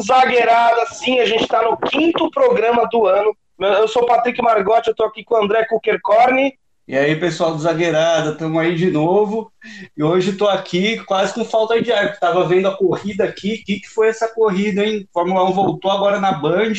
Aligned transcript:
Zagueirada, 0.00 0.86
sim, 0.86 1.18
a 1.20 1.24
gente 1.24 1.42
está 1.42 1.62
no 1.62 1.76
quinto 1.76 2.30
programa 2.30 2.88
do 2.90 3.06
ano. 3.06 3.36
Eu 3.58 3.88
sou 3.88 4.02
o 4.02 4.06
Patrick 4.06 4.40
Margotti, 4.42 4.88
eu 4.88 4.92
estou 4.92 5.06
aqui 5.06 5.24
com 5.24 5.34
o 5.34 5.42
André 5.42 5.64
Kukerkorn. 5.64 6.52
E 6.88 6.96
aí, 6.96 7.16
pessoal 7.16 7.52
do 7.52 7.58
Zagueirada, 7.58 8.32
estamos 8.32 8.60
aí 8.60 8.76
de 8.76 8.90
novo. 8.90 9.50
E 9.96 10.02
hoje 10.02 10.30
estou 10.30 10.48
aqui 10.48 11.02
quase 11.04 11.34
com 11.34 11.44
falta 11.44 11.82
de 11.82 11.90
ar, 11.90 12.12
estava 12.12 12.46
vendo 12.46 12.68
a 12.68 12.76
corrida 12.76 13.24
aqui. 13.24 13.54
O 13.54 13.64
que, 13.64 13.80
que 13.80 13.88
foi 13.88 14.08
essa 14.08 14.28
corrida, 14.28 14.84
hein? 14.84 15.08
Fórmula 15.12 15.48
1 15.50 15.52
voltou 15.52 15.90
agora 15.90 16.20
na 16.20 16.32
Band, 16.32 16.74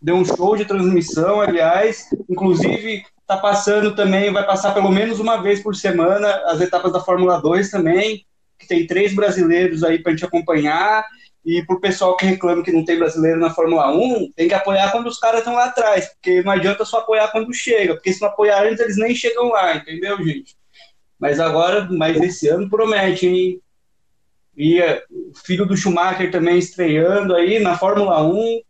deu 0.00 0.14
um 0.14 0.24
show 0.24 0.56
de 0.56 0.64
transmissão, 0.64 1.40
aliás. 1.40 2.08
Inclusive, 2.30 3.04
está 3.20 3.36
passando 3.36 3.94
também, 3.94 4.32
vai 4.32 4.46
passar 4.46 4.72
pelo 4.72 4.90
menos 4.90 5.20
uma 5.20 5.42
vez 5.42 5.62
por 5.62 5.74
semana 5.74 6.28
as 6.46 6.60
etapas 6.60 6.92
da 6.92 7.00
Fórmula 7.00 7.40
2 7.40 7.70
também, 7.70 8.24
que 8.58 8.66
tem 8.66 8.86
três 8.86 9.14
brasileiros 9.14 9.84
aí 9.84 9.98
para 9.98 10.12
a 10.12 10.14
gente 10.14 10.24
acompanhar. 10.24 11.04
E 11.44 11.64
pro 11.66 11.80
pessoal 11.80 12.16
que 12.16 12.24
reclama 12.24 12.62
que 12.62 12.70
não 12.70 12.84
tem 12.84 12.98
brasileiro 12.98 13.40
na 13.40 13.50
Fórmula 13.50 13.92
1, 13.92 14.32
tem 14.36 14.48
que 14.48 14.54
apoiar 14.54 14.92
quando 14.92 15.08
os 15.08 15.18
caras 15.18 15.40
estão 15.40 15.54
lá 15.54 15.64
atrás, 15.64 16.08
porque 16.08 16.42
não 16.42 16.52
adianta 16.52 16.84
só 16.84 16.98
apoiar 16.98 17.28
quando 17.32 17.52
chega, 17.52 17.94
porque 17.94 18.12
se 18.12 18.20
não 18.20 18.28
apoiar 18.28 18.64
antes, 18.64 18.80
eles 18.80 18.96
nem 18.96 19.14
chegam 19.14 19.48
lá, 19.48 19.74
entendeu, 19.76 20.16
gente? 20.24 20.56
Mas 21.18 21.40
agora, 21.40 21.88
mas 21.90 22.16
esse 22.20 22.48
ano 22.48 22.68
promete, 22.70 23.26
hein? 23.26 23.60
E 24.56 24.80
é, 24.80 25.02
o 25.10 25.32
filho 25.34 25.64
do 25.64 25.76
Schumacher 25.76 26.30
também 26.30 26.58
estreando 26.58 27.34
aí 27.34 27.58
na 27.58 27.78
Fórmula 27.78 28.22
1. 28.22 28.60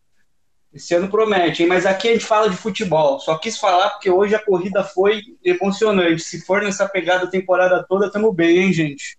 Esse 0.72 0.94
ano 0.94 1.08
promete, 1.08 1.62
hein? 1.62 1.68
Mas 1.68 1.84
aqui 1.84 2.08
a 2.08 2.12
gente 2.12 2.24
fala 2.24 2.48
de 2.48 2.56
futebol. 2.56 3.18
Só 3.20 3.36
quis 3.36 3.58
falar 3.58 3.90
porque 3.90 4.10
hoje 4.10 4.34
a 4.34 4.42
corrida 4.42 4.84
foi 4.84 5.22
emocionante. 5.44 6.22
Se 6.22 6.44
for 6.44 6.62
nessa 6.62 6.88
pegada 6.88 7.24
a 7.24 7.30
temporada 7.30 7.84
toda, 7.88 8.10
tamo 8.10 8.32
bem, 8.32 8.58
hein, 8.58 8.72
gente? 8.72 9.18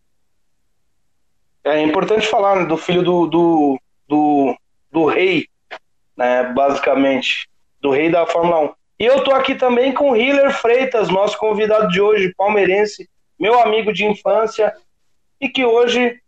É 1.64 1.82
importante 1.82 2.28
falar 2.28 2.58
né, 2.58 2.66
do 2.66 2.76
filho 2.76 3.02
do, 3.02 3.28
do, 3.28 3.80
do, 4.08 4.58
do 4.92 5.06
rei, 5.06 5.48
né, 6.16 6.44
basicamente, 6.54 7.48
do 7.82 7.92
rei 7.92 8.10
da 8.10 8.26
Fórmula 8.26 8.60
1. 8.60 8.74
E 9.00 9.06
eu 9.06 9.24
tô 9.24 9.32
aqui 9.32 9.56
também 9.56 9.94
com 9.94 10.12
o 10.12 10.16
Hiller 10.16 10.52
Freitas, 10.52 11.10
nosso 11.10 11.38
convidado 11.38 11.88
de 11.88 12.02
hoje, 12.02 12.34
palmeirense, 12.38 13.10
meu 13.40 13.60
amigo 13.60 13.94
de 13.94 14.06
infância, 14.06 14.74
e 15.40 15.50
que 15.50 15.66
hoje 15.66 16.20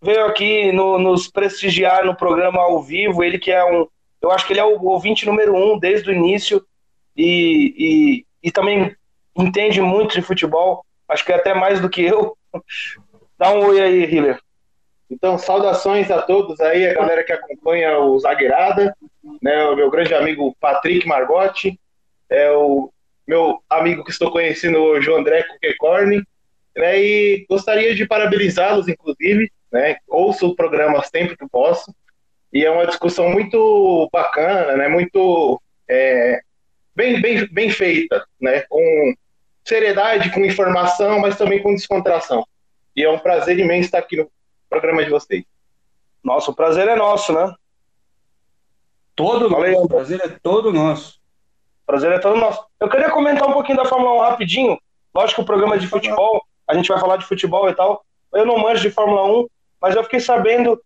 veio 0.00 0.26
aqui 0.26 0.72
no, 0.72 0.98
nos 0.98 1.28
prestigiar 1.28 2.04
no 2.04 2.14
programa 2.14 2.60
ao 2.60 2.82
vivo. 2.82 3.24
Ele 3.24 3.38
que 3.38 3.50
é 3.50 3.64
um, 3.64 3.86
eu 4.20 4.30
acho 4.30 4.46
que 4.46 4.52
ele 4.52 4.60
é 4.60 4.64
o 4.64 4.82
ouvinte 4.84 5.26
número 5.26 5.54
um 5.54 5.78
desde 5.78 6.10
o 6.10 6.12
início 6.12 6.64
e, 7.16 7.74
e, 7.76 8.26
e 8.48 8.50
também 8.50 8.94
entende 9.36 9.80
muito 9.80 10.14
de 10.14 10.22
futebol, 10.22 10.84
acho 11.08 11.24
que 11.24 11.32
é 11.32 11.36
até 11.36 11.54
mais 11.54 11.80
do 11.80 11.88
que 11.88 12.02
eu. 12.02 12.36
Dá 13.38 13.50
um 13.50 13.66
oi 13.66 13.80
aí, 13.80 14.04
Hiller. 14.04 14.40
Então, 15.10 15.38
saudações 15.38 16.10
a 16.10 16.20
todos 16.20 16.60
aí, 16.60 16.86
a 16.86 16.94
galera 16.94 17.22
que 17.22 17.32
acompanha 17.32 17.98
o 17.98 18.18
Zagueirada, 18.18 18.94
né, 19.40 19.64
o 19.66 19.76
meu 19.76 19.90
grande 19.90 20.12
amigo 20.14 20.56
Patrick 20.60 21.06
Margotti, 21.06 21.78
é 22.28 22.50
o 22.50 22.90
meu 23.26 23.62
amigo 23.70 24.04
que 24.04 24.10
estou 24.10 24.30
conhecendo 24.30 24.78
hoje, 24.78 25.08
o 25.08 25.16
André 25.16 25.44
Kukekorn, 25.44 26.22
né, 26.76 27.00
e 27.00 27.46
gostaria 27.48 27.94
de 27.94 28.06
parabenizá-los, 28.06 28.88
inclusive, 28.88 29.50
né, 29.72 29.96
ouço 30.08 30.48
o 30.48 30.56
programa 30.56 31.02
sempre 31.04 31.36
que 31.36 31.48
posso, 31.48 31.94
e 32.52 32.64
é 32.64 32.70
uma 32.70 32.86
discussão 32.86 33.30
muito 33.30 34.08
bacana, 34.12 34.76
né, 34.76 34.88
muito 34.88 35.60
é, 35.88 36.40
bem, 36.94 37.20
bem, 37.20 37.46
bem 37.52 37.70
feita, 37.70 38.26
né, 38.40 38.62
com 38.68 39.14
seriedade, 39.64 40.30
com 40.30 40.44
informação, 40.44 41.20
mas 41.20 41.36
também 41.36 41.62
com 41.62 41.74
descontração. 41.74 42.44
E 42.94 43.04
é 43.04 43.10
um 43.10 43.18
prazer 43.18 43.58
imenso 43.58 43.86
estar 43.86 43.98
aqui 43.98 44.16
no 44.16 44.30
programa 44.76 45.04
de 45.04 45.10
vocês. 45.10 45.44
Nossa, 46.22 46.50
o 46.50 46.54
prazer 46.54 46.86
é 46.86 46.96
nosso, 46.96 47.32
né? 47.32 47.54
Todo 49.14 49.48
nosso. 49.48 49.84
O 49.84 49.88
prazer 49.88 50.20
é 50.22 50.28
todo 50.42 50.72
nosso. 50.72 51.18
Prazer 51.86 52.12
é 52.12 52.18
todo 52.18 52.36
nosso. 52.36 52.64
Eu 52.78 52.88
queria 52.88 53.10
comentar 53.10 53.48
um 53.48 53.52
pouquinho 53.52 53.78
da 53.78 53.84
Fórmula 53.84 54.12
1 54.12 54.30
rapidinho. 54.30 54.78
Lógico 55.14 55.36
que 55.36 55.42
o 55.42 55.46
programa 55.46 55.76
é 55.76 55.78
de 55.78 55.86
futebol, 55.86 56.42
a 56.68 56.74
gente 56.74 56.88
vai 56.88 57.00
falar 57.00 57.16
de 57.16 57.24
futebol 57.24 57.68
e 57.70 57.74
tal. 57.74 58.04
Eu 58.34 58.44
não 58.44 58.58
manjo 58.58 58.82
de 58.82 58.90
Fórmula 58.90 59.24
1, 59.24 59.46
mas 59.80 59.96
eu 59.96 60.04
fiquei 60.04 60.20
sabendo 60.20 60.78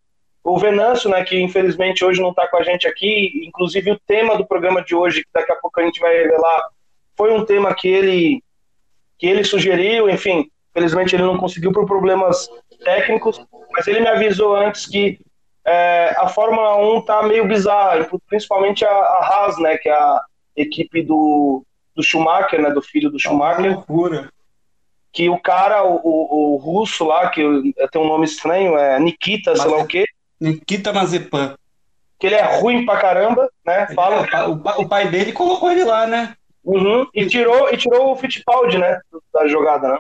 o 0.45 0.59
Venâncio, 0.59 1.11
né, 1.11 1.23
que 1.25 1.39
infelizmente 1.39 2.05
hoje 2.05 2.21
não 2.21 2.31
está 2.31 2.47
com 2.47 2.56
a 2.56 2.62
gente 2.62 2.87
aqui, 2.87 3.45
inclusive 3.45 3.91
o 3.91 4.00
tema 4.06 4.37
do 4.37 4.47
programa 4.47 4.83
de 4.83 4.95
hoje, 4.95 5.23
que 5.23 5.29
daqui 5.34 5.53
a 5.53 5.56
pouco 5.56 5.81
a 5.81 5.84
gente 5.84 6.00
vai 6.00 6.17
revelar, 6.17 6.69
foi 7.17 7.33
um 7.33 7.45
tema 7.45 7.75
que 7.75 7.89
ele 7.89 8.43
que 9.19 9.27
ele 9.27 9.45
sugeriu, 9.45 10.09
enfim, 10.09 10.50
Felizmente 10.73 11.15
ele 11.15 11.25
não 11.25 11.37
conseguiu 11.37 11.73
por 11.73 11.87
problemas 11.87 12.49
técnicos, 12.85 13.41
mas 13.71 13.87
ele 13.87 14.01
me 14.01 14.09
avisou 14.09 14.57
antes 14.57 14.87
que 14.87 15.19
é, 15.65 16.15
a 16.17 16.29
Fórmula 16.29 16.77
1 16.77 17.03
tá 17.03 17.23
meio 17.23 17.47
bizarra, 17.47 18.07
principalmente 18.27 18.85
a, 18.85 18.91
a 18.91 19.27
Haas, 19.27 19.59
né, 19.59 19.77
que 19.77 19.89
é 19.89 19.93
a 19.93 20.21
equipe 20.57 21.03
do, 21.03 21.65
do 21.95 22.03
Schumacher, 22.03 22.61
né, 22.61 22.71
do 22.71 22.83
filho 22.83 23.11
do 23.11 23.19
Schumacher. 23.19 23.73
loucura. 23.73 24.31
Que 25.13 25.29
o 25.29 25.39
cara, 25.39 25.85
o, 25.85 26.01
o, 26.03 26.55
o, 26.55 26.57
russo 26.57 27.05
lá, 27.05 27.29
que 27.31 27.43
tem 27.91 28.01
um 28.01 28.07
nome 28.07 28.25
estranho, 28.25 28.79
é 28.79 28.99
Nikita, 28.99 29.57
sei 29.57 29.71
lá 29.71 29.79
o 29.79 29.87
quê. 29.87 30.05
Nikita 30.41 30.93
Mazepan. 30.93 31.57
Que 32.19 32.29
ele 32.29 32.37
é 32.37 32.61
ruim 32.61 32.85
pra 32.87 32.99
caramba, 32.99 33.51
né? 33.65 33.89
Fala. 33.95 34.27
É, 34.33 34.45
o, 34.45 34.53
o, 34.53 34.89
pai 34.89 35.09
dele 35.09 35.33
colocou 35.33 35.71
ele 35.71 35.85
lá, 35.85 36.07
né? 36.07 36.35
Uhum, 36.62 37.07
e 37.12 37.27
tirou, 37.27 37.71
e 37.73 37.77
tirou 37.77 38.12
o 38.12 38.17
Fittipaldi, 38.17 38.79
né? 38.79 39.01
Da 39.33 39.49
jogada, 39.49 39.89
né? 39.89 39.99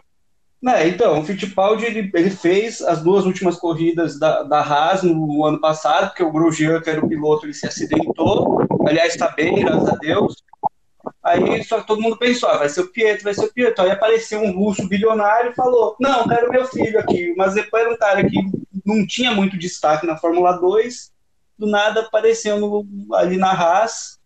É, 0.66 0.86
então, 0.86 1.20
o 1.20 1.24
Fittipaldi 1.24 1.86
ele, 1.86 2.10
ele, 2.12 2.30
fez 2.30 2.82
as 2.82 3.02
duas 3.02 3.24
últimas 3.24 3.56
corridas 3.56 4.18
da, 4.18 4.42
da 4.42 4.60
Haas 4.60 5.02
no 5.02 5.44
ano 5.46 5.58
passado, 5.58 6.08
porque 6.08 6.22
o 6.22 6.30
Grosjean, 6.30 6.82
que 6.82 6.90
era 6.90 7.02
o 7.02 7.08
piloto, 7.08 7.46
ele 7.46 7.54
se 7.54 7.66
acidentou. 7.66 8.60
Aliás, 8.86 9.14
está 9.14 9.28
bem, 9.28 9.64
graças 9.64 9.88
a 9.88 9.96
Deus. 9.96 10.36
Aí 11.22 11.64
só 11.64 11.82
todo 11.82 12.02
mundo 12.02 12.18
pensou, 12.18 12.48
ah, 12.48 12.58
vai 12.58 12.68
ser 12.68 12.82
o 12.82 12.88
Pietro, 12.88 13.24
vai 13.24 13.32
ser 13.32 13.46
o 13.46 13.52
Pietro. 13.52 13.82
Aí 13.82 13.90
apareceu 13.90 14.40
um 14.40 14.52
russo 14.52 14.86
bilionário 14.86 15.50
e 15.50 15.54
falou: 15.54 15.96
Não, 15.98 16.28
quero 16.28 16.50
meu 16.50 16.66
filho 16.66 16.98
aqui. 16.98 17.30
O 17.30 17.36
Mazepan 17.36 17.78
era 17.78 17.92
um 17.92 17.96
cara 17.96 18.28
que 18.28 18.36
não 18.84 19.06
tinha 19.06 19.32
muito 19.32 19.58
destaque 19.58 20.06
na 20.06 20.16
Fórmula 20.16 20.52
2, 20.52 21.10
do 21.58 21.66
nada 21.66 22.00
apareceu 22.00 22.58
no, 22.58 22.86
ali 23.14 23.36
na 23.36 23.52
Haas. 23.52 24.18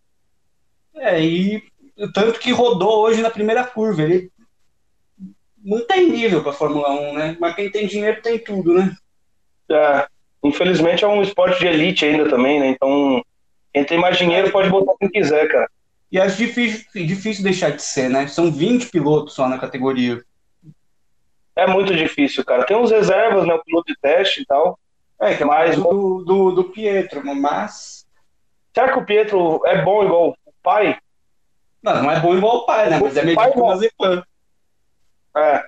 É, 0.95 1.21
e 1.21 1.63
tanto 2.13 2.39
que 2.39 2.51
rodou 2.51 3.03
hoje 3.03 3.21
na 3.21 3.29
primeira 3.29 3.63
curva. 3.63 4.01
Ele 4.01 4.31
não 5.65 5.85
tem 5.85 6.09
nível 6.09 6.43
para 6.43 6.53
Fórmula 6.53 6.91
1, 6.91 7.13
né? 7.13 7.37
Mas 7.39 7.55
quem 7.55 7.71
tem 7.71 7.87
dinheiro 7.87 8.21
tem 8.21 8.37
tudo, 8.37 8.75
né? 8.75 8.95
É, 9.69 10.07
infelizmente 10.43 11.03
é 11.03 11.07
um 11.07 11.23
esporte 11.23 11.59
de 11.59 11.65
elite 11.65 12.05
ainda 12.05 12.29
também, 12.29 12.59
né? 12.59 12.67
Então, 12.67 13.23
quem 13.73 13.83
tem 13.83 13.97
mais 13.97 14.15
dinheiro 14.15 14.51
pode 14.51 14.69
botar 14.69 14.93
quem 14.99 15.09
quiser, 15.09 15.47
cara. 15.47 15.67
E 16.11 16.19
acho 16.19 16.37
difícil, 16.37 16.85
difícil 16.93 17.43
deixar 17.43 17.71
de 17.71 17.81
ser, 17.81 18.09
né? 18.09 18.27
São 18.27 18.51
20 18.51 18.89
pilotos 18.91 19.33
só 19.33 19.49
na 19.49 19.57
categoria. 19.57 20.23
É 21.55 21.65
muito 21.65 21.95
difícil, 21.95 22.45
cara. 22.45 22.63
Tem 22.63 22.77
uns 22.77 22.91
reservas, 22.91 23.47
né? 23.47 23.55
O 23.55 23.63
piloto 23.63 23.91
de 23.91 23.99
teste 23.99 24.41
e 24.41 24.45
tal. 24.45 24.77
É, 25.19 25.33
que 25.33 25.41
é 25.41 25.45
mais 25.45 25.75
do, 25.77 26.23
do, 26.23 26.51
do 26.51 26.63
Pietro, 26.65 27.25
mas. 27.25 28.05
Será 28.73 28.91
que 28.91 28.99
o 28.99 29.05
Pietro 29.05 29.61
é 29.65 29.81
bom 29.81 30.03
igual 30.03 30.29
o 30.45 30.53
pai? 30.61 30.97
Não, 31.81 32.03
não 32.03 32.11
é 32.11 32.19
bom 32.19 32.37
igual 32.37 32.57
o 32.57 32.65
pai, 32.65 32.89
né? 32.89 32.99
Mas 33.01 33.17
é 33.17 33.23
melhor 33.23 33.51
que 33.51 33.59
o 33.59 33.65
Mazepan. 33.65 34.23
É. 35.35 35.65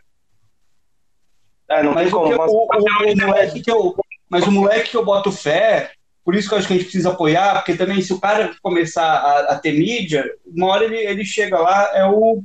É, 1.69 1.83
não 1.83 1.93
mas 1.93 2.03
tem 2.03 2.11
como. 2.11 2.37
Mas... 2.37 2.51
O, 2.51 2.55
o, 2.55 3.13
o, 3.13 3.27
moleque 3.27 3.61
que 3.61 3.71
eu, 3.71 3.95
mas 4.29 4.47
o 4.47 4.51
moleque 4.51 4.91
que 4.91 4.97
eu 4.97 5.05
boto 5.05 5.31
fé, 5.31 5.91
por 6.23 6.35
isso 6.35 6.47
que 6.47 6.53
eu 6.53 6.59
acho 6.59 6.67
que 6.67 6.73
a 6.73 6.75
gente 6.77 6.85
precisa 6.85 7.09
apoiar, 7.09 7.55
porque 7.55 7.75
também 7.75 8.01
se 8.01 8.13
o 8.13 8.19
cara 8.19 8.55
começar 8.61 9.05
a, 9.05 9.39
a 9.53 9.59
ter 9.59 9.73
mídia, 9.73 10.25
uma 10.45 10.67
hora 10.67 10.85
ele, 10.85 10.97
ele 10.97 11.25
chega 11.25 11.59
lá, 11.59 11.91
é 11.93 12.05
o, 12.05 12.41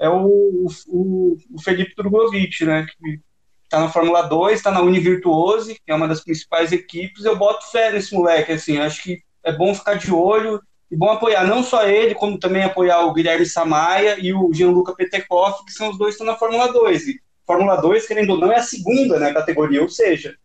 é 0.00 0.08
o, 0.08 0.66
o, 0.88 1.36
o 1.52 1.62
Felipe 1.62 1.94
Drogovic, 1.96 2.64
né? 2.64 2.86
Que 2.86 3.20
tá 3.68 3.80
na 3.80 3.88
Fórmula 3.88 4.22
2, 4.22 4.62
tá 4.62 4.70
na 4.70 4.82
Univirtuose, 4.82 5.74
que 5.74 5.92
é 5.92 5.94
uma 5.94 6.08
das 6.08 6.22
principais 6.22 6.72
equipes, 6.72 7.24
eu 7.24 7.36
boto 7.36 7.70
fé 7.70 7.92
nesse 7.92 8.14
moleque, 8.14 8.52
assim, 8.52 8.78
acho 8.78 9.02
que 9.02 9.20
é 9.42 9.52
bom 9.52 9.74
ficar 9.74 9.94
de 9.94 10.12
olho 10.12 10.60
e 10.90 10.96
bom 10.96 11.10
apoiar 11.10 11.46
não 11.46 11.62
só 11.62 11.86
ele, 11.86 12.14
como 12.14 12.38
também 12.38 12.62
apoiar 12.62 13.04
o 13.04 13.12
Guilherme 13.12 13.46
Samaia 13.46 14.16
e 14.20 14.32
o 14.32 14.52
Gianluca 14.52 14.94
Petekoff, 14.94 15.64
que 15.64 15.72
são 15.72 15.90
os 15.90 15.98
dois 15.98 16.16
que 16.16 16.22
estão 16.22 16.26
na 16.26 16.38
Fórmula 16.38 16.72
2. 16.72 17.08
E 17.08 17.20
Fórmula 17.46 17.76
2, 17.76 18.06
querendo 18.06 18.30
ou 18.30 18.38
não, 18.38 18.52
é 18.52 18.56
a 18.56 18.62
segunda 18.62 19.18
né, 19.18 19.32
categoria, 19.32 19.82
ou 19.82 19.88
seja, 19.88 20.36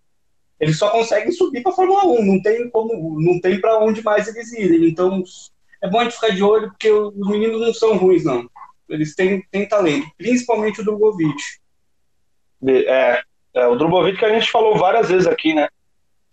eles 0.59 0.77
só 0.77 0.89
conseguem 0.89 1.31
subir 1.31 1.62
para 1.62 1.71
a 1.71 1.75
Fórmula 1.75 2.06
1, 2.06 2.25
não 2.25 2.41
tem 2.41 2.69
como, 2.69 3.21
não 3.21 3.39
tem 3.39 3.59
para 3.59 3.80
onde 3.80 4.03
mais 4.03 4.27
eles 4.27 4.51
irem. 4.53 4.89
Então, 4.89 5.24
é 5.81 5.89
bom 5.89 6.00
a 6.00 6.03
gente 6.03 6.15
ficar 6.15 6.30
de 6.30 6.44
olho, 6.44 6.69
porque 6.69 6.92
os 6.92 7.30
meninos 7.30 7.62
não 7.62 7.74
são 7.74 7.97
ruins, 7.97 8.24
não. 8.24 8.50
Eles 8.89 9.15
têm, 9.15 9.44
têm 9.51 9.68
talento, 9.68 10.07
principalmente 10.18 10.81
o 10.81 10.83
Drogovic. 10.83 11.42
É, 12.68 13.21
é, 13.53 13.68
o 13.68 13.75
Drogovic 13.75 14.18
que 14.18 14.25
a 14.25 14.33
gente 14.33 14.51
falou 14.51 14.77
várias 14.77 15.09
vezes 15.09 15.27
aqui, 15.27 15.53
né? 15.53 15.69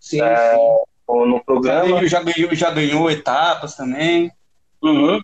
Sim, 0.00 0.23
é, 0.23 0.55
sim 0.55 0.61
no 1.08 1.43
programa. 1.44 2.06
Já 2.06 2.23
ganhou, 2.23 2.55
já 2.55 2.70
ganhou 2.70 3.11
etapas 3.11 3.76
também. 3.76 4.31
Uhum. 4.82 5.20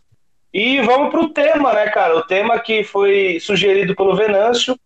E 0.52 0.81
vamos 0.81 1.11
para 1.11 1.20
o 1.20 1.31
tema, 1.31 1.73
né, 1.73 1.88
cara? 1.88 2.17
O 2.17 2.23
tema 2.23 2.58
que 2.58 2.84
foi 2.84 3.38
sugerido 3.40 3.96
pelo 3.96 4.14
Venâncio, 4.14 4.79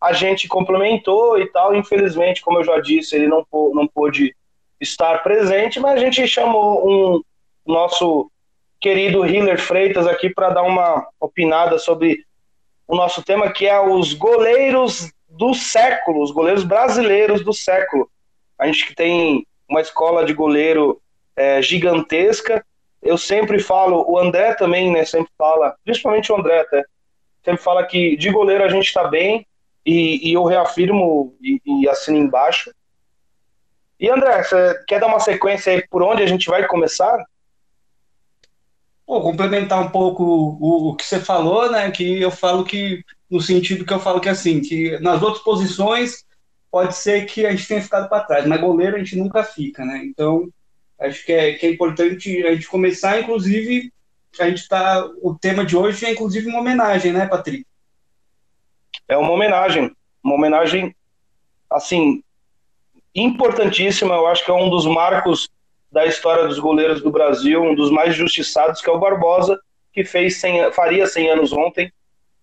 a 0.00 0.12
gente 0.12 0.48
complementou 0.48 1.38
e 1.38 1.46
tal. 1.46 1.74
Infelizmente, 1.74 2.40
como 2.40 2.58
eu 2.58 2.64
já 2.64 2.80
disse, 2.80 3.14
ele 3.14 3.28
não, 3.28 3.46
não 3.74 3.86
pôde 3.86 4.34
estar 4.80 5.22
presente, 5.22 5.78
mas 5.78 5.94
a 5.94 6.04
gente 6.04 6.26
chamou 6.26 6.88
um 6.88 7.22
nosso 7.64 8.30
querido 8.80 9.24
Hiller 9.24 9.60
Freitas 9.60 10.06
aqui 10.06 10.28
para 10.28 10.50
dar 10.50 10.62
uma 10.62 11.06
opinada 11.20 11.78
sobre 11.78 12.24
o 12.88 12.96
nosso 12.96 13.22
tema 13.22 13.50
que 13.50 13.66
é 13.66 13.80
os 13.80 14.12
goleiros 14.12 15.12
do 15.28 15.54
século, 15.54 16.22
os 16.22 16.30
goleiros 16.30 16.64
brasileiros 16.64 17.44
do 17.44 17.52
século. 17.52 18.10
A 18.58 18.66
gente 18.66 18.86
que 18.86 18.94
tem 18.94 19.46
uma 19.72 19.80
escola 19.80 20.24
de 20.24 20.34
goleiro 20.34 21.00
é, 21.34 21.62
gigantesca. 21.62 22.64
Eu 23.02 23.16
sempre 23.16 23.58
falo, 23.58 24.04
o 24.08 24.18
André 24.18 24.54
também, 24.54 24.92
né, 24.92 25.04
sempre 25.04 25.32
fala, 25.36 25.74
principalmente 25.82 26.30
o 26.30 26.36
André 26.36 26.60
até, 26.60 26.84
sempre 27.44 27.62
fala 27.62 27.84
que 27.84 28.16
de 28.16 28.30
goleiro 28.30 28.62
a 28.62 28.68
gente 28.68 28.86
está 28.86 29.08
bem, 29.08 29.46
e, 29.84 30.30
e, 30.30 30.32
eu 30.32 30.44
reafirmo 30.44 31.34
e, 31.42 31.60
e 31.64 31.88
assino 31.88 32.18
embaixo. 32.18 32.72
E 33.98 34.08
André, 34.08 34.44
você 34.44 34.80
quer 34.86 35.00
dar 35.00 35.08
uma 35.08 35.18
sequência 35.18 35.72
aí 35.72 35.84
por 35.88 36.02
onde 36.02 36.22
a 36.22 36.26
gente 36.26 36.48
vai 36.48 36.66
começar? 36.68 37.24
Pô, 39.04 39.20
complementar 39.20 39.80
um 39.80 39.90
pouco 39.90 40.22
o, 40.22 40.90
o, 40.90 40.96
que 40.96 41.04
você 41.04 41.18
falou, 41.18 41.68
né? 41.68 41.90
Que 41.90 42.20
eu 42.20 42.30
falo 42.30 42.64
que, 42.64 43.02
no 43.28 43.40
sentido 43.40 43.84
que 43.84 43.92
eu 43.92 43.98
falo 43.98 44.20
que 44.20 44.28
assim, 44.28 44.60
que 44.60 44.96
nas 45.00 45.20
outras 45.20 45.42
posições 45.42 46.24
pode 46.72 46.96
ser 46.96 47.26
que 47.26 47.44
a 47.44 47.50
gente 47.50 47.68
tenha 47.68 47.82
ficado 47.82 48.08
para 48.08 48.24
trás, 48.24 48.46
mas 48.46 48.58
goleiro 48.58 48.96
a 48.96 48.98
gente 48.98 49.14
nunca 49.14 49.44
fica, 49.44 49.84
né? 49.84 50.00
Então, 50.06 50.48
acho 50.98 51.22
que 51.26 51.30
é, 51.30 51.52
que 51.52 51.66
é 51.66 51.70
importante 51.70 52.44
a 52.46 52.54
gente 52.54 52.66
começar, 52.66 53.20
inclusive, 53.20 53.92
a 54.40 54.48
gente 54.48 54.66
tá. 54.66 55.06
O 55.20 55.34
tema 55.34 55.66
de 55.66 55.76
hoje 55.76 56.06
é 56.06 56.12
inclusive 56.12 56.48
uma 56.48 56.60
homenagem, 56.60 57.12
né, 57.12 57.26
Patrick? 57.26 57.66
É 59.06 59.18
uma 59.18 59.30
homenagem, 59.30 59.94
uma 60.24 60.34
homenagem 60.34 60.96
assim 61.70 62.24
importantíssima. 63.14 64.14
Eu 64.14 64.26
acho 64.26 64.42
que 64.42 64.50
é 64.50 64.54
um 64.54 64.70
dos 64.70 64.86
marcos 64.86 65.50
da 65.90 66.06
história 66.06 66.48
dos 66.48 66.58
goleiros 66.58 67.02
do 67.02 67.10
Brasil, 67.10 67.62
um 67.62 67.74
dos 67.74 67.90
mais 67.90 68.14
justiçados, 68.14 68.80
que 68.80 68.88
é 68.88 68.92
o 68.92 68.98
Barbosa, 68.98 69.60
que 69.92 70.04
fez 70.04 70.40
100, 70.40 70.72
faria 70.72 71.06
100 71.06 71.30
anos 71.32 71.52
ontem, 71.52 71.92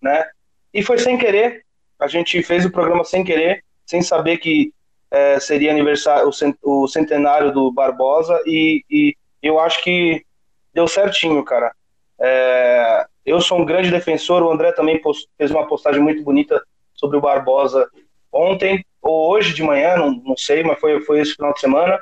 né? 0.00 0.24
E 0.72 0.84
foi 0.84 0.98
sem 0.98 1.18
querer. 1.18 1.64
A 1.98 2.06
gente 2.06 2.40
fez 2.44 2.64
o 2.64 2.70
programa 2.70 3.02
sem 3.02 3.24
querer, 3.24 3.64
sem 3.90 4.02
saber 4.02 4.38
que 4.38 4.72
é, 5.10 5.40
seria 5.40 5.72
aniversário 5.72 6.30
o 6.62 6.86
centenário 6.86 7.50
do 7.52 7.72
Barbosa 7.72 8.40
e, 8.46 8.84
e, 8.88 9.16
eu 9.42 9.58
acho 9.58 9.82
que 9.82 10.24
deu 10.72 10.86
certinho, 10.86 11.42
cara. 11.42 11.72
É, 12.20 13.04
eu 13.26 13.40
sou 13.40 13.58
um 13.58 13.64
grande 13.64 13.90
defensor, 13.90 14.44
o 14.44 14.50
André 14.52 14.70
também 14.70 15.02
post, 15.02 15.28
fez 15.36 15.50
uma 15.50 15.66
postagem 15.66 16.00
muito 16.00 16.22
bonita 16.22 16.62
sobre 16.94 17.16
o 17.16 17.20
Barbosa 17.20 17.88
ontem 18.32 18.84
ou 19.02 19.32
hoje 19.32 19.52
de 19.52 19.62
manhã, 19.64 19.96
não, 19.96 20.12
não 20.24 20.36
sei, 20.36 20.62
mas 20.62 20.78
foi, 20.78 21.00
foi 21.00 21.20
esse 21.20 21.34
final 21.34 21.52
de 21.52 21.58
semana. 21.58 21.98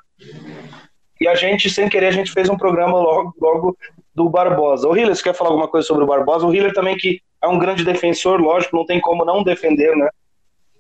E 1.19 1.27
a 1.27 1.35
gente, 1.35 1.71
sem 1.71 1.89
querer, 1.89 2.09
a 2.09 2.13
gente 2.13 2.33
fez 2.33 2.51
um 2.51 2.57
programa 2.57 2.99
logo, 3.01 3.35
logo 3.41 3.79
do 4.15 4.29
Barbosa. 4.29 4.87
O 4.87 4.95
Hiller, 4.95 5.17
você 5.17 5.23
quer 5.23 5.35
falar 5.35 5.51
alguma 5.51 5.69
coisa 5.69 5.87
sobre 5.87 6.05
o 6.05 6.07
Barbosa? 6.07 6.45
O 6.45 6.55
Hiller 6.55 6.75
também 6.75 6.99
que 6.99 7.23
é 7.41 7.49
um 7.49 7.59
grande 7.59 7.83
defensor, 7.83 8.39
lógico, 8.39 8.77
não 8.77 8.85
tem 8.85 9.01
como 9.01 9.25
não 9.25 9.43
defender, 9.43 9.97
né? 9.97 10.11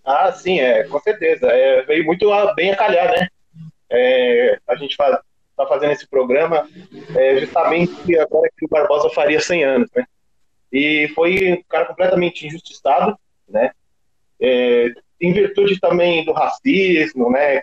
Ah, 0.09 0.33
sim, 0.33 0.59
é, 0.59 0.85
com 0.85 0.99
certeza. 1.01 1.49
É, 1.49 1.83
veio 1.83 2.03
muito 2.07 2.31
bem 2.55 2.71
a 2.71 2.77
calhar, 2.77 3.11
né? 3.11 3.29
É, 3.91 4.59
a 4.67 4.75
gente 4.75 4.97
faz, 4.97 5.19
tá 5.55 5.67
fazendo 5.67 5.93
esse 5.93 6.09
programa 6.09 6.67
é, 7.15 7.37
justamente 7.41 8.19
agora 8.19 8.49
que 8.57 8.65
o 8.65 8.69
Barbosa 8.71 9.11
faria 9.11 9.39
100 9.39 9.65
anos, 9.65 9.91
né? 9.95 10.07
E 10.73 11.09
foi 11.15 11.53
um 11.53 11.63
cara 11.69 11.85
completamente 11.85 12.47
injustiçado, 12.47 13.19
né? 13.47 13.71
É, 14.41 14.95
em 15.21 15.31
virtude 15.35 15.79
também 15.79 16.25
do 16.25 16.33
racismo, 16.33 17.31
né? 17.31 17.61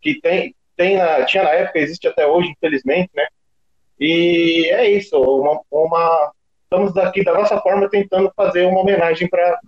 Que 0.00 0.20
tem, 0.20 0.54
tem 0.76 0.96
na, 0.96 1.24
tinha 1.24 1.42
na 1.42 1.50
época, 1.50 1.80
existe 1.80 2.06
até 2.06 2.28
hoje, 2.28 2.50
infelizmente, 2.50 3.10
né? 3.12 3.26
E 3.98 4.70
é 4.70 4.88
isso, 4.88 5.20
uma, 5.20 5.60
uma 5.68 6.32
estamos 6.62 6.96
aqui 6.96 7.24
da 7.24 7.34
nossa 7.34 7.60
forma 7.60 7.90
tentando 7.90 8.32
fazer 8.36 8.66
uma 8.66 8.82
homenagem 8.82 9.28
para 9.28 9.58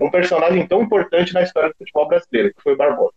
um 0.00 0.10
personagem 0.10 0.66
tão 0.66 0.82
importante 0.82 1.32
na 1.32 1.42
história 1.42 1.70
do 1.70 1.76
futebol 1.76 2.08
brasileiro, 2.08 2.52
que 2.54 2.62
foi 2.62 2.74
o 2.74 2.76
Barbosa. 2.76 3.14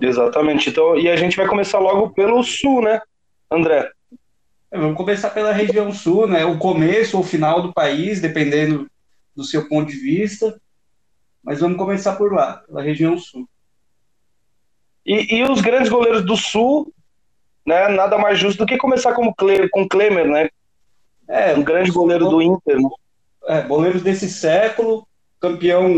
Exatamente. 0.00 0.70
Então, 0.70 0.98
e 0.98 1.08
a 1.08 1.16
gente 1.16 1.36
vai 1.36 1.46
começar 1.46 1.78
logo 1.78 2.10
pelo 2.10 2.42
sul, 2.42 2.82
né, 2.82 3.00
André? 3.50 3.90
É, 4.70 4.78
vamos 4.78 4.96
começar 4.96 5.30
pela 5.30 5.52
região 5.52 5.92
sul, 5.92 6.26
né? 6.26 6.44
O 6.44 6.58
começo 6.58 7.16
ou 7.16 7.22
o 7.22 7.26
final 7.26 7.62
do 7.62 7.72
país, 7.72 8.20
dependendo 8.20 8.90
do 9.36 9.44
seu 9.44 9.68
ponto 9.68 9.90
de 9.90 9.96
vista. 9.96 10.58
Mas 11.42 11.60
vamos 11.60 11.76
começar 11.76 12.16
por 12.16 12.32
lá, 12.32 12.62
pela 12.66 12.82
região 12.82 13.18
sul. 13.18 13.46
E, 15.04 15.36
e 15.36 15.42
os 15.44 15.60
grandes 15.60 15.90
goleiros 15.90 16.24
do 16.24 16.36
sul, 16.36 16.92
né? 17.66 17.88
Nada 17.88 18.16
mais 18.16 18.38
justo 18.38 18.58
do 18.58 18.66
que 18.66 18.78
começar 18.78 19.12
como 19.12 19.34
Cle, 19.34 19.68
com 19.68 19.86
Klemer, 19.86 20.26
né? 20.26 20.48
É, 21.28 21.54
um 21.54 21.62
grande 21.62 21.90
goleiro 21.90 22.28
do 22.28 22.40
Inter. 22.40 22.80
Né? 22.80 22.88
É, 23.48 23.62
goleiros 23.62 24.02
desse 24.02 24.28
século, 24.28 25.06
campeão, 25.42 25.92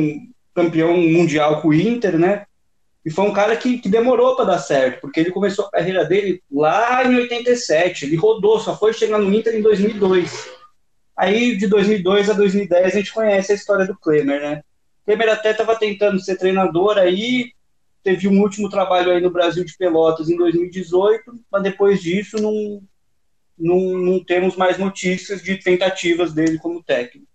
campeão 0.55 0.97
mundial 0.97 1.61
com 1.61 1.69
o 1.69 1.75
Inter, 1.75 2.19
né? 2.19 2.47
E 3.05 3.11
foi 3.11 3.27
um 3.27 3.35
cara 3.35 3.55
que, 3.55 3.77
que 3.79 3.91
demorou 3.91 4.35
para 4.35 4.47
dar 4.47 4.59
certo, 4.59 5.03
porque 5.03 5.21
ele 5.21 5.31
começou 5.31 5.67
a 5.67 5.71
carreira 5.71 6.07
dele 6.07 6.43
lá 6.51 7.05
em 7.05 7.15
87. 7.15 8.07
Ele 8.07 8.17
rodou, 8.17 8.59
só 8.59 8.75
foi 8.75 8.95
chegar 8.95 9.19
no 9.19 9.33
Inter 9.33 9.55
em 9.55 9.61
2002. 9.61 10.49
Aí, 11.15 11.57
de 11.57 11.67
2002 11.67 12.31
a 12.31 12.33
2010, 12.33 12.87
a 12.87 12.89
gente 12.89 13.13
conhece 13.13 13.53
a 13.53 13.55
história 13.55 13.87
do 13.87 13.97
Klemer, 13.99 14.41
né? 14.41 14.63
Klemer 15.05 15.29
até 15.29 15.51
estava 15.51 15.77
tentando 15.77 16.19
ser 16.19 16.39
treinador 16.39 16.97
aí, 16.97 17.53
teve 18.03 18.27
um 18.27 18.41
último 18.41 18.71
trabalho 18.71 19.13
aí 19.13 19.21
no 19.21 19.31
Brasil 19.31 19.63
de 19.65 19.77
Pelotas 19.77 20.31
em 20.31 20.37
2018, 20.39 21.23
mas 21.53 21.63
depois 21.63 22.01
disso 22.01 22.39
não, 22.41 22.83
não, 23.57 23.99
não 23.99 24.25
temos 24.25 24.57
mais 24.57 24.79
notícias 24.79 25.43
de 25.43 25.59
tentativas 25.59 26.33
dele 26.33 26.59
como 26.59 26.83
técnico. 26.83 27.34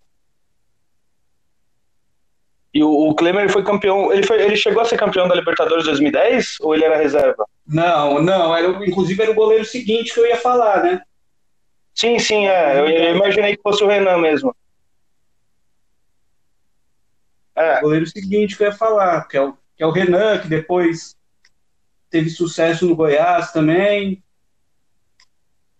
E 2.72 2.84
o, 2.84 2.90
o 2.90 3.14
Klemer 3.14 3.50
foi 3.50 3.64
campeão. 3.64 4.12
Ele, 4.12 4.24
foi, 4.24 4.40
ele 4.42 4.56
chegou 4.56 4.80
a 4.80 4.84
ser 4.84 4.96
campeão 4.96 5.26
da 5.26 5.34
Libertadores 5.34 5.84
2010 5.84 6.58
ou 6.60 6.74
ele 6.74 6.84
era 6.84 6.96
reserva? 6.96 7.44
Não, 7.66 8.22
não. 8.22 8.54
Era, 8.54 8.68
inclusive 8.86 9.20
era 9.20 9.32
o 9.32 9.34
goleiro 9.34 9.64
seguinte 9.64 10.14
que 10.14 10.20
eu 10.20 10.26
ia 10.26 10.36
falar, 10.36 10.82
né? 10.82 11.02
Sim, 11.94 12.18
sim, 12.18 12.46
é. 12.46 12.78
Eu, 12.78 12.88
eu 12.88 13.16
imaginei 13.16 13.56
que 13.56 13.62
fosse 13.62 13.82
o 13.82 13.88
Renan 13.88 14.18
mesmo. 14.18 14.54
É. 17.56 17.78
O 17.78 17.82
goleiro 17.82 18.06
seguinte 18.06 18.56
que 18.56 18.62
eu 18.62 18.68
ia 18.68 18.72
falar, 18.72 19.26
que 19.26 19.36
é, 19.36 19.40
o, 19.40 19.52
que 19.76 19.82
é 19.82 19.86
o 19.86 19.90
Renan, 19.90 20.38
que 20.38 20.48
depois 20.48 21.16
teve 22.08 22.30
sucesso 22.30 22.86
no 22.86 22.94
Goiás 22.94 23.50
também. 23.50 24.22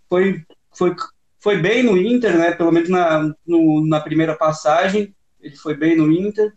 Foi, 0.09 0.45
foi, 0.77 0.97
foi 1.39 1.57
bem 1.57 1.85
no 1.85 1.97
Inter, 1.97 2.37
né? 2.37 2.51
Pelo 2.51 2.73
menos 2.73 2.89
na, 2.89 3.33
no, 3.47 3.87
na 3.87 4.01
primeira 4.01 4.35
passagem, 4.35 5.15
ele 5.41 5.57
foi 5.57 5.75
bem 5.75 5.97
no 5.97 6.11
Inter 6.11 6.53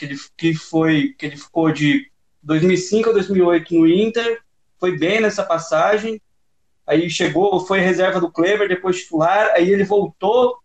que 0.00 0.06
ele, 0.06 0.16
que 0.34 0.54
foi, 0.54 1.14
que 1.18 1.26
ele 1.26 1.36
ficou 1.36 1.70
de 1.70 2.10
2005 2.42 3.10
a 3.10 3.12
2008 3.12 3.74
no 3.74 3.86
Inter, 3.86 4.40
foi 4.78 4.96
bem 4.96 5.20
nessa 5.20 5.44
passagem, 5.44 6.20
aí 6.86 7.10
chegou, 7.10 7.66
foi 7.66 7.80
reserva 7.80 8.18
do 8.18 8.32
Kleber, 8.32 8.66
depois 8.66 9.02
titular, 9.02 9.50
aí 9.54 9.68
ele 9.68 9.84
voltou 9.84 10.56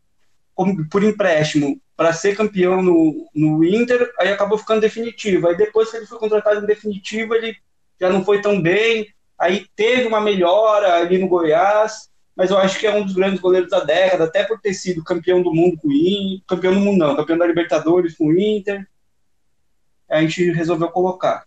como, 0.53 0.87
por 0.87 1.03
empréstimo 1.03 1.77
para 1.97 2.13
ser 2.13 2.35
campeão 2.35 2.81
no, 2.81 3.29
no 3.35 3.63
Inter, 3.65 4.09
aí 4.17 4.31
acabou 4.31 4.57
ficando 4.57 4.81
definitivo. 4.81 5.47
Aí 5.47 5.57
depois 5.57 5.91
que 5.91 5.97
ele 5.97 6.05
foi 6.05 6.17
contratado 6.17 6.63
em 6.63 6.65
definitivo, 6.65 7.35
ele 7.35 7.57
já 7.99 8.09
não 8.09 8.23
foi 8.23 8.41
tão 8.41 8.61
bem, 8.61 9.07
aí 9.37 9.65
teve 9.75 10.07
uma 10.07 10.21
melhora 10.21 10.95
ali 10.95 11.17
no 11.17 11.27
Goiás, 11.27 12.09
mas 12.35 12.51
eu 12.51 12.57
acho 12.57 12.79
que 12.79 12.87
é 12.87 12.95
um 12.95 13.03
dos 13.03 13.13
grandes 13.13 13.41
goleiros 13.41 13.69
da 13.69 13.81
década, 13.81 14.23
até 14.25 14.43
por 14.45 14.59
ter 14.61 14.73
sido 14.73 15.03
campeão 15.03 15.41
do 15.41 15.53
mundo 15.53 15.77
com 15.77 15.89
o 15.89 15.93
Inter, 15.93 16.45
campeão 16.47 16.73
do 16.73 16.79
mundo 16.79 16.97
não, 16.97 17.15
campeão 17.17 17.37
da 17.37 17.47
Libertadores 17.47 18.15
com 18.15 18.27
o 18.27 18.39
Inter, 18.39 18.87
a 20.09 20.21
gente 20.21 20.51
resolveu 20.51 20.89
colocar. 20.89 21.45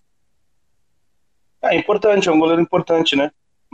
É 1.63 1.77
importante, 1.77 2.29
é 2.29 2.33
um 2.33 2.39
goleiro 2.39 2.63
importante, 2.63 3.17
né? 3.17 3.31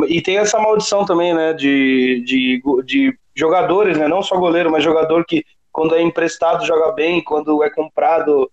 E 0.08 0.20
tem 0.20 0.38
essa 0.38 0.58
maldição 0.58 1.04
também, 1.04 1.32
né, 1.34 1.52
de, 1.52 2.22
de, 2.26 2.62
de 2.84 3.16
jogadores, 3.34 3.96
né, 3.96 4.08
não 4.08 4.22
só 4.22 4.36
goleiro, 4.36 4.70
mas 4.70 4.82
jogador 4.82 5.24
que 5.24 5.44
quando 5.70 5.94
é 5.94 6.02
emprestado 6.02 6.66
joga 6.66 6.92
bem, 6.92 7.22
quando 7.22 7.62
é 7.62 7.70
comprado, 7.70 8.50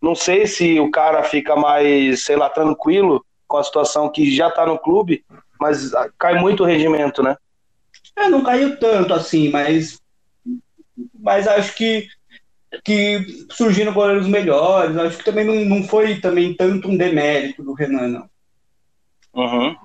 não 0.00 0.14
sei 0.14 0.46
se 0.46 0.78
o 0.78 0.90
cara 0.90 1.22
fica 1.24 1.56
mais, 1.56 2.24
sei 2.24 2.36
lá, 2.36 2.48
tranquilo 2.48 3.24
com 3.46 3.56
a 3.56 3.64
situação 3.64 4.10
que 4.10 4.34
já 4.34 4.50
tá 4.50 4.66
no 4.66 4.78
clube, 4.78 5.24
mas 5.58 5.92
cai 6.18 6.38
muito 6.38 6.62
o 6.62 6.66
rendimento, 6.66 7.22
né? 7.22 7.36
É, 8.16 8.28
não 8.28 8.42
caiu 8.42 8.78
tanto 8.78 9.14
assim, 9.14 9.50
mas 9.50 10.00
mas 11.18 11.48
acho 11.48 11.74
que 11.74 12.06
que 12.82 13.46
surgiram 13.50 13.92
goleiros 13.92 14.26
melhores. 14.26 14.96
Acho 14.96 15.18
que 15.18 15.24
também 15.24 15.44
não, 15.44 15.54
não 15.64 15.86
foi 15.86 16.20
também 16.20 16.54
tanto 16.54 16.88
um 16.88 16.96
demérito 16.96 17.62
do 17.62 17.74
Renan, 17.74 18.08
não. 18.08 18.30
Uhum. 19.34 19.76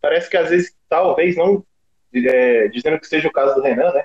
Parece 0.00 0.30
que 0.30 0.36
às 0.36 0.50
vezes, 0.50 0.74
talvez, 0.88 1.36
não 1.36 1.64
é, 2.14 2.68
dizendo 2.68 2.98
que 2.98 3.06
seja 3.06 3.28
o 3.28 3.32
caso 3.32 3.54
do 3.54 3.62
Renan, 3.62 3.92
né? 3.92 4.04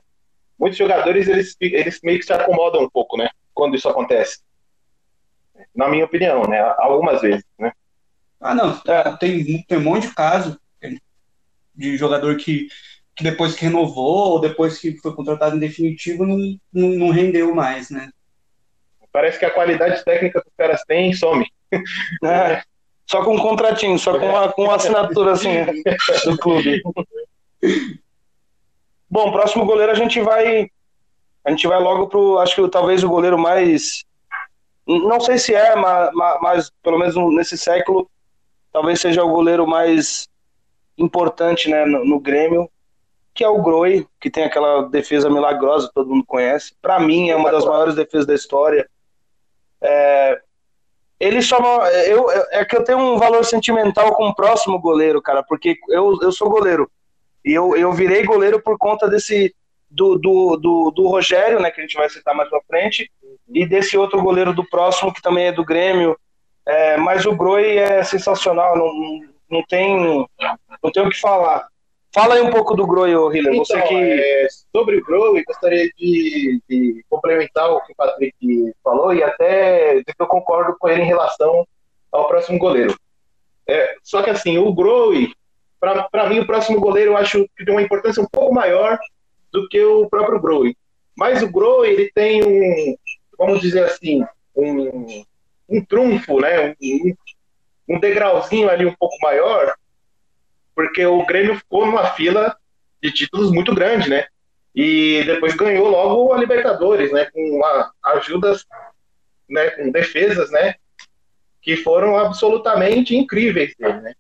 Muitos 0.57 0.77
jogadores, 0.77 1.27
eles, 1.27 1.55
eles 1.59 1.99
meio 2.03 2.19
que 2.19 2.25
se 2.25 2.33
acomodam 2.33 2.83
um 2.83 2.89
pouco, 2.89 3.17
né? 3.17 3.29
Quando 3.53 3.75
isso 3.75 3.89
acontece. 3.89 4.39
Na 5.73 5.87
minha 5.87 6.05
opinião, 6.05 6.43
né? 6.43 6.59
Algumas 6.77 7.21
vezes, 7.21 7.43
né? 7.57 7.71
Ah, 8.39 8.53
não, 8.53 8.79
é. 8.87 9.17
tem, 9.17 9.63
tem 9.63 9.77
um 9.77 9.81
monte 9.81 10.07
de 10.07 10.13
caso 10.13 10.59
de 11.75 11.97
jogador 11.97 12.37
que, 12.37 12.67
que 13.15 13.23
depois 13.23 13.55
que 13.55 13.65
renovou 13.65 14.33
ou 14.33 14.39
depois 14.39 14.77
que 14.77 14.97
foi 14.97 15.15
contratado 15.15 15.55
em 15.55 15.59
definitivo 15.59 16.25
não, 16.25 16.37
não, 16.73 16.89
não 16.89 17.09
rendeu 17.09 17.55
mais, 17.55 17.89
né? 17.89 18.09
Parece 19.11 19.39
que 19.39 19.45
a 19.45 19.51
qualidade 19.51 20.03
técnica 20.03 20.41
que 20.41 20.49
os 20.49 20.55
caras 20.57 20.83
têm 20.85 21.13
some. 21.13 21.45
É, 22.23 22.61
só 23.05 23.23
com 23.23 23.35
um 23.35 23.39
contratinho, 23.39 23.97
só 23.97 24.19
com 24.19 24.27
uma, 24.27 24.51
com 24.51 24.63
uma 24.63 24.75
assinatura 24.75 25.31
assim 25.31 25.65
do 26.25 26.37
clube. 26.37 26.81
Bom, 29.09 29.31
próximo 29.31 29.65
goleiro 29.65 29.91
a 29.91 29.95
gente 29.95 30.19
vai. 30.19 30.69
A 31.45 31.51
gente 31.51 31.67
vai 31.67 31.79
logo 31.79 32.07
pro. 32.07 32.39
Acho 32.39 32.55
que 32.55 32.69
talvez 32.69 33.03
o 33.03 33.09
goleiro 33.09 33.37
mais. 33.37 34.03
Não 34.85 35.19
sei 35.19 35.37
se 35.37 35.53
é, 35.53 35.75
mas, 35.75 36.09
mas 36.41 36.71
pelo 36.83 36.99
menos 36.99 37.15
nesse 37.35 37.57
século, 37.57 38.09
talvez 38.73 38.99
seja 38.99 39.23
o 39.23 39.29
goleiro 39.29 39.65
mais 39.65 40.27
importante 40.97 41.69
né, 41.69 41.85
no, 41.85 42.05
no 42.05 42.19
Grêmio, 42.19 42.69
que 43.35 43.43
é 43.43 43.49
o 43.49 43.61
Groi, 43.61 44.07
que 44.19 44.31
tem 44.31 44.45
aquela 44.45 44.83
defesa 44.83 45.29
milagrosa, 45.29 45.91
todo 45.93 46.09
mundo 46.09 46.25
conhece. 46.25 46.73
Para 46.81 47.01
mim, 47.01 47.29
é 47.29 47.35
uma 47.35 47.51
das 47.51 47.65
maiores 47.65 47.93
defesas 47.93 48.25
da 48.25 48.33
história. 48.33 48.89
É, 49.81 50.39
ele 51.19 51.41
só. 51.41 51.57
Eu, 51.89 52.31
é 52.31 52.63
que 52.63 52.77
eu 52.77 52.83
tenho 52.83 52.97
um 52.97 53.17
valor 53.17 53.43
sentimental 53.43 54.15
com 54.15 54.29
o 54.29 54.33
próximo 54.33 54.79
goleiro, 54.79 55.21
cara, 55.21 55.43
porque 55.43 55.75
eu, 55.89 56.17
eu 56.21 56.31
sou 56.31 56.49
goleiro. 56.49 56.89
E 57.43 57.53
eu, 57.53 57.75
eu 57.75 57.91
virei 57.91 58.23
goleiro 58.23 58.61
por 58.61 58.77
conta 58.77 59.09
desse. 59.09 59.53
Do, 59.87 60.17
do, 60.17 60.57
do, 60.57 60.91
do 60.91 61.07
Rogério, 61.07 61.59
né, 61.61 61.71
que 61.71 61.79
a 61.79 61.83
gente 61.83 61.95
vai 61.95 62.09
citar 62.09 62.35
mais 62.35 62.49
pra 62.49 62.59
frente, 62.67 63.09
e 63.47 63.65
desse 63.65 63.97
outro 63.97 64.21
goleiro 64.21 64.53
do 64.53 64.67
próximo, 64.67 65.13
que 65.13 65.21
também 65.21 65.45
é 65.45 65.51
do 65.53 65.63
Grêmio. 65.63 66.17
É, 66.65 66.97
mas 66.97 67.25
o 67.25 67.33
Groi 67.33 67.77
é 67.77 68.03
sensacional, 68.03 68.75
não, 68.77 68.91
não 69.49 69.63
tem, 69.63 70.27
não 70.83 70.91
tem 70.91 71.05
o 71.05 71.09
que 71.09 71.19
falar. 71.19 71.65
Fala 72.15 72.35
aí 72.35 72.41
um 72.41 72.49
pouco 72.49 72.77
do 72.77 72.87
Groi, 72.87 73.11
Hiller. 73.11 73.51
Então, 73.51 73.65
Você 73.65 73.81
que... 73.81 73.93
É, 73.93 74.47
sobre 74.73 74.95
o 74.95 75.03
Groi, 75.03 75.43
gostaria 75.43 75.89
de, 75.97 76.61
de, 76.69 77.05
complementar 77.09 77.69
o 77.69 77.81
que 77.81 77.91
o 77.91 77.95
Patrick 77.97 78.73
falou 78.81 79.13
e 79.13 79.21
até 79.21 79.95
dizer 79.95 80.15
que 80.15 80.21
eu 80.21 80.27
concordo 80.27 80.77
com 80.79 80.87
ele 80.87 81.01
em 81.01 81.07
relação 81.07 81.67
ao 82.09 82.25
próximo 82.29 82.57
goleiro. 82.57 82.97
É, 83.67 83.97
só 84.01 84.23
que 84.23 84.29
assim, 84.29 84.57
o 84.57 84.73
Groi, 84.73 85.33
para 85.77 86.29
mim, 86.29 86.39
o 86.39 86.47
próximo 86.47 86.79
goleiro 86.79 87.11
eu 87.11 87.17
acho 87.17 87.49
que 87.53 87.65
tem 87.65 87.75
uma 87.75 87.81
importância 87.81 88.23
um 88.23 88.27
pouco 88.31 88.53
maior 88.53 88.97
do 89.51 89.67
que 89.67 89.83
o 89.83 90.09
próprio 90.09 90.39
Groi. 90.39 90.73
Mas 91.17 91.43
o 91.43 91.51
Groi, 91.51 91.89
ele 91.89 92.11
tem 92.15 92.41
um, 92.41 92.95
vamos 93.37 93.59
dizer 93.59 93.83
assim, 93.83 94.23
um, 94.55 95.25
um 95.67 95.83
trunfo, 95.83 96.39
né? 96.39 96.73
Um, 96.81 97.13
um 97.89 97.99
degrauzinho 97.99 98.69
ali 98.69 98.85
um 98.85 98.95
pouco 98.97 99.17
maior, 99.21 99.75
porque 100.75 101.05
o 101.05 101.25
Grêmio 101.25 101.55
ficou 101.55 101.85
numa 101.85 102.07
fila 102.07 102.55
de 103.01 103.11
títulos 103.11 103.51
muito 103.51 103.73
grande, 103.73 104.09
né? 104.09 104.25
E 104.75 105.23
depois 105.25 105.55
ganhou 105.55 105.87
logo 105.87 106.33
a 106.33 106.37
Libertadores, 106.37 107.11
né? 107.11 107.25
Com 107.31 107.61
ajudas, 108.03 108.65
né? 109.49 109.69
Com 109.71 109.89
defesas, 109.89 110.51
né? 110.51 110.75
Que 111.61 111.77
foram 111.77 112.17
absolutamente 112.17 113.15
incríveis 113.15 113.73
dele, 113.79 114.01
né? 114.01 114.13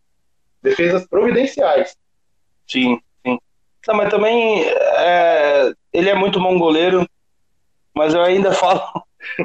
Defesas 0.63 1.05
providenciais. 1.07 1.95
Sim, 2.65 2.99
sim. 3.25 3.37
Não, 3.87 3.95
mas 3.95 4.09
também 4.09 4.63
é, 4.63 5.73
ele 5.93 6.09
é 6.09 6.15
muito 6.15 6.39
bom 6.39 6.57
goleiro, 6.57 7.07
mas 7.93 8.13
eu 8.13 8.23
ainda 8.23 8.51
falo. 8.55 8.81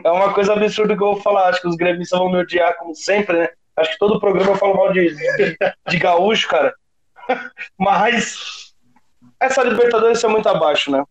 É 0.04 0.10
uma 0.10 0.32
coisa 0.32 0.52
absurda 0.52 0.96
que 0.96 1.02
eu 1.02 1.14
vou 1.14 1.22
falar. 1.22 1.48
Acho 1.48 1.60
que 1.60 1.68
os 1.68 1.76
gremistas 1.76 2.18
vão 2.18 2.30
me 2.30 2.38
odiar, 2.38 2.76
como 2.78 2.94
sempre, 2.94 3.36
né? 3.36 3.48
Acho 3.76 3.92
que 3.92 3.98
todo 3.98 4.20
programa 4.20 4.50
eu 4.50 4.56
falo 4.56 4.76
mal 4.76 4.92
de, 4.92 5.14
de 5.88 5.98
gaúcho, 5.98 6.48
cara. 6.48 6.74
Mas 7.78 8.74
essa 9.38 9.62
Libertadores 9.62 10.22
é 10.22 10.28
muito 10.28 10.48
abaixo, 10.48 10.90
né? 10.90 11.04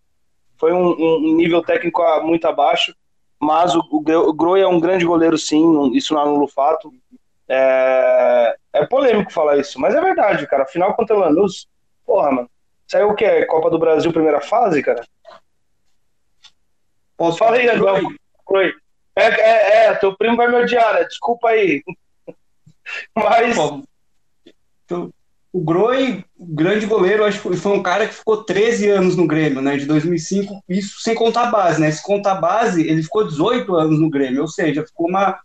Foi 0.58 0.74
um, 0.74 0.92
um 0.92 1.36
nível 1.36 1.62
técnico 1.62 2.04
muito 2.22 2.46
abaixo, 2.46 2.94
mas 3.40 3.74
o, 3.74 3.80
o, 3.90 3.98
o 3.98 4.34
Groi 4.34 4.60
é 4.60 4.68
um 4.68 4.80
grande 4.80 5.06
goleiro, 5.06 5.38
sim, 5.38 5.92
isso 5.94 6.14
não 6.14 6.22
anula 6.22 6.44
o 6.44 6.50
fato. 6.50 6.92
É, 7.48 8.56
é 8.74 8.86
polêmico 8.86 9.32
falar 9.32 9.58
isso, 9.58 9.80
mas 9.80 9.96
é 9.96 10.02
verdade, 10.02 10.46
cara. 10.48 10.66
Final 10.66 10.94
contra 10.96 11.16
o 11.16 11.20
Lanús, 11.20 11.68
porra, 12.06 12.32
mano. 12.32 12.50
Saiu 12.88 13.10
o 13.10 13.16
que? 13.16 13.46
Copa 13.46 13.70
do 13.70 13.80
Brasil, 13.80 14.12
primeira 14.12 14.42
fase, 14.42 14.84
cara? 14.84 15.06
Posso 17.16 17.38
Fala 17.38 17.56
aí, 17.56 17.70
agora. 17.70 18.02
Groi. 18.48 18.74
É, 19.16 19.24
é, 19.24 19.86
é, 19.86 19.96
teu 19.96 20.16
primo 20.16 20.36
vai 20.36 20.48
me 20.48 20.56
odiar, 20.56 20.94
né? 20.94 21.04
Desculpa 21.04 21.50
aí. 21.50 21.84
Mas. 23.16 23.58
Então, 24.86 25.14
o 25.52 25.64
Groi, 25.64 26.24
grande 26.40 26.86
goleiro, 26.86 27.26
acho 27.26 27.42
que 27.42 27.58
foi 27.58 27.72
um 27.72 27.82
cara 27.82 28.08
que 28.08 28.14
ficou 28.14 28.44
13 28.44 28.90
anos 28.90 29.16
no 29.16 29.26
Grêmio, 29.26 29.62
né? 29.62 29.78
De 29.78 29.86
2005, 29.86 30.64
isso 30.70 31.02
sem 31.02 31.16
contar 31.16 31.48
a 31.48 31.52
base, 31.52 31.82
né? 31.82 31.90
Se 31.90 32.04
contar 32.04 32.34
a 32.34 32.42
base, 32.42 32.88
ele 32.88 33.02
ficou 33.02 33.28
18 33.28 33.76
anos 33.76 34.00
no 34.00 34.10
Grêmio, 34.10 34.42
ou 34.42 34.48
seja, 34.48 34.86
ficou 34.86 35.10
uma, 35.10 35.40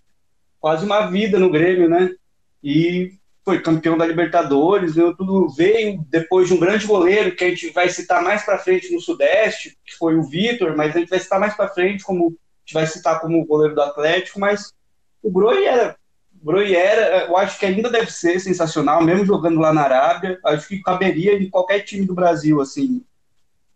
quase 0.60 0.84
uma 0.84 1.06
vida 1.06 1.38
no 1.38 1.50
Grêmio, 1.50 1.88
né? 1.88 2.10
E 2.62 3.12
foi 3.44 3.60
campeão 3.60 3.96
da 3.96 4.06
Libertadores, 4.06 4.96
né? 4.96 5.12
tudo 5.16 5.48
veio 5.50 6.02
depois 6.08 6.48
de 6.48 6.54
um 6.54 6.58
grande 6.58 6.86
goleiro 6.86 7.36
que 7.36 7.44
a 7.44 7.50
gente 7.50 7.70
vai 7.70 7.90
citar 7.90 8.22
mais 8.22 8.42
para 8.42 8.58
frente 8.58 8.92
no 8.92 9.00
Sudeste, 9.00 9.76
que 9.84 9.94
foi 9.96 10.16
o 10.16 10.22
Vitor, 10.22 10.74
mas 10.74 10.96
a 10.96 10.98
gente 10.98 11.10
vai 11.10 11.18
citar 11.18 11.38
mais 11.38 11.54
para 11.54 11.68
frente 11.68 12.02
como 12.02 12.28
a 12.28 12.30
gente 12.64 12.72
vai 12.72 12.86
citar 12.86 13.20
como 13.20 13.44
goleiro 13.44 13.74
do 13.74 13.82
Atlético, 13.82 14.40
mas 14.40 14.72
o 15.22 15.30
Groi 15.30 15.66
era 15.66 15.94
Bruyera, 16.44 17.24
eu 17.24 17.38
acho 17.38 17.58
que 17.58 17.64
ainda 17.64 17.90
deve 17.90 18.12
ser 18.12 18.38
sensacional, 18.38 19.02
mesmo 19.02 19.24
jogando 19.24 19.58
lá 19.58 19.72
na 19.72 19.80
Arábia. 19.80 20.38
Acho 20.44 20.68
que 20.68 20.82
caberia 20.82 21.32
em 21.32 21.48
qualquer 21.48 21.80
time 21.80 22.04
do 22.04 22.14
Brasil, 22.14 22.60
assim. 22.60 23.02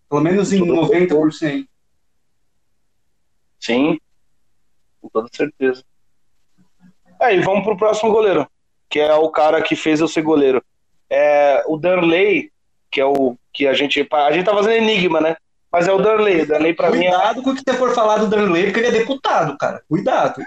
Pelo 0.07 0.21
menos 0.21 0.53
em 0.53 0.61
90%. 0.61 1.67
Sim, 3.59 3.99
com 5.01 5.09
toda 5.09 5.29
certeza. 5.33 5.83
Aí, 7.19 7.39
é, 7.39 7.41
vamos 7.41 7.65
pro 7.65 7.77
próximo 7.77 8.13
goleiro, 8.13 8.47
que 8.87 9.01
é 9.01 9.15
o 9.15 9.31
cara 9.31 9.63
que 9.63 9.75
fez 9.75 10.01
eu 10.01 10.07
ser 10.07 10.21
goleiro. 10.21 10.63
É 11.09 11.65
o 11.67 11.79
Danley, 11.79 12.53
que 12.91 13.01
é 13.01 13.05
o 13.07 13.35
que 13.51 13.67
a 13.67 13.73
gente. 13.73 14.07
A 14.13 14.31
gente 14.31 14.45
tá 14.45 14.53
fazendo 14.53 14.77
enigma, 14.77 15.23
né? 15.23 15.39
Mas 15.71 15.87
é 15.87 15.93
o 15.93 15.99
Darley. 15.99 16.47
Darley 16.47 16.75
pra 16.75 16.89
Cuidado 16.89 16.99
mim. 16.99 17.07
É- 17.07 17.19
Cuidado 17.19 17.43
com 17.43 17.51
o 17.51 17.55
que 17.55 17.63
você 17.67 17.77
for 17.77 17.95
falar 17.95 18.19
do 18.19 18.27
Darley, 18.27 18.65
porque 18.65 18.81
ele 18.81 18.89
é 18.89 18.99
deputado, 19.01 19.57
cara. 19.59 19.83
Cuidado. 19.89 20.43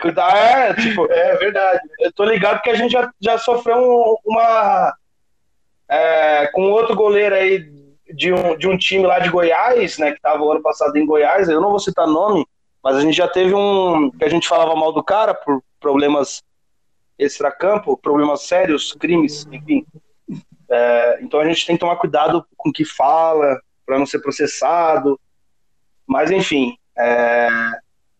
Cuidado, 0.00 0.36
é, 0.36 0.74
tipo, 0.74 1.06
é 1.10 1.36
verdade. 1.36 1.80
Eu 2.00 2.12
tô 2.12 2.24
ligado 2.24 2.62
que 2.62 2.70
a 2.70 2.74
gente 2.74 2.92
já, 2.92 3.10
já 3.20 3.38
sofreu 3.38 4.16
uma. 4.24 4.94
É, 5.88 6.46
com 6.52 6.70
outro 6.70 6.94
goleiro 6.94 7.34
aí 7.34 7.68
de 8.14 8.32
um, 8.32 8.56
de 8.56 8.68
um 8.68 8.76
time 8.76 9.06
lá 9.06 9.18
de 9.18 9.28
Goiás, 9.28 9.98
né? 9.98 10.12
Que 10.12 10.20
tava 10.20 10.42
o 10.42 10.50
ano 10.50 10.62
passado 10.62 10.96
em 10.96 11.06
Goiás. 11.06 11.48
Eu 11.48 11.60
não 11.60 11.70
vou 11.70 11.80
citar 11.80 12.06
nome, 12.06 12.46
mas 12.82 12.96
a 12.96 13.00
gente 13.00 13.16
já 13.16 13.28
teve 13.28 13.54
um. 13.54 14.10
que 14.10 14.24
a 14.24 14.28
gente 14.28 14.48
falava 14.48 14.76
mal 14.76 14.92
do 14.92 15.02
cara 15.02 15.34
por 15.34 15.62
problemas 15.80 16.42
extracampo, 17.18 17.96
problemas 17.96 18.42
sérios, 18.42 18.92
crimes, 18.92 19.46
enfim. 19.50 19.84
É, 20.70 21.18
então 21.22 21.40
a 21.40 21.44
gente 21.44 21.66
tem 21.66 21.76
que 21.76 21.80
tomar 21.80 21.96
cuidado 21.96 22.44
com 22.56 22.70
o 22.70 22.72
que 22.72 22.84
fala, 22.84 23.60
para 23.84 23.98
não 23.98 24.06
ser 24.06 24.20
processado. 24.20 25.18
Mas 26.06 26.30
enfim. 26.30 26.76
É... 26.96 27.48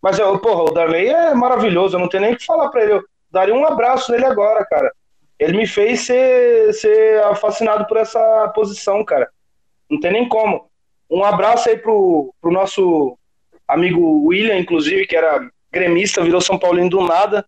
Mas, 0.02 0.18
eu, 0.18 0.38
porra, 0.38 0.64
o 0.64 0.71
Darley 0.71 1.09
é 1.09 1.35
maravilhoso, 1.35 1.97
eu 1.97 2.00
não 2.00 2.09
tenho 2.09 2.25
nem 2.25 2.35
o 2.35 2.37
que 2.37 2.44
falar 2.44 2.68
para 2.68 2.83
ele. 2.83 2.92
Eu 2.92 3.04
daria 3.30 3.54
um 3.54 3.64
abraço 3.64 4.12
nele 4.12 4.26
agora, 4.26 4.64
cara. 4.66 4.92
Ele 5.38 5.56
me 5.56 5.66
fez 5.66 6.00
ser, 6.00 6.75
ser 6.75 7.23
fascinado 7.37 7.87
por 7.87 7.97
essa 7.97 8.49
posição, 8.54 9.02
cara. 9.02 9.28
Não 9.90 9.99
tem 9.99 10.12
nem 10.12 10.28
como. 10.28 10.71
Um 11.11 11.25
abraço 11.25 11.68
aí 11.68 11.78
pro, 11.78 12.35
pro 12.40 12.52
nosso 12.52 13.18
amigo 13.66 14.26
William, 14.26 14.59
inclusive, 14.59 15.06
que 15.06 15.16
era 15.16 15.49
gremista, 15.73 16.23
virou 16.23 16.40
São 16.40 16.59
Paulino 16.59 16.90
do 16.90 17.02
nada, 17.02 17.44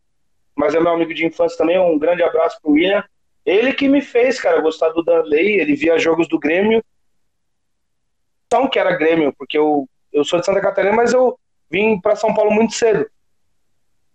mas 0.55 0.75
é 0.75 0.81
meu 0.81 0.93
amigo 0.93 1.13
de 1.13 1.27
infância 1.27 1.57
também. 1.59 1.79
Um 1.79 1.99
grande 1.99 2.23
abraço 2.23 2.59
pro 2.63 2.73
William. 2.73 3.05
Ele 3.45 3.73
que 3.73 3.87
me 3.87 4.01
fez, 4.01 4.41
cara, 4.41 4.61
gostar 4.61 4.89
do 4.89 5.05
Darley. 5.05 5.61
Ele 5.61 5.77
via 5.77 5.99
jogos 5.99 6.27
do 6.27 6.39
Grêmio 6.39 6.83
que 8.71 8.79
era 8.79 8.97
Grêmio, 8.97 9.35
porque 9.37 9.59
eu, 9.59 9.88
eu 10.12 10.25
sou 10.25 10.38
de 10.38 10.47
Santa 10.47 10.61
Catarina, 10.61 10.95
mas 10.95 11.12
eu 11.12 11.38
vim 11.71 12.00
para 12.00 12.17
São 12.17 12.35
Paulo 12.35 12.50
muito 12.50 12.75
cedo. 12.75 13.07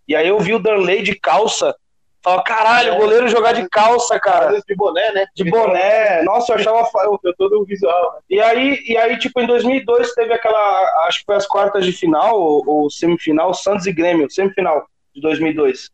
E 0.07 0.15
aí 0.15 0.27
eu 0.27 0.39
vi 0.39 0.53
o 0.53 0.59
Danley 0.59 1.03
de 1.03 1.15
calça. 1.15 1.75
Falava, 2.23 2.43
caralho, 2.43 2.93
o 2.93 2.97
goleiro 2.97 3.27
jogar 3.27 3.53
de 3.53 3.67
calça, 3.69 4.19
cara. 4.19 4.61
De 4.67 4.75
boné, 4.75 5.11
né? 5.11 5.25
De 5.35 5.43
boné. 5.43 6.21
Nossa, 6.23 6.53
eu 6.53 6.57
achava. 6.57 6.87
Eu, 7.03 7.19
eu 7.23 7.35
todo 7.35 7.59
o 7.59 7.65
visual. 7.65 8.13
Né? 8.13 8.19
E 8.29 8.41
aí, 8.41 8.83
e 8.85 8.97
aí, 8.97 9.17
tipo, 9.17 9.39
em 9.41 9.47
2002 9.47 10.13
teve 10.13 10.33
aquela. 10.33 11.07
Acho 11.07 11.19
que 11.19 11.25
foi 11.25 11.35
as 11.35 11.47
quartas 11.47 11.85
de 11.85 11.91
final, 11.91 12.39
ou, 12.39 12.63
ou 12.67 12.89
semifinal, 12.91 13.53
Santos 13.53 13.87
e 13.87 13.91
Grêmio, 13.91 14.29
semifinal 14.29 14.85
de 15.15 15.21
2002. 15.21 15.89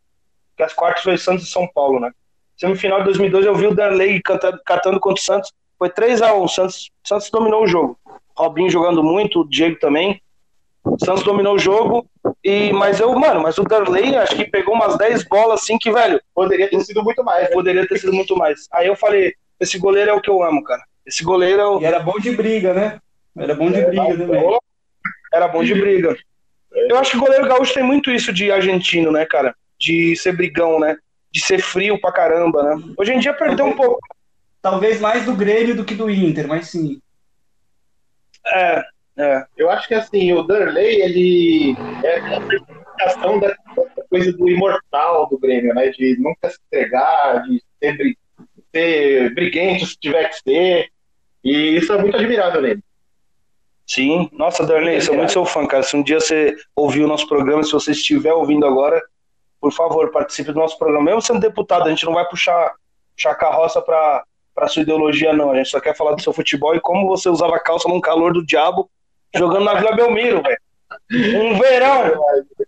Que 0.56 0.62
as 0.62 0.74
quartas 0.74 1.02
foi 1.02 1.16
Santos 1.16 1.46
e 1.46 1.50
São 1.50 1.66
Paulo, 1.66 1.98
né? 1.98 2.10
Semifinal 2.58 2.98
de 2.98 3.04
2002 3.04 3.46
eu 3.46 3.54
vi 3.54 3.66
o 3.66 3.74
Danley 3.74 4.20
cantando, 4.20 4.60
catando 4.66 5.00
contra 5.00 5.20
o 5.20 5.24
Santos. 5.24 5.52
Foi 5.78 5.88
3x1. 5.88 6.48
Santos, 6.48 6.90
Santos 7.04 7.30
dominou 7.30 7.62
o 7.62 7.66
jogo. 7.66 7.98
Robinho 8.38 8.70
jogando 8.70 9.02
muito, 9.02 9.40
o 9.40 9.48
Diego 9.48 9.78
também. 9.78 10.22
O 10.84 10.96
Santos 11.04 11.24
dominou 11.24 11.56
o 11.56 11.58
jogo, 11.58 12.06
e, 12.42 12.72
mas 12.72 13.00
eu, 13.00 13.12
mano, 13.18 13.42
mas 13.42 13.58
o 13.58 13.64
Darley 13.64 14.16
acho 14.16 14.36
que 14.36 14.44
pegou 14.44 14.74
umas 14.74 14.96
10 14.96 15.24
bolas 15.24 15.60
assim 15.60 15.76
que, 15.76 15.90
velho. 15.90 16.20
Poderia 16.34 16.70
ter 16.70 16.80
sido 16.80 17.02
muito 17.02 17.22
mais. 17.24 17.42
Né? 17.42 17.54
Poderia 17.54 17.86
ter 17.86 17.98
sido 17.98 18.12
muito 18.12 18.36
mais. 18.36 18.66
Aí 18.72 18.86
eu 18.86 18.96
falei, 18.96 19.34
esse 19.60 19.78
goleiro 19.78 20.10
é 20.10 20.14
o 20.14 20.20
que 20.20 20.30
eu 20.30 20.42
amo, 20.42 20.62
cara. 20.62 20.82
Esse 21.04 21.24
goleiro 21.24 21.60
é 21.60 21.66
o... 21.66 21.80
E 21.80 21.84
era 21.84 22.00
bom 22.00 22.18
de 22.18 22.30
briga, 22.30 22.72
né? 22.72 23.00
Era 23.36 23.54
bom 23.54 23.70
de 23.70 23.84
briga 23.84 24.16
também. 24.16 24.50
Né, 24.50 24.58
era 25.32 25.48
bom 25.48 25.62
de 25.62 25.74
briga. 25.74 26.16
Eu 26.72 26.96
acho 26.96 27.12
que 27.12 27.16
o 27.16 27.20
goleiro 27.20 27.46
gaúcho 27.46 27.74
tem 27.74 27.82
muito 27.82 28.10
isso 28.10 28.32
de 28.32 28.50
argentino, 28.50 29.10
né, 29.10 29.26
cara? 29.26 29.54
De 29.78 30.16
ser 30.16 30.32
brigão, 30.32 30.78
né? 30.78 30.96
De 31.30 31.40
ser 31.40 31.60
frio 31.60 32.00
pra 32.00 32.12
caramba, 32.12 32.62
né? 32.62 32.82
Hoje 32.96 33.12
em 33.12 33.18
dia 33.18 33.34
perdeu 33.34 33.66
um 33.66 33.76
pouco. 33.76 33.98
Talvez 34.62 35.00
mais 35.00 35.24
do 35.24 35.34
Grêmio 35.34 35.74
do 35.74 35.84
que 35.84 35.94
do 35.94 36.10
Inter, 36.10 36.46
mas 36.48 36.68
sim. 36.68 37.00
É, 38.54 38.84
é. 39.18 39.44
Eu 39.56 39.70
acho 39.70 39.88
que 39.88 39.94
assim, 39.94 40.32
o 40.32 40.42
Darley, 40.42 41.00
ele 41.00 41.76
é 42.04 42.18
a 42.18 42.38
representação 42.38 43.40
da 43.40 43.54
coisa 44.08 44.32
do 44.32 44.48
imortal 44.48 45.28
do 45.28 45.38
Grêmio, 45.38 45.74
né? 45.74 45.88
De 45.90 46.16
nunca 46.18 46.50
se 46.50 46.58
entregar, 46.66 47.42
de 47.42 47.62
ser, 47.80 48.16
ser 48.72 49.34
briguento 49.34 49.86
se 49.86 49.96
tiver 49.98 50.28
que 50.28 50.40
ser. 50.40 50.88
E 51.44 51.76
isso 51.76 51.92
é 51.92 51.98
muito 52.00 52.16
admirável 52.16 52.60
nele. 52.60 52.82
Sim, 53.86 54.28
nossa, 54.32 54.66
Darley, 54.66 55.00
sou 55.00 55.16
muito 55.16 55.32
seu 55.32 55.46
fã, 55.46 55.66
cara. 55.66 55.82
Se 55.82 55.96
um 55.96 56.02
dia 56.02 56.20
você 56.20 56.54
ouviu 56.76 57.06
o 57.06 57.08
nosso 57.08 57.26
programa, 57.26 57.62
se 57.62 57.72
você 57.72 57.92
estiver 57.92 58.34
ouvindo 58.34 58.66
agora, 58.66 59.02
por 59.58 59.72
favor, 59.72 60.10
participe 60.10 60.52
do 60.52 60.58
nosso 60.58 60.78
programa. 60.78 61.06
Mesmo 61.06 61.22
sendo 61.22 61.40
deputado, 61.40 61.86
a 61.86 61.90
gente 61.90 62.04
não 62.04 62.12
vai 62.12 62.28
puxar, 62.28 62.74
puxar 63.16 63.34
carroça 63.34 63.80
para 63.80 64.24
para 64.58 64.66
sua 64.66 64.82
ideologia, 64.82 65.32
não. 65.32 65.52
A 65.52 65.56
gente 65.56 65.68
só 65.68 65.78
quer 65.78 65.96
falar 65.96 66.16
do 66.16 66.22
seu 66.22 66.32
futebol 66.32 66.74
e 66.74 66.80
como 66.80 67.06
você 67.06 67.28
usava 67.28 67.60
calça 67.60 67.88
num 67.88 68.00
calor 68.00 68.32
do 68.32 68.44
diabo 68.44 68.90
jogando 69.34 69.64
na 69.64 69.74
Vila 69.74 69.94
Belmiro, 69.94 70.42
velho. 70.42 70.58
Um 71.12 71.58
verão, 71.58 72.20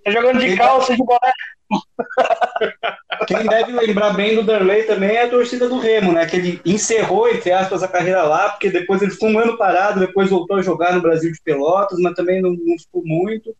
tá 0.04 0.10
jogando 0.10 0.38
de 0.38 0.56
calça 0.56 0.94
de 0.94 1.02
boné. 1.02 1.32
Quem 3.26 3.46
deve 3.46 3.72
lembrar 3.72 4.12
bem 4.12 4.36
do 4.36 4.42
Darley 4.42 4.84
também 4.84 5.16
é 5.16 5.24
a 5.24 5.30
torcida 5.30 5.68
do 5.68 5.78
Remo, 5.78 6.12
né? 6.12 6.26
Que 6.26 6.36
ele 6.36 6.60
encerrou, 6.64 7.28
entre 7.28 7.50
aspas, 7.50 7.82
a 7.82 7.88
carreira 7.88 8.22
lá, 8.22 8.50
porque 8.50 8.70
depois 8.70 9.02
ele 9.02 9.10
ficou 9.10 9.30
um 9.30 9.38
ano 9.38 9.56
parado, 9.56 10.00
depois 10.00 10.30
voltou 10.30 10.58
a 10.58 10.62
jogar 10.62 10.94
no 10.94 11.02
Brasil 11.02 11.32
de 11.32 11.40
Pelotas, 11.42 11.98
mas 11.98 12.14
também 12.14 12.40
não, 12.40 12.50
não 12.50 12.78
ficou 12.78 13.02
muito. 13.04 13.54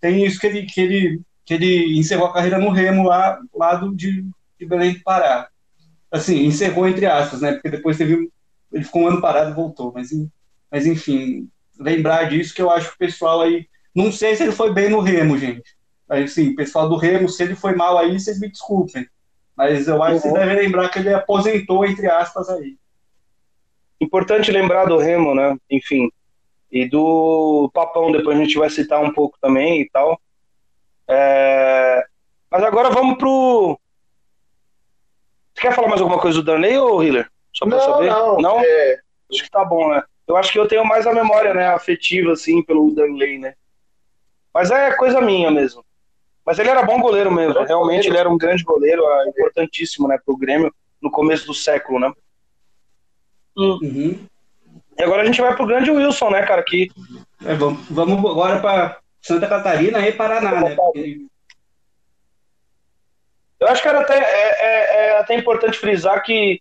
Tem 0.00 0.24
isso 0.24 0.40
que 0.40 0.46
ele, 0.46 0.66
que 0.66 0.80
ele, 0.80 1.20
que 1.44 1.54
ele 1.54 1.98
encerrou 1.98 2.26
a 2.26 2.32
carreira 2.32 2.58
no 2.58 2.70
Remo 2.70 3.04
lá, 3.04 3.38
lado 3.54 3.94
de, 3.94 4.24
de 4.58 4.66
Belém 4.66 4.94
do 4.94 5.02
Pará. 5.02 5.48
Assim, 6.12 6.44
encerrou 6.44 6.86
entre 6.86 7.06
aspas, 7.06 7.40
né? 7.40 7.52
Porque 7.52 7.70
depois 7.70 7.96
teve, 7.96 8.30
ele 8.70 8.84
ficou 8.84 9.02
um 9.02 9.08
ano 9.08 9.20
parado 9.20 9.50
e 9.50 9.54
voltou. 9.54 9.92
Mas, 9.94 10.10
mas 10.70 10.86
enfim, 10.86 11.48
lembrar 11.78 12.24
disso 12.24 12.54
que 12.54 12.60
eu 12.60 12.70
acho 12.70 12.90
que 12.90 12.94
o 12.94 12.98
pessoal 12.98 13.40
aí. 13.40 13.66
Não 13.94 14.12
sei 14.12 14.36
se 14.36 14.42
ele 14.42 14.52
foi 14.52 14.72
bem 14.72 14.88
no 14.90 15.00
Remo, 15.00 15.38
gente. 15.38 15.76
Mas 16.08 16.32
sim, 16.32 16.54
pessoal 16.54 16.88
do 16.88 16.96
Remo, 16.96 17.28
se 17.28 17.42
ele 17.42 17.54
foi 17.54 17.74
mal 17.74 17.96
aí, 17.98 18.18
vocês 18.18 18.38
me 18.38 18.50
desculpem. 18.50 19.06
Mas 19.56 19.88
eu 19.88 20.02
acho 20.02 20.14
uhum. 20.14 20.20
que 20.20 20.28
vocês 20.28 20.34
devem 20.34 20.62
lembrar 20.62 20.88
que 20.88 20.98
ele 20.98 21.12
aposentou, 21.12 21.84
entre 21.84 22.08
aspas, 22.10 22.48
aí. 22.48 22.76
Importante 24.00 24.50
lembrar 24.50 24.86
do 24.86 24.98
Remo, 24.98 25.34
né? 25.34 25.56
Enfim. 25.70 26.10
E 26.70 26.88
do 26.88 27.70
Papão, 27.72 28.10
depois 28.10 28.36
a 28.36 28.42
gente 28.42 28.58
vai 28.58 28.68
citar 28.68 29.02
um 29.02 29.12
pouco 29.12 29.38
também 29.40 29.82
e 29.82 29.90
tal. 29.90 30.20
É... 31.08 32.04
Mas 32.50 32.62
agora 32.64 32.90
vamos 32.90 33.16
pro. 33.16 33.78
Você 35.62 35.68
quer 35.68 35.74
falar 35.76 35.88
mais 35.88 36.00
alguma 36.00 36.20
coisa 36.20 36.42
do 36.42 36.44
Darnley 36.44 36.76
ou 36.76 37.04
Hiller? 37.04 37.30
Só 37.52 37.64
pra 37.64 37.76
não, 37.76 37.84
saber? 37.84 38.10
Não, 38.10 38.36
não? 38.38 38.60
É... 38.60 38.98
Acho 39.30 39.44
que 39.44 39.50
tá 39.50 39.64
bom, 39.64 39.90
né? 39.90 40.02
Eu 40.26 40.36
acho 40.36 40.50
que 40.50 40.58
eu 40.58 40.66
tenho 40.66 40.84
mais 40.84 41.06
a 41.06 41.14
memória, 41.14 41.54
né, 41.54 41.68
afetiva, 41.68 42.32
assim, 42.32 42.62
pelo 42.62 42.92
Danley, 42.92 43.38
né? 43.38 43.54
Mas 44.52 44.72
é 44.72 44.92
coisa 44.96 45.20
minha 45.20 45.52
mesmo. 45.52 45.84
Mas 46.44 46.58
ele 46.58 46.68
era 46.68 46.82
bom 46.82 47.00
goleiro 47.00 47.30
mesmo. 47.30 47.62
Realmente 47.62 48.08
ele 48.08 48.18
era 48.18 48.28
um 48.28 48.36
grande 48.36 48.64
goleiro, 48.64 49.04
é 49.04 49.28
importantíssimo, 49.28 50.08
né, 50.08 50.18
pro 50.24 50.36
Grêmio 50.36 50.74
no 51.00 51.10
começo 51.12 51.46
do 51.46 51.54
século, 51.54 52.00
né? 52.00 52.12
Uhum. 53.56 54.18
E 54.98 55.02
agora 55.02 55.22
a 55.22 55.24
gente 55.24 55.40
vai 55.40 55.54
pro 55.54 55.66
grande 55.66 55.92
Wilson, 55.92 56.30
né, 56.30 56.42
cara? 56.44 56.62
Que... 56.64 56.90
É, 57.44 57.54
vamos, 57.54 57.86
vamos 57.88 58.18
agora 58.30 58.58
para 58.60 58.98
Santa 59.20 59.46
Catarina 59.46 60.06
e 60.08 60.12
Paraná, 60.12 60.60
né? 60.60 60.74
Porque... 60.74 61.26
Eu 63.62 63.68
acho 63.68 63.80
que 63.80 63.88
era 63.88 64.00
até, 64.00 64.18
é, 64.18 64.50
é, 64.60 65.06
é 65.06 65.18
até 65.18 65.34
importante 65.36 65.78
frisar 65.78 66.20
que 66.22 66.60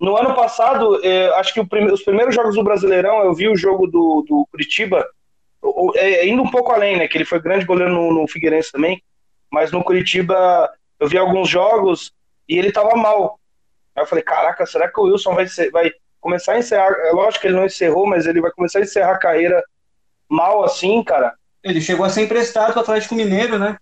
no 0.00 0.16
ano 0.16 0.34
passado, 0.34 0.98
eh, 1.04 1.30
acho 1.36 1.54
que 1.54 1.64
prime 1.64 1.92
os 1.92 2.02
primeiros 2.02 2.34
jogos 2.34 2.56
do 2.56 2.64
Brasileirão, 2.64 3.22
eu 3.22 3.34
vi 3.34 3.48
o 3.48 3.56
jogo 3.56 3.86
do, 3.86 4.24
do 4.26 4.48
Curitiba, 4.50 5.06
é, 5.94 6.26
indo 6.26 6.42
um 6.42 6.50
pouco 6.50 6.72
além, 6.72 6.96
né? 6.96 7.06
Que 7.06 7.18
ele 7.18 7.24
foi 7.24 7.38
grande 7.38 7.64
goleiro 7.64 7.92
no, 7.92 8.12
no 8.12 8.26
Figueirense 8.26 8.72
também, 8.72 9.00
mas 9.52 9.70
no 9.70 9.84
Curitiba 9.84 10.68
eu 10.98 11.06
vi 11.06 11.16
alguns 11.16 11.48
jogos 11.48 12.12
e 12.48 12.58
ele 12.58 12.72
tava 12.72 12.96
mal. 12.96 13.38
Aí 13.94 14.02
eu 14.02 14.06
falei, 14.06 14.24
caraca, 14.24 14.66
será 14.66 14.90
que 14.90 14.98
o 14.98 15.04
Wilson 15.04 15.34
vai, 15.34 15.46
ser, 15.46 15.70
vai 15.70 15.92
começar 16.18 16.54
a 16.54 16.58
encerrar? 16.58 16.90
É 17.06 17.12
lógico 17.12 17.42
que 17.42 17.46
ele 17.46 17.56
não 17.56 17.66
encerrou, 17.66 18.06
mas 18.06 18.26
ele 18.26 18.40
vai 18.40 18.50
começar 18.50 18.80
a 18.80 18.82
encerrar 18.82 19.12
a 19.12 19.18
carreira 19.18 19.62
mal 20.28 20.64
assim, 20.64 21.04
cara. 21.04 21.34
Ele 21.62 21.80
chegou 21.80 22.04
a 22.04 22.10
ser 22.10 22.22
emprestado 22.22 22.72
para 22.72 22.80
o 22.80 22.82
Atlético 22.82 23.14
Mineiro, 23.14 23.58
né? 23.60 23.76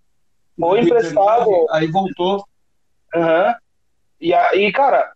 Foi 0.59 0.81
emprestado. 0.81 1.49
Aí 1.71 1.87
voltou. 1.87 2.45
Uhum. 3.15 3.53
E 4.19 4.33
aí, 4.33 4.71
cara, 4.71 5.13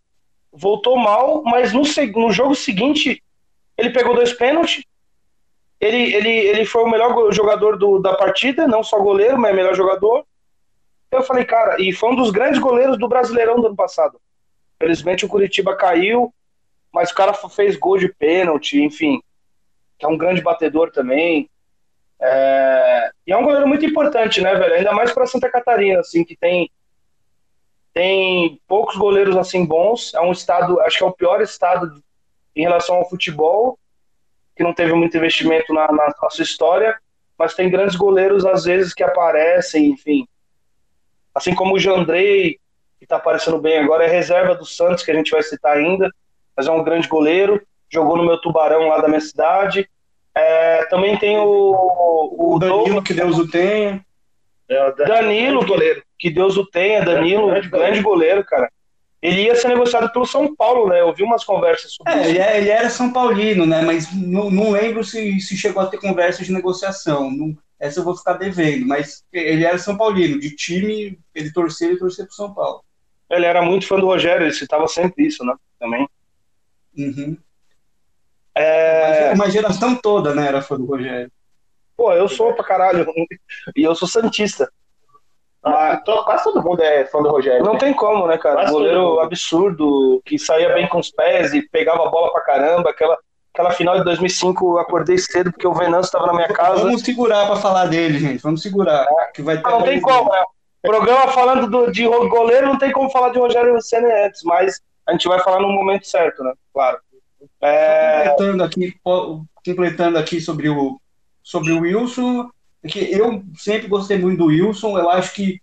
voltou 0.52 0.98
mal, 0.98 1.44
mas 1.44 1.74
no, 1.74 1.84
no 2.16 2.32
jogo 2.32 2.56
seguinte 2.56 3.22
ele 3.78 3.90
pegou 3.90 4.16
dois 4.16 4.34
pênaltis. 4.34 4.84
Ele, 5.80 6.16
ele, 6.16 6.30
ele 6.30 6.66
foi 6.66 6.84
o 6.84 6.90
melhor 6.90 7.32
jogador 7.34 7.78
do, 7.78 8.00
da 8.00 8.14
partida, 8.14 8.68
não 8.68 8.84
só 8.84 8.98
goleiro, 9.00 9.38
mas 9.38 9.54
melhor 9.54 9.76
jogador. 9.76 10.26
Eu 11.12 11.22
falei, 11.22 11.44
cara, 11.44 11.82
e 11.82 11.92
foi 11.92 12.12
um 12.12 12.16
dos 12.16 12.32
grandes 12.32 12.60
goleiros 12.60 12.98
do 12.98 13.08
Brasileirão 13.08 13.60
do 13.60 13.68
ano 13.68 13.76
passado. 13.76 14.20
Felizmente 14.80 15.26
o 15.26 15.28
Curitiba 15.28 15.76
caiu, 15.76 16.34
mas 16.92 17.12
o 17.12 17.16
cara 17.16 17.34
fez 17.34 17.76
gol 17.76 17.98
de 17.98 18.08
pênalti, 18.08 18.82
enfim. 18.82 19.22
Que 19.98 20.06
é 20.06 20.10
um 20.10 20.18
grande 20.18 20.42
batedor 20.42 20.92
também. 20.92 21.50
É... 22.24 23.12
E 23.28 23.34
é 23.34 23.38
um 23.38 23.44
goleiro 23.44 23.68
muito 23.68 23.86
importante, 23.86 24.42
né, 24.42 24.56
velho? 24.56 24.76
Ainda 24.76 24.94
mais 24.94 25.12
para 25.12 25.28
Santa 25.28 25.50
Catarina, 25.50 26.00
assim, 26.00 26.24
que 26.24 26.38
tem 26.38 26.72
tem 27.94 28.60
poucos 28.68 28.96
goleiros 28.96 29.38
assim 29.38 29.66
bons. 29.66 30.14
É 30.16 30.22
um 30.22 30.32
estado, 30.32 30.82
acho 30.82 30.98
que 30.98 31.04
é 31.04 31.08
o 31.08 31.14
pior 31.14 31.42
estado 31.42 32.02
em 32.56 32.64
relação 32.64 32.96
ao 32.96 33.08
futebol, 33.08 33.78
que 34.56 34.64
não 34.64 34.74
teve 34.74 34.94
muito 34.94 35.16
investimento 35.16 35.72
na, 35.74 35.92
na 35.92 36.12
nossa 36.22 36.42
história, 36.42 36.98
mas 37.38 37.54
tem 37.54 37.70
grandes 37.70 37.96
goleiros 37.96 38.46
às 38.46 38.64
vezes 38.64 38.94
que 38.94 39.04
aparecem, 39.04 39.92
enfim. 39.92 40.28
Assim 41.36 41.54
como 41.54 41.76
o 41.76 41.80
Jandrei, 41.80 42.60
que 42.98 43.06
está 43.06 43.18
aparecendo 43.18 43.60
bem 43.60 43.78
agora, 43.78 44.06
é 44.06 44.08
reserva 44.08 44.56
do 44.56 44.66
Santos, 44.66 45.04
que 45.04 45.12
a 45.12 45.16
gente 45.16 45.32
vai 45.32 45.44
citar 45.44 45.78
ainda, 45.78 46.10
mas 46.56 46.68
é 46.68 46.72
um 46.72 46.84
grande 46.84 47.08
goleiro, 47.08 47.62
jogou 47.90 48.18
no 48.18 48.26
meu 48.26 48.40
Tubarão 48.40 48.88
lá 48.88 49.00
da 49.00 49.08
minha 49.08 49.22
cidade. 49.22 49.88
É, 50.36 50.86
também 50.86 51.18
tem 51.18 51.38
o, 51.38 51.44
o, 51.46 52.56
o 52.56 52.60
Danilo, 52.60 52.84
Douglas, 52.84 53.04
que 53.04 53.14
Deus 53.14 53.38
o 53.38 53.48
tenha. 53.48 54.06
É, 54.70 54.92
Danilo, 54.94 55.66
goleiro 55.66 56.04
que 56.24 56.30
Deus 56.30 56.56
o 56.56 56.66
tenha, 56.66 57.04
Danilo, 57.04 57.48
grande, 57.48 57.70
grande 57.70 58.02
goleiro, 58.02 58.46
cara. 58.46 58.72
Ele 59.22 59.44
ia 59.44 59.56
ser 59.58 59.68
negociado 59.68 60.10
pelo 60.10 60.26
São 60.26 60.56
Paulo, 60.56 60.88
né? 60.88 61.02
Eu 61.02 61.14
vi 61.14 61.22
umas 61.22 61.44
conversas 61.44 61.94
sobre 61.94 62.14
é, 62.14 62.22
isso. 62.22 62.30
Ele, 62.30 62.40
é, 62.40 62.58
ele 62.58 62.70
era 62.70 62.90
São 62.90 63.12
Paulino, 63.12 63.66
né? 63.66 63.82
Mas 63.82 64.14
não, 64.14 64.50
não 64.50 64.72
lembro 64.72 65.04
se, 65.04 65.42
se 65.42 65.58
chegou 65.58 65.84
a 65.84 65.88
ter 65.88 65.98
conversa 65.98 66.42
de 66.42 66.54
negociação. 66.54 67.30
Não, 67.30 67.58
essa 67.78 68.00
eu 68.00 68.06
vou 68.06 68.16
ficar 68.16 68.34
devendo. 68.34 68.88
Mas 68.88 69.26
ele 69.34 69.66
era 69.66 69.78
São 69.78 69.98
Paulino, 69.98 70.40
de 70.40 70.56
time, 70.56 71.20
ele 71.36 71.52
torcia, 71.52 71.88
ele 71.88 72.00
torcia 72.00 72.26
pro 72.26 72.34
São 72.34 72.54
Paulo. 72.54 72.82
Ele 73.30 73.46
era 73.46 73.62
muito 73.62 73.86
fã 73.86 73.98
do 73.98 74.06
Rogério, 74.06 74.46
ele 74.46 74.54
citava 74.54 74.88
sempre 74.88 75.26
isso, 75.26 75.44
né? 75.44 75.54
Também. 75.78 76.08
Uhum. 76.98 77.38
É... 78.56 79.34
Uma 79.34 79.50
geração 79.50 79.96
toda, 79.96 80.34
né? 80.34 80.48
Era 80.48 80.62
fã 80.62 80.78
do 80.78 80.86
Rogério. 80.86 81.32
Pô, 81.96 82.12
eu 82.14 82.28
sou 82.28 82.54
pra 82.54 82.64
caralho. 82.64 83.06
E 83.76 83.84
eu 83.84 83.96
sou 83.96 84.08
Santista. 84.08 84.70
Ah, 85.64 86.02
quase 86.26 86.44
todo 86.44 86.62
mundo 86.62 86.84
é 86.84 87.06
fã 87.06 87.22
do 87.22 87.30
Rogério. 87.30 87.64
Não 87.64 87.74
né? 87.74 87.80
tem 87.80 87.94
como, 87.94 88.28
né, 88.28 88.38
cara? 88.38 88.56
Quase 88.56 88.72
Goleiro 88.74 89.20
absurdo, 89.22 90.22
que 90.26 90.38
saía 90.38 90.74
bem 90.74 90.88
com 90.90 91.00
os 91.00 91.10
pés 91.10 91.54
e 91.54 91.62
pegava 91.70 92.06
a 92.06 92.10
bola 92.10 92.34
pra 92.34 92.42
caramba. 92.42 92.90
Aquela, 92.90 93.18
aquela 93.54 93.72
final 93.72 93.98
de 93.98 94.04
2005, 94.04 94.74
eu 94.74 94.80
acordei 94.80 95.18
cedo 95.18 95.52
porque 95.52 95.66
o 95.66 95.74
Venâncio 95.74 96.08
estava 96.08 96.28
na 96.28 96.34
minha 96.34 96.50
casa. 96.50 96.84
Vamos 96.84 97.02
segurar 97.02 97.48
pra 97.48 97.56
falar 97.56 97.86
dele, 97.86 98.20
gente. 98.20 98.44
Vamos 98.44 98.62
segurar. 98.62 99.08
É. 99.08 99.32
Que 99.34 99.42
vai 99.42 99.56
ter 99.56 99.64
não, 99.64 99.80
não 99.80 99.86
tem 99.86 100.02
como, 100.02 100.30
né? 100.30 100.44
Programa 100.82 101.32
falando 101.32 101.70
do, 101.70 101.90
de 101.90 102.06
goleiro, 102.06 102.68
não 102.68 102.78
tem 102.78 102.92
como 102.92 103.10
falar 103.10 103.30
de 103.30 103.40
Rogério 103.40 103.82
Senna 103.82 104.26
antes, 104.26 104.44
mas 104.44 104.82
a 105.08 105.14
gente 105.14 105.30
vai 105.30 105.40
falar 105.40 105.62
no 105.62 105.70
momento 105.70 106.06
certo, 106.06 106.44
né? 106.44 106.52
Claro. 106.74 107.00
É... 107.64 108.30
Completando, 108.30 108.64
aqui, 108.64 108.96
completando 109.66 110.18
aqui 110.18 110.42
sobre 110.42 110.70
o, 110.70 111.00
sobre 111.42 111.72
o 111.72 111.80
Wilson, 111.80 112.50
porque 112.82 113.00
eu 113.00 113.42
sempre 113.56 113.88
gostei 113.88 114.18
muito 114.18 114.40
do 114.40 114.46
Wilson, 114.48 114.98
eu 114.98 115.10
acho 115.10 115.34
que 115.34 115.62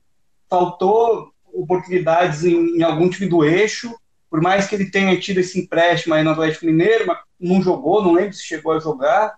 faltou 0.48 1.30
oportunidades 1.52 2.44
em, 2.44 2.78
em, 2.78 2.82
algum 2.82 3.10
time 3.10 3.28
do 3.28 3.44
eixo, 3.44 3.94
por 4.30 4.40
mais 4.40 4.66
que 4.66 4.74
ele 4.74 4.90
tenha 4.90 5.18
tido 5.20 5.38
esse 5.38 5.60
empréstimo 5.60 6.14
aí 6.14 6.24
no 6.24 6.30
Atlético 6.30 6.64
Mineiro, 6.64 7.06
mas 7.06 7.18
não 7.38 7.60
jogou, 7.60 8.02
não 8.02 8.12
lembro 8.12 8.32
se 8.32 8.44
chegou 8.44 8.72
a 8.72 8.78
jogar. 8.78 9.34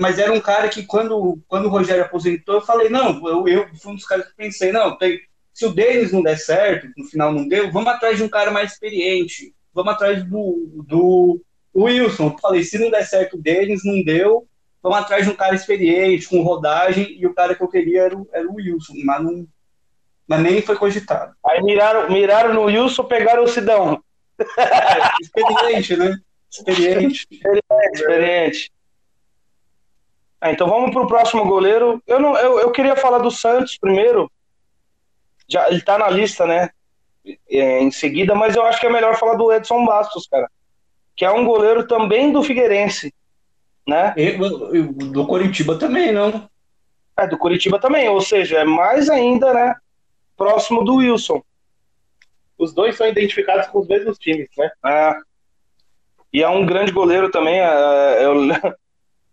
mas 0.00 0.18
era 0.18 0.32
um 0.32 0.40
cara 0.40 0.68
que 0.68 0.84
quando, 0.84 1.40
quando 1.48 1.66
o 1.66 1.70
Rogério 1.70 2.04
aposentou, 2.04 2.56
eu 2.56 2.60
falei, 2.60 2.88
não, 2.88 3.26
eu, 3.26 3.48
eu 3.48 3.68
fui 3.74 3.92
um 3.92 3.96
dos 3.96 4.06
caras 4.06 4.28
que 4.28 4.36
pensei, 4.36 4.70
não, 4.70 4.96
tem, 4.96 5.20
se 5.52 5.66
o 5.66 5.72
Denis 5.72 6.12
não 6.12 6.22
der 6.22 6.38
certo, 6.38 6.88
no 6.96 7.04
final 7.06 7.32
não 7.32 7.48
deu, 7.48 7.72
vamos 7.72 7.88
atrás 7.88 8.16
de 8.16 8.22
um 8.22 8.28
cara 8.28 8.52
mais 8.52 8.72
experiente, 8.72 9.52
vamos 9.74 9.94
atrás 9.94 10.22
do, 10.22 10.84
do 10.86 11.40
Wilson. 11.84 12.36
Falei, 12.40 12.64
se 12.64 12.78
não 12.78 12.90
der 12.90 13.04
certo 13.04 13.36
o 13.36 13.42
Denis, 13.42 13.84
não 13.84 14.02
deu, 14.02 14.46
vamos 14.82 14.98
atrás 14.98 15.24
de 15.24 15.30
um 15.30 15.36
cara 15.36 15.54
experiente, 15.54 16.28
com 16.28 16.42
rodagem, 16.42 17.16
e 17.18 17.26
o 17.26 17.34
cara 17.34 17.54
que 17.54 17.62
eu 17.62 17.68
queria 17.68 18.02
era 18.02 18.16
o, 18.16 18.28
era 18.32 18.48
o 18.48 18.54
Wilson, 18.54 18.94
mas, 19.04 19.22
não, 19.22 19.46
mas 20.26 20.40
nem 20.40 20.62
foi 20.62 20.76
cogitado. 20.76 21.34
Aí 21.44 21.62
miraram, 21.62 22.10
miraram 22.10 22.54
no 22.54 22.62
Wilson, 22.64 23.04
pegaram 23.04 23.44
o 23.44 23.48
Sidão. 23.48 24.02
É, 24.38 25.22
experiente, 25.22 25.96
né? 25.96 26.18
Experiente. 26.50 27.26
Experiente, 27.30 27.66
experiente. 27.94 28.72
Ah, 30.40 30.52
então 30.52 30.68
vamos 30.68 30.92
para 30.92 31.02
o 31.02 31.06
próximo 31.06 31.44
goleiro. 31.46 32.02
Eu, 32.06 32.20
não, 32.20 32.36
eu, 32.36 32.60
eu 32.60 32.70
queria 32.70 32.94
falar 32.94 33.18
do 33.18 33.30
Santos 33.30 33.78
primeiro. 33.78 34.30
Já, 35.48 35.68
ele 35.68 35.78
está 35.78 35.98
na 35.98 36.08
lista, 36.08 36.46
né? 36.46 36.70
É, 37.50 37.80
em 37.80 37.90
seguida, 37.90 38.34
mas 38.34 38.54
eu 38.54 38.64
acho 38.64 38.80
que 38.80 38.86
é 38.86 38.90
melhor 38.90 39.16
falar 39.16 39.34
do 39.34 39.52
Edson 39.52 39.84
Bastos, 39.84 40.28
cara. 40.28 40.48
Que 41.16 41.24
é 41.24 41.30
um 41.30 41.44
goleiro 41.44 41.86
também 41.86 42.32
do 42.32 42.42
Figueirense. 42.42 43.12
Né? 43.86 44.14
E, 44.16 44.32
do 45.12 45.26
Coritiba 45.26 45.78
também, 45.78 46.12
não? 46.12 46.48
É, 47.16 47.26
do 47.26 47.38
Coritiba 47.38 47.78
também, 47.78 48.08
ou 48.08 48.20
seja, 48.20 48.58
é 48.58 48.64
mais 48.64 49.08
ainda, 49.08 49.54
né? 49.54 49.74
Próximo 50.36 50.84
do 50.84 50.96
Wilson. 50.96 51.42
Os 52.58 52.74
dois 52.74 52.96
são 52.96 53.08
identificados 53.08 53.66
com 53.68 53.80
os 53.80 53.88
mesmos 53.88 54.18
times, 54.18 54.48
né? 54.56 54.70
É. 54.84 55.16
E 56.32 56.42
é 56.42 56.48
um 56.48 56.66
grande 56.66 56.92
goleiro 56.92 57.30
também. 57.30 57.58
É, 57.60 58.22
é, 58.24 58.74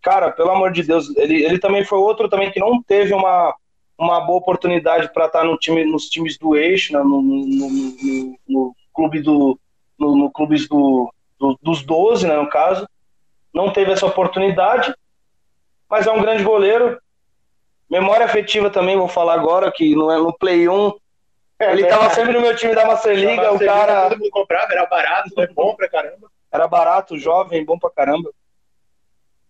cara, 0.00 0.30
pelo 0.30 0.50
amor 0.50 0.72
de 0.72 0.82
Deus, 0.82 1.14
ele, 1.16 1.44
ele 1.44 1.58
também 1.58 1.84
foi 1.84 1.98
outro 1.98 2.28
também 2.28 2.50
que 2.50 2.60
não 2.60 2.82
teve 2.82 3.12
uma, 3.12 3.54
uma 3.98 4.20
boa 4.20 4.38
oportunidade 4.38 5.12
para 5.12 5.26
estar 5.26 5.44
no 5.44 5.56
time, 5.58 5.84
nos 5.84 6.08
times 6.08 6.38
do 6.38 6.56
eixo, 6.56 6.92
né, 6.92 7.00
no, 7.00 7.22
no, 7.22 7.46
no, 7.46 8.38
no, 8.48 8.76
clube 8.92 9.20
do 9.20 9.58
no, 9.98 10.16
no 10.16 10.30
clubes 10.30 10.68
do, 10.68 11.12
do, 11.44 11.58
dos 11.60 11.82
12, 11.82 12.26
né, 12.26 12.36
no 12.36 12.48
caso. 12.48 12.88
Não 13.52 13.72
teve 13.72 13.92
essa 13.92 14.06
oportunidade, 14.06 14.94
mas 15.88 16.06
é 16.06 16.10
um 16.10 16.22
grande 16.22 16.42
goleiro. 16.42 16.98
Memória 17.88 18.24
afetiva 18.24 18.70
também, 18.70 18.96
vou 18.96 19.08
falar 19.08 19.34
agora, 19.34 19.70
que 19.70 19.94
no, 19.94 20.06
no 20.22 20.32
Play 20.32 20.68
1, 20.68 20.92
é, 21.58 21.72
ele 21.72 21.82
estava 21.82 22.10
sempre 22.10 22.32
no 22.32 22.40
meu 22.40 22.56
time 22.56 22.74
da 22.74 22.86
Master 22.86 23.14
League, 23.14 23.40
o 23.40 23.58
cara... 23.58 24.08
Todo 24.08 24.18
mundo 24.18 24.30
comprava, 24.30 24.72
era 24.72 24.86
barato, 24.86 25.40
é 25.40 25.46
bom 25.46 25.74
pra 25.76 25.88
caramba. 25.88 26.30
Era 26.50 26.66
barato, 26.66 27.18
jovem, 27.18 27.64
bom 27.64 27.78
pra 27.78 27.90
caramba. 27.90 28.30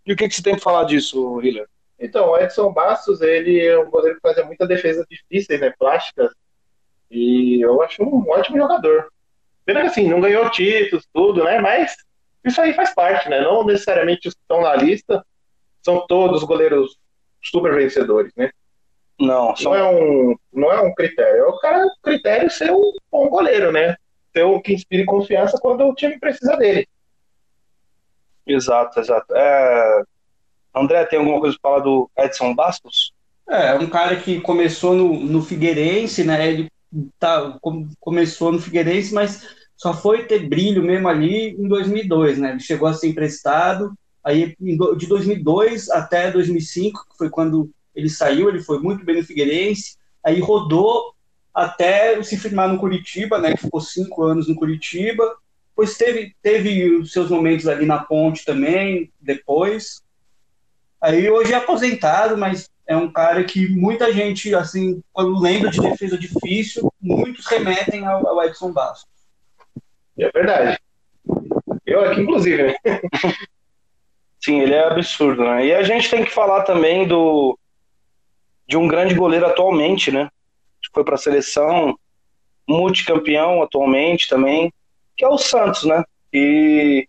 E 0.04 0.12
o 0.12 0.16
que, 0.16 0.28
que 0.28 0.34
você 0.34 0.42
tem 0.42 0.54
para 0.54 0.62
falar 0.62 0.84
disso, 0.84 1.40
Hiller? 1.40 1.66
Então, 1.98 2.30
o 2.30 2.36
Edson 2.36 2.72
Bastos, 2.72 3.22
ele 3.22 3.64
é 3.64 3.78
um 3.78 3.88
goleiro 3.88 4.16
que 4.16 4.28
fazia 4.28 4.44
muita 4.44 4.66
defesa 4.66 5.06
difíceis, 5.08 5.60
né, 5.60 5.72
plásticas, 5.78 6.32
e 7.10 7.64
eu 7.64 7.80
acho 7.80 8.02
um 8.02 8.28
ótimo 8.28 8.58
jogador. 8.58 9.08
Pena 9.64 9.80
que 9.80 9.86
assim, 9.86 10.08
não 10.08 10.20
ganhou 10.20 10.50
títulos, 10.50 11.06
tudo, 11.12 11.44
né, 11.44 11.58
mas 11.60 11.96
isso 12.44 12.60
aí 12.60 12.74
faz 12.74 12.94
parte, 12.94 13.28
né, 13.28 13.40
não 13.40 13.64
necessariamente 13.64 14.28
os 14.28 14.34
que 14.34 14.40
estão 14.40 14.60
na 14.60 14.74
lista 14.76 15.24
são 15.82 16.06
todos 16.06 16.44
goleiros 16.44 16.96
super 17.42 17.74
vencedores, 17.74 18.32
né. 18.36 18.50
Não, 19.18 19.54
são... 19.56 19.72
não, 19.72 19.78
é 19.78 19.84
um, 19.84 20.36
não 20.52 20.72
é 20.72 20.80
um 20.80 20.94
critério, 20.94 21.44
é 21.44 21.46
o 21.46 21.58
cara, 21.58 21.86
critério 22.02 22.50
ser 22.50 22.72
um 22.72 22.92
bom 23.10 23.28
goleiro, 23.28 23.72
né, 23.72 23.96
ser 24.32 24.42
o 24.42 24.60
que 24.60 24.74
inspire 24.74 25.04
confiança 25.04 25.58
quando 25.60 25.86
o 25.86 25.94
time 25.94 26.18
precisa 26.18 26.56
dele. 26.56 26.86
Exato, 28.46 29.00
exato. 29.00 29.34
É... 29.34 30.02
André, 30.74 31.04
tem 31.06 31.18
alguma 31.18 31.40
coisa 31.40 31.56
para 31.60 31.70
falar 31.70 31.82
do 31.82 32.10
Edson 32.18 32.54
Bastos? 32.54 33.14
É, 33.48 33.68
é 33.68 33.74
um 33.74 33.88
cara 33.88 34.16
que 34.16 34.40
começou 34.40 34.94
no, 34.94 35.14
no 35.14 35.42
Figueirense, 35.42 36.24
né? 36.24 36.48
Ele 36.48 36.70
tá, 37.18 37.58
começou 38.00 38.52
no 38.52 38.60
Figueirense, 38.60 39.12
mas 39.12 39.46
só 39.76 39.92
foi 39.92 40.24
ter 40.24 40.48
brilho 40.48 40.82
mesmo 40.82 41.08
ali 41.08 41.50
em 41.50 41.68
2002, 41.68 42.38
né? 42.38 42.50
Ele 42.50 42.60
chegou 42.60 42.88
a 42.88 42.94
ser 42.94 43.08
emprestado, 43.08 43.92
aí 44.22 44.54
de 44.58 45.06
2002 45.06 45.90
até 45.90 46.30
2005, 46.30 47.06
que 47.10 47.18
foi 47.18 47.28
quando 47.28 47.70
ele 47.94 48.08
saiu, 48.08 48.48
ele 48.48 48.62
foi 48.62 48.78
muito 48.80 49.04
bem 49.04 49.16
no 49.16 49.24
Figueirense, 49.24 49.96
aí 50.22 50.40
rodou 50.40 51.14
até 51.52 52.20
se 52.22 52.36
firmar 52.36 52.68
no 52.68 52.78
Curitiba, 52.78 53.38
né? 53.38 53.52
Que 53.52 53.62
ficou 53.62 53.80
cinco 53.80 54.24
anos 54.24 54.48
no 54.48 54.54
Curitiba, 54.54 55.36
Pois 55.74 55.96
teve, 55.96 56.34
teve 56.40 56.96
os 56.96 57.12
seus 57.12 57.28
momentos 57.30 57.66
ali 57.66 57.84
na 57.84 57.98
ponte 57.98 58.44
também, 58.44 59.12
depois. 59.20 60.02
Aí 61.00 61.28
hoje 61.28 61.52
é 61.52 61.56
aposentado, 61.56 62.38
mas 62.38 62.70
é 62.86 62.96
um 62.96 63.10
cara 63.10 63.42
que 63.44 63.68
muita 63.68 64.12
gente, 64.12 64.54
assim, 64.54 65.02
quando 65.12 65.40
lembra 65.40 65.70
de 65.70 65.80
defesa 65.80 66.18
difícil, 66.18 66.92
muitos 67.00 67.46
remetem 67.46 68.06
ao, 68.06 68.26
ao 68.26 68.44
Edson 68.44 68.72
Bastos. 68.72 69.08
É 70.18 70.30
verdade. 70.30 70.78
Eu 71.86 72.04
aqui, 72.04 72.20
inclusive, 72.20 72.62
né? 72.62 72.74
Sim, 74.40 74.60
ele 74.60 74.74
é 74.74 74.86
absurdo, 74.86 75.42
né? 75.42 75.66
E 75.66 75.74
a 75.74 75.82
gente 75.82 76.10
tem 76.10 76.24
que 76.24 76.30
falar 76.30 76.64
também 76.64 77.08
do 77.08 77.58
de 78.66 78.76
um 78.76 78.88
grande 78.88 79.14
goleiro 79.14 79.46
atualmente, 79.46 80.10
né? 80.10 80.28
Foi 80.92 81.04
para 81.04 81.14
a 81.14 81.18
seleção, 81.18 81.98
multicampeão 82.68 83.62
atualmente 83.62 84.28
também, 84.28 84.72
que 85.16 85.24
é 85.24 85.28
o 85.28 85.38
Santos, 85.38 85.84
né? 85.84 86.04
E 86.32 87.08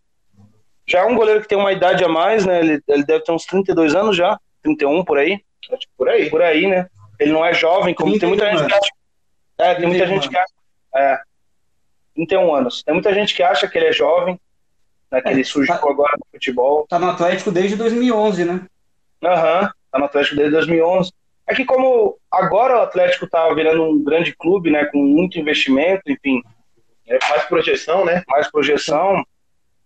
já 0.88 1.00
é 1.00 1.06
um 1.06 1.16
goleiro 1.16 1.42
que 1.42 1.48
tem 1.48 1.58
uma 1.58 1.72
idade 1.72 2.04
a 2.04 2.10
mais, 2.10 2.46
né? 2.46 2.60
Ele, 2.60 2.82
ele 2.88 3.06
deve 3.06 3.24
ter 3.24 3.32
uns 3.32 3.46
32 3.46 3.96
anos 3.96 4.16
já, 4.16 4.40
31 4.64 5.04
por 5.04 5.18
aí. 5.18 5.42
Acho 5.72 5.88
por 5.98 6.10
aí. 6.10 6.30
Por 6.30 6.42
aí, 6.42 6.68
né? 6.68 6.88
Ele 7.20 7.32
não 7.32 7.46
é 7.46 7.54
jovem, 7.54 7.94
como 7.94 8.18
tem 8.18 8.28
muita 8.28 8.50
gente 8.52 8.66
que 8.66 8.74
acha. 8.74 8.92
É, 9.58 9.76
tem 9.76 9.88
muita 9.88 10.08
gente 10.08 10.30
que 10.30 10.38
acha. 10.38 10.54
É, 10.96 11.20
31 12.16 12.56
anos. 12.56 12.84
Tem 12.84 12.94
muita 12.94 13.14
gente 13.14 13.36
que 13.36 13.44
acha 13.44 13.68
que 13.68 13.78
ele 13.78 13.88
é 13.88 13.94
jovem, 13.94 14.40
né, 15.12 15.22
que 15.22 15.28
é, 15.28 15.32
ele 15.32 15.44
surgiu 15.44 15.76
tá, 15.76 15.90
agora 15.90 16.14
no 16.18 16.26
futebol. 16.32 16.86
Tá 16.88 16.98
no 16.98 17.10
Atlético 17.10 17.52
desde 17.52 17.76
2011, 17.76 18.46
né? 18.46 18.66
Aham, 19.24 19.62
uhum, 19.62 19.70
tá 19.92 20.00
no 20.00 20.06
Atlético 20.06 20.36
desde 20.36 20.54
2011. 20.54 21.12
É 21.48 21.54
que 21.54 21.66
como 21.66 22.18
agora 22.32 22.78
o 22.78 22.82
Atlético 22.82 23.28
tá 23.28 23.54
virando 23.54 23.84
um 23.84 24.04
grande 24.04 24.36
clube, 24.36 24.72
né, 24.72 24.86
com 24.86 24.98
muito 24.98 25.40
investimento, 25.40 26.02
enfim, 26.08 26.42
é, 27.08 27.20
mais 27.30 27.44
projeção, 27.46 28.04
né? 28.04 28.24
Mais 28.28 28.50
projeção. 28.50 29.24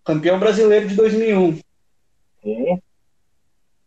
Campeão 0.06 0.39
brasileiro 0.39 0.88
de 0.88 0.96
2001. 0.96 1.60
Sim. 2.42 2.82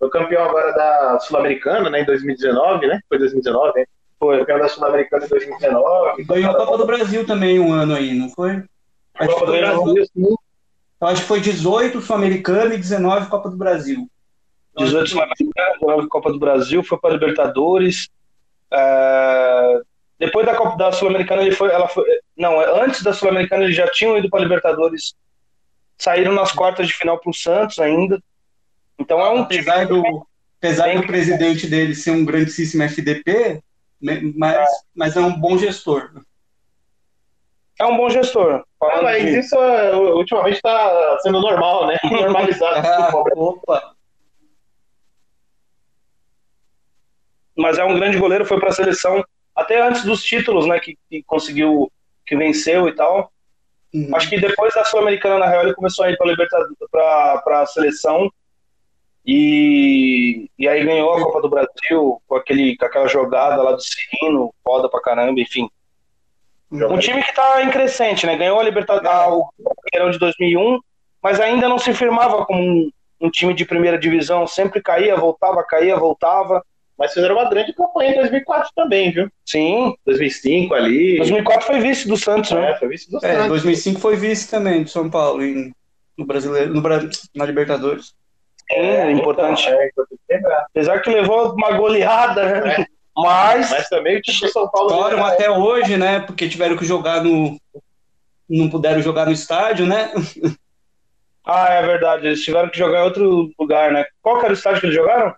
Foi 0.03 0.11
campeão 0.11 0.43
agora 0.43 0.73
da 0.73 1.21
Sul-Americana, 1.21 1.89
né? 1.89 2.01
Em 2.01 2.05
2019, 2.05 2.89
né? 2.89 2.99
Foi 3.09 3.19
2019, 3.19 3.79
né? 3.79 3.85
Foi 4.19 4.39
campeão 4.41 4.59
da 4.59 4.69
Sul-Americana 4.69 5.25
em 5.25 5.29
2019. 5.29 6.25
Ganhou 6.25 6.51
a 6.51 6.57
Copa 6.57 6.79
do 6.79 6.87
Brasil 6.87 7.25
também 7.25 7.61
um 7.61 7.73
ano 7.73 7.95
aí, 7.95 8.13
não 8.13 8.29
foi? 8.29 8.65
A 9.15 9.29
Copa 9.29 9.47
do 9.47 9.53
Brasil, 9.53 10.07
sim. 10.07 10.35
Eu 11.01 11.07
acho 11.07 11.23
que 11.23 11.29
foi 11.29 11.41
18 11.41 12.01
Sul-Americana 12.01 12.75
e 12.75 12.79
19 12.79 13.31
Copa 13.31 13.49
do 13.49 13.57
Brasil. 13.57 14.11
18 14.77 15.09
Sul-Americana, 15.09 15.79
19 15.81 16.09
Copa 16.09 16.33
do 16.33 16.39
Brasil, 16.41 16.83
foi 16.83 16.99
para 16.99 17.15
Libertadores. 17.15 18.09
É... 18.73 19.83
Depois 20.19 20.45
da 20.45 20.57
Copa 20.57 20.77
da 20.77 20.91
Sul-Americana, 20.91 21.43
ele 21.43 21.53
foi, 21.53 21.71
ela 21.71 21.87
foi, 21.87 22.05
não, 22.37 22.59
antes 22.83 23.05
da 23.05 23.13
Sul-Americana 23.13 23.63
eles 23.63 23.77
já 23.77 23.89
tinham 23.89 24.19
ido 24.19 24.29
para 24.29 24.41
Libertadores, 24.41 25.15
saíram 25.97 26.33
nas 26.33 26.51
quartas 26.51 26.89
de 26.89 26.93
final 26.93 27.21
para 27.21 27.31
o 27.31 27.35
Santos 27.35 27.79
ainda. 27.79 28.21
Então 29.03 29.21
é 29.21 29.31
um 29.31 29.41
apesar 29.41 29.87
do 29.87 30.27
apesar 30.59 30.95
do 30.95 31.07
presidente 31.07 31.67
dele 31.67 31.95
ser 31.95 32.13
um 32.13 32.25
grandíssimo 32.25 32.85
FDP, 32.85 33.61
mas, 34.01 34.55
é. 34.55 34.65
mas 34.95 35.17
é 35.17 35.21
um 35.21 35.39
bom 35.39 35.59
gestor. 35.59 36.23
É 37.81 37.85
um 37.85 37.97
bom 37.97 38.09
gestor. 38.09 38.65
Ah, 38.81 39.03
mas 39.03 39.25
de... 39.25 39.41
isso 39.41 39.57
é, 39.57 39.97
ultimamente 39.97 40.57
está 40.57 41.19
sendo 41.23 41.41
normal, 41.41 41.89
né? 41.89 41.99
Normalizado. 42.09 42.87
ah, 42.87 43.11
opa. 43.35 43.95
Mas 47.57 47.79
é 47.79 47.85
um 47.85 47.97
grande 47.97 48.19
goleiro, 48.19 48.47
foi 48.47 48.61
para 48.61 48.69
a 48.69 48.73
seleção 48.73 49.25
até 49.55 49.83
antes 49.83 50.05
dos 50.05 50.23
títulos, 50.23 50.67
né, 50.67 50.79
que, 50.79 50.97
que 51.11 51.23
conseguiu, 51.25 51.91
que 52.25 52.37
venceu 52.37 52.89
e 52.89 52.93
tal. 52.95 53.33
Uhum. 53.93 54.15
Acho 54.15 54.31
que 54.31 54.41
depois 54.41 54.73
da 54.75 54.85
Sul-Americana, 54.85 55.41
na 55.41 55.47
real, 55.47 55.65
ele 55.65 55.75
começou 55.75 56.05
a 56.05 56.11
ir 56.11 56.17
para 56.17 56.29
Libertadores, 56.29 56.75
para 56.91 57.61
a 57.61 57.67
seleção 57.67 58.31
e, 59.25 60.51
e 60.59 60.69
aí 60.69 60.85
ganhou 60.85 61.15
a 61.15 61.21
Copa 61.21 61.43
do 61.43 61.49
Brasil 61.49 62.21
com, 62.27 62.35
aquele, 62.35 62.77
com 62.77 62.85
aquela 62.85 63.07
jogada 63.07 63.63
lá 63.63 63.73
do 63.73 63.81
Cirino, 63.81 64.53
foda 64.65 64.89
pra 64.89 65.01
caramba, 65.01 65.41
enfim. 65.41 65.69
Um 66.73 66.99
time 66.99 67.23
que 67.23 67.35
tá 67.35 67.63
em 67.63 67.71
crescente, 67.71 68.27
né? 68.27 68.37
Ganhou 68.37 68.59
a 68.59 68.63
Libertadores, 68.63 69.45
de 70.13 70.19
2001, 70.19 70.81
mas 71.23 71.39
ainda 71.39 71.69
não 71.69 71.79
se 71.79 71.93
firmava 71.93 72.45
como 72.47 72.61
um, 72.61 72.91
um 73.21 73.31
time 73.31 73.53
de 73.53 73.65
primeira 73.65 73.99
divisão, 73.99 74.47
sempre 74.47 74.83
caía, 74.83 75.15
voltava, 75.17 75.63
caía, 75.63 75.97
voltava. 75.97 76.65
Mas 76.99 77.15
fizeram 77.15 77.37
uma 77.37 77.49
grande 77.49 77.73
campanha 77.73 78.13
em 78.13 78.17
2004 78.17 78.71
também, 78.75 79.11
viu? 79.11 79.29
Sim. 79.45 79.95
2005 80.07 80.75
ali. 80.75 81.17
2004 81.19 81.67
foi 81.67 81.81
vice 81.81 82.07
do 82.07 82.17
Santos, 82.17 82.51
né? 82.53 82.71
É, 82.71 82.77
foi 82.77 82.89
vice 82.89 83.11
do 83.11 83.17
é, 83.19 83.21
Santos. 83.21 83.49
2005 83.49 84.01
foi 84.01 84.17
vice 84.17 84.51
também 84.51 84.83
do 84.83 84.91
São 84.91 85.11
Paulo 85.11 85.43
em, 85.43 85.73
no 86.17 86.25
Brasileiro, 86.25 86.73
no, 86.73 86.83
na 87.35 87.45
Libertadores. 87.45 88.15
É, 88.73 89.09
é 89.09 89.11
importante. 89.11 89.69
Então, 89.69 90.11
é 90.31 90.65
Apesar 90.71 91.01
que 91.01 91.11
levou 91.11 91.53
uma 91.53 91.73
goleada, 91.73 92.61
né? 92.61 92.77
É. 92.81 92.87
Mas, 93.15 93.71
Mas 93.71 93.89
também 93.89 94.17
o 94.17 94.23
time 94.23 94.41
do 94.41 94.49
São 94.49 94.69
Paulo. 94.69 94.91
Choram 94.91 95.25
até 95.25 95.51
hoje, 95.51 95.97
né? 95.97 96.21
Porque 96.21 96.49
tiveram 96.49 96.77
que 96.77 96.85
jogar 96.85 97.23
no. 97.23 97.61
Não 98.49 98.71
puderam 98.71 99.03
jogar 99.03 99.27
no 99.27 99.33
estádio, 99.33 99.87
né? 99.87 100.11
ah, 101.45 101.69
é 101.69 101.87
verdade, 101.87 102.27
eles 102.27 102.43
tiveram 102.43 102.71
que 102.71 102.79
jogar 102.79 103.01
em 103.01 103.05
outro 103.05 103.51
lugar, 103.59 103.93
né? 103.93 104.05
Qual 104.23 104.39
que 104.39 104.47
era 104.47 104.55
o 104.55 104.57
estádio 104.57 104.81
que 104.81 104.87
eles 104.87 104.97
jogaram? 104.97 105.35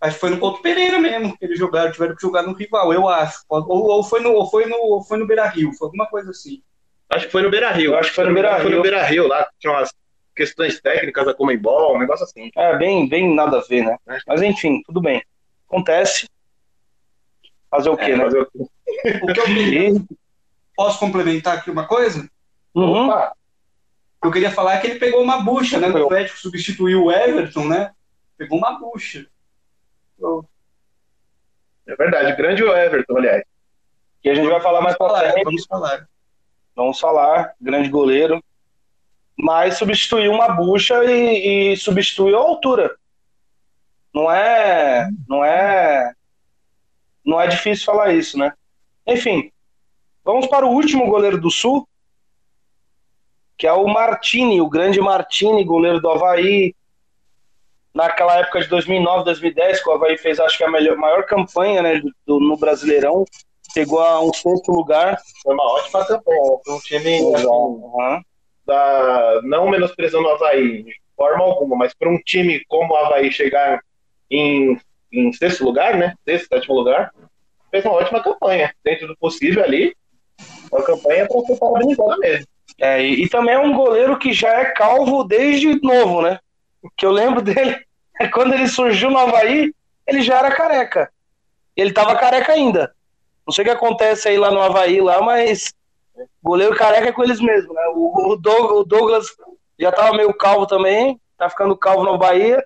Acho 0.00 0.14
que 0.14 0.20
foi 0.20 0.30
no 0.30 0.38
Couto 0.38 0.62
Pereira 0.62 0.98
mesmo 0.98 1.36
que 1.36 1.44
eles 1.44 1.58
jogaram, 1.58 1.92
tiveram 1.92 2.16
que 2.16 2.22
jogar 2.22 2.42
no 2.42 2.54
rival, 2.54 2.92
eu 2.92 3.06
acho. 3.06 3.44
Ou, 3.48 3.62
ou 3.68 4.02
foi 4.02 4.20
no, 4.20 4.32
ou 4.32 4.50
foi 4.50 4.64
no, 4.64 4.76
ou 4.76 5.02
foi 5.04 5.18
no 5.18 5.26
Beira 5.26 5.46
Rio, 5.46 5.74
foi 5.74 5.88
alguma 5.88 6.06
coisa 6.06 6.30
assim. 6.30 6.62
Acho 7.10 7.26
que 7.26 7.32
foi 7.32 7.42
no 7.42 7.50
Beira 7.50 7.70
Rio. 7.70 7.94
Acho 7.96 8.08
que 8.08 8.14
foi 8.14 8.24
no 8.24 8.32
Beira-Rio. 8.32 8.62
Foi 8.62 8.76
no 8.76 8.82
Beira 8.82 9.02
Rio 9.02 9.26
lá. 9.26 9.46
Tinha 9.58 9.72
umas 9.72 9.92
questões 10.40 10.80
técnicas 10.80 11.26
da 11.26 11.34
Comembol, 11.34 11.96
um 11.96 11.98
negócio 11.98 12.24
assim. 12.24 12.50
É, 12.56 12.74
bem, 12.78 13.06
bem 13.06 13.34
nada 13.34 13.58
a 13.58 13.60
ver, 13.60 13.84
né? 13.84 13.96
É. 14.08 14.18
Mas 14.26 14.40
enfim, 14.40 14.80
tudo 14.86 14.98
bem. 15.02 15.22
Acontece. 15.68 16.26
Fazer 17.70 17.90
o 17.90 17.96
quê, 17.96 18.12
É, 18.12 18.16
né? 18.16 18.24
mas 18.24 18.32
eu- 18.34 18.48
O 19.22 19.32
que 19.32 19.40
eu 19.40 19.44
queria, 19.44 19.90
E- 19.90 20.04
posso 20.74 20.98
complementar 20.98 21.58
aqui 21.58 21.70
uma 21.70 21.86
coisa? 21.86 22.26
Uhum. 22.74 23.06
Opa, 23.06 23.34
Eu 24.24 24.30
queria 24.30 24.50
falar 24.50 24.78
que 24.80 24.86
ele 24.86 24.98
pegou 24.98 25.22
uma 25.22 25.40
bucha, 25.42 25.78
né? 25.78 25.88
O 25.88 26.04
Atlético 26.06 26.38
substituiu 26.38 27.04
o 27.04 27.12
Everton, 27.12 27.66
né? 27.66 27.90
Pegou 28.38 28.58
uma 28.58 28.78
bucha. 28.78 29.26
É 31.86 31.96
verdade. 31.96 32.36
Grande 32.36 32.62
o 32.64 32.74
Everton, 32.76 33.16
aliás. 33.18 33.42
Que 34.22 34.28
a 34.30 34.34
gente 34.34 34.48
vai 34.48 34.60
falar 34.60 34.80
mais 34.82 34.96
pra 34.96 35.06
falar, 35.08 35.30
frente. 35.32 35.44
vamos 35.44 35.66
falar. 35.66 36.08
Vamos 36.76 37.00
falar, 37.00 37.54
grande 37.60 37.88
goleiro. 37.88 38.42
Mas 39.36 39.78
substituiu 39.78 40.32
uma 40.32 40.48
bucha 40.48 41.02
e, 41.04 41.72
e 41.72 41.76
substituiu 41.76 42.38
a 42.38 42.42
altura. 42.42 42.94
Não 44.14 44.30
é, 44.30 45.08
não 45.28 45.44
é, 45.44 46.12
não 47.24 47.40
é 47.40 47.46
difícil 47.46 47.84
falar 47.86 48.12
isso, 48.12 48.36
né? 48.38 48.52
Enfim, 49.06 49.50
vamos 50.24 50.46
para 50.46 50.66
o 50.66 50.70
último 50.70 51.06
goleiro 51.06 51.40
do 51.40 51.50
Sul, 51.50 51.88
que 53.56 53.66
é 53.66 53.72
o 53.72 53.86
Martini, 53.86 54.60
o 54.60 54.68
grande 54.68 55.00
Martini, 55.00 55.64
goleiro 55.64 56.00
do 56.00 56.10
Havaí. 56.10 56.74
Naquela 57.92 58.38
época 58.38 58.60
de 58.60 58.68
2009, 58.68 59.24
2010, 59.24 59.82
que 59.82 59.88
o 59.88 59.92
Havaí 59.92 60.16
fez, 60.16 60.38
acho 60.38 60.56
que 60.56 60.64
a 60.64 60.70
melhor, 60.70 60.96
maior 60.96 61.24
campanha 61.26 61.82
né, 61.82 62.00
do- 62.26 62.40
no 62.40 62.56
Brasileirão. 62.56 63.24
Chegou 63.72 64.00
a 64.00 64.20
um 64.20 64.32
sexto 64.32 64.70
lugar. 64.72 65.20
Foi 65.42 65.54
uma 65.54 65.64
ótima 65.64 66.04
campanha. 66.04 66.40
Foi 66.64 66.74
um 66.74 66.78
time 66.80 67.34
assim, 67.34 67.46
Aham. 67.46 68.22
Da, 68.70 69.40
não 69.42 69.68
menosprezando 69.68 70.28
o 70.28 70.30
Havaí 70.30 70.84
de 70.84 70.94
forma 71.16 71.42
alguma, 71.42 71.76
mas 71.76 71.92
para 71.92 72.08
um 72.08 72.18
time 72.18 72.64
como 72.68 72.94
o 72.94 72.96
Havaí 72.96 73.32
chegar 73.32 73.80
em, 74.30 74.80
em 75.12 75.32
sexto 75.32 75.64
lugar, 75.64 75.96
né? 75.96 76.14
Sexto, 76.24 76.54
sétimo 76.54 76.76
lugar, 76.76 77.12
fez 77.68 77.84
uma 77.84 77.94
ótima 77.94 78.22
campanha. 78.22 78.72
Dentro 78.84 79.08
do 79.08 79.16
possível 79.16 79.64
ali, 79.64 79.92
uma 80.70 80.84
campanha 80.84 81.26
para 81.26 81.40
ser 81.40 81.58
parabenizada 81.58 82.16
mesmo. 82.18 82.46
É, 82.78 83.02
e, 83.02 83.24
e 83.24 83.28
também 83.28 83.56
é 83.56 83.58
um 83.58 83.74
goleiro 83.74 84.16
que 84.16 84.32
já 84.32 84.60
é 84.60 84.66
calvo 84.66 85.24
desde 85.24 85.82
novo, 85.82 86.22
né? 86.22 86.38
Que 86.96 87.04
eu 87.04 87.10
lembro 87.10 87.42
dele, 87.42 87.76
quando 88.32 88.54
ele 88.54 88.68
surgiu 88.68 89.10
no 89.10 89.18
Havaí, 89.18 89.74
ele 90.06 90.22
já 90.22 90.38
era 90.38 90.54
careca. 90.54 91.10
Ele 91.76 91.92
tava 91.92 92.14
careca 92.14 92.52
ainda. 92.52 92.94
Não 93.44 93.52
sei 93.52 93.62
o 93.62 93.64
que 93.66 93.74
acontece 93.74 94.28
aí 94.28 94.38
lá 94.38 94.52
no 94.52 94.62
Havaí, 94.62 95.00
lá, 95.00 95.20
mas 95.20 95.74
goleiro 96.42 96.74
careca 96.74 97.08
é 97.08 97.12
com 97.12 97.22
eles 97.22 97.40
mesmos, 97.40 97.74
né? 97.74 97.82
O, 97.94 98.32
o 98.32 98.36
Doug- 98.36 98.72
o 98.72 98.84
Douglas 98.84 99.26
já 99.78 99.92
tava 99.92 100.16
meio 100.16 100.32
calvo 100.34 100.66
também, 100.66 101.20
tá 101.36 101.48
ficando 101.48 101.76
calvo 101.76 102.04
no 102.04 102.18
Bahia. 102.18 102.64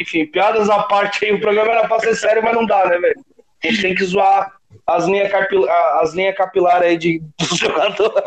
Enfim, 0.00 0.26
piadas 0.26 0.70
à 0.70 0.82
parte 0.84 1.24
aí, 1.24 1.32
o 1.32 1.40
programa 1.40 1.72
era 1.72 1.88
pra 1.88 1.98
ser 2.00 2.14
sério, 2.14 2.42
mas 2.42 2.54
não 2.54 2.64
dá, 2.66 2.86
né, 2.86 2.98
velho? 2.98 3.24
A 3.62 3.66
gente 3.66 3.82
tem 3.82 3.94
que 3.94 4.04
zoar 4.04 4.54
as 4.86 5.04
linhas 5.04 5.30
capila- 5.30 5.70
as 6.00 6.14
linhas 6.14 6.36
capilares 6.36 6.88
aí 6.88 6.96
de, 6.96 7.18
do 7.18 7.56
jogador. 7.56 8.12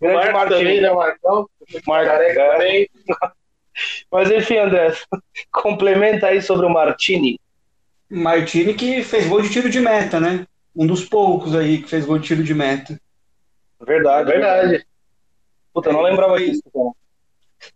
Grande 0.00 0.48
também, 0.48 0.80
né, 0.80 0.92
Marcão? 0.92 1.48
É. 1.86 2.34
também. 2.34 2.88
Mas 4.10 4.30
enfim, 4.30 4.56
André, 4.58 4.92
complementa 5.52 6.26
aí 6.28 6.42
sobre 6.42 6.66
o 6.66 6.70
Martini. 6.70 7.38
Martini 8.10 8.74
que 8.74 9.02
fez 9.02 9.26
gol 9.28 9.40
de 9.40 9.50
tiro 9.50 9.70
de 9.70 9.80
meta, 9.80 10.18
né? 10.20 10.46
Um 10.74 10.86
dos 10.86 11.04
poucos 11.04 11.54
aí 11.54 11.82
que 11.82 11.88
fez 11.88 12.04
gol 12.04 12.18
de 12.18 12.26
tiro 12.26 12.42
de 12.42 12.54
meta. 12.54 12.98
É 13.80 13.84
Verdade. 13.84 14.30
verdade. 14.30 14.86
Puta, 15.72 15.88
eu 15.88 15.92
não 15.92 16.02
lembrava 16.02 16.38
disso. 16.38 16.62
cara. 16.72 16.90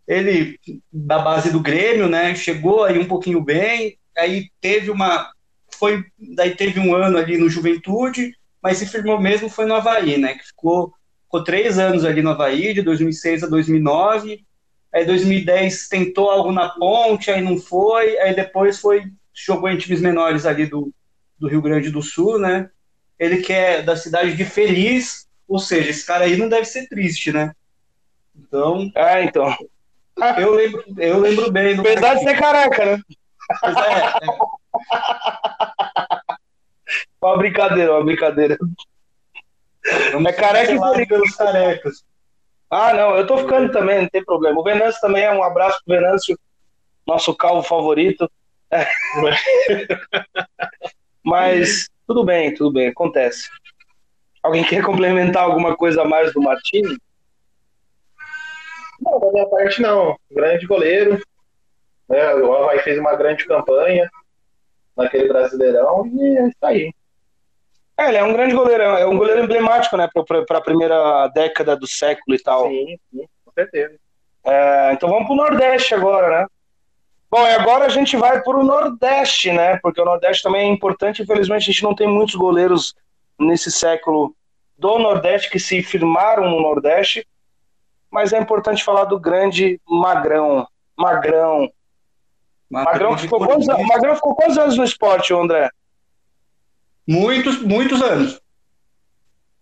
Ele, 0.06 0.58
da 0.92 1.18
base 1.18 1.50
do 1.50 1.60
Grêmio, 1.60 2.08
né? 2.08 2.34
Chegou 2.34 2.84
aí 2.84 2.98
um 2.98 3.06
pouquinho 3.06 3.40
bem, 3.40 3.98
aí 4.16 4.50
teve 4.60 4.90
uma. 4.90 5.30
Foi, 5.78 6.04
daí 6.34 6.54
teve 6.56 6.80
um 6.80 6.94
ano 6.94 7.18
ali 7.18 7.36
no 7.36 7.48
Juventude, 7.48 8.34
mas 8.62 8.78
se 8.78 8.86
firmou 8.86 9.20
mesmo 9.20 9.48
foi 9.48 9.64
no 9.66 9.74
Havaí, 9.74 10.16
né? 10.18 10.34
Que 10.34 10.46
ficou, 10.46 10.92
ficou 11.24 11.44
três 11.44 11.78
anos 11.78 12.04
ali 12.04 12.22
no 12.22 12.30
Havaí, 12.30 12.72
de 12.74 12.82
2006 12.82 13.44
a 13.44 13.46
2009. 13.46 14.44
Aí 14.92 15.04
2010 15.04 15.88
tentou 15.88 16.30
algo 16.30 16.50
na 16.50 16.70
ponte, 16.70 17.30
aí 17.30 17.42
não 17.42 17.58
foi. 17.58 18.18
Aí 18.18 18.34
depois 18.34 18.80
foi 18.80 19.04
jogou 19.34 19.68
em 19.68 19.76
times 19.76 20.00
menores 20.00 20.46
ali 20.46 20.66
do, 20.66 20.92
do 21.38 21.46
Rio 21.46 21.60
Grande 21.60 21.90
do 21.90 22.00
Sul, 22.00 22.38
né? 22.38 22.70
Ele 23.18 23.38
que 23.42 23.52
é 23.52 23.82
da 23.82 23.96
cidade 23.96 24.34
de 24.36 24.44
Feliz, 24.44 25.26
ou 25.48 25.58
seja, 25.58 25.90
esse 25.90 26.04
cara 26.06 26.24
aí 26.24 26.36
não 26.36 26.48
deve 26.48 26.64
ser 26.66 26.86
triste, 26.88 27.32
né? 27.32 27.52
Então, 28.34 28.90
É, 28.94 29.22
então. 29.24 29.56
eu 30.38 30.54
lembro, 30.54 30.84
eu 30.98 31.18
lembro 31.20 31.50
bem 31.50 31.78
Apesar 31.78 32.14
de 32.14 32.24
ser 32.24 32.38
careca, 32.38 32.84
né? 32.84 33.00
É, 33.64 34.26
é, 34.26 34.38
Uma 37.22 37.36
brincadeira, 37.38 37.92
uma 37.92 38.04
brincadeira. 38.04 38.56
vamos 40.12 40.30
É 40.30 40.32
careca 40.32 40.72
e 40.72 40.78
feliz. 40.78 41.08
pelos 41.08 41.34
carecas. 41.36 42.04
Ah, 42.70 42.92
não, 42.92 43.16
eu 43.16 43.26
tô 43.26 43.38
ficando 43.38 43.72
também, 43.72 44.02
não 44.02 44.08
tem 44.08 44.24
problema. 44.24 44.60
O 44.60 44.64
Venâncio 44.64 45.00
também 45.00 45.22
é 45.22 45.32
um 45.32 45.42
abraço 45.42 45.80
pro 45.84 45.94
Venâncio, 45.94 46.38
nosso 47.06 47.34
calvo 47.34 47.62
favorito. 47.62 48.30
É. 48.70 48.86
Mas 51.24 51.88
tudo 52.06 52.24
bem, 52.24 52.54
tudo 52.54 52.72
bem, 52.72 52.88
acontece. 52.88 53.48
Alguém 54.42 54.64
quer 54.64 54.84
complementar 54.84 55.42
alguma 55.42 55.76
coisa 55.76 56.02
a 56.02 56.04
mais 56.04 56.32
do 56.32 56.40
Martini? 56.40 56.96
Não, 59.00 59.18
da 59.18 59.32
minha 59.32 59.46
parte 59.46 59.82
não. 59.82 60.16
Grande 60.30 60.66
goleiro. 60.66 61.20
Né? 62.08 62.34
O 62.36 62.54
Havaí 62.54 62.78
fez 62.80 62.98
uma 62.98 63.14
grande 63.16 63.44
campanha 63.46 64.08
naquele 64.96 65.28
Brasileirão 65.28 66.06
e 66.06 66.38
é 66.38 66.48
isso 66.48 66.56
aí. 66.62 66.92
É, 67.98 68.08
ele 68.08 68.18
é 68.18 68.24
um 68.24 68.32
grande 68.32 68.54
goleiro, 68.54 68.82
é 68.82 69.06
um 69.06 69.16
goleiro 69.16 69.42
emblemático, 69.42 69.96
né, 69.96 70.08
para 70.46 70.58
a 70.58 70.62
primeira 70.62 71.28
década 71.28 71.74
do 71.74 71.86
século 71.86 72.36
e 72.36 72.42
tal. 72.42 72.68
Sim, 72.68 72.98
sim, 73.10 73.26
com 73.44 73.52
certeza. 73.52 73.96
É, 74.44 74.92
então 74.92 75.08
vamos 75.08 75.26
pro 75.26 75.34
Nordeste 75.34 75.94
agora, 75.94 76.42
né? 76.42 76.46
Bom, 77.36 77.46
e 77.46 77.52
agora 77.52 77.84
a 77.84 77.90
gente 77.90 78.16
vai 78.16 78.40
pro 78.40 78.64
Nordeste, 78.64 79.52
né? 79.52 79.78
Porque 79.82 80.00
o 80.00 80.04
Nordeste 80.06 80.42
também 80.42 80.70
é 80.70 80.72
importante. 80.72 81.20
Infelizmente, 81.20 81.64
a 81.64 81.72
gente 81.72 81.82
não 81.82 81.94
tem 81.94 82.08
muitos 82.08 82.34
goleiros 82.34 82.94
nesse 83.38 83.70
século 83.70 84.34
do 84.78 84.98
Nordeste 84.98 85.50
que 85.50 85.58
se 85.58 85.82
firmaram 85.82 86.48
no 86.48 86.62
Nordeste. 86.62 87.28
Mas 88.10 88.32
é 88.32 88.38
importante 88.38 88.82
falar 88.82 89.04
do 89.04 89.20
grande 89.20 89.78
Magrão. 89.86 90.66
Magrão. 90.96 91.70
Magrão 92.70 93.18
ficou, 93.18 93.46
quantos, 93.46 93.66
Magrão 93.66 94.14
ficou 94.14 94.34
quantos 94.34 94.56
anos 94.56 94.78
no 94.78 94.84
esporte, 94.84 95.34
André? 95.34 95.68
Muitos, 97.06 97.60
muitos 97.60 98.00
anos. 98.00 98.40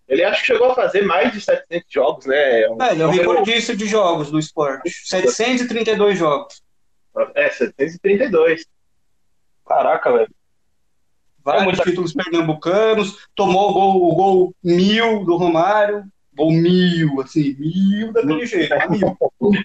Ele 0.06 0.22
acho 0.22 0.42
que 0.42 0.46
chegou 0.46 0.70
a 0.70 0.74
fazer 0.76 1.02
mais 1.02 1.32
de 1.32 1.40
700 1.40 1.92
jogos, 1.92 2.26
né? 2.26 2.36
É, 2.36 2.92
ele 2.92 3.02
é 3.02 3.06
o 3.06 3.10
recordista 3.10 3.74
de 3.74 3.86
jogos 3.86 4.30
do 4.30 4.38
esporte. 4.38 4.88
732 4.90 6.16
jogos. 6.16 6.62
É, 7.34 7.50
732. 7.50 8.66
Caraca, 9.66 10.12
velho. 10.12 10.30
Vários 11.44 11.78
É 11.78 11.82
títulos 11.84 12.12
pernambucanos. 12.12 13.28
Tomou 13.34 13.70
o 13.70 13.72
gol, 13.74 14.12
o 14.12 14.14
gol 14.14 14.54
mil 14.62 15.24
do 15.24 15.36
Romário. 15.36 16.04
Gol 16.34 16.50
mil, 16.52 17.20
assim, 17.20 17.54
mil 17.58 18.12
daquele 18.12 18.46
jeito. 18.46 18.74
Mil. 18.90 19.16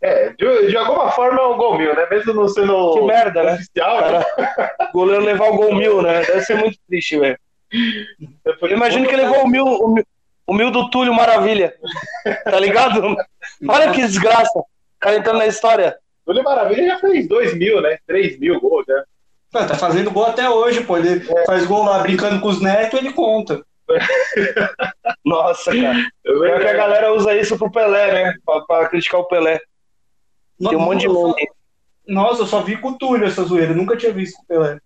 É, 0.00 0.28
de, 0.30 0.68
de 0.68 0.76
alguma 0.76 1.10
forma 1.10 1.40
é 1.40 1.46
um 1.46 1.56
gol 1.56 1.76
mil, 1.76 1.94
né? 1.94 2.06
Mesmo 2.08 2.32
não 2.32 2.46
sendo 2.46 2.94
Que 2.94 3.00
merda, 3.00 3.42
né? 3.42 3.54
oficial. 3.54 4.00
né? 4.00 4.24
Cara, 4.36 4.76
o 4.90 4.92
goleiro 4.94 5.24
levar 5.24 5.48
o 5.50 5.56
gol 5.56 5.74
mil, 5.74 6.00
né? 6.02 6.24
Deve 6.24 6.40
ser 6.42 6.56
muito 6.56 6.78
triste, 6.88 7.18
velho. 7.18 7.36
Eu 8.62 8.68
imagino 8.70 9.08
que 9.08 9.16
levou 9.16 9.42
o 9.42 9.48
mil, 9.48 9.64
o 9.66 9.92
mil, 9.92 10.04
o 10.46 10.54
mil 10.54 10.70
do 10.70 10.88
Túlio 10.90 11.12
Maravilha. 11.12 11.74
Tá 12.44 12.60
ligado? 12.60 13.16
Olha 13.68 13.90
que 13.90 14.00
desgraça. 14.02 14.62
Cara 15.00 15.16
entrando 15.16 15.38
na 15.38 15.46
história. 15.46 15.96
O 16.24 16.30
Túlio 16.30 16.44
Maravilha 16.44 16.86
já 16.86 16.98
fez 16.98 17.26
2 17.28 17.54
mil, 17.54 17.80
né? 17.80 17.98
3 18.06 18.38
mil 18.38 18.60
gols, 18.60 18.84
né? 18.86 19.02
Pô, 19.50 19.58
Tá 19.64 19.74
fazendo 19.74 20.10
gol 20.10 20.26
até 20.26 20.48
hoje, 20.50 20.82
pô. 20.84 20.96
Ele 20.98 21.20
faz 21.46 21.64
gol 21.66 21.84
lá 21.84 22.00
brincando 22.00 22.40
com 22.40 22.48
os 22.48 22.60
netos, 22.60 22.98
ele 22.98 23.12
conta. 23.12 23.64
Nossa, 25.24 25.70
cara. 25.72 25.98
Eu 26.24 26.40
Pior 26.40 26.60
que 26.60 26.66
a 26.66 26.72
galera 26.74 27.12
usa 27.14 27.34
isso 27.34 27.56
pro 27.56 27.70
Pelé, 27.70 28.12
né? 28.12 28.34
Pra, 28.44 28.60
pra 28.62 28.88
criticar 28.88 29.20
o 29.20 29.24
Pelé. 29.24 29.58
Tem 30.58 30.76
um 30.76 30.80
monte 30.80 31.00
de 31.02 31.08
Nossa, 31.08 31.34
meme. 31.36 31.48
Nossa, 32.06 32.42
eu 32.42 32.46
só 32.46 32.60
vi 32.62 32.76
com 32.76 32.88
o 32.90 32.98
Túlio 32.98 33.26
essa 33.26 33.44
zoeira, 33.44 33.74
nunca 33.74 33.96
tinha 33.96 34.12
visto 34.12 34.36
com 34.38 34.42
o 34.42 34.46
Pelé. 34.46 34.78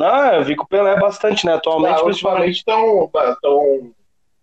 Ah, 0.00 0.36
eu 0.36 0.44
vi 0.44 0.54
com 0.56 0.64
o 0.64 0.68
Pelé 0.68 0.98
bastante, 0.98 1.44
né? 1.46 1.54
Atualmente, 1.54 2.00
Ah, 2.00 2.04
principalmente. 2.04 2.56
estão 2.58 3.10
tão, 3.42 3.92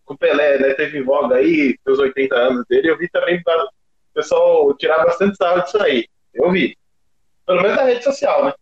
com 0.06 0.14
o 0.14 0.18
Pelé, 0.18 0.58
né? 0.60 0.74
Teve 0.74 1.02
voga 1.02 1.36
aí, 1.36 1.78
seus 1.84 2.00
80 2.00 2.36
anos 2.36 2.66
dele. 2.70 2.90
Eu 2.90 2.98
vi 2.98 3.10
também 3.10 3.38
o 3.38 3.44
pessoal 4.16 4.74
tirar 4.76 5.04
bastante 5.04 5.36
sarro 5.38 5.62
disso 5.62 5.82
aí. 5.82 6.08
Eu 6.34 6.52
vi. 6.52 6.78
Pelo 7.46 7.62
menos 7.62 7.78
na 7.78 7.84
rede 7.84 8.04
social, 8.04 8.46
né? 8.46 8.54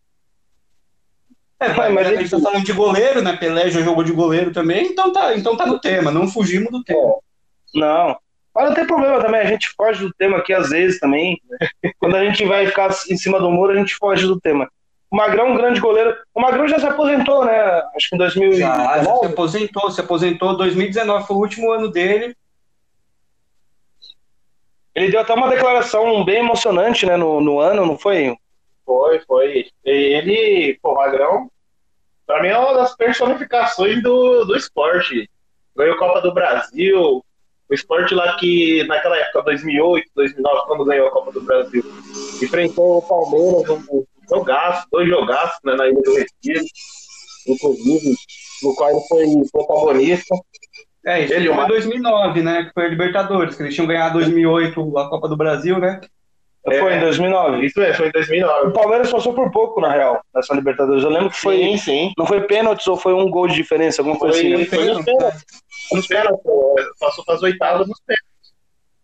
É, 1.59 1.73
mas 1.73 1.93
mas 1.93 2.07
gente 2.07 2.29
tá 2.29 2.39
falando 2.39 2.65
de 2.65 2.73
goleiro, 2.73 3.21
né? 3.21 3.37
Pelé 3.37 3.69
já 3.69 3.81
jogou 3.81 4.03
de 4.03 4.11
goleiro 4.11 4.51
também, 4.51 4.87
então 4.87 5.13
tá, 5.13 5.33
então 5.33 5.55
tá 5.55 5.65
no 5.65 5.79
tema, 5.79 6.11
não 6.11 6.27
fugimos 6.27 6.69
do 6.69 6.83
tema. 6.83 7.15
Não. 7.73 8.17
Mas 8.53 8.65
não 8.65 8.73
tem 8.75 8.85
problema 8.85 9.21
também, 9.21 9.41
a 9.41 9.45
gente 9.45 9.69
foge 9.69 10.05
do 10.05 10.13
tema 10.13 10.37
aqui 10.37 10.53
às 10.53 10.69
vezes 10.69 10.99
também. 10.99 11.41
Quando 11.99 12.15
a 12.15 12.25
gente 12.25 12.43
vai 12.45 12.67
ficar 12.67 12.89
em 13.09 13.15
cima 13.17 13.39
do 13.39 13.49
muro, 13.49 13.71
a 13.71 13.75
gente 13.75 13.95
foge 13.95 14.27
do 14.27 14.39
tema. 14.39 14.69
O 15.09 15.15
Magrão 15.15 15.47
é 15.47 15.51
um 15.51 15.55
grande 15.55 15.79
goleiro. 15.79 16.15
O 16.33 16.41
Magrão 16.41 16.67
já 16.67 16.79
se 16.79 16.87
aposentou, 16.87 17.45
né? 17.45 17.53
Acho 17.95 18.09
que 18.09 18.15
em 18.15 18.19
Já, 18.19 18.27
já 18.27 19.03
se 19.03 19.05
2019. 19.05 19.27
aposentou, 19.27 19.91
se 19.91 20.01
aposentou, 20.01 20.57
2019 20.57 21.27
foi 21.27 21.35
o 21.35 21.39
último 21.39 21.71
ano 21.71 21.89
dele. 21.89 22.35
Ele 24.95 25.09
deu 25.09 25.21
até 25.21 25.33
uma 25.33 25.49
declaração 25.49 26.23
bem 26.23 26.39
emocionante, 26.39 27.05
né? 27.05 27.17
No, 27.17 27.41
no 27.41 27.59
ano, 27.59 27.85
não 27.85 27.97
foi? 27.97 28.35
Foi, 28.85 29.19
foi. 29.21 29.65
Ele, 29.83 30.77
pô, 30.81 30.93
Magrão, 30.93 31.49
pra 32.27 32.41
mim 32.41 32.49
é 32.49 32.57
uma 32.57 32.73
das 32.73 32.95
personificações 32.95 34.01
do, 34.03 34.45
do 34.45 34.55
esporte. 34.55 35.29
Ganhou 35.75 35.97
Copa 35.97 36.21
do 36.21 36.33
Brasil, 36.33 37.23
o 37.69 37.73
esporte 37.73 38.13
lá 38.13 38.35
que, 38.35 38.83
naquela 38.83 39.17
época, 39.17 39.41
2008, 39.43 40.11
2009, 40.15 40.67
quando 40.67 40.85
ganhou 40.85 41.07
a 41.07 41.11
Copa 41.11 41.31
do 41.31 41.41
Brasil, 41.41 41.83
enfrentou 42.41 42.99
o 42.99 43.01
Palmeiras, 43.01 43.69
um 43.89 44.05
jogaço, 44.29 44.87
dois 44.91 45.09
jogaços 45.09 45.57
né, 45.63 45.73
na 45.75 45.87
Ilha 45.87 46.01
do 46.01 46.13
Retiro, 46.13 46.65
inclusive, 47.47 48.15
no 48.61 48.75
qual 48.75 48.91
ele 48.91 49.01
foi 49.07 49.25
protagonista. 49.51 50.35
É, 51.05 51.23
isso 51.23 51.33
Ele, 51.33 51.53
foi 51.53 51.63
o- 51.63 51.67
2009, 51.67 52.41
né? 52.41 52.63
Que 52.65 52.71
foi 52.73 52.85
a 52.85 52.89
Libertadores, 52.89 53.55
que 53.55 53.63
eles 53.63 53.75
tinham 53.75 53.87
ganhado 53.87 54.13
2008 54.19 54.97
a 54.97 55.09
Copa 55.09 55.27
do 55.27 55.35
Brasil, 55.37 55.77
né? 55.79 55.99
É. 56.65 56.79
Foi 56.79 56.95
em 56.95 56.99
2009. 57.01 57.65
Isso 57.65 57.77
mesmo, 57.77 57.95
foi 57.95 58.05
em 58.05 58.09
O 58.09 58.13
2009. 58.13 58.71
Palmeiras 58.71 59.11
passou 59.11 59.33
por 59.33 59.51
pouco, 59.51 59.81
na 59.81 59.91
real, 59.91 60.21
nessa 60.33 60.53
Libertadores. 60.55 61.03
Eu 61.03 61.09
lembro 61.09 61.29
que 61.29 61.37
foi. 61.41 61.57
Sim, 61.57 61.77
sim. 61.77 62.13
Não 62.17 62.25
foi 62.25 62.39
pênaltis 62.41 62.87
ou 62.87 62.95
foi 62.95 63.13
um 63.13 63.29
gol 63.29 63.49
de 63.49 63.55
diferença, 63.55 64.01
alguma 64.01 64.17
coisa 64.17 64.37
Foi, 64.39 64.53
assim. 64.53 64.61
né? 64.61 64.65
foi 64.65 64.85
nos 64.93 65.03
pênaltis. 65.03 65.43
Nos 65.91 66.07
pênaltis, 66.07 66.41
passou 66.99 67.25
para 67.25 67.35
as 67.35 67.43
oitavas 67.43 67.85
nos 67.87 67.99
pênaltis. 67.99 68.33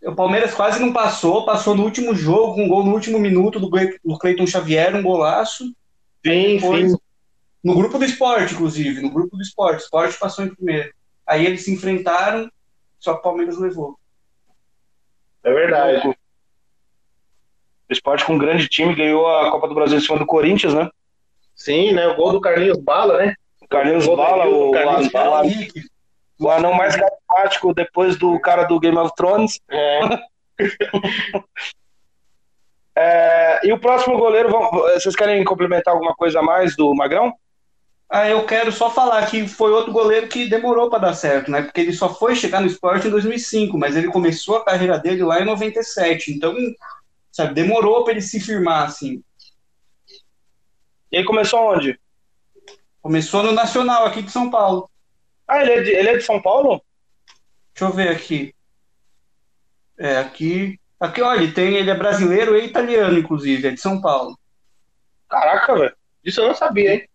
O 0.06 0.16
Palmeiras 0.16 0.54
quase 0.54 0.80
não 0.80 0.94
passou, 0.94 1.44
passou 1.44 1.76
no 1.76 1.84
último 1.84 2.16
jogo, 2.16 2.62
um 2.62 2.70
gol 2.70 2.86
no 2.86 2.94
último 2.94 3.20
minuto 3.20 3.60
do, 3.60 3.70
do 3.70 4.18
Cleiton 4.18 4.48
Xavier, 4.48 4.96
um 4.96 5.04
golaço. 5.04 5.66
Sim, 6.26 6.56
Depois, 6.56 6.92
sim. 6.92 6.98
no 7.62 7.76
grupo 7.76 7.98
do 8.00 8.06
esporte, 8.06 8.54
inclusive, 8.54 9.02
no 9.02 9.10
grupo 9.10 9.36
do 9.36 9.42
esporte. 9.42 9.82
O 9.82 9.84
esporte 9.84 10.18
passou 10.18 10.46
em 10.46 10.56
primeiro. 10.56 10.90
Aí 11.30 11.46
eles 11.46 11.64
se 11.64 11.72
enfrentaram, 11.74 12.50
só 13.00 13.14
que 13.14 13.20
o 13.20 13.24
Palmeiras 13.24 13.58
levou. 13.58 13.98
É 15.44 15.54
verdade. 15.54 16.08
O 16.08 17.94
esporte 17.94 18.26
com 18.26 18.34
um 18.34 18.38
grande 18.38 18.68
time 18.68 18.96
ganhou 18.96 19.28
a 19.28 19.52
Copa 19.52 19.68
do 19.68 19.76
Brasil 19.76 19.98
em 19.98 20.02
cima 20.02 20.18
do 20.18 20.26
Corinthians, 20.26 20.74
né? 20.74 20.90
Sim, 21.56 21.94
né? 21.94 22.08
O 22.08 22.16
gol 22.16 22.32
do 22.32 22.42
Carlinhos 22.42 22.78
Bala, 22.80 23.18
né? 23.18 23.36
O 23.62 23.68
Carlinhos 23.68 24.06
Gol 24.06 24.18
Bala, 24.18 24.48
o, 24.48 24.72
Carlinhos 24.72 25.08
o- 25.08 25.12
Bala. 25.12 25.42
o- 25.46 26.46
o 26.46 26.50
anão 26.50 26.74
mais 26.74 26.96
carismático 26.96 27.74
depois 27.74 28.18
do 28.18 28.40
cara 28.40 28.64
do 28.64 28.80
Game 28.80 28.98
of 28.98 29.14
Thrones. 29.16 29.60
É. 29.70 30.00
É, 32.96 33.66
e 33.66 33.72
o 33.72 33.80
próximo 33.80 34.18
goleiro, 34.18 34.50
vocês 34.50 35.16
querem 35.16 35.42
complementar 35.46 35.94
alguma 35.94 36.14
coisa 36.14 36.40
a 36.40 36.44
mais 36.44 36.76
do 36.76 36.94
Magrão? 36.94 37.34
Ah, 38.12 38.28
eu 38.28 38.44
quero 38.44 38.72
só 38.72 38.90
falar 38.90 39.30
que 39.30 39.48
foi 39.48 39.72
outro 39.72 39.92
goleiro 39.92 40.28
que 40.28 40.50
demorou 40.50 40.90
para 40.90 41.00
dar 41.00 41.14
certo, 41.14 41.52
né? 41.52 41.62
Porque 41.62 41.80
ele 41.80 41.94
só 41.94 42.14
foi 42.14 42.36
chegar 42.36 42.60
no 42.60 42.66
esporte 42.66 43.08
em 43.08 43.12
2005, 43.12 43.78
mas 43.78 43.96
ele 43.96 44.08
começou 44.08 44.58
a 44.58 44.66
carreira 44.66 44.98
dele 44.98 45.22
lá 45.24 45.40
em 45.40 45.46
97. 45.46 46.32
Então, 46.32 46.56
sabe, 47.32 47.54
demorou 47.54 48.04
para 48.04 48.14
ele 48.14 48.22
se 48.22 48.40
firmar, 48.40 48.88
assim. 48.88 49.24
E 51.12 51.18
aí 51.18 51.24
começou 51.24 51.60
onde? 51.60 52.00
Começou 53.00 53.44
no 53.44 53.52
Nacional, 53.52 54.06
aqui 54.06 54.24
de 54.24 54.32
São 54.32 54.50
Paulo. 54.50 54.90
Ah, 55.48 55.62
ele 55.62 55.72
é 55.72 55.82
de, 55.82 55.90
ele 55.92 56.10
é 56.10 56.18
de 56.18 56.24
São 56.24 56.42
Paulo? 56.42 56.82
Deixa 57.74 57.86
eu 57.86 57.96
ver 57.96 58.10
aqui. 58.10 58.56
É, 60.00 60.18
aqui. 60.18 60.80
Aqui, 61.00 61.22
olha, 61.22 61.44
ele 61.44 61.52
tem, 61.52 61.76
ele 61.76 61.90
é 61.90 61.96
brasileiro 61.96 62.58
e 62.58 62.66
italiano, 62.66 63.20
inclusive, 63.20 63.68
é 63.68 63.72
de 63.72 63.80
São 63.80 64.02
Paulo. 64.02 64.38
Caraca, 65.30 65.76
velho. 65.78 65.96
Isso 66.24 66.42
eu 66.42 66.48
não 66.48 66.56
sabia, 66.56 66.96
hein? 66.96 67.09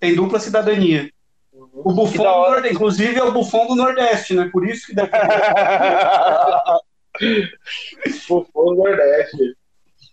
Tem 0.00 0.14
dupla 0.14 0.38
cidadania. 0.38 1.10
O 1.52 1.90
Que 1.90 1.94
Buffon, 1.96 2.22
da 2.22 2.60
do 2.60 2.66
inclusive, 2.68 3.18
é 3.18 3.22
o 3.24 3.32
Buffon 3.32 3.66
do 3.66 3.74
Nordeste, 3.74 4.34
né? 4.34 4.48
Por 4.52 4.68
isso 4.68 4.86
que 4.86 4.94
deve 4.94 5.10
O 8.30 8.44
Fogo 8.44 8.74
Nordeste. 8.74 9.54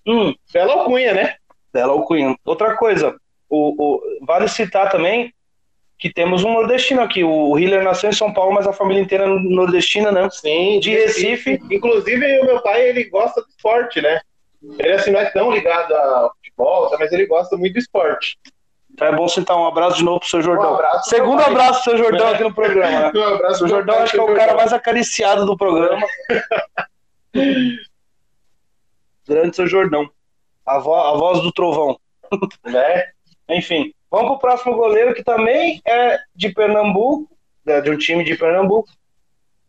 hum, 0.07 0.33
Bela 0.53 0.73
alcunha, 0.73 1.13
né? 1.13 1.35
Bela 1.73 1.91
Alcunha. 1.93 2.35
Outra 2.45 2.75
coisa, 2.77 3.15
o, 3.49 3.95
o- 3.97 4.01
vale 4.25 4.47
citar 4.47 4.89
também 4.89 5.33
que 5.99 6.11
temos 6.11 6.43
um 6.43 6.53
nordestino 6.53 7.01
aqui. 7.01 7.23
O 7.23 7.57
Hiller 7.59 7.83
nasceu 7.83 8.09
em 8.09 8.13
São 8.13 8.33
Paulo, 8.33 8.53
mas 8.53 8.65
a 8.67 8.73
família 8.73 9.01
inteira 9.01 9.25
é 9.25 9.27
nordestina, 9.27 10.11
né? 10.11 10.29
Sim, 10.31 10.79
De 10.79 10.91
Recife. 10.91 11.59
Inclusive, 11.69 12.39
o 12.39 12.45
meu 12.45 12.61
pai, 12.61 12.87
ele 12.89 13.03
gosta 13.05 13.41
do 13.41 13.47
esporte, 13.49 14.01
né? 14.01 14.19
Ele, 14.79 14.93
assim, 14.93 15.11
não 15.11 15.19
é 15.19 15.25
tão 15.31 15.51
ligado 15.51 15.93
ao 15.93 16.33
futebol, 16.35 16.89
mas 16.97 17.11
ele 17.11 17.25
gosta 17.27 17.55
muito 17.57 17.73
do 17.73 17.79
esporte. 17.79 18.37
Então 18.95 19.07
é 19.09 19.11
bom 19.15 19.27
citar 19.27 19.57
um 19.57 19.67
abraço 19.67 19.97
de 19.97 20.05
novo 20.05 20.21
pro 20.21 20.29
seu 20.29 20.41
Jordão. 20.41 20.71
Um 20.71 20.75
abraço 20.75 21.09
Segundo 21.09 21.41
abraço 21.41 21.83
pro 21.83 21.91
seu 21.91 21.97
Jordão 21.97 22.29
aqui 22.29 22.43
no 22.43 22.53
programa, 22.53 22.99
né? 23.01 23.11
Um 23.19 23.23
abraço 23.35 23.65
O 23.65 23.67
Jordão 23.67 23.97
acho 23.99 24.13
que 24.13 24.19
é 24.19 24.23
o 24.23 24.33
cara 24.33 24.55
mais 24.55 24.71
acariciado 24.71 25.45
do 25.45 25.57
programa. 25.57 26.07
Grande 29.27 29.55
seu 29.55 29.67
Jordão. 29.67 30.09
A, 30.65 30.79
vo- 30.79 30.95
a 30.95 31.13
voz 31.17 31.41
do 31.41 31.51
trovão. 31.51 31.99
Né? 32.65 33.03
Enfim, 33.49 33.93
vamos 34.09 34.29
pro 34.31 34.39
próximo 34.39 34.75
goleiro 34.75 35.13
que 35.13 35.23
também 35.23 35.79
é 35.85 36.17
de 36.35 36.49
Pernambuco, 36.49 37.29
né, 37.65 37.79
de 37.81 37.91
um 37.91 37.97
time 37.97 38.23
de 38.23 38.35
Pernambuco, 38.35 38.89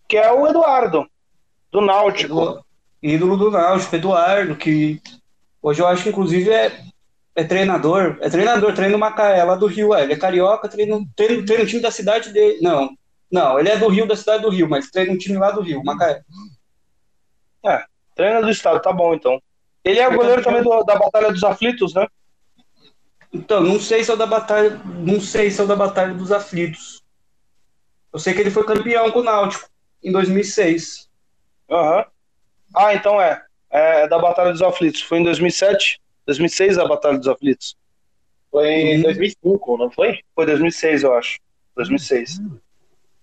que 0.08 0.16
é 0.16 0.32
o 0.32 0.46
Eduardo, 0.46 1.06
do 1.70 1.80
Náutico. 1.82 2.64
ídolo 3.02 3.36
do 3.36 3.50
Náutico, 3.50 3.94
Eduardo, 3.96 4.56
que 4.56 5.00
hoje 5.60 5.82
eu 5.82 5.86
acho 5.86 6.04
que 6.04 6.08
inclusive 6.08 6.50
é, 6.50 6.80
é 7.36 7.44
treinador, 7.44 8.18
é 8.20 8.28
treinador, 8.30 8.74
treina 8.74 8.96
o 8.96 8.98
Macaé, 8.98 9.44
lá 9.44 9.54
do 9.54 9.66
Rio, 9.66 9.94
é, 9.94 10.02
ele 10.02 10.14
é 10.14 10.16
carioca, 10.16 10.68
treina, 10.68 10.98
treina, 11.14 11.44
treina 11.44 11.64
o 11.64 11.66
time 11.66 11.82
da 11.82 11.90
cidade 11.90 12.32
dele, 12.32 12.58
não, 12.62 12.90
não, 13.30 13.58
ele 13.58 13.68
é 13.68 13.76
do 13.76 13.88
Rio, 13.88 14.06
da 14.06 14.16
cidade 14.16 14.42
do 14.42 14.48
Rio, 14.50 14.68
mas 14.68 14.90
treina 14.90 15.12
um 15.12 15.18
time 15.18 15.36
lá 15.38 15.50
do 15.50 15.60
Rio, 15.60 15.82
Macaé. 15.84 16.22
Treina 18.14 18.40
do 18.40 18.48
estado, 18.50 18.80
tá 18.80 18.92
bom 18.92 19.14
então. 19.14 19.40
Ele 19.84 20.00
é 20.00 20.08
o 20.08 20.14
goleiro 20.16 20.42
também 20.42 20.62
do- 20.62 20.82
da 20.84 20.96
Batalha 20.96 21.30
dos 21.30 21.44
Aflitos, 21.44 21.92
né? 21.94 22.06
Então, 23.32 23.60
não 23.60 23.78
sei 23.78 24.02
se 24.02 24.10
é 24.10 24.14
o 24.14 24.16
da 24.16 24.24
batalha, 24.26 24.80
não 24.84 25.20
sei 25.20 25.50
se 25.50 25.60
é 25.60 25.64
o 25.64 25.66
da 25.66 25.76
Batalha 25.76 26.14
dos 26.14 26.32
Aflitos. 26.32 27.02
Eu 28.12 28.18
sei 28.18 28.32
que 28.32 28.40
ele 28.40 28.50
foi 28.50 28.64
campeão 28.64 29.10
com 29.10 29.18
o 29.18 29.22
Náutico 29.22 29.68
em 30.02 30.10
2006. 30.10 31.10
Aham. 31.70 32.06
Ah, 32.74 32.94
então 32.94 33.20
é. 33.20 33.42
É 33.70 34.08
da 34.08 34.18
Batalha 34.18 34.52
dos 34.52 34.62
Aflitos. 34.62 35.02
Foi 35.02 35.18
em 35.18 35.24
2007, 35.24 36.00
2006 36.26 36.78
a 36.78 36.86
Batalha 36.86 37.18
dos 37.18 37.28
Aflitos. 37.28 37.76
Foi 38.50 38.68
em 38.68 38.96
Uhum. 38.96 39.02
2005, 39.02 39.76
não 39.78 39.90
foi? 39.90 40.18
Foi 40.34 40.46
2006, 40.46 41.02
eu 41.02 41.14
acho. 41.14 41.38
2006. 41.76 42.40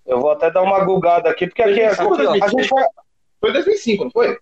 Eu 0.06 0.20
vou 0.20 0.32
até 0.32 0.52
dar 0.52 0.62
uma 0.62 0.84
gulgada 0.84 1.30
aqui, 1.30 1.48
porque 1.48 1.62
aqui 1.62 1.80
é, 1.80 1.88
a 1.90 1.94
2006. 1.96 2.52
gente. 2.52 2.70
Foi 3.40 3.50
em 3.50 3.54
2005, 3.54 4.04
não 4.06 4.12
foi? 4.12 4.38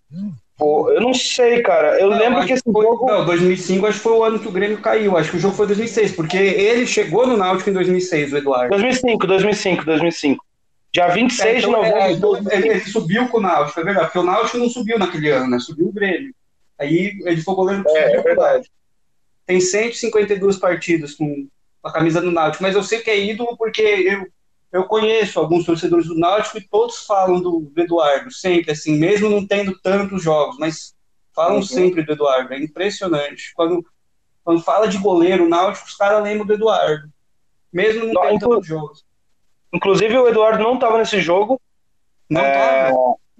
Pô, 0.57 0.91
eu 0.91 1.01
não 1.01 1.13
sei, 1.13 1.61
cara. 1.63 1.99
Eu 1.99 2.09
Não, 2.11 2.17
lembro 2.19 2.45
que 2.45 2.53
esse 2.53 2.63
foi, 2.71 2.83
jogo. 2.83 3.05
Não, 3.07 3.25
2005 3.25 3.85
acho 3.87 3.97
que 3.97 4.03
foi 4.03 4.13
o 4.13 4.23
ano 4.23 4.39
que 4.39 4.47
o 4.47 4.51
Grêmio 4.51 4.79
caiu. 4.79 5.17
Acho 5.17 5.31
que 5.31 5.37
o 5.37 5.39
jogo 5.39 5.55
foi 5.55 5.65
2006, 5.65 6.11
porque 6.15 6.37
ele 6.37 6.85
chegou 6.85 7.25
no 7.25 7.35
Náutico 7.35 7.69
em 7.69 7.73
2006, 7.73 8.33
o 8.33 8.37
Eduardo. 8.37 8.69
2005, 8.69 9.25
2005, 9.25 9.85
2005. 9.85 10.45
Dia 10.93 11.07
26 11.07 11.51
de 11.63 11.67
Então, 11.69 11.71
novembro 11.71 11.97
é, 11.99 12.07
de 12.09 12.13
então, 12.17 12.29
2005. 12.31 12.55
ele, 12.67 12.69
ele 12.75 12.85
subiu 12.91 13.27
com 13.29 13.37
o 13.37 13.41
Náutico, 13.41 13.79
é 13.79 13.83
verdade, 13.83 14.05
porque 14.07 14.19
o 14.19 14.23
Náutico 14.23 14.57
não 14.59 14.69
subiu 14.69 14.99
naquele 14.99 15.29
ano, 15.29 15.49
né? 15.49 15.57
Subiu 15.59 15.87
o 15.87 15.91
Grêmio. 15.91 16.33
Aí 16.81 17.19
ele 17.25 17.41
foi 17.41 17.55
goleiro 17.55 17.83
É, 17.87 18.15
é 18.15 18.21
verdade. 18.21 18.69
Tem 19.45 19.59
152 19.61 20.57
partidas 20.57 21.13
com 21.13 21.47
a 21.83 21.91
camisa 21.91 22.19
do 22.21 22.31
Náutico, 22.31 22.63
mas 22.63 22.75
eu 22.75 22.83
sei 22.83 22.99
que 23.01 23.09
é 23.09 23.19
ídolo 23.19 23.55
porque 23.57 23.81
eu, 23.81 24.27
eu 24.71 24.85
conheço 24.85 25.39
alguns 25.39 25.65
torcedores 25.65 26.07
do 26.07 26.17
Náutico 26.17 26.57
e 26.57 26.67
todos 26.67 27.05
falam 27.05 27.39
do, 27.41 27.61
do 27.73 27.81
Eduardo, 27.81 28.31
sempre, 28.31 28.71
assim, 28.71 28.97
mesmo 28.97 29.29
não 29.29 29.45
tendo 29.45 29.77
tantos 29.79 30.23
jogos, 30.23 30.57
mas 30.57 30.93
falam 31.35 31.57
Uhum. 31.57 31.63
sempre 31.63 32.03
do 32.03 32.11
Eduardo, 32.13 32.53
é 32.53 32.59
impressionante. 32.59 33.51
Quando, 33.55 33.85
quando 34.43 34.61
fala 34.63 34.87
de 34.87 34.97
goleiro, 34.97 35.45
o 35.45 35.49
Náutico, 35.49 35.87
os 35.87 35.95
caras 35.95 36.23
lembram 36.23 36.45
do 36.45 36.53
Eduardo, 36.53 37.09
mesmo 37.71 38.05
não 38.05 38.13
Não, 38.13 38.21
tendo 38.21 38.35
inclu- 38.35 38.49
tantos 38.55 38.67
jogos. 38.67 39.05
Inclusive, 39.73 40.17
o 40.17 40.27
Eduardo 40.27 40.61
não 40.63 40.75
estava 40.75 40.97
nesse 40.97 41.19
jogo. 41.21 41.59
Não 42.29 42.41
É, 42.41 42.51
tá? 42.53 42.91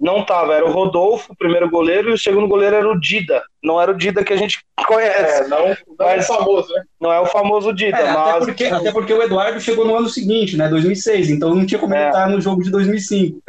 Não 0.02 0.24
tava, 0.24 0.52
era 0.54 0.66
o 0.66 0.72
Rodolfo, 0.72 1.32
o 1.32 1.36
primeiro 1.36 1.70
goleiro, 1.70 2.10
e 2.10 2.12
o 2.14 2.18
segundo 2.18 2.48
goleiro 2.48 2.74
era 2.74 2.88
o 2.90 2.98
Dida. 2.98 3.40
Não 3.62 3.80
era 3.80 3.92
o 3.92 3.96
Dida 3.96 4.24
que 4.24 4.32
a 4.32 4.36
gente 4.36 4.58
conhece. 4.88 5.44
É, 5.44 5.46
não, 5.48 5.68
não 5.68 5.76
Mas- 5.96 6.24
é 6.24 6.34
famoso, 6.34 6.74
né? 6.74 6.82
Não 7.00 7.12
é 7.12 7.20
o 7.20 7.26
famoso 7.26 7.72
Dida, 7.72 7.96
É, 7.98 8.08
até, 8.10 8.12
mas. 8.32 8.44
porque, 8.46 8.64
até 8.64 8.90
porque 8.92 9.14
o 9.14 9.22
Eduardo 9.22 9.60
chegou 9.60 9.84
no 9.84 9.94
ano 9.96 10.08
seguinte, 10.08 10.56
né? 10.56 10.68
2006, 10.68 11.30
então 11.30 11.54
não 11.54 11.64
tinha 11.64 11.78
como 11.78 11.94
ele 11.94 12.02
É. 12.02 12.08
estar 12.08 12.28
no 12.28 12.40
jogo 12.40 12.64
de 12.64 12.70
2005. 12.72 13.40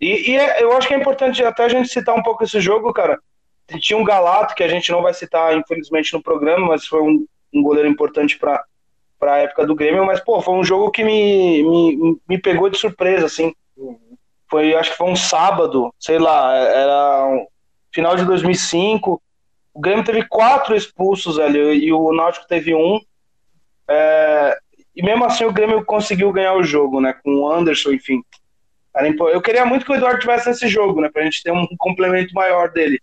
E, 0.00 0.32
e 0.32 0.36
é- 0.36 0.64
eu 0.64 0.72
acho 0.76 0.88
que 0.88 0.94
é 0.94 0.98
importante 0.98 1.44
até 1.44 1.62
a 1.64 1.68
gente 1.68 1.88
citar 1.88 2.16
um 2.16 2.22
pouco 2.24 2.42
esse 2.42 2.60
jogo, 2.60 2.92
cara. 2.92 3.20
Tinha 3.78 3.96
um 3.96 4.02
Galato, 4.04 4.56
que 4.56 4.64
a 4.64 4.68
gente 4.68 4.90
não 4.90 5.00
vai 5.00 5.14
citar, 5.14 5.56
infelizmente, 5.56 6.12
no 6.12 6.20
programa, 6.20 6.66
mas 6.66 6.84
foi 6.86 7.00
um, 7.00 7.24
um 7.54 7.62
goleiro 7.62 7.88
importante 7.88 8.36
para 8.36 8.64
a 9.22 9.38
época 9.38 9.64
do 9.64 9.76
Grêmio. 9.76 10.04
Mas, 10.04 10.18
pô, 10.18 10.40
foi 10.42 10.54
um 10.54 10.64
jogo 10.64 10.90
que 10.90 11.04
me, 11.04 11.62
me, 11.62 12.16
me 12.28 12.38
pegou 12.38 12.68
de 12.68 12.76
surpresa, 12.78 13.26
assim. 13.26 13.54
Foi, 14.52 14.74
acho 14.74 14.90
que 14.90 14.98
foi 14.98 15.08
um 15.08 15.16
sábado, 15.16 15.90
sei 15.98 16.18
lá, 16.18 16.54
era 16.54 17.26
um 17.26 17.46
final 17.90 18.14
de 18.16 18.26
2005. 18.26 19.18
O 19.72 19.80
Grêmio 19.80 20.04
teve 20.04 20.28
quatro 20.28 20.76
expulsos 20.76 21.38
ali 21.38 21.58
e 21.86 21.90
o 21.90 22.12
Náutico 22.12 22.46
teve 22.46 22.74
um. 22.74 23.00
É, 23.88 24.58
e 24.94 25.02
mesmo 25.02 25.24
assim 25.24 25.46
o 25.46 25.52
Grêmio 25.54 25.82
conseguiu 25.86 26.30
ganhar 26.34 26.52
o 26.52 26.62
jogo, 26.62 27.00
né? 27.00 27.14
Com 27.24 27.34
o 27.34 27.50
Anderson, 27.50 27.92
enfim. 27.92 28.22
Eu 29.32 29.40
queria 29.40 29.64
muito 29.64 29.86
que 29.86 29.92
o 29.92 29.94
Eduardo 29.94 30.20
tivesse 30.20 30.50
nesse 30.50 30.68
jogo, 30.68 31.00
né? 31.00 31.08
Pra 31.10 31.22
gente 31.24 31.42
ter 31.42 31.50
um 31.50 31.66
complemento 31.78 32.34
maior 32.34 32.70
dele. 32.70 33.00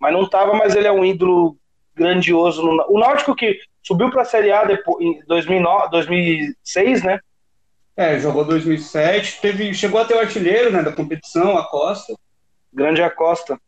Mas 0.00 0.12
não 0.12 0.28
tava, 0.28 0.52
mas 0.54 0.74
ele 0.74 0.88
é 0.88 0.92
um 0.92 1.04
ídolo 1.04 1.56
grandioso. 1.94 2.60
no- 2.60 2.86
O 2.88 2.98
Náutico 2.98 3.36
que 3.36 3.56
subiu 3.84 4.10
pra 4.10 4.24
Série 4.24 4.50
A 4.50 4.64
depois, 4.64 5.00
em 5.00 5.24
2009, 5.28 5.90
2006, 5.90 7.04
né? 7.04 7.20
É, 7.96 8.18
jogou 8.18 8.44
2007, 8.44 9.40
teve, 9.40 9.72
chegou 9.72 9.98
até 10.00 10.14
o 10.14 10.18
artilheiro 10.20 10.70
né, 10.70 10.82
da 10.82 10.92
competição, 10.92 11.56
a 11.56 11.64
Costa. 11.66 12.14
Grande 12.72 13.02
Acosta. 13.02 13.58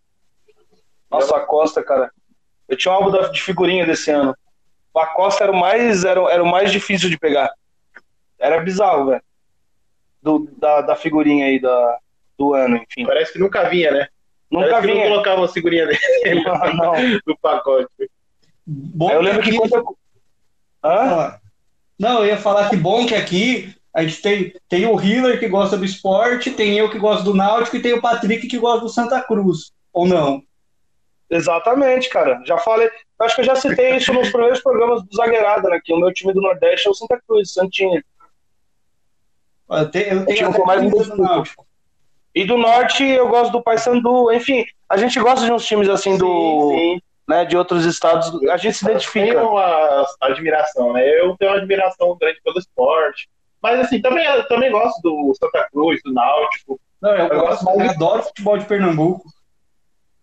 Nossa, 1.11 1.37
Acosta, 1.37 1.83
cara. 1.83 2.11
Eu 2.69 2.77
tinha 2.77 2.93
um 2.93 2.97
álbum 2.97 3.31
de 3.33 3.41
figurinha 3.41 3.87
desse 3.87 4.11
ano. 4.11 4.35
O 4.93 4.99
Acosta 5.01 5.45
era 5.45 5.53
o 5.53 5.57
mais, 5.59 6.05
era, 6.05 6.21
o- 6.23 6.29
era 6.29 6.43
o 6.43 6.47
mais 6.47 6.71
difícil 6.71 7.09
de 7.09 7.19
pegar. 7.19 7.51
Era 8.39 8.61
bizarro, 8.61 9.07
velho. 9.07 9.23
Do- 10.23 10.49
Da, 10.59 10.83
da 10.83 10.95
figurinha 10.97 11.47
aí 11.47 11.59
da, 11.59 11.99
do 12.37 12.53
ano, 12.53 12.77
enfim. 12.77 13.07
Parece 13.07 13.33
que 13.33 13.39
nunca 13.39 13.67
vinha, 13.71 13.91
né? 13.91 14.09
Nunca 14.51 14.67
Parece 14.69 14.87
que 14.89 14.93
vinha. 14.93 15.05
não 15.05 15.11
colocava 15.13 15.45
a 15.45 15.49
figurinha 15.49 15.87
dele 15.87 15.99
Não. 16.77 16.93
no 17.27 17.39
pacote. 17.39 17.89
Bom 18.67 19.09
Aí 19.09 19.15
eu 19.17 19.23
lembro 19.23 19.43
que 19.43 19.57
quando 19.57 19.75
eu... 19.75 19.97
Hã? 20.85 21.41
Não, 21.99 22.19
eu 22.21 22.27
ia 22.27 22.37
falar 22.37 22.69
que 22.69 22.77
bom 22.77 23.07
que 23.07 23.15
aqui 23.15 23.75
a 23.95 24.03
gente 24.03 24.23
tem, 24.23 24.55
tem 24.69 24.87
o 24.87 25.01
Hiller 25.01 25.41
que 25.41 25.49
gosta 25.49 25.77
do 25.77 25.85
esporte, 25.85 26.51
tem 26.51 26.79
eu 26.79 26.91
que 26.91 26.99
gosto 26.99 27.25
do 27.25 27.35
Náutico 27.35 27.77
e 27.77 27.83
tem 27.83 27.95
o 27.95 28.01
Patrick 28.01 28.47
que 28.47 28.59
gosta 28.59 28.81
do 28.81 28.89
Santa 28.89 29.21
Cruz. 29.21 29.73
Ou 29.93 30.07
não? 30.07 30.43
Exatamente, 31.31 32.09
cara. 32.09 32.41
Já 32.45 32.59
falei. 32.59 32.91
Acho 33.19 33.35
que 33.35 33.41
eu 33.43 33.47
já 33.47 33.57
citei 33.57 33.97
isso 33.97 34.13
nos 34.13 34.31
primeiros 34.31 34.61
programas 34.61 35.03
do 35.03 35.15
Zagueirada, 35.15 35.69
né? 35.69 35.81
Que 35.83 35.93
o 35.93 35.99
meu 35.99 36.13
time 36.13 36.33
do 36.33 36.41
Nordeste 36.41 36.87
é 36.87 36.91
o 36.91 36.95
Santa 36.95 37.21
Cruz, 37.27 37.53
Santinha. 37.53 38.03
Eu 39.71 39.91
tenho, 39.91 40.21
eu 40.21 40.27
tenho 40.27 40.53
com 40.53 40.65
mais 40.65 40.81
do. 40.81 41.17
Náutico. 41.17 41.67
E 42.35 42.45
do 42.45 42.57
Norte 42.57 43.05
eu 43.05 43.29
gosto 43.29 43.51
do 43.51 43.63
Paysandu. 43.63 44.33
Enfim, 44.33 44.65
a 44.89 44.97
gente 44.97 45.19
gosta 45.19 45.45
de 45.45 45.53
uns 45.53 45.67
times 45.67 45.89
assim 45.89 46.17
do, 46.17 46.71
Sim, 46.71 46.79
sim. 46.79 47.03
né, 47.29 47.45
de 47.45 47.57
outros 47.57 47.85
estados. 47.85 48.31
A 48.49 48.57
gente 48.57 48.77
se 48.77 48.85
identifica. 48.85 49.43
uma 49.43 50.07
admiração, 50.21 50.93
né? 50.93 51.07
Eu 51.21 51.37
tenho 51.37 51.51
uma 51.51 51.59
admiração 51.59 52.17
grande 52.17 52.41
pelo 52.43 52.59
esporte. 52.59 53.29
Mas 53.63 53.81
assim, 53.81 54.01
também, 54.01 54.25
eu 54.25 54.47
também 54.47 54.71
gosto 54.71 55.01
do 55.03 55.35
Santa 55.39 55.69
Cruz, 55.71 56.01
do 56.05 56.13
Náutico. 56.13 56.81
Não, 57.01 57.11
eu, 57.11 57.27
Eu 57.27 57.41
gosto, 57.41 57.65
gosto 57.65 57.81
eu 57.81 57.91
adoro 57.91 58.23
futebol 58.23 58.59
de 58.59 58.65
Pernambuco. 58.65 59.25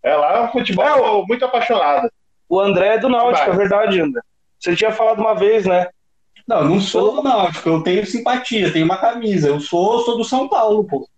É 0.02 0.14
lá 0.14 0.44
um 0.44 0.48
futebol 0.52 1.26
muito 1.26 1.44
apaixonado. 1.44 2.10
O 2.48 2.60
André 2.60 2.94
é 2.94 2.98
do 2.98 3.08
Náutico, 3.08 3.50
é 3.50 3.56
verdade, 3.56 4.00
André. 4.00 4.20
Você 4.58 4.74
tinha 4.76 4.92
falado 4.92 5.18
uma 5.20 5.34
vez, 5.34 5.66
né? 5.66 5.88
Não, 6.46 6.58
eu 6.58 6.64
não 6.64 6.80
sou 6.80 7.16
do 7.16 7.22
Náutico, 7.22 7.68
eu 7.68 7.82
tenho 7.82 8.06
simpatia, 8.06 8.72
tenho 8.72 8.84
uma 8.84 8.98
camisa. 8.98 9.48
Eu 9.48 9.60
sou, 9.60 10.00
sou 10.00 10.16
do 10.16 10.24
São 10.24 10.48
Paulo, 10.48 10.84
pô. 10.84 11.08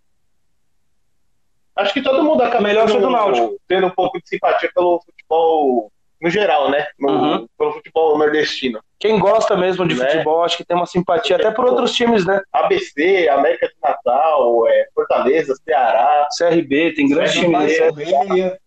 Acho 1.77 1.93
que 1.93 2.03
todo 2.03 2.25
mundo 2.25 2.43
acaba 2.43 2.63
Melhor 2.63 2.89
do 2.89 3.11
Náutico. 3.11 3.57
tendo 3.69 3.87
um 3.87 3.91
pouco 3.91 4.21
de 4.21 4.29
simpatia 4.29 4.71
pelo 4.75 5.01
futebol 5.01 5.93
no 6.21 6.29
geral, 6.31 6.71
né? 6.71 6.87
No- 6.99 7.09
Uhum. 7.11 7.47
Pelo 7.59 7.73
futebol 7.73 8.19
nordestino. 8.19 8.81
Quem 8.99 9.19
gosta 9.19 9.57
mesmo 9.57 9.87
de 9.87 9.95
Né? 9.95 10.05
futebol, 10.11 10.43
acho 10.43 10.57
que 10.57 10.65
tem 10.65 10.77
uma 10.77 10.87
simpatia 10.87 11.37
até 11.37 11.51
por 11.53 11.65
outros 11.67 11.93
times, 11.93 12.27
né? 12.27 12.41
ABC, 12.53 13.29
América 13.31 13.69
de 13.69 13.75
Natal, 13.83 14.67
é, 14.69 14.89
Fortaleza, 14.95 15.55
Ceará, 15.65 16.27
CRB, 16.37 16.95
tem 16.95 17.09
grandes 17.09 17.33
times. 17.35 17.79
Correia. 17.79 18.59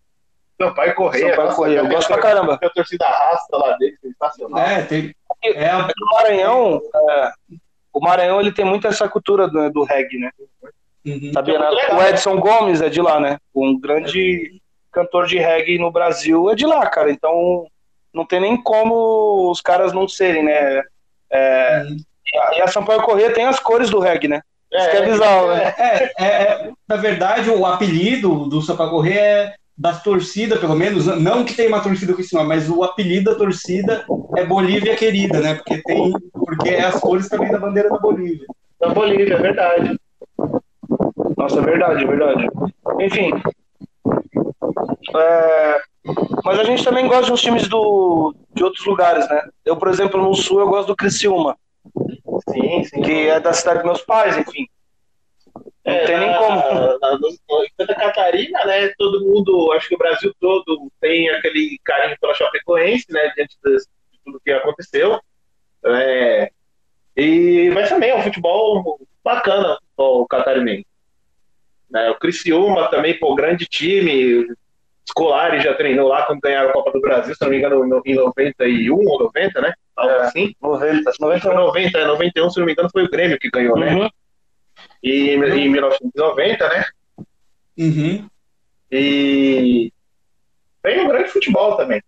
Sampaio 0.60 0.94
Correia. 0.94 1.30
Sampaio 1.34 1.54
Correia, 1.56 1.78
eu 1.80 1.88
gosto 1.88 2.08
pra 2.08 2.18
caramba. 2.22 2.58
A 2.62 2.70
torcida 2.70 3.04
arrasta 3.04 3.56
lá 3.56 3.76
dele, 3.76 3.96
sensacional. 4.00 4.58
É, 4.60 4.82
tem, 4.82 5.14
é 5.44 5.68
a- 5.68 5.82
No 5.82 6.06
Maranhão, 6.16 6.80
é, 7.10 7.32
o 7.92 8.00
Maranhão 8.00 8.40
ele 8.40 8.52
tem 8.52 8.64
muito 8.64 8.86
essa 8.86 9.08
cultura 9.08 9.48
do, 9.48 9.70
do 9.70 9.84
reggae, 9.84 10.18
né? 10.18 10.30
Uhum. 11.04 11.32
Sabia, 11.34 11.58
né? 11.58 11.68
O 11.90 11.94
né? 11.96 12.10
Edson 12.10 12.36
Gomes 12.38 12.80
é 12.80 12.88
de 12.88 13.02
lá, 13.02 13.18
né? 13.18 13.38
Um 13.54 13.78
grande 13.78 14.61
cantor 14.92 15.26
de 15.26 15.38
reggae 15.38 15.78
no 15.78 15.90
Brasil 15.90 16.50
é 16.50 16.54
de 16.54 16.66
lá, 16.66 16.86
cara. 16.86 17.10
Então 17.10 17.66
não 18.12 18.26
tem 18.26 18.40
nem 18.40 18.56
como 18.62 19.50
os 19.50 19.60
caras 19.60 19.92
não 19.92 20.06
serem, 20.06 20.44
né? 20.44 20.82
É, 21.30 21.82
Uhum. 21.88 21.96
e 22.56 22.60
a- 22.60 22.66
Sampaio 22.66 23.02
Corrêa 23.02 23.32
tem 23.32 23.46
as 23.46 23.58
cores 23.58 23.88
do 23.90 23.98
reggae, 23.98 24.28
né? 24.28 24.40
Isso 24.72 24.90
que 24.90 24.96
é 24.96 25.04
bizarro, 25.04 25.48
né? 25.48 25.74
É, 25.78 26.12
é, 26.18 26.26
é, 26.26 26.70
na 26.88 26.96
verdade, 26.96 27.50
o 27.50 27.64
apelido 27.66 28.46
do 28.46 28.60
Sampaio 28.62 28.90
Corrêa 28.90 29.20
é 29.20 29.54
das 29.76 30.02
torcidas, 30.02 30.58
pelo 30.60 30.74
menos, 30.76 31.06
não 31.20 31.44
que 31.44 31.54
tenha 31.54 31.68
uma 31.68 31.82
torcida 31.82 32.12
com 32.14 32.20
esse 32.20 32.34
nome, 32.34 32.48
mas 32.48 32.68
o 32.70 32.82
apelido 32.84 33.30
da 33.32 33.36
torcida 33.38 34.04
é 34.36 34.44
Bolívia 34.44 34.94
Querida, 34.94 35.40
né? 35.40 35.54
Porque 35.54 35.82
tem, 35.82 36.12
porque 36.32 36.68
é 36.70 36.84
as 36.84 37.00
cores 37.00 37.28
também 37.28 37.50
da 37.50 37.58
bandeira 37.58 37.88
da 37.90 37.98
Bolívia. 37.98 38.46
Da 38.80 38.88
Bolívia, 38.90 39.34
é 39.34 39.38
verdade. 39.38 39.98
Nossa, 41.36 41.58
é 41.58 41.62
verdade, 41.62 42.04
é 42.04 42.06
verdade. 42.06 42.46
Enfim. 43.00 43.30
É, 45.16 45.80
mas 46.44 46.58
a 46.58 46.64
gente 46.64 46.84
também 46.84 47.06
gosta 47.06 47.26
de 47.26 47.32
uns 47.32 47.40
times 47.42 47.68
do, 47.68 48.34
de 48.54 48.62
outros 48.64 48.84
lugares, 48.86 49.28
né? 49.28 49.48
Eu, 49.64 49.76
por 49.76 49.88
exemplo, 49.88 50.20
no 50.22 50.34
Sul, 50.34 50.60
eu 50.60 50.68
gosto 50.68 50.88
do 50.88 50.96
Criciúma, 50.96 51.56
Sim, 52.50 52.84
sim. 52.84 53.02
que 53.02 53.28
é 53.28 53.40
da 53.40 53.52
cidade 53.52 53.78
dos 53.80 53.86
meus 53.86 54.02
pais, 54.02 54.36
enfim. 54.36 54.66
Não 55.84 55.92
É, 55.94 56.06
tem 56.06 56.18
nem 56.18 56.30
na- 56.30 56.38
como. 56.38 56.98
na- 57.00 57.18
no- 57.18 57.28
em 57.28 57.68
Santa 57.76 57.94
Catarina, 57.94 58.64
né? 58.64 58.88
Todo 58.96 59.24
mundo, 59.24 59.72
acho 59.72 59.88
que 59.88 59.94
o 59.94 59.98
Brasil 59.98 60.32
todo 60.40 60.90
tem 61.00 61.28
aquele 61.30 61.78
carinho 61.84 62.16
pela 62.20 62.34
Chapecoense, 62.34 63.06
né? 63.10 63.32
Diante 63.34 63.56
de 63.64 63.78
tudo 64.24 64.40
que 64.44 64.52
aconteceu. 64.52 65.20
É, 65.84 66.50
e 67.16 67.70
mas 67.74 67.88
também 67.88 68.10
é 68.10 68.16
um 68.16 68.22
futebol 68.22 69.00
bacana, 69.24 69.76
o 69.96 70.24
catarinense. 70.26 70.86
Né, 71.90 72.08
o 72.10 72.14
Criciúma 72.18 72.88
também, 72.88 73.18
pô, 73.18 73.34
grande 73.34 73.66
time. 73.66 74.46
Scolari 75.12 75.60
já 75.60 75.74
treinou 75.74 76.08
lá 76.08 76.22
quando 76.26 76.40
ganharam 76.40 76.70
a 76.70 76.72
Copa 76.72 76.90
do 76.92 77.00
Brasil, 77.00 77.34
se 77.34 77.40
não 77.42 77.50
me 77.50 77.58
engano, 77.58 77.86
no- 77.86 78.02
em 78.04 78.14
91 78.14 78.96
ou 78.96 79.18
90, 79.20 79.60
né? 79.60 79.72
Algo 79.94 80.12
É. 80.14 80.22
assim. 80.22 80.54
90, 80.60 81.12
Foi 81.12 81.26
91. 81.28 81.54
90, 81.54 81.98
é, 81.98 82.04
91, 82.06 82.50
se 82.50 82.58
não 82.58 82.66
me 82.66 82.72
engano, 82.72 82.88
foi 82.90 83.04
o 83.04 83.10
Grêmio 83.10 83.38
que 83.38 83.50
ganhou, 83.50 83.78
né? 83.78 83.94
Uhum. 83.94 84.08
E 85.02 85.30
em 85.30 85.68
1990, 85.68 86.68
né? 86.68 86.84
Uhum. 87.78 88.26
E 88.90 89.92
tem 90.82 91.00
um 91.04 91.08
grande 91.08 91.28
futebol 91.30 91.76
também. 91.76 92.02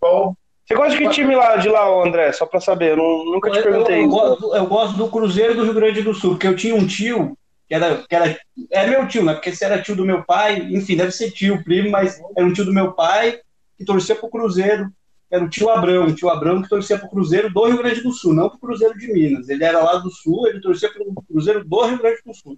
Futebol, 0.00 0.36
Você 0.66 0.74
gosta 0.74 0.90
de 0.92 0.98
que 0.98 1.10
time 1.10 1.34
lá, 1.36 1.56
de 1.56 1.68
lá, 1.68 1.86
André? 2.04 2.32
Só 2.32 2.44
pra 2.44 2.58
saber, 2.60 2.90
eu 2.92 2.96
não- 2.96 3.24
nunca 3.24 3.50
te 3.50 3.58
Eu, 3.58 3.62
perguntei 3.64 3.96
eu 3.98 4.06
isso. 4.06 4.10
gosto, 4.10 4.56
eu 4.56 4.66
gosto 4.66 4.96
do 4.96 5.08
Cruzeiro 5.08 5.54
do 5.54 5.62
Rio 5.64 5.74
Grande 5.74 6.02
do 6.02 6.12
Sul, 6.12 6.30
porque 6.32 6.46
eu 6.48 6.56
tinha 6.56 6.74
um 6.74 6.86
tio 6.86 7.36
que 7.68 7.74
era, 7.74 7.96
que 7.96 8.14
era 8.14 8.38
é 8.70 8.86
meu 8.86 9.06
tio, 9.08 9.24
né? 9.24 9.34
Porque 9.34 9.54
se 9.54 9.64
era 9.64 9.82
tio 9.82 9.96
do 9.96 10.04
meu 10.04 10.22
pai, 10.24 10.58
enfim, 10.70 10.96
deve 10.96 11.10
ser 11.10 11.30
tio, 11.32 11.62
primo, 11.64 11.90
mas 11.90 12.20
era 12.36 12.46
um 12.46 12.52
tio 12.52 12.64
do 12.64 12.72
meu 12.72 12.92
pai 12.92 13.40
que 13.76 13.84
torcia 13.84 14.14
pro 14.14 14.30
Cruzeiro. 14.30 14.88
Era 15.28 15.44
o 15.44 15.48
tio 15.48 15.68
Abrão, 15.68 16.06
o 16.06 16.14
tio 16.14 16.30
Abrão 16.30 16.62
que 16.62 16.68
torcia 16.68 16.96
pro 16.98 17.10
Cruzeiro 17.10 17.52
do 17.52 17.64
Rio 17.64 17.78
Grande 17.78 18.00
do 18.00 18.12
Sul, 18.12 18.32
não 18.32 18.48
pro 18.48 18.60
Cruzeiro 18.60 18.96
de 18.96 19.12
Minas. 19.12 19.48
Ele 19.48 19.64
era 19.64 19.82
lá 19.82 19.96
do 19.96 20.10
Sul, 20.10 20.46
ele 20.46 20.60
torcia 20.60 20.88
pro 20.92 21.04
Cruzeiro 21.28 21.64
do 21.64 21.84
Rio 21.84 21.98
Grande 21.98 22.20
do 22.24 22.32
Sul. 22.32 22.56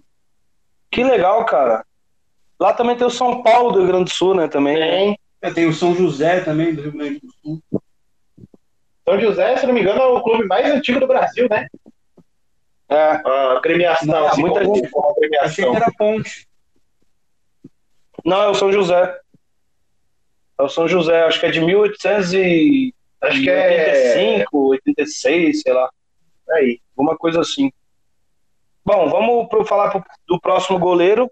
Que 0.91 1.03
legal, 1.03 1.43
cara. 1.45 1.83
Lá 2.59 2.73
também 2.73 2.95
tem 2.95 3.07
o 3.07 3.11
São 3.11 3.41
Paulo 3.41 3.71
do 3.71 3.79
Rio 3.79 3.87
Grande 3.87 4.05
do 4.05 4.15
Sul, 4.15 4.35
né? 4.35 4.47
Também. 4.47 4.75
tem. 4.75 5.19
É, 5.41 5.51
tem 5.51 5.65
o 5.65 5.73
São 5.73 5.95
José 5.95 6.41
também 6.41 6.75
do 6.75 6.81
Rio 6.83 6.91
Grande 6.91 7.19
do 7.19 7.31
Sul. 7.41 7.63
São 9.05 9.19
José, 9.19 9.57
se 9.57 9.65
não 9.65 9.73
me 9.73 9.81
engano, 9.81 10.01
é 10.01 10.05
o 10.05 10.21
clube 10.21 10.45
mais 10.45 10.69
antigo 10.69 10.99
do 10.99 11.07
Brasil, 11.07 11.47
né? 11.49 11.65
É. 12.89 13.21
A 13.25 13.59
gremiação, 13.61 14.07
Não, 14.07 14.27
assim, 14.27 14.41
muita 14.41 14.61
como- 14.61 14.75
gente- 14.75 14.89
como 14.89 15.09
a 15.09 15.13
Achei 15.45 15.63
que 15.69 15.75
era 15.75 15.91
ponte. 15.97 16.47
Não, 18.25 18.41
é 18.41 18.47
o 18.49 18.53
São 18.55 18.71
José. 18.71 19.19
É 20.59 20.63
o 20.63 20.69
São 20.69 20.87
José, 20.87 21.23
acho 21.23 21.39
que 21.39 21.45
é 21.45 21.51
de 21.51 21.61
1885, 21.61 22.95
Acho 23.21 23.41
que 23.43 23.49
é 23.49 24.45
86, 24.53 25.61
sei 25.61 25.73
lá. 25.73 25.89
aí. 26.51 26.79
Alguma 26.97 27.17
coisa 27.17 27.41
assim. 27.41 27.71
Bom, 28.83 29.07
vamos 29.09 29.47
pro, 29.49 29.63
falar 29.65 29.89
pro- 29.91 30.03
do 30.27 30.39
próximo 30.39 30.79
goleiro. 30.79 31.29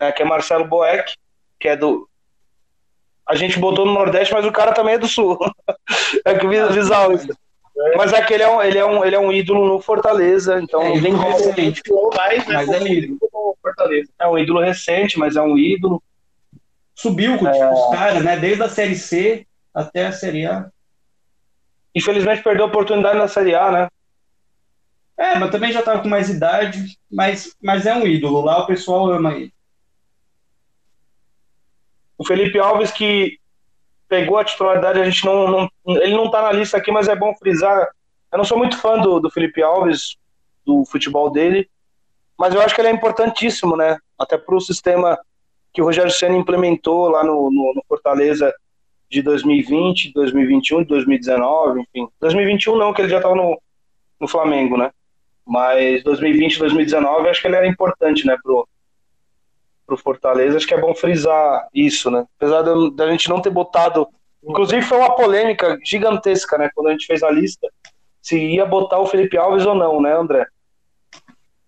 né, 0.00 0.10
que 0.12 0.22
é 0.22 0.24
Marcelo 0.24 0.64
Boeck, 0.66 1.14
que 1.58 1.68
é 1.68 1.76
do. 1.76 2.08
A 3.26 3.34
gente 3.36 3.58
botou 3.58 3.84
no 3.84 3.92
Nordeste, 3.92 4.32
mas 4.32 4.46
o 4.46 4.50
cara 4.52 4.72
também 4.72 4.94
é 4.94 4.98
do 4.98 5.06
Sul. 5.06 5.38
é 6.24 6.34
que 6.38 6.46
visal 6.46 7.12
isso. 7.12 7.28
Mas 7.96 8.12
é 8.12 8.22
que 8.22 8.34
ele 8.34 8.42
é, 8.42 8.48
um, 8.48 8.62
ele, 8.62 8.78
é 8.78 8.84
um, 8.84 9.04
ele 9.04 9.16
é 9.16 9.18
um 9.18 9.32
ídolo 9.32 9.66
no 9.66 9.80
Fortaleza, 9.80 10.60
então 10.60 10.82
É, 10.82 10.98
vem 10.98 11.16
recente. 11.16 11.82
Mas, 12.16 12.46
Mas 12.46 12.68
é 12.68 12.82
ídolo. 12.82 13.18
como 13.30 13.56
Fortaleza. 13.62 14.10
É 14.18 14.28
um 14.28 14.38
ídolo 14.38 14.60
recente, 14.60 15.18
mas 15.18 15.36
é 15.36 15.42
um 15.42 15.56
ídolo. 15.56 16.02
Subiu 16.94 17.38
com 17.38 17.46
É. 17.48 17.72
os 17.72 17.90
caras, 17.90 18.22
né? 18.22 18.36
Desde 18.36 18.62
a 18.62 18.68
Série 18.68 18.96
C 18.96 19.46
até 19.72 20.06
a 20.06 20.12
Série 20.12 20.46
A. 20.46 20.68
Infelizmente 21.94 22.42
perdeu 22.42 22.66
a 22.66 22.68
oportunidade 22.68 23.18
na 23.18 23.28
Série 23.28 23.54
A, 23.54 23.70
né? 23.70 23.88
É, 25.16 25.38
mas 25.38 25.50
também 25.50 25.72
já 25.72 25.82
tava 25.82 26.00
com 26.02 26.08
mais 26.08 26.28
idade, 26.30 26.98
mas, 27.10 27.54
mas 27.62 27.86
é 27.86 27.94
um 27.94 28.06
ídolo. 28.06 28.40
Lá 28.42 28.58
o 28.60 28.66
pessoal 28.66 29.10
ama 29.10 29.34
ele. 29.34 29.52
O 32.18 32.24
Felipe 32.26 32.58
Alves 32.58 32.90
que 32.90 33.38
pegou 34.10 34.36
a 34.38 34.44
titularidade, 34.44 35.00
a 35.00 35.04
gente 35.04 35.24
não, 35.24 35.48
não- 35.48 35.68
ele 36.02 36.14
não 36.14 36.28
tá 36.30 36.42
na 36.42 36.52
lista 36.52 36.76
aqui, 36.76 36.90
mas 36.90 37.06
é 37.08 37.14
bom 37.14 37.32
frisar. 37.36 37.88
Eu 38.32 38.38
não 38.38 38.44
sou 38.44 38.58
muito 38.58 38.76
fã 38.76 38.98
do, 38.98 39.20
do 39.20 39.30
Felipe 39.30 39.62
Alves, 39.62 40.16
do 40.66 40.84
futebol 40.84 41.30
dele, 41.30 41.70
mas 42.36 42.52
eu 42.52 42.60
acho 42.60 42.74
que 42.74 42.80
ele 42.80 42.88
é 42.88 42.92
importantíssimo, 42.92 43.76
né? 43.76 43.96
Até 44.18 44.36
para 44.36 44.54
o 44.54 44.60
sistema 44.60 45.16
que 45.72 45.80
o 45.80 45.84
Rogério 45.84 46.10
Senna 46.10 46.36
implementou 46.36 47.08
lá 47.08 47.22
no, 47.22 47.50
no, 47.50 47.72
no 47.74 47.82
Fortaleza 47.88 48.52
de 49.08 49.22
2020, 49.22 50.12
2021, 50.12 50.84
2019, 50.84 51.80
enfim. 51.80 52.08
2021 52.20 52.76
não, 52.76 52.92
que 52.92 53.02
ele 53.02 53.08
já 53.08 53.18
estava 53.18 53.34
no, 53.36 53.60
no 54.20 54.26
Flamengo, 54.26 54.76
né? 54.76 54.90
Mas 55.46 56.02
2020, 56.02 56.58
2019, 56.58 57.28
acho 57.28 57.40
que 57.40 57.46
ele 57.46 57.56
era 57.56 57.66
importante, 57.66 58.26
né, 58.26 58.36
pro, 58.42 58.68
pro 59.90 59.96
Fortaleza. 59.96 60.56
Acho 60.56 60.66
que 60.66 60.74
é 60.74 60.80
bom 60.80 60.94
frisar 60.94 61.68
isso, 61.74 62.10
né? 62.10 62.24
Apesar 62.36 62.62
da 62.62 63.10
gente 63.10 63.28
não 63.28 63.42
ter 63.42 63.50
botado. 63.50 64.06
Inclusive, 64.42 64.82
foi 64.82 64.98
uma 64.98 65.14
polêmica 65.14 65.78
gigantesca, 65.84 66.56
né? 66.56 66.70
Quando 66.74 66.88
a 66.88 66.92
gente 66.92 67.06
fez 67.06 67.22
a 67.22 67.30
lista, 67.30 67.68
se 68.22 68.38
ia 68.38 68.64
botar 68.64 68.98
o 68.98 69.06
Felipe 69.06 69.36
Alves 69.36 69.66
ou 69.66 69.74
não, 69.74 70.00
né, 70.00 70.16
André? 70.16 70.46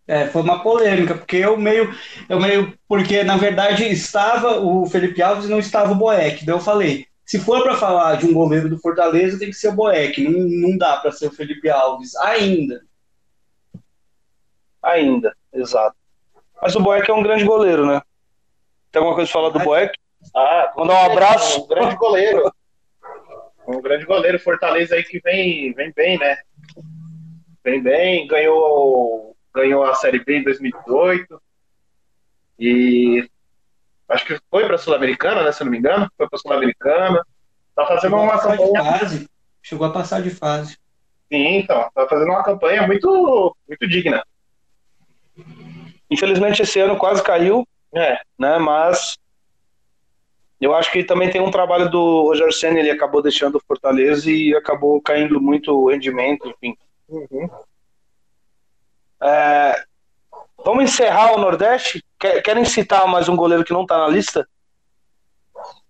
É, 0.06 0.26
foi 0.26 0.42
uma 0.42 0.62
polêmica, 0.62 1.14
porque 1.14 1.36
eu 1.36 1.56
meio, 1.56 1.94
eu 2.28 2.40
meio, 2.40 2.76
porque 2.88 3.22
na 3.22 3.36
verdade 3.36 3.84
estava 3.86 4.58
o 4.60 4.84
Felipe 4.86 5.22
Alves 5.22 5.46
e 5.46 5.50
não 5.50 5.58
estava 5.58 5.92
o 5.92 5.96
Boeck. 5.96 6.44
Daí 6.44 6.54
eu 6.54 6.60
falei, 6.60 7.06
se 7.24 7.38
for 7.38 7.62
para 7.62 7.76
falar 7.76 8.16
de 8.16 8.26
um 8.26 8.32
goleiro 8.32 8.68
do 8.68 8.78
Fortaleza, 8.78 9.38
tem 9.38 9.48
que 9.48 9.56
ser 9.56 9.68
o 9.68 9.74
Boeck, 9.74 10.22
não, 10.22 10.70
não 10.70 10.76
dá 10.76 10.96
para 10.96 11.12
ser 11.12 11.28
o 11.28 11.32
Felipe 11.32 11.70
Alves 11.70 12.16
ainda. 12.16 12.82
Ainda, 14.82 15.34
exato. 15.52 15.96
Mas 16.60 16.76
o 16.76 16.80
Boeck 16.80 17.10
é 17.10 17.14
um 17.14 17.22
grande 17.22 17.44
goleiro, 17.44 17.84
né? 17.84 18.00
Tem 18.92 19.00
alguma 19.00 19.14
coisa 19.16 19.30
pra 19.32 19.40
falar 19.40 19.50
do 19.52 19.58
Boeck? 19.60 19.98
Ah, 20.36 20.72
Mandar 20.76 20.94
um 21.08 21.12
abraço. 21.12 21.64
Um 21.64 21.66
grande 21.66 21.96
goleiro. 21.96 22.52
Um 23.66 23.80
grande 23.80 24.04
goleiro, 24.04 24.38
Fortaleza 24.38 24.94
aí 24.94 25.02
que 25.02 25.18
vem, 25.20 25.72
vem 25.72 25.92
bem, 25.96 26.18
né? 26.18 26.36
Vem 27.64 27.82
bem, 27.82 28.26
ganhou, 28.26 29.34
ganhou 29.54 29.84
a 29.84 29.94
Série 29.94 30.22
B 30.22 30.38
em 30.38 30.44
2018. 30.44 31.40
E 32.58 33.28
acho 34.08 34.26
que 34.26 34.38
foi 34.50 34.66
para 34.66 34.74
a 34.74 34.78
Sul-Americana, 34.78 35.42
né? 35.42 35.52
Se 35.52 35.62
eu 35.62 35.64
não 35.64 35.72
me 35.72 35.78
engano, 35.78 36.08
foi 36.16 36.28
para 36.28 36.36
a 36.36 36.40
Sul-Americana. 36.40 37.24
Tá 37.74 37.86
fazendo 37.86 38.00
Chegou 38.10 38.20
uma 38.22 38.32
passar 38.32 38.56
de 38.56 38.62
campanha. 38.64 38.98
fase. 38.98 39.30
Chegou 39.62 39.86
a 39.86 39.90
passar 39.92 40.22
de 40.22 40.30
fase. 40.30 40.78
Sim, 41.32 41.46
então, 41.56 41.88
tá 41.94 42.06
fazendo 42.08 42.28
uma 42.28 42.42
campanha 42.44 42.86
muito, 42.86 43.56
muito 43.66 43.88
digna. 43.88 44.22
Infelizmente, 46.10 46.60
esse 46.62 46.78
ano 46.78 46.98
quase 46.98 47.22
caiu, 47.22 47.66
É, 47.94 48.18
né? 48.38 48.58
Mas 48.58 49.16
eu 50.60 50.74
acho 50.74 50.90
que 50.92 51.02
também 51.04 51.30
tem 51.30 51.40
um 51.40 51.50
trabalho 51.50 51.90
do 51.90 52.22
Rogério 52.22 52.52
Senna, 52.52 52.78
ele 52.78 52.90
acabou 52.90 53.20
deixando 53.20 53.56
o 53.56 53.62
Fortaleza 53.66 54.30
e 54.30 54.54
acabou 54.54 55.00
caindo 55.02 55.40
muito 55.40 55.72
o 55.72 55.90
rendimento, 55.90 56.48
enfim. 56.48 56.76
uhum. 57.08 57.48
É, 59.20 59.84
vamos 60.64 60.84
encerrar 60.84 61.32
o 61.34 61.38
Nordeste? 61.40 62.02
Quer- 62.18 62.42
Querem 62.42 62.64
citar 62.64 63.06
mais 63.06 63.28
um 63.28 63.36
goleiro 63.36 63.64
que 63.64 63.72
não 63.72 63.86
tá 63.86 63.98
na 63.98 64.08
lista? 64.08 64.48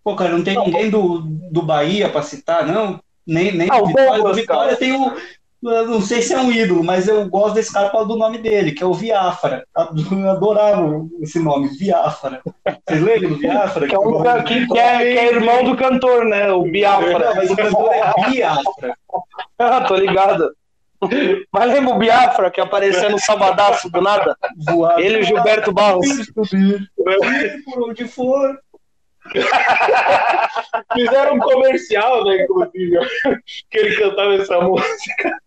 Pô, 0.05 0.17
cara, 0.17 0.31
não 0.37 0.43
tem 0.43 0.59
ninguém 0.59 0.91
do, 0.91 1.21
do 1.21 1.63
Bahia 1.63 2.09
para 2.11 2.23
citar, 2.23 2.67
não? 2.67 3.01
Nem, 3.27 3.53
nem 3.53 3.71
Ah, 3.71 3.81
o 3.81 3.87
Vitória. 3.87 4.11
Douglas, 4.13 4.37
Do 4.37 4.41
Vitória 4.41 4.77
tem 4.77 4.93
o. 4.93 5.15
eu 5.63 5.87
Não 5.89 6.01
sei 6.01 6.23
se 6.23 6.35
é 6.35 6.39
um 6.39 6.51
ídolo, 6.51 6.83
mas 6.83 7.07
eu 7.07 7.29
gosto 7.29 7.55
desse 7.55 7.73
cara 7.73 7.87
por 7.87 7.93
causa 7.93 8.09
do 8.09 8.17
nome 8.17 8.39
dele, 8.39 8.73
que 8.73 8.83
é 8.83 8.87
o 8.87 8.95
Viafra. 8.95 9.65
Eu 9.77 10.31
adorava 10.31 11.07
esse 11.21 11.39
nome, 11.39 11.69
Viafra. 11.69 12.41
Vocês 12.65 13.03
lembram 13.03 13.31
do 13.31 13.39
Viafra? 13.39 13.87
Que 13.87 13.95
é, 13.95 13.99
um, 13.99 14.23
que, 14.45 14.67
que 14.67 14.79
é, 14.79 14.99
que 14.99 15.19
é 15.19 15.33
irmão 15.33 15.65
do 15.65 15.77
cantor, 15.77 16.25
né? 16.25 16.51
O 16.53 16.65
Não, 16.65 16.71
Biafra. 16.71 17.35
mas 17.37 17.51
o 17.51 17.57
cantor 17.57 17.91
é 17.93 18.31
Biafra. 18.31 18.97
Ah, 19.59 19.83
tô 19.83 19.95
ligado. 19.95 20.51
Mas 21.53 21.73
lembra 21.73 21.95
o 21.95 21.99
Biafra 21.99 22.51
que 22.51 22.61
apareceu 22.61 23.11
no 23.11 23.19
Sabadaço 23.19 23.89
do 23.91 24.01
nada? 24.01 24.37
Voar. 24.67 24.99
Ele 24.99 25.19
e 25.19 25.21
o 25.21 25.25
Gilberto 25.25 25.73
Barros. 25.73 26.07
por 27.65 27.89
onde 27.89 28.09
for. 28.09 28.59
Fizeram 30.95 31.35
um 31.37 31.39
comercial, 31.39 32.25
né, 32.25 32.43
inclusive, 32.43 32.99
que 33.71 33.79
ele 33.79 33.97
cantava 33.97 34.35
essa 34.35 34.61
música. 34.61 35.39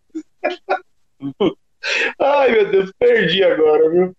Ai, 2.19 2.51
meu 2.51 2.71
Deus, 2.71 2.91
perdi 2.97 3.43
agora, 3.43 3.89
viu? 3.89 4.15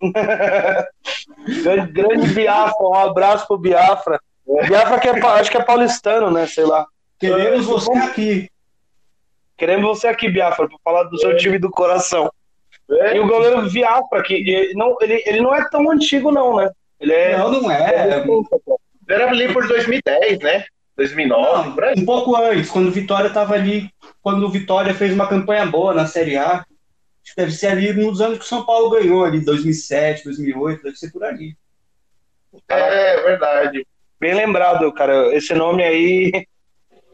Grande, 1.62 1.92
grande 1.92 2.28
Biafra, 2.32 2.86
um 2.86 2.94
abraço 2.94 3.46
pro 3.46 3.58
Biafra. 3.58 4.20
Biafra 4.68 5.00
que 5.00 5.08
é, 5.08 5.20
acho 5.20 5.50
que 5.50 5.56
é 5.56 5.62
paulistano, 5.62 6.30
né? 6.30 6.46
Sei 6.46 6.64
lá. 6.64 6.86
Queremos 7.18 7.66
você 7.66 7.92
aqui. 7.92 8.50
Queremos 9.56 9.86
você 9.86 10.06
aqui, 10.06 10.28
Biafra, 10.28 10.68
pra 10.68 10.78
falar 10.84 11.04
do 11.04 11.18
seu 11.18 11.36
time 11.36 11.58
do 11.58 11.70
coração. 11.70 12.30
É, 12.90 13.16
E 13.16 13.20
o 13.20 13.26
goleiro 13.26 13.68
Biafra, 13.70 14.22
que 14.22 14.34
ele 14.34 14.74
não, 14.74 14.94
ele, 15.00 15.22
ele 15.26 15.40
não 15.40 15.54
é 15.54 15.68
tão 15.68 15.90
antigo, 15.90 16.30
não, 16.30 16.56
né? 16.56 16.70
Ele 17.00 17.12
é. 17.12 17.36
Não, 17.36 17.50
não 17.50 17.70
é. 17.70 18.24
Era 19.08 19.30
ali 19.30 19.52
por 19.52 19.66
2010, 19.66 20.38
né? 20.40 20.64
2009, 20.96 21.72
por 21.72 21.84
aí. 21.84 21.94
Um 21.98 22.06
pouco 22.06 22.36
antes, 22.36 22.70
quando 22.70 22.88
o 22.88 22.92
Vitória 22.92 23.28
estava 23.28 23.54
ali, 23.54 23.90
quando 24.22 24.44
o 24.46 24.50
Vitória 24.50 24.94
fez 24.94 25.12
uma 25.12 25.28
campanha 25.28 25.66
boa 25.66 25.92
na 25.92 26.06
Série 26.06 26.36
A. 26.36 26.64
Acho 26.64 27.34
que 27.34 27.36
deve 27.36 27.52
ser 27.52 27.68
ali 27.68 27.92
nos 27.92 28.20
anos 28.20 28.38
que 28.38 28.44
o 28.44 28.48
São 28.48 28.64
Paulo 28.64 28.90
ganhou, 28.90 29.24
ali, 29.24 29.44
2007, 29.44 30.24
2008, 30.24 30.82
deve 30.82 30.96
ser 30.96 31.10
por 31.10 31.24
ali. 31.24 31.56
É, 32.68 33.22
verdade. 33.22 33.86
Bem 34.18 34.34
lembrado, 34.34 34.90
cara. 34.92 35.34
Esse 35.34 35.54
nome 35.54 35.82
aí. 35.82 36.46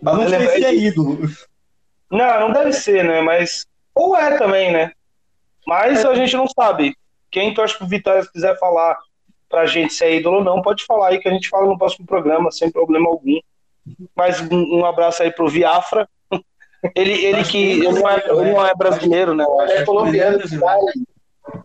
Mas 0.01 0.15
não 0.15 0.23
Eu 0.23 0.29
sei 0.29 0.39
lembrei 0.39 0.59
se 0.59 0.65
é 0.65 0.75
ídolo. 0.75 1.19
Não, 2.11 2.41
não 2.41 2.53
deve 2.53 2.73
ser, 2.73 3.05
né? 3.05 3.21
Mas. 3.21 3.67
Ou 3.95 4.17
é 4.17 4.39
também, 4.39 4.73
né? 4.73 4.93
Mas 5.67 6.05
a 6.05 6.15
gente 6.15 6.37
não 6.37 6.47
sabe. 6.47 6.97
Quem 7.31 7.55
torce 7.55 7.77
pro 7.77 7.87
Vitória, 7.87 8.23
se 8.23 8.33
quiser 8.33 8.59
falar 8.59 8.99
pra 9.49 9.67
gente 9.67 9.93
se 9.93 10.05
é 10.05 10.17
ídolo 10.17 10.39
ou 10.39 10.45
não, 10.45 10.63
pode 10.63 10.85
falar 10.85 11.09
aí 11.09 11.19
que 11.19 11.29
a 11.29 11.33
gente 11.33 11.49
fala 11.49 11.67
no 11.67 11.79
próximo 11.79 12.07
programa, 12.07 12.51
sem 12.51 12.71
problema 12.71 13.09
algum. 13.09 13.39
Mas 14.17 14.41
um, 14.51 14.85
abraço 14.85 15.23
aí 15.23 15.31
pro 15.31 15.49
Viafra. 15.49 16.09
Ele, 16.97 17.13
ele 17.25 17.45
que. 17.45 17.59
Ele 17.59 17.93
não, 17.93 18.11
é, 18.11 18.17
ele 18.17 18.53
não 18.53 18.67
é 18.67 18.75
brasileiro, 18.75 19.37
né? 19.37 19.45
acho. 19.45 19.73
Ele 19.73 19.81
é 19.81 19.85
colombiano, 19.85 20.39
Cali, 20.41 21.07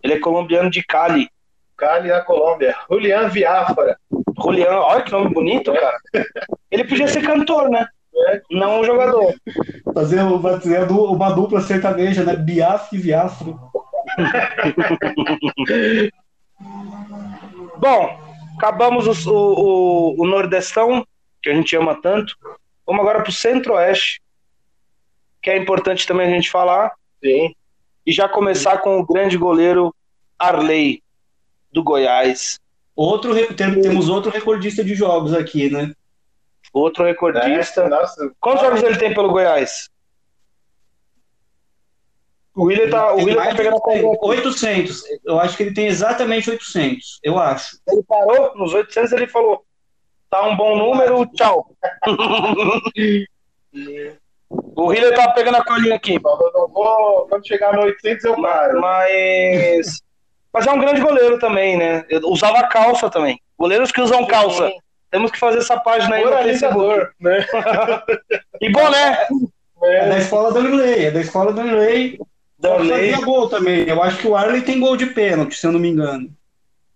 Ele 0.00 0.12
é 0.12 0.20
colombiano 0.20 0.70
de 0.70 0.82
Cali. 0.84 1.28
Cali 1.76 2.08
na 2.08 2.20
Colômbia. 2.20 2.76
Julian 2.88 3.28
Viáfara. 3.28 3.98
Julian, 4.40 4.78
olha 4.78 5.02
que 5.02 5.10
nome 5.10 5.34
bonito, 5.34 5.72
cara. 5.72 5.98
Ele 6.70 6.84
podia 6.84 7.08
ser 7.08 7.22
cantor, 7.22 7.68
né? 7.68 7.86
Não 8.50 8.80
um 8.80 8.84
jogador. 8.84 9.34
Fazer 9.94 10.20
uma, 10.20 10.40
fazer 10.60 10.90
uma 10.90 11.30
dupla 11.30 11.60
sertaneja, 11.60 12.24
né? 12.24 12.36
Biaf 12.36 12.94
e 12.94 12.98
Viafro. 12.98 13.58
Bom, 17.78 18.20
acabamos 18.56 19.26
o, 19.26 19.32
o, 19.32 20.22
o 20.22 20.26
Nordestão, 20.26 21.06
que 21.42 21.50
a 21.50 21.54
gente 21.54 21.76
ama 21.76 22.00
tanto. 22.00 22.36
Vamos 22.86 23.02
agora 23.02 23.22
para 23.22 23.30
o 23.30 23.32
Centro-Oeste, 23.32 24.20
que 25.42 25.50
é 25.50 25.56
importante 25.56 26.06
também 26.06 26.26
a 26.26 26.30
gente 26.30 26.50
falar. 26.50 26.92
Sim. 27.22 27.54
E 28.06 28.12
já 28.12 28.28
começar 28.28 28.78
com 28.78 28.98
o 28.98 29.06
grande 29.06 29.36
goleiro 29.36 29.94
Arley, 30.38 31.02
do 31.72 31.82
Goiás. 31.82 32.58
Outro, 32.96 33.32
temos 33.54 34.08
outro 34.08 34.30
recordista 34.30 34.82
de 34.82 34.94
jogos 34.94 35.34
aqui, 35.34 35.70
né? 35.70 35.92
Outro 36.72 37.04
recordista. 37.04 37.82
É, 37.82 37.88
nossa, 37.88 38.32
Quantos 38.40 38.62
jogos 38.62 38.82
ele 38.82 38.96
tem 38.96 39.14
pelo 39.14 39.30
Goiás? 39.30 39.90
O 42.54 42.64
William 42.64 42.90
tá, 42.90 43.12
o 43.12 43.18
William 43.18 43.44
tá 43.44 43.54
pegando 43.54 43.76
a 43.76 43.80
conta. 43.80 44.26
800. 44.26 45.04
Eu 45.24 45.38
acho 45.38 45.56
que 45.56 45.62
ele 45.62 45.74
tem 45.74 45.86
exatamente 45.86 46.50
800. 46.50 47.20
Eu 47.22 47.38
acho. 47.38 47.78
Ele 47.86 48.02
parou 48.02 48.56
nos 48.56 48.74
800, 48.74 49.12
ele 49.12 49.28
falou: 49.28 49.64
tá 50.30 50.42
um 50.46 50.56
bom 50.56 50.76
número, 50.76 51.26
tchau. 51.34 51.70
o 54.52 54.86
William 54.86 55.12
tá 55.12 55.30
pegando 55.32 55.56
a 55.56 55.64
colinha 55.64 55.94
aqui. 55.96 56.14
eu 56.14 56.52
não 56.54 56.68
vou. 56.68 57.26
Quando 57.28 57.46
chegar 57.46 57.74
no 57.74 57.82
800 57.82 58.24
eu 58.24 58.40
paro. 58.40 58.80
Mas. 58.80 60.02
Mas 60.52 60.66
é 60.66 60.72
um 60.72 60.78
grande 60.78 61.00
goleiro 61.00 61.38
também, 61.38 61.76
né? 61.76 62.04
Eu 62.08 62.20
usava 62.24 62.66
calça 62.68 63.10
também. 63.10 63.40
Goleiros 63.58 63.92
que 63.92 64.00
usam 64.00 64.26
calça. 64.26 64.70
Temos 65.10 65.30
que 65.30 65.38
fazer 65.38 65.58
essa 65.58 65.78
página 65.78 66.16
aí 66.16 66.24
no 66.24 66.32
Facebook. 66.32 67.08
né? 67.20 67.44
E 68.60 68.70
boné. 68.70 69.26
É 69.82 70.08
da 70.08 70.18
escola 70.18 70.52
do 70.52 70.60
Lei, 70.60 71.06
é 71.06 71.10
da 71.10 71.20
escola 71.20 71.52
do 71.52 71.62
Lei. 71.62 72.18
Da 72.58 72.76
fazia 72.76 73.20
gol 73.20 73.48
também. 73.48 73.88
Eu 73.88 74.02
acho 74.02 74.18
que 74.18 74.26
o 74.26 74.34
Arley 74.36 74.62
tem 74.62 74.80
gol 74.80 74.96
de 74.96 75.06
pênalti, 75.06 75.54
se 75.54 75.64
eu 75.66 75.70
não 75.70 75.78
me 75.78 75.88
engano. 75.88 76.28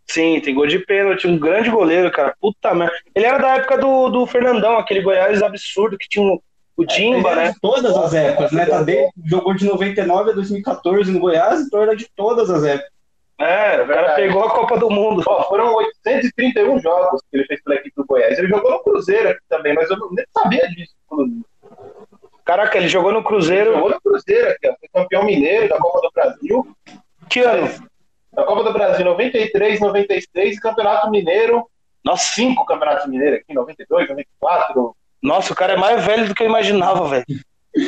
Sim, 0.07 0.41
tem 0.41 0.55
gol 0.55 0.67
de 0.67 0.79
pênalti, 0.81 1.27
um 1.27 1.39
grande 1.39 1.71
goleiro, 1.71 2.11
cara. 2.11 2.35
Puta 2.41 2.75
merda. 2.75 2.95
Ele 3.15 3.25
era 3.27 3.39
da 3.39 3.57
época 3.57 3.79
do, 3.79 4.09
do 4.11 4.27
Fernandão, 4.27 4.77
aquele 4.77 5.01
Goiás 5.01 5.43
absurdo 5.43 5.97
que 5.97 6.09
tinha 6.09 6.25
o, 6.27 6.43
o 6.77 6.85
Dimba, 6.85 7.31
Ele 7.31 7.41
era 7.41 7.49
né? 7.49 7.53
de 7.53 7.61
todas 7.61 7.97
as 7.97 8.13
épocas, 8.15 8.53
né? 8.53 8.67
Tadeu 8.67 9.09
jogou 9.25 9.55
de 9.55 9.65
99 9.65 10.31
a 10.31 10.35
2014 10.35 11.11
no 11.11 11.21
Goiás, 11.21 11.61
então 11.61 11.83
era 11.83 11.97
de 11.97 12.09
todas 12.15 12.51
as 12.51 12.63
épocas. 12.65 12.91
É, 13.39 13.83
o 13.83 13.87
cara 13.89 14.15
pegou 14.15 14.45
a 14.45 14.51
Copa 14.51 14.79
do 14.79 14.91
Mundo. 14.91 15.23
Ó, 15.27 15.45
foram 15.49 15.75
831 15.75 16.79
jogos 16.81 17.21
que 17.31 17.37
ele 17.39 17.47
fez 17.47 17.63
pela 17.63 17.77
equipe 17.77 17.95
do 17.97 18.05
Goiás. 18.07 18.39
Ele 18.39 18.49
jogou 18.49 18.71
no 18.71 18.83
Cruzeiro 18.85 19.31
aqui 19.31 19.41
também, 19.49 19.75
mas 19.75 19.91
eu 19.91 19.97
não- 19.97 20.11
nem 20.13 20.25
sabia 20.37 20.69
disso. 20.69 20.93
Caraca, 22.45 22.77
ele 22.77 22.89
jogou 22.89 23.13
no 23.13 23.19
Ele 23.19 23.27
Cruzeiro. 23.27 23.73
jogou 23.73 23.91
no 23.91 24.01
Cruzeiro 24.01 24.49
aqui, 24.51 24.69
ó. 24.69 24.75
Foi 24.79 24.89
campeão 24.93 25.25
mineiro 25.25 25.69
da 25.69 25.79
Copa 25.79 26.01
do 26.03 26.11
Brasil. 26.13 26.77
Que 27.29 27.41
ano? 27.41 27.69
Da 28.33 28.45
Copa 28.45 28.65
do 28.65 28.73
Brasil 28.73 29.05
93, 29.05 29.81
96, 29.81 30.61
Campeonato 30.61 31.11
Mineiro. 31.11 31.67
Nossa, 32.05 32.35
Cinco 32.35 32.65
Campeonatos 32.65 33.07
Mineiros 33.07 33.41
aqui, 33.41 33.55
92, 33.55 34.09
94. 34.09 34.97
nossa, 35.23 35.53
o 35.53 35.57
cara 35.57 35.75
é 35.75 35.77
mais 35.77 36.05
velho 36.05 36.27
do 36.27 36.35
que 36.35 36.43
eu 36.43 36.49
imaginava, 36.49 37.09
velho. 37.09 37.25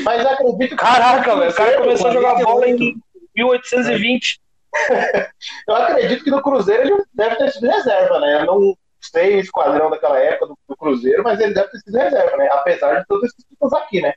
Mas 0.04 0.24
acredito 0.24 0.70
que. 0.70 0.76
Caraca, 0.76 1.36
velho. 1.36 1.50
O 1.50 1.54
cara 1.54 1.80
começou 1.80 2.08
a 2.08 2.12
jogar 2.12 2.34
bola 2.36 2.68
em 2.68 2.76
48. 2.76 3.04
1820. 3.34 4.40
Eu 5.68 5.74
acredito 5.76 6.24
que 6.24 6.30
no 6.30 6.42
Cruzeiro 6.42 6.82
ele 6.82 7.04
deve 7.12 7.36
ter 7.36 7.50
sido 7.52 7.68
reserva, 7.68 8.18
né? 8.20 8.40
Eu 8.40 8.46
não 8.46 8.76
sei 9.00 9.36
o 9.36 9.40
esquadrão 9.40 9.90
daquela 9.90 10.18
época 10.18 10.46
do, 10.46 10.58
do 10.68 10.76
Cruzeiro, 10.76 11.22
mas 11.22 11.38
ele 11.40 11.54
deve 11.54 11.68
ter 11.68 11.78
sido 11.78 11.96
reserva, 11.96 12.36
né? 12.36 12.48
Apesar 12.50 13.00
de 13.00 13.06
todos 13.06 13.24
esses 13.24 13.44
títulos 13.44 13.72
aqui, 13.74 14.00
né? 14.00 14.14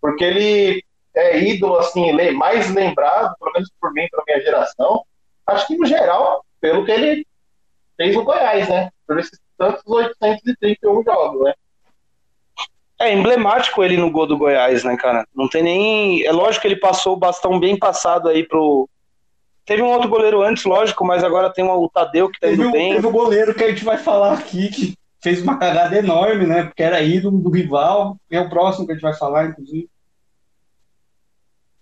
Porque 0.00 0.24
ele 0.24 0.84
é 1.14 1.38
ídolo, 1.38 1.76
assim, 1.76 2.12
mais 2.32 2.72
lembrado, 2.72 3.34
pelo 3.38 3.52
menos 3.52 3.70
por 3.80 3.92
mim, 3.92 4.06
pela 4.10 4.22
minha 4.26 4.40
geração. 4.40 5.04
Acho 5.50 5.66
que 5.66 5.76
no 5.76 5.86
geral, 5.86 6.44
pelo 6.60 6.84
que 6.84 6.92
ele 6.92 7.26
fez 7.96 8.14
no 8.14 8.24
Goiás, 8.24 8.68
né? 8.68 8.90
Por 9.06 9.18
esses 9.18 9.38
tantos 9.58 9.82
831 9.86 11.02
jogos, 11.02 11.44
né? 11.44 11.54
É 13.00 13.12
emblemático 13.14 13.82
ele 13.82 13.96
no 13.96 14.10
gol 14.10 14.26
do 14.26 14.36
Goiás, 14.36 14.84
né, 14.84 14.96
cara? 14.96 15.26
Não 15.34 15.48
tem 15.48 15.62
nem. 15.62 16.22
É 16.24 16.32
lógico 16.32 16.62
que 16.62 16.68
ele 16.68 16.76
passou 16.76 17.14
o 17.14 17.18
bastão 17.18 17.58
bem 17.58 17.78
passado 17.78 18.28
aí 18.28 18.46
pro. 18.46 18.88
Teve 19.64 19.82
um 19.82 19.90
outro 19.90 20.08
goleiro 20.08 20.42
antes, 20.42 20.64
lógico, 20.64 21.04
mas 21.04 21.24
agora 21.24 21.52
tem 21.52 21.64
o 21.64 21.88
Tadeu 21.88 22.28
que 22.30 22.38
tá 22.40 22.48
Teve 22.48 22.60
indo 22.60 22.68
o, 22.68 22.72
bem. 22.72 22.94
teve 22.94 23.06
o 23.06 23.10
goleiro 23.10 23.54
que 23.54 23.64
a 23.64 23.68
gente 23.68 23.84
vai 23.84 23.96
falar 23.96 24.34
aqui, 24.34 24.68
que 24.68 24.94
fez 25.22 25.42
uma 25.42 25.58
cagada 25.58 25.96
enorme, 25.96 26.46
né? 26.46 26.64
Porque 26.64 26.82
era 26.82 27.00
ídolo 27.00 27.38
do 27.38 27.50
rival. 27.50 28.16
É 28.30 28.40
o 28.40 28.50
próximo 28.50 28.84
que 28.86 28.92
a 28.92 28.94
gente 28.94 29.02
vai 29.02 29.14
falar, 29.14 29.46
inclusive. 29.46 29.88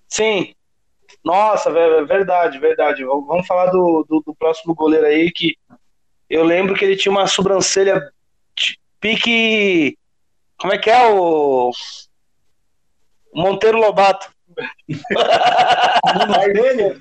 Sim. 0.09 0.55
Nossa, 1.25 1.71
velho, 1.71 1.97
é 1.97 2.05
verdade, 2.05 2.59
verdade. 2.59 3.05
Vamos 3.05 3.47
falar 3.47 3.67
do, 3.67 4.05
do, 4.09 4.23
do 4.25 4.35
próximo 4.35 4.75
goleiro 4.75 5.07
aí 5.07 5.31
que 5.31 5.57
eu 6.29 6.45
lembro 6.45 6.75
que 6.75 6.85
ele 6.85 6.97
tinha 6.97 7.13
uma 7.13 7.27
sobrancelha 7.27 8.11
pique. 9.01 9.97
Como 10.59 10.73
é 10.73 10.79
que 10.79 10.91
é 10.91 11.09
o. 11.11 11.71
Monteiro 13.35 13.79
Lobato. 13.79 14.29
Nome 16.29 16.53
dele? 16.53 16.99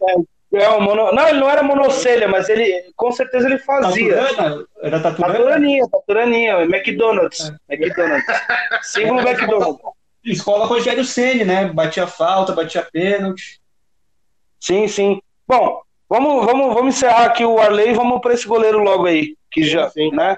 É, 0.54 0.80
mono... 0.80 1.12
Não, 1.12 1.28
ele 1.28 1.40
não 1.40 1.50
era 1.50 1.62
monocelha, 1.62 2.28
mas 2.28 2.48
ele 2.48 2.92
com 2.96 3.12
certeza 3.12 3.48
ele 3.48 3.58
fazia. 3.60 4.16
Taturana? 4.16 4.66
Era 4.82 5.00
Taturana? 5.00 5.34
Taturaninha, 5.34 5.88
taturaninha, 5.90 6.62
McDonald's. 6.62 7.52
McDonald's. 7.70 8.26
Símbolo 8.84 9.22
McDonald's. 9.22 9.82
Escola 10.24 10.66
Rogério 10.66 11.04
Ceni, 11.04 11.44
né? 11.44 11.66
Batia 11.66 12.08
falta, 12.08 12.54
batia 12.54 12.82
pênalti. 12.82 13.60
Sim, 14.60 14.88
sim. 14.88 15.22
Bom, 15.48 15.82
vamos, 16.10 16.46
vamos, 16.46 16.74
vamos 16.74 16.96
encerrar 16.96 17.26
aqui 17.26 17.46
o 17.46 17.60
Arley 17.60 17.90
e 17.90 17.94
vamos 17.94 18.20
para 18.22 18.34
esse 18.34 18.48
goleiro 18.48 18.80
logo 18.80 19.06
aí. 19.06 19.36
Que 19.52 19.64
já, 19.64 19.90
Sim. 19.90 20.12
né? 20.12 20.34
O 20.34 20.38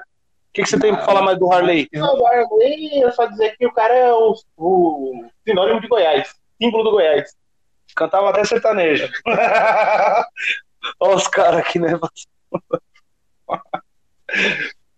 que, 0.54 0.64
que 0.64 0.70
você 0.70 0.80
tem 0.80 0.94
para 0.94 1.06
falar 1.06 1.22
mais 1.22 1.38
do 1.38 1.52
Harley? 1.52 1.88
Não, 1.94 2.20
o 2.20 2.28
Arley, 2.28 3.02
eu 3.02 3.12
só 3.12 3.26
dizer 3.28 3.56
que 3.58 3.66
o 3.68 3.74
cara 3.74 3.94
é 3.94 4.12
o, 4.14 4.34
o 4.58 5.26
sinônimo 5.48 5.80
de 5.80 5.88
Goiás, 5.88 6.34
símbolo 6.62 6.84
do 6.84 6.92
Goiás. 6.92 7.36
Cantava 7.96 8.30
até 8.30 8.44
sertanejo. 8.44 9.10
Olha 11.00 11.16
os 11.16 11.28
caras 11.28 11.60
aqui, 11.60 11.80
né? 11.80 12.00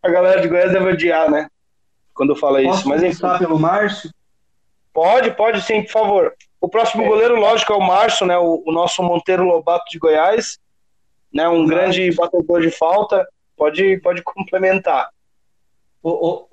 A 0.04 0.10
galera 0.10 0.42
de 0.42 0.48
Goiás 0.48 0.72
deve 0.72 0.92
odiar, 0.92 1.30
né? 1.30 1.48
Quando 2.14 2.32
eu 2.32 2.36
falo 2.36 2.60
isso. 2.60 2.70
Posso 2.70 2.90
Mas 2.90 3.04
enfim. 3.04 3.20
começar 3.20 3.40
pelo 3.40 3.60
Márcio? 3.60 4.10
Pode, 4.94 5.32
pode 5.32 5.62
sim, 5.62 5.84
por 5.84 5.92
favor. 5.92 6.36
O 6.62 6.70
próximo 6.70 7.04
goleiro, 7.06 7.40
lógico, 7.40 7.74
é 7.74 7.76
o 7.76 7.82
Márcio, 7.82 8.26
né? 8.28 8.38
O, 8.38 8.64
o 8.66 8.72
nosso 8.72 9.02
Monteiro 9.02 9.44
Lobato 9.44 9.86
de 9.90 9.98
Goiás, 9.98 10.60
né? 11.34 11.50
Um 11.50 11.66
grande 11.66 12.14
batedor 12.14 12.62
de 12.62 12.70
falta. 12.70 13.28
Pode, 13.58 13.98
pode 13.98 14.22
complementar. 14.22 15.10
Ô, 16.04 16.48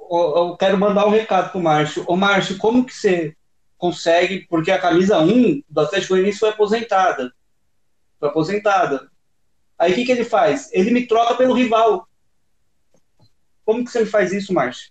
Eu 0.47 0.57
quero 0.57 0.79
mandar 0.79 1.07
um 1.07 1.11
recado 1.11 1.51
pro 1.53 1.61
Márcio. 1.61 2.05
Ô, 2.09 2.17
Márcio, 2.17 2.57
como 2.57 2.85
que 2.85 2.95
você 2.95 3.37
consegue? 3.77 4.47
Porque 4.49 4.71
a 4.71 4.81
camisa 4.81 5.19
1 5.19 5.63
do 5.69 5.81
Atlético 5.81 6.15
Goianiense 6.15 6.39
foi 6.39 6.49
aposentada. 6.49 7.33
Foi 8.19 8.29
aposentada. 8.31 9.11
Aí 9.79 9.93
o 9.93 9.95
que, 9.95 10.05
que 10.07 10.13
ele 10.13 10.25
faz? 10.25 10.73
Ele 10.73 10.91
me 10.91 11.07
troca 11.07 11.35
pelo 11.35 11.55
rival. 11.55 12.09
Como 13.65 13.85
que 13.85 13.91
você 13.91 14.01
me 14.01 14.07
faz 14.07 14.33
isso, 14.33 14.53
Márcio? 14.55 14.91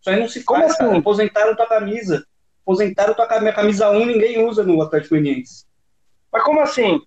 Isso 0.00 0.10
aí 0.10 0.20
não 0.20 0.28
se 0.28 0.44
Como 0.44 0.60
faz, 0.60 0.72
assim? 0.72 0.84
cara. 0.84 0.98
Aposentaram 0.98 1.56
tua 1.56 1.66
camisa. 1.66 2.26
Aposentaram 2.66 3.14
tua 3.14 3.40
minha 3.40 3.52
camisa 3.52 3.88
1, 3.90 4.06
ninguém 4.06 4.44
usa 4.44 4.64
no 4.64 4.82
Atlético 4.82 5.14
Goianiense. 5.14 5.64
Mas 6.32 6.42
como 6.42 6.60
assim? 6.60 7.00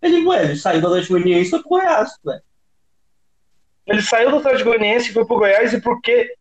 Ele, 0.00 0.24
ué, 0.24 0.44
ele 0.44 0.56
saiu 0.56 0.80
do 0.80 0.86
Atlético 0.86 1.14
Goianiense 1.14 1.48
e 1.48 1.50
foi 1.50 1.60
pro 1.60 1.68
Goiás, 1.70 2.10
ué. 2.24 2.40
Ele 3.84 4.00
saiu 4.00 4.30
do 4.30 4.36
Atlético 4.36 4.70
Goianiense 4.70 5.10
e 5.10 5.12
foi 5.12 5.26
pro 5.26 5.38
Goiás 5.38 5.72
e 5.72 5.80
porque 5.80 6.36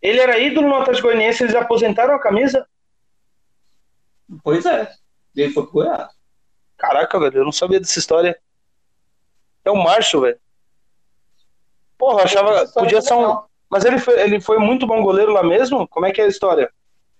ele 0.00 0.20
era 0.20 0.38
ídolo 0.38 0.68
no 0.68 0.76
Atlético 0.76 1.08
Goianiense, 1.08 1.42
eles 1.42 1.56
aposentaram 1.56 2.14
a 2.14 2.20
camisa? 2.20 2.64
Pois 4.44 4.64
é. 4.64 4.88
Ele 5.34 5.52
foi 5.52 5.64
pro 5.64 5.72
Goiás. 5.72 6.12
Caraca, 6.76 7.18
velho, 7.18 7.38
eu 7.38 7.44
não 7.44 7.52
sabia 7.52 7.80
dessa 7.80 7.98
história. 7.98 8.38
É 9.64 9.70
o 9.72 9.76
Márcio, 9.76 10.20
velho. 10.20 10.38
Porra, 11.98 12.20
eu 12.20 12.24
achava. 12.24 12.68
Podia 12.68 13.02
ser 13.02 13.14
um. 13.14 13.42
Mas 13.68 13.84
ele 13.84 13.98
foi, 13.98 14.20
ele 14.20 14.40
foi 14.40 14.58
muito 14.58 14.86
bom 14.86 15.02
goleiro 15.02 15.32
lá 15.32 15.42
mesmo? 15.42 15.88
Como 15.88 16.06
é 16.06 16.12
que 16.12 16.20
é 16.20 16.24
a 16.24 16.28
história? 16.28 16.72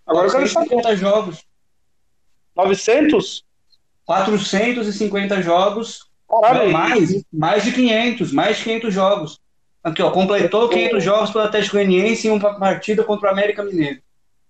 Agora 0.06 0.28
eu 0.28 0.32
quero 0.32 0.48
saber. 0.48 0.68
450 0.68 0.96
jogos. 0.96 1.44
900? 2.54 3.44
450 4.04 5.42
jogos. 5.42 6.08
Caralho, 6.28 6.64
Não, 6.64 6.72
mais, 6.72 7.24
mais 7.32 7.64
de 7.64 7.72
500, 7.72 8.32
mais 8.32 8.58
de 8.58 8.64
500 8.64 8.94
jogos. 8.94 9.40
Aqui, 9.82 10.02
ó, 10.02 10.10
completou 10.10 10.68
500 10.68 11.04
jogos 11.04 11.30
pelo 11.30 11.44
Atlético 11.44 11.76
Goianiense 11.76 12.26
em 12.26 12.30
uma 12.30 12.58
partida 12.58 13.04
contra 13.04 13.28
o 13.28 13.32
América 13.32 13.62
Mineiro. 13.62 14.00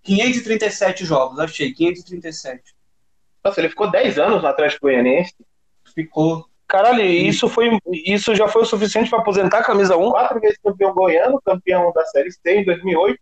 537 0.03 1.05
jogos, 1.05 1.37
achei, 1.37 1.73
537. 1.73 2.75
Nossa, 3.43 3.61
ele 3.61 3.69
ficou 3.69 3.91
10 3.91 4.17
anos 4.17 4.41
no 4.41 4.47
Atlético 4.47 4.87
Goianiense. 4.87 5.33
Ficou. 5.93 6.45
Caralho, 6.67 7.01
isso, 7.03 7.47
foi, 7.47 7.77
isso 7.85 8.35
já 8.35 8.47
foi 8.47 8.63
o 8.63 8.65
suficiente 8.65 9.09
pra 9.09 9.19
aposentar 9.19 9.59
a 9.59 9.63
camisa 9.63 9.95
1? 9.95 10.11
Quatro 10.11 10.39
vezes 10.39 10.57
campeão 10.61 10.93
goiano, 10.93 11.41
campeão 11.45 11.93
da 11.93 12.03
Série 12.05 12.31
C 12.31 12.39
em 12.45 12.65
2008, 12.65 13.19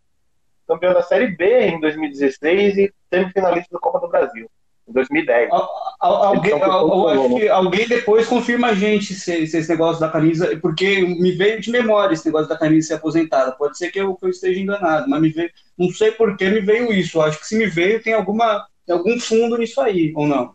campeão 0.67 0.93
da 0.93 1.01
Série 1.01 1.27
B 1.27 1.67
em 1.67 1.79
2016 1.79 2.77
e 2.77 2.93
semifinalista 3.13 3.69
da 3.71 3.79
Copa 3.79 3.99
do 3.99 4.07
Brasil 4.07 4.47
em 4.87 4.93
2010. 4.93 5.51
Al- 5.51 5.69
al- 5.99 6.23
alguém, 6.25 6.55
Então, 6.55 6.71
al- 6.71 6.79
eu 6.81 6.85
ficou 6.89 7.09
acho 7.09 7.29
bom, 7.29 7.35
que 7.39 7.47
alguém 7.49 7.87
depois 7.87 8.27
confirma 8.27 8.67
a 8.67 8.73
gente 8.75 9.13
se, 9.15 9.47
se 9.47 9.57
esse 9.57 9.69
negócio 9.69 9.99
da 9.99 10.09
camisa, 10.09 10.57
porque 10.61 11.01
me 11.01 11.31
veio 11.31 11.59
de 11.59 11.71
memória 11.71 12.13
esse 12.13 12.25
negócio 12.25 12.47
da 12.49 12.57
camisa 12.57 12.89
ser 12.89 12.93
aposentada. 12.95 13.51
Pode 13.53 13.77
ser 13.77 13.91
que 13.91 13.99
eu, 13.99 14.15
que 14.15 14.25
eu 14.25 14.29
esteja 14.29 14.59
enganado, 14.59 15.09
mas 15.09 15.21
me 15.21 15.29
veio, 15.29 15.49
não 15.77 15.89
sei 15.89 16.11
por 16.11 16.37
que 16.37 16.45
me 16.49 16.61
veio 16.61 16.91
isso. 16.93 17.19
Acho 17.21 17.39
que 17.39 17.47
se 17.47 17.57
me 17.57 17.65
veio, 17.65 18.01
tem 18.03 18.13
alguma, 18.13 18.65
algum 18.89 19.19
fundo 19.19 19.57
nisso 19.57 19.81
aí, 19.81 20.13
ou 20.15 20.27
não? 20.27 20.53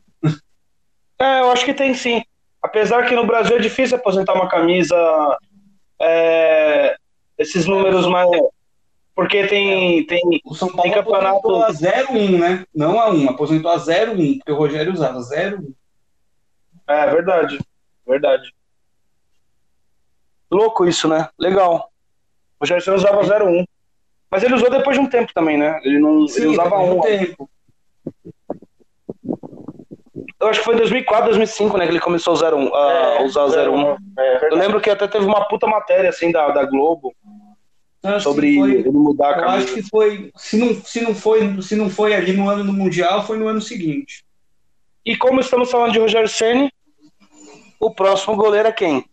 É, 1.20 1.40
eu 1.40 1.50
acho 1.50 1.64
que 1.64 1.74
tem 1.74 1.92
sim. 1.94 2.22
Apesar 2.62 3.06
que 3.06 3.14
no 3.14 3.26
Brasil 3.26 3.56
é 3.56 3.60
difícil 3.60 3.96
aposentar 3.96 4.34
uma 4.34 4.48
camisa. 4.48 4.96
é, 6.00 6.94
esses 7.38 7.66
números 7.66 8.06
mais. 8.06 8.28
Porque 9.14 9.46
tem, 9.46 10.06
tem. 10.06 10.20
O 10.44 10.54
São 10.54 10.68
Paulo 10.68 10.82
Tem 10.82 10.92
campeonato- 10.92 11.38
aposentou 11.38 11.62
a 11.64 11.70
0-1, 11.72 12.38
né? 12.38 12.64
Não 12.74 12.98
a 13.00 13.10
1, 13.10 13.28
aposentou 13.30 13.70
a 13.70 13.76
0-1, 13.76 14.38
porque 14.38 14.52
o 14.52 14.56
Rogério 14.56 14.92
usava 14.92 15.18
0-1. 15.20 15.72
É 16.88 17.06
verdade. 17.10 17.58
Verdade. 18.06 18.52
Louco 20.50 20.86
isso, 20.86 21.06
né? 21.08 21.28
Legal. 21.38 21.90
O 22.58 22.66
Gerson 22.66 22.94
usava 22.94 23.20
01. 23.22 23.64
Mas 24.30 24.42
ele 24.42 24.54
usou 24.54 24.70
depois 24.70 24.96
de 24.96 25.02
um 25.02 25.08
tempo 25.08 25.32
também, 25.34 25.56
né? 25.58 25.80
Ele 25.84 25.98
não 25.98 26.24
ele 26.26 26.46
usava 26.46 26.70
depois 26.70 26.90
de 26.90 26.96
um. 26.96 27.00
tempo. 27.00 27.50
Eu 30.40 30.48
acho 30.48 30.60
que 30.60 30.64
foi 30.64 30.74
em 30.74 30.78
2004, 30.78 31.26
2005, 31.26 31.76
né, 31.76 31.84
que 31.84 31.92
ele 31.92 32.00
começou 32.00 32.30
a 32.30 32.34
usar, 32.34 32.54
um, 32.54 32.74
a 32.74 32.92
É, 33.20 33.22
usar 33.24 33.44
o 33.44 33.50
01. 33.50 33.96
É, 34.18 34.48
Eu 34.50 34.56
lembro 34.56 34.80
que 34.80 34.88
até 34.88 35.06
teve 35.06 35.26
uma 35.26 35.46
puta 35.46 35.66
matéria, 35.66 36.08
assim, 36.08 36.32
da, 36.32 36.48
da 36.50 36.64
Globo, 36.64 37.14
sobre 38.20 38.56
foi- 38.56 38.72
ele 38.76 38.90
mudar 38.90 39.34
a 39.34 39.38
eu 39.38 39.40
camisa. 39.44 39.64
acho 39.64 39.74
que 39.74 39.82
foi, 39.82 40.30
se 40.36 40.56
não, 40.56 40.74
se 40.82 41.00
não 41.00 41.14
foi, 41.14 41.62
se 41.62 41.76
não 41.76 41.90
foi 41.90 42.14
ali 42.14 42.32
no 42.32 42.48
ano 42.48 42.64
do 42.64 42.72
mundial, 42.72 43.26
foi 43.26 43.38
no 43.38 43.46
ano 43.48 43.60
seguinte. 43.60 44.24
E 45.04 45.16
como 45.16 45.40
estamos 45.40 45.70
falando 45.70 45.92
de 45.92 45.98
Rogério 45.98 46.28
Ceni, 46.28 46.72
o 47.78 47.90
próximo 47.94 48.36
goleiro 48.36 48.68
é 48.68 48.72
quem? 48.72 49.04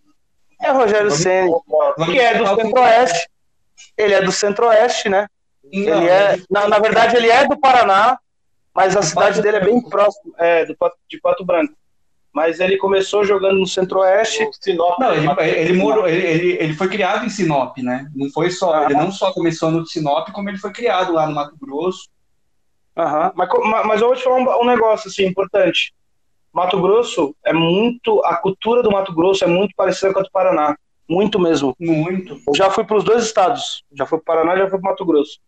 É 0.62 0.72
Rogério 0.72 1.12
Ceni, 1.12 1.50
Vamos 1.98 2.12
que 2.14 2.20
é 2.20 2.36
do 2.38 2.48
Centro-Oeste. 2.56 3.30
Ele 3.98 4.14
é 4.14 4.22
do 4.22 4.32
Centro-Oeste, 4.32 5.10
né? 5.10 5.28
Não, 5.64 5.72
Ele 5.82 6.08
é, 6.10 6.32
mas- 6.38 6.46
na, 6.50 6.68
na 6.68 6.80
verdade, 6.80 7.16
ele 7.16 7.30
é 7.30 7.46
do 7.48 7.58
Paraná, 7.60 8.18
mas 8.74 8.96
a 8.96 9.02
cidade 9.02 9.30
Pato 9.38 9.42
dele 9.42 9.58
é 9.58 9.66
bem 9.66 9.82
próxima, 9.82 10.34
é, 10.38 10.66
do, 10.66 10.76
de 11.10 11.20
Pato 11.20 11.46
Branco. 11.46 11.74
Mas 12.38 12.60
ele 12.60 12.78
começou 12.78 13.24
jogando 13.24 13.58
no 13.58 13.66
Centro-Oeste. 13.66 14.48
Sinop, 14.62 15.00
Não, 15.00 15.12
ele, 15.12 15.28
ele, 15.42 15.74
morou, 15.74 16.08
ele, 16.08 16.52
ele, 16.60 16.74
foi 16.76 16.88
criado 16.88 17.26
em 17.26 17.30
Sinop, 17.30 17.76
né? 17.80 18.08
Não 18.16 18.30
foi 18.30 18.52
só, 18.52 18.76
Ah. 18.76 18.84
ele 18.84 18.94
não 18.94 19.12
só 19.12 19.34
começou 19.34 19.72
no 19.72 19.84
Sinop, 19.88 20.30
como 20.32 20.48
ele 20.48 20.60
foi 20.60 20.72
criado 20.72 21.14
lá 21.14 21.26
no 21.26 21.34
Mato 21.34 21.56
Grosso. 21.60 22.08
Aham. 22.96 23.32
Mas, 23.36 23.50
mas 23.88 24.02
eu 24.02 24.10
vou 24.10 24.16
te 24.16 24.24
falar 24.24 24.36
um, 24.36 24.62
um 24.62 24.66
negócio 24.68 25.10
assim, 25.10 25.26
importante. 25.26 25.96
Mato 26.54 26.80
Grosso 26.80 27.36
é 27.44 27.52
muito. 27.52 28.24
A 28.24 28.36
cultura 28.36 28.84
do 28.84 28.92
Mato 28.92 29.12
Grosso 29.16 29.44
é 29.44 29.48
muito 29.48 29.74
parecida 29.76 30.14
com 30.14 30.20
a 30.20 30.24
do 30.24 30.30
Paraná. 30.30 30.78
Muito 31.10 31.40
mesmo. 31.40 31.76
Muito. 31.80 32.40
Eu 32.48 32.56
já 32.56 32.70
fui 32.70 32.84
para 32.84 32.98
os 32.98 33.04
dois 33.04 33.24
estados. 33.24 33.84
Já 33.94 34.06
fui 34.06 34.20
para 34.20 34.36
o 34.36 34.38
Paraná 34.38 34.54
e 34.54 34.60
já 34.60 34.70
fui 34.70 34.80
para 34.80 34.92
Mato 34.92 35.04
Grosso. 35.04 35.40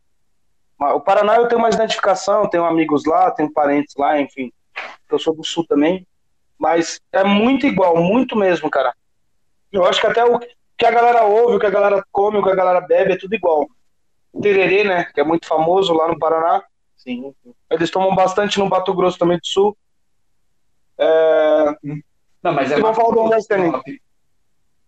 O 0.79 0.99
Paraná 1.01 1.35
eu 1.35 1.47
tenho 1.47 1.61
mais 1.61 1.75
identificação, 1.75 2.49
tenho 2.49 2.65
amigos 2.65 3.05
lá, 3.05 3.29
tenho 3.29 3.53
parentes 3.53 3.93
lá, 3.95 4.19
enfim. 4.19 4.51
Eu 5.07 5.19
sou 5.19 5.35
do 5.35 5.45
sul 5.45 5.63
também. 5.67 6.07
Mas 6.60 6.99
é 7.14 7.24
muito 7.24 7.66
igual, 7.66 7.95
muito 7.97 8.36
mesmo, 8.36 8.70
cara. 8.70 8.93
Eu 9.72 9.86
acho 9.86 10.01
que 10.01 10.07
até 10.07 10.24
o 10.26 10.38
que 10.78 10.86
a 10.86 10.91
galera 10.91 11.24
ouve, 11.24 11.55
o 11.55 11.60
que 11.60 11.66
a 11.66 11.70
galera 11.70 12.03
come, 12.12 12.38
o 12.39 12.43
que 12.43 12.49
a 12.49 12.55
galera 12.55 12.82
bebe 12.82 13.14
é 13.14 13.18
tudo 13.18 13.34
igual. 13.34 13.66
Tererê, 14.41 14.84
né? 14.84 15.05
Que 15.05 15.22
é 15.22 15.24
muito 15.24 15.47
famoso 15.47 15.93
lá 15.93 16.07
no 16.07 16.20
Paraná. 16.20 16.64
Sim. 16.97 17.34
Eles 17.72 17.89
tomam 17.89 18.14
bastante 18.14 18.60
no 18.60 18.68
Mato 18.68 18.93
Grosso 18.93 19.18
também 19.18 19.38
do 19.38 19.45
sul. 19.47 19.78
É, 20.97 21.76
Não, 22.43 22.51
mas 22.53 22.72
é 22.72 22.80
vamos 22.80 22.97
falar 22.97 23.14
do 23.14 23.22
Rogério 23.22 23.41
Sinop. 23.43 23.84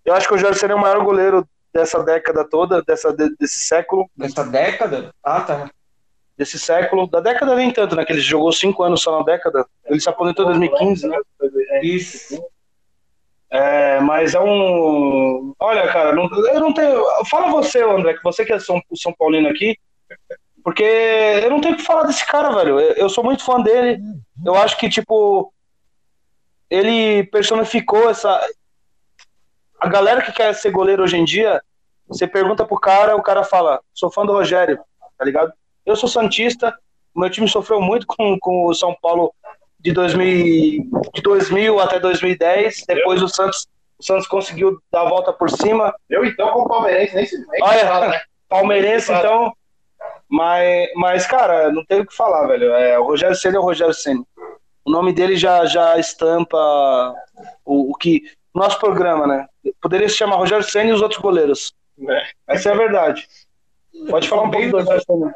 eu 0.04 0.14
acho 0.14 0.28
que 0.28 0.34
o 0.34 0.38
Jorge 0.38 0.60
seria 0.60 0.76
o 0.76 0.80
maior 0.80 1.04
goleiro 1.04 1.48
dessa 1.74 2.04
década 2.04 2.44
toda, 2.48 2.82
dessa, 2.84 3.14
de- 3.14 3.34
desse 3.38 3.60
século. 3.60 4.10
Dessa 4.16 4.44
década? 4.44 5.14
Ah, 5.24 5.42
tá. 5.42 5.72
Desse 6.42 6.58
século. 6.58 7.06
Da 7.06 7.20
década 7.20 7.54
nem 7.56 7.70
tanto, 7.72 7.96
né? 7.96 8.04
Que 8.04 8.14
ele 8.14 8.20
jogou 8.20 8.52
cinco 8.52 8.82
anos 8.82 9.04
só 9.04 9.16
na 9.20 9.24
década. 9.24 9.64
Ele 9.86 10.00
se 10.00 10.10
aposentou 10.10 10.46
em 10.46 10.48
2015, 10.48 11.08
né? 11.08 11.20
Isso. 11.84 12.44
É, 13.52 14.00
mas 14.00 14.34
é 14.34 14.40
um. 14.40 15.54
Olha, 15.60 15.88
cara, 15.94 16.16
não- 16.16 16.28
eu 16.48 16.60
não 16.60 16.74
tenho. 16.74 17.04
Fala 17.30 17.52
você, 17.52 17.84
André, 17.84 18.16
que 18.16 18.24
você 18.24 18.44
que 18.44 18.54
é 18.54 18.58
São, 18.58 18.82
o 18.90 18.98
São 18.98 19.14
Paulino 19.14 19.50
aqui. 19.50 19.78
Porque 20.64 20.82
eu 20.84 21.52
não 21.52 21.62
tenho 21.62 21.76
o 21.76 21.78
que 21.78 21.84
falar 21.84 22.06
desse 22.06 22.26
cara, 22.26 22.50
velho. 22.56 22.80
Eu, 22.80 22.94
eu 22.94 23.10
sou 23.10 23.24
muito 23.24 23.46
fã 23.46 23.62
dele. 23.62 24.02
Eu 24.44 24.56
acho 24.56 24.76
que, 24.80 24.90
tipo, 24.90 25.54
ele 26.72 27.24
personificou 27.26 28.10
essa. 28.10 28.42
A 29.80 29.88
galera 29.88 30.24
que 30.24 30.32
quer 30.32 30.56
ser 30.56 30.72
goleiro 30.72 31.04
hoje 31.04 31.18
em 31.18 31.24
dia, 31.24 31.62
você 32.08 32.26
pergunta 32.26 32.66
pro 32.66 32.80
cara, 32.80 33.16
o 33.16 33.22
cara 33.22 33.44
fala, 33.44 33.80
sou 33.94 34.10
fã 34.12 34.26
do 34.26 34.34
Rogério, 34.34 34.80
tá 35.20 35.24
ligado? 35.24 35.54
Eu 35.86 35.96
sou 35.96 36.08
Santista, 36.08 36.74
meu 37.16 37.30
time 37.30 37.48
sofreu 37.48 37.82
muito 37.82 38.08
com, 38.08 38.38
com 38.40 38.66
o 38.68 38.74
São 38.74 38.96
Paulo 39.02 39.34
de 39.80 39.92
2000, 39.92 40.90
de 41.14 41.22
2000 41.22 41.80
até 41.80 42.00
2010. 42.00 42.86
Depois 42.88 43.22
o 43.22 43.28
Santos, 43.28 43.68
o 44.00 44.04
Santos 44.04 44.28
conseguiu 44.28 44.80
dar 44.92 45.02
a 45.02 45.10
volta 45.10 45.34
por 45.34 45.50
cima. 45.50 45.94
Eu, 46.10 46.24
então, 46.26 46.52
como 46.52 46.68
palmeirense, 46.68 47.16
nem 47.16 47.26
se 47.26 47.38
nem 47.38 47.64
Olha, 47.64 47.88
fala, 47.88 48.08
né? 48.10 48.22
Palmeirense, 48.48 49.12
então. 49.12 49.54
Mas, 50.30 50.90
mas, 50.96 51.26
cara, 51.26 51.72
não 51.72 51.86
tem 51.86 52.02
o 52.02 52.06
que 52.06 52.16
falar, 52.16 52.48
velho. 52.48 52.74
É, 52.74 53.00
o 53.00 53.04
Rogério 53.04 53.36
Senna 53.36 53.58
é 53.58 53.60
o 53.60 53.64
Rogério 53.64 53.94
Senna. 53.94 54.24
O 54.86 54.92
nome 54.92 55.14
dele 55.14 55.36
já, 55.36 55.66
já 55.66 55.98
estampa 55.98 56.58
o, 57.66 57.92
o 57.92 57.96
que. 57.96 58.24
Nosso 58.54 58.78
programa, 58.80 59.26
né? 59.26 59.48
Poderia 59.82 60.10
se 60.10 60.16
chamar 60.16 60.36
Rogério 60.36 60.64
Senna 60.64 60.90
e 60.90 60.94
os 60.94 61.02
outros 61.02 61.22
goleiros. 61.22 61.74
É. 62.10 62.24
Essa 62.48 62.70
é 62.70 62.74
a 62.74 62.78
verdade. 62.78 63.26
Pode 64.10 64.28
falar 64.28 64.44
um 64.44 64.52
pouco 64.52 64.70
do 64.70 64.78
Rogério 64.80 65.04
Senna. 65.06 65.36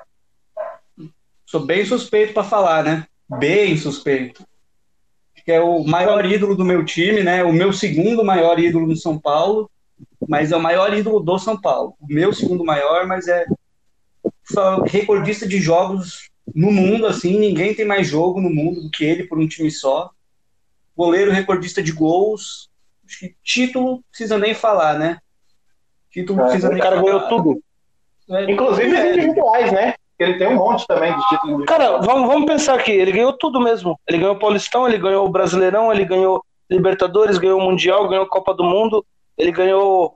Sou 1.45 1.65
bem 1.65 1.85
suspeito 1.85 2.33
pra 2.33 2.43
falar, 2.43 2.83
né? 2.83 3.05
Bem 3.39 3.77
suspeito. 3.77 4.45
Que 5.43 5.51
é 5.51 5.61
o 5.61 5.83
maior 5.83 6.25
ídolo 6.25 6.55
do 6.55 6.65
meu 6.65 6.83
time, 6.83 7.21
né? 7.21 7.43
O 7.43 7.53
meu 7.53 7.71
segundo 7.71 8.23
maior 8.23 8.59
ídolo 8.59 8.87
no 8.87 8.95
São 8.95 9.19
Paulo, 9.19 9.69
mas 10.27 10.51
é 10.51 10.57
o 10.57 10.61
maior 10.61 10.91
ídolo 10.93 11.19
do 11.19 11.37
São 11.37 11.59
Paulo. 11.59 11.95
O 11.99 12.07
meu 12.07 12.33
segundo 12.33 12.65
maior, 12.65 13.05
mas 13.05 13.27
é 13.27 13.45
só 14.43 14.81
recordista 14.81 15.47
de 15.47 15.59
jogos 15.59 16.29
no 16.53 16.71
mundo, 16.71 17.07
assim, 17.07 17.37
ninguém 17.39 17.73
tem 17.73 17.85
mais 17.85 18.07
jogo 18.07 18.39
no 18.39 18.49
mundo 18.49 18.81
do 18.81 18.89
que 18.89 19.03
ele 19.03 19.23
por 19.25 19.39
um 19.39 19.47
time 19.47 19.69
só. 19.71 20.11
Goleiro 20.95 21.31
recordista 21.31 21.81
de 21.81 21.91
gols. 21.91 22.69
Acho 23.05 23.19
que 23.19 23.35
título 23.43 24.03
precisa 24.09 24.37
nem 24.37 24.53
falar, 24.53 24.97
né? 24.97 25.17
Título 26.09 26.41
É, 26.41 26.43
precisa 26.45 26.69
O 26.69 26.73
nem 26.73 26.81
cara 26.81 26.95
falar. 26.95 27.05
ganhou 27.05 27.27
tudo. 27.27 27.63
É, 28.29 28.51
Inclusive 28.51 28.95
é, 28.95 29.11
individuais, 29.13 29.71
né? 29.71 29.93
Ele 30.17 30.37
tem 30.37 30.47
um 30.47 30.55
monte 30.55 30.87
também 30.87 31.15
de 31.15 31.27
títulos. 31.27 31.65
Cara, 31.65 31.97
vamos, 31.97 32.27
vamos 32.27 32.45
pensar 32.45 32.75
aqui. 32.75 32.91
Ele 32.91 33.11
ganhou 33.11 33.33
tudo 33.33 33.59
mesmo. 33.59 33.99
Ele 34.07 34.17
ganhou 34.19 34.35
o 34.35 34.39
Paulistão, 34.39 34.87
ele 34.87 34.97
ganhou 34.97 35.25
o 35.25 35.29
Brasileirão, 35.29 35.91
ele 35.91 36.05
ganhou 36.05 36.43
Libertadores, 36.69 37.37
ganhou 37.37 37.59
o 37.59 37.63
Mundial, 37.63 38.07
ganhou 38.07 38.23
a 38.25 38.29
Copa 38.29 38.53
do 38.53 38.63
Mundo. 38.63 39.05
Ele 39.37 39.51
ganhou 39.51 40.15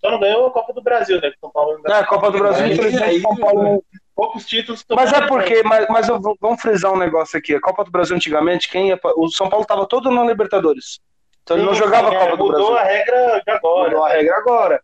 Só 0.00 0.10
não 0.10 0.18
ganhou 0.18 0.46
a 0.46 0.50
Copa 0.50 0.72
do 0.72 0.82
Brasil, 0.82 1.20
né? 1.20 1.30
São 1.40 1.50
Paulo 1.50 1.76
ainda 1.76 1.92
é, 1.92 1.98
a 2.00 2.06
Copa 2.06 2.30
do 2.30 2.38
Brasil. 2.38 2.66
Infelizmente, 2.68 3.20
São 3.20 3.36
Paulo 3.36 3.62
não 3.62 3.82
poucos 4.14 4.46
títulos. 4.46 4.82
Mas 4.90 5.12
é 5.12 5.26
porque, 5.26 5.62
mas, 5.62 5.86
mas 5.88 6.08
eu 6.08 6.18
vou- 6.18 6.36
vamos 6.40 6.60
frisar 6.62 6.90
um 6.92 6.96
negócio 6.98 7.38
aqui. 7.38 7.54
A 7.54 7.60
Copa 7.60 7.84
do 7.84 7.90
Brasil 7.90 8.16
antigamente, 8.16 8.68
quem 8.70 8.88
ia, 8.88 8.98
o 9.16 9.28
São 9.28 9.48
Paulo 9.50 9.62
estava 9.62 9.86
todo 9.86 10.10
na 10.10 10.24
Libertadores. 10.24 10.98
Então 11.42 11.56
ele 11.58 11.66
não 11.66 11.74
jogava 11.74 12.08
sim, 12.08 12.16
a 12.16 12.18
Copa 12.20 12.32
é, 12.32 12.36
do 12.36 12.44
Mudou 12.44 12.72
Brasil. 12.72 12.76
a 12.78 12.82
regra 12.82 13.42
de 13.44 13.50
agora. 13.52 13.90
Mudou 13.90 14.04
a 14.04 14.08
regra 14.08 14.36
agora. 14.38 14.80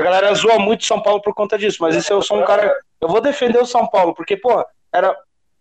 A 0.00 0.02
galera 0.02 0.32
zoa 0.34 0.58
muito 0.58 0.84
São 0.86 1.02
Paulo 1.02 1.20
por 1.20 1.34
conta 1.34 1.58
disso, 1.58 1.76
mas 1.82 1.94
isso 1.94 2.10
eu 2.10 2.22
sou 2.22 2.40
um 2.40 2.44
cara. 2.44 2.74
Eu 2.98 3.06
vou 3.08 3.20
defender 3.20 3.58
o 3.58 3.66
São 3.66 3.86
Paulo, 3.86 4.14
porque, 4.14 4.34
pô, 4.34 4.64
era, 4.90 5.14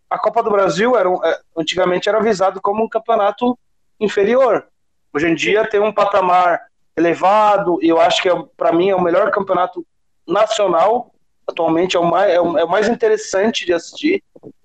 a 0.10 0.18
Copa 0.18 0.42
do 0.42 0.50
Brasil 0.50 0.96
era 0.98 1.10
é, 1.26 1.40
antigamente 1.58 2.08
era 2.08 2.22
visado 2.22 2.62
como 2.62 2.82
um 2.84 2.88
campeonato 2.88 3.60
inferior. 4.00 4.66
Hoje 5.14 5.28
em 5.28 5.36
dia 5.36 5.68
tem 5.70 5.82
um 5.82 5.92
patamar 5.92 6.62
elevado, 6.96 7.80
e 7.82 7.90
eu 7.90 8.00
acho 8.00 8.22
que 8.22 8.30
é, 8.30 8.44
para 8.56 8.72
mim 8.72 8.90
é 8.90 8.96
o 8.96 9.02
melhor 9.02 9.30
campeonato 9.30 9.86
nacional. 10.26 11.12
Atualmente 11.46 11.98
é 11.98 12.00
o 12.00 12.06
mais, 12.06 12.32
é 12.32 12.36
é 12.36 12.40
o 12.42 12.70
mais 12.70 12.88
interessante 12.88 13.66
de 13.66 13.74
assistir, 13.74 14.24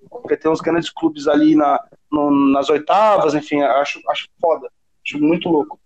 porque 0.09 0.37
tem 0.37 0.49
uns 0.49 0.61
grandes 0.61 0.89
clubes 0.89 1.27
ali 1.27 1.53
na, 1.53 1.83
no- 2.09 2.31
nas 2.53 2.69
oitavas, 2.69 3.33
enfim, 3.35 3.61
acho, 3.61 3.99
acho 4.09 4.27
foda. 4.39 4.69
Acho 5.05 5.19
muito 5.19 5.49
louco. 5.49 5.77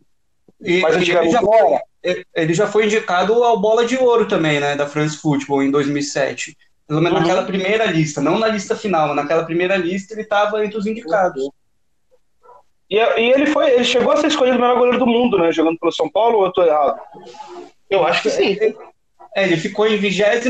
E, 0.62 0.82
Mas 0.82 0.96
e 0.96 1.12
ele, 1.12 1.30
já 1.32 1.40
foi, 1.42 1.58
era. 2.04 2.26
ele 2.36 2.54
já 2.54 2.68
foi 2.68 2.86
indicado 2.86 3.44
ao 3.44 3.60
Bola 3.60 3.86
de 3.86 3.98
Ouro 3.98 4.28
também, 4.28 4.60
né? 4.60 4.76
Da 4.76 4.88
France 4.88 5.18
Football 5.18 5.64
em 5.64 5.72
2007. 5.72 6.56
Pelo 6.88 7.02
menos 7.02 7.18
Uhum. 7.20 7.28
naquela 7.28 7.46
primeira 7.46 7.86
lista, 7.86 8.20
não 8.22 8.38
na 8.40 8.48
lista 8.48 8.76
final, 8.76 9.08
mas 9.08 9.16
naquela 9.16 9.46
primeira 9.46 9.78
lista 9.78 10.14
ele 10.14 10.22
estava 10.24 10.66
entre 10.66 10.78
os 10.78 10.86
indicados. 10.88 11.50
E, 12.90 12.96
e 12.98 13.32
ele 13.32 13.46
foi, 13.46 13.70
ele 13.72 13.84
chegou 13.84 14.12
a 14.12 14.18
ser 14.18 14.28
escolhido 14.28 14.58
o 14.58 14.62
melhor 14.62 14.78
goleiro 14.78 14.98
do 15.00 15.06
mundo, 15.06 15.38
né? 15.38 15.52
Jogando 15.52 15.78
pelo 15.78 15.92
São 15.92 16.10
Paulo, 16.10 16.40
ou 16.40 16.46
eu 16.46 16.52
tô 16.52 16.64
errado? 16.64 17.00
Eu 17.90 18.06
acho 18.06 18.24
que 18.24 18.30
sim. 18.32 18.58
É, 19.36 19.44
ele 19.44 19.58
ficou 19.58 19.88
em 19.88 19.96
27 19.98 20.50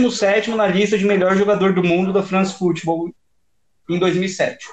na 0.52 0.66
lista 0.68 0.98
de 0.98 1.06
melhor 1.06 1.36
jogador 1.36 1.74
do 1.74 1.84
mundo 1.84 2.14
da 2.14 2.24
France 2.24 2.54
Football 2.58 3.12
em 3.90 4.00
2007. 4.00 4.66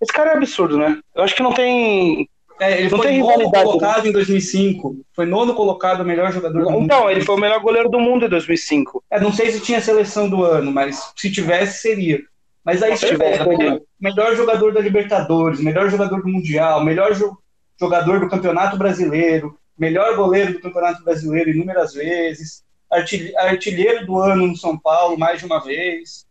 Esse 0.00 0.12
cara 0.12 0.30
é 0.30 0.36
absurdo, 0.36 0.78
né? 0.78 0.98
Eu 1.14 1.22
acho 1.22 1.34
que 1.34 1.42
não 1.42 1.52
tem. 1.52 2.28
É, 2.60 2.80
ele 2.80 2.90
Não 2.90 2.98
foi 2.98 3.18
nono 3.18 3.50
colocado 3.50 4.06
em 4.08 4.12
2005. 4.12 4.96
Foi 5.14 5.24
nono 5.26 5.54
colocado, 5.54 6.00
o 6.00 6.04
melhor 6.04 6.32
jogador 6.32 6.64
do 6.64 6.70
mundo. 6.70 6.84
Então, 6.84 7.08
ele 7.10 7.24
foi 7.24 7.36
o 7.36 7.38
melhor 7.40 7.60
goleiro 7.60 7.88
do 7.88 8.00
mundo 8.00 8.26
em 8.26 8.28
2005. 8.28 9.02
É, 9.10 9.20
não 9.20 9.32
sei 9.32 9.50
se 9.52 9.60
tinha 9.60 9.80
seleção 9.80 10.28
do 10.28 10.42
ano, 10.44 10.72
mas 10.72 11.12
se 11.16 11.30
tivesse, 11.30 11.80
seria. 11.80 12.20
Mas 12.64 12.82
aí 12.82 12.96
Se 12.96 13.06
se 13.06 13.12
tivesse, 13.12 13.38
tiver, 13.38 13.56
seria. 13.56 13.82
melhor 14.00 14.34
jogador 14.36 14.72
da 14.72 14.80
Libertadores, 14.80 15.60
melhor 15.60 15.88
jogador 15.88 16.20
do 16.20 16.28
Mundial, 16.28 16.84
melhor 16.84 17.14
jo- 17.14 17.38
jogador 17.80 18.20
do 18.20 18.28
Campeonato 18.28 18.76
Brasileiro, 18.76 19.56
melhor 19.78 20.16
goleiro 20.16 20.54
do 20.54 20.60
Campeonato 20.60 21.02
Brasileiro 21.04 21.50
inúmeras 21.50 21.94
vezes, 21.94 22.62
artil- 22.90 23.32
artilheiro 23.38 24.04
do 24.04 24.18
ano 24.18 24.46
no 24.48 24.56
São 24.56 24.76
Paulo 24.76 25.16
mais 25.16 25.38
de 25.38 25.46
uma 25.46 25.60
vez. 25.64 26.26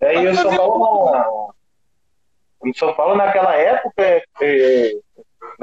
É, 0.00 0.20
e 0.20 0.26
o 0.26 0.34
São 0.34 0.54
Paulo, 0.56 1.52
o 2.60 2.74
São 2.76 2.92
Paulo 2.94 3.16
naquela 3.16 3.54
época, 3.56 3.92
é, 4.02 4.24
é, 4.42 4.92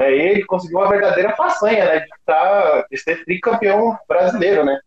né, 0.00 0.12
ele 0.12 0.44
conseguiu 0.46 0.78
uma 0.78 0.88
verdadeira 0.88 1.36
façanha, 1.36 1.84
né, 1.84 2.00
de, 2.00 2.08
tá, 2.24 2.86
de 2.90 2.96
ser 2.96 3.22
tricampeão 3.24 3.96
brasileiro, 4.08 4.64
né, 4.64 4.80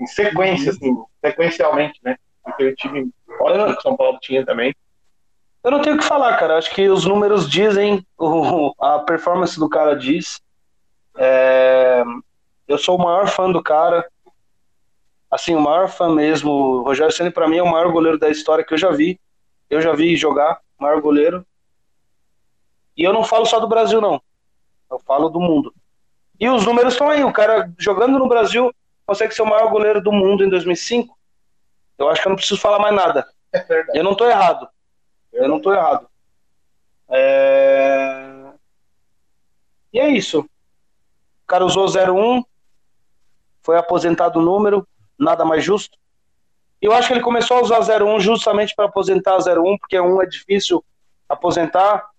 em 0.00 0.06
sequência, 0.06 0.72
assim, 0.72 0.92
sequencialmente, 1.24 2.00
né, 2.02 2.16
porque 2.42 2.64
o 2.64 2.74
time 2.74 3.10
ótimo 3.40 3.76
que 3.76 3.82
São 3.82 3.96
Paulo 3.96 4.18
tinha 4.20 4.44
também. 4.44 4.74
Eu 5.62 5.70
não 5.70 5.80
tenho 5.80 5.96
o 5.96 5.98
que 5.98 6.04
falar, 6.04 6.36
cara. 6.36 6.58
Acho 6.58 6.74
que 6.74 6.90
os 6.90 7.06
números 7.06 7.48
dizem, 7.48 8.06
o, 8.18 8.74
a 8.78 8.98
performance 8.98 9.58
do 9.58 9.66
cara 9.66 9.96
diz. 9.96 10.38
É, 11.16 12.04
eu 12.68 12.76
sou 12.76 12.98
o 12.98 13.02
maior 13.02 13.28
fã 13.28 13.50
do 13.50 13.62
cara. 13.62 14.06
Assim, 15.30 15.54
o 15.54 15.60
maior 15.60 15.88
fã 15.88 16.14
mesmo. 16.14 16.50
O 16.50 16.82
Rogério 16.82 17.10
Senna, 17.14 17.30
para 17.30 17.48
mim, 17.48 17.56
é 17.56 17.62
o 17.62 17.70
maior 17.70 17.90
goleiro 17.90 18.18
da 18.18 18.28
história 18.28 18.62
que 18.62 18.74
eu 18.74 18.78
já 18.78 18.90
vi. 18.90 19.18
Eu 19.70 19.80
já 19.80 19.94
vi 19.94 20.14
jogar, 20.16 20.60
maior 20.78 21.00
goleiro. 21.00 21.46
E 22.96 23.02
eu 23.02 23.12
não 23.12 23.24
falo 23.24 23.46
só 23.46 23.58
do 23.58 23.68
Brasil, 23.68 24.00
não. 24.00 24.20
Eu 24.90 24.98
falo 25.00 25.28
do 25.28 25.40
mundo. 25.40 25.74
E 26.38 26.48
os 26.48 26.64
números 26.64 26.94
estão 26.94 27.08
aí. 27.08 27.24
O 27.24 27.32
cara 27.32 27.72
jogando 27.78 28.18
no 28.18 28.28
Brasil 28.28 28.72
consegue 29.06 29.34
ser 29.34 29.42
o 29.42 29.46
maior 29.46 29.70
goleiro 29.70 30.00
do 30.00 30.12
mundo 30.12 30.44
em 30.44 30.48
2005. 30.48 31.16
Eu 31.98 32.08
acho 32.08 32.20
que 32.20 32.28
eu 32.28 32.30
não 32.30 32.36
preciso 32.36 32.60
falar 32.60 32.78
mais 32.78 32.94
nada. 32.94 33.26
É 33.52 33.98
eu 33.98 34.04
não 34.04 34.12
estou 34.12 34.28
errado. 34.28 34.68
Eu 35.32 35.48
não 35.48 35.58
estou 35.58 35.72
errado. 35.72 36.08
É... 37.08 38.52
E 39.92 40.00
é 40.00 40.08
isso. 40.08 40.40
O 40.40 41.46
cara 41.46 41.64
usou 41.64 41.86
01, 41.86 42.42
foi 43.62 43.76
aposentado 43.76 44.40
o 44.40 44.42
número, 44.42 44.86
nada 45.18 45.44
mais 45.44 45.62
justo. 45.62 45.96
Eu 46.80 46.92
acho 46.92 47.08
que 47.08 47.14
ele 47.14 47.22
começou 47.22 47.58
a 47.58 47.62
usar 47.62 47.80
01 47.80 48.20
justamente 48.20 48.74
para 48.74 48.86
aposentar 48.86 49.36
01, 49.38 49.78
porque 49.78 49.98
um 50.00 50.20
é 50.20 50.26
difícil 50.26 50.84
aposentar, 51.28 52.10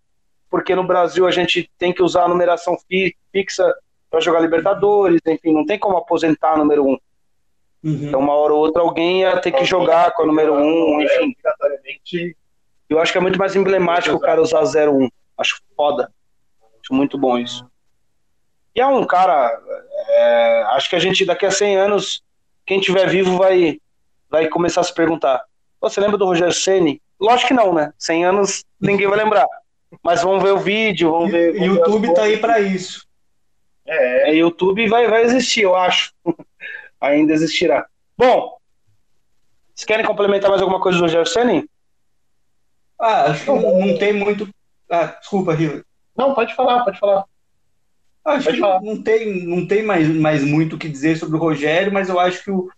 porque 0.55 0.73
no 0.73 0.87
Brasil 0.87 1.27
a 1.27 1.31
gente 1.31 1.69
tem 1.77 1.91
que 1.91 2.01
usar 2.01 2.23
a 2.23 2.27
numeração 2.29 2.77
fi, 2.87 3.13
fixa 3.29 3.75
para 4.09 4.21
jogar 4.21 4.39
Libertadores, 4.39 5.19
enfim, 5.27 5.51
não 5.51 5.65
tem 5.65 5.77
como 5.77 5.97
aposentar 5.97 6.57
número 6.57 6.85
1. 6.85 6.87
Uhum. 6.87 6.99
Então, 7.83 8.21
uma 8.21 8.33
hora 8.33 8.53
ou 8.53 8.59
outra, 8.59 8.81
alguém 8.81 9.19
ia 9.19 9.37
ter 9.41 9.51
que 9.51 9.65
jogar 9.65 10.13
com 10.13 10.23
a 10.23 10.25
número 10.25 10.53
1, 10.53 11.01
enfim. 11.01 11.35
Eu 12.87 13.01
acho 13.01 13.11
que 13.11 13.17
é 13.17 13.21
muito 13.21 13.37
mais 13.37 13.53
emblemático 13.53 14.15
o 14.15 14.19
cara 14.19 14.41
usar 14.41 14.61
01. 14.61 15.09
Acho 15.37 15.61
foda. 15.75 16.09
Acho 16.81 16.93
muito 16.93 17.17
bom 17.17 17.37
isso. 17.37 17.69
E 18.73 18.79
é 18.79 18.87
um 18.87 19.05
cara. 19.05 19.51
É, 20.07 20.63
acho 20.69 20.89
que 20.89 20.95
a 20.95 20.99
gente, 20.99 21.25
daqui 21.25 21.45
a 21.45 21.51
100 21.51 21.75
anos, 21.75 22.23
quem 22.65 22.79
tiver 22.79 23.09
vivo 23.09 23.37
vai, 23.37 23.77
vai 24.29 24.47
começar 24.47 24.79
a 24.79 24.85
se 24.85 24.93
perguntar: 24.93 25.43
Você 25.81 25.99
lembra 25.99 26.17
do 26.17 26.25
Rogério 26.25 26.53
Ceni? 26.53 27.01
Lógico 27.19 27.49
que 27.49 27.53
não, 27.53 27.73
né? 27.73 27.91
100 27.99 28.23
anos 28.23 28.63
ninguém 28.79 29.09
vai 29.09 29.17
lembrar. 29.17 29.45
Mas 30.03 30.21
vamos 30.21 30.43
ver 30.43 30.51
o 30.51 30.59
vídeo, 30.59 31.11
vamos 31.11 31.31
ver. 31.31 31.55
O 31.55 31.63
YouTube 31.63 32.13
tá 32.13 32.23
aí 32.23 32.37
para 32.37 32.59
isso. 32.59 33.05
É, 33.85 34.31
é, 34.31 34.35
YouTube 34.35 34.87
vai, 34.87 35.07
vai 35.07 35.23
existir, 35.23 35.61
eu 35.61 35.75
acho. 35.75 36.11
Ainda 36.99 37.33
existirá. 37.33 37.85
Bom, 38.17 38.57
vocês 39.73 39.85
querem 39.85 40.05
complementar 40.05 40.49
mais 40.49 40.61
alguma 40.61 40.79
coisa 40.79 40.97
do 40.97 41.03
Rogério 41.03 41.27
Ceni? 41.27 41.69
Ah, 42.99 43.25
acho 43.25 43.41
que 43.41 43.47
não, 43.47 43.79
não 43.79 43.97
tem 43.97 44.13
muito. 44.13 44.49
Ah, 44.89 45.05
desculpa, 45.19 45.53
Rio. 45.53 45.85
Não, 46.17 46.33
pode 46.33 46.55
falar, 46.55 46.83
pode 46.83 46.97
falar. 46.97 47.25
Acho 48.23 48.45
pode 48.45 48.55
que 48.55 48.61
falar. 48.61 48.81
Não, 48.81 49.03
tem, 49.03 49.45
não 49.45 49.67
tem 49.67 49.83
mais, 49.83 50.07
mais 50.07 50.43
muito 50.43 50.75
o 50.75 50.79
que 50.79 50.89
dizer 50.89 51.17
sobre 51.17 51.35
o 51.35 51.39
Rogério, 51.39 51.93
mas 51.93 52.09
eu 52.09 52.19
acho 52.19 52.43
que, 52.43 52.49
o, 52.49 52.69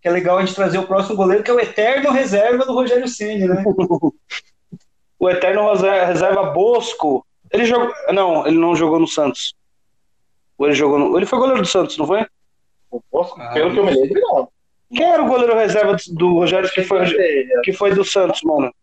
que 0.00 0.06
é 0.06 0.10
legal 0.10 0.38
a 0.38 0.44
gente 0.44 0.54
trazer 0.54 0.78
o 0.78 0.86
próximo 0.86 1.16
goleiro, 1.16 1.42
que 1.42 1.50
é 1.50 1.54
o 1.54 1.60
eterno 1.60 2.10
reserva 2.10 2.64
do 2.64 2.74
Rogério 2.74 3.08
Ceni, 3.08 3.48
né? 3.48 3.64
o 5.22 5.30
eterno 5.30 5.72
reserva 5.72 6.50
Bosco. 6.50 7.24
Ele 7.52 7.64
jogou. 7.64 7.94
Não, 8.12 8.44
ele 8.44 8.58
não 8.58 8.74
jogou 8.74 8.98
no 8.98 9.06
Santos. 9.06 9.54
Ou 10.58 10.66
ele 10.66 10.74
jogou 10.74 10.98
no. 10.98 11.16
Ele 11.16 11.26
foi 11.26 11.38
goleiro 11.38 11.62
do 11.62 11.68
Santos, 11.68 11.96
não 11.96 12.08
foi? 12.08 12.26
O 12.90 13.00
Bosco, 13.10 13.40
ah, 13.40 13.52
pelo 13.52 13.72
que 13.72 13.78
eu 13.78 13.84
me 13.84 13.92
lembro, 13.92 14.20
não. 14.20 14.48
Quem 14.92 15.06
era 15.06 15.22
o 15.22 15.28
goleiro 15.28 15.54
reserva 15.54 15.96
do 16.08 16.34
Rogério 16.34 16.68
que 16.68 16.82
foi, 16.82 17.06
que 17.62 17.72
foi 17.72 17.94
do 17.94 18.04
Santos, 18.04 18.42
mano? 18.42 18.74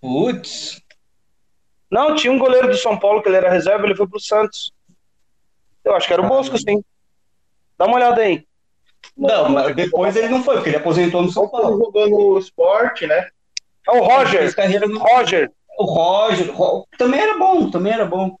Putz. 0.00 0.82
Não, 1.88 2.16
tinha 2.16 2.32
um 2.32 2.38
goleiro 2.38 2.66
do 2.66 2.76
São 2.76 2.98
Paulo 2.98 3.22
que 3.22 3.28
ele 3.28 3.36
era 3.36 3.48
reserva, 3.48 3.86
ele 3.86 3.94
foi 3.94 4.08
pro 4.08 4.18
Santos. 4.18 4.72
Eu 5.84 5.94
acho 5.94 6.08
que 6.08 6.12
era 6.12 6.22
o 6.22 6.28
Bosco, 6.28 6.58
sim. 6.58 6.82
Dá 7.78 7.86
uma 7.86 7.96
olhada 7.96 8.20
aí. 8.20 8.44
Não, 9.16 9.48
mas 9.48 9.76
depois 9.76 10.16
ele 10.16 10.28
não 10.28 10.42
foi, 10.42 10.56
porque 10.56 10.70
ele 10.70 10.78
aposentou 10.78 11.22
no 11.22 11.30
São 11.30 11.48
Paulo. 11.48 11.78
jogou 11.78 12.08
no 12.08 12.38
esporte, 12.38 13.06
né? 13.06 13.28
É 13.86 13.92
o 13.92 14.02
Roger. 14.02 14.88
No... 14.88 14.98
Roger. 14.98 15.50
O 15.78 15.84
Roger. 15.84 16.54
Também 16.98 17.20
era 17.20 17.38
bom, 17.38 17.70
também 17.70 17.92
era 17.92 18.04
bom. 18.04 18.36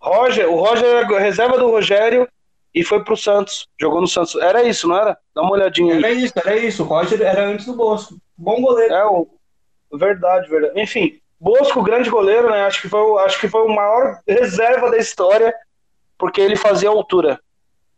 Roger, 0.00 0.48
o 0.50 0.56
Roger 0.56 0.84
era 0.84 1.18
reserva 1.18 1.58
do 1.58 1.70
Rogério 1.70 2.28
e 2.74 2.84
foi 2.84 3.02
pro 3.02 3.16
Santos. 3.16 3.66
Jogou 3.80 4.00
no 4.00 4.08
Santos. 4.08 4.34
Era 4.36 4.62
isso, 4.62 4.88
não 4.88 4.96
era? 4.96 5.18
Dá 5.34 5.42
uma 5.42 5.52
olhadinha 5.52 5.94
aí. 5.94 5.98
Era 5.98 6.12
isso, 6.12 6.34
era 6.36 6.56
isso. 6.56 6.82
O 6.82 6.86
Roger 6.86 7.20
era 7.20 7.46
antes 7.46 7.66
do 7.66 7.74
Bosco. 7.74 8.16
Bom 8.36 8.60
goleiro. 8.60 8.94
É, 8.94 9.04
o, 9.04 9.28
Verdade, 9.92 10.48
verdade. 10.48 10.80
Enfim, 10.80 11.18
Bosco, 11.40 11.82
grande 11.82 12.10
goleiro, 12.10 12.50
né? 12.50 12.64
Acho 12.64 12.82
que 12.82 12.88
foi, 12.88 13.24
acho 13.24 13.40
que 13.40 13.48
foi 13.48 13.62
o 13.62 13.74
maior 13.74 14.20
reserva 14.26 14.90
da 14.90 14.98
história, 14.98 15.54
porque 16.18 16.40
ele 16.40 16.56
fazia 16.56 16.88
altura. 16.88 17.40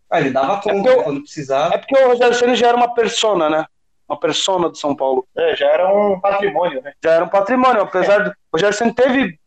Ah, 0.08 0.20
ele 0.20 0.30
dava 0.30 0.60
conta 0.60 0.90
é 0.90 1.02
quando 1.02 1.22
precisava. 1.22 1.74
É 1.74 1.78
porque 1.78 1.96
o 1.96 2.08
Rogério 2.08 2.34
Ceni 2.34 2.54
já 2.54 2.68
era 2.68 2.76
uma 2.76 2.94
persona, 2.94 3.48
né? 3.48 3.64
Uma 4.10 4.18
persona 4.18 4.68
do 4.68 4.76
São 4.76 4.96
Paulo. 4.96 5.24
É, 5.36 5.54
já 5.54 5.66
era 5.66 5.94
um 5.94 6.18
patrimônio, 6.18 6.82
né? 6.82 6.92
Já 7.00 7.12
era 7.12 7.24
um 7.24 7.28
patrimônio, 7.28 7.82
apesar 7.82 8.20
é. 8.20 8.24
do. 8.24 8.30
O 8.30 8.56
Rogério 8.56 8.76
Ceni 8.76 8.92
teve 8.92 9.38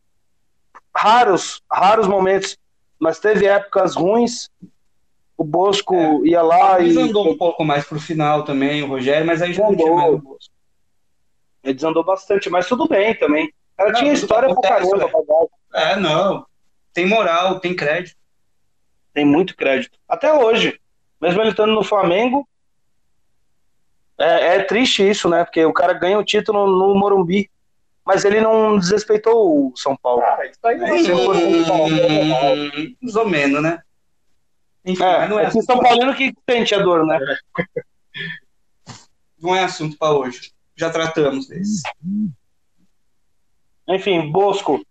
raros, 0.96 1.60
raros 1.70 2.08
momentos, 2.08 2.56
mas 2.98 3.20
teve 3.20 3.46
épocas 3.46 3.94
ruins. 3.94 4.48
O 5.36 5.44
Bosco 5.44 5.94
é. 5.94 6.28
ia 6.28 6.40
lá 6.40 6.80
Ele 6.80 6.98
e. 6.98 7.02
andou 7.02 7.28
um 7.28 7.36
pouco 7.36 7.62
mais 7.62 7.84
pro 7.84 8.00
final 8.00 8.42
também, 8.42 8.82
o 8.82 8.86
Rogério, 8.86 9.26
mas 9.26 9.42
aí 9.42 9.52
já 9.52 9.68
andou. 9.68 9.76
não 9.76 9.84
tinha 9.84 9.96
mais 9.96 10.14
o 10.14 10.18
Bosco. 10.18 10.54
Ele 11.62 11.74
desandou 11.74 12.02
bastante, 12.02 12.48
mas 12.48 12.66
tudo 12.66 12.88
bem 12.88 13.14
também. 13.14 13.52
Ela 13.76 13.92
tinha 13.92 14.14
história 14.14 14.48
pra 14.48 14.62
caramba. 14.62 15.10
É, 15.74 15.96
não. 15.96 16.46
Tem 16.94 17.06
moral, 17.06 17.60
tem 17.60 17.76
crédito. 17.76 18.16
Tem 19.12 19.26
muito 19.26 19.54
crédito. 19.54 19.98
Até 20.08 20.32
hoje. 20.32 20.80
Mesmo 21.20 21.42
ele 21.42 21.50
estando 21.50 21.74
no 21.74 21.84
Flamengo. 21.84 22.48
É, 24.18 24.56
é, 24.56 24.62
triste 24.62 25.08
isso, 25.08 25.28
né? 25.28 25.44
Porque 25.44 25.64
o 25.64 25.72
cara 25.72 25.92
ganha 25.92 26.18
o 26.18 26.24
título 26.24 26.66
no 26.66 26.94
Morumbi. 26.94 27.50
Mas 28.04 28.24
ele 28.24 28.40
não 28.40 28.78
desrespeitou 28.78 29.68
o 29.68 29.76
São 29.76 29.96
Paulo. 29.96 30.22
Ah, 30.22 30.44
isso 30.44 30.58
aí 30.64 30.78
é, 30.78 30.92
hum, 30.92 32.96
mais 33.00 33.16
ou 33.16 33.26
menos, 33.26 33.62
né? 33.62 33.80
Enfim, 34.84 35.02
é, 35.02 35.26
não 35.26 35.38
é, 35.38 35.44
é 35.44 35.46
assim 35.46 35.62
São 35.62 35.78
Paulino 35.78 36.14
que 36.14 36.34
sente 36.48 36.74
a 36.74 36.80
dor, 36.80 37.06
né? 37.06 37.18
Não 39.40 39.54
é 39.54 39.64
assunto 39.64 39.98
para 39.98 40.12
hoje 40.12 40.54
já 40.76 40.90
tratamos 40.90 41.46
desse. 41.46 41.82
Enfim, 43.88 44.30
Bosco. 44.30 44.84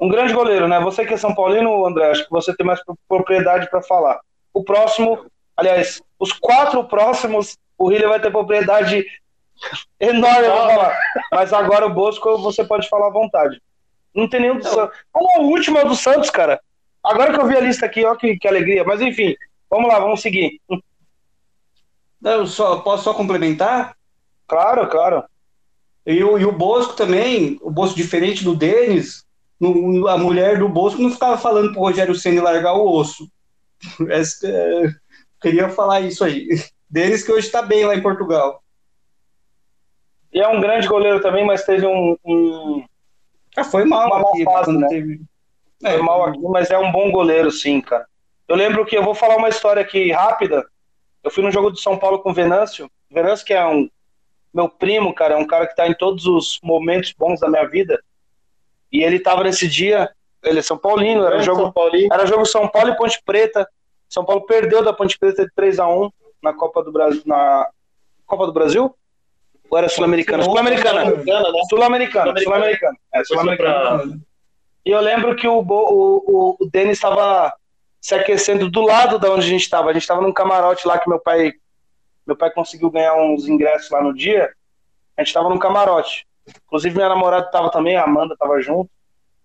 Um 0.00 0.08
grande 0.08 0.32
goleiro, 0.32 0.68
né? 0.68 0.80
Você 0.80 1.04
que 1.04 1.14
é 1.14 1.16
São 1.16 1.34
Paulino, 1.34 1.84
André, 1.84 2.10
acho 2.10 2.24
que 2.24 2.30
você 2.30 2.54
tem 2.56 2.66
mais 2.66 2.80
propriedade 3.08 3.68
para 3.68 3.82
falar. 3.82 4.20
O 4.52 4.62
próximo, 4.62 5.26
aliás, 5.56 6.00
os 6.18 6.32
quatro 6.32 6.84
próximos, 6.84 7.58
o 7.78 7.88
Riley 7.88 8.08
vai 8.08 8.20
ter 8.20 8.30
propriedade 8.30 9.06
enorme 10.00 10.46
para 10.46 10.66
falar. 10.68 10.98
Mas 11.32 11.52
agora 11.52 11.86
o 11.86 11.94
Bosco 11.94 12.38
você 12.38 12.64
pode 12.64 12.88
falar 12.88 13.06
à 13.06 13.12
vontade. 13.12 13.62
Não 14.14 14.28
tem 14.28 14.40
nenhum 14.40 14.58
do 14.58 14.64
Santos. 14.64 14.98
o 15.14 15.42
último 15.44 15.78
é 15.78 15.84
o 15.84 15.88
do 15.88 15.94
Santos, 15.94 16.28
cara. 16.28 16.60
Agora 17.04 17.32
que 17.32 17.40
eu 17.40 17.46
vi 17.46 17.56
a 17.56 17.60
lista 17.60 17.86
aqui, 17.86 18.04
ó, 18.04 18.14
que, 18.16 18.36
que 18.36 18.48
alegria. 18.48 18.84
Mas 18.84 19.00
enfim, 19.00 19.34
vamos 19.70 19.88
lá, 19.88 19.98
vamos 19.98 20.20
seguir. 20.20 20.60
Eu 22.22 22.46
só, 22.46 22.80
posso 22.80 23.04
só 23.04 23.14
complementar? 23.14 23.96
Claro, 24.46 24.88
claro. 24.88 25.24
E 26.04 26.24
o, 26.24 26.38
e 26.38 26.44
o 26.44 26.52
Bosco 26.52 26.94
também, 26.94 27.58
o 27.62 27.70
Bosco 27.70 27.96
diferente 27.96 28.42
do 28.42 28.56
Denis, 28.56 29.24
a 30.08 30.18
mulher 30.18 30.58
do 30.58 30.68
Bosco 30.68 31.00
não 31.00 31.10
ficava 31.10 31.36
falando 31.36 31.72
pro 31.72 31.82
Rogério 31.82 32.14
Senna 32.14 32.42
largar 32.42 32.74
o 32.74 32.90
osso. 32.90 33.30
É, 34.10 34.88
queria 35.40 35.68
falar 35.68 36.00
isso 36.00 36.24
aí. 36.24 36.48
Denis 36.90 37.22
que 37.22 37.32
hoje 37.32 37.46
está 37.46 37.62
bem 37.62 37.84
lá 37.84 37.94
em 37.94 38.02
Portugal. 38.02 38.62
E 40.32 40.40
é 40.40 40.48
um 40.48 40.60
grande 40.60 40.86
goleiro 40.86 41.20
também, 41.20 41.44
mas 41.44 41.64
teve 41.64 41.86
um. 41.86 42.16
um... 42.24 42.84
Ah, 43.56 43.64
foi 43.64 43.84
mal 43.84 44.06
uma 44.06 44.30
aqui, 44.30 44.44
fase, 44.44 44.72
né? 44.72 44.86
Teve... 44.88 45.20
É, 45.82 45.92
foi 45.92 46.02
mal 46.02 46.24
aqui, 46.24 46.40
mas 46.42 46.70
é 46.70 46.78
um 46.78 46.92
bom 46.92 47.10
goleiro, 47.10 47.50
sim, 47.50 47.80
cara. 47.80 48.06
Eu 48.46 48.56
lembro 48.56 48.84
que 48.86 48.96
eu 48.96 49.02
vou 49.02 49.14
falar 49.14 49.36
uma 49.36 49.48
história 49.48 49.82
aqui 49.82 50.10
rápida. 50.10 50.66
Eu 51.22 51.30
fui 51.30 51.42
no 51.42 51.50
jogo 51.50 51.70
de 51.70 51.80
São 51.80 51.98
Paulo 51.98 52.20
com 52.20 52.30
o 52.30 52.34
Venâncio. 52.34 52.90
Venâncio, 53.10 53.44
que 53.44 53.52
é 53.52 53.66
um 53.66 53.88
meu 54.52 54.68
primo, 54.68 55.14
cara, 55.14 55.34
é 55.34 55.36
um 55.36 55.46
cara 55.46 55.66
que 55.66 55.76
tá 55.76 55.86
em 55.86 55.94
todos 55.94 56.26
os 56.26 56.58
momentos 56.62 57.12
bons 57.16 57.40
da 57.40 57.48
minha 57.48 57.66
vida. 57.68 58.02
E 58.90 59.02
ele 59.02 59.20
tava 59.20 59.44
nesse 59.44 59.68
dia, 59.68 60.10
ele 60.42 60.58
é 60.58 60.62
São 60.62 60.78
Paulino, 60.78 61.24
era, 61.24 61.36
é, 61.36 61.42
jogo, 61.42 61.72
era 62.10 62.26
jogo 62.26 62.46
São 62.46 62.66
Paulo 62.66 62.90
e 62.90 62.96
Ponte 62.96 63.20
Preta. 63.24 63.68
São 64.08 64.24
Paulo 64.24 64.46
perdeu 64.46 64.82
da 64.82 64.92
Ponte 64.92 65.18
Preta 65.18 65.44
de 65.44 65.52
3 65.54 65.78
a 65.78 65.86
1 65.86 66.10
na 66.42 66.52
Copa 66.52 66.82
do 66.82 66.92
Brasil, 66.92 67.22
na 67.26 67.68
Copa 68.26 68.46
do 68.46 68.52
Brasil? 68.52 68.94
Ou 69.70 69.78
era 69.78 69.88
Sul-Americana? 69.88 70.42
Sul-Americana. 70.44 71.04
Sul-Americana. 71.68 72.40
Sul-Americana. 72.40 72.96
É, 73.12 73.24
Sul-Americana. 73.24 74.20
E 74.84 74.90
eu 74.90 75.00
lembro 75.00 75.36
que 75.36 75.46
o, 75.46 75.58
o, 75.60 76.56
o 76.58 76.66
Denis 76.70 76.96
estava 76.96 77.52
se 78.00 78.14
aquecendo 78.14 78.70
do 78.70 78.80
lado 78.80 79.18
da 79.18 79.30
onde 79.30 79.44
a 79.44 79.48
gente 79.48 79.62
estava. 79.62 79.90
A 79.90 79.92
gente 79.92 80.02
estava 80.02 80.22
num 80.22 80.32
camarote 80.32 80.86
lá 80.86 80.98
que 80.98 81.08
meu 81.08 81.20
pai 81.20 81.52
meu 82.26 82.36
pai 82.36 82.50
conseguiu 82.50 82.90
ganhar 82.90 83.14
uns 83.14 83.48
ingressos 83.48 83.90
lá 83.90 84.02
no 84.02 84.14
dia. 84.14 84.52
A 85.16 85.22
gente 85.22 85.28
estava 85.28 85.48
num 85.48 85.58
camarote. 85.58 86.26
Inclusive 86.66 86.94
minha 86.94 87.08
namorada 87.08 87.50
tava 87.50 87.70
também, 87.70 87.96
a 87.96 88.04
Amanda 88.04 88.36
tava 88.38 88.60
junto. 88.60 88.90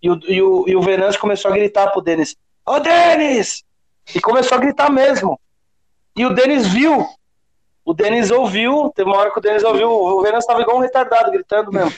E 0.02 0.10
o, 0.10 0.20
e 0.28 0.42
o, 0.42 0.66
e 0.68 0.76
o 0.76 0.82
Venâncio 0.82 1.20
começou 1.20 1.50
a 1.50 1.54
gritar 1.54 1.92
pro 1.92 2.02
Denis: 2.02 2.36
Ô 2.66 2.80
Denis! 2.80 3.64
E 4.14 4.20
começou 4.20 4.58
a 4.58 4.62
gritar 4.62 4.92
mesmo. 4.92 5.40
E 6.16 6.26
o 6.26 6.34
Denis 6.34 6.68
viu. 6.68 7.06
O 7.86 7.94
Denis 7.94 8.32
ouviu, 8.32 8.92
teve 8.96 9.10
uma 9.10 9.18
hora 9.18 9.32
que 9.32 9.40
o 9.40 9.42
Denis 9.42 9.64
ouviu, 9.64 9.90
o 9.92 10.22
Venâncio 10.22 10.48
tava 10.48 10.62
igual 10.62 10.78
um 10.78 10.82
retardado, 10.82 11.32
gritando 11.32 11.70
mesmo. 11.72 11.92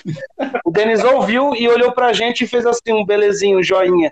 O 0.65 0.71
Denis 0.71 1.03
ouviu 1.03 1.55
e 1.55 1.69
olhou 1.69 1.91
pra 1.91 2.11
gente 2.11 2.43
e 2.43 2.47
fez 2.47 2.65
assim 2.65 2.91
um 2.91 3.05
belezinho, 3.05 3.59
um 3.59 3.63
joinha. 3.63 4.11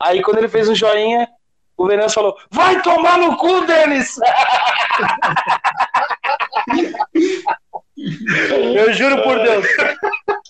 Aí 0.00 0.22
quando 0.22 0.38
ele 0.38 0.48
fez 0.48 0.66
um 0.68 0.74
joinha, 0.74 1.28
o 1.76 1.86
Venâncio 1.86 2.14
falou: 2.14 2.36
Vai 2.50 2.80
tomar 2.80 3.18
no 3.18 3.36
cu, 3.36 3.66
Denis! 3.66 4.16
eu 8.74 8.92
juro 8.92 9.22
por 9.22 9.38
Deus. 9.40 9.66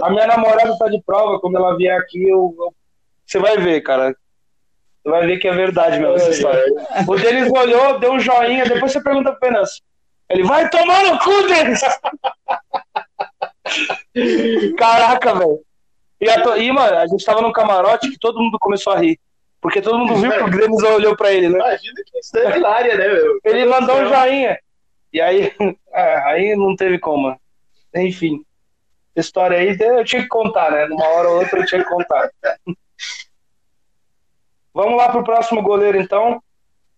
A 0.02 0.10
minha 0.10 0.26
namorada 0.26 0.76
tá 0.78 0.86
de 0.88 1.00
prova, 1.02 1.38
quando 1.40 1.56
ela 1.56 1.76
vier 1.76 1.98
aqui, 1.98 2.28
eu- 2.28 2.74
você 3.26 3.38
vai 3.38 3.56
ver, 3.56 3.80
cara. 3.80 4.14
Você 5.04 5.10
vai 5.10 5.26
ver 5.26 5.38
que 5.38 5.46
é 5.46 5.52
verdade 5.52 6.00
mesmo 6.00 6.16
essa 6.16 6.30
história. 6.30 6.64
O 7.06 7.16
Denis 7.16 7.52
olhou, 7.52 7.98
deu 7.98 8.12
um 8.12 8.18
joinha, 8.18 8.64
depois 8.64 8.90
você 8.90 9.02
pergunta 9.02 9.34
pro. 9.34 9.62
Ele 10.30 10.44
vai 10.44 10.70
tomar 10.70 11.04
no 11.04 11.18
cu, 11.18 11.46
Denis! 11.46 11.82
Caraca, 14.78 15.34
velho. 15.34 15.60
E, 16.18 16.30
a 16.30 16.56
e, 16.56 16.72
mano, 16.72 16.96
a 16.96 17.06
gente 17.06 17.22
tava 17.22 17.42
num 17.42 17.52
camarote 17.52 18.10
que 18.10 18.18
todo 18.18 18.40
mundo 18.40 18.58
começou 18.58 18.94
a 18.94 18.98
rir. 18.98 19.20
Porque 19.60 19.82
todo 19.82 19.98
mundo 19.98 20.16
viu 20.16 20.30
que 20.30 20.42
o 20.42 20.50
Denis 20.50 20.82
olhou 20.82 21.14
pra 21.14 21.30
ele, 21.32 21.50
né? 21.50 21.58
Imagina 21.58 22.02
que 22.06 22.18
isso 22.18 22.38
é 22.38 22.56
hilária, 22.56 22.96
né, 22.96 23.08
meu? 23.08 23.38
Ele 23.44 23.66
mandou 23.66 23.96
um 23.96 24.08
joinha. 24.08 24.58
E 25.12 25.20
aí, 25.20 25.52
é, 25.92 26.16
aí 26.30 26.56
não 26.56 26.74
teve 26.76 26.98
como. 26.98 27.38
Enfim. 27.94 28.42
Essa 29.14 29.26
história 29.26 29.58
aí 29.58 29.76
eu 29.78 30.04
tinha 30.04 30.22
que 30.22 30.28
contar, 30.28 30.70
né? 30.70 30.86
Numa 30.86 31.06
hora 31.06 31.28
ou 31.28 31.40
outra 31.40 31.60
eu 31.60 31.66
tinha 31.66 31.82
que 31.82 31.88
contar. 31.88 32.30
Vamos 34.74 34.96
lá 34.96 35.08
pro 35.08 35.22
próximo 35.22 35.62
goleiro, 35.62 35.98
então. 35.98 36.42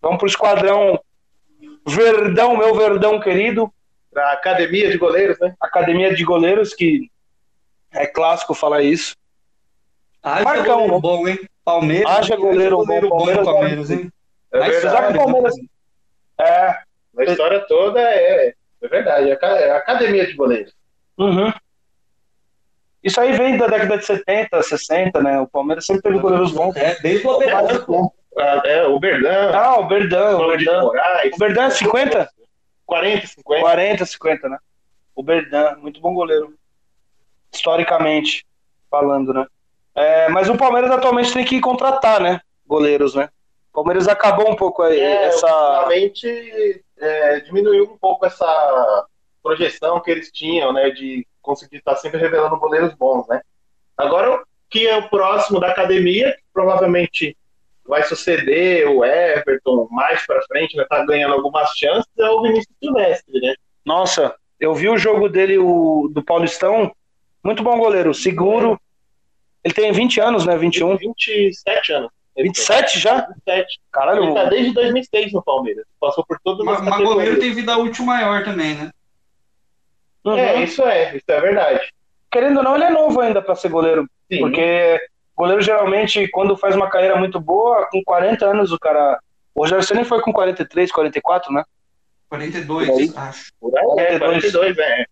Vamos 0.01 0.17
pro 0.17 0.27
esquadrão 0.27 0.99
Verdão, 1.87 2.57
meu 2.57 2.75
Verdão 2.75 3.19
querido. 3.19 3.71
Pra 4.11 4.31
academia 4.31 4.89
de 4.89 4.97
goleiros, 4.97 5.37
né? 5.39 5.55
Academia 5.61 6.13
de 6.13 6.23
Goleiros, 6.23 6.73
que 6.73 7.09
é 7.91 8.07
clássico 8.07 8.55
falar 8.55 8.81
isso. 8.81 9.15
Haja 10.23 10.43
Marcão, 10.43 10.75
goleiro 10.75 10.93
né? 10.95 10.99
bom, 10.99 11.27
hein? 11.27 11.39
Palmeiras. 11.63 12.11
Haja 12.11 12.35
goleiro 12.35 12.77
bom, 12.77 13.01
bom, 13.01 13.09
Palmeiras, 13.09 13.45
Palmeiras, 13.45 13.91
hein? 13.91 14.11
É 14.51 14.59
Mas 14.59 14.81
verdade. 14.81 15.13
Que 15.13 15.13
o 15.13 15.23
Palmeiras. 15.23 15.53
É. 16.39 16.69
A 17.17 17.23
história 17.23 17.59
toda 17.67 17.99
é, 18.01 18.53
é 18.81 18.87
verdade. 18.87 19.29
É 19.29 19.37
é 19.41 19.71
a 19.71 19.77
academia 19.77 20.25
de 20.25 20.33
goleiros. 20.33 20.73
Uhum. 21.17 21.51
Isso 23.07 23.21
aí 23.21 23.31
vem 23.31 23.57
da 23.57 23.67
década 23.67 23.97
de 23.97 24.05
70, 24.05 24.61
60, 24.61 25.21
né? 25.21 25.39
O 25.39 25.47
Palmeiras 25.47 25.85
sempre 25.85 26.01
teve 26.01 26.19
goleiros 26.19 26.51
bons. 26.51 26.75
É, 26.75 26.99
desde 26.99 27.25
o 27.25 27.85
pô. 27.85 28.13
Ah, 28.37 28.61
É, 28.65 28.85
o 28.85 28.99
Berdan, 28.99 29.51
Ah, 29.53 29.79
o 29.79 29.87
Verdão, 29.87 30.39
o. 30.39 30.85
Moraes. 30.87 31.33
O 31.33 31.37
Verdão 31.37 31.63
é 31.63 31.69
50? 31.69 32.29
40, 32.85 33.27
50. 33.27 33.61
40, 33.61 34.05
50, 34.05 34.49
né? 34.49 34.57
O 35.15 35.23
Berdan, 35.23 35.77
muito 35.77 35.99
bom 36.01 36.13
goleiro. 36.13 36.53
Historicamente 37.53 38.45
falando, 38.91 39.33
né? 39.33 39.45
É, 39.95 40.29
mas 40.29 40.49
o 40.49 40.57
Palmeiras 40.57 40.91
atualmente 40.91 41.33
tem 41.33 41.43
que 41.45 41.59
contratar, 41.59 42.21
né? 42.21 42.39
Goleiros, 42.67 43.15
né? 43.15 43.29
O 43.71 43.75
Palmeiras 43.77 44.07
acabou 44.07 44.49
um 44.51 44.55
pouco 44.55 44.83
aí, 44.83 44.99
É, 44.99 45.25
essa. 45.25 45.47
ultimamente 45.47 46.83
é, 46.99 47.39
diminuiu 47.39 47.85
um 47.85 47.97
pouco 47.97 48.25
essa 48.25 49.05
projeção 49.41 49.99
que 50.01 50.11
eles 50.11 50.31
tinham, 50.31 50.73
né, 50.73 50.89
de 50.89 51.25
conseguir 51.47 51.77
estar 51.77 51.95
sempre 51.95 52.19
revelando 52.19 52.59
goleiros 52.59 52.93
bons, 52.93 53.27
né. 53.27 53.41
Agora, 53.97 54.35
o 54.35 54.43
que 54.69 54.85
é 54.85 54.97
o 54.97 55.09
próximo 55.09 55.59
da 55.59 55.69
academia, 55.69 56.33
que 56.33 56.43
provavelmente 56.53 57.35
vai 57.87 58.03
suceder 58.03 58.87
o 58.87 59.03
Everton 59.03 59.87
mais 59.89 60.25
para 60.27 60.41
frente, 60.43 60.75
né, 60.75 60.85
tá 60.89 61.05
ganhando 61.05 61.33
algumas 61.33 61.69
chances, 61.71 62.11
é 62.19 62.29
o 62.29 62.41
Vinícius 62.41 62.75
Silvestre, 62.83 63.39
né. 63.39 63.55
Nossa, 63.85 64.35
eu 64.59 64.75
vi 64.75 64.89
o 64.89 64.97
jogo 64.97 65.29
dele, 65.29 65.57
o, 65.57 66.09
do 66.13 66.21
Paulistão. 66.21 66.91
Muito 67.43 67.63
bom 67.63 67.77
goleiro, 67.77 68.13
seguro. 68.13 68.79
Ele 69.63 69.73
tem 69.73 69.91
20 69.91 70.19
anos, 70.19 70.45
né? 70.45 70.57
21. 70.57 70.97
27 70.97 71.93
anos. 71.93 72.11
Ele 72.35 72.49
27 72.49 72.99
já? 72.99 73.21
tem. 73.21 73.33
27. 73.55 73.79
Caralho, 73.91 74.23
Ele 74.23 74.33
tá 74.33 74.43
desde 74.45 74.73
2006 74.73 75.33
no 75.33 75.41
Palmeiras. 75.43 75.85
Passou 75.99 76.25
por 76.25 76.39
todas 76.43 76.59
as 76.61 76.65
Mas, 76.65 76.79
mas 76.79 76.89
categorias. 76.89 77.13
goleiro 77.15 77.39
tem 77.39 77.53
vida 77.53 77.77
útil 77.77 78.05
maior 78.05 78.43
também, 78.43 78.75
né? 78.75 78.91
Uhum. 80.31 80.37
É, 80.37 80.63
isso 80.63 80.83
é, 80.83 81.15
isso 81.15 81.25
é 81.27 81.39
verdade. 81.39 81.93
querendo 82.31 82.57
ou 82.57 82.63
não, 82.63 82.75
ele 82.75 82.85
é 82.85 82.89
novo 82.89 83.21
ainda 83.21 83.41
para 83.41 83.55
ser 83.55 83.69
goleiro. 83.69 84.07
Sim. 84.31 84.39
Porque 84.39 84.99
goleiro 85.35 85.61
geralmente, 85.61 86.27
quando 86.29 86.57
faz 86.57 86.75
uma 86.75 86.89
carreira 86.89 87.15
muito 87.15 87.39
boa, 87.39 87.87
com 87.91 88.01
40 88.03 88.45
anos 88.45 88.71
o 88.71 88.79
cara. 88.79 89.19
O 89.53 89.61
Rogério 89.61 89.83
Ceni 89.83 90.03
foi 90.03 90.21
com 90.21 90.31
43, 90.31 90.91
44, 90.91 91.51
né? 91.51 91.63
42, 92.29 92.89
Aí. 92.89 93.13
acho. 93.15 93.51
Por 93.59 93.75
aí, 93.77 93.85
é, 93.99 94.19
42. 94.19 94.51
42, 94.53 94.77
é. 94.77 95.05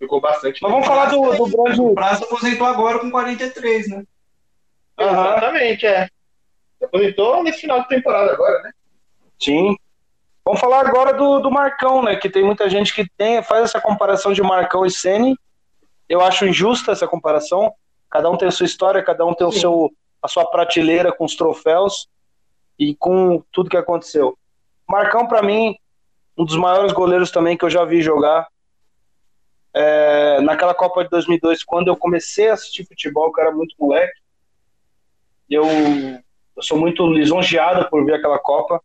Ficou 0.00 0.20
bastante. 0.20 0.60
Mas 0.60 0.72
vamos 0.72 0.86
falar 0.86 1.06
do, 1.06 1.20
do 1.20 1.44
O 1.44 1.64
grande. 1.64 1.94
Prazo 1.94 2.24
aposentou 2.24 2.66
agora 2.66 2.98
com 2.98 3.10
43, 3.10 3.88
né? 3.88 4.02
Aham. 4.98 5.10
Exatamente, 5.10 5.86
é. 5.86 6.08
Se 6.78 6.84
aposentou 6.84 7.42
nesse 7.44 7.60
final 7.60 7.82
de 7.82 7.88
temporada 7.88 8.32
agora, 8.32 8.62
né? 8.62 8.72
Sim. 9.40 9.76
Vamos 10.44 10.60
falar 10.60 10.86
agora 10.86 11.12
do, 11.12 11.38
do 11.38 11.50
Marcão, 11.50 12.02
né? 12.02 12.16
Que 12.16 12.28
tem 12.28 12.44
muita 12.44 12.68
gente 12.68 12.92
que 12.92 13.08
tem, 13.16 13.42
faz 13.42 13.64
essa 13.64 13.80
comparação 13.80 14.32
de 14.32 14.42
Marcão 14.42 14.84
e 14.84 14.90
Ceni. 14.90 15.36
Eu 16.08 16.20
acho 16.20 16.46
injusta 16.46 16.92
essa 16.92 17.06
comparação. 17.06 17.72
Cada 18.10 18.28
um 18.28 18.36
tem 18.36 18.48
a 18.48 18.50
sua 18.50 18.66
história, 18.66 19.02
cada 19.02 19.24
um 19.24 19.34
tem 19.34 19.46
o 19.46 19.52
Sim. 19.52 19.60
seu, 19.60 19.90
a 20.20 20.28
sua 20.28 20.44
prateleira 20.44 21.12
com 21.12 21.24
os 21.24 21.36
troféus 21.36 22.08
e 22.78 22.94
com 22.94 23.42
tudo 23.52 23.70
que 23.70 23.76
aconteceu. 23.76 24.36
Marcão, 24.88 25.26
para 25.26 25.42
mim, 25.42 25.76
um 26.36 26.44
dos 26.44 26.56
maiores 26.56 26.92
goleiros 26.92 27.30
também 27.30 27.56
que 27.56 27.64
eu 27.64 27.70
já 27.70 27.84
vi 27.84 28.02
jogar. 28.02 28.48
É, 29.74 30.40
naquela 30.42 30.74
Copa 30.74 31.02
de 31.04 31.08
2002, 31.10 31.64
quando 31.64 31.88
eu 31.88 31.96
comecei 31.96 32.50
a 32.50 32.54
assistir 32.54 32.86
futebol, 32.86 33.32
que 33.32 33.40
eu 33.40 33.44
era 33.46 33.54
muito 33.54 33.74
moleque, 33.78 34.20
eu, 35.48 35.64
eu 35.64 36.62
sou 36.62 36.76
muito 36.78 37.06
lisonjeado 37.06 37.88
por 37.88 38.04
ver 38.04 38.14
aquela 38.14 38.38
Copa. 38.38 38.82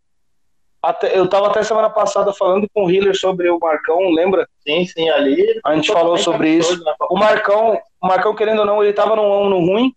Até, 0.88 1.20
eu 1.20 1.28
tava 1.28 1.48
até 1.48 1.62
semana 1.64 1.90
passada 1.90 2.32
falando 2.32 2.66
com 2.74 2.86
o 2.86 2.90
Hiller 2.90 3.14
sobre 3.14 3.50
o 3.50 3.60
Marcão, 3.60 4.10
lembra? 4.12 4.48
Sim, 4.66 4.86
sim, 4.86 5.10
ali. 5.10 5.60
A 5.66 5.76
gente 5.76 5.92
falou 5.92 6.18
sobre 6.18 6.50
isso. 6.50 6.82
O 7.10 7.18
Marcão, 7.18 7.78
o 8.02 8.08
Marcão, 8.08 8.34
querendo 8.34 8.60
ou 8.60 8.66
não, 8.66 8.82
ele 8.82 8.94
tava 8.94 9.14
num 9.14 9.48
ano 9.48 9.60
ruim. 9.60 9.94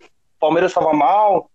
O 0.00 0.38
Palmeiras 0.38 0.70
estava 0.70 0.92
mal. 0.92 1.50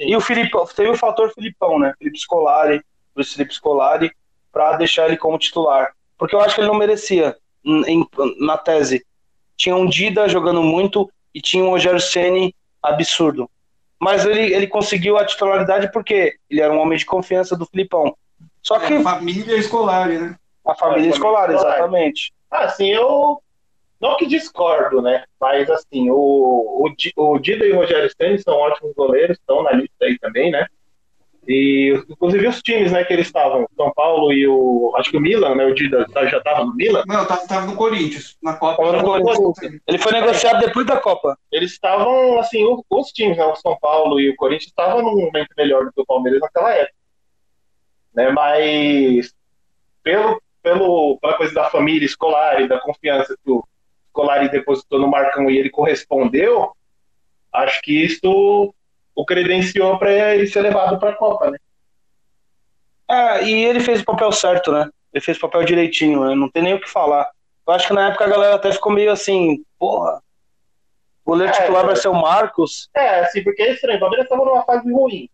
Sim. 0.00 0.08
E 0.08 0.16
o 0.16 0.20
Filipão, 0.22 0.64
teve 0.64 0.88
o 0.88 0.96
fator 0.96 1.30
Filipão, 1.34 1.78
né? 1.78 1.92
Felipe 1.98 2.18
Scolari, 2.18 2.80
Luiz 3.14 3.34
Felipe 3.34 3.52
Scolari, 3.52 4.10
para 4.50 4.78
deixar 4.78 5.06
ele 5.06 5.18
como 5.18 5.38
titular. 5.38 5.92
Porque 6.16 6.34
eu 6.34 6.40
acho 6.40 6.54
que 6.54 6.62
ele 6.62 6.68
não 6.68 6.74
merecia, 6.74 7.36
em- 7.62 8.08
na 8.40 8.56
tese. 8.56 9.04
Tinha 9.58 9.76
um 9.76 9.86
Dida 9.86 10.26
jogando 10.26 10.62
muito 10.62 11.06
e 11.34 11.40
tinha 11.42 11.62
um 11.62 11.68
Rogério 11.68 12.00
Ceni 12.00 12.54
absurdo. 12.82 13.50
Mas 14.00 14.24
ele, 14.24 14.54
ele 14.54 14.66
conseguiu 14.68 15.16
a 15.18 15.24
titularidade 15.24 15.90
porque 15.92 16.36
ele 16.48 16.60
era 16.60 16.72
um 16.72 16.78
homem 16.80 16.98
de 16.98 17.06
confiança 17.06 17.56
do 17.56 17.66
Filipão. 17.66 18.16
Só 18.62 18.78
que 18.78 18.94
É, 18.94 19.02
família 19.02 19.56
escolar, 19.56 20.08
né? 20.08 20.36
a 20.66 20.74
família 20.74 21.08
É, 21.08 21.10
escolar, 21.10 21.42
família 21.42 21.56
escolar. 21.56 21.76
exatamente. 21.76 22.32
Ah, 22.50 22.64
assim, 22.64 22.88
eu. 22.90 23.42
Não 24.00 24.16
que 24.16 24.26
discordo, 24.26 25.02
né? 25.02 25.24
Mas, 25.40 25.68
assim, 25.68 26.08
o, 26.10 26.14
o, 26.16 26.94
o 27.16 27.38
Dida 27.40 27.66
e 27.66 27.72
o 27.72 27.76
Rogério 27.76 28.08
Ceni 28.16 28.38
são 28.38 28.54
ótimos 28.54 28.94
goleiros, 28.94 29.36
estão 29.36 29.62
na 29.64 29.72
lista 29.72 30.04
aí 30.04 30.16
também, 30.20 30.52
né? 30.52 30.66
E, 31.50 31.94
inclusive, 32.10 32.46
os 32.46 32.60
times, 32.60 32.92
né, 32.92 33.02
que 33.04 33.12
eles 33.14 33.26
estavam, 33.26 33.66
São 33.74 33.90
Paulo 33.94 34.30
e 34.30 34.46
o. 34.46 34.92
Acho 34.96 35.10
que 35.10 35.16
o 35.16 35.20
Milan, 35.20 35.54
né? 35.54 35.64
O 35.64 35.74
Dida 35.74 36.06
tá- 36.12 36.26
já 36.26 36.36
estava 36.36 36.62
no 36.62 36.74
Milan. 36.74 37.02
Não, 37.06 37.24
tava, 37.24 37.46
tava 37.46 37.66
no 37.66 37.74
Corinthians, 37.74 38.36
na 38.42 38.54
Copa. 38.54 38.82
Tava 38.84 38.98
no 38.98 39.22
Corinthians. 39.22 39.80
Ele 39.86 39.96
foi 39.96 40.12
negociado 40.12 40.60
depois 40.60 40.84
da 40.86 40.98
Copa. 40.98 41.38
Eles 41.50 41.72
estavam, 41.72 42.38
assim, 42.38 42.62
o- 42.64 42.84
os 42.90 43.10
times, 43.12 43.38
né? 43.38 43.44
O 43.46 43.56
São 43.56 43.78
Paulo 43.80 44.20
e 44.20 44.28
o 44.28 44.36
Corinthians 44.36 44.66
estavam 44.68 45.00
num 45.02 45.16
momento 45.24 45.48
melhor 45.56 45.86
do 45.86 45.92
que 45.92 46.00
o 46.02 46.06
Palmeiras 46.06 46.38
naquela 46.40 46.70
época. 46.74 46.94
Né? 48.14 48.30
Mas, 48.30 49.32
pelo, 50.02 50.42
pelo, 50.62 51.18
pela 51.18 51.34
coisa 51.34 51.54
da 51.54 51.70
família 51.70 52.04
escolar 52.04 52.60
e 52.60 52.68
da 52.68 52.78
confiança 52.78 53.34
que 53.42 53.50
o 53.50 53.64
Scolari 54.10 54.50
depositou 54.50 54.98
no 54.98 55.08
Marcão 55.08 55.48
e 55.48 55.56
ele 55.56 55.70
correspondeu, 55.70 56.72
acho 57.50 57.80
que 57.80 58.04
isso 58.04 58.74
o 59.18 59.24
credenciou 59.24 59.98
para 59.98 60.12
ele 60.32 60.46
ser 60.46 60.60
levado 60.60 60.96
para 60.96 61.10
a 61.10 61.16
Copa, 61.16 61.50
né? 61.50 61.58
É, 63.10 63.42
e 63.42 63.64
ele 63.64 63.80
fez 63.80 64.00
o 64.00 64.04
papel 64.04 64.30
certo, 64.30 64.70
né? 64.70 64.88
Ele 65.12 65.20
fez 65.20 65.36
o 65.36 65.40
papel 65.40 65.64
direitinho, 65.64 66.24
né? 66.24 66.36
Não 66.36 66.48
tem 66.48 66.62
nem 66.62 66.74
o 66.74 66.80
que 66.80 66.88
falar. 66.88 67.28
Eu 67.66 67.74
acho 67.74 67.88
que 67.88 67.92
na 67.94 68.10
época 68.10 68.24
a 68.24 68.28
galera 68.28 68.54
até 68.54 68.70
ficou 68.70 68.92
meio 68.92 69.10
assim, 69.10 69.64
porra, 69.76 70.22
o 71.24 71.32
goleiro 71.32 71.52
É, 71.52 71.56
titular 71.56 71.84
vai 71.84 71.94
é. 71.94 71.96
ser 71.96 72.06
o 72.06 72.14
Marcos. 72.14 72.88
É, 72.94 73.18
assim, 73.18 73.42
porque 73.42 73.60
é 73.60 73.72
estranho, 73.72 73.96
o 73.96 74.00
Palmeiras 74.00 74.26
estava 74.26 74.44
numa 74.44 74.62
fase 74.62 74.88
ruim. 74.92 75.28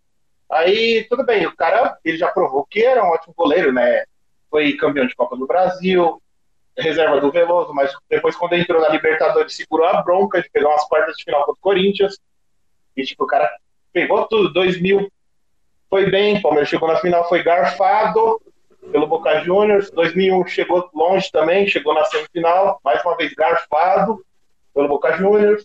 Aí, 0.51 1.07
tudo 1.11 1.23
bem, 1.27 1.47
o 1.47 1.55
cara, 1.55 1.99
ele 2.03 2.17
já 2.17 2.29
provou 2.29 2.65
que 2.65 2.83
era 2.83 3.05
um 3.05 3.09
ótimo 3.09 3.35
goleiro, 3.37 3.71
né? 3.71 4.05
Foi 4.51 4.73
campeão 4.79 5.07
de 5.07 5.15
Copa 5.15 5.37
do 5.37 5.47
Brasil, 5.47 6.23
reserva 6.79 7.21
do 7.21 7.31
Veloso, 7.31 7.75
mas 7.75 7.93
depois 8.09 8.35
quando 8.35 8.55
entrou 8.55 8.81
na 8.81 8.89
Libertadores 8.89 9.55
segurou 9.55 9.87
a 9.87 10.01
bronca 10.01 10.41
de 10.41 10.49
pegar 10.49 10.71
umas 10.71 10.85
quartas 10.85 11.17
de 11.17 11.25
final 11.25 11.45
contra 11.45 11.59
o 11.59 11.63
Corinthians. 11.63 12.19
E 12.97 13.03
tipo, 13.03 13.25
o 13.25 13.27
cara 13.27 13.51
pegou 13.95 14.27
tudo, 14.27 14.53
2000 14.53 15.09
foi 15.89 16.11
bem, 16.11 16.43
Palmeiras 16.43 16.69
chegou 16.69 16.89
na 16.89 16.97
final, 16.97 17.29
foi 17.29 17.43
garfado 17.43 18.43
pelo 18.91 19.07
Boca 19.07 19.41
Juniors, 19.45 19.91
2001 19.93 20.47
chegou 20.49 20.91
longe 20.93 21.31
também, 21.31 21.69
chegou 21.69 21.95
na 21.95 22.05
semifinal, 22.05 22.81
mais 22.85 23.03
uma 23.05 23.17
vez 23.17 23.33
garfado 23.33 24.23
pelo 24.75 24.89
Boca 24.89 25.17
Juniors, 25.17 25.65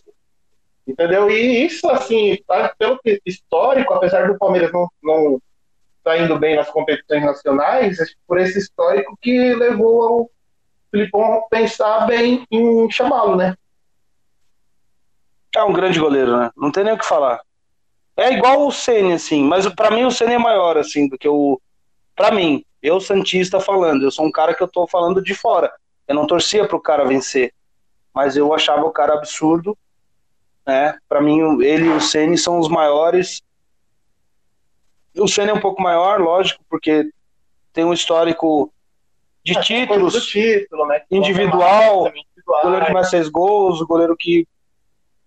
entendeu? 0.86 1.28
E 1.28 1.66
isso, 1.66 1.90
assim, 1.90 2.38
tá, 2.46 2.72
pelo 2.78 2.98
histórico, 3.26 3.92
apesar 3.92 4.28
do 4.28 4.38
Palmeiras 4.38 4.72
não, 4.72 4.88
não 5.02 5.42
tá 6.04 6.16
indo 6.16 6.38
bem 6.38 6.54
nas 6.54 6.70
competições 6.70 7.24
nacionais, 7.24 7.98
por 8.26 8.38
esse 8.38 8.58
histórico 8.58 9.18
que 9.20 9.52
levou 9.54 10.02
ao 10.02 10.30
Filipão 10.92 11.34
a 11.34 11.42
pensar 11.48 12.06
bem 12.06 12.46
em 12.50 12.88
chamá-lo, 12.90 13.34
né? 13.34 13.56
É 15.56 15.62
um 15.64 15.72
grande 15.72 15.98
goleiro, 15.98 16.38
né? 16.38 16.50
Não 16.56 16.70
tem 16.70 16.84
nem 16.84 16.94
o 16.94 16.98
que 16.98 17.04
falar. 17.04 17.40
É 18.20 18.34
igual 18.34 18.66
o 18.66 18.70
Ceni, 18.70 19.14
assim, 19.14 19.42
mas 19.42 19.66
para 19.68 19.90
mim 19.90 20.04
o 20.04 20.10
Ceni 20.10 20.34
é 20.34 20.38
maior, 20.38 20.76
assim, 20.76 21.08
do 21.08 21.16
que 21.16 21.26
o. 21.26 21.58
Para 22.14 22.30
mim, 22.30 22.62
eu, 22.82 23.00
Santista, 23.00 23.58
falando, 23.58 24.02
eu 24.02 24.10
sou 24.10 24.26
um 24.26 24.30
cara 24.30 24.54
que 24.54 24.62
eu 24.62 24.68
tô 24.68 24.86
falando 24.86 25.22
de 25.22 25.34
fora. 25.34 25.72
Eu 26.06 26.14
não 26.14 26.26
torcia 26.26 26.68
pro 26.68 26.78
cara 26.78 27.06
vencer, 27.06 27.54
mas 28.14 28.36
eu 28.36 28.52
achava 28.52 28.84
o 28.84 28.90
cara 28.90 29.14
absurdo, 29.14 29.74
né? 30.66 30.98
Para 31.08 31.22
mim, 31.22 31.62
ele 31.62 31.86
e 31.86 31.92
o 31.92 32.00
Ceni 32.00 32.36
são 32.36 32.58
os 32.58 32.68
maiores. 32.68 33.40
O 35.16 35.26
Ceni 35.26 35.48
é 35.52 35.54
um 35.54 35.60
pouco 35.60 35.80
maior, 35.80 36.20
lógico, 36.20 36.62
porque 36.68 37.10
tem 37.72 37.86
um 37.86 37.92
histórico 37.94 38.70
de 39.42 39.56
é, 39.56 39.62
títulos, 39.62 40.26
título, 40.26 40.86
né? 40.86 41.00
individual, 41.10 42.06
o 42.08 42.62
goleiro 42.64 42.84
que 42.84 42.92
mais 42.92 43.08
fez 43.08 43.30
gols, 43.30 43.80
o 43.80 43.86
goleiro 43.86 44.14
que 44.14 44.46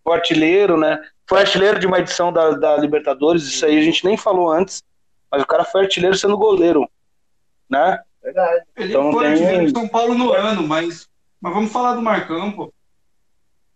o 0.06 0.12
artilheiro, 0.12 0.78
né? 0.78 1.00
Foi 1.28 1.40
artilheiro 1.40 1.80
de 1.80 1.88
uma 1.88 2.00
edição 2.00 2.32
da, 2.32 2.52
da 2.52 2.78
Libertadores, 2.78 3.44
isso 3.44 3.66
aí 3.66 3.78
a 3.78 3.82
gente 3.82 4.06
nem 4.06 4.18
falou 4.18 4.52
antes, 4.52 4.84
mas 5.32 5.42
o 5.42 5.48
cara 5.48 5.64
foi 5.64 5.82
artilheiro 5.82 6.16
sendo 6.16 6.38
goleiro, 6.38 6.90
né? 7.70 8.00
Verdade. 8.22 8.64
Ele 8.78 8.90
então, 8.90 9.12
foi 9.12 9.24
tem... 9.24 9.32
artilheiro 9.34 9.66
de 9.66 9.72
São 9.72 9.88
Paulo 9.88 10.14
no 10.14 10.32
ano, 10.32 10.68
mas, 10.68 11.08
mas 11.40 11.54
vamos 11.54 11.72
falar 11.72 11.96
do 11.96 12.02
Marcão, 12.02 12.52
pô. 12.52 12.74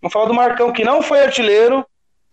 Vamos 0.01 0.13
falar 0.13 0.25
do 0.27 0.33
Marcão, 0.33 0.71
que 0.71 0.83
não 0.83 1.01
foi 1.01 1.21
artilheiro, 1.21 1.85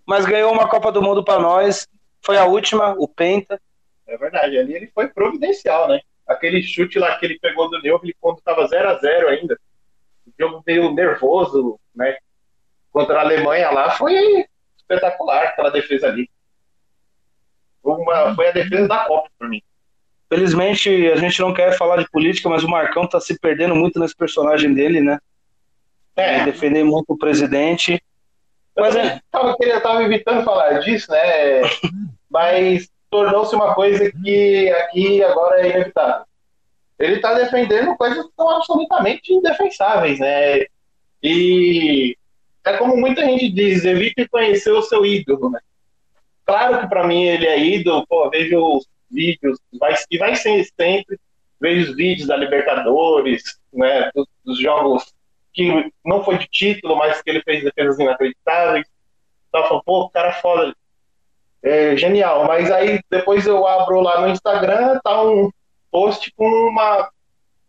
mas 0.07 0.27
ganhou 0.27 0.53
uma 0.53 0.69
Copa 0.69 0.93
do 0.93 1.03
Mundo 1.03 1.25
para 1.25 1.41
nós. 1.41 1.89
Foi 2.23 2.37
a 2.37 2.45
última, 2.45 2.95
o 2.99 3.09
Penta. 3.09 3.61
É 4.07 4.17
verdade, 4.17 4.59
ali 4.59 4.75
ele 4.75 4.91
foi 4.95 5.09
providencial, 5.09 5.89
né? 5.89 6.01
Aquele 6.27 6.63
chute 6.63 6.99
lá 6.99 7.17
que 7.19 7.25
ele 7.25 7.39
pegou 7.39 7.71
do 7.71 7.81
Neuve 7.81 8.15
quando 8.21 8.39
estava 8.39 8.67
0 8.67 8.89
a 8.89 8.99
0 8.99 9.29
ainda. 9.29 9.59
O 10.27 10.33
jogo 10.39 10.63
meio 10.67 10.93
nervoso, 10.93 11.79
né? 11.95 12.17
Contra 12.95 13.19
a 13.19 13.23
Alemanha 13.23 13.73
lá 13.73 13.91
foi 13.91 14.47
espetacular 14.77 15.43
aquela 15.43 15.69
defesa 15.69 16.07
ali. 16.07 16.31
Uma, 17.83 18.33
foi 18.37 18.49
a 18.49 18.53
defesa 18.53 18.87
da 18.87 18.99
Copa 18.99 19.29
para 19.37 19.49
mim. 19.49 19.61
Felizmente, 20.29 20.89
a 21.09 21.17
gente 21.17 21.41
não 21.41 21.53
quer 21.53 21.77
falar 21.77 21.97
de 21.97 22.09
política, 22.09 22.49
mas 22.49 22.63
o 22.63 22.69
Marcão 22.69 23.05
tá 23.05 23.21
se 23.21 23.37
perdendo 23.37 23.75
muito 23.75 23.99
nesse 23.99 24.15
personagem 24.15 24.73
dele, 24.73 25.01
né? 25.01 25.19
É. 26.15 26.45
Defender 26.45 26.85
muito 26.85 27.07
o 27.09 27.19
presidente. 27.19 28.01
Mas 28.77 28.95
é... 28.95 29.21
tava, 29.29 29.57
eu 29.61 29.83
tava 29.83 30.05
evitando 30.05 30.45
falar 30.45 30.79
disso, 30.79 31.11
né? 31.11 31.63
mas 32.31 32.89
tornou-se 33.11 33.57
uma 33.57 33.75
coisa 33.75 34.09
que 34.23 34.71
aqui 34.71 35.21
agora 35.25 35.67
é 35.67 35.71
inevitável. 35.71 36.25
Ele 36.97 37.17
está 37.17 37.35
defendendo 37.35 37.97
coisas 37.97 38.25
que 38.25 38.33
são 38.37 38.51
absolutamente 38.51 39.33
indefensáveis, 39.33 40.21
né? 40.21 40.67
E 41.21 42.17
é 42.65 42.77
como 42.77 42.97
muita 42.97 43.25
gente 43.25 43.51
diz, 43.51 43.85
evite 43.85 44.29
conhecer 44.29 44.71
o 44.71 44.83
seu 44.83 45.05
ídolo, 45.05 45.51
né? 45.51 45.61
Claro 46.47 46.81
que 46.81 46.87
para 46.87 47.07
mim 47.07 47.25
ele 47.25 47.47
é 47.47 47.59
ídolo, 47.59 48.07
pô, 48.07 48.29
vejo 48.31 48.59
os 48.59 48.87
vídeos, 49.11 49.59
vai, 49.79 49.95
e 50.11 50.19
vai 50.19 50.35
ser 50.37 50.65
sempre, 50.79 51.19
vejo 51.61 51.91
os 51.91 51.97
vídeos 51.97 52.29
da 52.29 52.37
Libertadores, 52.37 53.59
né, 53.73 54.11
dos, 54.15 54.27
dos, 54.45 54.59
jogos 54.59 55.13
que 55.53 55.91
não 56.05 56.25
foi 56.25 56.39
de 56.39 56.47
título, 56.49 56.97
mas 56.97 57.23
que 57.23 57.31
ele 57.31 57.43
fez 57.43 57.63
defesas 57.63 57.99
inacreditáveis. 57.99 58.87
Então, 59.49 59.63
falando, 59.69 59.85
pô, 59.85 60.11
cara 60.11 60.33
foda, 60.33 60.75
é 61.63 61.97
genial. 61.97 62.45
Mas 62.47 62.71
aí 62.71 63.01
depois 63.11 63.47
eu 63.47 63.67
abro 63.67 64.01
lá 64.01 64.21
no 64.21 64.29
Instagram, 64.29 65.01
tá 65.03 65.23
um 65.23 65.51
post 65.91 66.33
com 66.37 66.47
uma, 66.47 67.09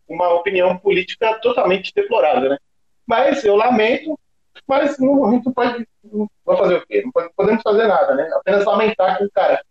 uma 0.08 0.34
opinião 0.34 0.78
política 0.78 1.39
totalmente 1.39 1.93
deplorável, 1.96 2.50
né? 2.50 2.58
Mas 3.06 3.46
eu 3.46 3.56
lamento, 3.56 4.20
mas 4.68 4.97
não, 4.99 5.26
a 5.26 5.32
gente 5.32 5.51
pode. 5.51 5.88
Não 6.03 6.30
vai 6.45 6.58
fazer 6.58 6.76
o 6.76 6.86
quê? 6.86 7.01
Não 7.03 7.12
pode, 7.12 7.30
podemos 7.36 7.62
fazer 7.62 7.88
nada, 7.88 8.16
né? 8.16 8.30
Apenas 8.34 8.66
lamentar 8.66 9.18
que 9.18 9.26
o 9.26 9.32
cara 9.32 9.62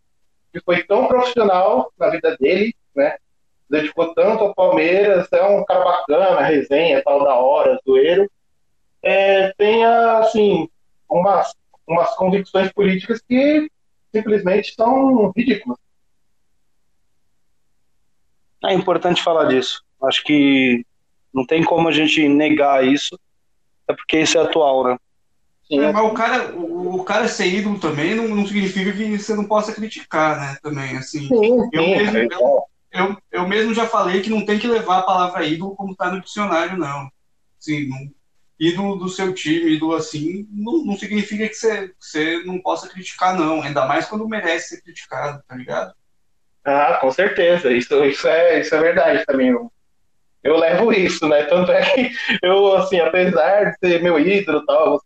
que 0.53 0.61
foi 0.61 0.83
tão 0.83 1.07
profissional 1.07 1.91
na 1.97 2.09
vida 2.09 2.37
dele, 2.37 2.73
né? 2.95 3.17
Dedicou 3.69 4.13
tanto 4.13 4.43
ao 4.43 4.55
Palmeiras, 4.55 5.27
é 5.33 5.43
um 5.43 5.65
cara 5.65 5.83
bacana, 5.83 6.41
resenha, 6.41 7.03
tal 7.03 7.23
da 7.23 7.35
hora, 7.35 7.79
zoeiro. 7.85 8.29
É, 9.01 9.51
tenha, 9.57 10.19
assim, 10.19 10.69
umas, 11.09 11.53
umas 11.85 12.15
convicções 12.15 12.71
políticas 12.71 13.21
que 13.27 13.69
simplesmente 14.13 14.73
são 14.73 15.31
ridículas. 15.35 15.77
É 18.63 18.73
importante 18.73 19.21
falar 19.21 19.45
disso. 19.45 19.83
Acho 20.03 20.23
que 20.23 20.85
não 21.33 21.45
tem 21.45 21.63
como 21.63 21.89
a 21.89 21.91
gente 21.91 22.27
negar 22.29 22.85
isso 22.85 23.19
é 23.87 23.93
porque 23.93 24.19
isso 24.19 24.37
é 24.37 24.41
atual, 24.41 24.83
né? 24.83 24.97
Sim, 25.67 25.79
é, 25.79 25.91
mas 25.91 26.05
o 26.05 26.13
cara, 26.13 26.55
o, 26.55 26.95
o, 26.95 27.03
cara 27.03 27.27
ser 27.27 27.47
ídolo 27.47 27.79
também 27.79 28.13
não, 28.13 28.27
não 28.27 28.45
significa 28.45 28.91
que 28.91 29.17
você 29.17 29.33
não 29.33 29.45
possa 29.45 29.73
criticar, 29.73 30.39
né? 30.39 30.57
Também, 30.61 30.95
assim. 30.95 31.27
Sim, 31.27 31.69
eu, 31.71 31.83
sim, 31.83 31.95
mesmo, 31.95 32.17
eu, 32.17 32.67
eu, 32.91 33.17
eu, 33.31 33.47
mesmo 33.47 33.73
já 33.73 33.87
falei 33.87 34.21
que 34.21 34.29
não 34.29 34.45
tem 34.45 34.59
que 34.59 34.67
levar 34.67 34.99
a 34.99 35.03
palavra 35.03 35.45
ídolo 35.45 35.75
como 35.75 35.93
está 35.93 36.11
no 36.11 36.21
dicionário, 36.21 36.77
não. 36.77 37.09
Assim, 37.59 37.89
não, 37.89 37.97
ídolo 38.59 38.95
do 38.95 39.09
seu 39.09 39.33
time, 39.33 39.71
ídolo 39.71 39.95
assim, 39.95 40.47
não, 40.51 40.85
não 40.85 40.95
significa 40.95 41.47
que 41.47 41.55
você, 41.55 41.91
você 41.99 42.43
não 42.43 42.59
possa 42.59 42.87
criticar, 42.87 43.35
não. 43.35 43.63
Ainda 43.63 43.87
mais 43.87 44.05
quando 44.05 44.29
merece 44.29 44.75
ser 44.75 44.81
criticado, 44.83 45.41
tá 45.47 45.55
ligado? 45.55 45.95
Ah, 46.63 46.99
com 47.01 47.11
certeza. 47.11 47.71
Isso, 47.71 48.05
isso, 48.05 48.27
é, 48.27 48.59
isso 48.59 48.75
é 48.75 48.79
verdade 48.79 49.25
também 49.25 49.49
eu 49.49 49.71
levo 50.53 50.93
isso, 50.93 51.27
né? 51.27 51.43
Tanto 51.45 51.71
é 51.71 51.81
que 51.81 52.11
eu, 52.43 52.75
assim, 52.75 52.99
apesar 52.99 53.71
de 53.71 53.77
ser 53.79 54.03
meu 54.03 54.19
ídolo 54.19 54.63
tal, 54.65 55.01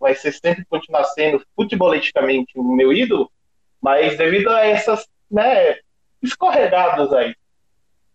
vai 0.00 0.14
ser 0.16 0.32
sempre 0.32 0.64
continuar 0.68 1.04
sendo 1.04 1.40
futebolisticamente 1.54 2.58
o 2.58 2.64
meu 2.64 2.92
ídolo, 2.92 3.30
mas 3.80 4.18
devido 4.18 4.50
a 4.50 4.66
essas, 4.66 5.06
né, 5.30 5.78
escorregadas 6.20 7.12
aí, 7.12 7.34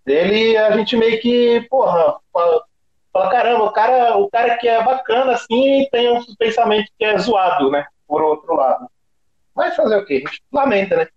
dele, 0.06 0.58
a 0.58 0.76
gente 0.78 0.96
meio 0.98 1.20
que, 1.20 1.66
porra, 1.70 2.18
fala, 2.32 2.64
fala, 3.12 3.30
caramba, 3.32 3.64
o 3.64 3.72
cara, 3.72 4.18
o 4.18 4.30
cara 4.30 4.58
que 4.58 4.68
é 4.68 4.84
bacana, 4.84 5.32
assim, 5.32 5.88
tem 5.92 6.12
um 6.12 6.24
pensamento 6.38 6.92
que 6.98 7.06
é 7.06 7.18
zoado, 7.18 7.72
né? 7.72 7.88
Por 8.08 8.22
outro 8.22 8.54
lado. 8.54 8.88
Mas 9.56 9.76
fazer 9.76 9.96
o 9.96 10.06
quê? 10.06 10.24
A 10.26 10.30
gente 10.30 10.44
lamenta, 10.52 10.98
né? 10.98 11.08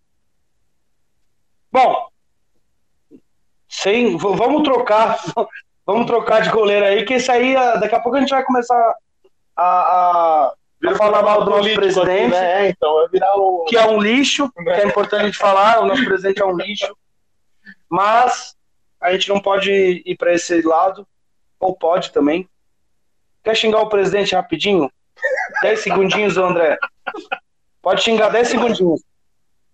Bom, 1.70 2.08
sem, 3.68 4.16
vamos 4.16 4.62
trocar, 4.62 5.18
vamos 5.84 6.06
trocar 6.06 6.42
de 6.42 6.50
goleiro 6.50 6.86
aí, 6.86 7.04
que 7.04 7.14
esse 7.14 7.30
aí, 7.30 7.54
ah, 7.54 7.76
daqui 7.76 7.94
a 7.94 8.00
pouco 8.00 8.16
a 8.16 8.20
gente 8.20 8.30
vai 8.30 8.42
começar 8.44 8.94
a, 9.56 9.64
a, 9.64 10.54
a 10.86 10.94
falar 10.96 11.22
mal 11.22 11.44
do 11.44 11.50
nosso 11.50 11.74
presidente, 11.74 12.34
aqui, 12.34 12.44
né? 12.44 12.68
então, 12.70 13.06
o... 13.36 13.64
que 13.64 13.76
é 13.76 13.86
um 13.86 14.00
lixo, 14.00 14.50
que 14.56 14.70
é 14.70 14.86
importante 14.86 15.36
falar, 15.36 15.80
o 15.80 15.86
nosso 15.86 16.04
presidente 16.04 16.40
é 16.40 16.44
um 16.44 16.56
lixo, 16.56 16.96
mas 17.88 18.56
a 19.00 19.12
gente 19.12 19.28
não 19.28 19.40
pode 19.40 20.02
ir 20.04 20.16
para 20.16 20.32
esse 20.32 20.62
lado, 20.62 21.06
ou 21.60 21.74
pode 21.74 22.12
também. 22.12 22.48
Quer 23.42 23.54
xingar 23.54 23.80
o 23.80 23.88
presidente 23.88 24.34
rapidinho? 24.34 24.90
10 25.62 25.80
segundinhos, 25.80 26.36
André. 26.36 26.78
Pode 27.82 28.02
xingar 28.02 28.28
10 28.28 28.48
segundinhos. 28.48 29.02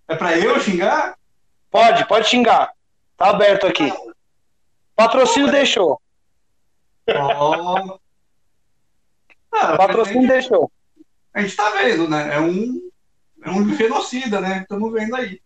É 0.09 0.15
para 0.15 0.39
eu 0.39 0.59
xingar? 0.61 1.17
Pode, 1.71 2.07
pode 2.07 2.29
xingar. 2.29 2.71
Tá 3.17 3.31
aberto 3.31 3.67
aqui. 3.67 3.93
Patrocínio 4.97 5.51
deixou. 5.51 6.01
Oh. 7.09 7.99
Ah, 9.53 9.77
Patrocínio 9.77 10.29
deixou. 10.29 10.71
A 11.33 11.41
gente 11.41 11.57
tá 11.57 11.71
vendo, 11.71 12.09
né? 12.09 12.35
É 12.35 12.41
um, 12.41 12.91
é 13.45 13.51
um 13.51 13.75
genocida, 13.75 14.41
né? 14.41 14.61
Estamos 14.63 14.93
vendo 14.93 15.15
aí. 15.17 15.41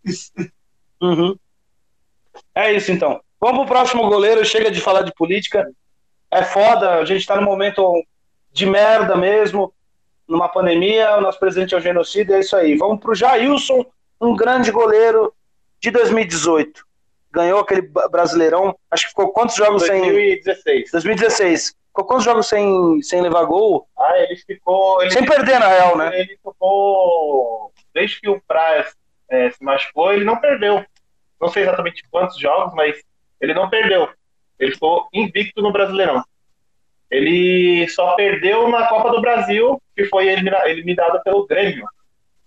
Uhum. 1.00 1.36
É 2.54 2.72
isso 2.72 2.92
então. 2.92 3.20
Vamos 3.40 3.66
pro 3.66 3.74
próximo 3.74 4.08
goleiro. 4.08 4.44
Chega 4.44 4.70
de 4.70 4.80
falar 4.80 5.02
de 5.02 5.14
política. 5.14 5.70
É 6.30 6.42
foda. 6.42 6.94
A 6.96 7.04
gente 7.04 7.26
tá 7.26 7.36
num 7.36 7.46
momento 7.46 8.04
de 8.52 8.66
merda 8.66 9.16
mesmo. 9.16 9.72
Numa 10.26 10.48
pandemia. 10.48 11.16
O 11.16 11.20
nosso 11.20 11.38
presidente 11.38 11.74
é 11.74 11.78
um 11.78 11.80
genocida. 11.80 12.36
É 12.36 12.40
isso 12.40 12.56
aí. 12.56 12.76
Vamos 12.76 13.00
pro 13.00 13.14
Jailson, 13.14 13.84
um 14.20 14.36
grande 14.36 14.70
goleiro 14.70 15.34
de 15.80 15.90
2018. 15.90 16.87
Ganhou 17.30 17.60
aquele 17.60 17.82
Brasileirão. 18.10 18.76
Acho 18.90 19.04
que 19.04 19.10
ficou 19.10 19.32
quantos 19.32 19.56
jogos 19.56 19.86
2016. 19.86 20.62
sem. 20.62 20.84
2016. 20.92 21.76
Ficou 21.88 22.04
quantos 22.04 22.24
jogos 22.24 22.46
sem, 22.46 23.02
sem 23.02 23.20
levar 23.20 23.44
gol? 23.44 23.88
Ah, 23.98 24.18
ele 24.18 24.36
ficou. 24.36 25.02
Ele 25.02 25.10
sem 25.10 25.24
perder, 25.24 25.58
na 25.58 25.68
real, 25.68 25.96
né? 25.96 26.10
Ele 26.20 26.36
ficou. 26.36 27.72
Desde 27.92 28.20
que 28.20 28.28
o 28.28 28.40
Praia 28.46 28.86
é, 29.28 29.50
se 29.50 29.62
machucou, 29.62 30.12
ele 30.12 30.24
não 30.24 30.36
perdeu. 30.36 30.84
Não 31.40 31.48
sei 31.48 31.62
exatamente 31.64 32.02
quantos 32.10 32.38
jogos, 32.38 32.74
mas 32.74 33.00
ele 33.40 33.54
não 33.54 33.68
perdeu. 33.68 34.08
Ele 34.58 34.72
ficou 34.72 35.08
invicto 35.12 35.62
no 35.62 35.72
Brasileirão. 35.72 36.22
Ele 37.10 37.88
só 37.88 38.14
perdeu 38.16 38.68
na 38.68 38.86
Copa 38.86 39.10
do 39.10 39.20
Brasil, 39.20 39.80
que 39.96 40.04
foi 40.04 40.28
eliminado 40.28 41.22
pelo 41.22 41.46
Grêmio. 41.46 41.86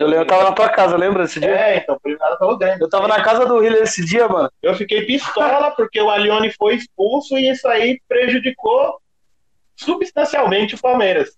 Eu, 0.01 0.07
lembro, 0.07 0.23
eu 0.23 0.27
tava 0.27 0.43
na 0.45 0.51
tua 0.51 0.69
casa, 0.69 0.97
lembra 0.97 1.23
desse 1.23 1.39
dia? 1.39 1.51
É, 1.51 1.77
então, 1.77 1.99
eliminado 2.03 2.39
pelo 2.39 2.57
Grêmio. 2.57 2.83
Eu 2.83 2.89
tava 2.89 3.07
na 3.07 3.21
casa 3.21 3.45
do 3.45 3.63
Hiller 3.63 3.83
esse 3.83 4.03
dia, 4.03 4.27
mano. 4.27 4.51
Eu 4.59 4.73
fiquei 4.73 5.05
pistola 5.05 5.69
porque 5.71 6.01
o 6.01 6.09
Alione 6.09 6.51
foi 6.53 6.75
expulso 6.75 7.37
e 7.37 7.47
isso 7.51 7.67
aí 7.67 8.01
prejudicou 8.07 8.99
substancialmente 9.75 10.73
o 10.73 10.81
Palmeiras. 10.81 11.37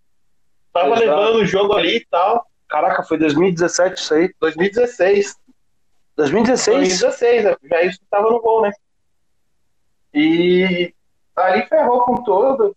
Tava 0.71 0.95
Exato. 0.95 1.01
levando 1.01 1.35
o 1.35 1.45
jogo 1.45 1.73
ali 1.73 1.97
e 1.97 2.05
tal. 2.05 2.45
Caraca, 2.69 3.03
foi 3.03 3.17
2017 3.17 4.01
isso 4.01 4.13
aí? 4.13 4.33
2016. 4.39 5.35
2016? 6.15 7.01
2016, 7.01 7.57
já 7.63 7.81
isso 7.81 7.99
tava 8.09 8.29
no 8.29 8.39
gol, 8.39 8.61
né? 8.61 8.71
E 10.13 10.93
ali 11.35 11.65
ferrou 11.67 12.05
com 12.05 12.23
todo, 12.23 12.73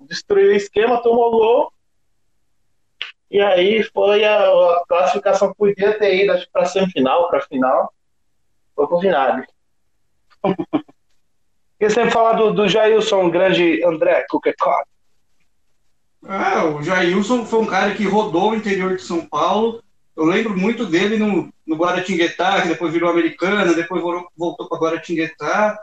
destruiu 0.00 0.50
o 0.50 0.54
esquema, 0.54 1.02
tomou 1.02 1.30
gol. 1.30 1.72
E 3.30 3.40
aí 3.40 3.82
foi 3.84 4.24
a, 4.24 4.48
a 4.48 4.84
classificação 4.88 5.54
podia 5.54 5.96
ter 5.98 6.24
ido 6.24 6.34
para 6.52 6.64
semifinal, 6.64 7.28
para 7.28 7.40
final. 7.42 7.92
Foi 8.74 8.86
pro 8.88 8.98
vinagre. 8.98 9.46
E 11.78 11.88
sempre 11.88 12.10
falar 12.10 12.32
do, 12.32 12.52
do 12.52 12.68
Jailson, 12.68 13.30
grande 13.30 13.82
André 13.84 14.26
Cuquecott. 14.28 14.84
Ah, 16.26 16.64
o 16.66 16.82
Jailson 16.82 17.46
foi 17.46 17.60
um 17.60 17.66
cara 17.66 17.94
que 17.94 18.06
rodou 18.06 18.50
o 18.50 18.54
interior 18.54 18.96
de 18.96 19.02
São 19.02 19.24
Paulo. 19.24 19.82
Eu 20.16 20.24
lembro 20.24 20.56
muito 20.56 20.84
dele 20.84 21.16
no, 21.16 21.50
no 21.66 21.76
Guaratinguetá, 21.76 22.60
que 22.60 22.68
depois 22.68 22.92
virou 22.92 23.08
americana, 23.08 23.72
depois 23.72 24.02
voltou 24.36 24.68
para 24.68 24.78
Guaratinguetá. 24.78 25.80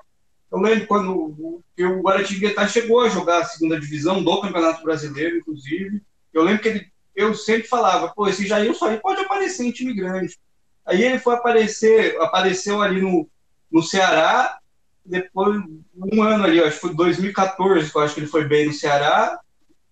Eu 0.51 0.59
lembro 0.59 0.85
quando 0.85 1.11
o, 1.15 1.63
o 1.79 2.01
Guaratinguetá 2.01 2.67
chegou 2.67 3.01
a 3.01 3.09
jogar 3.09 3.39
a 3.39 3.45
segunda 3.45 3.79
divisão 3.79 4.21
do 4.23 4.41
Campeonato 4.41 4.83
Brasileiro, 4.83 5.37
inclusive. 5.37 6.01
Eu 6.31 6.43
lembro 6.43 6.61
que 6.61 6.69
ele, 6.69 6.91
eu 7.17 7.33
sempre 7.33 7.67
falava, 7.67 8.13
pô, 8.15 8.27
esse 8.27 8.45
Jailson 8.45 8.85
aí 8.85 8.97
pode 8.99 9.21
aparecer 9.21 9.65
em 9.65 9.71
time 9.71 9.91
grande. 9.91 10.37
Aí 10.85 11.03
ele 11.03 11.17
foi 11.17 11.33
aparecer, 11.33 12.15
apareceu 12.21 12.79
ali 12.79 13.01
no, 13.01 13.27
no 13.71 13.81
Ceará, 13.81 14.59
depois, 15.03 15.59
um 15.95 16.21
ano 16.21 16.43
ali, 16.43 16.61
acho 16.61 16.75
que 16.75 16.81
foi 16.81 16.93
2014, 16.93 17.91
que 17.91 17.97
eu 17.97 18.01
acho 18.01 18.13
que 18.13 18.19
ele 18.19 18.27
foi 18.27 18.45
bem 18.45 18.67
no 18.67 18.73
Ceará, 18.73 19.39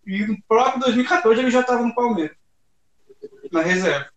e 0.05 0.23
no 0.27 0.37
próprio 0.47 0.81
2014 0.81 1.41
ele 1.41 1.49
já 1.49 1.61
estava 1.61 1.81
no 1.81 1.95
Palmeiras, 1.95 2.37
na 3.51 3.61
reserva. 3.61 4.07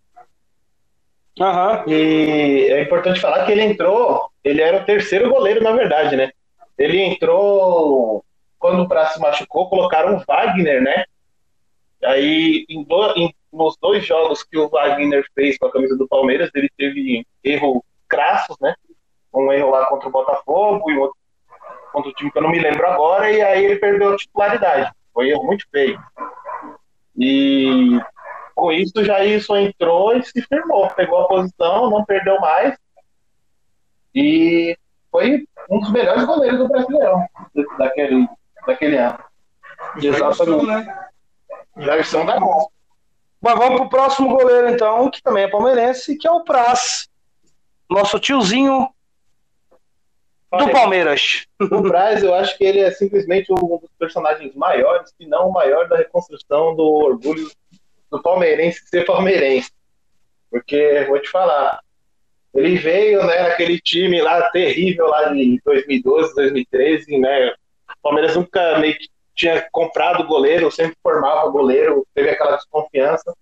Aham, 1.40 1.85
e 1.86 2.66
é 2.70 2.82
importante 2.82 3.20
falar 3.20 3.47
que 3.47 3.52
ele 3.52 3.62
entrou, 3.62 4.30
ele 4.44 4.60
era 4.60 4.82
o 4.82 4.85
terceiro 4.85 5.30
goleiro, 5.30 5.62
na 5.62 5.72
verdade, 5.72 6.14
né? 6.14 6.30
Ele 6.76 7.01
entrou 7.01 8.22
quando 8.59 8.82
o 8.82 8.89
Praça 8.89 9.18
machucou, 9.18 9.70
colocaram 9.70 10.16
o 10.16 10.24
Wagner, 10.26 10.82
né? 10.82 11.05
Aí, 12.04 12.64
em 12.68 12.86
em, 13.16 13.34
nos 13.52 13.76
dois 13.80 14.04
jogos 14.04 14.42
que 14.42 14.56
o 14.56 14.68
Wagner 14.68 15.24
fez 15.34 15.58
com 15.58 15.66
a 15.66 15.72
camisa 15.72 15.96
do 15.96 16.06
Palmeiras, 16.06 16.50
ele 16.54 16.70
teve 16.76 17.26
erro 17.42 17.84
crassos, 18.08 18.56
né? 18.60 18.74
Um 19.34 19.52
erro 19.52 19.70
lá 19.70 19.86
contra 19.86 20.08
o 20.08 20.12
Botafogo 20.12 20.90
e 20.90 20.96
outro 20.96 21.18
contra 21.92 22.10
o 22.10 22.14
time 22.14 22.30
que 22.30 22.38
eu 22.38 22.42
não 22.42 22.50
me 22.50 22.60
lembro 22.60 22.86
agora, 22.86 23.30
e 23.30 23.40
aí 23.40 23.64
ele 23.64 23.76
perdeu 23.76 24.12
a 24.12 24.16
titularidade. 24.16 24.92
Foi 25.12 25.30
erro 25.30 25.44
muito 25.44 25.66
feio. 25.70 26.00
E 27.16 27.98
com 28.54 28.72
isso, 28.72 28.92
o 28.96 29.04
Jailson 29.04 29.56
entrou 29.56 30.16
e 30.16 30.22
se 30.22 30.42
firmou, 30.42 30.88
pegou 30.90 31.20
a 31.20 31.28
posição, 31.28 31.90
não 31.90 32.04
perdeu 32.04 32.40
mais. 32.40 32.76
E 34.14 34.76
foi 35.10 35.46
um 35.70 35.80
dos 35.80 35.90
melhores 35.90 36.24
goleiros 36.24 36.58
do 36.58 36.68
Brasileirão 36.68 37.24
daquele, 37.78 38.28
daquele 38.66 38.96
ano. 38.96 39.18
Exatamente. 39.96 40.66
Né? 40.66 41.08
Jailson 41.78 42.24
da 42.24 42.40
mão. 42.40 42.70
Mas 43.40 43.56
vamos 43.56 43.80
pro 43.80 43.88
próximo 43.88 44.36
goleiro, 44.36 44.68
então, 44.68 45.10
que 45.10 45.22
também 45.22 45.44
é 45.44 45.48
palmeirense, 45.48 46.16
que 46.16 46.26
é 46.26 46.30
o 46.30 46.42
Praz. 46.42 47.09
Nosso 47.88 48.18
tiozinho 48.18 48.88
do 50.50 50.70
Palmeiras. 50.70 51.46
O 51.60 51.80
Braz, 51.82 52.22
eu 52.22 52.34
acho 52.34 52.56
que 52.56 52.64
ele 52.64 52.80
é 52.80 52.90
simplesmente 52.90 53.52
um 53.52 53.56
dos 53.56 53.90
personagens 53.98 54.55
maiores, 54.55 55.12
se 55.16 55.26
não 55.26 55.48
o 55.48 55.52
maior 55.52 55.88
da 55.88 55.96
reconstrução 55.96 56.74
do 56.74 56.84
orgulho 56.84 57.50
do 58.10 58.22
palmeirense 58.22 58.86
ser 58.88 59.05
palmeirense. 59.05 59.70
Porque, 60.50 61.05
vou 61.06 61.20
te 61.20 61.28
falar, 61.28 61.80
ele 62.55 62.76
veio 62.76 63.24
né, 63.24 63.42
naquele 63.42 63.78
time 63.78 64.20
lá 64.20 64.50
terrível 64.50 65.06
lá 65.06 65.28
de 65.28 65.60
2012, 65.64 66.34
2013, 66.34 67.18
né? 67.18 67.48
O 67.50 68.02
Palmeiras 68.02 68.34
nunca 68.34 68.78
meio 68.78 68.96
que 68.96 69.09
tinha 69.39 69.66
comprado 69.70 70.27
goleiro, 70.27 70.70
sempre 70.70 70.97
formava 71.02 71.48
goleiro, 71.48 72.06
teve 72.15 72.31
aquela 72.31 72.56
desconfiança. 72.56 73.32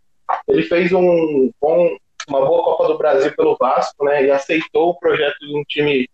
Ele 0.47 0.63
fez 0.63 0.93
um 0.93 1.51
bom, 1.61 1.97
uma 2.29 2.45
boa 2.45 2.63
Copa 2.65 2.89
do 2.89 2.99
Brasil 2.99 3.35
pelo 3.35 3.57
Vasco, 3.57 4.05
né? 4.05 4.25
E 4.25 4.31
aceitou 4.31 4.91
o 4.91 4.99
projeto 4.99 5.39
de 5.41 5.57
um 5.57 5.65
time 5.65 6.09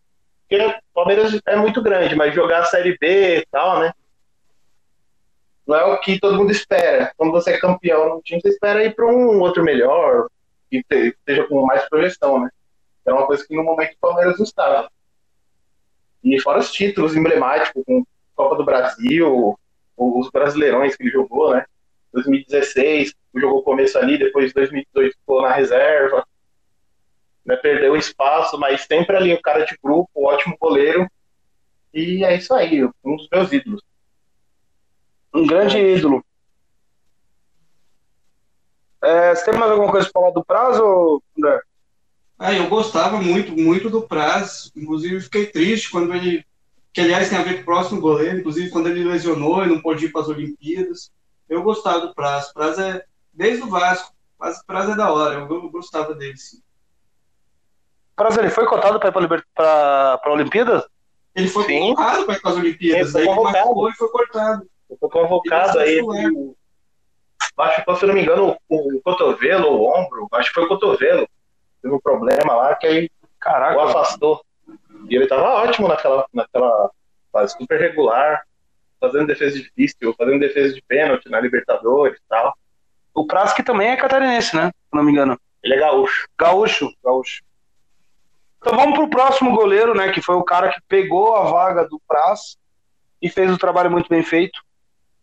que 0.48 0.56
o 0.56 0.74
Palmeiras 0.94 1.38
é 1.46 1.56
muito 1.56 1.82
grande, 1.82 2.14
mas 2.14 2.34
jogar 2.34 2.60
a 2.60 2.64
Série 2.66 2.96
B 2.98 3.38
e 3.38 3.46
tal, 3.50 3.80
né? 3.80 3.92
não 5.66 5.76
é 5.76 5.84
o 5.84 5.98
que 5.98 6.20
todo 6.20 6.36
mundo 6.36 6.50
espera. 6.50 7.12
Quando 7.16 7.32
você 7.32 7.52
é 7.52 7.60
campeão 7.60 8.08
no 8.08 8.22
time, 8.22 8.40
você 8.40 8.48
espera 8.48 8.84
ir 8.84 8.94
para 8.94 9.06
um 9.06 9.40
outro 9.40 9.62
melhor, 9.62 10.28
que 10.70 10.84
esteja 10.90 11.44
com 11.48 11.64
mais 11.64 11.88
projeção, 11.88 12.40
né? 12.40 12.50
É 13.06 13.12
uma 13.12 13.26
coisa 13.26 13.46
que 13.46 13.54
no 13.54 13.62
momento 13.62 13.94
o 13.94 14.00
Palmeiras 14.00 14.38
não 14.38 14.44
estava. 14.44 14.90
E 16.22 16.40
fora 16.40 16.58
os 16.58 16.70
títulos 16.70 17.16
emblemáticos, 17.16 17.82
com 17.84 18.04
Copa 18.34 18.56
do 18.56 18.64
Brasil, 18.64 19.58
os 19.96 20.30
brasileirões 20.30 20.96
que 20.96 21.02
ele 21.02 21.10
jogou, 21.10 21.54
né? 21.54 21.64
2016, 22.12 23.14
jogou 23.34 23.60
o 23.60 23.62
começo 23.62 23.98
ali, 23.98 24.18
depois 24.18 24.52
2018 24.52 25.16
ficou 25.16 25.42
na 25.42 25.52
reserva. 25.52 26.26
Né? 27.44 27.56
Perdeu 27.56 27.96
espaço, 27.96 28.58
mas 28.58 28.82
sempre 28.82 29.16
ali 29.16 29.32
o 29.32 29.40
cara 29.40 29.64
de 29.64 29.76
grupo, 29.82 30.10
ótimo 30.14 30.56
goleiro. 30.60 31.10
E 31.92 32.24
é 32.24 32.36
isso 32.36 32.52
aí, 32.54 32.84
um 32.84 33.16
dos 33.16 33.28
meus 33.30 33.52
ídolos. 33.52 33.82
Um 35.34 35.46
grande 35.46 35.78
ídolo. 35.78 36.24
É, 39.02 39.34
você 39.34 39.50
tem 39.50 39.58
mais 39.58 39.70
alguma 39.72 39.90
coisa 39.90 40.08
para 40.08 40.20
falar 40.20 40.32
do 40.32 40.44
prazo, 40.44 41.22
André? 41.36 41.60
Ah, 42.38 42.52
eu 42.52 42.68
gostava 42.68 43.20
muito, 43.20 43.52
muito 43.52 43.90
do 43.90 44.02
prazo. 44.06 44.70
Inclusive, 44.76 45.20
fiquei 45.20 45.46
triste 45.46 45.90
quando 45.90 46.14
ele. 46.14 46.44
Que, 46.92 47.00
aliás, 47.00 47.28
tem 47.28 47.38
a 47.38 47.42
ver 47.42 47.56
com 47.56 47.62
o 47.62 47.64
próximo 47.64 48.00
goleiro. 48.00 48.38
Inclusive, 48.38 48.70
quando 48.70 48.88
ele 48.88 49.04
lesionou 49.04 49.64
e 49.64 49.68
não 49.68 49.80
pôde 49.80 50.06
ir 50.06 50.12
para 50.12 50.22
as 50.22 50.28
Olimpíadas. 50.28 51.10
Eu 51.48 51.62
gostava 51.62 52.06
do 52.06 52.14
prazo. 52.14 52.52
Prazo 52.52 52.80
é. 52.82 53.04
Desde 53.32 53.62
o 53.62 53.68
Vasco. 53.68 54.12
Mas 54.38 54.62
prazo 54.64 54.92
é 54.92 54.96
da 54.96 55.12
hora. 55.12 55.34
Eu, 55.34 55.48
eu 55.50 55.70
gostava 55.70 56.14
dele, 56.14 56.36
sim. 56.36 56.60
Prazo, 58.14 58.40
ele 58.40 58.50
foi 58.50 58.66
cotado 58.66 58.98
para 59.00 59.08
ir 59.08 59.44
para 59.54 60.20
a 60.22 60.30
Olimpíada? 60.30 60.86
Ele 61.34 61.48
foi 61.48 61.64
sim. 61.64 61.94
convocado 61.94 62.26
para 62.26 62.34
ir 62.34 62.40
para 62.40 62.50
as 62.50 62.56
Olimpíadas. 62.56 63.14
Ele 63.14 63.24
foi 63.24 63.32
aí 63.32 63.68
ele 63.68 63.94
foi 63.94 64.08
cortado. 64.08 64.70
Foi 65.00 65.08
convocado 65.08 65.78
aí. 65.78 66.00
Acho 67.58 67.84
que, 67.84 67.96
se 67.96 68.06
não 68.06 68.14
me 68.14 68.22
engano, 68.22 68.56
o, 68.68 68.98
o 68.98 69.02
cotovelo, 69.02 69.68
o 69.68 69.84
ombro, 69.84 70.28
acho 70.32 70.48
que 70.48 70.54
foi 70.54 70.64
o 70.64 70.68
cotovelo. 70.68 71.28
Teve 71.82 71.94
um 71.94 72.00
problema 72.00 72.54
lá 72.54 72.74
que 72.74 72.86
aí 72.86 73.10
Caraca, 73.38 73.76
o 73.76 73.80
afastou. 73.80 74.44
E 75.08 75.16
ele 75.16 75.26
tava 75.26 75.48
ótimo 75.62 75.88
naquela, 75.88 76.26
naquela 76.32 76.90
fase 77.32 77.56
super 77.56 77.80
regular, 77.80 78.42
fazendo 79.00 79.26
defesa 79.26 79.58
difícil, 79.58 80.14
fazendo 80.16 80.40
defesa 80.40 80.74
de 80.74 80.82
pênalti 80.82 81.28
na 81.28 81.40
Libertadores 81.40 82.16
e 82.18 82.28
tal. 82.28 82.54
O 83.14 83.26
Praz 83.26 83.52
que 83.52 83.62
também 83.62 83.88
é 83.88 83.96
catarinense, 83.96 84.56
né? 84.56 84.66
Se 84.66 84.96
não 84.96 85.02
me 85.02 85.12
engano. 85.12 85.38
Ele 85.62 85.74
é 85.74 85.78
gaúcho. 85.78 86.28
Gaúcho, 86.38 86.92
gaúcho. 87.04 87.42
Então 88.58 88.76
vamos 88.76 88.94
pro 88.94 89.10
próximo 89.10 89.54
goleiro, 89.54 89.94
né? 89.94 90.12
Que 90.12 90.22
foi 90.22 90.36
o 90.36 90.44
cara 90.44 90.72
que 90.72 90.80
pegou 90.88 91.34
a 91.34 91.44
vaga 91.44 91.86
do 91.86 92.00
Praz 92.06 92.56
e 93.20 93.28
fez 93.28 93.50
o 93.50 93.58
trabalho 93.58 93.90
muito 93.90 94.08
bem 94.08 94.22
feito 94.22 94.60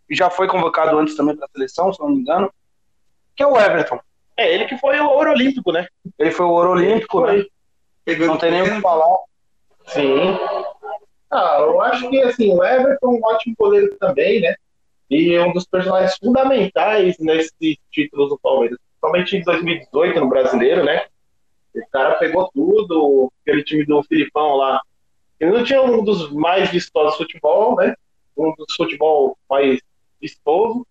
já 0.10 0.30
foi 0.30 0.48
convocado 0.48 0.98
antes 0.98 1.16
também 1.16 1.36
para 1.36 1.46
a 1.46 1.50
seleção, 1.50 1.94
se 1.94 2.00
não 2.00 2.10
me 2.10 2.20
engano, 2.20 2.52
que 3.36 3.44
é 3.44 3.48
o 3.48 3.58
Everton. 3.60 4.00
É 4.36 4.54
ele 4.54 4.66
que 4.66 4.78
foi 4.78 5.00
o 5.00 5.08
ouro 5.08 5.32
olímpico, 5.32 5.72
né? 5.72 5.88
Ele 6.18 6.32
foi 6.32 6.46
o 6.46 6.50
ouro 6.50 6.72
olímpico, 6.72 7.22
né? 7.26 7.46
Não 8.26 8.38
tem 8.38 8.52
nem 8.52 8.62
o 8.64 8.76
que 8.76 8.82
falar. 8.82 9.18
Sim. 9.90 10.38
Ah, 11.32 11.58
eu 11.60 11.82
acho 11.82 12.10
que 12.10 12.22
assim, 12.22 12.52
o 12.52 12.64
Everton 12.64 13.08
é 13.08 13.10
um 13.10 13.22
ótimo 13.24 13.56
goleiro 13.58 13.96
também, 14.00 14.42
né? 14.42 14.56
E 15.10 15.38
um 15.40 15.52
dos 15.52 15.66
personagens 15.66 16.16
fundamentais 16.18 17.18
nesses 17.20 17.78
títulos 17.92 18.30
do 18.30 18.40
Palmeiras, 18.40 18.78
principalmente 18.80 19.38
em 19.38 19.44
2018 19.44 20.20
no 20.20 20.30
Brasileiro, 20.30 20.84
né? 20.84 21.06
O 21.76 21.88
cara 21.92 22.16
pegou 22.16 22.50
tudo, 22.54 23.32
aquele 23.42 23.64
time 23.64 23.86
do 23.86 24.04
Filipão 24.04 24.56
lá, 24.56 24.82
Ele 25.40 25.52
não 25.52 25.64
tinha 25.64 25.82
um 25.82 26.04
dos 26.04 26.32
mais 26.32 26.70
vistosos 26.70 27.18
futebol, 27.18 27.76
né? 27.76 27.96
Um 28.38 28.54
dos 28.56 28.76
futebol 28.76 29.38
mais 29.50 29.80
vistoso, 30.22 30.86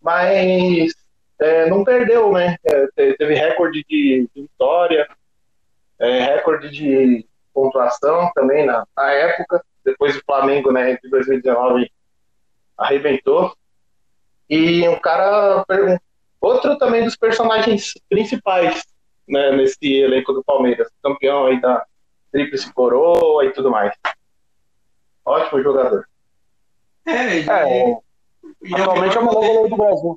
mas 0.00 0.92
é, 1.38 1.68
não 1.68 1.84
perdeu, 1.84 2.32
né? 2.32 2.56
É, 2.64 3.12
teve 3.14 3.34
recorde 3.34 3.84
de, 3.88 4.28
de 4.34 4.42
vitória, 4.42 5.08
é, 5.98 6.20
recorde 6.20 6.70
de 6.70 7.26
pontuação 7.56 8.30
também 8.34 8.66
na, 8.66 8.84
na, 8.94 9.10
época. 9.12 9.64
Depois 9.82 10.14
o 10.14 10.22
Flamengo, 10.26 10.70
né, 10.70 10.98
de 11.02 11.08
2019 11.08 11.90
arrebentou. 12.76 13.56
E 14.48 14.86
um 14.86 14.98
cara, 15.00 15.64
outro 16.38 16.76
também 16.76 17.02
dos 17.02 17.16
personagens 17.16 17.94
principais 18.08 18.84
né, 19.26 19.52
nesse 19.52 19.78
elenco 19.82 20.32
do 20.32 20.44
Palmeiras, 20.44 20.88
campeão 21.02 21.46
aí 21.46 21.60
da 21.60 21.84
Tríplice 22.30 22.72
Coroa 22.72 23.46
e 23.46 23.52
tudo 23.52 23.70
mais. 23.70 23.92
Ótimo 25.24 25.62
jogador. 25.62 26.06
É, 27.06 27.38
é, 27.40 27.96
atualmente 28.74 29.16
é 29.16 29.20
o 29.20 29.24
melhor 29.24 29.34
goleiro 29.34 29.68
do 29.68 29.76
Brasil. 29.76 30.16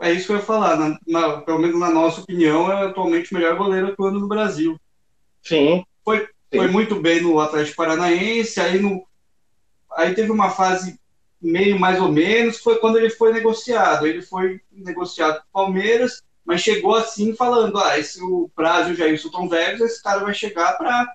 É, 0.00 0.08
é 0.08 0.12
isso 0.12 0.26
que 0.26 0.32
eu 0.32 0.36
ia 0.36 0.42
falar. 0.42 0.76
Na, 0.76 0.98
na, 1.06 1.40
pelo 1.42 1.58
menos 1.58 1.78
na 1.78 1.90
nossa 1.90 2.22
opinião, 2.22 2.72
é 2.72 2.86
atualmente 2.86 3.32
o 3.32 3.34
melhor 3.34 3.56
goleiro 3.56 3.88
atuando 3.88 4.18
no 4.18 4.28
Brasil. 4.28 4.80
Sim. 5.42 5.84
Foi, 6.04 6.20
Sim. 6.20 6.26
Foi 6.52 6.68
muito 6.68 7.00
bem 7.00 7.20
no 7.20 7.38
Atlético 7.38 7.76
Paranaense, 7.76 8.60
aí, 8.60 8.80
no, 8.80 9.06
aí 9.96 10.14
teve 10.14 10.30
uma 10.30 10.50
fase 10.50 10.98
meio 11.40 11.78
mais 11.78 12.00
ou 12.00 12.10
menos, 12.10 12.58
foi 12.58 12.78
quando 12.78 12.98
ele 12.98 13.10
foi 13.10 13.32
negociado. 13.32 14.06
Ele 14.06 14.20
foi 14.20 14.60
negociado 14.70 15.40
com 15.40 15.48
o 15.48 15.64
Palmeiras, 15.64 16.22
mas 16.44 16.60
chegou 16.60 16.94
assim 16.94 17.34
falando: 17.34 17.78
ah, 17.78 17.98
esse 17.98 18.22
o 18.22 18.50
prazo 18.54 18.94
já 18.94 19.06
isso 19.06 19.30
tão 19.30 19.48
velho, 19.48 19.84
esse 19.84 20.02
cara 20.02 20.24
vai 20.24 20.34
chegar 20.34 20.76
para 20.76 21.06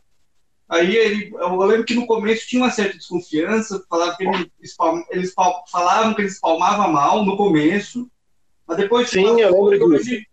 Aí 0.67 0.95
ele, 0.95 1.31
eu 1.31 1.57
lembro 1.57 1.85
que 1.85 1.93
no 1.93 2.07
começo 2.07 2.47
tinha 2.47 2.63
uma 2.63 2.71
certa 2.71 2.97
desconfiança, 2.97 3.85
falava 3.87 4.17
que 4.17 4.23
ele, 4.23 4.51
eles 5.11 5.33
falavam 5.71 6.13
que 6.15 6.21
ele 6.21 6.27
espalmava 6.27 6.87
mal 6.87 7.23
no 7.23 7.37
começo, 7.37 8.09
mas 8.67 8.77
depois 8.77 9.09
Sim, 9.09 9.39
eu 9.39 9.63
lembro 9.63 9.93
hoje, 9.93 10.27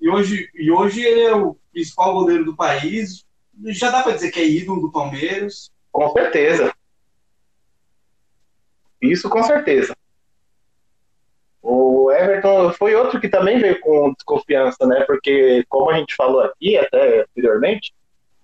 e 0.00 0.08
hoje 0.08 0.50
e 0.52 0.70
hoje 0.70 1.00
ele 1.00 1.20
é 1.20 1.34
o 1.34 1.56
principal 1.72 2.12
goleiro 2.12 2.44
do 2.44 2.56
país. 2.56 3.24
Já 3.66 3.90
dá 3.90 4.02
para 4.02 4.14
dizer 4.14 4.30
que 4.30 4.40
é 4.40 4.46
ídolo 4.46 4.82
do 4.82 4.92
Palmeiras. 4.92 5.70
Com 5.90 6.08
certeza. 6.12 6.72
Isso 9.00 9.28
com 9.28 9.42
certeza. 9.42 9.96
O 11.62 12.10
Everton 12.10 12.72
foi 12.72 12.94
outro 12.94 13.20
que 13.20 13.28
também 13.28 13.58
veio 13.58 13.80
com 13.80 14.12
desconfiança, 14.12 14.86
né? 14.86 15.04
Porque, 15.04 15.64
como 15.68 15.90
a 15.90 15.98
gente 15.98 16.14
falou 16.14 16.40
aqui 16.40 16.76
até 16.76 17.22
anteriormente, 17.22 17.92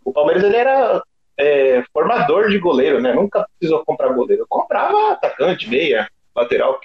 o 0.05 0.13
Palmeiras 0.13 0.43
ele 0.43 0.57
era 0.57 1.03
é, 1.37 1.83
formador 1.93 2.51
de 2.51 2.59
goleiro, 2.59 3.01
né? 3.01 3.13
Nunca 3.13 3.49
precisou 3.59 3.85
comprar 3.85 4.13
goleiro. 4.13 4.47
Comprava 4.49 5.13
atacante, 5.13 5.69
meia, 5.69 6.09
lateral. 6.35 6.81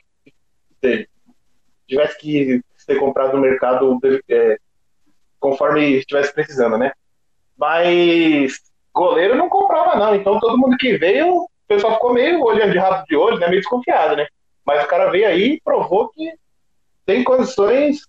Se 0.81 1.07
tivesse 1.87 2.17
que 2.19 2.61
ser 2.77 2.99
comprado 2.99 3.33
no 3.33 3.41
mercado 3.41 3.99
é, 4.29 4.57
conforme 5.39 5.97
estivesse 5.97 6.33
precisando, 6.33 6.77
né? 6.77 6.91
Mas 7.59 8.59
goleiro 8.93 9.35
não 9.35 9.49
comprava, 9.49 9.95
não. 9.95 10.15
Então 10.15 10.39
todo 10.39 10.57
mundo 10.57 10.77
que 10.77 10.97
veio, 10.97 11.41
o 11.41 11.49
pessoal 11.67 11.95
ficou 11.95 12.13
meio 12.13 12.41
olhando 12.41 12.71
de 12.71 12.77
rabo 12.77 13.05
de 13.05 13.15
olho, 13.15 13.37
né? 13.37 13.47
Meio 13.47 13.61
desconfiado, 13.61 14.15
né? 14.15 14.27
Mas 14.65 14.83
o 14.83 14.87
cara 14.87 15.11
veio 15.11 15.27
aí 15.27 15.53
e 15.53 15.61
provou 15.61 16.09
que 16.09 16.33
tem 17.05 17.23
condições, 17.23 18.01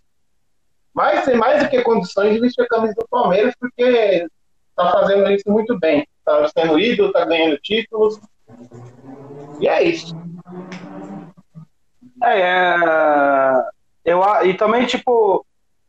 mais, 0.95 1.25
tem 1.25 1.37
mais 1.37 1.63
do 1.63 1.69
que 1.69 1.83
condições 1.83 2.35
de 2.35 2.41
vestir 2.41 2.63
a 2.63 2.69
camisa 2.69 2.95
do 2.95 3.09
Palmeiras, 3.09 3.55
porque 3.59 4.27
tá 4.77 4.93
fazendo 4.93 5.31
isso 5.33 5.51
muito 5.51 5.79
bem 5.79 6.07
tá 6.31 6.49
sendo 6.49 6.79
ídolo, 6.79 7.13
tá 7.13 7.25
ganhando 7.25 7.59
títulos. 7.59 8.21
E 9.59 9.69
é 9.69 9.83
isso. 9.83 10.15
É, 12.23 12.41
é 12.41 12.75
eu, 14.05 14.23
e 14.45 14.55
também, 14.55 14.87
tipo, 14.87 15.45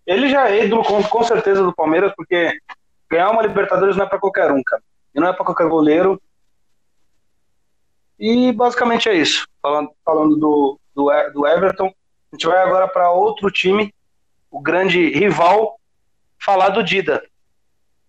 ele 0.06 0.30
já 0.30 0.50
é 0.50 0.66
ídolo 0.66 0.84
com, 0.84 1.02
com 1.04 1.24
certeza 1.24 1.64
do 1.64 1.74
Palmeiras, 1.74 2.14
porque 2.16 2.58
ganhar 3.12 3.30
uma 3.30 3.42
Libertadores 3.42 3.98
não 3.98 4.06
é 4.06 4.10
para 4.10 4.20
qualquer 4.20 4.52
um, 4.52 4.64
cara. 4.64 4.82
E 5.14 5.20
não 5.20 5.28
é 5.28 5.34
para 5.34 5.46
qualquer 5.46 5.68
goleiro. 5.68 6.20
E 8.18 8.54
basicamente 8.54 9.10
é 9.10 9.14
isso. 9.14 9.46
Falando, 9.62 9.92
falando 10.06 10.38
do, 10.38 10.80
do, 10.96 11.12
do 11.34 11.48
Everton, 11.48 11.88
a 11.88 12.36
gente 12.36 12.48
vai 12.48 12.62
agora 12.62 12.88
para 12.88 13.12
outro 13.12 13.52
time, 13.52 13.94
o 14.50 14.62
grande 14.62 15.10
rival, 15.10 15.78
falar 16.40 16.70
do 16.70 16.82
Dida. 16.82 17.22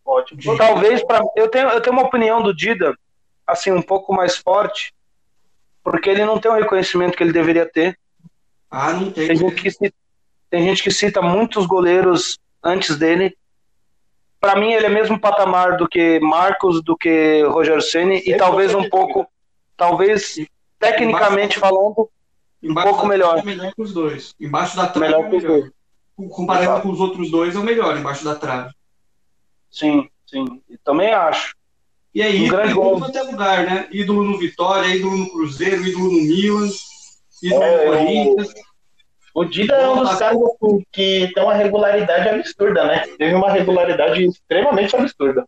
Ótimo. 0.04 0.56
Talvez 0.56 1.04
para 1.04 1.24
eu 1.36 1.48
tenho 1.48 1.68
eu 1.68 1.80
tenho 1.80 1.96
uma 1.96 2.06
opinião 2.06 2.42
do 2.42 2.54
Dida 2.54 2.96
assim 3.46 3.70
um 3.70 3.82
pouco 3.82 4.12
mais 4.12 4.36
forte, 4.36 4.92
porque 5.82 6.10
ele 6.10 6.24
não 6.24 6.38
tem 6.38 6.50
o 6.50 6.54
reconhecimento 6.54 7.16
que 7.16 7.22
ele 7.22 7.32
deveria 7.32 7.66
ter. 7.66 7.98
Ah, 8.70 8.92
não 8.92 9.10
tem. 9.10 9.28
Tem 9.28 9.36
gente 9.36 9.62
que 9.62 9.70
cita, 9.70 9.96
tem 10.50 10.64
gente 10.64 10.82
que 10.82 10.90
cita 10.90 11.22
muitos 11.22 11.66
goleiros 11.66 12.38
antes 12.62 12.96
dele. 12.96 13.36
Para 14.42 14.56
mim 14.56 14.72
ele 14.72 14.86
é 14.86 14.88
mesmo 14.88 15.20
patamar 15.20 15.76
do 15.76 15.88
que 15.88 16.18
Marcos, 16.18 16.82
do 16.82 16.96
que 16.96 17.44
Roger 17.44 17.80
Ceni 17.80 18.20
e 18.26 18.36
talvez 18.36 18.74
um 18.74 18.88
pouco, 18.88 19.24
talvez 19.76 20.34
tecnicamente 20.80 21.60
falando, 21.60 22.10
um 22.60 22.74
pouco 22.74 23.06
melhor. 23.06 23.38
É 23.38 23.42
melhor 23.44 23.72
que 23.72 23.80
os 23.80 23.94
dois. 23.94 24.34
Embaixo 24.40 24.76
da 24.76 24.88
trave 24.88 25.12
melhor 25.12 25.26
é 25.26 25.28
melhor. 25.28 25.70
Comparando 26.28 26.64
Exato. 26.64 26.82
com 26.82 26.90
os 26.90 26.98
outros 26.98 27.30
dois 27.30 27.54
é 27.54 27.58
o 27.60 27.62
melhor 27.62 27.96
embaixo 27.96 28.24
da 28.24 28.34
trave. 28.34 28.74
Sim, 29.70 30.08
sim. 30.26 30.60
também 30.82 31.12
acho. 31.12 31.54
E 32.12 32.20
aí, 32.20 32.44
um 32.44 32.48
grande 32.48 32.72
ídolo 32.72 32.96
em 32.96 32.98
qualquer 32.98 33.22
lugar, 33.22 33.64
né? 33.64 33.88
Ídolo 33.92 34.24
no 34.24 34.38
Vitória, 34.38 34.92
ídolo 34.92 35.18
no 35.18 35.30
Cruzeiro, 35.30 35.86
ídolo 35.86 36.10
no 36.10 36.20
Milan, 36.20 36.68
ídolo 37.40 37.62
é, 37.62 37.86
no 37.86 37.92
Corinthians. 37.92 38.54
O 39.34 39.44
Dida 39.44 39.74
é 39.74 39.88
um 39.88 40.02
dos 40.02 40.18
caras 40.18 40.38
que 40.92 41.30
tem 41.34 41.42
uma 41.42 41.54
regularidade 41.54 42.28
absurda, 42.28 42.84
né? 42.84 43.06
Teve 43.16 43.34
uma 43.34 43.50
regularidade 43.50 44.24
extremamente 44.24 44.94
absurda. 44.94 45.46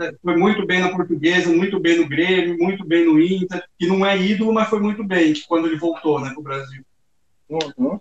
É, 0.00 0.12
foi 0.20 0.36
muito 0.36 0.66
bem 0.66 0.80
na 0.80 0.90
portuguesa, 0.90 1.48
muito 1.50 1.78
bem 1.78 1.98
no 2.00 2.08
Grêmio, 2.08 2.58
muito 2.58 2.84
bem 2.84 3.04
no 3.04 3.20
Inter, 3.20 3.64
que 3.78 3.86
não 3.86 4.04
é 4.04 4.18
ídolo, 4.18 4.52
mas 4.52 4.68
foi 4.68 4.80
muito 4.80 5.04
bem 5.04 5.32
quando 5.46 5.68
ele 5.68 5.78
voltou 5.78 6.20
né, 6.20 6.30
para 6.30 6.40
o 6.40 6.42
Brasil. 6.42 6.82
Uhum. 7.48 8.00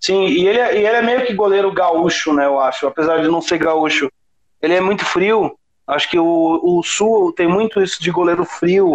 Sim, 0.00 0.26
e 0.26 0.46
ele, 0.46 0.58
é, 0.58 0.74
e 0.80 0.86
ele 0.86 0.96
é 0.96 1.02
meio 1.02 1.26
que 1.26 1.34
goleiro 1.34 1.72
gaúcho, 1.72 2.32
né, 2.32 2.46
eu 2.46 2.60
acho. 2.60 2.86
Apesar 2.86 3.20
de 3.20 3.28
não 3.28 3.42
ser 3.42 3.58
gaúcho, 3.58 4.10
ele 4.60 4.74
é 4.74 4.80
muito 4.80 5.04
frio. 5.04 5.58
Acho 5.84 6.08
que 6.08 6.18
o, 6.18 6.60
o 6.62 6.82
Sul 6.84 7.32
tem 7.32 7.48
muito 7.48 7.82
isso 7.82 8.00
de 8.00 8.10
goleiro 8.12 8.44
frio. 8.44 8.94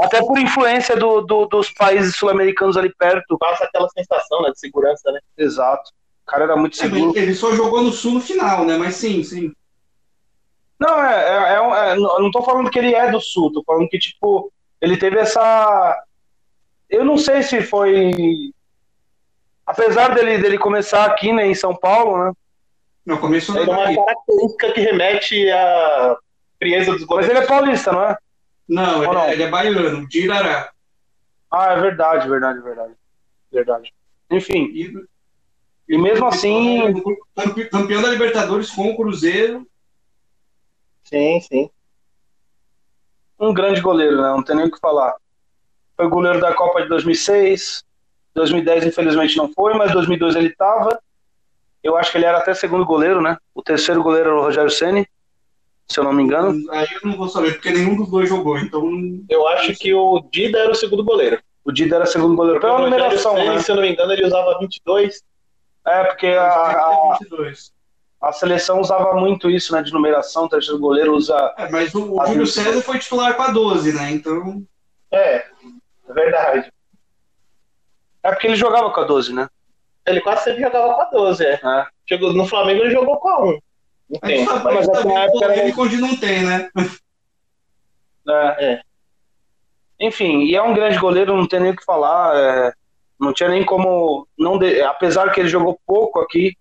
Até 0.00 0.20
por 0.20 0.38
influência 0.38 0.96
do, 0.96 1.20
do, 1.20 1.46
dos 1.46 1.70
países 1.70 2.16
sul-americanos 2.16 2.76
ali 2.76 2.92
perto. 2.94 3.38
Passa 3.38 3.64
aquela 3.64 3.88
sensação 3.88 4.42
né, 4.42 4.50
de 4.50 4.58
segurança, 4.58 5.10
né? 5.12 5.20
Exato. 5.36 5.90
O 6.24 6.30
cara 6.30 6.44
era 6.44 6.56
muito 6.56 6.74
é, 6.74 6.82
seguro. 6.82 7.16
Ele 7.16 7.34
só 7.34 7.54
jogou 7.54 7.82
no 7.82 7.92
Sul 7.92 8.14
no 8.14 8.20
final, 8.20 8.64
né? 8.64 8.76
Mas 8.76 8.96
sim, 8.96 9.22
sim. 9.22 9.52
Não, 10.78 11.02
é, 11.02 11.14
é, 11.14 11.54
é, 11.54 11.92
é 11.92 11.96
não 11.96 12.30
tô 12.30 12.42
falando 12.42 12.70
que 12.70 12.78
ele 12.78 12.94
é 12.94 13.10
do 13.10 13.20
Sul, 13.20 13.52
tô 13.52 13.62
falando 13.64 13.88
que, 13.88 13.98
tipo, 13.98 14.52
ele 14.80 14.96
teve 14.96 15.18
essa. 15.18 16.02
Eu 16.90 17.04
não 17.04 17.16
sei 17.16 17.42
se 17.42 17.62
foi 17.62 18.52
apesar 19.66 20.14
dele, 20.14 20.38
dele 20.38 20.58
começar 20.58 21.04
aqui 21.04 21.32
né, 21.32 21.46
em 21.46 21.54
São 21.54 21.74
Paulo, 21.74 22.24
né? 22.24 22.32
Não, 23.04 23.18
começou 23.18 23.56
é 23.56 23.62
uma 23.62 24.04
característica 24.04 24.72
que 24.72 24.80
remete 24.80 25.50
à 25.50 26.16
frieza 26.58 26.92
dos 26.92 27.04
goleiros. 27.04 27.32
Mas 27.32 27.36
ele 27.36 27.44
é 27.44 27.48
paulista, 27.48 27.92
não 27.92 28.02
é? 28.02 28.16
Não, 28.68 29.02
ele, 29.04 29.12
não? 29.12 29.20
É, 29.20 29.32
ele 29.32 29.42
é 29.44 29.48
baiano, 29.48 30.08
de 30.08 30.24
Irará. 30.24 30.72
Ah, 31.50 31.72
é 31.72 31.80
verdade, 31.80 32.28
verdade, 32.28 32.60
verdade. 32.60 32.94
Verdade. 33.52 33.94
Enfim. 34.30 34.70
E, 34.74 34.92
e 35.88 35.98
mesmo 35.98 36.26
assim. 36.26 37.02
Campeão 37.70 38.02
da 38.02 38.08
Libertadores 38.08 38.70
com 38.70 38.90
o 38.90 38.96
Cruzeiro. 38.96 39.66
Sim, 41.04 41.40
sim. 41.40 41.70
Um 43.38 43.54
grande 43.54 43.80
goleiro, 43.80 44.20
né? 44.20 44.28
Não 44.28 44.42
tem 44.42 44.56
nem 44.56 44.66
o 44.66 44.70
que 44.70 44.80
falar. 44.80 45.14
Foi 45.96 46.08
goleiro 46.08 46.40
da 46.40 46.52
Copa 46.54 46.82
de 46.82 46.88
2006, 46.88 47.84
2010, 48.34 48.86
infelizmente, 48.86 49.36
não 49.36 49.52
foi, 49.52 49.74
mas 49.74 49.92
2002 49.92 50.36
ele 50.36 50.48
estava. 50.48 51.00
Eu 51.82 51.96
acho 51.96 52.10
que 52.10 52.18
ele 52.18 52.26
era 52.26 52.38
até 52.38 52.52
segundo 52.52 52.84
goleiro, 52.84 53.22
né? 53.22 53.36
O 53.54 53.62
terceiro 53.62 54.02
goleiro 54.02 54.30
era 54.30 54.38
o 54.38 54.42
Rogério 54.42 54.70
Ceni, 54.70 55.08
se 55.88 56.00
eu 56.00 56.04
não 56.04 56.12
me 56.12 56.22
engano. 56.22 56.58
Aí 56.72 56.86
eu 56.92 57.08
não 57.08 57.16
vou 57.16 57.28
saber, 57.28 57.52
porque 57.54 57.70
nenhum 57.70 57.96
dos 57.96 58.10
dois 58.10 58.28
jogou, 58.28 58.58
então. 58.58 58.82
Eu 59.28 59.46
acho 59.48 59.74
que 59.74 59.94
o 59.94 60.20
Dida 60.32 60.58
era 60.58 60.72
o 60.72 60.74
segundo 60.74 61.04
goleiro. 61.04 61.40
O 61.64 61.72
Dida 61.72 61.96
era 61.96 62.06
segundo 62.06 62.36
goleiro 62.36 62.60
pela 62.60 62.80
numeração, 62.80 63.34
né? 63.34 63.58
Se 63.60 63.70
eu 63.70 63.76
não 63.76 63.82
me 63.82 63.92
engano, 63.92 64.12
ele 64.12 64.26
usava 64.26 64.58
22. 64.58 65.22
É, 65.86 66.04
porque 66.04 66.26
a, 66.26 66.46
a, 66.46 67.18
a 68.20 68.32
seleção 68.32 68.80
usava 68.80 69.14
muito 69.14 69.48
isso, 69.48 69.72
né? 69.72 69.82
De 69.82 69.92
numeração, 69.92 70.44
o 70.44 70.48
terceiro 70.48 70.78
goleiro 70.78 71.14
usa. 71.14 71.54
É, 71.56 71.70
mas 71.70 71.94
o, 71.94 72.20
o 72.20 72.26
Júlio 72.26 72.46
César 72.46 72.82
foi 72.82 72.98
titular 72.98 73.34
com 73.34 73.42
a 73.42 73.50
12, 73.50 73.92
né? 73.92 74.10
Então. 74.10 74.62
É, 75.12 75.36
é 76.08 76.12
verdade. 76.12 76.72
É 78.22 78.30
porque 78.30 78.48
ele 78.48 78.56
jogava 78.56 78.90
com 78.90 79.00
a 79.00 79.04
12, 79.04 79.32
né? 79.32 79.48
Ele 80.04 80.20
quase 80.20 80.44
sempre 80.44 80.62
jogava 80.62 80.94
com 80.94 81.00
a 81.00 81.04
12, 81.04 81.44
é. 81.44 81.52
é. 81.54 81.86
Chegou 82.08 82.32
no 82.32 82.46
Flamengo 82.46 82.82
ele 82.82 82.90
jogou 82.90 83.16
com 83.18 83.28
a 83.28 83.44
1. 83.44 83.58
Não 84.08 84.20
tem. 84.20 84.44
Mas, 84.44 84.62
mas 84.62 84.88
essa 84.88 85.12
época 85.12 85.44
era... 85.46 85.80
onde 85.80 85.96
não 85.98 86.16
tem, 86.16 86.42
né? 86.44 86.68
É. 86.76 86.82
É. 88.28 88.80
Enfim, 90.00 90.42
e 90.42 90.54
é 90.56 90.62
um 90.62 90.74
grande 90.74 90.98
goleiro, 90.98 91.36
não 91.36 91.46
tem 91.46 91.60
nem 91.60 91.70
o 91.70 91.76
que 91.76 91.84
falar. 91.84 92.36
é, 92.36 92.72
não 93.18 93.32
tinha 93.32 93.48
nem 93.48 93.64
como. 93.64 94.26
Não 94.38 94.58
de- 94.58 94.82
apesar 94.82 95.32
que 95.32 95.40
ele 95.40 95.48
jogou 95.48 95.78
pouco 95.86 96.20
aqui, 96.20 96.54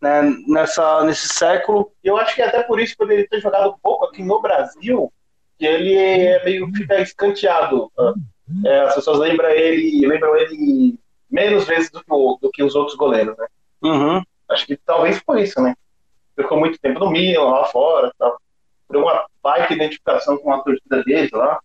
né, 0.00 0.22
nessa, 0.46 1.02
nesse 1.04 1.28
século. 1.28 1.92
Eu 2.02 2.16
acho 2.16 2.34
que 2.34 2.42
até 2.42 2.62
por 2.64 2.80
isso, 2.80 2.96
por 2.96 3.10
ele 3.10 3.26
ter 3.28 3.40
jogado 3.40 3.74
pouco 3.82 4.04
aqui 4.06 4.22
no 4.22 4.42
Brasil, 4.42 5.12
que 5.58 5.64
ele 5.64 5.94
é 5.94 6.44
meio 6.44 6.70
fica 6.74 7.00
escanteado. 7.00 7.90
É, 8.66 8.80
as 8.80 8.94
pessoas 8.96 9.18
lembram 9.20 9.48
ele, 9.48 10.06
lembram 10.06 10.36
ele 10.36 10.98
menos 11.30 11.64
vezes 11.66 11.90
do 11.90 12.00
que, 12.04 12.12
o- 12.12 12.38
do 12.42 12.50
que 12.50 12.62
os 12.62 12.74
outros 12.74 12.96
goleiros, 12.96 13.36
né? 13.38 13.46
Uhum. 13.82 14.22
Acho 14.50 14.66
que 14.66 14.76
talvez 14.76 15.22
por 15.22 15.38
isso, 15.38 15.62
né? 15.62 15.74
Ficou 16.42 16.58
muito 16.58 16.78
tempo 16.80 17.00
no 17.00 17.10
Milan, 17.10 17.50
lá 17.50 17.64
fora, 17.66 18.12
tal. 18.18 18.40
Por 18.86 18.96
uma 18.96 19.24
baita 19.42 19.72
identificação 19.72 20.36
com 20.38 20.52
a 20.52 20.62
torcida 20.62 21.02
deles 21.04 21.30
lá. 21.32 21.60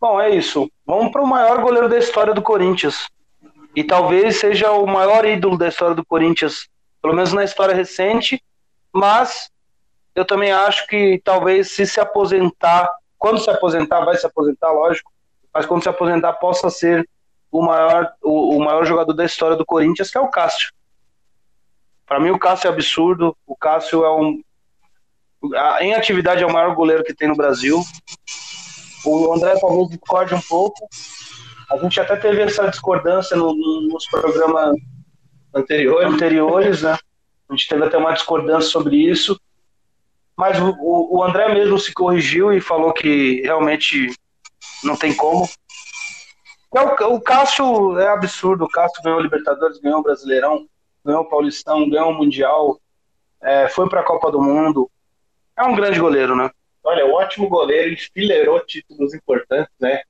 Bom, 0.00 0.20
é 0.20 0.30
isso. 0.30 0.70
Vamos 0.84 1.10
para 1.10 1.22
o 1.22 1.26
maior 1.26 1.62
goleiro 1.62 1.88
da 1.88 1.98
história 1.98 2.34
do 2.34 2.42
Corinthians. 2.42 3.08
E 3.74 3.82
talvez 3.82 4.38
seja 4.38 4.70
o 4.72 4.86
maior 4.86 5.24
ídolo 5.24 5.56
da 5.56 5.68
história 5.68 5.94
do 5.94 6.04
Corinthians, 6.04 6.68
pelo 7.00 7.14
menos 7.14 7.32
na 7.32 7.42
história 7.42 7.74
recente. 7.74 8.42
Mas 8.92 9.50
eu 10.14 10.24
também 10.24 10.52
acho 10.52 10.86
que 10.86 11.20
talvez 11.24 11.72
se 11.72 11.86
se 11.86 12.00
aposentar, 12.00 12.88
quando 13.18 13.40
se 13.40 13.50
aposentar, 13.50 14.04
vai 14.04 14.16
se 14.16 14.26
aposentar, 14.26 14.70
lógico, 14.70 15.10
mas 15.52 15.66
quando 15.66 15.82
se 15.82 15.88
aposentar 15.88 16.34
possa 16.34 16.70
ser 16.70 17.08
o 17.50 17.62
maior, 17.62 18.12
o, 18.22 18.56
o 18.56 18.64
maior 18.64 18.84
jogador 18.84 19.12
da 19.12 19.24
história 19.24 19.56
do 19.56 19.64
Corinthians, 19.64 20.10
que 20.10 20.18
é 20.18 20.20
o 20.20 20.28
Cássio. 20.28 20.72
Para 22.06 22.20
mim, 22.20 22.30
o 22.30 22.38
Cássio 22.38 22.68
é 22.68 22.70
absurdo. 22.72 23.36
O 23.46 23.56
Cássio 23.56 24.04
é 24.04 24.14
um. 24.14 24.40
Em 25.80 25.94
atividade, 25.94 26.42
é 26.42 26.46
o 26.46 26.52
maior 26.52 26.74
goleiro 26.74 27.04
que 27.04 27.14
tem 27.14 27.28
no 27.28 27.36
Brasil. 27.36 27.82
O 29.04 29.32
André 29.34 29.58
talvez 29.60 29.88
discorde 29.90 30.34
um 30.34 30.40
pouco. 30.40 30.88
A 31.70 31.76
gente 31.78 32.00
até 32.00 32.16
teve 32.16 32.42
essa 32.42 32.68
discordância 32.68 33.36
no- 33.36 33.54
no- 33.54 33.88
nos 33.88 34.06
programas 34.08 34.74
Anterior. 35.54 36.04
anteriores, 36.04 36.82
né? 36.82 36.96
A 37.48 37.52
gente 37.54 37.68
teve 37.68 37.84
até 37.84 37.98
uma 37.98 38.12
discordância 38.12 38.70
sobre 38.70 38.96
isso. 38.96 39.38
Mas 40.36 40.58
o, 40.58 40.70
o- 40.80 41.18
o 41.18 41.22
André 41.22 41.52
mesmo 41.52 41.78
se 41.78 41.92
corrigiu 41.92 42.52
e 42.52 42.60
falou 42.60 42.92
que 42.92 43.42
realmente 43.42 44.10
não 44.82 44.96
tem 44.96 45.14
como. 45.14 45.46
É, 46.74 46.80
O, 47.04 47.14
o 47.16 47.20
Cássio 47.20 47.98
é 47.98 48.08
absurdo. 48.08 48.64
O 48.64 48.68
Cássio 48.68 49.02
ganhou 49.02 49.18
o 49.18 49.22
Libertadores, 49.22 49.78
ganhou 49.78 50.00
o 50.00 50.02
Brasileirão, 50.02 50.66
ganhou 51.04 51.22
o 51.22 51.28
Paulistão, 51.28 51.88
ganhou 51.88 52.10
o 52.10 52.14
Mundial, 52.14 52.80
é, 53.42 53.68
foi 53.68 53.88
para 53.88 54.00
a 54.00 54.04
Copa 54.04 54.30
do 54.30 54.40
Mundo. 54.40 54.90
É 55.56 55.62
um 55.62 55.74
grande 55.74 56.00
goleiro, 56.00 56.34
né? 56.34 56.50
Olha, 56.82 57.06
um 57.06 57.12
ótimo 57.12 57.48
goleiro, 57.48 57.92
enfileirou 57.92 58.60
títulos 58.60 59.14
importantes, 59.14 59.72
né? 59.78 60.00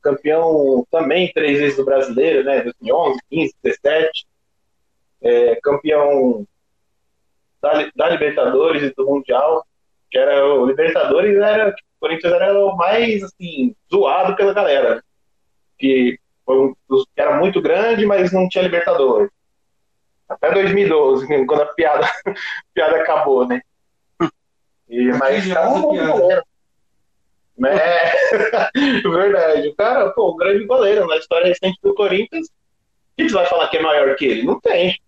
Campeão 0.00 0.86
também 0.90 1.32
três 1.32 1.58
vezes 1.58 1.76
do 1.76 1.84
brasileiro, 1.84 2.44
né? 2.44 2.62
2011, 2.62 3.20
15, 3.28 3.54
17. 3.62 4.26
É, 5.22 5.56
campeão 5.56 6.46
da, 7.60 7.90
da 7.94 8.08
Libertadores 8.08 8.82
e 8.82 8.94
do 8.94 9.06
Mundial. 9.06 9.66
Que 10.10 10.18
era 10.18 10.46
o 10.46 10.66
Libertadores 10.66 11.36
era. 11.36 11.70
O 11.70 12.00
Corinthians 12.00 12.32
era 12.32 12.64
o 12.64 12.76
mais 12.76 13.22
assim, 13.22 13.76
zoado 13.92 14.34
pela 14.34 14.54
galera. 14.54 14.96
né? 14.96 15.02
Que, 15.78 16.18
um 16.48 16.74
era 17.16 17.38
muito 17.38 17.60
grande, 17.60 18.06
mas 18.06 18.32
não 18.32 18.48
tinha 18.48 18.64
Libertadores. 18.64 19.30
Até 20.30 20.52
2012, 20.52 21.26
quando 21.46 21.62
a 21.62 21.66
piada, 21.66 22.06
a 22.06 22.34
piada 22.72 22.96
acabou, 22.96 23.46
né? 23.46 23.60
E, 24.88 25.12
mas 25.12 25.48
essa 25.48 25.68
um 25.68 25.82
goleiro. 25.82 26.42
É, 27.66 28.12
verdade. 29.02 29.68
O 29.68 29.74
cara, 29.74 30.10
pô, 30.10 30.32
um 30.32 30.36
grande 30.36 30.64
goleiro 30.64 31.06
na 31.06 31.16
história 31.16 31.48
recente 31.48 31.78
do 31.82 31.94
Corinthians. 31.94 32.46
O 32.46 32.50
que 33.16 33.28
você 33.28 33.34
vai 33.34 33.46
falar 33.46 33.68
que 33.68 33.76
é 33.76 33.82
maior 33.82 34.16
que 34.16 34.24
ele? 34.24 34.44
Não 34.44 34.58
tem. 34.60 34.98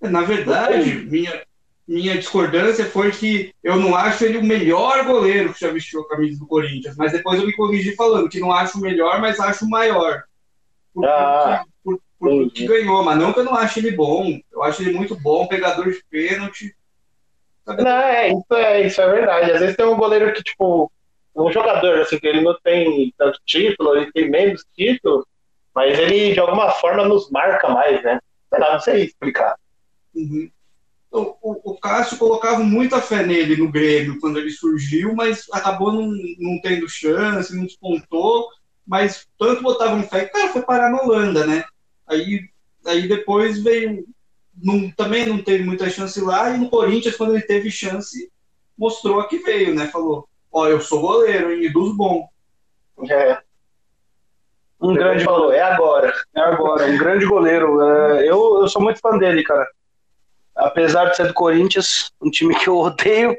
Na 0.00 0.22
verdade, 0.22 0.94
minha, 1.10 1.42
minha 1.86 2.16
discordância 2.16 2.84
foi 2.86 3.10
que 3.10 3.54
eu 3.62 3.76
não 3.76 3.94
acho 3.94 4.24
ele 4.24 4.38
o 4.38 4.44
melhor 4.44 5.04
goleiro 5.04 5.52
que 5.52 5.60
já 5.60 5.70
vestiu 5.70 6.00
a 6.02 6.08
camisa 6.08 6.38
do 6.38 6.46
Corinthians, 6.46 6.96
mas 6.96 7.12
depois 7.12 7.40
eu 7.40 7.46
me 7.46 7.54
corrigi 7.54 7.94
falando 7.94 8.28
que 8.28 8.40
não 8.40 8.52
acho 8.52 8.78
o 8.78 8.80
melhor, 8.80 9.20
mas 9.20 9.40
acho 9.40 9.64
o 9.64 9.70
maior. 9.70 10.22
Por, 10.94 11.04
Ah, 11.04 11.64
por, 12.18 12.32
entendi. 12.32 12.50
que 12.50 12.66
ganhou, 12.66 13.02
mas 13.02 13.18
não 13.18 13.32
que 13.32 13.40
eu 13.40 13.44
não 13.44 13.54
acho 13.54 13.78
ele 13.78 13.92
bom. 13.92 14.38
Eu 14.52 14.62
acho 14.62 14.82
ele 14.82 14.92
muito 14.92 15.14
bom, 15.16 15.46
pegador 15.46 15.90
de 15.90 16.02
pênalti. 16.10 16.74
Sabe? 17.64 17.82
Não, 17.82 17.90
é, 17.90 18.28
isso 18.28 18.54
é, 18.54 18.86
isso 18.86 19.00
é 19.00 19.10
verdade. 19.10 19.52
Às 19.52 19.60
vezes 19.60 19.76
tem 19.76 19.86
um 19.86 19.96
goleiro 19.96 20.32
que, 20.32 20.42
tipo, 20.42 20.90
um 21.34 21.52
jogador, 21.52 22.00
assim, 22.00 22.18
que 22.18 22.26
ele 22.26 22.40
não 22.40 22.56
tem 22.62 23.12
tanto 23.18 23.38
título, 23.44 23.96
ele 23.96 24.12
tem 24.12 24.30
menos 24.30 24.64
título, 24.74 25.26
mas 25.74 25.98
ele, 25.98 26.32
de 26.32 26.40
alguma 26.40 26.70
forma, 26.70 27.04
nos 27.04 27.30
marca 27.30 27.68
mais, 27.68 28.02
né? 28.02 28.18
Sei 28.48 28.58
lá, 28.58 28.72
não 28.72 28.80
sei 28.80 29.04
explicar. 29.04 29.56
Uhum. 30.14 30.50
O, 31.10 31.36
o, 31.42 31.72
o 31.72 31.78
Cássio 31.78 32.18
colocava 32.18 32.60
muita 32.60 33.00
fé 33.00 33.24
nele 33.24 33.56
no 33.56 33.70
Grêmio 33.70 34.18
quando 34.20 34.38
ele 34.38 34.50
surgiu, 34.50 35.14
mas 35.14 35.46
acabou 35.52 35.92
não, 35.92 36.10
não 36.38 36.60
tendo 36.62 36.88
chance, 36.88 37.54
não 37.54 37.64
despontou, 37.64 38.48
mas 38.86 39.26
tanto 39.38 39.62
botavam 39.62 40.02
fé 40.02 40.24
que 40.24 40.32
cara 40.32 40.48
foi 40.48 40.62
parar 40.62 40.90
na 40.90 41.02
Holanda, 41.02 41.46
né? 41.46 41.64
Aí, 42.06 42.48
aí 42.86 43.08
depois 43.08 43.62
veio, 43.62 44.04
não, 44.62 44.90
também 44.90 45.26
não 45.26 45.42
teve 45.42 45.64
muita 45.64 45.88
chance 45.90 46.20
lá, 46.20 46.50
e 46.50 46.58
no 46.58 46.70
Corinthians, 46.70 47.16
quando 47.16 47.34
ele 47.34 47.42
teve 47.42 47.70
chance, 47.70 48.30
mostrou 48.78 49.20
a 49.20 49.28
que 49.28 49.38
veio, 49.38 49.74
né? 49.74 49.88
Falou, 49.88 50.28
ó, 50.52 50.68
eu 50.68 50.80
sou 50.80 51.00
goleiro, 51.00 51.52
hein, 51.52 51.64
e 51.64 51.68
dos 51.72 51.96
bons. 51.96 52.26
É, 53.10 53.38
Um 54.80 54.90
Ele 54.90 54.98
grande 54.98 55.24
falou, 55.24 55.40
goleiro. 55.46 55.62
é 55.64 55.72
agora. 55.72 56.14
É 56.34 56.40
agora, 56.40 56.86
um 56.86 56.98
grande 56.98 57.26
goleiro. 57.26 57.80
É, 57.82 58.22
eu, 58.22 58.60
eu 58.62 58.68
sou 58.68 58.80
muito 58.82 59.00
fã 59.00 59.16
dele, 59.18 59.42
cara. 59.42 59.66
Apesar 60.54 61.06
de 61.06 61.16
ser 61.16 61.26
do 61.28 61.34
Corinthians, 61.34 62.10
um 62.20 62.30
time 62.30 62.54
que 62.54 62.68
eu 62.68 62.78
odeio. 62.78 63.36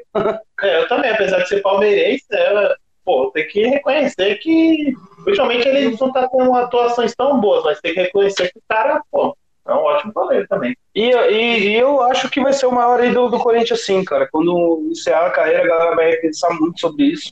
É, 0.60 0.82
eu 0.82 0.88
também, 0.88 1.10
apesar 1.10 1.38
de 1.40 1.48
ser 1.48 1.60
palmeirense, 1.62 2.24
é, 2.30 2.74
pô, 3.08 3.30
tem 3.32 3.48
que 3.48 3.66
reconhecer 3.66 4.34
que, 4.34 4.92
principalmente, 5.24 5.66
ele 5.66 5.96
não 5.98 6.12
tá 6.12 6.28
com 6.28 6.54
atuações 6.54 7.14
tão 7.14 7.40
boas, 7.40 7.64
mas 7.64 7.80
tem 7.80 7.94
que 7.94 8.02
reconhecer 8.02 8.52
que 8.52 8.58
o 8.58 8.62
cara, 8.68 9.00
pô, 9.10 9.34
é 9.66 9.72
um 9.72 9.78
ótimo 9.78 10.12
goleiro 10.12 10.46
também. 10.46 10.76
E, 10.94 11.10
e, 11.10 11.68
e 11.70 11.74
eu 11.74 12.02
acho 12.02 12.28
que 12.28 12.42
vai 12.42 12.52
ser 12.52 12.66
o 12.66 12.72
maior 12.72 13.02
ídolo 13.02 13.30
do 13.30 13.38
Corinthians, 13.38 13.86
sim, 13.86 14.04
cara. 14.04 14.28
Quando 14.30 14.90
encerrar 14.90 15.28
a 15.28 15.30
carreira, 15.30 15.64
a 15.64 15.66
galera 15.66 15.96
vai 15.96 16.16
pensar 16.16 16.50
muito 16.60 16.80
sobre 16.80 17.04
isso 17.04 17.30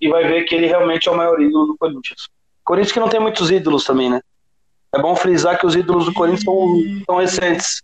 e 0.00 0.08
vai 0.08 0.26
ver 0.26 0.42
que 0.46 0.56
ele 0.56 0.66
realmente 0.66 1.08
é 1.08 1.12
o 1.12 1.16
maior 1.16 1.40
ídolo 1.40 1.66
do 1.66 1.76
Corinthians. 1.78 2.28
Corinthians 2.64 2.92
que 2.92 3.00
não 3.00 3.08
tem 3.08 3.20
muitos 3.20 3.52
ídolos 3.52 3.84
também, 3.84 4.10
né? 4.10 4.20
É 4.92 5.00
bom 5.00 5.14
frisar 5.14 5.60
que 5.60 5.66
os 5.66 5.76
ídolos 5.76 6.06
do 6.06 6.12
Corinthians 6.12 6.42
são, 6.42 6.76
são 7.06 7.16
recentes. 7.18 7.82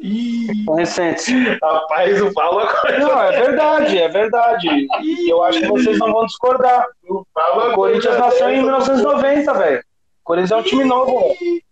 Ih, 0.00 0.64
São 0.64 0.74
recentes. 0.74 1.26
Rapaz, 1.60 2.22
o 2.22 2.32
Paulo 2.32 2.60
agora 2.60 2.98
Não, 2.98 3.20
é 3.20 3.32
verdade, 3.32 3.98
é 3.98 4.08
verdade. 4.08 4.68
E 5.02 5.28
eu 5.28 5.42
acho 5.42 5.60
que 5.60 5.66
vocês 5.66 5.98
não 5.98 6.12
vão 6.12 6.26
discordar. 6.26 6.86
o 7.08 7.26
Paulo 7.34 7.72
O 7.72 7.74
Corinthians 7.74 8.18
nasceu 8.18 8.48
em 8.48 8.62
1990, 8.62 9.54
velho. 9.54 9.80
O 9.80 10.24
Corinthians 10.24 10.52
é 10.52 10.56
um 10.56 10.62
time 10.62 10.84
novo, 10.84 11.18
velho. 11.18 11.62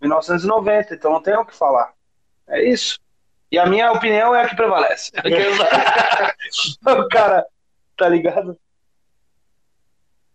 1990, 0.00 0.94
então 0.94 1.12
não 1.12 1.22
tem 1.22 1.34
o 1.36 1.44
que 1.44 1.54
falar. 1.54 1.92
É 2.48 2.68
isso. 2.68 2.98
E 3.50 3.58
a 3.58 3.66
minha 3.66 3.92
opinião 3.92 4.34
é 4.34 4.42
a 4.42 4.48
que 4.48 4.56
prevalece. 4.56 5.12
o 6.86 7.08
cara, 7.08 7.46
tá 7.96 8.08
ligado? 8.08 8.58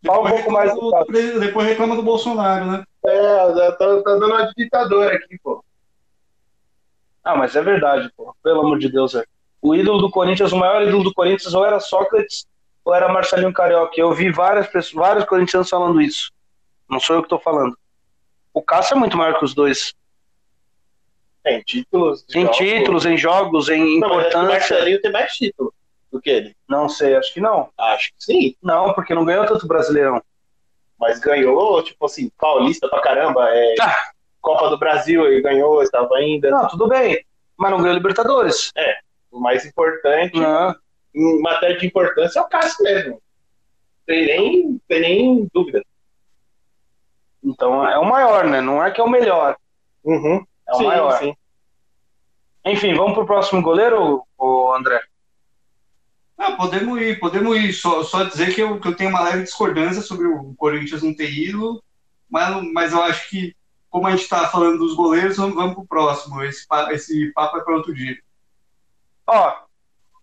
Fala 0.06 0.22
um 0.22 0.30
pouco 0.30 0.52
mais 0.52 0.74
do 0.74 0.92
depois 1.40 1.68
reclama 1.68 1.96
do 1.96 2.04
Bolsonaro, 2.04 2.66
né? 2.66 2.84
É, 3.06 3.38
tá, 3.54 3.72
tá 3.72 4.02
dando 4.04 4.28
uma 4.28 4.52
ditadora 4.56 5.16
aqui, 5.16 5.38
pô. 5.44 5.64
Ah, 7.28 7.36
mas 7.36 7.56
é 7.56 7.62
verdade, 7.62 8.10
pô. 8.16 8.34
Pelo 8.42 8.62
amor 8.62 8.80
de 8.80 8.90
Deus, 8.90 9.14
velho. 9.14 9.28
O 9.62 9.76
ídolo 9.76 10.00
do 10.00 10.10
Corinthians, 10.10 10.52
o 10.54 10.58
maior 10.58 10.82
ídolo 10.82 11.04
do 11.04 11.14
Corinthians, 11.14 11.54
ou 11.54 11.66
era 11.66 11.80
Sócrates 11.80 12.46
ou 12.86 12.94
era 12.96 13.12
Marcelinho 13.12 13.52
Carioca. 13.52 13.94
Eu 13.98 14.14
vi 14.14 14.32
várias 14.32 14.66
pessoas, 14.68 14.94
vários 14.94 15.26
corintianos 15.26 15.70
falando 15.70 16.00
isso. 16.02 16.32
Não 16.90 17.02
sou 17.02 17.18
eu 17.18 17.24
que 17.24 17.28
tô 17.28 17.38
falando. 17.38 17.78
O 18.54 18.62
Cássio 18.62 18.96
é 18.96 18.98
muito 18.98 19.18
maior 19.18 19.38
que 19.38 19.44
os 19.44 19.54
dois. 19.54 19.94
Tem 21.44 21.62
títulos. 21.64 22.26
Em 22.34 22.44
jogos. 22.44 22.58
títulos, 22.58 23.06
em 23.06 23.18
jogos, 23.18 23.70
em 23.70 24.00
Não, 24.00 24.16
mas 24.16 24.28
acho 24.28 24.30
que 24.32 24.38
o 24.38 24.40
importância. 24.42 24.76
Marcelinho 24.76 25.02
tem 25.02 25.12
mais 25.12 25.34
título 25.34 25.74
do 26.10 26.22
que 26.22 26.30
ele. 26.30 26.56
Não 26.68 26.88
sei, 26.88 27.16
acho 27.16 27.34
que 27.34 27.42
não. 27.42 27.70
Acho 27.78 28.08
que 28.08 28.24
sim. 28.24 28.56
Não, 28.64 28.94
porque 28.94 29.14
não 29.14 29.26
ganhou 29.26 29.46
tanto 29.46 29.68
brasileirão. 29.68 30.22
Mas 30.98 31.20
ganhou, 31.20 31.84
tipo 31.84 32.06
assim, 32.06 32.32
paulista 32.40 32.88
pra 32.88 33.02
caramba. 33.02 33.50
É, 33.50 33.76
Ah. 33.82 34.12
Copa 34.42 34.70
do 34.70 34.78
Brasil 34.78 35.26
ele 35.26 35.42
ganhou, 35.42 35.82
estava 35.82 36.16
ainda. 36.16 36.50
Não, 36.50 36.68
tudo 36.68 36.88
bem. 36.88 37.24
Mas 37.58 37.72
não 37.72 37.80
ganhou 37.80 37.96
Libertadores. 37.96 38.72
O 39.32 39.40
mais 39.40 39.66
importante, 39.66 40.40
Não. 40.40 40.76
em 41.14 41.42
matéria 41.42 41.78
de 41.78 41.86
importância, 41.86 42.40
é 42.40 42.42
o 42.42 42.48
Cássio 42.48 42.84
mesmo. 42.84 43.22
Tem 44.06 44.26
nem, 44.26 44.82
tem 44.88 45.02
nem 45.02 45.48
dúvida. 45.54 45.84
Então 47.44 47.86
é 47.88 47.98
o 47.98 48.06
maior, 48.06 48.46
né? 48.46 48.62
Não 48.62 48.84
é 48.84 48.92
que 48.92 49.02
é 49.02 49.04
o 49.04 49.10
melhor. 49.10 49.56
Uhum. 50.04 50.46
É 50.68 50.72
o 50.74 50.78
Sim, 50.78 50.84
maior. 50.86 51.18
sim. 51.20 51.36
Enfim, 52.66 52.94
vamos 52.96 53.14
pro 53.14 53.26
próximo 53.26 53.62
goleiro, 53.62 54.24
o 54.38 54.74
André? 54.74 55.00
Ah, 56.38 56.52
podemos 56.54 57.02
ir, 57.02 57.20
podemos 57.20 57.58
ir. 57.58 57.74
Só, 57.74 58.04
só 58.04 58.24
dizer 58.24 58.54
que 58.54 58.62
eu, 58.62 58.80
que 58.80 58.88
eu 58.88 58.96
tenho 58.96 59.10
uma 59.10 59.24
leve 59.24 59.44
discordância 59.44 60.02
sobre 60.02 60.28
o 60.28 60.54
Corinthians 60.56 61.02
não 61.02 61.16
ter 61.16 61.32
ido, 61.32 61.82
mas, 62.30 62.62
mas 62.74 62.92
eu 62.92 63.02
acho 63.02 63.30
que, 63.30 63.56
como 63.98 64.06
a 64.06 64.12
gente 64.12 64.22
está 64.22 64.48
falando 64.48 64.78
dos 64.78 64.94
goleiros, 64.94 65.38
vamos, 65.38 65.56
vamos 65.56 65.74
para 65.74 65.84
o 65.84 65.88
próximo. 65.88 66.44
Esse, 66.44 66.68
esse 66.92 67.34
papo 67.34 67.58
é 67.58 67.64
para 67.64 67.74
outro 67.74 67.96
dia. 67.96 68.16
Ó, 69.26 69.56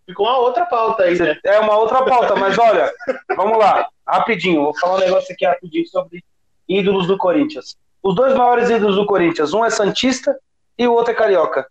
ficou 0.06 0.26
uma 0.26 0.38
outra 0.38 0.64
pauta 0.64 1.02
aí, 1.02 1.18
né? 1.18 1.36
É 1.44 1.58
uma 1.58 1.76
outra 1.76 2.04
pauta, 2.04 2.36
mas 2.36 2.56
olha, 2.56 2.92
vamos 3.36 3.58
lá, 3.58 3.88
rapidinho. 4.06 4.62
Vou 4.62 4.78
falar 4.78 4.94
um 4.94 5.00
negócio 5.00 5.34
aqui 5.34 5.44
rapidinho 5.44 5.84
sobre 5.88 6.22
ídolos 6.68 7.08
do 7.08 7.18
Corinthians. 7.18 7.76
Os 8.00 8.14
dois 8.14 8.32
maiores 8.36 8.70
ídolos 8.70 8.94
do 8.94 9.06
Corinthians, 9.06 9.52
um 9.52 9.64
é 9.64 9.70
Santista 9.70 10.38
e 10.78 10.86
o 10.86 10.92
outro 10.92 11.10
é 11.10 11.16
Carioca. 11.16 11.66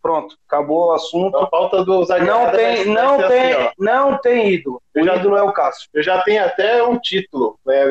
Pronto, 0.00 0.36
acabou 0.46 0.86
o 0.86 0.92
assunto. 0.92 1.36
A 1.36 1.48
falta 1.48 1.84
do 1.84 2.06
Não 2.06 2.52
tem, 2.52 2.84
não 2.86 3.18
tem, 3.26 3.52
assim, 3.54 3.74
não 3.76 4.18
tem 4.18 4.52
ídolo. 4.54 4.80
O 4.94 5.04
já, 5.04 5.16
ídolo 5.16 5.36
é 5.36 5.42
o 5.42 5.52
Cássio. 5.52 5.90
Eu 5.92 6.02
já 6.04 6.22
tenho 6.22 6.44
até 6.44 6.80
um 6.80 6.96
título 6.96 7.58
né, 7.66 7.86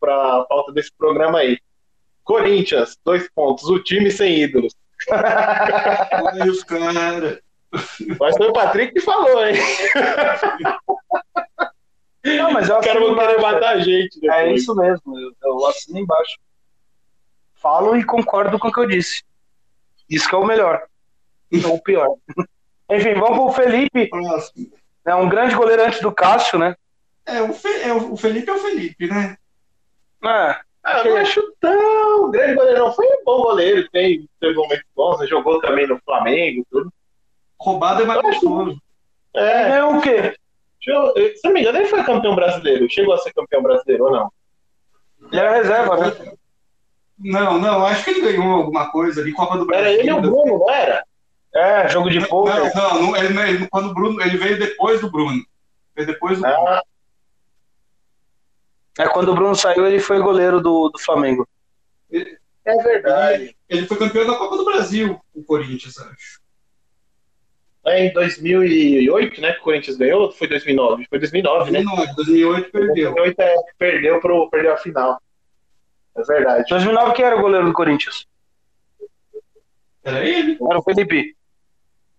para 0.00 0.38
a 0.38 0.44
pauta 0.44 0.72
desse 0.72 0.90
programa 0.98 1.38
aí. 1.38 1.56
Corinthians, 2.26 2.98
dois 3.04 3.30
pontos, 3.30 3.70
o 3.70 3.78
time 3.78 4.10
sem 4.10 4.40
ídolos. 4.40 4.74
Olha 5.08 6.50
os 6.50 6.64
caras. 6.64 7.38
Mas 8.18 8.36
foi 8.36 8.48
o 8.48 8.52
Patrick 8.52 8.92
que 8.92 9.00
falou, 9.00 9.46
hein? 9.46 9.54
Não, 12.24 12.50
mas 12.50 12.68
eu 12.68 12.80
quero 12.80 13.14
querer 13.14 13.40
matar 13.40 13.76
a 13.76 13.78
gente. 13.78 14.20
Depois. 14.20 14.40
É 14.40 14.52
isso 14.52 14.74
mesmo, 14.74 15.18
eu, 15.18 15.32
eu 15.44 15.66
assino 15.66 16.00
embaixo. 16.00 16.36
Falo 17.54 17.96
e 17.96 18.04
concordo 18.04 18.58
com 18.58 18.68
o 18.68 18.72
que 18.72 18.80
eu 18.80 18.88
disse. 18.88 19.22
Isso 20.10 20.28
que 20.28 20.34
é 20.34 20.38
o 20.38 20.44
melhor. 20.44 20.82
Ou 21.64 21.74
o 21.76 21.82
pior. 21.82 22.16
Enfim, 22.90 23.14
vamos 23.14 23.54
pro 23.54 23.64
Felipe. 23.64 24.10
É 25.04 25.14
um 25.14 25.28
grande 25.28 25.54
goleiro 25.54 25.84
antes 25.84 26.00
do 26.00 26.12
Cássio, 26.12 26.58
né? 26.58 26.74
É, 27.24 27.40
o, 27.42 27.52
Fe, 27.52 27.68
é, 27.68 27.92
o 27.92 28.16
Felipe 28.16 28.50
é 28.50 28.54
o 28.54 28.58
Felipe, 28.58 29.06
né? 29.06 29.36
É. 30.24 30.65
Ah, 30.86 31.02
não 31.02 31.16
acho 31.16 31.42
tão 31.60 32.30
grande 32.30 32.54
goleiro, 32.54 32.78
não. 32.78 32.92
Foi 32.92 33.04
um 33.04 33.24
bom 33.24 33.42
goleiro, 33.42 33.88
tem, 33.90 34.28
teve 34.40 34.54
momentos 34.54 34.86
bons, 34.94 35.28
jogou 35.28 35.60
também 35.60 35.84
no 35.84 36.00
Flamengo, 36.04 36.64
tudo. 36.70 36.92
Roubado 37.60 38.02
é 38.02 38.04
mais 38.04 38.22
gostoso. 38.22 38.80
É. 39.34 39.78
é 39.78 39.84
o 39.84 40.00
quê? 40.00 40.36
Eu, 40.86 41.12
se 41.16 41.40
não 41.44 41.52
me 41.52 41.60
engano, 41.60 41.78
ele 41.78 41.88
foi 41.88 42.04
campeão 42.04 42.36
brasileiro. 42.36 42.88
Chegou 42.88 43.14
a 43.14 43.18
ser 43.18 43.32
campeão 43.32 43.60
brasileiro 43.62 44.04
ou 44.04 44.12
não? 44.12 44.32
Ele 45.32 45.40
era 45.40 45.56
reserva, 45.56 45.96
né? 45.96 46.32
Não, 47.18 47.58
não, 47.58 47.84
acho 47.84 48.04
que 48.04 48.10
ele 48.10 48.20
ganhou 48.20 48.54
alguma 48.54 48.88
coisa 48.92 49.20
ali, 49.20 49.32
Copa 49.32 49.58
do 49.58 49.66
Brasil. 49.66 49.86
Era 49.86 49.98
ele 49.98 50.08
e 50.08 50.12
o 50.12 50.20
Bruno, 50.20 50.58
não 50.60 50.70
era? 50.70 51.04
É, 51.52 51.88
jogo 51.88 52.10
de. 52.10 52.20
Não, 52.20 52.44
não, 52.44 53.02
não 53.02 53.16
ele, 53.16 53.40
ele, 53.40 53.68
quando 53.68 53.92
Bruno, 53.92 54.20
ele 54.22 54.36
veio 54.36 54.56
depois 54.56 55.00
do 55.00 55.10
Bruno. 55.10 55.42
Veio 55.96 56.06
depois 56.06 56.38
do 56.38 56.46
ah. 56.46 56.50
Bruno. 56.50 56.82
É, 58.98 59.08
quando 59.08 59.30
o 59.30 59.34
Bruno 59.34 59.54
saiu, 59.54 59.86
ele 59.86 60.00
foi 60.00 60.18
goleiro 60.18 60.60
do, 60.60 60.88
do 60.88 60.98
Flamengo. 60.98 61.46
Ele, 62.10 62.38
é 62.64 62.76
verdade. 62.82 63.42
Ele, 63.44 63.56
ele, 63.68 63.86
foi 63.86 63.96
campeão 63.96 64.26
da 64.26 64.38
Copa 64.38 64.56
do 64.56 64.64
Brasil, 64.64 65.20
o 65.34 65.44
Corinthians, 65.44 65.98
acho. 65.98 66.40
É 67.86 68.06
em 68.06 68.12
2008, 68.12 69.40
né, 69.40 69.52
que 69.52 69.60
o 69.60 69.62
Corinthians 69.62 69.96
ganhou, 69.96 70.22
ou 70.22 70.32
foi 70.32 70.48
2009? 70.48 71.06
Foi 71.08 71.20
2009, 71.20 71.70
2009 71.70 72.06
né? 72.06 72.14
2008 72.16 72.70
perdeu. 72.72 73.14
2008 73.14 73.40
é, 73.40 73.56
perdeu, 73.78 74.20
pro, 74.20 74.50
perdeu 74.50 74.72
a 74.72 74.76
final. 74.76 75.22
É 76.16 76.22
verdade. 76.22 76.64
2009 76.68 77.12
quem 77.12 77.24
era 77.24 77.36
o 77.36 77.40
goleiro 77.40 77.66
do 77.66 77.72
Corinthians? 77.72 78.26
Era 80.02 80.24
ele. 80.24 80.58
Era 80.68 80.78
o 80.78 80.82
Felipe. 80.82 81.36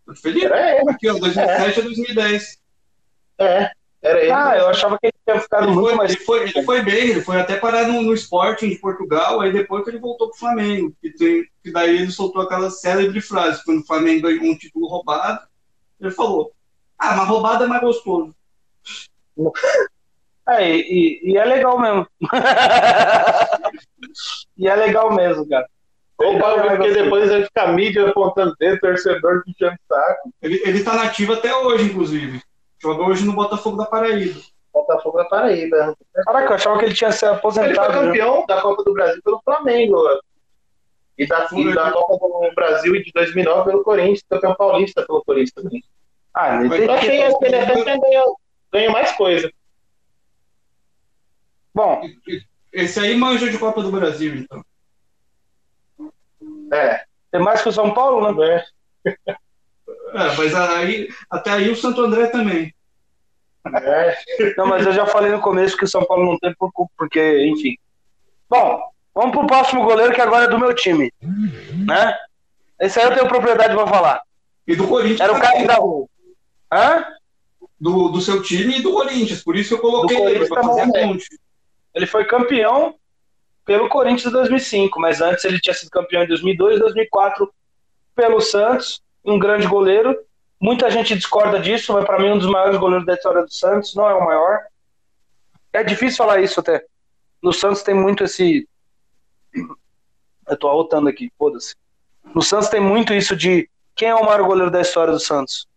O 0.07 0.15
Felipe? 0.15 0.45
Era 0.45 0.79
ele. 0.79 0.89
Aqui, 0.89 1.09
ó, 1.09 1.17
2007 1.17 1.79
é. 1.79 1.81
a 1.81 1.85
2010. 1.85 2.61
É, 3.39 3.71
era 4.01 4.21
ele. 4.21 4.31
Ah, 4.31 4.57
eu 4.57 4.67
achava 4.67 4.97
que 4.99 5.07
ele 5.07 5.13
tinha 5.25 5.39
ficado 5.39 5.65
ele 5.65 5.73
muito 5.73 5.87
foi, 5.87 5.95
mais. 5.95 6.11
Ele 6.11 6.23
foi, 6.23 6.43
ele 6.43 6.63
foi 6.63 6.81
bem, 6.81 7.09
ele 7.09 7.21
foi 7.21 7.39
até 7.39 7.57
parar 7.57 7.87
no, 7.87 8.01
no 8.01 8.13
Sporting 8.13 8.69
de 8.69 8.77
Portugal, 8.77 9.41
aí 9.41 9.51
depois 9.51 9.83
que 9.83 9.89
ele 9.89 9.99
voltou 9.99 10.29
pro 10.29 10.39
Flamengo. 10.39 10.93
Que, 11.01 11.11
tem, 11.11 11.45
que 11.63 11.71
daí 11.71 11.97
ele 11.97 12.11
soltou 12.11 12.41
aquela 12.41 12.69
célebre 12.69 13.19
frase, 13.21 13.63
quando 13.63 13.81
o 13.81 13.85
Flamengo 13.85 14.27
ganhou 14.27 14.45
um 14.45 14.57
título 14.57 14.87
roubado, 14.87 15.39
ele 15.99 16.11
falou: 16.11 16.51
Ah, 16.97 17.15
mas 17.15 17.27
roubada 17.27 17.65
é 17.65 17.67
mais 17.67 17.81
gostoso. 17.81 18.35
É, 20.49 20.77
e, 20.77 21.19
e, 21.23 21.37
é 21.37 21.43
legal 21.43 21.77
mesmo. 21.77 22.07
e 24.57 24.65
é 24.65 24.75
legal 24.77 25.13
mesmo, 25.13 25.45
cara. 25.45 25.67
Roubado 26.17 26.61
é 26.61 26.77
porque 26.77 26.93
depois 26.93 27.29
vai 27.29 27.43
ficar 27.43 27.73
mídia 27.73 28.07
apontando 28.07 28.55
dentro, 28.57 28.79
torcedor 28.79 29.43
puxando 29.43 29.75
saco. 29.89 30.33
Ele, 30.41 30.61
ele 30.63 30.85
tá 30.85 30.95
nativo 30.95 31.33
até 31.33 31.53
hoje, 31.53 31.89
inclusive. 31.89 32.41
Joga 32.79 33.03
hoje 33.03 33.25
no 33.25 33.33
Botafogo 33.33 33.77
da 33.77 33.85
Paraíba. 33.85 34.39
Botafogo 34.73 35.17
da 35.17 35.25
Paraíba. 35.25 35.95
Caraca, 36.25 36.51
eu 36.51 36.55
achava 36.55 36.79
que 36.79 36.85
ele 36.85 36.93
tinha 36.93 37.11
se 37.11 37.25
aposentado. 37.25 37.69
Ele 37.69 37.75
foi 37.75 38.05
campeão 38.05 38.45
da 38.45 38.61
Copa 38.61 38.83
do 38.83 38.93
Brasil 38.93 39.21
pelo 39.23 39.41
Flamengo. 39.43 39.97
E 41.17 41.25
da, 41.25 41.47
e 41.51 41.73
da 41.73 41.91
Copa 41.91 42.27
do 42.27 42.55
Brasil 42.55 42.93
de 43.03 43.11
2009 43.11 43.71
pelo 43.71 43.83
Corinthians, 43.83 44.23
campeão 44.29 44.55
paulista 44.55 45.05
pelo 45.05 45.23
Corinthians 45.23 45.51
também. 45.51 45.83
Ah, 46.33 46.63
ele 46.63 46.85
eu 46.85 46.91
achei 46.91 47.33
que 47.33 47.45
ele 47.45 47.55
até 47.55 47.97
ganhou, 47.97 48.39
ganhou 48.71 48.91
mais 48.91 49.11
coisa. 49.13 49.51
Bom, 51.73 52.01
esse 52.71 52.99
aí 52.99 53.15
manja 53.15 53.49
de 53.49 53.57
Copa 53.57 53.81
do 53.81 53.91
Brasil, 53.91 54.35
então. 54.35 54.63
É. 56.71 57.03
Tem 57.31 57.41
mais 57.41 57.61
que 57.61 57.69
o 57.69 57.73
São 57.73 57.93
Paulo, 57.93 58.31
né? 58.31 58.63
É. 59.25 59.35
é 60.13 60.35
mas 60.35 60.55
aí, 60.55 61.09
até 61.29 61.51
aí 61.51 61.69
o 61.69 61.75
Santo 61.75 62.01
André 62.01 62.27
também. 62.27 62.73
É. 63.75 64.17
Não, 64.57 64.65
mas 64.65 64.85
eu 64.85 64.93
já 64.93 65.05
falei 65.05 65.31
no 65.31 65.41
começo 65.41 65.75
que 65.75 65.83
o 65.83 65.87
São 65.87 66.05
Paulo 66.05 66.25
não 66.25 66.39
tem 66.39 66.55
porque, 66.97 67.47
enfim. 67.47 67.75
Bom, 68.49 68.81
vamos 69.13 69.31
pro 69.31 69.47
próximo 69.47 69.83
goleiro 69.83 70.13
que 70.13 70.21
agora 70.21 70.45
é 70.45 70.49
do 70.49 70.59
meu 70.59 70.73
time. 70.73 71.11
Né? 71.21 72.17
Esse 72.79 72.99
aí 72.99 73.05
eu 73.05 73.13
tenho 73.13 73.27
propriedade 73.27 73.75
para 73.75 73.87
falar. 73.87 74.21
E 74.65 74.75
do 74.75 74.87
Corinthians. 74.87 75.21
Era 75.21 75.33
o 75.33 75.39
cara 75.39 75.65
da 75.65 75.75
rua. 75.75 76.07
Hã? 76.71 77.05
Do, 77.79 78.09
do 78.09 78.21
seu 78.21 78.41
time 78.41 78.79
e 78.79 78.81
do 78.81 78.91
Corinthians. 78.91 79.43
Por 79.43 79.55
isso 79.55 79.69
que 79.69 79.75
eu 79.75 79.81
coloquei 79.81 80.17
ele 80.17 80.47
para 80.47 80.63
fazer 80.63 80.81
a 80.81 80.91
ponte. 80.91 81.27
Ele 81.93 82.05
foi 82.05 82.25
campeão 82.25 82.95
pelo 83.65 83.89
Corinthians 83.89 84.27
em 84.27 84.31
2005, 84.31 84.99
mas 84.99 85.19
antes 85.19 85.43
ele 85.43 85.59
tinha 85.59 85.73
sido 85.73 85.89
campeão 85.89 86.23
em 86.23 86.27
2002 86.27 86.77
e 86.77 86.79
2004 86.79 87.53
pelo 88.15 88.39
Santos, 88.39 89.01
um 89.23 89.37
grande 89.37 89.67
goleiro. 89.67 90.17
Muita 90.59 90.89
gente 90.89 91.15
discorda 91.15 91.59
disso, 91.59 91.93
mas 91.93 92.05
para 92.05 92.19
mim 92.19 92.29
um 92.29 92.37
dos 92.37 92.49
maiores 92.49 92.77
goleiros 92.77 93.05
da 93.05 93.13
história 93.13 93.43
do 93.43 93.53
Santos, 93.53 93.93
não 93.95 94.09
é 94.09 94.13
o 94.13 94.25
maior. 94.25 94.59
É 95.73 95.83
difícil 95.83 96.17
falar 96.17 96.41
isso 96.41 96.59
até. 96.59 96.83
No 97.41 97.53
Santos 97.53 97.83
tem 97.83 97.93
muito 97.93 98.23
esse 98.23 98.67
eu 100.47 100.57
tô 100.57 100.69
arrotando 100.69 101.09
aqui, 101.09 101.29
foda-se. 101.37 101.75
No 102.33 102.41
Santos 102.41 102.69
tem 102.69 102.79
muito 102.79 103.13
isso 103.13 103.35
de 103.35 103.69
quem 103.95 104.09
é 104.09 104.15
o 104.15 104.25
maior 104.25 104.43
goleiro 104.43 104.71
da 104.71 104.81
história 104.81 105.11
do 105.11 105.19
Santos 105.19 105.67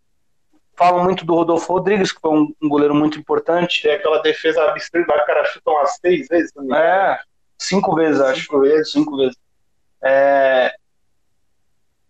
falam 0.80 1.04
muito 1.04 1.26
do 1.26 1.34
Rodolfo 1.34 1.74
Rodrigues, 1.74 2.10
que 2.10 2.22
foi 2.22 2.30
um, 2.30 2.54
um 2.62 2.66
goleiro 2.66 2.94
muito 2.94 3.18
importante. 3.18 3.82
Tem 3.82 3.92
aquela 3.92 4.22
defesa 4.22 4.62
absurda, 4.62 5.14
o 5.14 5.26
cara 5.26 5.44
chuta 5.44 5.70
umas 5.70 5.96
seis 5.96 6.26
vezes 6.26 6.50
também. 6.52 6.74
É, 6.74 7.18
cinco 7.58 7.94
vezes, 7.94 8.18
acho. 8.18 8.40
Cinco 8.40 8.60
vezes. 8.60 8.92
Cinco 8.92 9.16
vezes. 9.18 9.36
É... 10.02 10.74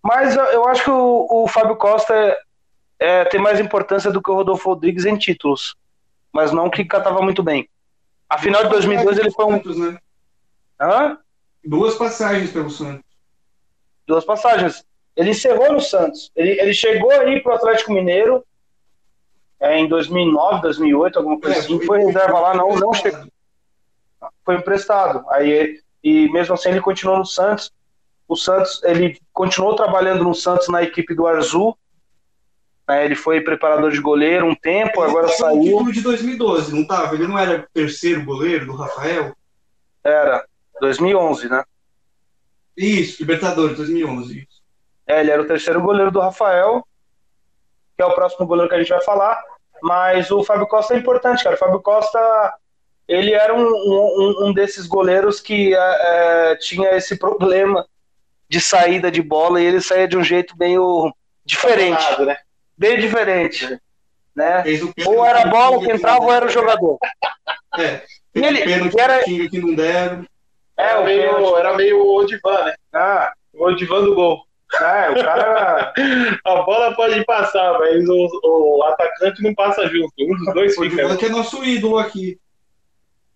Mas 0.02 0.34
eu 0.34 0.66
acho 0.66 0.84
que 0.84 0.90
o, 0.90 1.44
o 1.44 1.48
Fábio 1.48 1.76
Costa 1.76 2.14
é, 2.14 2.38
é, 2.98 3.24
tem 3.24 3.40
mais 3.40 3.60
importância 3.60 4.10
do 4.10 4.22
que 4.22 4.30
o 4.30 4.34
Rodolfo 4.34 4.68
Rodrigues 4.70 5.04
em 5.04 5.16
títulos, 5.16 5.74
mas 6.32 6.52
não 6.52 6.70
que 6.70 6.84
catava 6.84 7.20
muito 7.20 7.42
bem. 7.42 7.68
A 8.28 8.38
final 8.38 8.62
de 8.64 8.70
2002 8.70 9.18
ele 9.18 9.30
foi 9.30 9.44
um. 9.44 9.52
Santos, 9.52 9.76
né? 9.76 9.98
Hã? 10.80 11.18
Duas 11.64 11.96
passagens 11.96 12.50
pelo 12.50 12.70
Santos. 12.70 13.04
Duas 14.06 14.24
passagens. 14.24 14.84
Ele 15.16 15.30
encerrou 15.30 15.72
no 15.72 15.80
Santos. 15.80 16.30
Ele, 16.34 16.58
ele 16.60 16.72
chegou 16.72 17.10
aí 17.10 17.40
pro 17.40 17.52
Atlético 17.52 17.92
Mineiro, 17.92 18.44
é, 19.58 19.78
em 19.78 19.86
2009, 19.86 20.62
2008, 20.62 21.18
alguma 21.18 21.38
coisa 21.38 21.56
é, 21.56 21.58
assim, 21.58 21.76
foi, 21.78 21.86
foi 21.86 21.98
reserva 21.98 22.40
lá, 22.40 22.54
não, 22.54 22.74
não 22.76 22.94
chegou. 22.94 23.26
Foi 24.44 24.56
emprestado. 24.56 25.24
Aí, 25.28 25.80
e 26.02 26.28
mesmo 26.30 26.54
assim 26.54 26.70
ele 26.70 26.80
continuou 26.80 27.18
no 27.18 27.26
Santos. 27.26 27.70
O 28.30 28.36
Santos, 28.36 28.80
ele 28.84 29.20
continuou 29.32 29.74
trabalhando 29.74 30.22
no 30.22 30.34
Santos 30.34 30.68
na 30.68 30.82
equipe 30.82 31.14
do 31.14 31.26
Arzu. 31.26 31.76
Né, 32.88 33.04
ele 33.04 33.16
foi 33.16 33.40
preparador 33.40 33.90
de 33.90 34.00
goleiro 34.00 34.46
um 34.46 34.54
tempo, 34.54 35.02
ele 35.02 35.10
agora 35.10 35.28
saiu. 35.28 35.82
No 35.82 35.92
de 35.92 36.00
2012, 36.00 36.72
não 36.72 36.82
estava? 36.82 37.14
Ele 37.14 37.26
não 37.26 37.36
era 37.36 37.68
terceiro 37.74 38.24
goleiro 38.24 38.66
do 38.66 38.76
Rafael? 38.76 39.34
Era, 40.04 40.46
2011, 40.80 41.48
né? 41.48 41.64
Isso, 42.76 43.20
Libertadores, 43.20 43.76
2011. 43.76 44.38
Isso. 44.38 44.62
É, 45.06 45.20
ele 45.20 45.32
era 45.32 45.42
o 45.42 45.46
terceiro 45.46 45.80
goleiro 45.80 46.12
do 46.12 46.20
Rafael 46.20 46.84
que 48.00 48.02
é 48.02 48.06
o 48.06 48.14
próximo 48.14 48.46
goleiro 48.46 48.70
que 48.70 48.76
a 48.76 48.78
gente 48.78 48.88
vai 48.88 49.02
falar. 49.02 49.42
Mas 49.82 50.30
o 50.30 50.42
Fábio 50.42 50.66
Costa 50.66 50.94
é 50.94 50.96
importante, 50.96 51.44
cara. 51.44 51.56
O 51.56 51.58
Fábio 51.58 51.80
Costa, 51.80 52.54
ele 53.06 53.32
era 53.34 53.54
um, 53.54 53.66
um, 53.66 54.46
um 54.46 54.52
desses 54.54 54.86
goleiros 54.86 55.38
que 55.38 55.74
é, 55.74 56.52
é, 56.52 56.56
tinha 56.56 56.96
esse 56.96 57.18
problema 57.20 57.86
de 58.50 58.60
saída 58.60 59.12
de 59.12 59.22
bola 59.22 59.62
e 59.62 59.64
ele 59.64 59.80
saía 59.80 60.08
de 60.08 60.16
um 60.16 60.24
jeito 60.24 60.56
meio 60.58 61.14
diferente. 61.44 62.20
né? 62.22 62.36
Bem 62.76 62.98
diferente. 62.98 63.78
né? 64.34 64.64
Ou 65.06 65.24
era 65.24 65.42
a 65.42 65.46
bola 65.46 65.78
que 65.78 65.92
entrava 65.92 66.24
ou 66.24 66.32
era 66.32 66.46
o 66.46 66.50
jogador. 66.50 66.98
É, 67.78 68.02
e 68.34 68.44
ele 68.44 68.64
pênalti 68.64 68.98
era... 68.98 69.22
que 69.22 69.58
não 69.60 69.72
deram. 69.72 70.26
É, 70.76 70.82
era, 70.82 71.02
meio, 71.02 71.56
era 71.56 71.76
meio 71.76 72.02
o 72.02 72.16
Odivan, 72.16 72.64
né? 72.64 72.74
Ah, 72.92 73.32
o 73.54 73.68
Odivan 73.68 74.02
do 74.02 74.16
gol. 74.16 74.44
É, 74.80 75.10
o 75.10 75.14
cara. 75.14 75.92
a 76.44 76.62
bola 76.62 76.94
pode 76.96 77.24
passar, 77.24 77.78
mas 77.78 78.04
o, 78.08 78.40
o 78.42 78.82
atacante 78.84 79.42
não 79.44 79.54
passa 79.54 79.86
junto. 79.86 80.12
Um 80.18 80.36
dos 80.36 80.54
dois 80.54 80.76
o 80.76 80.82
fica. 80.82 81.06
O 81.06 81.16
que 81.16 81.26
é 81.26 81.28
nosso 81.28 81.64
ídolo 81.64 81.98
aqui. 81.98 82.36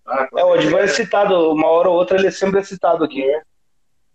Ah, 0.05 0.27
é, 0.37 0.45
o 0.45 0.55
Odivan 0.55 0.81
é 0.81 0.89
citado, 0.89 1.53
uma 1.53 1.69
hora 1.69 1.89
ou 1.89 1.97
outra 1.97 2.19
ele 2.19 2.27
é 2.27 2.33
sempre 2.33 2.65
citado 2.65 3.05
aqui. 3.05 3.23
É. 3.23 3.43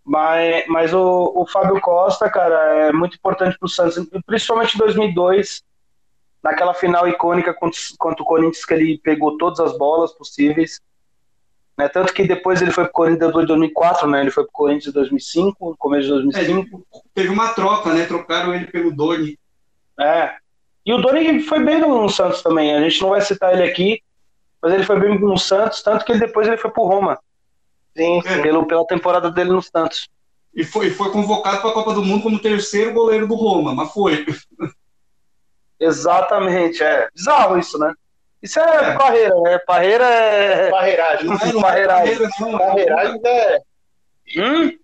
Mas, 0.04 0.64
mas 0.66 0.94
o, 0.94 1.32
o 1.36 1.46
Fábio 1.46 1.80
Costa, 1.80 2.28
cara, 2.28 2.88
é 2.88 2.92
muito 2.92 3.16
importante 3.16 3.58
pro 3.58 3.68
Santos, 3.68 4.04
principalmente 4.26 4.74
em 4.74 4.78
2002, 4.78 5.62
naquela 6.42 6.74
final 6.74 7.06
icônica 7.06 7.52
contra, 7.54 7.78
contra 7.98 8.22
o 8.22 8.26
Corinthians, 8.26 8.64
que 8.64 8.74
ele 8.74 8.98
pegou 8.98 9.36
todas 9.36 9.60
as 9.60 9.76
bolas 9.76 10.12
possíveis. 10.12 10.80
Né? 11.76 11.88
Tanto 11.88 12.12
que 12.12 12.26
depois 12.26 12.60
ele 12.60 12.70
foi 12.70 12.84
pro 12.84 12.92
Corinthians 12.92 13.30
em 13.30 13.32
2004, 13.32 14.08
né? 14.08 14.20
Ele 14.20 14.30
foi 14.30 14.44
pro 14.44 14.52
Corinthians 14.52 14.88
em 14.88 14.92
2005, 14.92 15.70
no 15.70 15.76
começo 15.76 16.08
de 16.08 16.12
2005. 16.12 16.86
É, 16.94 16.98
teve 17.14 17.28
uma 17.28 17.48
troca, 17.54 17.92
né? 17.94 18.04
Trocaram 18.04 18.54
ele 18.54 18.66
pelo 18.66 18.94
Doni. 18.94 19.38
É. 19.98 20.34
E 20.84 20.92
o 20.92 20.98
Doni 20.98 21.40
foi 21.40 21.64
bem 21.64 21.80
no 21.80 22.08
Santos 22.08 22.42
também. 22.42 22.74
A 22.74 22.80
gente 22.80 23.00
não 23.00 23.10
vai 23.10 23.20
citar 23.20 23.54
ele 23.54 23.62
aqui, 23.62 24.02
mas 24.60 24.72
ele 24.74 24.84
foi 24.84 24.98
bem 24.98 25.18
no 25.18 25.38
Santos, 25.38 25.82
tanto 25.82 26.04
que 26.04 26.12
ele, 26.12 26.20
depois 26.20 26.46
ele 26.46 26.56
foi 26.56 26.70
pro 26.70 26.84
Roma. 26.84 27.18
Sim, 27.96 28.22
é. 28.24 28.42
pelo, 28.42 28.66
pela 28.66 28.86
temporada 28.86 29.30
dele 29.30 29.50
no 29.50 29.62
Santos. 29.62 30.08
E 30.54 30.64
foi, 30.64 30.90
foi 30.90 31.10
convocado 31.10 31.60
para 31.60 31.70
a 31.70 31.74
Copa 31.74 31.94
do 31.94 32.04
Mundo 32.04 32.22
como 32.22 32.40
terceiro 32.40 32.92
goleiro 32.92 33.26
do 33.26 33.34
Roma, 33.34 33.74
mas 33.74 33.92
foi. 33.92 34.26
Exatamente, 35.78 36.82
é. 36.82 37.08
Bizarro 37.14 37.58
isso, 37.58 37.78
né? 37.78 37.94
Isso 38.42 38.58
é, 38.58 38.90
é. 38.90 38.94
parreira, 38.96 39.40
né? 39.40 39.58
Parreira 39.58 40.04
é. 40.04 40.70
Parreiragem. 40.70 41.26
Não, 41.26 41.36
é, 41.36 41.52
não 41.52 41.60
parreiragem. 41.60 42.18
não. 42.40 42.58
Parreiragem 42.58 43.20
é. 43.24 43.58
Hum? 44.38 44.78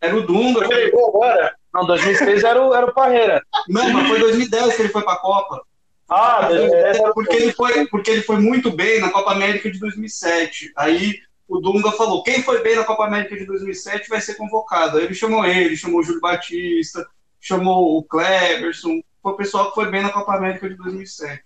Era 0.00 0.16
o 0.16 0.26
Dunga. 0.26 0.64
Agora. 0.64 1.54
Não, 1.72 1.86
2006 1.86 2.44
era 2.44 2.62
o, 2.62 2.74
era 2.74 2.86
o 2.86 2.94
Parreira. 2.94 3.42
Não, 3.68 3.90
mas 3.90 4.08
foi 4.08 4.18
2010 4.20 4.76
que 4.76 4.82
ele 4.82 4.88
foi 4.88 5.02
para 5.02 5.14
a 5.14 5.20
Copa. 5.20 5.62
Ah, 6.08 6.46
2010 6.48 6.96
é, 6.98 7.12
porque, 7.12 7.36
ele 7.36 7.52
foi, 7.52 7.86
porque 7.88 8.10
ele 8.10 8.22
foi 8.22 8.38
muito 8.38 8.70
bem 8.70 9.00
na 9.00 9.10
Copa 9.10 9.32
América 9.32 9.70
de 9.70 9.78
2007. 9.78 10.72
Aí 10.76 11.14
o 11.48 11.60
Dunga 11.60 11.90
falou: 11.92 12.22
quem 12.22 12.42
foi 12.42 12.62
bem 12.62 12.76
na 12.76 12.84
Copa 12.84 13.06
América 13.06 13.34
de 13.34 13.46
2007 13.46 14.08
vai 14.08 14.20
ser 14.20 14.34
convocado. 14.34 14.98
Aí 14.98 15.04
ele 15.04 15.14
chamou 15.14 15.44
ele, 15.46 15.76
chamou 15.76 16.00
o 16.00 16.02
Júlio 16.02 16.20
Batista, 16.20 17.08
chamou 17.40 17.96
o 17.96 18.02
Cleverson. 18.02 19.00
Foi 19.22 19.32
o 19.32 19.36
pessoal 19.36 19.68
que 19.70 19.74
foi 19.74 19.90
bem 19.90 20.02
na 20.02 20.12
Copa 20.12 20.34
América 20.34 20.68
de 20.68 20.76
2007. 20.76 21.42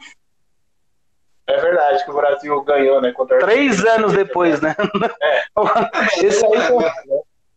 É 1.47 1.61
verdade 1.61 2.05
que 2.05 2.11
o 2.11 2.15
Brasil 2.15 2.63
ganhou, 2.63 3.01
né? 3.01 3.13
Contra 3.13 3.39
Três 3.39 3.85
anos 3.85 4.13
depois, 4.13 4.61
né? 4.61 4.75
É. 5.21 5.43
Esse 6.25 6.45
aí 6.45 6.61
foi... 6.69 6.85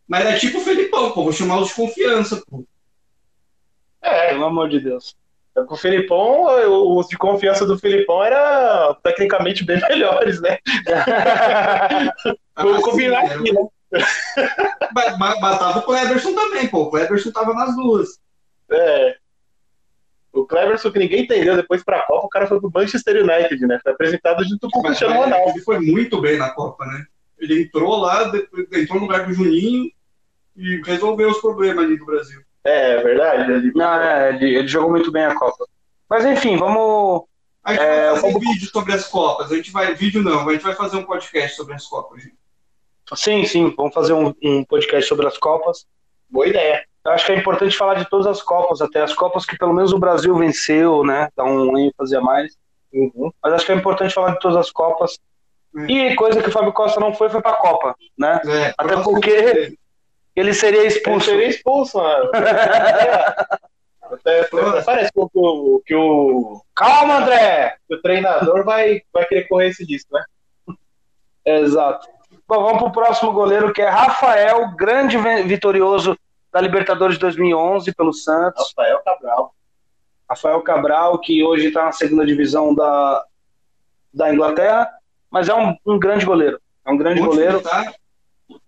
Mas 0.08 0.26
é 0.26 0.38
tipo 0.38 0.58
o 0.58 0.60
Felipão, 0.60 1.12
pô. 1.12 1.24
Vou 1.24 1.32
chamar 1.32 1.58
os 1.58 1.68
de 1.68 1.74
confiança, 1.74 2.42
pô. 2.48 2.64
É. 4.02 4.30
Pelo 4.30 4.44
amor 4.44 4.68
de 4.68 4.80
Deus. 4.80 5.16
É 5.56 5.60
o 5.62 5.76
Filipão, 5.76 6.44
os 6.98 7.08
de 7.08 7.16
confiança 7.16 7.64
do 7.64 7.78
Filipão 7.78 8.22
eram 8.22 8.94
tecnicamente 9.02 9.64
bem 9.64 9.80
melhores, 9.88 10.38
né? 10.42 10.58
Vamos 12.54 12.82
combinar 12.82 13.24
aqui, 13.24 13.52
né? 13.52 13.66
Mas, 14.94 15.18
mas 15.18 15.58
tava 15.58 15.78
o 15.78 15.82
Cleberson 15.82 16.34
também, 16.34 16.68
pô. 16.68 16.82
O 16.82 16.90
Cleberson 16.90 17.30
tava 17.30 17.54
nas 17.54 17.74
duas. 17.74 18.18
É. 18.70 19.16
O 20.30 20.44
Cleverson, 20.44 20.90
que 20.90 20.98
ninguém 20.98 21.22
entendeu 21.22 21.56
depois 21.56 21.82
pra 21.82 22.02
Copa, 22.02 22.26
o 22.26 22.28
cara 22.28 22.46
foi 22.46 22.60
pro 22.60 22.70
Manchester 22.74 23.22
United, 23.22 23.66
né? 23.66 23.80
Foi 23.82 23.92
apresentado 23.92 24.44
junto 24.44 24.68
com 24.68 24.80
o 24.80 24.82
Cristiano 24.82 25.14
Ronaldo. 25.14 25.52
Ele 25.52 25.62
foi 25.62 25.80
muito 25.80 26.20
bem 26.20 26.36
na 26.36 26.50
Copa, 26.50 26.84
né? 26.84 27.02
Ele 27.38 27.62
entrou 27.62 27.96
lá, 27.96 28.24
depois, 28.24 28.66
entrou 28.72 29.00
no 29.00 29.06
lugar 29.06 29.26
do 29.26 29.32
Juninho 29.32 29.90
e 30.54 30.82
resolveu 30.84 31.30
os 31.30 31.40
problemas 31.40 31.86
ali 31.86 31.98
do 31.98 32.04
Brasil. 32.04 32.42
É, 32.66 32.92
é 32.92 33.02
verdade. 33.02 33.52
Ele... 33.52 33.72
Não, 33.74 33.94
é, 33.94 34.30
ele, 34.30 34.56
ele, 34.56 34.68
jogou 34.68 34.90
muito 34.90 35.10
bem 35.12 35.24
a 35.24 35.34
Copa. 35.34 35.66
Mas 36.08 36.24
enfim, 36.24 36.56
vamos. 36.56 37.24
A 37.64 37.72
gente 37.72 37.82
é, 37.82 38.10
vai 38.10 38.20
fazer 38.20 38.32
vamos... 38.32 38.48
vídeo 38.48 38.70
sobre 38.70 38.92
as 38.92 39.06
Copas. 39.06 39.52
A 39.52 39.56
gente 39.56 39.70
vai. 39.70 39.94
Vídeo 39.94 40.22
não, 40.22 40.48
a 40.48 40.52
gente 40.52 40.62
vai 40.62 40.74
fazer 40.74 40.96
um 40.96 41.04
podcast 41.04 41.56
sobre 41.56 41.74
as 41.74 41.86
Copas, 41.86 42.22
gente. 42.22 42.36
Sim, 43.14 43.44
sim, 43.44 43.72
vamos 43.76 43.94
fazer 43.94 44.12
um, 44.12 44.34
um 44.42 44.64
podcast 44.64 45.08
sobre 45.08 45.26
as 45.26 45.38
Copas. 45.38 45.86
Boa 46.28 46.46
ideia. 46.46 46.84
Eu 47.04 47.12
acho 47.12 47.24
que 47.24 47.32
é 47.32 47.36
importante 47.36 47.76
falar 47.76 47.94
de 47.94 48.10
todas 48.10 48.26
as 48.26 48.42
Copas, 48.42 48.82
até 48.82 49.00
as 49.00 49.14
Copas 49.14 49.46
que 49.46 49.56
pelo 49.56 49.72
menos 49.72 49.92
o 49.92 49.98
Brasil 49.98 50.34
venceu, 50.36 51.04
né? 51.04 51.28
Dá 51.36 51.44
um 51.44 51.78
ênfase 51.78 52.16
a 52.16 52.20
mais. 52.20 52.56
Uhum. 52.92 53.30
Mas 53.40 53.52
acho 53.52 53.66
que 53.66 53.72
é 53.72 53.76
importante 53.76 54.12
falar 54.12 54.32
de 54.32 54.40
todas 54.40 54.56
as 54.56 54.72
Copas. 54.72 55.16
É. 55.76 55.92
E 55.92 56.16
coisa 56.16 56.42
que 56.42 56.48
o 56.48 56.52
Fábio 56.52 56.72
Costa 56.72 56.98
não 56.98 57.14
foi, 57.14 57.28
foi 57.28 57.40
pra 57.40 57.52
Copa, 57.52 57.94
né? 58.18 58.40
É, 58.44 58.74
até 58.76 59.00
porque 59.02 59.76
ele 60.36 60.52
seria 60.52 60.86
expulso. 60.86 61.30
Ele 61.30 61.38
seria 61.38 61.48
expulso, 61.48 61.98
mano. 61.98 62.30
Até, 64.02 64.48
parece 64.84 65.12
que 65.12 65.18
o, 65.18 65.82
que 65.84 65.94
o. 65.94 66.62
Calma, 66.74 67.18
André! 67.18 67.76
O 67.90 67.96
treinador 67.98 68.64
vai, 68.64 69.02
vai 69.12 69.24
querer 69.24 69.48
correr 69.48 69.68
esse 69.68 69.84
disco, 69.84 70.14
né? 70.14 70.24
Exato. 71.44 72.06
Bom, 72.46 72.62
vamos 72.62 72.82
pro 72.82 72.92
próximo 72.92 73.32
goleiro, 73.32 73.72
que 73.72 73.82
é 73.82 73.88
Rafael, 73.88 74.74
grande 74.76 75.16
vitorioso 75.44 76.16
da 76.52 76.60
Libertadores 76.60 77.16
de 77.16 77.20
2011 77.20 77.92
pelo 77.94 78.12
Santos. 78.12 78.72
Rafael 78.76 79.00
Cabral. 79.04 79.54
Rafael 80.28 80.62
Cabral, 80.62 81.18
que 81.18 81.42
hoje 81.42 81.68
está 81.68 81.86
na 81.86 81.92
segunda 81.92 82.24
divisão 82.24 82.74
da, 82.74 83.24
da 84.14 84.32
Inglaterra, 84.32 84.88
mas 85.30 85.48
é 85.48 85.54
um, 85.54 85.76
um 85.84 85.98
grande 85.98 86.24
goleiro. 86.24 86.60
É 86.84 86.90
um 86.90 86.96
grande 86.96 87.20
goleiro. 87.20 87.60
Tá? 87.60 87.92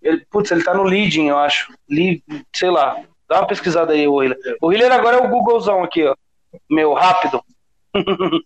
Ele, 0.02 0.24
putz, 0.30 0.50
ele 0.50 0.64
tá 0.64 0.74
no 0.74 0.82
leading, 0.82 1.28
eu 1.28 1.38
acho. 1.38 1.72
Lead, 1.88 2.22
sei 2.54 2.70
lá. 2.70 3.00
Dá 3.28 3.40
uma 3.40 3.46
pesquisada 3.46 3.92
aí, 3.92 4.08
o 4.08 4.22
Hiller. 4.22 4.38
O 4.60 4.72
Hiller 4.72 4.90
agora 4.90 5.18
é 5.18 5.20
o 5.20 5.28
Googlezão 5.28 5.82
aqui, 5.82 6.04
ó. 6.04 6.14
Meu, 6.68 6.94
rápido. 6.94 7.42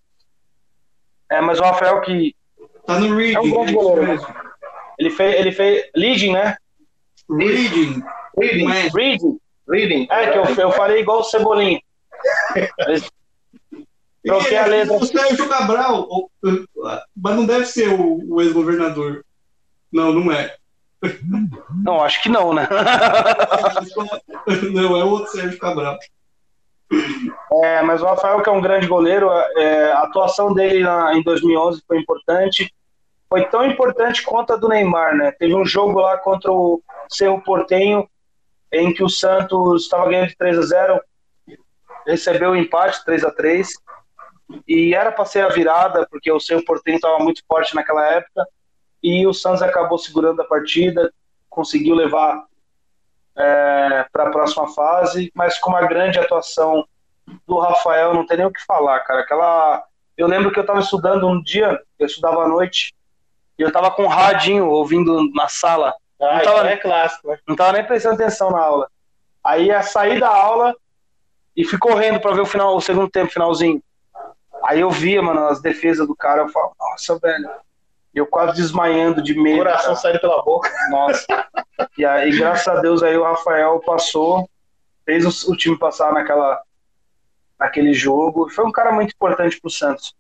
é, 1.30 1.40
mas 1.40 1.58
o 1.58 1.62
Rafael 1.62 2.00
que. 2.00 2.34
Tá 2.86 2.98
no 2.98 3.16
reading. 3.16 3.36
É 3.36 3.40
um 3.40 3.50
bom 3.50 3.72
goleiro. 3.72 4.26
Ele 4.98 5.10
fez, 5.10 5.34
ele 5.36 5.52
fez 5.52 5.88
leading, 5.94 6.32
né? 6.32 6.56
Reading. 7.30 8.02
Reading. 8.36 8.66
Reading. 8.94 9.40
Reading. 9.68 10.08
É, 10.10 10.30
que 10.30 10.38
eu, 10.38 10.44
eu 10.66 10.72
falei 10.72 11.00
igual 11.00 11.20
o 11.20 11.24
Cebolinha. 11.24 11.80
Troquei 14.24 14.56
a 14.56 14.66
letra. 14.66 14.96
O 14.96 15.04
Sérgio 15.04 15.48
Cabral, 15.48 16.08
mas 17.16 17.36
não 17.36 17.44
deve 17.44 17.66
ser 17.66 17.88
o, 17.88 18.34
o 18.34 18.40
ex-governador. 18.40 19.24
Não, 19.92 20.12
não 20.12 20.30
é. 20.32 20.56
Não, 21.84 22.02
acho 22.02 22.22
que 22.22 22.28
não, 22.28 22.54
né? 22.54 22.68
não, 24.72 24.96
é 24.96 25.04
o 25.04 25.08
outro 25.08 25.32
Sérgio 25.32 25.58
Cabral. 25.58 25.98
É, 27.64 27.82
mas 27.82 28.02
o 28.02 28.06
Rafael, 28.06 28.42
que 28.42 28.48
é 28.48 28.52
um 28.52 28.60
grande 28.60 28.86
goleiro, 28.86 29.30
é, 29.30 29.92
a 29.92 30.00
atuação 30.00 30.54
dele 30.54 30.82
na, 30.82 31.14
em 31.14 31.22
2011 31.22 31.82
foi 31.86 31.98
importante. 31.98 32.72
Foi 33.28 33.44
tão 33.46 33.66
importante 33.66 34.22
quanto 34.22 34.52
a 34.52 34.56
do 34.56 34.68
Neymar, 34.68 35.16
né? 35.16 35.32
Teve 35.32 35.54
um 35.54 35.64
jogo 35.64 36.00
lá 36.00 36.18
contra 36.18 36.52
o 36.52 36.82
Cerro 37.08 37.42
Portenho, 37.42 38.06
em 38.70 38.92
que 38.92 39.02
o 39.02 39.08
Santos 39.08 39.84
estava 39.84 40.08
ganhando 40.08 40.28
de 40.28 40.36
3 40.36 40.58
a 40.58 40.62
0 40.62 41.00
recebeu 42.06 42.50
o 42.50 42.56
empate 42.56 43.04
3 43.04 43.24
a 43.24 43.30
3 43.30 43.68
e 44.66 44.94
era 44.94 45.12
para 45.12 45.24
ser 45.24 45.44
a 45.44 45.48
virada, 45.48 46.06
porque 46.10 46.30
o 46.30 46.40
Cerro 46.40 46.64
Portenho 46.64 46.96
estava 46.96 47.18
muito 47.18 47.42
forte 47.46 47.74
naquela 47.74 48.06
época 48.06 48.46
e 49.02 49.26
o 49.26 49.34
Santos 49.34 49.62
acabou 49.62 49.98
segurando 49.98 50.40
a 50.40 50.44
partida, 50.44 51.12
conseguiu 51.50 51.94
levar 51.94 52.44
é, 53.36 54.06
para 54.12 54.28
a 54.28 54.30
próxima 54.30 54.72
fase, 54.72 55.30
mas 55.34 55.58
com 55.58 55.70
uma 55.70 55.86
grande 55.86 56.18
atuação 56.18 56.86
do 57.46 57.58
Rafael, 57.58 58.14
não 58.14 58.26
tem 58.26 58.36
nem 58.36 58.46
o 58.46 58.52
que 58.52 58.64
falar, 58.64 59.00
cara. 59.00 59.20
Aquela, 59.20 59.84
eu 60.16 60.26
lembro 60.26 60.52
que 60.52 60.58
eu 60.58 60.62
estava 60.62 60.80
estudando 60.80 61.26
um 61.26 61.42
dia, 61.42 61.80
eu 61.98 62.06
estudava 62.06 62.44
à 62.44 62.48
noite, 62.48 62.94
e 63.58 63.62
eu 63.62 63.68
estava 63.68 63.90
com 63.90 64.04
um 64.04 64.08
radinho 64.08 64.68
ouvindo 64.68 65.30
na 65.32 65.48
sala. 65.48 65.94
Ah, 66.20 66.36
não 66.36 66.44
tava, 66.44 66.68
é 66.68 66.76
clássico, 66.76 67.28
né? 67.28 67.38
Não 67.46 67.56
tava 67.56 67.72
nem 67.72 67.84
prestando 67.84 68.14
atenção 68.14 68.50
na 68.50 68.60
aula. 68.60 68.88
Aí 69.44 69.66
ia 69.66 69.82
sair 69.82 70.20
da 70.20 70.28
aula 70.28 70.74
e 71.56 71.64
fui 71.64 71.78
correndo 71.78 72.20
para 72.20 72.34
ver 72.34 72.42
o 72.42 72.46
final, 72.46 72.76
o 72.76 72.80
segundo 72.80 73.10
tempo, 73.10 73.32
finalzinho. 73.32 73.82
Aí 74.64 74.80
eu 74.80 74.90
via, 74.90 75.20
mano, 75.20 75.46
as 75.46 75.60
defesas 75.60 76.06
do 76.06 76.14
cara, 76.14 76.42
eu 76.42 76.48
falo, 76.48 76.72
nossa, 76.78 77.18
velho, 77.18 77.50
eu 78.14 78.26
quase 78.26 78.56
desmaiando 78.56 79.22
de 79.22 79.34
medo. 79.34 79.56
O 79.56 79.64
coração 79.64 79.96
saindo 79.96 80.20
pela 80.20 80.42
boca. 80.42 80.70
Nossa. 80.90 81.26
e 81.96 82.04
aí, 82.04 82.36
graças 82.36 82.68
a 82.68 82.80
Deus, 82.80 83.02
aí 83.02 83.16
o 83.16 83.24
Rafael 83.24 83.80
passou, 83.80 84.48
fez 85.04 85.24
o, 85.24 85.52
o 85.52 85.56
time 85.56 85.78
passar 85.78 86.12
naquela, 86.12 86.60
naquele 87.58 87.94
jogo. 87.94 88.50
Foi 88.50 88.64
um 88.64 88.72
cara 88.72 88.92
muito 88.92 89.12
importante 89.12 89.60
pro 89.60 89.70
Santos. 89.70 90.14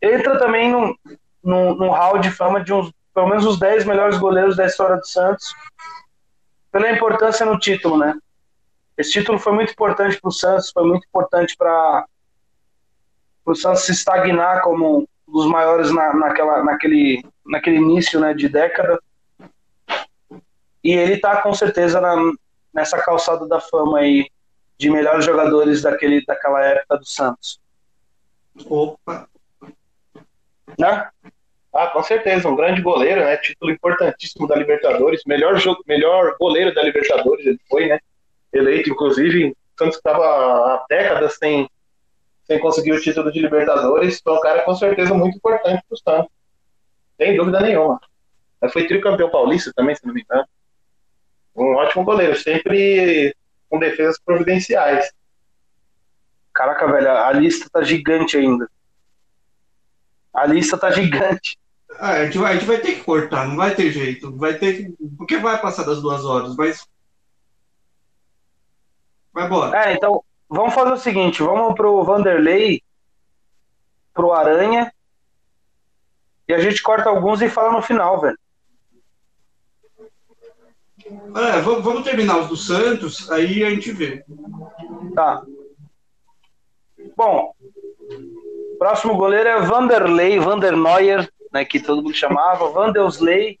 Entra 0.00 0.38
também 0.38 0.70
num, 0.70 0.94
num, 1.42 1.74
num 1.74 1.90
hall 1.90 2.18
de 2.18 2.30
fama 2.30 2.62
de 2.62 2.72
uns, 2.72 2.92
pelo 3.14 3.28
menos 3.28 3.46
os 3.46 3.58
10 3.58 3.86
melhores 3.86 4.18
goleiros 4.18 4.56
da 4.56 4.66
história 4.66 4.96
do 4.96 5.06
Santos, 5.06 5.54
pela 6.70 6.90
importância 6.90 7.46
no 7.46 7.58
título, 7.58 7.96
né? 7.96 8.14
Esse 8.98 9.12
título 9.12 9.38
foi 9.38 9.52
muito 9.52 9.72
importante 9.72 10.20
para 10.20 10.28
o 10.28 10.32
Santos, 10.32 10.70
foi 10.70 10.84
muito 10.86 11.06
importante 11.06 11.56
para 11.56 12.06
o 13.44 13.54
Santos 13.54 13.82
se 13.82 13.92
estagnar 13.92 14.60
como 14.62 15.08
dos 15.26 15.46
maiores 15.46 15.90
na, 15.90 16.14
naquela, 16.14 16.62
naquele, 16.62 17.24
naquele 17.44 17.76
início 17.76 18.20
né, 18.20 18.32
de 18.32 18.48
década. 18.48 18.98
E 20.82 20.92
ele 20.92 21.14
está 21.14 21.42
com 21.42 21.52
certeza 21.52 22.00
na, 22.00 22.16
nessa 22.72 22.98
calçada 22.98 23.46
da 23.46 23.60
fama 23.60 23.98
aí 23.98 24.30
de 24.78 24.90
melhores 24.90 25.24
jogadores 25.24 25.82
daquele, 25.82 26.24
daquela 26.24 26.62
época 26.64 26.98
do 26.98 27.06
Santos. 27.06 27.60
Opa! 28.66 29.28
Né? 30.78 31.08
Ah, 31.72 31.88
com 31.88 32.02
certeza, 32.02 32.48
um 32.48 32.56
grande 32.56 32.80
goleiro, 32.80 33.20
né? 33.20 33.36
Título 33.36 33.70
importantíssimo 33.70 34.46
da 34.46 34.56
Libertadores, 34.56 35.22
melhor 35.26 35.56
jogo, 35.58 35.82
melhor 35.86 36.36
goleiro 36.40 36.74
da 36.74 36.82
Libertadores 36.82 37.44
ele 37.44 37.60
foi, 37.68 37.86
né? 37.86 37.98
Eleito, 38.52 38.90
inclusive, 38.90 39.54
Santos 39.78 39.96
estava 39.96 40.24
há 40.24 40.86
décadas 40.88 41.36
sem, 41.36 41.68
sem 42.46 42.60
conseguir 42.60 42.92
o 42.92 43.00
título 43.00 43.32
de 43.32 43.40
Libertadores, 43.40 44.20
foi 44.22 44.32
um 44.32 44.40
cara 44.40 44.62
com 44.62 44.74
certeza 44.74 45.12
muito 45.12 45.36
importante 45.36 45.82
para 45.88 45.94
o 45.94 45.98
Santos. 45.98 46.32
Sem 47.16 47.36
dúvida 47.36 47.60
nenhuma. 47.60 48.00
Mas 48.60 48.72
foi 48.72 48.86
tricampeão 48.86 49.30
paulista 49.30 49.72
também, 49.74 49.94
se 49.94 50.06
não 50.06 50.14
me 50.14 50.22
engano. 50.22 50.46
Um 51.54 51.74
ótimo 51.74 52.04
goleiro, 52.04 52.36
sempre 52.36 53.34
com 53.68 53.78
defesas 53.78 54.18
providenciais. 54.20 55.10
Caraca, 56.54 56.90
velho, 56.90 57.10
a 57.10 57.32
lista 57.32 57.68
tá 57.70 57.82
gigante 57.82 58.36
ainda. 58.36 58.70
A 60.32 60.46
lista 60.46 60.78
tá 60.78 60.90
gigante. 60.90 61.58
Ah, 61.98 62.12
a, 62.12 62.24
gente 62.26 62.38
vai, 62.38 62.52
a 62.52 62.54
gente 62.56 62.66
vai 62.66 62.78
ter 62.78 62.96
que 62.96 63.04
cortar, 63.04 63.48
não 63.48 63.56
vai 63.56 63.74
ter 63.74 63.90
jeito. 63.90 64.36
Vai 64.36 64.54
ter 64.54 64.76
que. 64.76 65.06
Porque 65.16 65.38
vai 65.38 65.60
passar 65.60 65.84
das 65.84 66.00
duas 66.00 66.24
horas, 66.24 66.54
mas. 66.54 66.86
Vai 69.32 69.46
embora. 69.46 69.88
É, 69.88 69.94
então, 69.94 70.22
vamos 70.48 70.74
fazer 70.74 70.92
o 70.92 70.98
seguinte: 70.98 71.42
vamos 71.42 71.74
pro 71.74 72.02
Vanderlei, 72.04 72.82
pro 74.12 74.32
Aranha, 74.32 74.92
e 76.48 76.54
a 76.54 76.58
gente 76.58 76.82
corta 76.82 77.08
alguns 77.08 77.42
e 77.42 77.48
fala 77.48 77.72
no 77.72 77.82
final, 77.82 78.20
velho. 78.20 78.38
É, 81.36 81.60
vamos, 81.60 82.02
terminar 82.02 82.38
os 82.38 82.48
do 82.48 82.56
Santos, 82.56 83.30
aí 83.30 83.62
a 83.64 83.70
gente 83.70 83.92
vê. 83.92 84.24
Tá. 85.14 85.44
Bom, 87.16 87.52
próximo 88.78 89.16
goleiro 89.16 89.48
é 89.48 89.60
Vanderlei, 89.60 90.38
Vandernoyer, 90.38 91.30
né, 91.52 91.64
que 91.64 91.78
todo 91.78 92.02
mundo 92.02 92.14
chamava, 92.14 92.70
Vanderlei, 92.70 93.58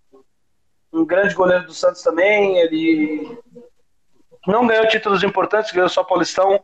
um 0.92 1.04
grande 1.04 1.34
goleiro 1.34 1.66
do 1.66 1.74
Santos 1.74 2.02
também, 2.02 2.58
ele 2.58 3.38
não 4.46 4.66
ganhou 4.66 4.88
títulos 4.88 5.22
importantes, 5.22 5.72
ganhou 5.72 5.88
só 5.88 6.02
Paulistão, 6.02 6.62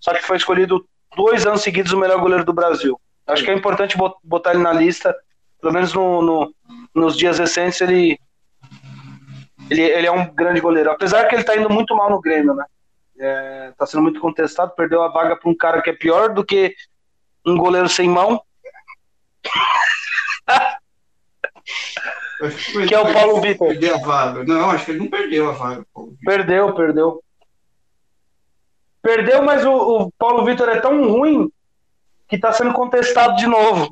só 0.00 0.12
que 0.12 0.22
foi 0.22 0.36
escolhido 0.36 0.84
dois 1.16 1.46
anos 1.46 1.62
seguidos 1.62 1.92
o 1.92 1.98
melhor 1.98 2.20
goleiro 2.20 2.44
do 2.44 2.52
Brasil. 2.52 3.00
Acho 3.26 3.44
que 3.44 3.50
é 3.50 3.54
importante 3.54 3.96
botar 4.24 4.54
ele 4.54 4.62
na 4.62 4.72
lista, 4.72 5.14
pelo 5.60 5.72
menos 5.72 5.92
no, 5.92 6.22
no 6.22 6.54
nos 6.94 7.16
dias 7.16 7.38
recentes 7.38 7.80
ele 7.80 8.18
ele, 9.70 9.82
ele 9.82 10.06
é 10.06 10.10
um 10.10 10.32
grande 10.34 10.60
goleiro. 10.60 10.90
Apesar 10.90 11.26
que 11.26 11.34
ele 11.34 11.42
está 11.42 11.56
indo 11.56 11.68
muito 11.68 11.94
mal 11.94 12.10
no 12.10 12.20
Grêmio, 12.20 12.54
né? 12.54 12.64
É, 13.20 13.72
tá 13.76 13.84
sendo 13.84 14.02
muito 14.02 14.20
contestado, 14.20 14.74
perdeu 14.74 15.02
a 15.02 15.08
vaga 15.08 15.36
para 15.36 15.50
um 15.50 15.56
cara 15.56 15.82
que 15.82 15.90
é 15.90 15.92
pior 15.92 16.32
do 16.32 16.44
que 16.44 16.74
um 17.44 17.56
goleiro 17.56 17.88
sem 17.88 18.08
mão. 18.08 18.40
que, 22.86 22.94
é 22.94 23.00
o 23.00 23.12
Paulo 23.12 23.40
Vitor. 23.40 23.74
Não, 24.44 24.70
acho 24.70 24.84
que 24.84 24.92
ele 24.92 25.00
não 25.00 25.08
perdeu 25.08 25.50
a 25.50 25.52
vaga. 25.52 25.84
Perdeu, 26.24 26.72
perdeu. 26.74 27.22
Perdeu, 29.08 29.42
mas 29.42 29.64
o, 29.64 29.72
o 29.72 30.12
Paulo 30.18 30.44
Vitor 30.44 30.68
é 30.68 30.80
tão 30.80 31.10
ruim 31.10 31.50
que 32.28 32.36
está 32.36 32.52
sendo 32.52 32.74
contestado 32.74 33.36
de 33.36 33.46
novo. 33.46 33.88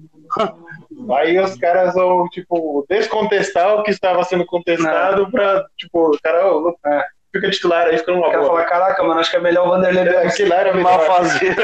Aí 1.17 1.39
os 1.39 1.57
caras 1.57 1.95
vão, 1.95 2.29
tipo, 2.29 2.85
descontestar 2.87 3.77
o 3.77 3.83
que 3.83 3.91
estava 3.91 4.23
sendo 4.25 4.45
contestado 4.45 5.31
para, 5.31 5.67
tipo, 5.75 6.15
o 6.15 6.21
cara 6.23 6.55
oh, 6.55 6.77
é. 6.85 7.07
fica 7.33 7.51
titular 7.51 7.87
aí, 7.87 7.97
fica 7.97 8.13
numa 8.13 8.31
boa. 8.31 8.47
falar, 8.47 8.65
caraca, 8.67 9.03
mano, 9.03 9.19
acho 9.19 9.31
que 9.31 9.39
é 9.39 9.41
melhor 9.41 9.67
o 9.67 9.71
Vanderlei 9.71 10.07
é, 10.07 10.29
que 10.29 10.43
era 10.43 10.75
mal 10.75 11.01
fazer. 11.07 11.57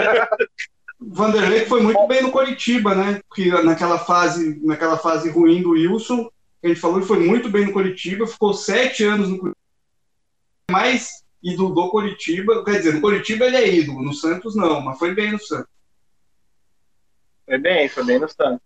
Vanderlei 0.99 1.67
foi 1.67 1.83
muito 1.83 2.07
bem 2.07 2.23
no 2.23 2.31
Coritiba, 2.31 2.95
né? 2.95 3.21
Porque 3.29 3.51
naquela 3.63 3.99
fase, 3.99 4.59
naquela 4.65 4.97
fase 4.97 5.29
ruim 5.29 5.61
do 5.61 5.73
Wilson, 5.73 6.25
que 6.59 6.67
a 6.67 6.69
gente 6.69 6.81
falou, 6.81 6.97
ele 6.97 7.07
foi 7.07 7.19
muito 7.19 7.51
bem 7.51 7.67
no 7.67 7.73
Coritiba, 7.73 8.27
ficou 8.27 8.55
sete 8.55 9.05
anos 9.05 9.29
no 9.29 9.37
Coritiba, 9.37 9.59
mais 10.71 11.22
ídolo 11.43 11.75
do 11.75 11.89
Coritiba, 11.89 12.65
quer 12.65 12.79
dizer, 12.79 12.95
no 12.95 13.01
Coritiba 13.01 13.47
ele 13.47 13.57
é 13.57 13.69
ídolo, 13.69 14.03
no 14.03 14.15
Santos 14.15 14.55
não, 14.55 14.81
mas 14.81 14.99
foi 14.99 15.15
bem 15.15 15.33
no 15.33 15.39
Santos. 15.39 15.71
Foi 17.45 17.59
bem, 17.59 17.89
foi 17.89 18.05
bem 18.05 18.19
no 18.19 18.29
Santos. 18.29 18.61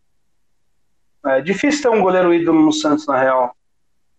É 1.26 1.40
difícil 1.40 1.82
ter 1.82 1.96
um 1.96 2.02
goleiro 2.02 2.32
ídolo 2.32 2.60
no 2.60 2.72
Santos, 2.72 3.06
na 3.06 3.18
real. 3.18 3.56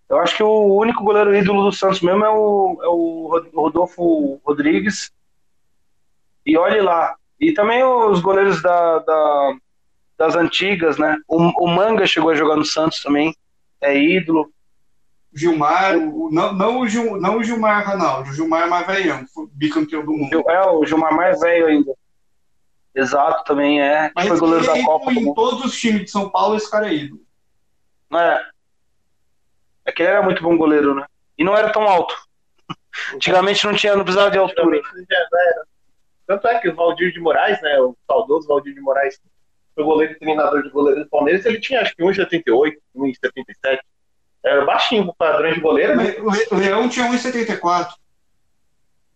Eu 0.09 0.19
acho 0.19 0.35
que 0.35 0.43
o 0.43 0.75
único 0.75 1.03
goleiro 1.03 1.35
ídolo 1.35 1.63
do 1.63 1.71
Santos 1.71 2.01
mesmo 2.01 2.23
é 2.23 2.29
o, 2.29 2.79
é 2.81 2.87
o 2.87 3.51
Rodolfo 3.53 4.41
Rodrigues. 4.45 5.11
E 6.45 6.57
olhe 6.57 6.81
lá. 6.81 7.15
E 7.39 7.53
também 7.53 7.83
os 7.83 8.19
goleiros 8.19 8.61
da, 8.61 8.99
da 8.99 9.57
das 10.17 10.35
antigas, 10.35 10.97
né? 10.97 11.15
O, 11.27 11.37
o, 11.63 11.67
Manga 11.67 12.07
chegou 12.07 12.31
a 12.31 12.35
jogar 12.35 12.55
no 12.55 12.65
Santos 12.65 13.01
também. 13.01 13.35
É 13.79 13.95
ídolo. 13.95 14.51
Gilmar, 15.33 15.97
o, 15.97 16.29
não, 16.31 16.53
não, 16.53 16.79
o 16.79 16.87
Gil, 16.87 17.19
não 17.19 17.37
o 17.37 17.43
Gilmar 17.43 17.85
Ranaldo, 17.85 18.29
o 18.29 18.33
Gilmar 18.33 18.69
mais 18.69 18.87
velhão, 18.87 19.25
bicampeão 19.51 20.03
do 20.03 20.13
mundo. 20.13 20.49
É, 20.49 20.67
o 20.67 20.85
Gilmar 20.85 21.13
mais 21.13 21.39
velho 21.39 21.67
ainda. 21.67 21.93
Exato, 22.95 23.43
também 23.43 23.81
é. 23.81 24.11
Mas 24.15 24.27
foi 24.27 24.39
goleiro 24.39 24.65
da 24.65 24.83
Copa. 24.83 25.13
Em 25.13 25.33
todos 25.33 25.65
os 25.65 25.79
times 25.79 26.05
de 26.05 26.11
São 26.11 26.29
Paulo, 26.29 26.55
esse 26.55 26.69
cara 26.69 26.87
é 26.87 26.93
ídolo. 26.93 27.21
É. 28.13 28.45
É 29.85 29.91
que 29.91 30.01
ele 30.01 30.09
era 30.09 30.23
muito 30.23 30.41
bom 30.41 30.57
goleiro, 30.57 30.95
né? 30.95 31.05
E 31.37 31.43
não 31.43 31.55
era 31.55 31.71
tão 31.71 31.83
alto. 31.83 32.15
Antigamente 33.13 33.63
não 33.65 33.75
tinha, 33.75 33.95
não 33.95 34.03
precisava 34.03 34.31
de 34.31 34.39
altura. 34.39 34.81
Tanto 36.25 36.47
é 36.47 36.59
que 36.59 36.69
o 36.69 36.75
Valdir 36.75 37.13
de 37.13 37.19
Moraes, 37.19 37.61
né? 37.61 37.79
O 37.79 37.95
saudoso 38.07 38.47
Valdir 38.47 38.73
de 38.73 38.81
Moraes, 38.81 39.19
foi 39.75 39.83
goleiro 39.83 40.13
e 40.13 40.19
treinador 40.19 40.63
de 40.63 40.69
goleiro 40.69 41.03
do 41.03 41.09
Palmeiras, 41.09 41.45
ele 41.45 41.59
tinha 41.59 41.81
acho 41.81 41.95
que 41.95 42.01
1,78, 42.01 42.77
1,77. 42.95 43.79
Era 44.47 44.65
baixinho 44.65 45.05
pro 45.05 45.15
padrão 45.15 45.51
de 45.51 45.59
goleiro, 45.59 45.95
né? 45.95 46.15
O 46.51 46.55
Leão 46.55 46.87
tinha 46.87 47.07
1,74. 47.07 47.89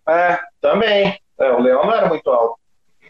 É, 0.08 0.40
também. 0.60 1.20
É, 1.40 1.52
o 1.52 1.60
Leão 1.60 1.86
não 1.86 1.94
era 1.94 2.08
muito 2.08 2.30
alto. 2.30 2.60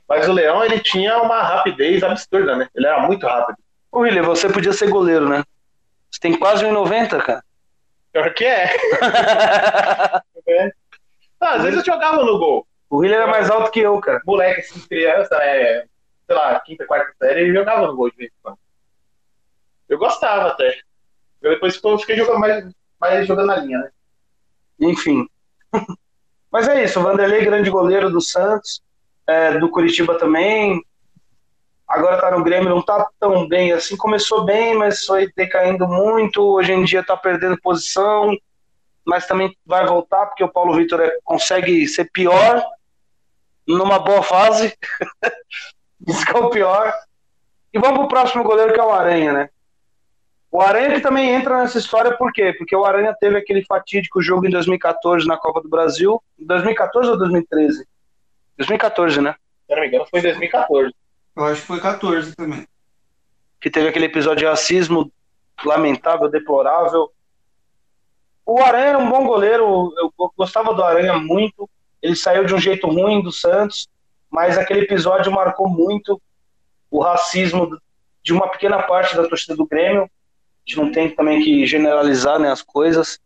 Mas 0.08 0.28
o 0.28 0.34
Leão, 0.34 0.64
ele 0.64 0.80
tinha 0.80 1.22
uma 1.22 1.42
rapidez 1.42 2.04
absurda, 2.04 2.56
né? 2.56 2.68
Ele 2.76 2.86
era 2.86 3.00
muito 3.02 3.26
rápido. 3.26 3.58
Ô, 3.92 4.00
William, 4.00 4.24
você 4.24 4.50
podia 4.50 4.74
ser 4.74 4.90
goleiro, 4.90 5.28
né? 5.28 5.44
Você 6.10 6.20
tem 6.20 6.38
quase 6.38 6.66
1,90, 6.66 7.22
cara. 7.24 7.44
Pior 8.12 8.34
que 8.34 8.46
é. 8.46 8.76
é. 10.48 10.72
Ah, 11.44 11.56
às 11.56 11.64
vezes 11.64 11.80
eu 11.80 11.86
jogava 11.94 12.24
no 12.24 12.38
gol. 12.38 12.68
O 12.88 12.98
William 12.98 13.18
era 13.18 13.26
mais 13.26 13.50
alto 13.50 13.72
que 13.72 13.80
eu, 13.80 14.00
cara. 14.00 14.22
Moleque, 14.28 14.62
assim, 14.62 14.80
criança, 14.82 15.34
é, 15.38 15.86
sei 16.28 16.36
lá, 16.36 16.60
quinta, 16.60 16.86
quarta 16.86 17.12
série, 17.18 17.42
ele 17.42 17.54
jogava 17.54 17.88
no 17.88 17.96
gol 17.96 18.12
de 18.12 18.18
vez 18.18 18.30
em 18.30 18.34
quando. 18.44 18.60
Eu 19.90 19.98
gostava 19.98 20.50
até. 20.50 20.78
Eu 21.42 21.52
depois 21.52 21.80
fiquei 22.00 22.16
jogando 22.18 22.40
mais, 22.40 22.66
mais 23.00 23.28
jogando 23.28 23.48
na 23.48 23.58
linha, 23.58 23.80
né? 23.80 23.90
Enfim. 24.80 25.28
Mas 26.52 26.68
é 26.68 26.84
isso, 26.84 27.00
o 27.00 27.04
Vanderlei, 27.04 27.46
grande 27.46 27.70
goleiro 27.70 28.10
do 28.10 28.20
Santos 28.20 28.82
é, 29.28 29.58
do 29.58 29.70
Curitiba 29.70 30.18
também. 30.18 30.84
Agora 31.88 32.20
tá 32.20 32.32
no 32.32 32.44
Grêmio, 32.44 32.70
não 32.70 32.82
tá 32.82 33.10
tão 33.20 33.48
bem 33.48 33.74
assim. 33.74 33.98
Começou 33.98 34.46
bem, 34.46 34.76
mas 34.76 35.06
foi 35.06 35.32
decaindo 35.36 35.88
muito. 35.88 36.42
Hoje 36.42 36.72
em 36.72 36.84
dia 36.84 37.04
tá 37.04 37.18
perdendo 37.18 37.60
posição, 37.62 38.36
mas 39.06 39.28
também 39.28 39.56
vai 39.66 39.86
voltar, 39.86 40.26
porque 40.28 40.44
o 40.44 40.52
Paulo 40.52 40.76
Vitor 40.76 41.02
é, 41.02 41.18
consegue 41.24 41.88
ser 41.88 42.10
pior 42.12 42.64
numa 43.68 44.00
boa 44.00 44.24
fase. 44.24 44.74
Isso 46.08 46.26
que 46.26 46.36
é 46.36 46.40
o 46.40 46.50
pior. 46.50 46.94
E 47.74 47.80
vamos 47.80 48.00
pro 48.00 48.08
próximo 48.08 48.44
goleiro, 48.44 48.74
que 48.74 48.80
é 48.80 48.84
o 48.84 48.92
Aranha, 48.92 49.34
né? 49.34 49.50
O 50.52 50.60
Aranha 50.60 51.02
também 51.02 51.30
entra 51.30 51.60
nessa 51.60 51.78
história, 51.78 52.18
por 52.18 52.34
quê? 52.34 52.54
Porque 52.58 52.76
o 52.76 52.84
Aranha 52.84 53.16
teve 53.18 53.38
aquele 53.38 53.64
fatídico 53.64 54.22
jogo 54.22 54.46
em 54.46 54.50
2014 54.50 55.26
na 55.26 55.38
Copa 55.38 55.62
do 55.62 55.70
Brasil. 55.70 56.22
2014 56.38 57.10
ou 57.10 57.18
2013? 57.18 57.88
2014, 58.58 59.22
né? 59.22 59.36
Se 59.66 59.74
não 59.74 59.82
me 59.82 59.88
engano, 59.88 60.06
foi 60.12 60.20
em 60.20 60.24
2014. 60.24 60.94
Eu 61.38 61.46
acho 61.46 61.62
que 61.62 61.68
foi 61.68 61.80
14 61.80 62.36
também. 62.36 62.68
Que 63.62 63.70
teve 63.70 63.88
aquele 63.88 64.08
episódio 64.08 64.40
de 64.40 64.46
racismo 64.46 65.10
lamentável, 65.64 66.30
deplorável. 66.30 67.10
O 68.46 68.62
Aranha 68.62 68.88
era 68.88 68.98
um 68.98 69.10
bom 69.10 69.26
goleiro, 69.26 69.94
eu 69.98 70.34
gostava 70.38 70.74
do 70.74 70.84
Aranha 70.84 71.14
muito. 71.14 71.70
Ele 72.02 72.16
saiu 72.16 72.44
de 72.44 72.54
um 72.54 72.60
jeito 72.60 72.88
ruim 72.88 73.22
do 73.22 73.32
Santos, 73.32 73.88
mas 74.30 74.58
aquele 74.58 74.82
episódio 74.82 75.32
marcou 75.32 75.70
muito 75.70 76.22
o 76.90 77.00
racismo 77.00 77.70
de 78.22 78.34
uma 78.34 78.50
pequena 78.50 78.84
parte 78.84 79.16
da 79.16 79.28
torcida 79.28 79.56
do 79.56 79.66
Grêmio. 79.66 80.10
Gente 80.72 80.78
não 80.78 80.92
tem 80.92 81.14
também 81.14 81.44
que 81.44 81.66
generalizar 81.66 82.40
né, 82.40 82.50
as 82.50 82.62
coisas, 82.62 83.20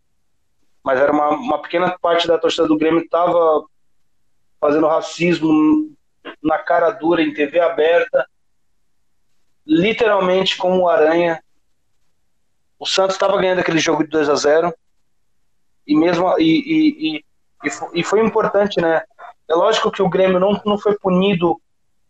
mas 0.84 1.00
era 1.00 1.12
uma, 1.12 1.30
uma 1.30 1.62
pequena 1.62 1.96
parte 2.02 2.28
da 2.28 2.40
torcida 2.40 2.68
do 2.68 2.78
Grêmio 2.78 3.02
que 3.02 3.06
estava 3.06 3.64
fazendo 4.60 4.88
racismo 4.88 5.96
na 6.42 6.58
cara 6.58 6.90
dura, 6.90 7.22
em 7.22 7.34
TV 7.34 7.60
aberta, 7.60 8.28
literalmente 9.64 10.58
como 10.58 10.82
o 10.82 10.90
Aranha. 10.90 11.40
O 12.80 12.86
Santos 12.88 13.16
estava 13.16 13.38
ganhando 13.38 13.60
aquele 13.60 13.78
jogo 13.78 14.04
de 14.04 14.10
2 14.10 14.28
a 14.28 14.36
0 14.36 14.74
e 15.86 15.96
mesmo 15.96 16.28
e, 16.40 16.44
e, 16.44 17.16
e, 17.18 17.24
e, 17.94 18.04
foi 18.04 18.26
importante, 18.26 18.82
né? 18.82 19.04
É 19.48 19.54
lógico 19.54 19.92
que 19.92 20.02
o 20.02 20.10
Grêmio 20.10 20.40
não, 20.40 20.60
não 20.66 20.80
foi 20.80 20.98
punido. 20.98 21.62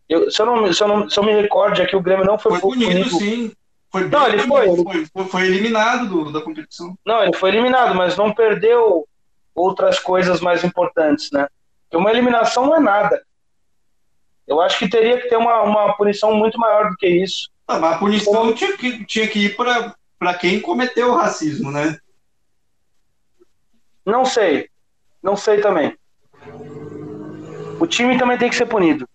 Eu, 0.08 0.30
se, 0.30 0.40
eu 0.40 0.46
não, 0.46 0.72
se, 0.72 0.82
eu 0.82 0.88
não, 0.88 1.10
se 1.10 1.18
eu 1.18 1.22
me 1.22 1.38
recordo, 1.38 1.82
é 1.82 1.84
que 1.84 1.94
o 1.94 2.00
Grêmio 2.00 2.24
não 2.24 2.38
foi, 2.38 2.52
foi 2.52 2.60
punido. 2.60 3.10
punido 3.10 3.18
sim. 3.18 3.52
Foi 3.96 4.08
não, 4.08 4.28
ele 4.28 4.42
foi, 4.42 4.66
foi, 4.76 5.06
foi, 5.06 5.24
foi 5.24 5.46
eliminado 5.46 6.06
do, 6.06 6.30
da 6.30 6.42
competição. 6.42 6.98
Não, 7.04 7.22
ele 7.22 7.34
foi 7.34 7.48
eliminado, 7.48 7.94
mas 7.94 8.14
não 8.14 8.30
perdeu 8.30 9.08
outras 9.54 9.98
coisas 9.98 10.38
mais 10.40 10.62
importantes, 10.62 11.30
né? 11.30 11.48
Porque 11.82 11.96
uma 11.96 12.10
eliminação 12.10 12.66
não 12.66 12.76
é 12.76 12.80
nada. 12.80 13.24
Eu 14.46 14.60
acho 14.60 14.78
que 14.78 14.86
teria 14.86 15.18
que 15.18 15.28
ter 15.30 15.36
uma, 15.36 15.62
uma 15.62 15.96
punição 15.96 16.34
muito 16.34 16.58
maior 16.58 16.90
do 16.90 16.96
que 16.96 17.06
isso. 17.08 17.48
Ah, 17.66 17.78
mas 17.78 17.94
a 17.94 17.98
punição 17.98 18.52
tinha 18.52 18.76
que, 18.76 19.04
tinha 19.06 19.26
que 19.26 19.46
ir 19.46 19.56
para 19.56 20.34
quem 20.34 20.60
cometeu 20.60 21.12
o 21.12 21.16
racismo, 21.16 21.70
né? 21.70 21.98
Não 24.04 24.26
sei. 24.26 24.68
Não 25.22 25.36
sei 25.36 25.62
também. 25.62 25.96
O 27.80 27.86
time 27.86 28.18
também 28.18 28.36
tem 28.36 28.50
que 28.50 28.56
ser 28.56 28.66
punido. 28.66 29.08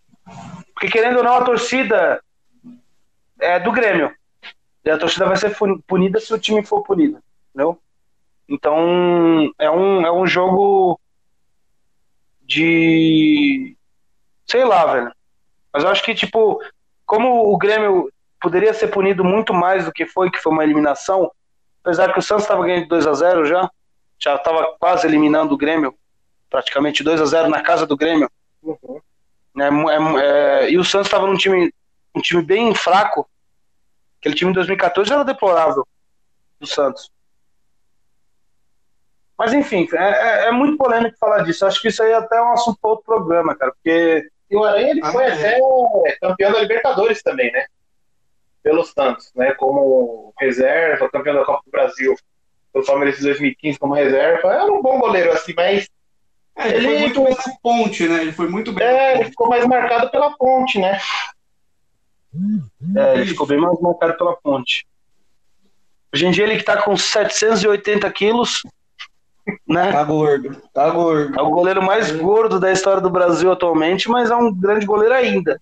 Porque 0.74 0.90
querendo 0.90 1.18
ou 1.18 1.24
não, 1.24 1.36
a 1.36 1.44
torcida 1.44 2.20
é 3.40 3.60
do 3.60 3.72
Grêmio. 3.72 4.12
E 4.84 4.90
a 4.90 4.98
torcida 4.98 5.26
vai 5.26 5.38
ser 5.38 5.56
punida 5.88 6.20
se 6.20 6.34
o 6.34 6.40
time 6.40 6.64
for 6.66 6.82
punido. 6.84 7.22
Entendeu? 7.50 7.78
Então 8.48 9.52
é 9.58 9.70
um, 9.70 10.06
é 10.06 10.12
um 10.12 10.26
jogo 10.26 11.00
de. 12.42 13.76
Sei 14.46 14.66
lá, 14.66 14.86
velho. 14.86 15.12
Mas 15.74 15.84
eu 15.84 15.90
acho 15.90 16.04
que, 16.04 16.14
tipo, 16.14 16.62
como 17.06 17.54
o 17.54 17.58
Grêmio 17.58 18.12
poderia 18.42 18.74
ser 18.74 18.88
punido 18.88 19.24
muito 19.24 19.54
mais 19.54 19.86
do 19.86 19.92
que 19.92 20.06
foi, 20.06 20.30
que 20.30 20.40
foi 20.40 20.52
uma 20.52 20.64
eliminação, 20.64 21.32
apesar 21.84 22.12
que 22.12 22.20
o 22.20 22.22
Santos 22.22 22.44
estava 22.44 22.66
ganhando 22.66 22.88
2 22.88 23.08
a 23.08 23.14
0 23.14 23.46
já, 23.46 23.70
já 24.20 24.36
estava 24.36 24.76
quase 24.80 25.08
eliminando 25.08 25.54
o 25.54 25.58
Grêmio, 25.58 25.96
praticamente 26.50 27.04
2 27.04 27.22
a 27.22 27.26
0 27.26 27.50
na 27.50 27.62
casa 27.62 27.86
do 27.86 27.96
Grêmio. 27.96 28.30
Uhum. 28.62 29.00
É, 29.58 29.64
é, 29.64 30.66
é, 30.66 30.72
e 30.72 30.78
o 30.78 30.84
Santos 30.84 31.08
estava 31.08 31.28
num 31.28 31.38
time, 31.38 31.74
um 32.16 32.22
time 32.22 32.42
bem 32.42 32.74
fraco. 32.74 33.30
Aquele 34.22 34.36
time 34.36 34.52
de 34.52 34.56
2014 34.56 35.12
era 35.12 35.26
deplorável 35.26 35.86
do 36.60 36.68
Santos. 36.68 37.10
Mas 39.36 39.52
enfim, 39.52 39.88
é, 39.94 39.98
é, 39.98 40.46
é, 40.46 40.52
muito 40.52 40.78
polêmico 40.78 41.18
falar 41.18 41.42
disso. 41.42 41.66
Acho 41.66 41.82
que 41.82 41.88
isso 41.88 42.04
aí 42.04 42.12
é 42.12 42.16
até 42.16 42.40
um 42.40 42.54
assunto 42.54 42.78
para 42.80 42.92
outro 42.92 43.06
programa, 43.06 43.56
cara. 43.56 43.72
Porque. 43.72 44.30
E 44.48 44.56
o 44.56 44.64
Aranha 44.64 44.92
ele 44.92 45.02
ah, 45.04 45.12
foi 45.12 45.26
até 45.26 45.60
campeão 46.22 46.52
da 46.52 46.60
Libertadores 46.60 47.24
também, 47.24 47.52
né? 47.52 47.66
Pelo 48.62 48.84
Santos, 48.84 49.32
né? 49.36 49.54
Como 49.54 50.32
reserva, 50.40 51.10
campeão 51.10 51.34
da 51.34 51.46
Copa 51.46 51.64
do 51.66 51.72
Brasil 51.72 52.16
pelo 52.72 52.86
Palmeiras 52.86 53.20
em 53.20 53.24
2015 53.24 53.80
como 53.80 53.96
reserva. 53.96 54.54
Era 54.54 54.72
um 54.72 54.82
bom 54.84 55.00
goleiro, 55.00 55.32
assim, 55.32 55.54
mas. 55.56 55.90
É, 56.56 56.68
ele, 56.68 56.88
ele, 56.88 56.88
foi 56.88 57.00
muito 57.00 57.24
bem 57.24 57.34
na 57.34 57.54
ponte, 57.64 58.08
né? 58.08 58.22
Ele 58.22 58.32
foi 58.34 58.48
muito 58.48 58.72
bem. 58.72 58.86
É, 58.86 59.16
ele 59.16 59.26
ficou 59.26 59.50
mais 59.50 59.66
marcado 59.66 60.12
pela 60.12 60.38
ponte, 60.38 60.78
né? 60.78 61.00
É, 62.96 63.16
ele 63.16 63.26
ficou 63.26 63.46
bem 63.46 63.60
mais 63.60 63.80
marcado 63.80 64.18
pela 64.18 64.36
ponte. 64.36 64.86
Hoje 66.14 66.26
em 66.26 66.32
dia 66.32 66.44
ele 66.44 66.58
que 66.58 66.64
tá 66.64 66.82
com 66.82 66.96
780 66.96 68.10
quilos, 68.12 68.64
né? 69.68 69.92
Tá 69.92 70.04
gordo, 70.04 70.62
tá 70.74 70.90
gordo. 70.90 71.40
É 71.40 71.42
o 71.42 71.50
goleiro 71.50 71.82
mais 71.82 72.12
gordo 72.12 72.60
da 72.60 72.72
história 72.72 73.02
do 73.02 73.10
Brasil 73.10 73.52
atualmente, 73.52 74.10
mas 74.10 74.30
é 74.30 74.36
um 74.36 74.54
grande 74.54 74.86
goleiro 74.86 75.14
ainda. 75.14 75.60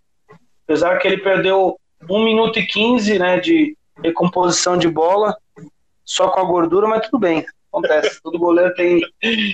Apesar 0.65 0.97
que 0.97 1.07
ele 1.07 1.17
perdeu 1.17 1.79
1 2.09 2.23
minuto 2.23 2.59
e 2.59 2.65
15 2.65 3.19
né, 3.19 3.39
de 3.39 3.75
recomposição 4.03 4.77
de 4.77 4.87
bola, 4.87 5.35
só 6.03 6.29
com 6.29 6.39
a 6.39 6.43
gordura, 6.43 6.87
mas 6.87 7.05
tudo 7.05 7.19
bem. 7.19 7.45
Acontece. 7.71 8.21
Todo 8.21 8.39
goleiro 8.39 8.73
tem 8.73 9.01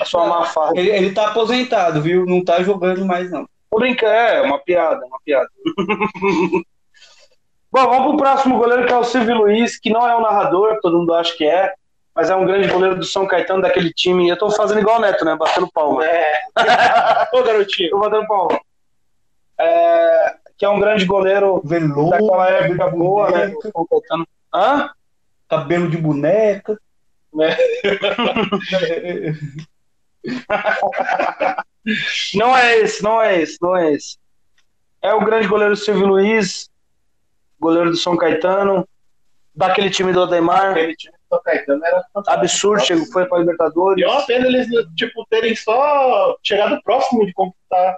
a 0.01 0.05
sua 0.05 0.27
má 0.27 0.45
fase. 0.45 0.77
Ele, 0.77 0.89
ele 0.89 1.13
tá 1.13 1.27
aposentado, 1.27 2.01
viu? 2.01 2.25
Não 2.25 2.43
tá 2.43 2.63
jogando 2.63 3.05
mais, 3.05 3.29
não. 3.29 3.45
Tô 3.69 3.79
brincando, 3.79 4.13
é 4.13 4.41
uma 4.41 4.59
piada, 4.59 5.05
uma 5.05 5.19
piada. 5.23 5.49
Bom, 7.75 7.89
vamos 7.89 8.07
pro 8.07 8.17
próximo 8.19 8.57
goleiro 8.57 8.87
que 8.87 8.93
é 8.93 8.97
o 8.97 9.03
Silvio 9.03 9.35
Luiz, 9.35 9.77
que 9.77 9.89
não 9.89 10.07
é 10.07 10.15
o 10.15 10.21
narrador, 10.21 10.79
todo 10.81 10.97
mundo 10.97 11.13
acha 11.13 11.35
que 11.35 11.43
é, 11.43 11.73
mas 12.15 12.29
é 12.29 12.35
um 12.35 12.45
grande 12.45 12.69
goleiro 12.69 12.95
do 12.95 13.03
São 13.03 13.27
Caetano, 13.27 13.61
daquele 13.61 13.91
time. 13.91 14.29
Eu 14.29 14.37
tô 14.37 14.49
fazendo 14.49 14.79
igual 14.79 14.95
o 14.95 15.01
Neto, 15.01 15.25
né? 15.25 15.35
Batendo 15.35 15.69
palma. 15.73 16.05
É. 16.05 16.39
Ô, 17.35 17.43
garotinho. 17.43 17.89
Tô 17.89 17.99
batendo 17.99 18.25
palma. 18.27 18.57
É, 19.59 20.35
que 20.57 20.63
é 20.63 20.69
um 20.69 20.79
grande 20.79 21.03
goleiro 21.03 21.61
Veloso, 21.65 22.11
daquela 22.11 22.49
época 22.49 22.87
boa, 22.91 23.29
né? 23.29 23.53
São 23.61 23.85
Caetano. 23.85 24.25
Hã? 24.53 24.89
Cabelo 25.49 25.89
de 25.89 25.97
boneca. 25.97 26.79
É. 27.41 27.57
não 32.35 32.55
é 32.55 32.77
esse, 32.77 33.03
não 33.03 33.21
é 33.21 33.41
esse, 33.41 33.57
não 33.61 33.75
é 33.75 33.91
esse. 33.91 34.17
É 35.01 35.13
o 35.13 35.25
grande 35.25 35.49
goleiro 35.49 35.75
Silvio 35.75 36.07
Luiz, 36.07 36.69
goleiro 37.65 37.91
do 37.91 37.97
São 37.97 38.15
Caetano, 38.15 38.87
daquele 39.53 39.89
time 39.89 40.13
do 40.13 40.23
Ademar. 40.23 40.71
Aquele 40.71 40.95
time 40.95 41.15
só 41.29 41.39
Caetano 41.39 41.83
era 41.83 42.05
absurdo, 42.27 42.85
chegou, 42.85 43.05
foi 43.07 43.25
para 43.25 43.39
Libertadores. 43.39 44.01
E 44.01 44.05
é 44.05 44.07
uma 44.07 44.25
pena 44.25 44.47
eles 44.47 44.67
tipo, 44.95 45.25
terem 45.29 45.55
só 45.55 46.37
chegado 46.43 46.81
próximo 46.83 47.25
de 47.25 47.33
conquistar 47.33 47.97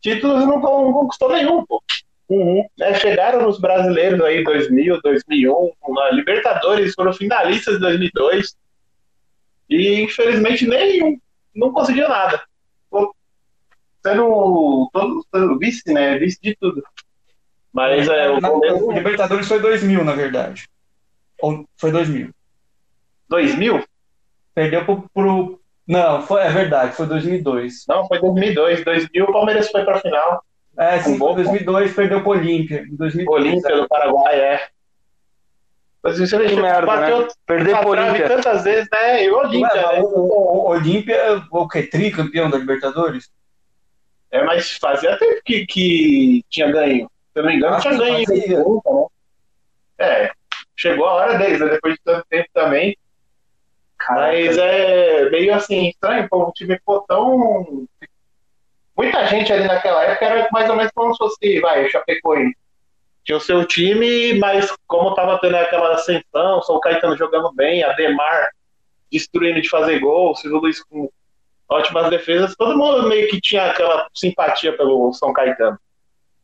títulos 0.00 0.42
e 0.42 0.46
não, 0.46 0.60
não 0.60 0.92
conquistou 0.92 1.32
nenhum, 1.32 1.64
pô. 1.66 1.82
Uhum. 2.28 2.62
Né, 2.78 2.92
chegaram 2.94 3.42
nos 3.42 3.58
brasileiros 3.58 4.20
aí 4.20 4.44
2000, 4.44 5.00
2001, 5.00 5.72
na 5.94 6.10
Libertadores, 6.10 6.92
foram 6.94 7.12
finalistas 7.12 7.76
de 7.76 7.80
2002 7.80 8.54
e 9.68 10.02
infelizmente 10.02 10.66
nenhum, 10.66 11.18
não 11.54 11.72
conseguiu 11.72 12.08
nada. 12.08 12.42
Sendo, 14.02 14.88
todo, 14.92 15.26
sendo 15.34 15.58
vice, 15.58 15.92
né? 15.92 16.18
Vice 16.18 16.38
de 16.40 16.56
tudo. 16.56 16.82
Mas 17.72 18.08
é, 18.08 18.30
o, 18.30 18.40
na, 18.40 18.50
o 18.50 18.92
Libertadores 18.92 19.46
foi 19.46 19.60
2000, 19.60 20.04
na 20.04 20.14
verdade. 20.14 20.68
Ou 21.40 21.64
foi 21.76 21.92
2000? 21.92 22.30
2000? 23.28 23.84
Perdeu 24.54 24.84
pro, 24.84 25.08
pro. 25.14 25.60
Não, 25.86 26.22
foi, 26.22 26.42
é 26.42 26.50
verdade, 26.50 26.96
foi 26.96 27.06
2002. 27.06 27.84
Não, 27.88 28.06
foi 28.06 28.20
2002. 28.20 28.84
2000 28.84 29.24
o 29.24 29.32
Palmeiras 29.32 29.70
foi 29.70 29.84
pra 29.84 30.00
final. 30.00 30.42
É, 30.76 31.00
sim, 31.00 31.14
em 31.14 31.18
2002 31.18 31.94
perdeu 31.94 32.22
pro 32.22 32.30
Olímpia. 32.30 32.84
Olímpia 33.28 33.76
do 33.76 33.88
Paraguai, 33.88 34.38
é. 34.38 34.68
Mas 36.02 36.18
isso 36.20 36.36
é 36.36 36.38
merda, 36.38 36.86
bateu 36.86 37.22
né? 37.22 37.28
Perder 37.44 37.76
pro 37.78 37.90
Olímpia. 37.90 38.28
tantas 38.28 38.62
vezes, 38.62 38.88
né? 38.92 39.24
E 39.24 39.30
o 39.30 39.38
Olímpia, 39.38 39.74
né? 39.74 40.00
O, 40.00 40.68
Olímpia, 40.68 41.42
o 41.50 41.68
que? 41.68 41.82
Tricampeão 41.82 42.48
da 42.48 42.58
Libertadores? 42.58 43.28
É, 44.30 44.44
mas 44.44 44.76
fazia 44.76 45.18
tempo 45.18 45.40
que, 45.44 45.66
que 45.66 46.44
tinha 46.48 46.70
ganho. 46.70 47.10
Se 47.38 47.40
eu 47.40 47.44
não 47.44 47.50
me 47.52 47.56
engano, 47.56 47.80
tinha 47.80 47.96
ganho. 47.96 48.26
Fazia. 48.26 48.58
Né? 48.58 49.06
É, 50.00 50.30
chegou 50.76 51.06
a 51.06 51.14
hora 51.14 51.38
deles, 51.38 51.60
né? 51.60 51.68
depois 51.68 51.94
de 51.94 52.00
tanto 52.04 52.26
tempo 52.28 52.48
também. 52.52 52.98
Caraca. 53.96 54.32
Mas 54.32 54.58
é 54.58 55.30
meio 55.30 55.54
assim, 55.54 55.88
estranho, 55.88 56.28
pô, 56.28 56.48
o 56.48 56.52
time 56.52 56.74
ficou 56.74 57.02
tão. 57.02 57.86
Muita 58.96 59.24
gente 59.28 59.52
ali 59.52 59.68
naquela 59.68 60.02
época 60.02 60.24
era 60.24 60.48
mais 60.50 60.68
ou 60.68 60.74
menos 60.74 60.90
como 60.92 61.12
se 61.12 61.18
fosse, 61.18 61.60
vai, 61.60 61.86
o 61.86 61.90
Chapecoense. 61.90 62.56
Tinha 63.24 63.38
o 63.38 63.40
seu 63.40 63.64
time, 63.64 64.34
mas 64.40 64.74
como 64.88 65.14
tava 65.14 65.38
tendo 65.38 65.56
aquela 65.56 65.94
ascensão, 65.94 66.62
São 66.62 66.80
Caetano 66.80 67.16
jogando 67.16 67.52
bem, 67.52 67.84
Ademar 67.84 68.48
destruindo 69.12 69.62
de 69.62 69.68
fazer 69.68 70.00
gol, 70.00 70.34
Silvio 70.34 70.58
Luiz 70.58 70.82
com 70.82 71.08
ótimas 71.68 72.10
defesas, 72.10 72.56
todo 72.56 72.76
mundo 72.76 73.08
meio 73.08 73.28
que 73.28 73.40
tinha 73.40 73.70
aquela 73.70 74.08
simpatia 74.12 74.76
pelo 74.76 75.12
São 75.12 75.32
Caetano. 75.32 75.78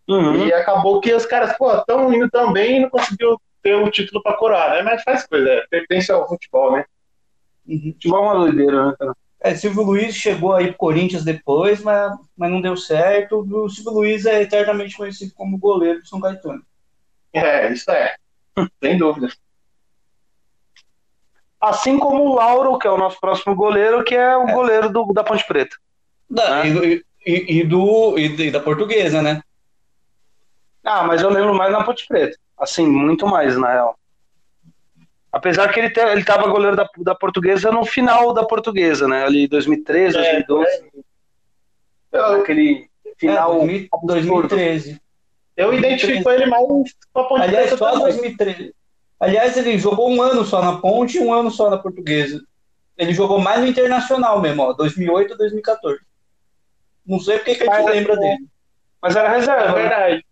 Uhum. 0.08 0.46
E 0.46 0.52
acabou 0.52 1.00
que 1.00 1.14
os 1.14 1.24
caras, 1.24 1.56
pô, 1.56 1.72
estão 1.72 2.12
indo 2.12 2.30
tão 2.30 2.52
bem 2.52 2.76
e 2.76 2.80
não 2.80 2.90
conseguiu 2.90 3.40
ter 3.62 3.74
um 3.76 3.90
título 3.90 4.22
para 4.22 4.36
coroar, 4.36 4.70
né? 4.70 4.82
Mas 4.82 5.02
faz 5.02 5.26
coisa, 5.26 5.48
é, 5.48 5.66
pertence 5.68 6.12
ao 6.12 6.28
futebol, 6.28 6.72
né? 6.72 6.84
Uhum. 7.66 7.92
Futebol 7.94 8.18
é 8.18 8.22
uma 8.22 8.44
doideira, 8.44 8.86
né, 8.86 8.94
cara? 8.98 9.14
É, 9.40 9.54
Silvio 9.54 9.82
Luiz 9.82 10.14
chegou 10.14 10.54
aí 10.54 10.68
pro 10.68 10.78
Corinthians 10.78 11.22
depois, 11.22 11.82
mas, 11.82 12.16
mas 12.34 12.50
não 12.50 12.62
deu 12.62 12.76
certo. 12.78 13.40
O 13.40 13.68
Silvio 13.68 13.92
Luiz 13.92 14.24
é 14.24 14.40
eternamente 14.40 14.96
conhecido 14.96 15.34
como 15.34 15.58
goleiro 15.58 16.00
do 16.00 16.08
São 16.08 16.18
Caetano. 16.18 16.62
É, 17.30 17.70
isso 17.70 17.90
é. 17.90 18.16
Sem 18.82 18.96
dúvida. 18.96 19.28
Assim 21.60 21.98
como 21.98 22.24
o 22.24 22.34
Lauro, 22.36 22.78
que 22.78 22.86
é 22.86 22.90
o 22.90 22.96
nosso 22.96 23.20
próximo 23.20 23.54
goleiro, 23.54 24.02
que 24.02 24.14
é 24.14 24.36
o 24.36 24.48
é. 24.48 24.52
goleiro 24.52 24.90
do, 24.90 25.12
da 25.12 25.24
Ponte 25.24 25.46
Preta. 25.46 25.76
Da, 26.28 26.64
né? 26.64 26.70
e, 26.70 27.04
e, 27.26 27.60
e, 27.60 27.64
do, 27.64 28.18
e 28.18 28.50
da 28.50 28.60
portuguesa, 28.60 29.20
né? 29.20 29.42
Ah, 30.84 31.04
mas 31.04 31.22
eu 31.22 31.30
lembro 31.30 31.54
mais 31.54 31.72
na 31.72 31.82
Ponte 31.82 32.06
Preta. 32.06 32.36
Assim, 32.58 32.86
muito 32.86 33.26
mais, 33.26 33.56
na 33.56 33.72
real. 33.72 33.98
Apesar 35.32 35.72
que 35.72 35.80
ele, 35.80 35.90
te, 35.90 35.98
ele 35.98 36.24
tava 36.24 36.46
goleiro 36.48 36.76
da, 36.76 36.88
da 36.98 37.14
portuguesa 37.14 37.72
no 37.72 37.84
final 37.84 38.32
da 38.32 38.44
portuguesa, 38.44 39.08
né? 39.08 39.24
Ali 39.24 39.48
2013, 39.48 40.16
é, 40.16 40.42
2012. 40.42 40.70
É. 42.12 42.18
Aquele 42.40 42.88
final. 43.16 43.62
É, 43.62 43.88
2013. 44.04 45.00
Eu 45.56 45.72
identifico 45.72 46.30
ele 46.30 46.46
mais 46.46 46.66
com 47.12 47.20
a 47.20 47.24
Ponte 47.24 47.42
Aliás, 47.42 47.66
Preta 47.66 47.76
só 47.76 47.90
também. 47.90 48.04
2013. 48.04 48.74
Aliás, 49.18 49.56
ele 49.56 49.78
jogou 49.78 50.10
um 50.10 50.20
ano 50.20 50.44
só 50.44 50.62
na 50.62 50.76
Ponte 50.78 51.16
e 51.16 51.20
um 51.20 51.32
ano 51.32 51.50
só 51.50 51.70
na 51.70 51.78
Portuguesa. 51.78 52.40
Ele 52.96 53.12
jogou 53.12 53.40
mais 53.40 53.60
no 53.60 53.66
Internacional 53.66 54.40
mesmo, 54.40 54.62
ó, 54.62 54.72
2008 54.72 55.34
e 55.34 55.36
2014. 55.36 56.00
Não 57.04 57.18
sei 57.18 57.38
porque 57.38 57.56
que 57.56 57.68
a 57.68 57.76
gente 57.76 57.90
lembra 57.90 58.16
dele. 58.16 58.46
Mas 59.02 59.16
era 59.16 59.28
É 59.28 59.36
reserva, 59.36 59.72
né? 59.72 59.82
verdade. 59.82 60.26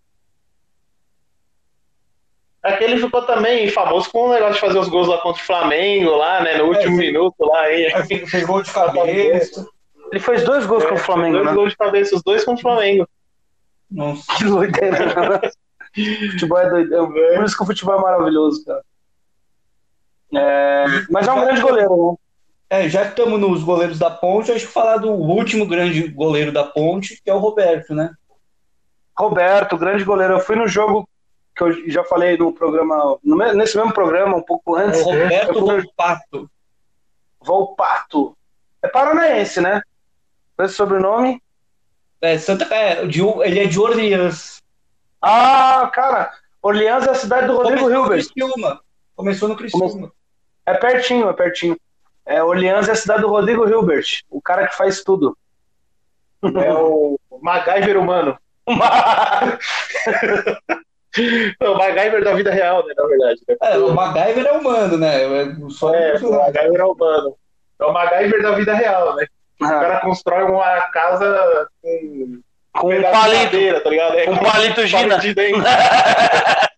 Aquele 2.62 2.96
ficou 2.96 3.22
também 3.22 3.68
famoso 3.68 4.08
com 4.10 4.28
o 4.28 4.32
negócio 4.32 4.54
de 4.54 4.60
fazer 4.60 4.78
os 4.78 4.88
gols 4.88 5.08
lá 5.08 5.18
contra 5.18 5.42
o 5.42 5.44
Flamengo, 5.44 6.10
lá, 6.10 6.40
né? 6.42 6.58
No 6.58 6.66
último 6.66 6.96
sim. 6.96 7.00
minuto 7.00 7.34
lá, 7.40 7.62
aí. 7.62 7.92
Aí 7.92 8.06
fez 8.06 8.30
fez 8.30 8.44
gol 8.44 8.62
de 8.62 8.70
cabeça. 8.70 9.66
Ele 10.12 10.20
fez 10.20 10.44
dois 10.44 10.64
gols 10.66 10.84
com 10.84 10.94
o 10.94 10.98
Flamengo, 10.98 11.38
dois 11.38 11.46
né? 11.46 11.54
gols 11.54 11.70
de 11.70 11.76
cabeça, 11.76 12.14
os 12.14 12.22
dois 12.22 12.44
contra 12.44 12.60
o 12.60 12.62
Flamengo. 12.62 13.08
Nossa. 13.90 14.22
Que 14.36 14.44
doideira. 14.44 15.06
né? 15.40 15.50
futebol 16.30 16.58
é 16.58 16.70
doideira. 16.70 17.06
Por 17.06 17.44
isso 17.44 17.56
que 17.56 17.62
o 17.62 17.66
futebol 17.66 17.98
é 17.98 18.00
maravilhoso, 18.00 18.64
cara. 18.64 18.82
É, 20.34 20.86
Mas 21.10 21.26
é 21.26 21.32
um 21.32 21.40
grande 21.40 21.60
goleiro, 21.60 22.12
né? 22.12 22.16
É, 22.70 22.88
já 22.88 23.02
que 23.02 23.10
estamos 23.10 23.38
nos 23.38 23.62
goleiros 23.62 23.98
da 23.98 24.10
Ponte, 24.10 24.50
acho 24.50 24.66
que 24.66 24.72
falar 24.72 24.96
do 24.96 25.10
último 25.10 25.66
grande 25.66 26.08
goleiro 26.08 26.50
da 26.50 26.64
Ponte, 26.64 27.20
que 27.22 27.28
é 27.28 27.34
o 27.34 27.38
Roberto, 27.38 27.94
né? 27.94 28.14
Roberto, 29.14 29.76
grande 29.76 30.04
goleiro. 30.04 30.34
Eu 30.34 30.40
fui 30.40 30.56
no 30.56 30.66
jogo 30.66 31.06
que 31.54 31.62
eu 31.62 31.90
já 31.90 32.04
falei 32.04 32.36
no 32.36 32.52
programa, 32.52 33.18
nesse 33.54 33.76
mesmo 33.76 33.92
programa, 33.92 34.36
um 34.36 34.42
pouco 34.42 34.74
antes. 34.76 35.00
O 35.00 35.04
Roberto 35.04 35.48
Eu 35.48 35.54
fui- 35.66 35.82
Volpato. 35.82 36.50
Volpato. 37.40 38.36
É 38.82 38.88
paranaense, 38.88 39.60
né? 39.60 39.82
Esse 40.58 40.74
sobrenome? 40.74 41.42
É, 42.20 42.38
Santa, 42.38 42.64
é, 42.74 43.04
de, 43.06 43.20
ele 43.20 43.60
é 43.60 43.66
de 43.66 43.80
Orleans. 43.80 44.62
Ah, 45.20 45.90
cara, 45.92 46.32
Orleans 46.62 47.06
é 47.06 47.10
a 47.10 47.14
cidade 47.14 47.46
do 47.48 47.56
Rodrigo 47.56 47.80
Começou 47.82 48.04
Hilbert. 48.04 48.24
Criciúma. 48.26 48.80
Começou 49.16 49.48
no 49.48 49.56
Criciúma. 49.56 50.12
É 50.64 50.74
pertinho, 50.74 51.28
é 51.28 51.32
pertinho. 51.32 51.76
É, 52.24 52.42
Orleans 52.42 52.88
é 52.88 52.92
a 52.92 52.96
cidade 52.96 53.22
do 53.22 53.28
Rodrigo 53.28 53.68
Hilbert, 53.68 54.22
o 54.30 54.40
cara 54.40 54.68
que 54.68 54.76
faz 54.76 55.02
tudo. 55.02 55.36
É 56.42 56.72
o 56.72 57.18
MacGyver 57.40 57.98
humano. 57.98 58.38
o 61.60 61.74
MacGyver 61.74 62.24
da 62.24 62.34
vida 62.34 62.50
real, 62.50 62.86
né? 62.86 62.94
Na 62.96 63.06
verdade. 63.06 63.40
né? 63.48 63.56
É, 63.62 63.78
o 63.78 63.92
MacGyver 63.94 64.46
é 64.46 64.52
humano, 64.52 64.96
né? 64.96 65.22
É, 65.22 65.46
só 65.70 65.94
É, 65.94 66.14
o 66.16 66.30
MacGyver 66.32 66.80
é 66.80 66.84
humano. 66.84 67.36
É 67.80 67.84
o 67.84 67.92
MacGyver 67.92 68.42
da 68.42 68.52
vida 68.52 68.74
real, 68.74 69.14
né? 69.16 69.26
O 69.60 69.64
Ah, 69.64 69.68
cara 69.80 70.00
constrói 70.00 70.42
uma 70.44 70.80
casa 70.90 71.68
com 71.82 72.40
com 72.74 72.88
um 72.88 73.02
palito, 73.02 73.44
madeira, 73.44 73.80
tá 73.82 73.90
ligado? 73.90 74.18
É, 74.18 74.30
um 74.30 74.38
palito 74.38 74.86
Gina. 74.86 75.02
palito 75.16 75.20
de 75.20 75.34
dente. 75.34 75.60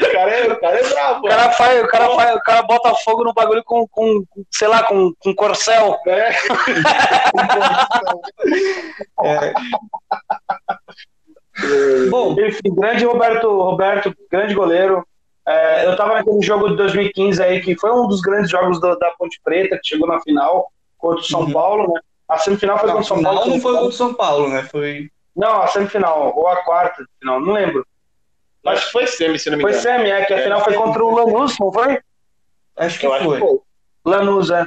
o, 0.00 0.12
cara 0.12 0.30
é, 0.30 0.46
o 0.48 0.60
cara 0.60 0.78
é 0.78 0.88
brabo, 0.88 1.26
O 1.26 1.28
cara, 1.28 1.50
faz, 1.50 1.82
o, 1.82 1.88
cara 1.88 2.08
faz, 2.10 2.36
o 2.36 2.40
cara 2.40 2.62
bota 2.62 2.94
fogo 2.94 3.24
no 3.24 3.32
bagulho 3.34 3.64
com, 3.64 3.84
com 3.88 4.24
com, 4.30 4.44
sei 4.50 4.68
lá, 4.68 4.84
com, 4.84 5.12
com 5.18 5.34
corcel. 5.34 5.98
né? 6.06 6.30
É. 9.24 9.52
Bom, 12.10 12.32
Enfim, 12.40 12.74
grande 12.74 13.04
Roberto, 13.04 13.48
Roberto, 13.48 14.14
grande 14.30 14.54
goleiro. 14.54 15.06
É, 15.46 15.86
eu 15.86 15.96
tava 15.96 16.14
naquele 16.14 16.40
jogo 16.42 16.68
de 16.68 16.76
2015 16.76 17.42
aí, 17.42 17.60
que 17.60 17.76
foi 17.78 17.90
um 17.90 18.06
dos 18.06 18.20
grandes 18.20 18.50
jogos 18.50 18.80
do- 18.80 18.96
da 18.98 19.10
Ponte 19.18 19.40
Preta, 19.42 19.76
que 19.80 19.88
chegou 19.88 20.06
na 20.06 20.20
final 20.20 20.70
contra 20.98 21.20
o 21.20 21.24
São 21.24 21.40
Uhum. 21.42 21.52
Paulo, 21.52 21.92
né? 21.92 22.00
A 22.28 22.38
semifinal 22.38 22.78
foi 22.78 22.88
não, 22.88 22.96
contra 22.96 23.04
o 23.04 23.16
São 23.16 23.22
Paulo. 23.22 23.46
não 23.50 23.60
foi 23.60 23.72
contra 23.72 23.88
o 23.88 23.92
São 23.92 24.14
Paulo, 24.14 24.48
né? 24.48 24.62
Foi. 24.70 25.08
Não, 25.34 25.62
a 25.62 25.66
semifinal, 25.68 26.32
ou 26.36 26.46
a 26.46 26.56
quarta 26.64 27.04
final, 27.18 27.40
não 27.40 27.52
lembro. 27.52 27.84
Acho 28.66 28.86
que 28.86 28.92
foi 28.92 29.06
semi, 29.06 29.38
se 29.38 29.48
não 29.50 29.56
me 29.56 29.62
Foi 29.62 29.70
engano. 29.72 29.82
semi, 29.82 30.10
é, 30.10 30.24
que 30.24 30.34
a 30.34 30.38
É, 30.38 30.42
final 30.42 30.62
foi 30.62 30.74
contra 30.74 31.02
o 31.04 31.10
Lanús, 31.14 31.56
não 31.58 31.72
foi? 31.72 31.98
Acho 32.76 33.00
que 33.00 33.06
Eu 33.06 33.12
acho 33.14 33.24
foi. 33.24 33.40
que 33.40 33.46
foi. 33.46 33.58
Lanús, 34.04 34.50
é. 34.50 34.64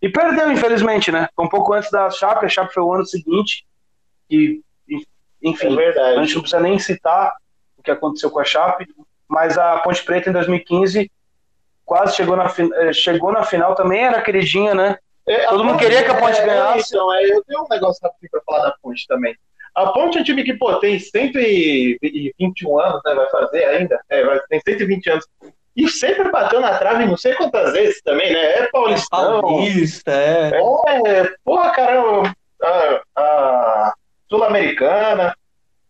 E 0.00 0.08
perdeu, 0.08 0.50
infelizmente, 0.52 1.10
né? 1.10 1.28
Foi 1.34 1.44
um 1.44 1.48
pouco 1.48 1.72
antes 1.74 1.90
da 1.90 2.08
Chape, 2.10 2.46
a 2.46 2.48
Chape 2.48 2.72
foi 2.72 2.82
o 2.82 2.92
ano 2.92 3.04
seguinte. 3.04 3.66
E, 4.30 4.60
É 5.44 5.48
enfim, 5.48 5.72
a 5.72 5.76
verdade. 5.76 6.20
gente 6.24 6.34
não 6.34 6.42
precisa 6.42 6.62
nem 6.62 6.78
citar 6.78 7.34
o 7.78 7.82
que 7.82 7.90
aconteceu 7.90 8.30
com 8.30 8.40
a 8.40 8.44
Chape, 8.44 8.86
mas 9.28 9.56
a 9.58 9.78
Ponte 9.78 10.02
Preta 10.04 10.30
em 10.30 10.32
2015 10.32 11.10
quase 11.84 12.16
chegou 12.16 12.36
na, 12.36 12.46
eh, 12.76 12.92
chegou 12.92 13.32
na 13.32 13.44
final, 13.44 13.74
também 13.74 14.04
era 14.04 14.20
queridinha, 14.22 14.74
né? 14.74 14.96
É, 15.28 15.44
a 15.46 15.50
Todo 15.50 15.64
mundo 15.64 15.78
queria 15.78 16.04
que 16.04 16.10
a 16.10 16.14
Ponte 16.18 16.38
é, 16.40 16.46
ganhasse. 16.46 16.94
Então, 16.94 17.12
é, 17.14 17.24
eu 17.24 17.42
tenho 17.44 17.62
um 17.62 17.66
negócio 17.68 18.00
rapidinho 18.02 18.30
pra 18.30 18.40
falar 18.46 18.64
da 18.70 18.74
Ponte 18.82 19.06
também. 19.06 19.36
A 19.74 19.86
Ponte 19.88 20.18
é 20.18 20.20
um 20.20 20.24
time 20.24 20.42
que, 20.44 20.54
pô, 20.54 20.74
tem 20.76 20.98
121 20.98 22.78
anos, 22.78 23.00
né? 23.04 23.14
Vai 23.14 23.28
fazer 23.30 23.64
ainda. 23.64 24.00
É, 24.08 24.24
vai- 24.24 24.40
tem 24.48 24.60
120 24.66 25.10
anos. 25.10 25.26
E 25.76 25.88
sempre 25.90 26.30
bateu 26.30 26.60
na 26.60 26.78
trave 26.78 27.04
não 27.04 27.16
sei 27.18 27.34
quantas 27.34 27.72
vezes 27.72 28.00
também, 28.02 28.32
né? 28.32 28.38
É 28.38 28.58
É 28.62 28.66
paulistão. 28.70 29.40
Paulista, 29.42 30.10
é. 30.12 30.50
É, 31.04 31.30
porra, 31.44 31.70
caramba, 31.72 32.34
a, 32.62 33.02
a 33.16 33.94
Sul-Americana. 34.28 35.34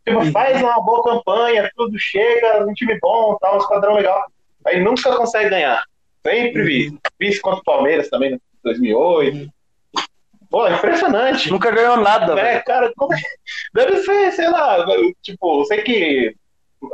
Tipo, 0.07 0.21
Uhum. 0.21 0.31
faz 0.33 0.63
uma 0.63 0.81
boa 0.83 1.03
campanha, 1.03 1.71
tudo 1.77 1.99
chega, 1.99 2.65
um 2.65 2.73
time 2.75 2.99
bom, 3.01 3.37
tal, 3.41 3.57
um 3.57 3.59
esquadrão 3.59 3.95
legal. 3.95 4.25
Aí 4.67 4.81
nunca 4.81 5.15
consegue 5.17 5.51
ganhar. 5.51 5.83
Sempre 6.27 6.63
vi. 6.63 6.99
Vice 7.21 7.41
contra 7.41 7.61
o 7.61 7.65
Palmeiras 7.65 8.09
também 8.09 8.35
em 8.35 8.41
2008. 8.63 9.37
Uhum. 9.37 9.49
Pô, 10.49 10.69
impressionante. 10.69 11.51
Nunca 11.51 11.71
ganhou 11.73 11.97
nada, 11.97 12.33
É, 12.33 12.35
velho. 12.37 12.65
cara, 12.65 12.93
como 12.97 13.13
é- 13.15 13.19
deve 13.75 13.97
ser, 13.99 14.31
sei 14.33 14.49
lá, 14.49 14.85
tipo, 15.23 15.65
sei 15.65 15.83
que 15.83 16.35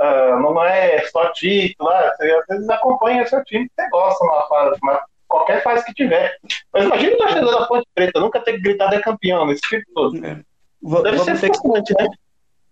ah, 0.01 0.39
não 0.41 0.65
é 0.65 1.03
só 1.09 1.27
título, 1.33 1.91
lá, 1.91 2.15
você 2.17 2.31
às 2.31 2.47
vezes 2.47 2.69
acompanha 2.71 3.27
seu 3.27 3.45
time 3.45 3.69
você 3.77 3.89
gosta 3.91 4.25
numa 4.25 4.49
fase, 4.49 4.79
mas 4.83 4.99
qualquer 5.29 5.63
fase 5.63 5.85
que 5.85 5.93
tiver. 5.93 6.35
Mas 6.73 6.85
imagina 6.85 7.15
o 7.15 7.19
torcedor 7.19 7.59
da 7.61 7.67
Ponte 7.67 7.87
Preta 7.95 8.21
nunca 8.21 8.41
ter 8.41 8.59
gritado 8.59 8.95
é 8.95 9.01
campeão 9.01 9.45
nesse 9.45 9.61
tipo 9.63 9.85
todo. 9.95 10.19
V- 10.19 10.43
Deve 10.83 11.17
Vamos 11.17 11.25
ser 11.25 11.41
ter 11.41 11.51
que 11.51 11.69
né? 11.69 12.09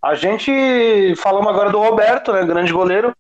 A 0.03 0.15
gente 0.15 1.15
falamos 1.17 1.49
agora 1.49 1.71
do 1.71 1.79
Roberto, 1.79 2.33
né? 2.33 2.45
Grande 2.45 2.73
goleiro. 2.73 3.15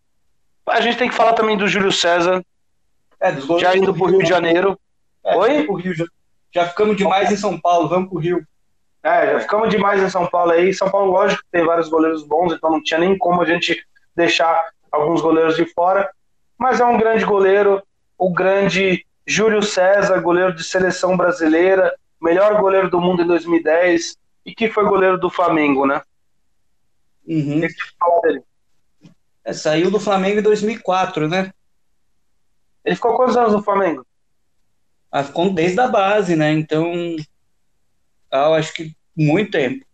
A 0.66 0.80
gente 0.80 0.96
tem 0.96 1.08
que 1.08 1.14
falar 1.14 1.34
também 1.34 1.56
do 1.56 1.68
Júlio 1.68 1.92
César, 1.92 2.42
É, 3.20 3.30
dos 3.30 3.44
goleiros 3.44 3.72
já 3.72 3.76
indo 3.76 3.92
do 3.92 3.98
pro 3.98 4.06
Rio 4.06 4.18
de 4.18 4.28
Janeiro. 4.28 4.78
É, 5.24 5.36
Oi? 5.36 5.66
Rio, 5.78 5.94
já, 5.94 6.04
já 6.52 6.66
ficamos 6.66 6.96
demais 6.96 7.30
em 7.30 7.36
São 7.36 7.60
Paulo, 7.60 7.88
vamos 7.88 8.08
pro 8.08 8.18
Rio. 8.18 8.44
É, 9.02 9.32
já 9.32 9.40
ficamos 9.40 9.68
demais 9.68 10.02
em 10.02 10.08
São 10.08 10.26
Paulo 10.26 10.52
aí. 10.52 10.72
São 10.72 10.90
Paulo, 10.90 11.12
lógico, 11.12 11.42
tem 11.52 11.64
vários 11.64 11.88
goleiros 11.88 12.22
bons, 12.22 12.52
então 12.52 12.70
não 12.70 12.82
tinha 12.82 12.98
nem 12.98 13.16
como 13.16 13.42
a 13.42 13.44
gente 13.44 13.78
deixar 14.16 14.70
alguns 14.90 15.20
goleiros 15.20 15.56
de 15.56 15.66
fora. 15.66 16.10
Mas 16.58 16.80
é 16.80 16.84
um 16.84 16.98
grande 16.98 17.24
goleiro, 17.24 17.82
o 18.18 18.32
grande 18.32 19.06
Júlio 19.26 19.62
César, 19.62 20.20
goleiro 20.20 20.54
de 20.54 20.64
seleção 20.64 21.16
brasileira, 21.16 21.94
melhor 22.20 22.60
goleiro 22.60 22.90
do 22.90 23.00
mundo 23.00 23.22
em 23.22 23.26
2010 23.26 24.18
e 24.44 24.54
que 24.54 24.70
foi 24.70 24.84
goleiro 24.84 25.18
do 25.18 25.30
Flamengo, 25.30 25.86
né? 25.86 26.02
Uhum. 27.26 27.60
É, 29.44 29.52
saiu 29.52 29.90
do 29.90 30.00
Flamengo 30.00 30.40
em 30.40 30.42
2004, 30.42 31.28
né? 31.28 31.52
Ele 32.84 32.94
ficou 32.94 33.16
quantos 33.16 33.36
anos 33.36 33.52
no 33.52 33.62
Flamengo? 33.62 34.06
Ah, 35.10 35.24
ficou 35.24 35.52
desde 35.52 35.80
a 35.80 35.88
base, 35.88 36.36
né? 36.36 36.52
Então, 36.52 36.92
ah, 38.30 38.46
eu 38.46 38.54
acho 38.54 38.72
que 38.72 38.94
muito 39.16 39.50
tempo. 39.50 39.84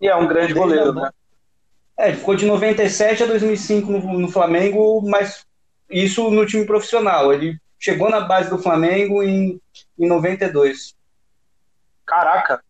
E 0.00 0.08
é 0.08 0.14
um 0.14 0.26
grande 0.26 0.54
Desde 0.54 0.58
goleiro, 0.58 0.94
né? 0.94 1.10
É, 1.96 2.08
ele 2.08 2.18
ficou 2.18 2.34
de 2.34 2.46
97 2.46 3.22
a 3.22 3.26
2005 3.26 3.90
no, 3.90 4.18
no 4.18 4.28
Flamengo, 4.28 5.00
mas 5.02 5.46
isso 5.90 6.30
no 6.30 6.46
time 6.46 6.64
profissional. 6.64 7.32
Ele 7.32 7.58
chegou 7.78 8.10
na 8.10 8.20
base 8.20 8.50
do 8.50 8.58
Flamengo 8.58 9.22
em, 9.22 9.60
em 9.98 10.08
92. 10.08 10.96
Caraca. 12.06 12.62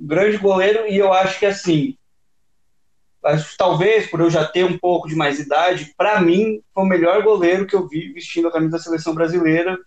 Grande 0.00 0.38
goleiro 0.38 0.86
e 0.88 0.96
eu 0.96 1.12
acho 1.12 1.38
que 1.38 1.46
assim, 1.46 1.96
talvez 3.58 4.06
por 4.08 4.20
eu 4.20 4.30
já 4.30 4.44
ter 4.44 4.64
um 4.64 4.78
pouco 4.78 5.08
de 5.08 5.14
mais 5.14 5.38
idade, 5.38 5.92
para 5.96 6.20
mim 6.20 6.62
foi 6.74 6.84
o 6.84 6.86
melhor 6.86 7.22
goleiro 7.22 7.66
que 7.66 7.76
eu 7.76 7.86
vi 7.86 8.12
vestindo 8.12 8.48
a 8.48 8.52
camisa 8.52 8.72
da 8.72 8.82
seleção 8.82 9.14
brasileira. 9.14 9.78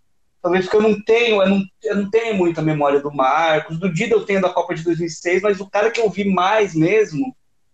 Talvez 0.42 0.66
porque 0.66 0.78
eu 0.78 0.82
não 0.82 1.02
tenho, 1.02 1.42
eu 1.42 1.50
não, 1.50 1.64
eu 1.84 1.96
não 1.96 2.10
tenho 2.10 2.36
muita 2.36 2.62
memória 2.62 3.00
do 3.00 3.12
Marcos, 3.12 3.80
do 3.80 3.92
Dida 3.92 4.14
eu 4.14 4.26
tenho 4.26 4.42
da 4.42 4.50
Copa 4.50 4.76
de 4.76 4.84
2006, 4.84 5.42
mas 5.42 5.60
o 5.62 5.70
cara 5.70 5.90
que 5.90 6.02
eu 6.02 6.10
vi 6.10 6.26
mais 6.26 6.76
mesmo, 6.76 7.34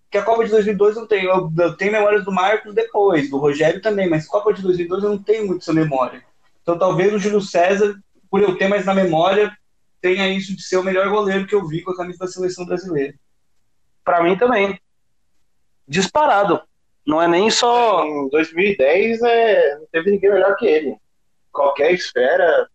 que 0.10 0.18
a 0.18 0.24
Copa 0.24 0.46
de 0.46 0.52
2002 0.52 0.96
eu 0.96 1.02
não 1.02 1.08
tenho, 1.08 1.30
eu, 1.30 1.52
eu 1.58 1.76
tenho 1.76 1.92
memórias 1.92 2.24
do 2.24 2.32
Marcos 2.32 2.74
depois, 2.74 3.30
do 3.30 3.38
Rogério 3.38 3.82
também, 3.82 4.08
mas 4.08 4.28
Copa 4.28 4.54
de 4.54 4.62
2002 4.62 5.04
eu 5.04 5.10
não 5.10 5.18
tenho 5.18 5.48
muito 5.48 5.64
essa 5.64 5.74
memória. 5.74 6.24
Então 6.62 6.78
talvez 6.78 7.12
o 7.12 7.20
Júlio 7.20 7.42
César, 7.42 8.00
por 8.30 8.40
eu 8.40 8.56
ter 8.56 8.68
mais 8.68 8.86
na 8.86 8.94
memória, 8.94 9.52
tenha 10.02 10.28
isso 10.30 10.56
de 10.56 10.64
ser 10.64 10.78
o 10.78 10.84
melhor 10.84 11.10
goleiro 11.10 11.46
que 11.46 11.56
eu 11.56 11.66
vi 11.68 11.82
com 11.82 11.92
a 11.92 11.98
camisa 11.98 12.20
da 12.20 12.28
seleção 12.28 12.66
brasileira. 12.66 13.14
Pra 14.04 14.24
mim 14.24 14.38
também. 14.38 14.80
Disparado. 15.88 16.62
Não 17.06 17.22
é 17.22 17.28
nem 17.28 17.50
só. 17.50 18.06
Em 18.06 18.30
2010 18.30 19.22
é, 19.24 19.76
não 19.80 19.88
teve 19.92 20.12
ninguém 20.12 20.32
melhor 20.32 20.56
que 20.56 20.66
ele. 20.66 20.96
Qualquer 21.52 21.92
esfera, 21.92 22.68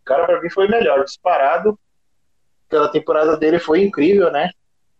o 0.00 0.04
cara 0.04 0.26
pra 0.26 0.40
mim 0.40 0.50
foi 0.50 0.68
melhor, 0.68 1.04
disparado. 1.04 1.78
Pela 2.68 2.90
temporada 2.90 3.36
dele 3.36 3.58
foi 3.58 3.82
incrível, 3.82 4.30
né? 4.32 4.50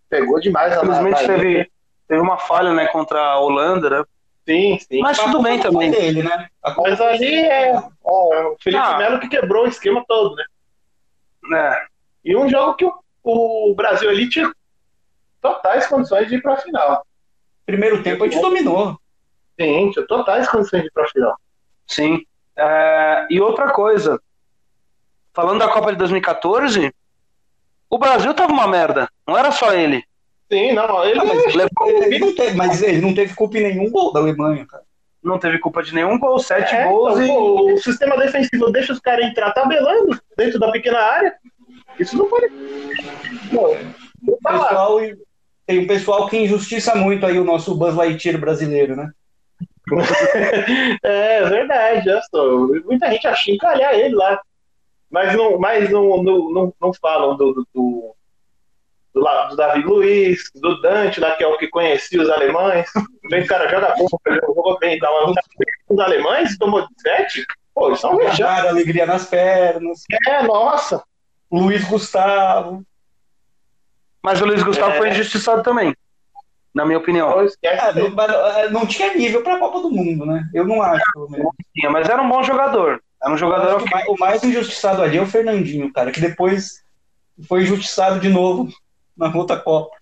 Pegou 0.08 0.38
demais 0.38 0.76
na 0.76 0.82
Infelizmente 0.84 1.26
teve, 1.26 1.70
Teve 2.06 2.20
uma 2.20 2.38
falha, 2.38 2.72
né, 2.72 2.86
contra 2.88 3.20
a 3.20 3.40
Holanda, 3.40 3.90
né? 3.90 4.04
Sim, 4.48 4.78
sim. 4.78 5.00
Mas 5.00 5.18
tudo 5.18 5.42
bem 5.42 5.58
também. 5.58 5.90
dele, 5.90 6.22
né? 6.22 6.46
A 6.62 6.72
Mas 6.80 7.00
ali 7.00 7.34
é, 7.34 7.70
é 7.72 7.78
o 8.04 8.56
Felipe 8.62 8.80
Ah. 8.80 8.96
Melo 8.98 9.18
que 9.18 9.28
quebrou 9.28 9.64
o 9.64 9.68
esquema 9.68 10.04
todo, 10.06 10.36
né? 10.36 10.44
É. 11.54 11.86
E 12.24 12.36
um 12.36 12.48
jogo 12.48 12.74
que 12.74 12.84
o, 12.84 12.92
o 13.70 13.74
Brasil 13.74 14.08
ali 14.08 14.28
tinha 14.28 14.50
totais 15.40 15.86
condições 15.86 16.28
de 16.28 16.36
ir 16.36 16.42
pra 16.42 16.56
final. 16.56 17.06
primeiro 17.64 18.02
tempo 18.02 18.24
a 18.24 18.28
gente 18.28 18.40
dominou. 18.40 18.98
Sim, 19.60 19.90
tinha 19.90 20.06
totais 20.06 20.48
condições 20.48 20.82
de 20.82 20.88
ir 20.88 20.92
pra 20.92 21.08
final. 21.08 21.36
Sim. 21.86 22.24
É, 22.56 23.26
e 23.30 23.40
outra 23.40 23.70
coisa, 23.70 24.20
falando 25.34 25.58
da 25.60 25.68
Copa 25.68 25.92
de 25.92 25.98
2014, 25.98 26.92
o 27.90 27.98
Brasil 27.98 28.32
tava 28.34 28.52
uma 28.52 28.66
merda. 28.66 29.08
Não 29.26 29.36
era 29.36 29.50
só 29.52 29.72
ele. 29.72 30.02
Sim, 30.50 30.72
não, 30.72 31.04
ele 31.04 31.18
Ah, 31.20 31.24
mas, 31.24 31.54
Levou- 31.54 31.88
ele 31.88 32.18
não 32.18 32.34
teve, 32.34 32.56
mas 32.56 32.82
ele 32.82 33.00
não 33.00 33.14
teve 33.14 33.34
culpa 33.34 33.58
em 33.58 33.62
nenhum 33.62 33.90
gol 33.90 34.12
da 34.12 34.20
Alemanha, 34.20 34.64
cara. 34.66 34.84
Não 35.26 35.38
teve 35.38 35.58
culpa 35.58 35.82
de 35.82 35.94
nenhum 35.94 36.18
gol, 36.18 36.38
sete 36.38 36.74
É, 36.74 36.84
gols 36.84 37.18
então, 37.18 37.24
e. 37.24 37.28
pô, 37.28 37.72
o 37.72 37.78
sistema 37.78 38.16
defensivo 38.16 38.70
deixa 38.70 38.92
os 38.92 39.00
caras 39.00 39.26
entrar 39.26 39.52
tabelando 39.52 40.18
dentro 40.36 40.58
da 40.58 40.70
pequena 40.70 40.98
área. 40.98 41.34
Isso 41.98 42.16
não 42.16 42.28
pode. 42.28 42.48
Pô, 43.50 43.76
não 44.22 44.38
tá 44.42 44.58
pessoal, 44.58 44.98
tem 45.66 45.78
um 45.80 45.86
pessoal 45.86 46.28
que 46.28 46.36
injustiça 46.38 46.94
muito 46.94 47.26
aí 47.26 47.38
o 47.38 47.44
nosso 47.44 47.74
Buzz 47.74 47.94
Lightyear 47.94 48.38
brasileiro, 48.38 48.96
né? 48.96 49.10
É 51.02 51.44
verdade, 51.44 52.04
já 52.04 52.20
sou. 52.30 52.68
Muita 52.84 53.10
gente 53.10 53.26
acha 53.26 53.50
encalhar 53.50 53.94
ele 53.94 54.14
lá. 54.14 54.40
Mas 55.10 55.34
não, 55.34 55.58
mas 55.58 55.90
não, 55.90 56.22
não, 56.22 56.52
não, 56.52 56.74
não 56.80 56.92
falam 56.94 57.36
do, 57.36 57.52
do, 57.52 57.68
do, 57.72 58.15
do, 59.16 59.48
do 59.48 59.56
Davi 59.56 59.82
Luiz, 59.82 60.50
do 60.54 60.80
Dante, 60.82 61.20
lá 61.20 61.32
que 61.32 61.42
é 61.42 61.46
o 61.46 61.56
que 61.56 61.68
conhecia 61.68 62.20
os 62.20 62.28
alemães. 62.28 62.86
Vem, 63.30 63.42
o 63.42 63.46
cara 63.46 63.66
joga 63.68 63.94
bom, 63.96 64.06
jogou 64.46 64.78
bem 64.78 64.96
e 64.96 65.00
tal. 65.00 65.32
Mas 65.34 65.44
Os 65.88 65.98
alemães 65.98 66.58
tomou 66.58 66.82
de 66.86 67.00
sete? 67.00 67.46
Pô, 67.74 67.88
eles 67.88 68.00
são 68.00 68.16
vexados. 68.16 68.70
Alegria 68.70 69.06
nas 69.06 69.26
pernas. 69.26 70.02
É, 70.28 70.42
nossa. 70.42 71.02
Luiz 71.50 71.82
Gustavo. 71.84 72.84
Mas 74.22 74.40
o 74.40 74.44
Luiz 74.44 74.62
Gustavo 74.62 74.92
É. 74.92 74.98
foi 74.98 75.10
injustiçado 75.10 75.62
também, 75.62 75.94
na 76.74 76.84
minha 76.84 76.98
opinião. 76.98 77.30
Ah, 77.30 77.92
não, 77.94 78.10
mas, 78.10 78.30
ah, 78.30 78.68
não 78.70 78.86
tinha 78.86 79.14
nível 79.14 79.42
pra 79.42 79.58
Copa 79.58 79.80
do 79.80 79.90
Mundo, 79.90 80.26
né? 80.26 80.48
Eu 80.52 80.66
não 80.66 80.82
acho, 80.82 81.04
pelo 81.12 81.30
menos. 81.30 81.46
Tinha, 81.74 81.90
Mas 81.90 82.08
era 82.08 82.20
um 82.20 82.28
bom 82.28 82.42
jogador. 82.42 83.00
Era 83.22 83.32
um 83.32 83.36
jogador 83.38 83.78
que 83.78 83.84
o 83.88 83.90
mais- 83.90 84.08
o 84.08 84.16
mais 84.18 84.44
injustiçado 84.44 85.00
ali 85.02 85.16
é 85.16 85.22
o 85.22 85.26
Fernandinho, 85.26 85.92
cara, 85.92 86.10
que 86.10 86.20
depois 86.20 86.84
foi 87.48 87.62
injustiçado 87.62 88.18
de 88.20 88.28
novo 88.28 88.68
na 89.16 89.34
outra 89.34 89.56
Copa. 89.58 89.96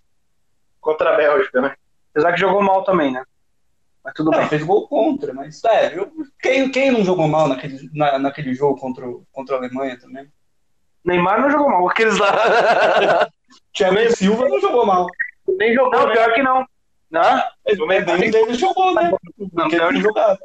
Contra 0.80 1.14
a 1.14 1.16
Bélgica, 1.16 1.60
né? 1.60 1.74
Apesar 2.10 2.32
que 2.32 2.40
jogou 2.40 2.62
mal 2.62 2.84
também, 2.84 3.12
né? 3.12 3.22
Mas 4.04 4.12
tudo 4.14 4.30
Não, 4.30 4.38
bem. 4.38 4.48
fez 4.48 4.62
gol 4.62 4.86
contra, 4.86 5.32
mas 5.32 5.62
é, 5.64 5.98
eu- 5.98 6.12
quem, 6.40 6.70
quem 6.70 6.90
não 6.90 7.02
jogou 7.04 7.26
mal 7.26 7.48
naquele, 7.48 7.88
na- 7.94 8.18
naquele 8.18 8.54
jogo 8.54 8.78
contra, 8.78 9.06
contra 9.32 9.54
a 9.56 9.58
Alemanha 9.58 9.98
também? 9.98 10.30
Neymar 11.04 11.40
não 11.40 11.50
jogou 11.50 11.68
mal. 11.70 11.88
Aqueles 11.88 12.18
lá. 12.18 12.28
Thiago 13.72 14.10
Silva 14.16 14.48
não 14.48 14.60
jogou 14.60 14.86
mal. 14.86 15.06
Nem 15.48 15.74
jogou, 15.74 15.92
Não, 16.00 16.06
né? 16.06 16.12
pior 16.12 16.32
que 16.34 16.42
não. 16.42 16.66
Né? 17.10 17.42
Nenhum 17.66 18.30
deles 18.30 18.58
jogou, 18.58 18.94
né? 18.94 19.12
Não, 19.52 19.66
eles 19.70 19.88
que- 19.96 20.00
jogaram. 20.00 20.38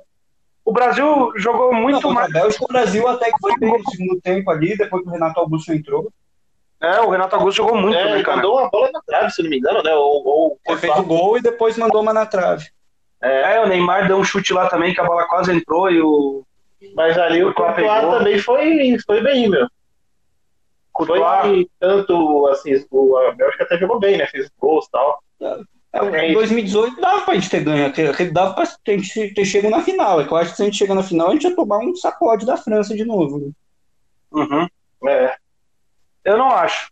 O 0.66 0.72
Brasil 0.72 1.32
jogou 1.38 1.72
Não, 1.74 1.82
muito 1.82 2.02
contra 2.02 2.14
mais. 2.22 2.30
a 2.36 2.40
Bélgica, 2.40 2.64
o 2.64 2.68
Brasil 2.68 3.08
até 3.08 3.32
que 3.32 3.40
foi 3.42 3.58
bem 3.58 3.72
no 3.72 3.90
segundo 3.92 4.22
tempo 4.22 4.52
ali, 4.52 4.78
depois 4.78 5.02
que 5.04 5.10
o 5.10 5.12
Renato 5.12 5.40
Augusto 5.40 5.74
entrou. 5.74 6.12
É, 6.82 7.02
o 7.02 7.10
Renato 7.10 7.36
Augusto 7.36 7.58
jogou 7.58 7.76
muito, 7.76 7.98
É, 7.98 8.06
né, 8.06 8.12
ele 8.14 8.24
cara? 8.24 8.38
mandou 8.38 8.58
uma 8.58 8.70
bola 8.70 8.90
na 8.94 9.02
trave, 9.02 9.32
se 9.32 9.44
não 9.44 9.50
me 9.50 9.58
engano, 9.58 9.84
né? 9.84 9.94
Ou, 9.94 10.26
ou, 10.26 10.60
Ele 10.66 10.78
fez 10.78 10.98
o 10.98 11.04
gol 11.04 11.38
e 11.38 11.42
depois 11.42 11.78
mandou 11.78 12.02
uma 12.02 12.14
na 12.14 12.26
trave. 12.26 12.68
É, 13.22 13.60
o 13.60 13.68
Neymar 13.68 14.08
deu 14.08 14.18
um 14.18 14.24
chute 14.24 14.54
lá 14.54 14.70
também, 14.70 14.94
que 14.94 15.02
a 15.02 15.04
bola 15.04 15.26
quase 15.28 15.52
entrou 15.54 15.92
e 15.92 16.02
o 16.02 16.44
Mas 16.96 17.18
ali 17.18 17.44
o 17.44 17.54
Courtois 17.54 17.86
Courtois 17.86 18.18
também 18.18 18.40
foi, 18.40 18.98
foi 19.06 19.22
bem, 19.22 19.50
meu. 19.50 19.68
Courtois. 20.94 21.22
Foi 21.42 21.68
tanto, 21.80 22.48
assim, 22.48 22.86
o, 22.90 23.18
a 23.18 23.32
Bélgica 23.34 23.66
até 23.66 23.78
jogou 23.78 24.00
bem, 24.00 24.18
né? 24.18 24.26
Fez 24.28 24.50
gols 24.58 24.86
e 24.86 24.92
tal. 24.92 25.22
É, 25.92 26.30
Em 26.30 26.34
2018 26.34 27.02
dava 27.02 27.22
pra 27.22 27.34
gente 27.34 27.50
ter 27.50 27.64
ganho, 27.64 27.88
aquele 27.88 28.32
dava 28.32 28.54
pra 28.54 28.66
gente 28.88 29.34
ter 29.34 29.46
chegado 29.46 29.72
na 29.72 29.82
final. 29.82 30.22
É 30.22 30.26
que 30.26 30.32
eu 30.32 30.38
acho 30.38 30.52
que 30.52 30.56
se 30.58 30.62
a 30.62 30.66
gente 30.66 30.78
chegar 30.78 30.96
na 30.96 31.04
final, 31.04 31.30
a 31.30 31.32
gente 31.34 31.44
ia 31.48 31.56
tomar 31.56 31.80
um 31.80 31.96
sacode 31.96 32.46
da 32.46 32.56
França 32.56 32.96
de 32.96 33.04
novo. 33.04 33.40
né? 33.40 33.52
Uhum. 34.32 34.68
É. 35.10 35.36
Eu 36.30 36.38
não 36.38 36.52
acho. 36.52 36.92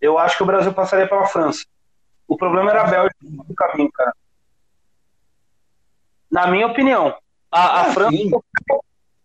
Eu 0.00 0.18
acho 0.18 0.36
que 0.36 0.42
o 0.42 0.46
Brasil 0.46 0.72
passaria 0.74 1.06
pela 1.08 1.26
França. 1.26 1.64
O 2.26 2.36
problema 2.36 2.70
era 2.70 2.82
a 2.82 2.86
Bélgica 2.86 3.16
no 3.22 3.54
caminho, 3.54 3.92
cara. 3.92 4.12
Na 6.28 6.48
minha 6.48 6.66
opinião. 6.66 7.14
A, 7.52 7.60
a, 7.66 7.80
Ah, 7.82 7.84
França, 7.92 8.16
sim. 8.16 8.30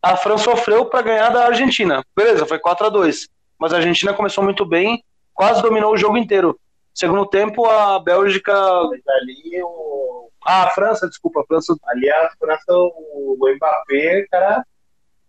a 0.04 0.18
França 0.18 0.44
sofreu 0.44 0.86
para 0.86 1.02
ganhar 1.02 1.30
da 1.30 1.46
Argentina. 1.48 2.04
Beleza, 2.16 2.46
foi 2.46 2.60
4 2.60 2.86
a 2.86 2.90
2 2.90 3.28
Mas 3.60 3.74
a 3.74 3.78
Argentina 3.78 4.14
começou 4.14 4.44
muito 4.44 4.64
bem, 4.66 5.04
quase 5.34 5.64
dominou 5.64 5.94
o 5.94 5.98
jogo 5.98 6.18
inteiro. 6.18 6.60
Segundo 6.94 7.26
tempo, 7.26 7.66
a 7.66 8.00
Bélgica. 8.00 8.54
Mas 8.90 9.02
ali, 9.08 9.62
o, 9.64 10.30
Ah, 10.46 10.64
a 10.66 10.70
França, 10.70 11.08
desculpa, 11.08 11.42
a 11.42 11.46
França. 11.46 11.76
ali 11.86 12.08
a 12.10 12.30
França, 12.40 12.72
o, 12.72 13.36
Mbappé, 13.56 14.28
cara, 14.32 14.64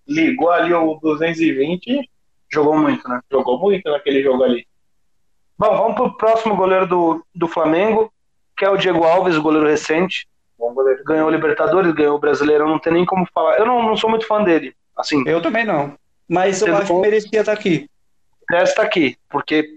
ligou 0.06 0.50
ali 0.50 0.74
o 0.74 0.98
220 1.00 1.86
e 1.90 2.10
Jogou 2.52 2.76
muito, 2.78 3.08
né? 3.08 3.20
jogou 3.30 3.58
muito 3.58 3.90
naquele 3.90 4.22
jogo 4.22 4.44
ali. 4.44 4.66
Bom, 5.58 5.76
vamos 5.76 5.94
pro 5.94 6.16
próximo 6.16 6.54
goleiro 6.56 6.86
do, 6.86 7.24
do 7.34 7.48
Flamengo, 7.48 8.12
que 8.56 8.64
é 8.64 8.70
o 8.70 8.76
Diego 8.76 9.04
Alves, 9.04 9.36
o 9.36 9.42
goleiro 9.42 9.66
recente. 9.66 10.26
Bom 10.58 10.72
goleiro. 10.72 11.02
Ganhou 11.04 11.28
o 11.28 11.30
Libertadores, 11.30 11.92
ganhou 11.92 12.16
o 12.16 12.20
Brasileiro, 12.20 12.68
não 12.68 12.78
tem 12.78 12.92
nem 12.92 13.04
como 13.04 13.26
falar. 13.34 13.58
Eu 13.58 13.66
não, 13.66 13.82
não 13.82 13.96
sou 13.96 14.08
muito 14.10 14.26
fã 14.26 14.42
dele. 14.42 14.74
Assim, 14.96 15.22
Eu 15.26 15.42
também 15.42 15.64
não. 15.64 15.94
Mas 16.28 16.60
eu 16.62 16.76
acho 16.76 16.86
que 16.86 17.00
merecia 17.00 17.40
estar 17.40 17.52
aqui. 17.52 17.88
Resta 18.50 18.82
aqui, 18.82 19.16
porque 19.28 19.76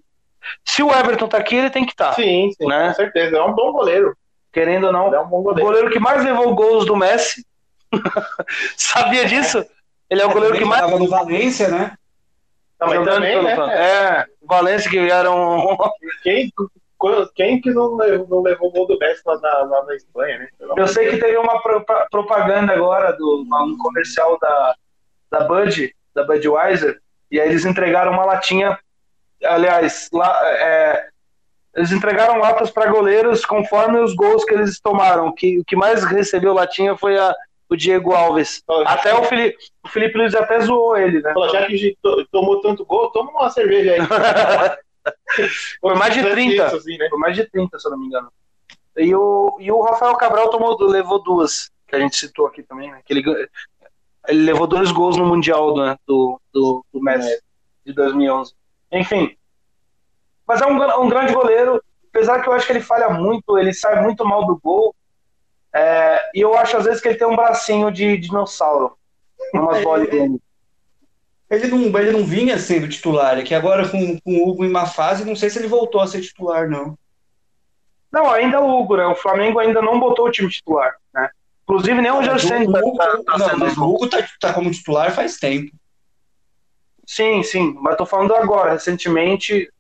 se 0.64 0.82
o 0.84 0.92
Everton 0.94 1.28
tá 1.28 1.38
aqui, 1.38 1.56
ele 1.56 1.70
tem 1.70 1.86
que 1.86 1.92
estar. 1.92 2.14
Sim, 2.14 2.52
sim, 2.58 2.68
Né? 2.68 2.90
com 2.90 2.94
certeza. 2.96 3.38
É 3.38 3.44
um 3.44 3.54
bom 3.54 3.72
goleiro. 3.72 4.16
Querendo 4.52 4.88
ou 4.88 4.94
não, 4.94 5.08
Ele 5.08 5.16
é 5.16 5.20
um 5.20 5.28
bom 5.28 5.40
o 5.40 5.44
goleiro. 5.44 5.66
goleiro 5.68 5.90
que 5.92 6.00
mais 6.00 6.24
levou 6.24 6.54
gols 6.56 6.86
do 6.86 6.96
Messi. 6.96 7.46
Sabia 8.78 9.26
disso? 9.26 9.64
Ele 10.10 10.22
é 10.22 10.26
o 10.26 10.32
goleiro 10.32 10.58
que 10.58 10.66
mais. 10.66 10.82
Tava 10.82 10.98
no 10.98 11.08
Valência, 11.08 11.68
né? 11.70 11.96
Não, 12.80 12.88
mas 12.88 12.98
jogando 12.98 13.14
também, 13.16 13.44
né? 13.44 13.56
Flam- 13.56 13.72
É, 13.72 14.26
o 14.42 14.48
Valência 14.48 14.90
que 14.90 14.98
era 14.98 15.32
um. 15.32 15.78
Quem, 16.24 16.52
quem 17.34 17.62
que 17.62 17.72
não 17.72 17.96
levou, 17.96 18.28
não 18.28 18.42
levou 18.42 18.68
o 18.68 18.72
gol 18.74 18.86
do 18.88 18.98
Messi 19.00 19.22
lá 19.26 19.40
na, 19.40 19.50
lá 19.64 19.86
na 19.86 19.96
Espanha, 19.96 20.40
né? 20.40 20.50
Eu 20.76 20.86
sei 20.88 21.10
que 21.10 21.18
teve 21.18 21.38
uma 21.38 21.62
pro- 21.62 21.86
propaganda 22.12 22.74
agora, 22.74 23.14
do, 23.14 23.46
um 23.50 23.78
comercial 23.78 24.38
da, 24.38 24.76
da 25.32 25.40
Bud, 25.46 25.96
da 26.14 26.26
Budweiser, 26.26 27.00
e 27.32 27.40
aí 27.40 27.48
eles 27.48 27.64
entregaram 27.66 28.12
uma 28.12 28.26
latinha. 28.26 28.78
Aliás, 29.46 30.10
lá, 30.12 30.38
é, 30.46 31.08
eles 31.74 31.94
entregaram 31.94 32.38
latas 32.38 32.70
para 32.70 32.92
goleiros 32.92 33.46
conforme 33.46 34.00
os 34.00 34.14
gols 34.14 34.44
que 34.44 34.54
eles 34.54 34.78
tomaram. 34.82 35.34
Que, 35.34 35.60
o 35.60 35.64
que 35.64 35.78
mais 35.78 36.04
recebeu 36.04 36.54
latinha 36.54 36.98
foi 36.98 37.18
a, 37.18 37.34
o 37.70 37.76
Diego 37.78 38.14
Alves. 38.14 38.64
Até 38.86 39.14
o 39.14 39.24
Felipe, 39.24 39.58
o 39.84 39.88
Felipe 39.90 40.18
Luiz 40.18 40.34
até 40.36 40.60
zoou 40.62 40.98
ele, 40.98 41.22
né? 41.22 41.34
Já 41.52 41.68
que 41.68 41.98
to- 42.02 42.26
tomou 42.32 42.62
tanto 42.62 42.84
gol, 42.86 43.12
toma 43.12 43.32
uma 43.32 43.50
cerveja 43.50 43.94
aí. 43.94 44.00
Foi 45.80 45.96
mais 45.96 46.14
de 46.14 46.22
30. 46.30 46.66
Isso, 46.68 46.76
assim, 46.76 46.98
né? 46.98 47.08
Foi 47.10 47.20
mais 47.20 47.36
de 47.36 47.46
30, 47.50 47.80
se 47.80 47.88
eu 47.88 47.92
não 47.92 48.00
me 48.00 48.08
engano. 48.08 48.32
E 48.98 49.16
o, 49.16 49.58
e 49.60 49.72
o 49.72 49.82
Rafael 49.82 50.16
Cabral 50.16 50.50
tomou, 50.50 50.78
levou 50.82 51.22
duas, 51.24 51.70
que 51.88 51.96
a 51.96 52.00
gente 52.00 52.18
citou 52.18 52.46
aqui 52.48 52.64
também, 52.64 52.92
né? 52.92 53.02
Que 53.06 53.14
ele, 53.14 53.24
ele 54.28 54.44
levou 54.44 54.68
dois 54.68 54.92
gols 54.92 55.16
no 55.16 55.26
Mundial 55.26 55.76
né, 55.78 55.96
do, 56.06 56.40
do, 56.52 56.84
do 56.92 57.02
Messi, 57.02 57.42
de 57.86 57.94
2011. 57.94 58.54
Enfim. 58.92 59.36
Mas 60.48 60.62
é 60.62 60.66
um, 60.66 61.02
um 61.04 61.08
grande 61.08 61.32
goleiro, 61.34 61.82
apesar 62.10 62.42
que 62.42 62.50
eu 62.50 62.54
acho 62.54 62.66
que 62.66 62.74
ele 62.74 62.82
falha 62.82 63.10
muito, 63.10 63.58
ele 63.58 63.74
sai 63.74 64.02
muito 64.02 64.26
mal 64.26 64.46
do 64.46 64.60
gol. 64.62 64.94
É, 65.74 66.32
e 66.34 66.42
eu 66.42 66.58
acho 66.58 66.78
às 66.78 66.86
vezes 66.86 67.02
que 67.02 67.08
ele 67.08 67.18
tem 67.18 67.28
um 67.28 67.36
bracinho 67.36 67.92
de 67.92 68.18
dinossauro. 68.18 68.98
Umas 69.54 69.84
bolinhas. 69.84 70.40
Ele 71.50 71.68
não, 71.68 72.00
ele 72.00 72.12
não 72.12 72.24
vinha 72.24 72.60
sendo 72.60 72.88
titular, 72.88 73.40
é 73.40 73.44
que 73.44 73.56
agora 73.56 73.88
com, 73.90 74.20
com 74.20 74.32
o 74.38 74.50
Hugo 74.50 74.64
em 74.66 74.70
uma 74.70 74.86
fase, 74.86 75.26
não 75.26 75.36
sei 75.36 75.50
se 75.50 75.58
ele 75.58 75.68
voltou 75.68 76.00
a 76.00 76.06
ser 76.08 76.22
titular, 76.22 76.70
não. 76.70 76.96
Não, 78.12 78.30
ainda 78.30 78.60
o 78.62 78.80
Hugo, 78.80 78.98
né? 78.98 79.06
O 79.06 79.16
Flamengo 79.16 79.60
ainda 79.60 79.82
não 79.82 80.00
botou 80.00 80.28
o 80.28 80.32
time 80.32 80.50
titular, 80.50 80.96
né? 81.14 81.30
Inclusive 81.64 82.02
nem 82.02 82.12
o 82.12 82.18
Mas 82.18 82.26
Jorcen 82.26 82.68
o 82.68 82.72
tá, 82.72 82.80
Hugo- 82.80 82.98
tá- 82.98 83.24
tá 83.24 83.38
não, 83.38 83.50
sendo 83.50 83.60
mas 83.60 83.78
o 83.78 83.84
Hugo 83.84 84.08
tá, 84.10 84.28
tá 84.40 84.54
como 84.54 84.72
titular 84.72 85.12
faz 85.12 85.38
tempo. 85.38 85.72
Sim, 87.06 87.42
sim, 87.44 87.76
mas 87.82 87.98
tô 87.98 88.06
falando 88.06 88.36
agora. 88.36 88.74
Recentemente, 88.74 89.72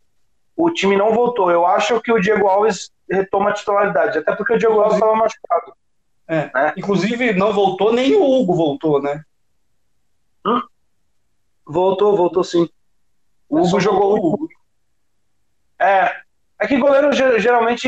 o 0.55 0.71
time 0.71 0.95
não 0.95 1.13
voltou. 1.13 1.51
Eu 1.51 1.65
acho 1.65 2.01
que 2.01 2.11
o 2.11 2.19
Diego 2.19 2.47
Alves 2.47 2.91
retoma 3.09 3.49
a 3.49 3.53
titularidade, 3.53 4.17
até 4.19 4.35
porque 4.35 4.53
o 4.53 4.57
Diego 4.57 4.79
Alves 4.79 4.95
estava 4.95 5.15
machucado. 5.15 5.73
É. 6.27 6.37
É. 6.55 6.73
Inclusive, 6.77 7.33
não 7.33 7.51
voltou, 7.51 7.91
nem 7.91 8.15
o 8.15 8.23
Hugo 8.23 8.53
voltou, 8.55 9.01
né? 9.01 9.23
Voltou, 11.65 12.15
voltou 12.15 12.43
sim. 12.43 12.67
O 13.47 13.63
Só 13.63 13.69
Hugo 13.77 13.79
jogou. 13.79 14.13
o 14.19 14.33
Hugo. 14.33 14.49
É. 15.79 16.15
É 16.61 16.67
que 16.67 16.77
goleiro 16.77 17.11
ge- 17.13 17.39
geralmente 17.39 17.87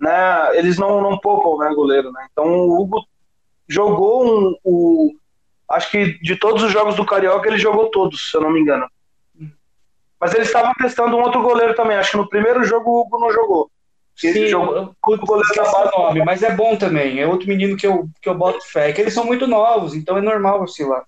né, 0.00 0.56
eles 0.58 0.78
não, 0.78 1.00
não 1.00 1.18
poupam 1.18 1.64
né, 1.64 1.74
goleiro. 1.74 2.10
Né? 2.12 2.26
Então 2.32 2.46
o 2.46 2.80
Hugo 2.80 3.04
jogou 3.68 4.26
um, 4.26 4.56
o. 4.64 5.14
Acho 5.70 5.90
que 5.90 6.18
de 6.20 6.36
todos 6.36 6.62
os 6.62 6.72
jogos 6.72 6.94
do 6.96 7.06
Carioca, 7.06 7.48
ele 7.48 7.58
jogou 7.58 7.90
todos, 7.90 8.30
se 8.30 8.36
eu 8.36 8.40
não 8.40 8.50
me 8.50 8.60
engano. 8.60 8.86
Mas 10.24 10.32
eles 10.32 10.46
estavam 10.46 10.72
testando 10.80 11.18
um 11.18 11.20
outro 11.20 11.42
goleiro 11.42 11.74
também. 11.74 11.98
Acho 11.98 12.12
que 12.12 12.16
no 12.16 12.26
primeiro 12.26 12.64
jogo 12.64 12.90
o 12.90 13.00
Hugo 13.02 13.18
não 13.18 13.30
jogou. 13.30 13.70
Sim, 14.16 14.46
jogou, 14.46 14.94
o 15.06 15.16
goleiro 15.18 15.54
da 15.54 15.70
base. 15.70 15.98
Nome, 15.98 16.24
mas 16.24 16.42
é 16.42 16.50
bom 16.50 16.76
também. 16.76 17.20
É 17.20 17.26
outro 17.26 17.46
menino 17.46 17.76
que 17.76 17.86
eu, 17.86 18.08
que 18.22 18.28
eu 18.30 18.34
boto 18.34 18.66
fé. 18.66 18.88
É 18.88 18.92
que 18.94 19.02
eles 19.02 19.12
são 19.12 19.26
muito 19.26 19.46
novos, 19.46 19.94
então 19.94 20.16
é 20.16 20.22
normal 20.22 20.62
oscilar. 20.62 21.04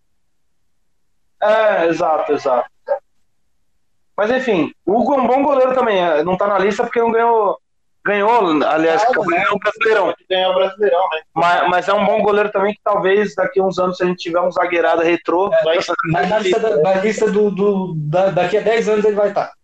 É, 1.43 1.87
exato, 1.87 2.31
exato. 2.31 2.69
Mas 4.15 4.31
enfim, 4.31 4.71
o 4.85 5.01
Hugo 5.01 5.15
é 5.15 5.19
um 5.23 5.27
bom 5.27 5.43
goleiro 5.43 5.75
também. 5.75 5.99
É, 5.99 6.23
não 6.23 6.37
tá 6.37 6.47
na 6.47 6.59
lista 6.59 6.83
porque 6.83 7.01
não 7.01 7.11
ganhou. 7.11 7.59
Ganhou, 8.07 8.63
aliás, 8.63 9.03
ah, 9.03 9.11
né? 9.29 9.45
o 9.51 9.59
Brasileirão. 9.59 10.15
Ganhou 10.31 10.53
o 10.53 10.55
Brasileirão, 10.55 11.09
né? 11.11 11.23
Mas, 11.35 11.69
mas, 11.69 11.89
é 11.89 11.93
um 11.93 12.07
bom 12.07 12.23
goleiro 12.23 12.53
também 12.53 12.73
que 12.73 12.81
talvez 12.85 13.35
daqui 13.35 13.59
a 13.59 13.65
uns 13.65 13.81
anos, 13.81 13.97
se 13.97 14.05
a 14.05 14.07
gente 14.07 14.19
tiver 14.19 14.41
um 14.41 14.53
zagueirada 14.53 15.03
retrô. 15.03 15.53
É, 15.53 15.65
vai, 15.65 15.79
mas 16.13 16.29
na 16.29 16.39
lista, 16.39 16.61
da, 16.61 16.77
na 16.77 16.95
lista 16.95 17.31
do, 17.31 17.51
do 17.51 17.95
da, 17.97 18.31
daqui 18.31 18.59
a 18.59 18.61
10 18.61 18.89
anos 18.89 19.05
ele 19.05 19.17
vai 19.17 19.31
estar. 19.31 19.49
Tá. 19.49 19.55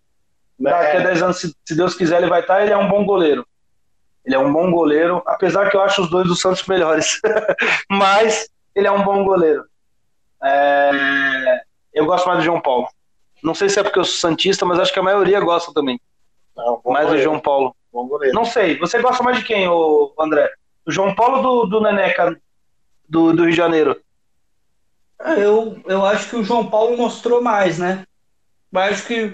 Daqui 0.58 0.96
a 0.96 1.00
10 1.00 1.22
anos, 1.22 1.40
se, 1.40 1.54
se 1.64 1.76
Deus 1.76 1.94
quiser, 1.94 2.18
ele 2.18 2.28
vai 2.28 2.40
estar. 2.40 2.56
Tá, 2.56 2.62
ele 2.62 2.72
é 2.72 2.76
um 2.76 2.88
bom 2.88 3.04
goleiro. 3.04 3.46
Ele 4.24 4.34
é 4.34 4.38
um 4.38 4.52
bom 4.52 4.72
goleiro, 4.72 5.22
apesar 5.24 5.70
que 5.70 5.76
eu 5.76 5.80
acho 5.80 6.02
os 6.02 6.10
dois 6.10 6.26
do 6.26 6.34
Santos 6.34 6.66
melhores. 6.66 7.20
mas 7.88 8.48
ele 8.74 8.88
é 8.88 8.92
um 8.92 9.04
bom 9.04 9.24
goleiro. 9.24 9.64
É... 10.42 11.60
Eu 11.94 12.06
gosto 12.06 12.26
mais 12.26 12.40
do 12.40 12.44
João 12.44 12.60
Paulo. 12.60 12.88
Não 13.40 13.54
sei 13.54 13.68
se 13.68 13.78
é 13.78 13.84
porque 13.84 14.00
eu 14.00 14.04
sou 14.04 14.30
Santista, 14.30 14.66
mas 14.66 14.80
acho 14.80 14.92
que 14.92 14.98
a 14.98 15.02
maioria 15.02 15.38
gosta 15.40 15.72
também. 15.72 16.00
Não, 16.56 16.80
mais 16.84 17.06
goleiro. 17.06 17.16
do 17.16 17.22
João 17.22 17.38
Paulo. 17.38 17.76
Não 18.32 18.44
sei. 18.44 18.78
Você 18.78 19.00
gosta 19.00 19.22
mais 19.22 19.38
de 19.38 19.44
quem, 19.44 19.68
o 19.68 20.12
André? 20.18 20.50
Do 20.84 20.92
João 20.92 21.14
Paulo 21.14 21.36
ou 21.46 21.66
do, 21.66 21.78
do 21.78 21.80
Neneca 21.82 22.36
do, 23.08 23.32
do 23.32 23.42
Rio 23.42 23.50
de 23.50 23.56
Janeiro? 23.56 24.00
É, 25.20 25.44
eu, 25.44 25.80
eu 25.86 26.04
acho 26.04 26.30
que 26.30 26.36
o 26.36 26.44
João 26.44 26.68
Paulo 26.68 26.96
mostrou 26.96 27.40
mais, 27.42 27.78
né? 27.78 28.04
Mas 28.70 28.94
acho 28.94 29.06
que, 29.06 29.32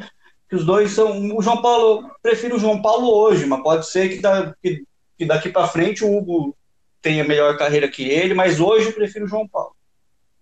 que 0.49 0.57
os 0.57 0.65
dois 0.65 0.91
são. 0.91 1.37
O 1.37 1.41
João 1.41 1.63
Paulo, 1.63 2.03
eu 2.03 2.11
prefiro 2.21 2.57
o 2.57 2.59
João 2.59 2.83
Paulo 2.83 3.09
hoje, 3.11 3.47
mas 3.47 3.63
pode 3.63 3.89
ser 3.89 4.09
que, 4.09 4.21
da, 4.21 4.53
que, 4.63 4.85
que 5.17 5.25
daqui 5.25 5.49
para 5.49 5.69
frente 5.69 6.05
o 6.05 6.15
Hugo 6.15 6.57
tenha 7.01 7.25
melhor 7.25 7.57
carreira 7.57 7.89
que 7.89 8.09
ele, 8.09 8.35
mas 8.35 8.61
hoje 8.61 8.89
eu 8.89 8.93
prefiro 8.93 9.25
o 9.25 9.29
João 9.29 9.49
Paulo. 9.49 9.73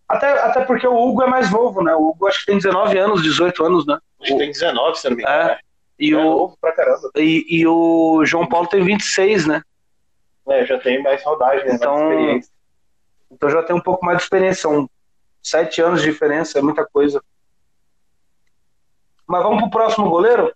Até, 0.09 0.33
até 0.41 0.65
porque 0.65 0.87
o 0.87 0.97
Hugo 0.97 1.23
é 1.23 1.27
mais 1.29 1.51
novo, 1.51 1.83
né? 1.83 1.95
O 1.95 2.09
Hugo 2.09 2.27
acho 2.27 2.41
que 2.41 2.47
tem 2.47 2.57
19 2.57 2.99
anos, 2.99 3.23
18 3.23 3.65
anos, 3.65 3.87
né? 3.87 3.99
Acho 4.21 4.33
que 4.33 4.39
tem 4.39 4.51
19, 4.51 4.99
se 4.99 5.11
não 5.11 5.17
me 5.17 5.23
engano. 5.23 5.51
É. 5.51 5.59
E, 5.99 6.13
é 6.13 6.19
o, 6.19 6.57
pra 6.61 6.73
caramba. 6.73 7.11
E, 7.17 7.47
e 7.49 7.67
o 7.67 8.25
João 8.25 8.47
Paulo 8.47 8.69
tem 8.69 8.85
26, 8.85 9.47
né? 9.47 9.63
É, 10.49 10.65
já 10.65 10.79
tem 10.79 11.03
mais 11.03 11.23
rodagem, 11.25 11.67
né? 11.67 11.75
Então, 11.75 11.95
mais 11.95 12.11
experiência. 12.13 12.51
Então 13.31 13.51
já 13.51 13.63
tem 13.63 13.75
um 13.75 13.81
pouco 13.81 14.05
mais 14.05 14.19
de 14.19 14.25
experiência. 14.25 14.63
São 14.63 14.89
sete 15.43 15.81
anos 15.81 16.03
de 16.03 16.11
diferença, 16.11 16.59
é 16.59 16.63
muita 16.63 16.85
coisa. 16.87 17.23
Mas 19.27 19.43
vamos 19.43 19.61
pro 19.61 19.71
próximo 19.71 20.09
goleiro, 20.09 20.55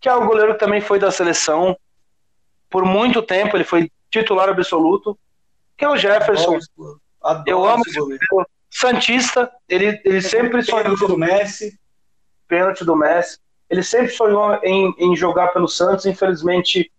que 0.00 0.08
é 0.08 0.14
o 0.14 0.26
goleiro 0.26 0.54
que 0.54 0.60
também 0.60 0.80
foi 0.80 0.98
da 0.98 1.10
seleção. 1.10 1.76
Por 2.70 2.84
muito 2.84 3.22
tempo 3.22 3.56
ele 3.56 3.64
foi 3.64 3.90
titular 4.10 4.48
absoluto, 4.48 5.18
que 5.76 5.84
é 5.84 5.88
o 5.88 5.96
Jefferson. 5.96 6.58
Adoro 7.22 7.44
eu 7.46 7.64
amo 7.64 7.82
esse 7.86 7.98
goleiro. 7.98 8.24
Santista, 8.70 9.50
ele, 9.68 10.00
ele 10.04 10.20
sempre 10.20 10.62
sonhou. 10.62 10.82
Pênalti 10.82 11.06
do 11.06 11.18
Messi. 11.18 11.80
Pênalti 12.48 12.84
do 12.84 12.96
Messi. 12.96 13.38
Ele 13.68 13.82
sempre 13.82 14.10
sonhou 14.10 14.58
em, 14.62 14.94
em 14.98 15.16
jogar 15.16 15.48
pelo 15.48 15.68
Santos, 15.68 16.06
infelizmente 16.06 16.90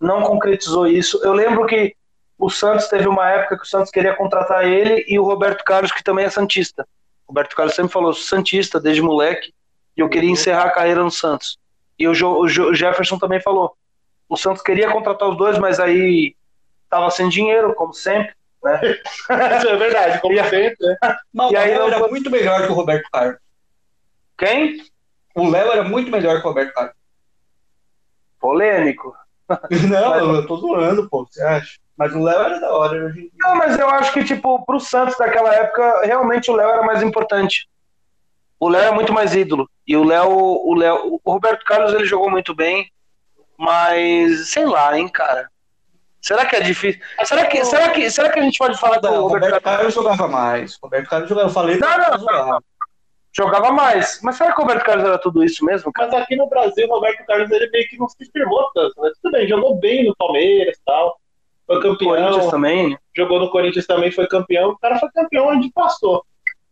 não 0.00 0.22
concretizou 0.22 0.86
isso. 0.86 1.20
Eu 1.22 1.32
lembro 1.32 1.66
que 1.66 1.94
o 2.38 2.50
Santos 2.50 2.88
teve 2.88 3.06
uma 3.06 3.28
época 3.30 3.56
que 3.56 3.62
o 3.62 3.68
Santos 3.68 3.90
queria 3.90 4.14
contratar 4.14 4.66
ele 4.66 5.04
e 5.06 5.18
o 5.18 5.24
Roberto 5.24 5.64
Carlos, 5.64 5.92
que 5.92 6.02
também 6.02 6.24
é 6.24 6.30
Santista. 6.30 6.86
O 7.26 7.32
Roberto 7.32 7.54
Carlos 7.54 7.74
sempre 7.74 7.92
falou 7.92 8.12
Santista 8.12 8.80
desde 8.80 9.00
moleque 9.00 9.52
e 9.96 10.00
eu 10.00 10.08
queria 10.08 10.30
encerrar 10.30 10.64
a 10.64 10.70
carreira 10.70 11.02
no 11.02 11.10
Santos. 11.10 11.58
E 11.98 12.08
o, 12.08 12.14
jo, 12.14 12.40
o 12.40 12.74
Jefferson 12.74 13.18
também 13.18 13.40
falou. 13.40 13.76
O 14.28 14.36
Santos 14.36 14.62
queria 14.62 14.90
contratar 14.90 15.28
os 15.28 15.36
dois, 15.36 15.58
mas 15.58 15.78
aí 15.78 16.34
tava 16.88 17.10
sem 17.10 17.28
dinheiro, 17.28 17.74
como 17.74 17.92
sempre. 17.92 18.34
Né? 18.62 18.80
Isso 19.58 19.68
é 19.68 19.76
verdade, 19.76 20.20
como 20.20 20.34
e 20.34 20.44
sempre. 20.44 20.76
Né? 20.80 20.96
Não, 21.32 21.52
e 21.52 21.56
aí 21.56 21.70
era 21.70 22.08
muito 22.08 22.30
melhor 22.30 22.66
que 22.66 22.72
o 22.72 22.74
Roberto 22.74 23.08
Carlos. 23.12 23.38
Quem? 24.36 24.84
O 25.34 25.48
Léo 25.48 25.72
era 25.72 25.84
muito 25.84 26.10
melhor 26.10 26.40
que 26.40 26.46
o 26.46 26.48
Roberto 26.48 26.74
Carlos. 26.74 26.94
Polêmico. 28.38 29.14
Não, 29.90 30.10
mas... 30.10 30.22
eu 30.22 30.46
tô 30.46 30.56
zoando, 30.56 31.08
pô, 31.08 31.26
você 31.26 31.42
acha? 31.42 31.78
Mas 31.96 32.14
o 32.14 32.22
Léo 32.22 32.40
era 32.40 32.58
da 32.58 32.72
hora 32.72 33.06
hoje. 33.06 33.30
Não, 33.38 33.54
mas 33.54 33.78
eu 33.78 33.88
acho 33.88 34.12
que, 34.12 34.24
tipo, 34.24 34.64
pro 34.64 34.80
Santos 34.80 35.16
daquela 35.16 35.54
época, 35.54 36.00
realmente 36.04 36.50
o 36.50 36.56
Léo 36.56 36.70
era 36.70 36.82
mais 36.82 37.02
importante. 37.02 37.68
O 38.58 38.68
Léo 38.68 38.88
é 38.88 38.90
muito 38.92 39.12
mais 39.12 39.34
ídolo. 39.34 39.68
E 39.86 39.96
o 39.96 40.04
Léo, 40.04 40.30
o 40.30 40.74
Léo, 40.74 41.20
o 41.22 41.32
Roberto 41.32 41.64
Carlos 41.64 41.92
ele 41.92 42.04
jogou 42.04 42.30
muito 42.30 42.54
bem, 42.54 42.90
mas 43.58 44.50
sei 44.50 44.64
lá, 44.64 44.96
hein, 44.96 45.08
cara. 45.08 45.48
Será 46.20 46.46
que 46.46 46.54
é 46.54 46.60
difícil? 46.60 47.00
Será 47.24 47.46
que, 47.46 47.64
será 47.64 47.90
que, 47.90 48.10
será 48.10 48.30
que 48.30 48.38
a 48.38 48.42
gente 48.42 48.56
pode 48.56 48.78
falar 48.78 48.98
do 48.98 49.08
Roberto, 49.08 49.44
Roberto 49.44 49.62
Carlos 49.62 49.94
jogava 49.94 50.28
mais? 50.28 50.78
Roberto 50.80 51.08
Carlos 51.08 51.28
jogava, 51.28 51.48
eu 51.48 51.52
falei. 51.52 51.78
Não, 51.78 51.98
não, 51.98 52.46
não, 52.46 52.60
Jogava 53.34 53.72
mais. 53.72 54.20
Mas 54.22 54.36
será 54.36 54.52
que 54.52 54.60
o 54.60 54.62
Roberto 54.62 54.84
Carlos 54.84 55.04
era 55.06 55.18
tudo 55.18 55.42
isso 55.42 55.64
mesmo? 55.64 55.92
Cara? 55.92 56.10
Mas 56.10 56.22
aqui 56.22 56.36
no 56.36 56.48
Brasil, 56.48 56.86
o 56.86 56.94
Roberto 56.94 57.24
Carlos 57.26 57.50
ele 57.50 57.70
meio 57.70 57.88
que 57.88 57.98
não 57.98 58.08
se 58.08 58.30
firmou 58.30 58.70
tanto. 58.74 59.00
Né? 59.00 59.10
Tudo 59.22 59.32
bem, 59.32 59.48
jogou 59.48 59.74
bem 59.76 60.04
no 60.04 60.16
Palmeiras 60.16 60.76
e 60.76 60.80
tal. 60.84 61.18
Foi 61.66 61.80
campeão. 61.80 62.10
Corinthians 62.10 62.50
também. 62.50 62.98
Jogou 63.16 63.40
no 63.40 63.50
Corinthians 63.50 63.86
também, 63.86 64.10
foi 64.10 64.26
campeão. 64.26 64.70
O 64.70 64.78
cara 64.78 64.98
foi 64.98 65.08
campeão 65.10 65.48
onde 65.48 65.70
passou. 65.72 66.22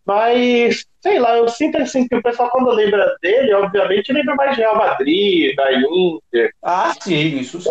Mas, 0.05 0.87
sei 1.01 1.19
lá, 1.19 1.37
eu 1.37 1.49
sinto 1.49 1.79
assim 1.79 2.09
que 2.09 2.17
o 2.17 2.23
pessoal, 2.23 2.51
quando 2.51 2.71
lembra 2.71 3.17
dele, 3.23 3.55
obviamente, 3.55 4.13
lembra 4.13 4.35
mais 4.35 4.57
de 4.57 4.63
Real 4.63 4.77
Madrid, 4.77 5.55
da 5.55 5.73
Inter. 5.73 6.53
Ah, 6.63 6.93
sim, 7.01 7.39
isso 7.39 7.61
sim. 7.61 7.71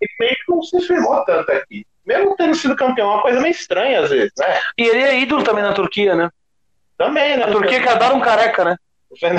E 0.00 0.06
meio 0.20 0.34
que 0.34 0.52
não 0.52 0.62
se 0.62 0.80
firmou 0.86 1.24
tanto 1.24 1.50
aqui. 1.50 1.84
Mesmo 2.06 2.36
tendo 2.36 2.54
sido 2.54 2.76
campeão, 2.76 3.10
é 3.10 3.14
uma 3.14 3.22
coisa 3.22 3.40
meio 3.40 3.52
estranha 3.52 4.00
às 4.00 4.10
vezes, 4.10 4.32
né? 4.38 4.60
E 4.78 4.82
ele 4.82 5.02
é 5.02 5.20
ídolo 5.20 5.42
também 5.42 5.62
na 5.62 5.72
Turquia, 5.72 6.14
né? 6.14 6.30
Também, 7.00 7.38
né? 7.38 7.44
A 7.44 7.50
Turquia 7.50 7.80
que 7.80 7.88
adora 7.88 8.14
um 8.14 8.20
careca, 8.20 8.62
né? 8.62 8.76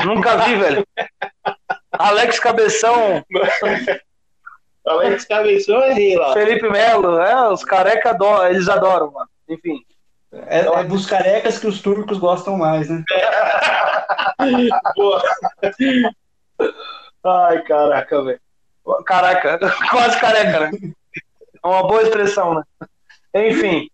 Nunca 0.04 0.36
vi, 0.38 0.56
velho. 0.56 0.84
Alex 1.94 2.40
Cabeção. 2.40 3.24
Alex 4.84 5.26
Cabeção 5.26 5.80
é 5.84 6.18
lá. 6.18 6.34
Felipe 6.34 6.68
Melo, 6.68 7.20
é, 7.20 7.50
os 7.52 7.64
carecas 7.64 8.14
adoram, 8.14 8.48
eles 8.48 8.68
adoram, 8.68 9.12
mano. 9.12 9.30
Enfim. 9.48 9.80
É, 10.48 10.62
é 10.62 10.84
dos 10.86 11.06
carecas 11.06 11.60
que 11.60 11.68
os 11.68 11.80
turcos 11.84 12.18
gostam 12.18 12.58
mais, 12.58 12.90
né? 12.90 13.04
Boa. 14.96 15.22
Ai, 17.24 17.62
caraca, 17.62 18.24
velho. 18.24 18.42
Caraca, 19.06 19.60
quase 19.92 20.20
careca, 20.20 20.62
né? 20.62 20.72
É 21.64 21.68
uma 21.68 21.88
boa 21.88 22.02
expressão, 22.02 22.56
né? 22.56 22.64
Enfim. 23.36 23.88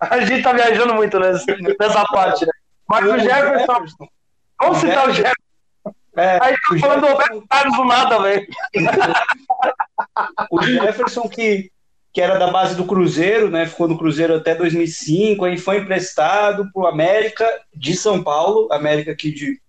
A 0.00 0.20
gente 0.20 0.42
tá 0.42 0.52
viajando 0.52 0.94
muito 0.94 1.18
nessa, 1.18 1.44
nessa 1.78 2.04
parte, 2.06 2.46
né? 2.46 2.52
Mas 2.88 3.04
o 3.04 3.18
Jefferson. 3.18 4.08
Vamos 4.60 4.78
citar 4.78 5.08
o 5.08 5.12
Jefferson. 5.12 5.34
É, 6.16 6.38
Aí 6.42 6.54
tá 6.54 6.78
falando 6.80 7.00
do 7.00 7.06
Roberto 7.06 7.44
Carlos 7.48 7.76
do 7.76 7.84
nada, 7.84 8.20
velho. 8.20 8.46
O 10.50 10.62
Jefferson 10.62 11.28
que 11.28 11.70
que 12.12 12.20
era 12.20 12.38
da 12.38 12.50
base 12.50 12.74
do 12.74 12.86
Cruzeiro, 12.86 13.50
né? 13.50 13.66
Ficou 13.66 13.86
no 13.86 13.96
Cruzeiro 13.96 14.34
até 14.34 14.54
2005, 14.54 15.44
aí 15.44 15.56
foi 15.56 15.78
emprestado 15.78 16.70
para 16.72 16.82
o 16.82 16.86
América 16.86 17.46
de 17.72 17.96
São 17.96 18.22
Paulo, 18.22 18.68
América 18.72 19.12
aqui 19.12 19.32
de, 19.32 19.60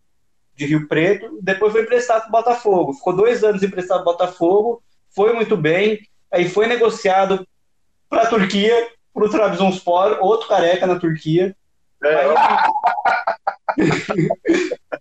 de 0.55 0.65
Rio 0.65 0.87
Preto, 0.87 1.37
depois 1.41 1.71
foi 1.71 1.83
emprestado 1.83 2.21
para 2.21 2.29
o 2.29 2.31
Botafogo. 2.31 2.93
Ficou 2.93 3.15
dois 3.15 3.43
anos 3.43 3.61
emprestado 3.61 4.03
para 4.03 4.11
o 4.11 4.17
Botafogo, 4.17 4.83
foi 5.15 5.33
muito 5.33 5.55
bem, 5.55 5.99
aí 6.31 6.49
foi 6.49 6.65
negociado 6.65 7.45
para 8.09 8.23
a 8.23 8.27
Turquia, 8.27 8.89
para 9.13 9.25
o 9.25 9.29
Trabzonspor, 9.29 10.17
outro 10.21 10.47
careca 10.47 10.87
na 10.87 10.99
Turquia. 10.99 11.55
É. 12.03 12.15
Aí, 12.15 12.29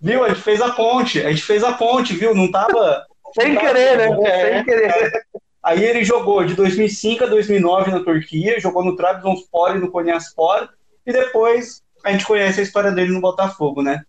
viu? 0.00 0.24
A 0.24 0.28
gente 0.28 0.40
fez 0.40 0.60
a 0.60 0.72
ponte, 0.72 1.20
a 1.20 1.30
gente 1.30 1.42
fez 1.42 1.64
a 1.64 1.72
ponte, 1.72 2.14
viu? 2.14 2.34
Não 2.34 2.50
tava. 2.50 3.06
Sem 3.34 3.54
não 3.54 3.60
tava, 3.60 3.74
querer, 3.74 3.96
né? 3.96 4.28
É, 4.28 4.54
Sem 4.54 4.64
querer. 4.64 5.22
Aí 5.62 5.84
ele 5.84 6.04
jogou 6.04 6.44
de 6.44 6.54
2005 6.54 7.24
a 7.24 7.26
2009 7.26 7.90
na 7.90 8.02
Turquia, 8.02 8.60
jogou 8.60 8.82
no 8.82 8.96
Trabzonspor 8.96 9.76
e 9.76 9.78
no 9.78 9.90
Konyaspor, 9.90 10.68
e 11.06 11.12
depois 11.12 11.82
a 12.02 12.12
gente 12.12 12.24
conhece 12.24 12.60
a 12.60 12.62
história 12.62 12.90
dele 12.90 13.12
no 13.12 13.20
Botafogo, 13.20 13.82
né? 13.82 14.02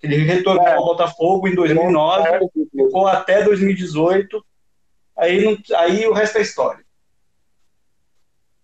Ele 0.00 0.16
retornou 0.18 0.66
é. 0.66 0.74
ao 0.74 0.84
Botafogo 0.84 1.48
em 1.48 1.54
2009, 1.54 2.28
é. 2.28 2.40
ficou 2.70 3.08
até 3.08 3.42
2018, 3.42 4.44
aí, 5.16 5.44
não, 5.44 5.58
aí 5.78 6.06
o 6.06 6.12
resto 6.12 6.38
é 6.38 6.42
história. 6.42 6.84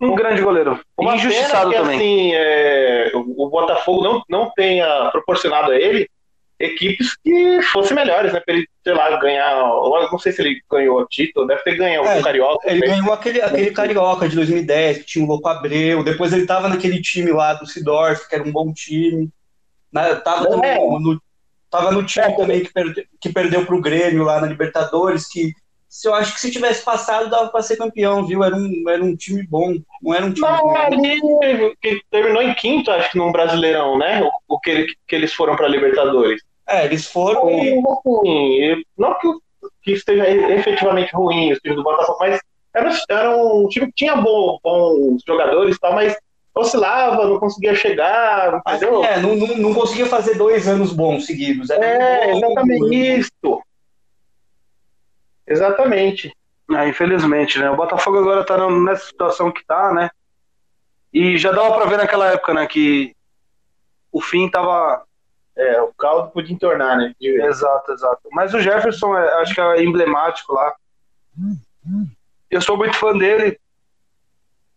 Um 0.00 0.14
grande 0.14 0.42
goleiro. 0.42 0.80
Uma 0.98 1.16
Injustiçado 1.16 1.70
que, 1.70 1.76
também. 1.76 1.96
Assim, 1.96 2.32
é, 2.34 3.10
o 3.14 3.48
Botafogo 3.48 4.02
não, 4.02 4.22
não 4.28 4.50
tenha 4.54 5.08
proporcionado 5.10 5.70
a 5.72 5.76
ele 5.76 6.08
equipes 6.58 7.16
que 7.16 7.60
fossem 7.72 7.96
melhores, 7.96 8.32
né? 8.32 8.40
Pra 8.40 8.54
ele, 8.54 8.66
sei 8.82 8.94
lá, 8.94 9.16
ganhar. 9.18 9.56
Não 9.56 10.18
sei 10.18 10.32
se 10.32 10.40
ele 10.42 10.60
ganhou 10.70 11.00
o 11.00 11.06
título, 11.06 11.46
deve 11.46 11.62
ter 11.62 11.76
ganhado 11.76 12.06
É, 12.06 12.20
o 12.20 12.22
Carioca. 12.22 12.70
Ele 12.70 12.80
né? 12.80 12.86
ganhou 12.86 13.12
aquele, 13.12 13.40
aquele 13.40 13.70
Carioca 13.70 14.28
de 14.28 14.36
2010, 14.36 14.98
que 14.98 15.04
tinha 15.04 15.24
o 15.24 15.28
Louco 15.28 15.48
Abreu. 15.48 16.04
Depois 16.04 16.32
ele 16.32 16.46
tava 16.46 16.68
naquele 16.68 17.00
time 17.00 17.32
lá 17.32 17.54
do 17.54 17.66
Sidorf, 17.66 18.28
que 18.28 18.34
era 18.34 18.44
um 18.44 18.52
bom 18.52 18.72
time. 18.72 19.30
Na- 19.92 20.16
tava, 20.16 20.46
É. 20.46 20.50
também 20.50 21.00
no, 21.00 21.22
tava 21.70 21.92
no 21.92 22.04
time 22.04 22.36
também 22.36 22.62
que, 22.64 22.72
perde, 22.72 23.08
que 23.20 23.32
perdeu 23.32 23.64
pro 23.66 23.80
Grêmio 23.80 24.24
lá 24.24 24.40
na 24.40 24.46
Libertadores, 24.46 25.26
que 25.28 25.52
se 25.94 26.08
eu 26.08 26.14
acho 26.14 26.34
que 26.34 26.40
se 26.40 26.50
tivesse 26.50 26.84
passado 26.84 27.30
dava 27.30 27.50
pra 27.50 27.62
ser 27.62 27.76
campeão, 27.76 28.26
viu? 28.26 28.42
Era 28.42 28.56
um, 28.56 28.84
era 28.88 29.00
um 29.04 29.14
time 29.14 29.46
bom, 29.46 29.76
não 30.02 30.12
era 30.12 30.26
um 30.26 30.32
time 30.32 30.44
Não, 30.44 30.56
ruim. 30.58 30.76
ali 30.76 31.20
que 31.80 32.00
terminou 32.10 32.42
em 32.42 32.52
quinto, 32.54 32.90
acho 32.90 33.12
que 33.12 33.16
num 33.18 33.30
Brasileirão, 33.30 33.96
né? 33.96 34.20
O, 34.48 34.56
o 34.56 34.58
que, 34.58 34.88
que 35.06 35.14
eles 35.14 35.32
foram 35.32 35.54
pra 35.54 35.68
Libertadores. 35.68 36.42
É, 36.66 36.84
eles 36.84 37.06
foram 37.06 37.48
e 37.48 37.78
Assim, 37.78 38.82
não 38.98 39.14
que, 39.20 39.28
que 39.84 39.92
esteja 39.92 40.28
efetivamente 40.28 41.14
ruim 41.14 41.52
os 41.52 41.60
times 41.60 41.76
do 41.76 41.84
Botafogo, 41.84 42.18
mas 42.18 42.40
era, 42.74 42.90
era 43.08 43.36
um 43.36 43.68
time 43.68 43.86
que 43.86 43.92
tinha 43.94 44.16
bom, 44.16 44.58
bons 44.64 45.22
jogadores 45.24 45.76
e 45.76 45.78
tal, 45.78 45.94
mas 45.94 46.16
oscilava, 46.56 47.24
não 47.28 47.38
conseguia 47.38 47.76
chegar, 47.76 48.60
entendeu? 48.66 49.04
é, 49.04 49.20
não, 49.20 49.36
não, 49.36 49.46
não 49.58 49.74
conseguia 49.74 50.06
fazer 50.06 50.34
dois 50.34 50.66
anos 50.66 50.92
bons 50.92 51.24
seguidos. 51.24 51.70
Era 51.70 51.84
É, 51.86 52.34
um 52.34 52.40
bom, 52.40 52.46
exatamente 52.48 52.96
isso. 53.20 53.62
Exatamente. 55.46 56.34
Ah, 56.70 56.86
infelizmente, 56.88 57.58
né? 57.58 57.70
O 57.70 57.76
Botafogo 57.76 58.18
agora 58.18 58.44
tá 58.44 58.56
na- 58.56 58.70
nessa 58.70 59.06
situação 59.06 59.52
que 59.52 59.64
tá, 59.64 59.92
né? 59.92 60.10
E 61.12 61.36
já 61.36 61.52
dava 61.52 61.74
pra 61.76 61.84
ver 61.86 61.98
naquela 61.98 62.32
época, 62.32 62.54
né? 62.54 62.66
Que 62.66 63.14
o 64.10 64.20
fim 64.20 64.48
tava. 64.50 65.04
É, 65.56 65.80
o 65.82 65.92
caldo 65.94 66.30
podia 66.32 66.54
entornar, 66.54 66.96
né? 66.96 67.14
Exato, 67.20 67.92
exato. 67.92 68.22
Mas 68.32 68.52
o 68.54 68.60
Jefferson, 68.60 69.16
é- 69.16 69.34
acho 69.42 69.54
que 69.54 69.60
é 69.60 69.84
emblemático 69.84 70.52
lá. 70.52 70.74
Eu 72.50 72.60
sou 72.60 72.76
muito 72.76 72.96
fã 72.96 73.16
dele. 73.16 73.58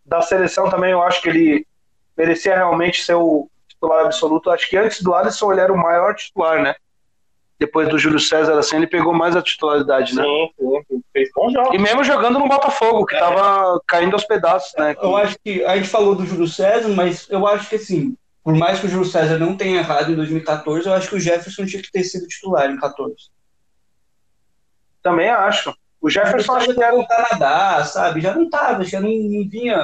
Da 0.05 0.21
seleção 0.21 0.69
também, 0.69 0.91
eu 0.91 1.01
acho 1.01 1.21
que 1.21 1.29
ele 1.29 1.67
merecia 2.15 2.55
realmente 2.55 3.03
ser 3.03 3.15
o 3.15 3.49
titular 3.67 4.05
absoluto. 4.05 4.49
Acho 4.51 4.69
que 4.69 4.77
antes 4.77 5.01
do 5.01 5.13
Alisson 5.13 5.51
ele 5.51 5.61
era 5.61 5.73
o 5.73 5.77
maior 5.77 6.15
titular, 6.15 6.61
né? 6.61 6.75
Depois 7.59 7.89
do 7.89 7.97
Júlio 7.97 8.19
César, 8.19 8.57
assim, 8.57 8.75
ele 8.75 8.87
pegou 8.87 9.13
mais 9.13 9.35
a 9.35 9.41
titularidade, 9.41 10.15
né? 10.15 10.23
Sim, 10.23 10.83
sim, 10.87 11.01
fez 11.11 11.29
bons 11.33 11.51
jogos. 11.51 11.73
E 11.73 11.77
mesmo 11.79 12.03
jogando 12.03 12.37
no 12.37 12.47
Botafogo, 12.47 13.05
que 13.05 13.17
tava 13.17 13.81
caindo 13.87 14.13
aos 14.13 14.25
pedaços, 14.25 14.73
né? 14.77 14.95
Eu 15.01 15.17
acho 15.17 15.35
que 15.43 15.65
a 15.65 15.75
gente 15.75 15.89
falou 15.89 16.13
do 16.13 16.25
Júlio 16.25 16.47
César, 16.47 16.89
mas 16.89 17.27
eu 17.29 17.47
acho 17.47 17.67
que 17.67 17.75
assim, 17.75 18.15
por 18.43 18.55
mais 18.55 18.79
que 18.79 18.85
o 18.85 18.89
Júlio 18.89 19.05
César 19.05 19.39
não 19.39 19.57
tenha 19.57 19.79
errado 19.79 20.11
em 20.11 20.15
2014, 20.15 20.87
eu 20.87 20.93
acho 20.93 21.09
que 21.09 21.15
o 21.15 21.19
Jefferson 21.19 21.65
tinha 21.65 21.81
que 21.81 21.91
ter 21.91 22.03
sido 22.03 22.27
titular 22.27 22.69
em 22.69 22.77
14. 22.77 23.15
Também 25.01 25.29
acho. 25.29 25.73
O 25.99 26.09
Jefferson 26.09 26.53
acho 26.53 26.73
que 26.73 26.83
era 26.83 26.95
no 26.95 27.07
Canadá, 27.07 27.83
sabe? 27.83 28.21
Já 28.21 28.35
não 28.35 28.49
tava, 28.49 28.83
já 28.83 28.99
não, 28.99 29.09
não 29.09 29.49
vinha 29.49 29.83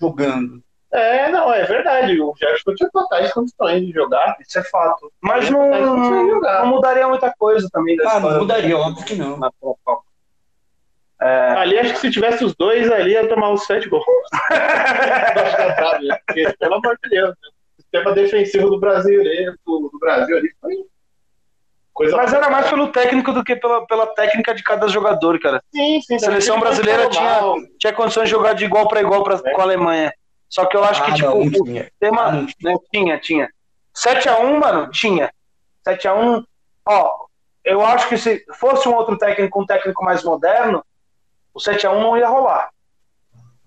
jogando. 0.00 0.62
É, 0.92 1.30
não, 1.30 1.52
é 1.52 1.64
verdade. 1.64 2.20
O 2.20 2.34
Jefferson 2.38 2.74
tinha 2.74 2.90
totais 2.92 3.32
condições 3.32 3.80
de 3.86 3.92
jogar. 3.92 4.36
Isso 4.40 4.58
é 4.58 4.64
fato. 4.64 5.10
Mas 5.22 5.46
É, 5.48 5.50
não, 5.50 5.70
mas 5.70 5.80
não 5.86 5.94
precisa 5.96 6.26
jogar. 6.30 6.58
não 6.60 6.66
mudaria 6.66 7.08
muita 7.08 7.32
coisa 7.38 7.66
também 7.72 7.96
Ah, 8.04 8.20
não 8.20 8.38
mudaria, 8.40 8.76
óbvio 8.76 9.04
que 9.04 9.14
não. 9.14 9.38
Na 9.38 9.50
Copa. 9.58 10.02
É, 11.20 11.50
Ali, 11.56 11.78
acho 11.78 11.94
que 11.94 12.00
se 12.00 12.10
tivesse 12.10 12.44
os 12.44 12.54
dois 12.56 12.90
ali, 12.90 13.12
ia 13.12 13.26
tomar 13.28 13.50
os 13.50 13.64
sete 13.64 13.88
gols. 13.88 14.04
Porque, 16.26 16.52
pelo 16.58 16.74
amor 16.74 16.98
de 17.02 17.10
Deus. 17.10 17.28
né? 17.30 17.34
O 17.78 17.82
sistema 17.82 18.12
defensivo 18.12 18.70
do 18.70 18.78
Brasil, 18.80 19.22
do, 19.66 19.88
do 19.92 19.98
Brasil 19.98 20.36
ali 20.36 20.50
foi 20.60 20.74
coisa. 21.92 22.16
mas 22.16 22.32
era 22.32 22.50
mais 22.50 22.68
pelo 22.68 22.88
técnico 22.88 23.32
do 23.32 23.44
que 23.44 23.54
pela, 23.56 23.86
pela 23.86 24.06
técnica 24.08 24.54
de 24.54 24.62
cada 24.62 24.88
jogador, 24.88 25.38
cara. 25.40 25.62
Sim, 25.74 26.00
sim. 26.02 26.16
A 26.16 26.18
seleção 26.18 26.58
brasileira 26.60 27.08
tinha, 27.08 27.40
tinha 27.78 27.92
condições 27.92 28.24
de 28.24 28.30
jogar 28.30 28.54
de 28.54 28.64
igual 28.64 28.88
para 28.88 29.00
igual 29.00 29.22
pra, 29.22 29.34
É. 29.44 29.52
com 29.52 29.60
a 29.60 29.64
Alemanha. 29.64 30.12
Só 30.52 30.66
que 30.66 30.76
eu 30.76 30.84
acho 30.84 31.02
que, 31.02 31.10
Ah, 31.12 31.14
tipo, 31.14 31.28
não, 31.28 31.40
o 31.40 31.44
não 31.46 31.64
tinha. 31.64 31.90
tema. 31.98 32.22
Ah, 32.26 32.32
não 32.32 32.46
tinha. 32.46 32.72
né, 32.74 32.78
tinha, 32.92 33.18
tinha. 33.18 33.48
7x1, 33.96 34.58
mano, 34.60 34.90
tinha. 34.90 35.32
7x1, 35.88 36.44
ó, 36.86 37.10
eu 37.64 37.80
acho 37.82 38.06
que 38.10 38.18
se 38.18 38.44
fosse 38.60 38.86
um 38.86 38.94
outro 38.94 39.16
técnico, 39.16 39.62
um 39.62 39.66
técnico 39.66 40.04
mais 40.04 40.22
moderno, 40.22 40.84
o 41.54 41.58
7x1 41.58 41.98
não 42.00 42.18
ia 42.18 42.28
rolar. 42.28 42.68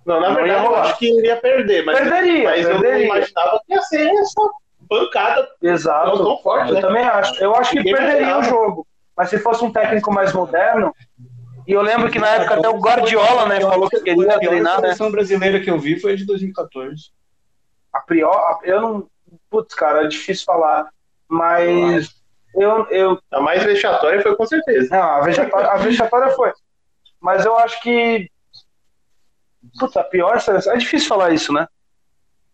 Não, 0.06 0.20
na 0.22 0.30
Não 0.30 0.36
verdade, 0.36 0.64
eu 0.64 0.76
acho 0.76 0.98
que 1.00 1.10
iria 1.18 1.38
perder. 1.38 1.84
Mas, 1.86 1.98
Perderia, 1.98 2.44
mas 2.50 2.64
eu 2.68 2.74
não 2.76 2.82
perderia. 2.82 3.06
imaginava 3.08 3.60
que 3.66 3.74
ia 3.74 3.82
ser 3.82 4.08
essa 4.08 4.50
pancada 4.88 5.50
Exato. 5.64 6.18
tão, 6.24 6.38
forte, 6.38 6.70
Eu 6.70 6.76
né? 6.76 6.82
também 6.82 7.04
acho. 7.04 7.44
Eu 7.44 7.56
acho 7.56 7.72
que 7.72 7.78
Ninguém 7.78 7.96
perderia 7.96 8.38
o 8.38 8.44
jogo. 8.44 8.86
Mas 9.18 9.30
se 9.32 9.40
fosse 9.40 9.64
um 9.66 9.72
técnico 9.72 10.14
mais 10.14 10.32
moderno, 10.34 10.94
e 11.68 11.72
eu 11.72 11.82
lembro 11.82 12.12
que 12.12 12.20
na 12.20 12.28
época 12.28 12.56
até 12.56 12.70
o 12.70 12.80
Guardiola, 12.80 13.48
né, 13.48 13.60
falou 13.62 13.90
que 13.90 14.00
queria 14.00 14.36
A 14.36 14.40
pior 14.40 14.50
treinar, 14.50 14.76
né? 14.76 14.82
seleção 14.82 15.12
brasileira 15.12 15.60
que 15.60 15.70
eu 15.70 15.80
vi 15.80 16.00
foi 16.00 16.14
a 16.14 16.16
de 16.16 16.26
2014. 16.26 17.12
A 17.92 18.02
priori, 18.02 18.58
eu 18.64 18.82
não. 18.82 19.10
Putz, 19.50 19.74
cara, 19.74 20.04
é 20.04 20.08
difícil 20.08 20.46
falar. 20.46 20.90
Mas 21.28 22.16
eu, 22.54 22.86
eu, 22.90 23.20
A 23.32 23.42
mais 23.42 23.64
vexatória 23.64 24.22
foi 24.22 24.36
com 24.36 24.46
certeza. 24.46 24.96
Não, 24.96 25.02
a 25.02 25.22
vexatória, 25.22 25.70
a 25.70 25.78
vexatória 25.78 26.32
foi. 26.34 26.52
Mas 27.20 27.46
eu 27.46 27.58
acho 27.58 27.82
que. 27.82 28.30
Puta, 29.80 30.02
a 30.02 30.04
pior 30.04 30.40
seleção. 30.40 30.74
É 30.74 30.78
difícil 30.78 31.08
falar 31.08 31.34
isso, 31.34 31.52
né? 31.52 31.68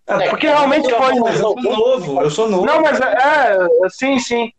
É, 0.08 0.30
Porque 0.30 0.48
realmente 0.48 0.90
foi. 0.90 1.20
Mas 1.20 1.40
eu 1.40 1.42
sou 1.42 1.62
novo, 1.62 2.22
eu 2.22 2.32
sou 2.32 2.50
novo. 2.50 2.66
Não, 2.66 2.82
mas 2.82 3.00
é. 3.00 3.58
é, 3.86 3.90
sim, 3.90 4.20
sim. 4.20 4.52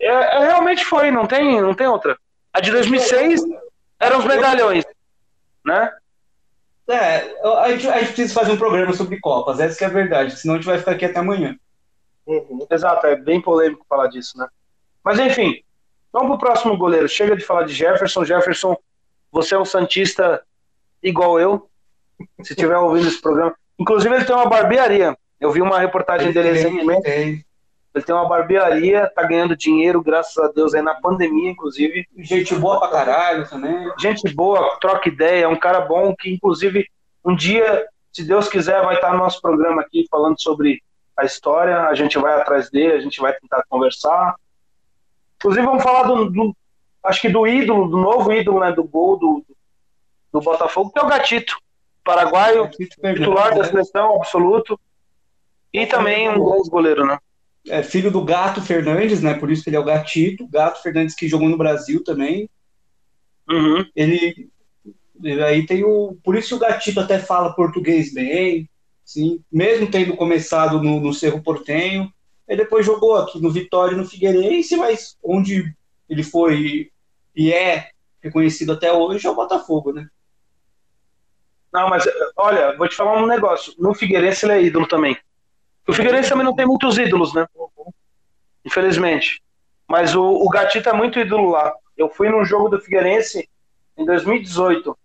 É, 0.00 0.06
é, 0.06 0.38
realmente 0.46 0.84
foi, 0.84 1.10
não 1.10 1.26
tem, 1.26 1.60
não 1.60 1.74
tem 1.74 1.86
outra. 1.86 2.16
A 2.52 2.60
de 2.60 2.70
2006 2.70 3.42
eram 4.00 4.18
os 4.18 4.24
medalhões, 4.24 4.84
né? 5.64 5.92
É, 6.88 7.34
a 7.44 7.70
gente, 7.70 7.86
a 7.86 7.98
gente 7.98 8.12
precisa 8.14 8.34
fazer 8.34 8.52
um 8.52 8.56
programa 8.56 8.94
sobre 8.94 9.20
Copas, 9.20 9.60
essa 9.60 9.76
que 9.76 9.84
é 9.84 9.88
a 9.88 9.90
verdade, 9.90 10.38
senão 10.38 10.54
a 10.54 10.58
gente 10.58 10.66
vai 10.66 10.78
ficar 10.78 10.92
aqui 10.92 11.04
até 11.04 11.18
amanhã. 11.18 11.54
Uhum. 12.26 12.66
Exato, 12.70 13.06
é 13.06 13.16
bem 13.16 13.40
polêmico 13.40 13.84
falar 13.88 14.06
disso, 14.08 14.38
né? 14.38 14.46
Mas 15.04 15.18
enfim, 15.18 15.62
vamos 16.12 16.28
pro 16.28 16.38
próximo 16.38 16.76
goleiro. 16.76 17.08
Chega 17.08 17.36
de 17.36 17.44
falar 17.44 17.62
de 17.64 17.72
Jefferson. 17.72 18.24
Jefferson, 18.24 18.76
você 19.32 19.54
é 19.54 19.58
um 19.58 19.64
Santista 19.64 20.42
igual 21.02 21.40
eu. 21.40 21.68
Se 22.42 22.52
estiver 22.52 22.76
ouvindo 22.76 23.08
esse 23.08 23.20
programa. 23.20 23.54
Inclusive, 23.78 24.14
ele 24.14 24.24
tem 24.24 24.34
uma 24.34 24.48
barbearia. 24.48 25.16
Eu 25.40 25.52
vi 25.52 25.62
uma 25.62 25.78
reportagem 25.78 26.32
dele 26.32 26.50
recentemente. 26.52 27.46
Ele 27.98 28.04
tem 28.06 28.14
uma 28.14 28.28
barbearia, 28.28 29.10
tá 29.14 29.22
ganhando 29.24 29.56
dinheiro, 29.56 30.00
graças 30.02 30.36
a 30.38 30.48
Deus, 30.52 30.72
aí 30.74 30.82
na 30.82 30.94
pandemia, 30.94 31.50
inclusive. 31.50 32.06
Gente 32.16 32.54
boa 32.54 32.78
pra 32.78 32.88
caralho 32.88 33.48
também. 33.48 33.92
Gente 33.98 34.32
boa, 34.34 34.78
troca 34.80 35.08
ideia, 35.08 35.44
é 35.44 35.48
um 35.48 35.58
cara 35.58 35.80
bom 35.80 36.14
que, 36.16 36.30
inclusive, 36.32 36.86
um 37.24 37.34
dia, 37.34 37.86
se 38.12 38.24
Deus 38.24 38.48
quiser, 38.48 38.82
vai 38.84 38.94
estar 38.94 39.12
no 39.12 39.18
nosso 39.18 39.40
programa 39.42 39.82
aqui 39.82 40.06
falando 40.10 40.40
sobre 40.40 40.80
a 41.16 41.24
história. 41.24 41.82
A 41.88 41.94
gente 41.94 42.18
vai 42.18 42.40
atrás 42.40 42.70
dele, 42.70 42.92
a 42.92 43.00
gente 43.00 43.20
vai 43.20 43.32
tentar 43.34 43.64
conversar. 43.68 44.34
Inclusive, 45.36 45.66
vamos 45.66 45.82
falar 45.82 46.04
do, 46.04 46.30
do- 46.30 46.56
acho 47.04 47.20
que 47.20 47.28
do 47.28 47.46
ídolo, 47.46 47.88
do 47.88 47.96
novo 47.96 48.32
ídolo, 48.32 48.60
né, 48.60 48.72
do 48.72 48.84
gol 48.84 49.16
do, 49.18 49.44
do 50.32 50.40
Botafogo, 50.40 50.90
que 50.92 50.98
é 50.98 51.02
o 51.02 51.08
Gatito, 51.08 51.56
paraguaio, 52.04 52.68
titular 52.70 53.54
da 53.54 53.64
seleção 53.64 54.16
absoluto. 54.16 54.78
E 55.72 55.84
também 55.86 56.28
um 56.30 56.38
bom 56.38 56.62
goleiro, 56.70 57.04
né? 57.06 57.18
É 57.66 57.82
filho 57.82 58.10
do 58.10 58.24
Gato 58.24 58.62
Fernandes, 58.62 59.22
né? 59.22 59.34
Por 59.34 59.50
isso 59.50 59.62
que 59.62 59.70
ele 59.70 59.76
é 59.76 59.80
o 59.80 59.84
Gatito. 59.84 60.46
Gato 60.48 60.82
Fernandes 60.82 61.14
que 61.14 61.28
jogou 61.28 61.48
no 61.48 61.58
Brasil 61.58 62.02
também. 62.02 62.48
Uhum. 63.50 63.84
Ele, 63.94 64.48
ele 65.22 65.42
aí 65.42 65.66
tem 65.66 65.84
o. 65.84 66.16
Por 66.22 66.36
isso 66.36 66.48
que 66.48 66.54
o 66.54 66.58
Gatito 66.58 67.00
até 67.00 67.18
fala 67.18 67.54
português 67.54 68.12
bem, 68.12 68.68
sim. 69.04 69.42
Mesmo 69.50 69.90
tendo 69.90 70.16
começado 70.16 70.82
no, 70.82 71.00
no 71.00 71.12
Cerro 71.12 71.42
Portenho, 71.42 72.12
ele 72.46 72.62
depois 72.62 72.86
jogou 72.86 73.16
aqui 73.16 73.40
no 73.40 73.50
Vitória 73.50 73.94
e 73.94 73.96
no 73.96 74.08
Figueirense, 74.08 74.76
mas 74.76 75.16
onde 75.22 75.74
ele 76.08 76.22
foi 76.22 76.90
e 77.36 77.52
é 77.52 77.90
reconhecido 78.20 78.72
até 78.72 78.92
hoje 78.92 79.26
é 79.26 79.30
o 79.30 79.34
Botafogo, 79.34 79.92
né? 79.92 80.08
Não, 81.72 81.88
mas 81.88 82.04
olha, 82.36 82.76
vou 82.76 82.88
te 82.88 82.96
falar 82.96 83.22
um 83.22 83.26
negócio. 83.26 83.74
No 83.78 83.94
Figueirense 83.94 84.46
ele 84.46 84.52
é 84.52 84.62
ídolo 84.62 84.88
também. 84.88 85.16
O 85.88 85.92
Figueirense 85.94 86.28
também 86.28 86.44
não 86.44 86.54
tem 86.54 86.66
muitos 86.66 86.98
ídolos, 86.98 87.32
né? 87.32 87.46
Infelizmente. 88.64 89.42
Mas 89.88 90.14
o, 90.14 90.22
o 90.22 90.48
Gatito 90.50 90.88
é 90.88 90.92
muito 90.92 91.18
ídolo 91.18 91.50
lá. 91.50 91.72
Eu 91.96 92.10
fui 92.10 92.28
num 92.28 92.44
jogo 92.44 92.68
do 92.68 92.80
Figueirense 92.80 93.48
em 93.96 94.04
2018. 94.04 94.96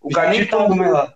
O 0.00 0.12
Já 0.12 0.24
Gatito 0.24 0.56
lá. 0.56 1.14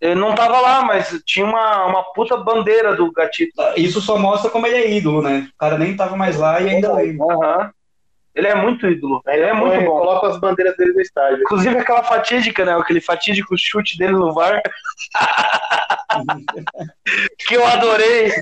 ele 0.00 0.16
não 0.16 0.34
tava 0.34 0.60
lá, 0.60 0.82
mas 0.82 1.22
tinha 1.24 1.46
uma, 1.46 1.86
uma 1.86 2.02
puta 2.12 2.36
bandeira 2.36 2.96
do 2.96 3.12
Gatito. 3.12 3.52
Isso 3.76 4.00
só 4.00 4.18
mostra 4.18 4.50
como 4.50 4.66
ele 4.66 4.76
é 4.76 4.90
ídolo, 4.90 5.22
né? 5.22 5.48
O 5.54 5.58
cara 5.58 5.78
nem 5.78 5.96
tava 5.96 6.16
mais 6.16 6.36
lá 6.36 6.60
e 6.60 6.68
ainda 6.68 6.92
lembra. 6.92 7.32
Aham. 7.32 7.72
Ele 8.34 8.48
é 8.48 8.54
muito 8.54 8.86
ídolo. 8.86 9.22
Aí 9.26 9.38
Ele 9.38 9.50
é 9.50 9.52
muito 9.52 9.84
bom. 9.84 9.98
Coloca 9.98 10.28
as 10.28 10.40
bandeiras 10.40 10.76
dele 10.76 10.92
no 10.92 11.00
estádio. 11.00 11.42
Inclusive 11.42 11.78
aquela 11.78 12.02
fatídica, 12.02 12.64
né? 12.64 12.76
Aquele 12.76 13.00
fatídico 13.00 13.56
chute 13.56 13.96
dele 13.96 14.12
no 14.12 14.34
VAR. 14.34 14.60
que 17.46 17.54
eu 17.54 17.64
adorei. 17.64 18.32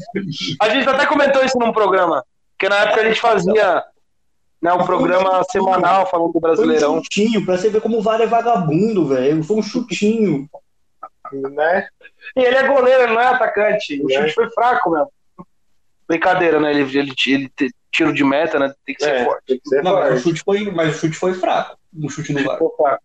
A 0.60 0.68
gente 0.70 0.88
até 0.88 1.04
comentou 1.04 1.44
isso 1.44 1.58
num 1.58 1.72
programa. 1.72 2.24
Porque 2.56 2.70
na 2.70 2.82
época 2.82 3.02
a 3.02 3.04
gente 3.04 3.20
fazia 3.20 3.84
né, 4.62 4.72
um 4.72 4.86
programa 4.86 5.44
semanal 5.44 6.06
falando 6.06 6.32
do 6.32 6.40
Brasileirão. 6.40 6.92
Foi 6.92 7.00
um 7.00 7.04
chutinho, 7.04 7.44
pra 7.44 7.58
você 7.58 7.68
ver 7.68 7.82
como 7.82 7.98
o 7.98 8.02
VAR 8.02 8.22
é 8.22 8.26
vagabundo, 8.26 9.08
velho. 9.08 9.44
Foi 9.44 9.58
um 9.58 9.62
chutinho. 9.62 10.48
né? 11.32 11.86
E 12.34 12.40
ele 12.40 12.56
é 12.56 12.66
goleiro, 12.66 13.02
ele 13.02 13.12
não 13.12 13.20
é 13.20 13.26
atacante. 13.26 14.02
O 14.02 14.08
chute 14.08 14.32
foi 14.32 14.48
fraco 14.50 14.90
mesmo. 14.90 15.12
Brincadeira, 16.08 16.58
né? 16.58 16.70
Ele, 16.70 16.82
ele, 16.82 17.12
ele, 17.26 17.52
ele 17.60 17.72
tiro 17.92 18.12
de 18.12 18.24
meta, 18.24 18.58
né? 18.58 18.74
Tem 18.86 18.94
que 18.94 19.04
ser 19.04 19.14
É, 19.14 19.24
forte. 19.24 19.58
que 19.60 19.68
ser 19.68 19.82
Não, 19.84 19.92
mas 19.94 20.04
forte. 20.08 20.18
o 20.18 20.22
chute 20.22 20.42
foi, 20.44 20.70
mas 20.70 20.96
o 20.96 20.98
chute 20.98 21.16
foi 21.16 21.34
fraco. 21.34 21.76
O 22.02 22.08
chute 22.08 22.32
no 22.32 22.42
VAR. 22.42 22.62
Opa. 22.62 22.98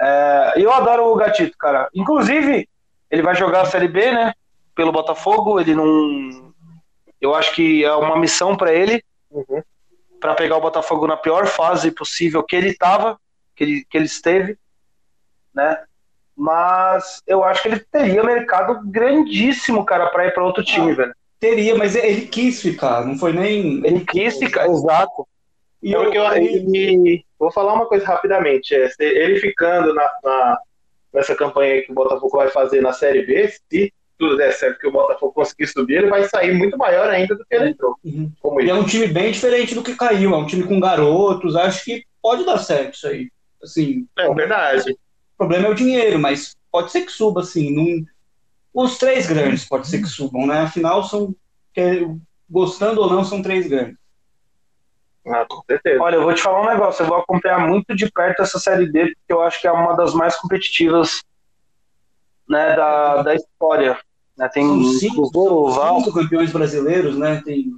É, 0.00 0.52
eu 0.56 0.72
adoro 0.72 1.06
o 1.06 1.16
Gatito, 1.16 1.56
cara. 1.56 1.88
Inclusive, 1.94 2.68
ele 3.10 3.22
vai 3.22 3.34
jogar 3.34 3.62
a 3.62 3.66
Série 3.66 3.88
B, 3.88 4.12
né? 4.12 4.34
Pelo 4.74 4.92
Botafogo. 4.92 5.58
Ele 5.60 5.74
não. 5.74 6.52
Eu 7.20 7.34
acho 7.34 7.54
que 7.54 7.84
é 7.84 7.92
uma 7.94 8.18
missão 8.18 8.56
pra 8.56 8.72
ele, 8.72 9.02
Uhum. 9.30 9.62
pra 10.20 10.34
pegar 10.34 10.56
o 10.56 10.60
Botafogo 10.60 11.06
na 11.06 11.16
pior 11.16 11.46
fase 11.46 11.90
possível 11.90 12.42
que 12.42 12.54
ele 12.56 12.74
tava, 12.74 13.18
que 13.56 13.64
ele, 13.64 13.86
que 13.88 13.96
ele 13.96 14.06
esteve, 14.06 14.56
né? 15.54 15.82
Mas 16.36 17.20
eu 17.26 17.42
acho 17.42 17.62
que 17.62 17.68
ele 17.68 17.80
teria 17.80 18.22
mercado 18.22 18.80
grandíssimo, 18.84 19.84
cara, 19.84 20.06
pra 20.10 20.26
ir 20.26 20.32
pra 20.32 20.44
outro 20.44 20.62
time, 20.64 20.94
velho. 20.94 21.12
Teria, 21.40 21.76
mas 21.76 21.94
ele 21.94 22.22
quis 22.26 22.60
ficar, 22.60 23.06
não 23.06 23.16
foi 23.16 23.32
nem. 23.32 23.84
Ele 23.86 24.04
quis 24.04 24.38
ficar, 24.38 24.68
exato. 24.68 25.26
E 25.82 25.94
É 25.94 25.98
porque 25.98 26.18
eu, 26.18 26.32
ele- 26.34 27.24
vou 27.38 27.52
falar 27.52 27.74
uma 27.74 27.86
coisa 27.86 28.04
rapidamente. 28.04 28.74
É, 28.74 28.90
ele 29.00 29.38
ficando 29.38 29.94
na, 29.94 30.10
na- 30.24 30.58
nessa 31.14 31.34
campanha 31.36 31.82
que 31.82 31.92
o 31.92 31.94
Botafogo 31.94 32.36
vai 32.36 32.48
fazer 32.48 32.80
na 32.80 32.92
Série 32.92 33.24
B, 33.24 33.48
se 33.70 33.92
tudo 34.18 34.36
der 34.36 34.50
certo 34.52 34.80
que 34.80 34.88
o 34.88 34.92
Botafogo 34.92 35.32
conseguir 35.32 35.68
subir, 35.68 35.98
ele 35.98 36.08
vai 36.08 36.24
sair 36.28 36.52
muito 36.52 36.76
maior 36.76 37.08
ainda 37.08 37.36
do 37.36 37.44
que 37.46 37.54
ele 37.54 37.70
entrou. 37.70 37.94
Uhum. 38.04 38.32
Como 38.40 38.60
E 38.60 38.68
é 38.68 38.74
um 38.74 38.84
time 38.84 39.06
bem 39.06 39.30
diferente 39.30 39.76
do 39.76 39.82
que 39.82 39.94
caiu. 39.94 40.34
É 40.34 40.36
um 40.36 40.46
time 40.46 40.64
com 40.64 40.80
garotos. 40.80 41.54
Acho 41.54 41.84
que 41.84 42.02
pode 42.20 42.44
dar 42.44 42.58
certo 42.58 42.94
isso 42.94 43.06
aí. 43.06 43.28
Assim, 43.62 44.06
É 44.18 44.34
verdade. 44.34 44.90
o 44.90 44.96
problema 45.36 45.68
é 45.68 45.70
o 45.70 45.74
dinheiro, 45.74 46.18
mas 46.18 46.56
pode 46.72 46.90
ser 46.90 47.02
que 47.02 47.12
suba, 47.12 47.42
assim. 47.42 47.72
Num... 47.72 48.04
Os 48.80 48.96
três 48.96 49.26
grandes 49.26 49.64
pode 49.64 49.88
ser 49.88 49.98
que 50.00 50.06
subam, 50.06 50.46
né? 50.46 50.60
Afinal, 50.60 51.02
são. 51.02 51.34
que- 51.74 52.06
Gostando 52.50 53.02
ou 53.02 53.10
não, 53.10 53.24
são 53.24 53.42
três 53.42 53.66
grandes. 53.68 53.96
Ah, 55.26 55.44
com 55.46 55.60
certeza. 55.68 56.00
Olha, 56.02 56.14
eu 56.16 56.22
vou 56.22 56.32
te 56.32 56.40
falar 56.40 56.62
um 56.62 56.66
negócio, 56.70 57.02
eu 57.02 57.06
vou 57.08 57.18
acompanhar 57.18 57.58
muito 57.68 57.94
de 57.94 58.10
perto 58.10 58.40
essa 58.40 58.58
série 58.58 58.90
D, 58.90 59.06
porque 59.14 59.32
eu 59.32 59.42
acho 59.42 59.60
que 59.60 59.66
é 59.66 59.72
uma 59.72 59.94
das 59.94 60.14
mais 60.14 60.34
competitivas 60.36 61.22
né, 62.48 62.74
da, 62.74 63.22
da 63.22 63.34
história. 63.34 63.98
Né, 64.36 64.48
tem 64.48 64.64
São 64.66 64.84
cinco, 64.98 65.26
são 65.26 65.70
Val, 65.72 66.00
cinco 66.00 66.14
campeões 66.14 66.50
brasileiros, 66.52 67.18
né? 67.18 67.42
Tem. 67.44 67.72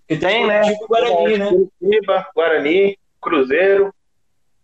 porque 0.00 0.16
Tem, 0.18 0.46
né? 0.46 0.60
Tipo 0.62 0.84
o 0.84 0.88
Guarani, 0.88 1.38
né? 1.38 1.48
Curitiba, 1.80 2.26
Guarani, 2.34 2.98
Cruzeiro, 3.22 3.94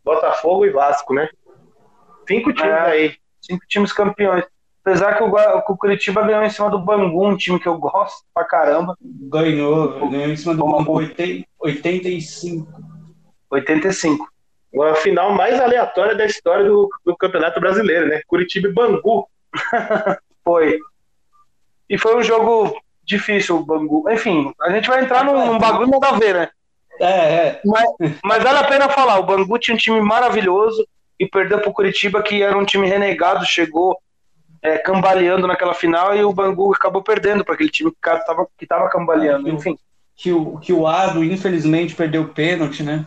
Botafogo 0.05 0.67
e 0.67 0.71
Vasco, 0.71 1.15
né? 1.15 1.29
Cinco 2.29 2.53
times 2.53 2.71
É. 2.71 2.81
aí. 2.81 3.17
cinco 3.41 3.65
times 3.67 3.93
campeões. 3.93 4.45
Apesar 4.85 5.17
que 5.17 5.23
o, 5.23 5.31
que 5.31 5.73
o 5.73 5.77
Curitiba 5.77 6.23
ganhou 6.23 6.43
em 6.43 6.51
cima 6.51 6.69
do 6.69 6.79
Bangu, 6.79 7.25
um 7.25 7.37
time 7.37 7.59
que 7.59 7.69
eu 7.69 7.79
gosto 7.79 8.25
pra 8.35 8.45
caramba, 8.45 8.97
Ganhou, 9.01 10.11
ganhou 10.11 10.33
em 10.33 10.37
cima 10.37 10.55
do 10.55 10.65
Bangu 10.65 10.95
80 10.95 11.47
85. 11.61 12.67
85. 13.49 14.29
A 14.81 14.95
final 14.97 15.33
mais 15.35 15.61
aleatória 15.61 16.17
da 16.17 16.25
história 16.25 16.65
do, 16.65 16.89
do 17.05 17.17
Campeonato 17.17 17.61
Brasileiro, 17.61 18.09
né? 18.09 18.23
Curitiba 18.27 18.69
e 18.69 18.73
Bangu. 18.73 19.29
Foi. 20.45 20.79
E 21.89 21.97
foi 21.97 22.17
um 22.17 22.23
jogo 22.23 22.75
difícil, 23.05 23.57
o 23.57 23.65
Bangu. 23.65 24.11
Enfim, 24.11 24.53
a 24.61 24.71
gente 24.71 24.89
vai 24.89 25.05
entrar 25.05 25.25
num, 25.25 25.53
num 25.53 25.59
bagulho 25.59 25.91
nada 25.91 26.09
a 26.09 26.19
ver, 26.19 26.35
né? 26.35 26.49
É, 26.99 27.07
é. 27.07 27.61
Mas 28.25 28.43
vale 28.43 28.59
a 28.59 28.65
pena 28.65 28.89
falar, 28.89 29.19
o 29.19 29.25
Bangu 29.25 29.59
tinha 29.59 29.75
um 29.75 29.79
time 29.79 30.01
maravilhoso 30.01 30.85
e 31.21 31.27
perdeu 31.27 31.61
pro 31.61 31.73
Curitiba, 31.73 32.23
que 32.23 32.43
era 32.43 32.57
um 32.57 32.65
time 32.65 32.89
renegado, 32.89 33.45
chegou 33.45 33.97
é, 34.63 34.79
cambaleando 34.79 35.47
naquela 35.47 35.75
final 35.75 36.15
e 36.17 36.25
o 36.25 36.33
Bangu 36.33 36.73
acabou 36.73 37.03
perdendo 37.03 37.45
para 37.45 37.55
aquele 37.55 37.71
time 37.71 37.91
que 37.91 38.11
estava 38.11 38.47
que 38.57 38.67
tava 38.67 38.89
cambaleando. 38.89 39.49
Enfim, 39.49 39.77
Que 40.15 40.33
o, 40.33 40.57
que 40.59 40.73
o 40.73 40.87
Ado, 40.87 41.25
infelizmente, 41.25 41.95
perdeu 41.95 42.23
o 42.23 42.29
pênalti, 42.29 42.83
né? 42.83 43.05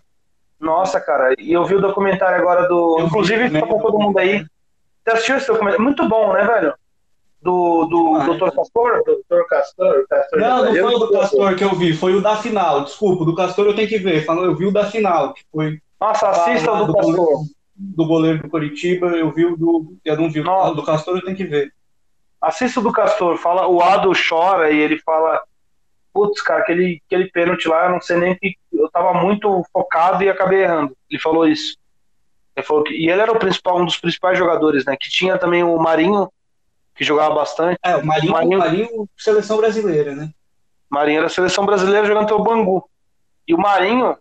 nossa, 0.59 0.99
cara, 0.99 1.35
e 1.37 1.51
eu 1.53 1.63
vi 1.65 1.75
o 1.75 1.81
documentário 1.81 2.37
agora 2.37 2.67
do. 2.67 2.97
Eu 2.99 3.05
inclusive, 3.07 3.49
tá 3.51 3.65
pra 3.65 3.77
todo 3.79 3.99
mundo 3.99 4.17
aí. 4.17 4.43
Você 5.03 5.11
assistiu 5.11 5.37
esse 5.37 5.47
documentário? 5.47 5.83
Muito 5.83 6.07
bom, 6.09 6.33
né, 6.33 6.43
velho? 6.43 6.73
Do, 7.41 7.85
do 7.85 8.15
Ah, 8.15 8.25
Dr. 8.25 8.55
Castor? 8.55 9.03
Doutor 9.05 9.47
Castor, 9.47 10.07
Castor 10.09 10.39
Não, 10.39 10.65
não 10.65 10.73
foi 10.73 10.95
o 10.95 10.99
do 10.99 11.11
Castor 11.11 11.55
que 11.55 11.63
eu 11.63 11.75
vi, 11.75 11.93
foi 11.93 12.15
o 12.15 12.21
da 12.21 12.37
final. 12.37 12.83
Desculpa, 12.83 13.23
do 13.23 13.35
Castor 13.35 13.67
eu 13.67 13.75
tenho 13.75 13.87
que 13.87 13.99
ver. 13.99 14.25
Eu 14.27 14.55
vi 14.55 14.65
o 14.65 14.71
da 14.71 14.85
final, 14.85 15.33
que 15.33 15.43
foi 15.51 15.79
Nossa, 16.01 16.29
assista 16.29 16.71
o 16.71 16.85
do 16.87 16.93
Castor. 16.93 17.43
Do 17.75 18.05
goleiro 18.05 18.41
do 18.41 18.49
Curitiba. 18.49 19.07
Eu 19.07 19.31
vi 19.31 19.45
o 19.45 19.55
do. 19.57 19.95
Eu 20.03 20.17
não 20.17 20.29
vi 20.29 20.39
o 20.41 20.73
do- 20.73 20.83
Castor, 20.83 21.17
eu 21.17 21.23
tenho 21.23 21.35
que 21.37 21.43
ver. 21.45 21.73
Assista 22.41 22.79
o 22.79 22.83
do 22.83 22.91
Castor, 22.91 23.37
fala, 23.37 23.67
o 23.67 23.81
Ado 23.81 24.11
chora 24.13 24.69
e 24.71 24.77
ele 24.79 24.99
fala, 24.99 25.41
putz, 26.13 26.41
cara, 26.41 26.61
aquele, 26.61 27.01
aquele 27.07 27.29
pênalti 27.31 27.67
lá, 27.67 27.85
eu 27.85 27.91
não 27.91 28.01
sei 28.01 28.17
nem 28.17 28.33
o 28.33 28.39
que. 28.39 28.55
Eu 28.71 28.89
tava 28.91 29.13
muito 29.13 29.63
focado 29.73 30.23
e 30.23 30.29
acabei 30.29 30.63
errando. 30.63 30.95
Ele 31.09 31.19
falou 31.19 31.47
isso. 31.47 31.75
Ele 32.55 32.65
falou 32.65 32.83
que, 32.83 32.93
e 32.93 33.09
ele 33.09 33.21
era 33.21 33.31
o 33.31 33.39
principal, 33.39 33.79
um 33.81 33.85
dos 33.85 33.97
principais 33.97 34.37
jogadores, 34.37 34.85
né? 34.85 34.95
Que 34.99 35.09
tinha 35.09 35.37
também 35.37 35.63
o 35.63 35.77
Marinho, 35.77 36.29
que 36.95 37.03
jogava 37.03 37.33
bastante. 37.35 37.79
É, 37.83 37.95
o 37.95 38.05
Marinho, 38.05 38.31
Marinho- 38.31 38.59
Marinho, 38.59 39.09
seleção 39.17 39.57
brasileira, 39.57 40.15
né? 40.15 40.29
Marinho 40.89 41.19
era 41.19 41.29
seleção 41.29 41.65
brasileira 41.65 42.05
jogando 42.05 42.27
pelo 42.27 42.43
Bangu. 42.43 42.87
E 43.47 43.53
o 43.53 43.57
Marinho, 43.57 44.15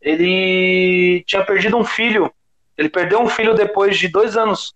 ele 0.00 1.22
tinha 1.26 1.44
perdido 1.44 1.76
um 1.76 1.84
filho. 1.84 2.30
Ele 2.76 2.88
perdeu 2.88 3.20
um 3.20 3.28
filho 3.28 3.54
depois 3.54 3.96
de 3.98 4.08
dois 4.08 4.36
anos. 4.36 4.74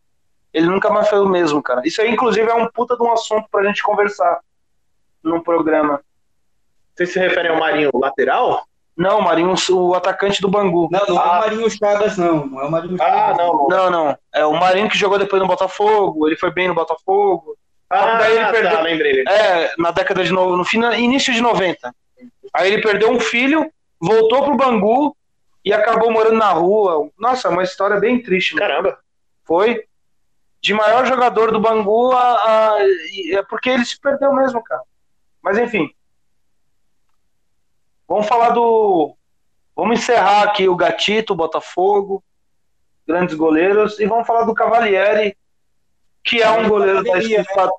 Ele 0.53 0.67
nunca 0.67 0.89
mais 0.91 1.09
foi 1.09 1.19
o 1.21 1.29
mesmo, 1.29 1.63
cara. 1.63 1.83
Isso 1.85 2.01
aí, 2.01 2.11
inclusive, 2.11 2.49
é 2.49 2.55
um 2.55 2.69
puta 2.69 2.97
de 2.97 3.03
um 3.03 3.13
assunto 3.13 3.47
pra 3.51 3.65
gente 3.65 3.83
conversar 3.83 4.41
num 5.23 5.41
programa. 5.41 6.01
Vocês 6.95 7.13
se 7.13 7.19
referem 7.19 7.51
ao 7.51 7.59
Marinho 7.59 7.91
lateral? 7.95 8.65
Não, 8.97 9.21
Marinho, 9.21 9.55
o 9.71 9.95
atacante 9.95 10.41
do 10.41 10.49
Bangu. 10.49 10.89
Não, 10.91 11.01
não 11.07 11.17
é 11.17 11.21
Ah. 11.25 11.33
o 11.37 11.41
Marinho 11.41 11.71
Chagas, 11.71 12.17
não. 12.17 12.47
Não 12.47 12.61
é 12.61 12.65
o 12.65 12.71
Marinho 12.71 12.97
Ah, 13.01 13.05
Chagas. 13.07 13.37
não. 13.37 13.53
não. 13.55 13.69
Não, 13.69 13.91
não. 13.91 14.19
É 14.35 14.45
o 14.45 14.53
Marinho 14.59 14.89
que 14.89 14.99
jogou 14.99 15.19
depois 15.19 15.41
no 15.41 15.47
Botafogo. 15.47 16.27
Ele 16.27 16.37
foi 16.37 16.51
bem 16.51 16.67
no 16.67 16.75
Botafogo. 16.75 17.57
Ah, 17.91 18.19
Daí 18.19 18.33
ele 18.37 18.45
tá, 18.45 18.51
perdeu- 18.51 18.83
lembrei. 18.83 19.25
É, 19.29 19.73
na 19.79 19.91
década 19.93 20.25
de 20.25 20.33
no, 20.33 20.57
no 20.57 20.65
final, 20.65 20.93
início 20.95 21.33
de 21.33 21.41
90. 21.41 21.95
Aí 22.53 22.73
ele 22.73 22.83
perdeu 22.83 23.11
um 23.11 23.21
filho, 23.21 23.71
voltou 24.01 24.43
pro 24.45 24.57
Bangu 24.57 25.17
e 25.69 25.73
acabou 25.73 26.11
morando 26.11 26.37
na 26.39 26.51
rua. 26.51 27.11
Nossa, 27.19 27.49
uma 27.51 27.63
história 27.63 27.99
bem 28.01 28.23
triste. 28.23 28.55
mano. 28.55 28.67
Caramba. 28.67 28.99
Foi 29.45 29.85
de 30.61 30.73
maior 30.75 31.05
jogador 31.07 31.53
do 31.53 31.61
Bangu 31.61 32.13
a, 32.13 32.75
a- 32.75 32.79
é 33.33 33.43
porque 33.43 33.69
ele 33.71 33.85
se 33.85 34.01
perdeu 34.01 34.33
mesmo, 34.33 34.63
cara. 34.65 34.83
Mas 35.43 35.59
enfim. 35.59 35.91
Vamos 38.07 38.27
falar 38.27 38.51
do. 38.51 39.15
Vamos 39.77 39.99
encerrar 40.01 40.43
aqui 40.45 40.69
o 40.69 40.75
Gatito, 40.75 41.33
o 41.35 41.37
Botafogo, 41.37 42.25
grandes 43.07 43.35
goleiros, 43.37 44.01
e 44.01 44.07
vamos 44.07 44.27
falar 44.27 44.45
do 44.45 44.55
Cavalieri, 44.55 45.37
que 46.25 46.43
é 46.43 46.51
um 46.51 46.69
goleiro 46.69 47.05
da, 47.05 47.71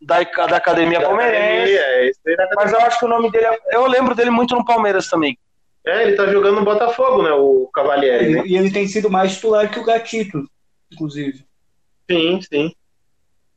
da, 0.00 0.46
da 0.46 0.56
Academia 0.56 1.00
Palmeirense. 1.00 1.76
É, 1.76 2.10
Mas 2.56 2.72
eu 2.72 2.80
acho 2.80 2.98
que 2.98 3.04
o 3.04 3.08
nome 3.08 3.30
dele. 3.30 3.46
é- 3.46 3.76
Eu 3.76 3.86
lembro 3.86 4.14
dele 4.14 4.30
muito 4.30 4.56
no 4.56 4.64
Palmeiras 4.64 5.08
também. 5.08 5.38
É, 5.86 6.02
ele 6.02 6.16
tá 6.16 6.26
jogando 6.26 6.56
no 6.56 6.64
Botafogo, 6.64 7.22
né? 7.22 7.32
O 7.32 7.68
Cavalieri, 7.72 8.30
né? 8.30 8.42
E 8.46 8.56
ele 8.56 8.70
tem 8.70 8.86
sido 8.88 9.10
mais 9.10 9.34
titular 9.34 9.70
que 9.70 9.78
o 9.78 9.84
Gatito, 9.84 10.48
inclusive. 10.90 11.44
Sim, 12.10 12.40
sim. 12.40 12.74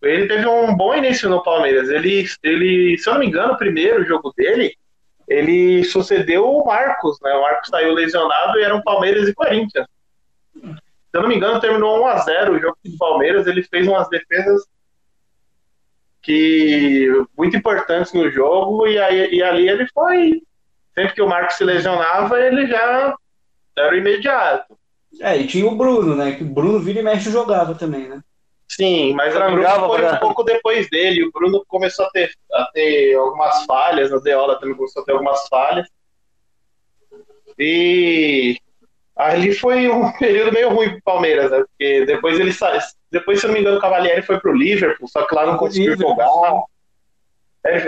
Ele 0.01 0.27
teve 0.27 0.45
um 0.45 0.75
bom 0.75 0.93
início 0.93 1.29
no 1.29 1.41
Palmeiras. 1.41 1.89
Ele, 1.89 2.25
ele, 2.43 2.97
se 2.97 3.09
eu 3.09 3.13
não 3.13 3.19
me 3.21 3.27
engano, 3.27 3.53
o 3.53 3.57
primeiro 3.57 4.05
jogo 4.05 4.33
dele, 4.35 4.75
ele 5.27 5.83
sucedeu 5.85 6.45
o 6.45 6.65
Marcos, 6.65 7.17
né? 7.21 7.33
O 7.33 7.41
Marcos 7.41 7.69
saiu 7.69 7.93
lesionado 7.93 8.59
e 8.59 8.63
eram 8.63 8.81
Palmeiras 8.81 9.27
e 9.27 9.33
Corinthians. 9.33 9.87
Se 10.53 11.13
eu 11.13 11.21
não 11.21 11.29
me 11.29 11.35
engano, 11.35 11.59
terminou 11.59 12.01
1 12.03 12.07
a 12.07 12.17
0 12.19 12.53
o 12.53 12.59
jogo 12.59 12.77
do 12.83 12.97
Palmeiras. 12.97 13.47
Ele 13.47 13.63
fez 13.63 13.87
umas 13.87 14.07
defesas 14.09 14.65
que 16.21 17.07
muito 17.37 17.55
importantes 17.55 18.13
no 18.13 18.29
jogo 18.29 18.85
e, 18.85 18.99
aí, 18.99 19.33
e 19.33 19.41
ali 19.41 19.69
ele 19.69 19.87
foi. 19.93 20.41
Sempre 20.97 21.13
que 21.13 21.21
o 21.21 21.27
Marcos 21.27 21.57
se 21.57 21.63
lesionava, 21.63 22.39
ele 22.39 22.65
já 22.65 23.15
era 23.77 23.93
o 23.93 23.97
imediato. 23.97 24.75
É, 25.21 25.37
e 25.37 25.45
tinha 25.45 25.67
o 25.67 25.75
Bruno, 25.75 26.15
né? 26.15 26.31
Que 26.35 26.43
o 26.43 26.47
Bruno 26.47 26.79
vira 26.79 26.99
e 26.99 27.03
mexe 27.03 27.29
jogava 27.29 27.75
também, 27.75 28.09
né? 28.09 28.19
Sim, 28.67 29.13
mas 29.13 29.35
o 29.35 29.39
Bruno 29.39 29.63
foi 29.87 29.99
pra- 29.99 30.13
um 30.13 30.17
pouco 30.17 30.43
depois 30.43 30.89
dele. 30.89 31.23
O 31.23 31.31
Bruno 31.31 31.63
começou 31.67 32.05
a 32.05 32.09
ter, 32.09 32.31
a 32.51 32.65
ter 32.73 33.15
algumas 33.15 33.63
falhas, 33.65 34.11
o 34.11 34.19
Deola 34.19 34.59
também 34.59 34.75
começou 34.75 35.03
a 35.03 35.05
ter 35.05 35.11
algumas 35.11 35.47
falhas. 35.47 35.87
E 37.59 38.57
ali 39.15 39.53
foi 39.53 39.87
um 39.89 40.11
período 40.17 40.51
meio 40.51 40.69
ruim 40.69 40.89
pro 40.89 41.01
Palmeiras, 41.03 41.51
né? 41.51 41.59
Porque 41.59 42.05
depois 42.05 42.39
ele 42.39 42.51
sa... 42.51 42.75
depois, 43.11 43.39
se 43.39 43.45
eu 43.45 43.49
não 43.49 43.55
me 43.55 43.61
engano, 43.61 43.77
o 43.77 43.81
Cavalieri 43.81 44.23
foi 44.23 44.39
pro 44.39 44.51
Liverpool, 44.51 45.07
só 45.07 45.25
que 45.27 45.35
lá 45.35 45.45
não 45.45 45.57
conseguiu 45.57 45.95
jogar. 45.95 46.27
É, 47.63 47.79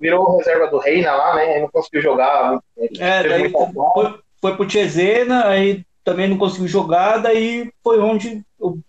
virou 0.00 0.36
reserva 0.38 0.66
do 0.66 0.78
Reina 0.78 1.12
lá, 1.14 1.34
né? 1.36 1.52
Ele 1.52 1.60
não 1.62 1.68
conseguiu 1.68 2.02
jogar. 2.02 2.58
É, 2.98 3.28
daí 3.28 3.50
foi, 3.50 4.18
foi 4.40 4.56
pro 4.56 4.66
Tiesena, 4.66 5.46
aí 5.46 5.84
também 6.04 6.28
não 6.28 6.38
conseguiu 6.38 6.66
jogar, 6.66 7.18
daí 7.18 7.70
foi 7.82 8.00
onde 8.00 8.42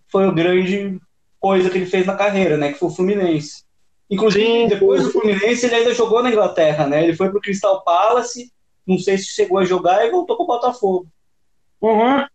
foi 0.07 0.25
a 0.25 0.31
grande 0.31 0.99
coisa 1.39 1.69
que 1.69 1.77
ele 1.77 1.85
fez 1.85 2.05
na 2.05 2.15
carreira, 2.15 2.57
né? 2.57 2.71
Que 2.71 2.79
foi 2.79 2.87
o 2.87 2.91
Fluminense. 2.91 3.63
Inclusive, 4.09 4.45
Sim, 4.45 4.67
depois 4.67 5.03
do 5.03 5.11
Fluminense, 5.11 5.65
ele 5.65 5.75
ainda 5.75 5.93
jogou 5.93 6.23
na 6.23 6.31
Inglaterra, 6.31 6.87
né? 6.87 7.03
Ele 7.03 7.15
foi 7.15 7.29
pro 7.29 7.41
Crystal 7.41 7.83
Palace, 7.83 8.51
não 8.87 8.97
sei 8.97 9.17
se 9.17 9.25
chegou 9.25 9.59
a 9.59 9.65
jogar 9.65 10.05
e 10.05 10.11
voltou 10.11 10.35
pro 10.35 10.47
Botafogo. 10.47 11.07
Uhum. 11.79 12.25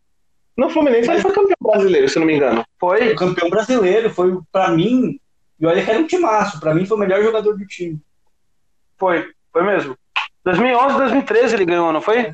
No 0.57 0.71
Fluminense 0.71 1.11
ele 1.11 1.21
foi 1.21 1.33
campeão 1.33 1.57
brasileiro, 1.61 2.09
se 2.09 2.19
não 2.19 2.27
me 2.27 2.37
engano. 2.37 2.65
Foi? 2.79 2.99
foi 2.99 3.15
campeão 3.17 3.51
brasileiro, 3.51 4.11
foi, 4.11 4.39
pra 4.53 4.71
mim, 4.71 5.19
e 5.65 5.67
olha 5.67 5.85
que 5.85 5.91
era 5.91 5.99
um 5.99 6.07
timaço, 6.07 6.61
pra 6.61 6.75
mim 6.75 6.87
foi 6.87 6.97
o 6.97 7.01
melhor 7.01 7.23
jogador 7.23 7.57
do 7.57 7.67
time. 7.67 8.01
Foi, 8.97 9.31
foi 9.53 9.65
mesmo. 9.65 9.97
2011, 10.45 10.97
2013 10.97 11.55
ele 11.55 11.65
ganhou, 11.65 11.93
não 11.93 12.01
foi? 12.01 12.33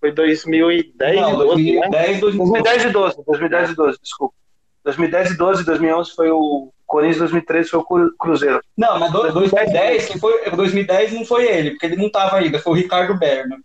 Foi 0.00 0.12
2010 0.12 1.20
não, 1.20 1.36
12, 1.36 1.64
2010, 1.64 1.90
né? 1.90 2.20
2010 2.20 2.84
e 2.84 2.90
12, 2.90 3.24
2010 3.26 3.70
e 3.70 3.74
12, 3.74 3.98
desculpa. 4.02 4.34
2010 4.84 5.30
e 5.30 5.36
12, 5.36 5.64
2011 5.64 6.14
foi 6.14 6.30
o 6.30 6.72
Corinthians, 6.86 7.18
2013 7.18 7.68
foi 7.68 7.80
o 7.80 8.16
Cruzeiro. 8.16 8.62
Não, 8.76 8.98
mas 8.98 9.12
2010, 9.12 10.06
quem 10.06 10.18
foi, 10.18 10.50
2010 10.50 11.12
não 11.12 11.24
foi 11.24 11.46
ele, 11.46 11.70
porque 11.70 11.86
ele 11.86 11.96
não 11.96 12.06
estava 12.06 12.36
ainda, 12.36 12.58
foi 12.58 12.72
o 12.72 12.76
Ricardo 12.76 13.18
Berna. 13.18 13.58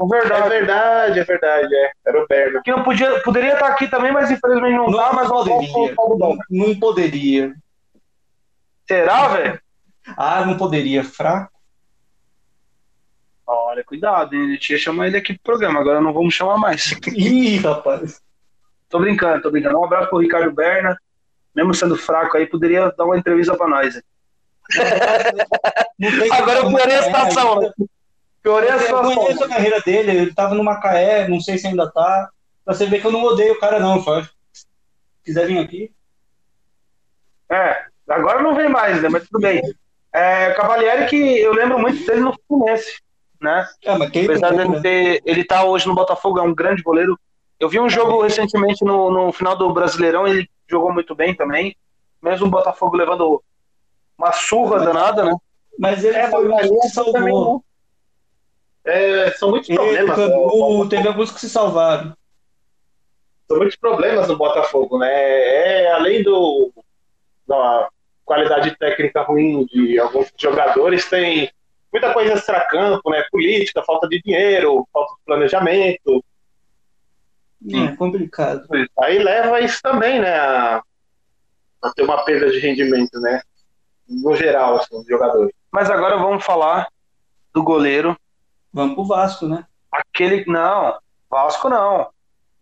É 0.00 0.06
verdade. 0.06 0.42
É 0.42 0.48
verdade, 0.48 1.20
é 1.20 1.24
verdade, 1.24 1.74
é. 1.74 1.92
Era 2.06 2.22
o 2.22 2.26
Berna. 2.26 2.62
Que 2.64 2.70
não 2.72 2.82
podia, 2.82 3.20
poderia 3.20 3.54
estar 3.54 3.68
aqui 3.68 3.86
também, 3.86 4.12
mas 4.12 4.30
infelizmente 4.30 4.76
não, 4.76 4.90
está, 4.90 5.12
mas 5.12 5.28
poderia. 5.28 5.94
Não, 5.96 6.38
não 6.50 6.80
poderia. 6.80 7.54
Será, 8.86 9.28
velho? 9.28 9.60
Ah, 10.16 10.44
não 10.44 10.56
poderia. 10.56 11.04
Fraco. 11.04 11.52
Olha, 13.46 13.84
cuidado, 13.84 14.34
hein? 14.34 14.42
A 14.42 14.52
gente 14.52 14.70
ia 14.70 14.78
chamar 14.78 15.06
ele 15.06 15.16
aqui 15.16 15.34
pro 15.34 15.52
programa, 15.52 15.80
agora 15.80 16.00
não 16.00 16.12
vamos 16.12 16.34
chamar 16.34 16.56
mais. 16.56 16.92
Ih, 17.14 17.58
rapaz. 17.58 18.20
Tô 18.88 18.98
brincando, 18.98 19.42
tô 19.42 19.50
brincando. 19.50 19.78
Um 19.78 19.84
abraço 19.84 20.08
pro 20.08 20.18
Ricardo 20.18 20.52
Berna. 20.52 20.96
Mesmo 21.54 21.72
sendo 21.72 21.96
fraco 21.96 22.36
aí, 22.36 22.46
poderia 22.46 22.90
dar 22.90 23.04
uma 23.04 23.18
entrevista 23.18 23.56
pra 23.56 23.68
nós. 23.68 24.00
agora 26.32 26.58
eu 26.58 26.68
piorei 26.68 26.96
a 26.96 27.02
situação, 27.02 27.60
né? 27.60 27.70
Piorei 28.44 28.70
a 28.70 28.78
situação. 28.78 29.10
Eu 29.10 29.18
conheço 29.18 29.44
a 29.44 29.48
carreira 29.48 29.80
dele, 29.80 30.10
ele 30.12 30.34
tava 30.34 30.54
no 30.54 30.62
Macaé, 30.62 31.26
não 31.26 31.40
sei 31.40 31.58
se 31.58 31.66
ainda 31.66 31.90
tá. 31.90 32.30
Pra 32.64 32.74
você 32.74 32.86
ver 32.86 33.00
que 33.00 33.06
eu 33.06 33.12
não 33.12 33.24
odeio 33.24 33.54
o 33.54 33.58
cara, 33.58 33.80
não, 33.80 34.04
Fábio. 34.04 34.30
Se 34.52 34.66
quiser 35.24 35.46
vir 35.46 35.58
aqui. 35.58 35.90
É, 37.50 37.86
agora 38.08 38.42
não 38.42 38.54
vem 38.54 38.68
mais, 38.68 39.02
né? 39.02 39.08
Mas 39.08 39.26
tudo 39.26 39.40
bem. 39.40 39.62
É, 40.12 40.52
Cavalieri 40.52 41.06
que 41.06 41.16
eu 41.16 41.52
lembro 41.52 41.78
muito 41.78 42.06
dele 42.06 42.20
no 42.20 42.34
Fluminense 42.46 43.02
né? 43.40 43.68
É, 43.84 43.96
mas 43.96 44.10
quem 44.10 44.24
Apesar 44.24 44.52
dele 44.52 44.80
ter, 44.80 45.22
ele 45.24 45.44
tá 45.44 45.64
hoje 45.64 45.86
no 45.86 45.94
Botafogo, 45.94 46.38
é 46.38 46.42
um 46.42 46.54
grande 46.54 46.82
goleiro. 46.82 47.18
Eu 47.58 47.68
vi 47.68 47.78
um 47.78 47.88
jogo 47.88 48.22
recentemente 48.22 48.84
no, 48.84 49.10
no 49.10 49.32
final 49.32 49.56
do 49.56 49.72
Brasileirão, 49.72 50.26
ele 50.26 50.48
jogou 50.68 50.92
muito 50.92 51.14
bem 51.14 51.34
também. 51.34 51.76
Mesmo 52.22 52.46
o 52.46 52.50
Botafogo 52.50 52.96
levando 52.96 53.42
uma 54.18 54.32
surra 54.32 54.76
mas, 54.76 54.84
danada, 54.84 55.24
né? 55.24 55.36
Mas 55.78 56.04
ele 56.04 56.16
é, 56.16 56.30
foi 56.30 56.48
um 56.48 56.80
que 56.80 56.88
salvou. 56.88 57.63
É, 58.84 59.30
são 59.32 59.50
muitos 59.50 59.68
problemas. 59.74 60.16
Canu, 60.16 60.88
teve 60.88 61.08
alguns 61.08 61.30
que 61.30 61.40
se 61.40 61.48
salvaram. 61.48 62.14
São 63.48 63.58
muitos 63.58 63.76
problemas 63.76 64.28
no 64.28 64.36
Botafogo, 64.36 64.98
né? 64.98 65.10
É, 65.12 65.92
além 65.92 66.22
do 66.22 66.72
da 67.46 67.88
qualidade 68.24 68.74
técnica 68.78 69.22
ruim 69.22 69.66
de 69.66 69.98
alguns 69.98 70.32
jogadores, 70.38 71.08
tem 71.08 71.50
muita 71.92 72.12
coisa 72.12 72.32
extra-campo, 72.32 73.10
né? 73.10 73.22
Política, 73.30 73.82
falta 73.82 74.08
de 74.08 74.20
dinheiro, 74.22 74.86
falta 74.92 75.14
de 75.14 75.24
planejamento. 75.26 76.24
É 77.72 77.96
complicado. 77.96 78.66
Aí 78.98 79.18
leva 79.18 79.60
isso 79.60 79.80
também, 79.82 80.20
né? 80.20 80.34
A, 80.34 80.82
a 81.82 81.92
ter 81.94 82.02
uma 82.02 82.24
perda 82.24 82.50
de 82.50 82.58
rendimento, 82.58 83.18
né? 83.20 83.40
No 84.08 84.34
geral, 84.36 84.76
assim, 84.76 84.96
dos 84.96 85.06
jogadores. 85.06 85.54
Mas 85.70 85.90
agora 85.90 86.16
vamos 86.18 86.44
falar 86.44 86.88
do 87.54 87.62
goleiro. 87.62 88.16
Vamos 88.74 88.94
pro 88.94 89.06
Vasco, 89.06 89.46
né? 89.46 89.64
Aquele. 89.90 90.44
Não, 90.46 90.98
Vasco 91.30 91.70
não. 91.70 92.08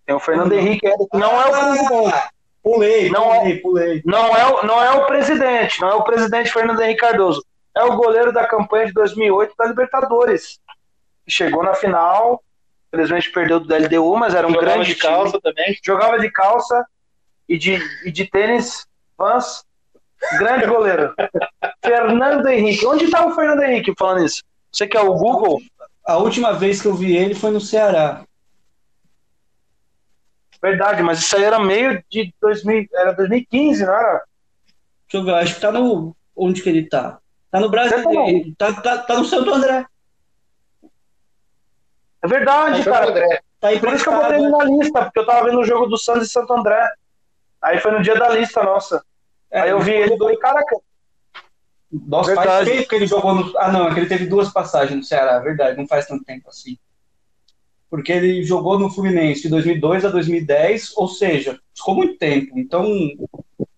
Tem 0.07 0.15
o 0.15 0.21
Fernando 0.21 0.53
Henrique, 0.53 0.89
que 0.89 1.19
não 1.19 1.31
é 1.41 1.51
o 1.51 1.55
ah, 1.55 1.59
presidente. 1.59 2.15
Pulei, 2.63 3.11
não 3.11 3.25
pulei, 3.25 3.53
é, 3.53 3.57
pulei. 3.57 4.03
Não 4.05 4.37
é, 4.37 4.67
não 4.67 4.83
é 4.83 4.91
o 4.93 5.07
presidente, 5.07 5.81
não 5.81 5.89
é 5.89 5.95
o 5.95 6.05
presidente 6.05 6.53
Fernando 6.53 6.81
Henrique 6.81 7.01
Cardoso 7.01 7.43
é 7.75 7.83
o 7.85 7.97
goleiro 7.97 8.33
da 8.33 8.47
campanha 8.47 8.87
de 8.87 8.93
2008 8.93 9.55
da 9.57 9.67
Libertadores. 9.67 10.61
Chegou 11.27 11.63
na 11.63 11.75
final, 11.75 12.43
infelizmente 12.89 13.31
perdeu 13.31 13.61
do 13.61 13.75
LDU, 13.75 14.17
mas 14.17 14.35
era 14.35 14.47
um 14.47 14.53
Jogava 14.53 14.73
grande 14.73 14.95
de 14.95 15.01
calça 15.01 15.39
time. 15.39 15.43
também. 15.43 15.79
Jogava 15.83 16.19
de 16.19 16.31
calça 16.31 16.87
e 17.49 17.57
de, 17.57 17.79
e 18.05 18.11
de 18.11 18.27
tênis, 18.27 18.87
Vans. 19.17 19.65
Grande 20.39 20.67
goleiro. 20.67 21.15
Fernando 21.83 22.47
Henrique. 22.47 22.87
Onde 22.87 23.05
estava 23.07 23.25
tá 23.25 23.33
o 23.33 23.35
Fernando 23.35 23.63
Henrique 23.63 23.93
falando 23.99 24.25
isso? 24.25 24.43
Você 24.71 24.87
que 24.87 24.97
é 24.97 25.01
o 25.01 25.15
Google? 25.15 25.61
A 26.05 26.17
última 26.17 26.53
vez 26.53 26.81
que 26.81 26.89
eu 26.89 26.95
vi 26.95 27.17
ele 27.17 27.35
foi 27.35 27.51
no 27.51 27.61
Ceará. 27.61 28.25
Verdade, 30.61 31.03
mas 31.03 31.19
isso 31.19 31.37
aí 31.37 31.43
era 31.43 31.59
meio 31.59 32.03
de 32.09 32.33
2000, 32.41 32.89
era 32.95 33.13
2015, 33.13 33.85
não 33.85 33.95
era? 33.95 34.25
Deixa 35.09 35.17
eu 35.17 35.25
ver, 35.25 35.35
acho 35.35 35.55
que 35.57 35.61
tá 35.61 35.73
no. 35.73 36.17
Onde 36.35 36.63
que 36.63 36.69
ele 36.69 36.89
tá? 36.89 37.19
Tá 37.51 37.61
no 37.61 37.69
Brasil. 37.69 38.03
Tá, 38.57 38.73
tá, 38.73 38.99
tá 38.99 39.19
no 39.19 39.25
Santo 39.25 39.53
André. 39.53 39.85
É 42.23 42.29
verdade, 42.29 42.85
tá 42.85 42.91
cara. 42.91 43.11
André. 43.11 43.43
Tá 43.61 43.69
Por 43.79 43.93
isso 43.93 44.05
que 44.05 44.11
eu 44.11 44.17
botei 44.17 44.39
ele 44.39 44.49
na 44.49 44.65
lista, 44.65 45.05
porque 45.05 45.19
eu 45.19 45.27
tava 45.27 45.45
vendo 45.45 45.61
o 45.61 45.65
jogo 45.65 45.87
do 45.87 45.99
Santos 45.99 46.29
e 46.29 46.31
Santo 46.31 46.53
André. 46.53 46.89
Aí 47.61 47.79
foi 47.79 47.93
no 47.93 48.03
dia 48.03 48.17
da 48.17 48.29
lista, 48.31 48.63
nossa. 48.63 49.05
É, 49.51 49.61
Aí 49.61 49.71
eu 49.71 49.81
vi 49.81 49.93
ele 49.93 50.15
e 50.15 50.19
falei, 50.19 50.37
caraca. 50.39 50.77
Nossa, 51.93 52.35
verdade. 52.35 52.49
faz 52.49 52.69
tempo 52.69 52.89
que 52.89 52.95
ele 52.95 53.07
jogou 53.07 53.35
no. 53.35 53.59
Ah, 53.59 53.71
não, 53.71 53.89
é 53.89 53.93
que 53.93 54.01
ele 54.01 54.09
teve 54.09 54.27
duas 54.27 54.51
passagens 54.51 54.97
no 54.97 55.05
Ceará, 55.05 55.39
verdade, 55.41 55.77
não 55.77 55.87
faz 55.87 56.07
tanto 56.07 56.25
tempo 56.25 56.49
assim. 56.49 56.79
Porque 57.91 58.11
ele 58.11 58.43
jogou 58.43 58.79
no 58.79 58.89
Fluminense 58.89 59.43
de 59.43 59.51
2002 59.51 60.07
a 60.07 60.09
2010, 60.09 60.97
ou 60.97 61.07
seja, 61.07 61.61
ficou 61.77 61.95
muito 61.95 62.17
tempo. 62.17 62.59
Então, 62.59 62.87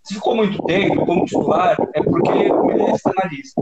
se 0.04 0.14
ficou 0.14 0.36
muito 0.36 0.62
tempo 0.62 1.04
como 1.04 1.24
titular, 1.24 1.76
é 1.92 2.00
porque 2.00 2.30
merece 2.30 2.94
estar 2.94 3.12
na 3.16 3.28
lista. 3.28 3.60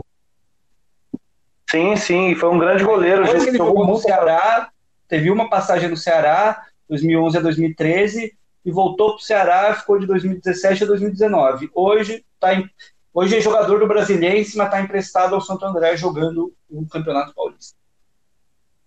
Sim, 1.71 1.95
sim, 1.95 2.35
foi 2.35 2.49
um 2.49 2.59
grande 2.59 2.83
goleiro. 2.83 3.23
Depois 3.23 3.43
que 3.43 3.49
ele 3.49 3.57
jogou 3.57 3.87
no 3.87 3.97
Ceará, 3.97 4.69
teve 5.07 5.31
uma 5.31 5.49
passagem 5.49 5.89
no 5.89 5.97
Ceará, 5.97 6.61
2011 6.87 7.37
a 7.39 7.41
2013, 7.41 8.37
e 8.63 8.71
voltou 8.71 9.15
para 9.15 9.15
o 9.15 9.19
Ceará, 9.19 9.73
ficou 9.73 9.97
de 9.97 10.05
2017 10.05 10.83
a 10.83 10.87
2019. 10.87 11.71
Hoje, 11.73 12.23
tá 12.39 12.53
em, 12.53 12.69
hoje 13.13 13.37
é 13.37 13.41
jogador 13.41 13.79
do 13.79 13.87
Brasiliense, 13.87 14.57
mas 14.57 14.67
está 14.67 14.81
emprestado 14.81 15.35
ao 15.35 15.41
Santo 15.41 15.65
André 15.65 15.95
jogando 15.97 16.53
o 16.69 16.87
Campeonato 16.87 17.33
Paulista. 17.33 17.77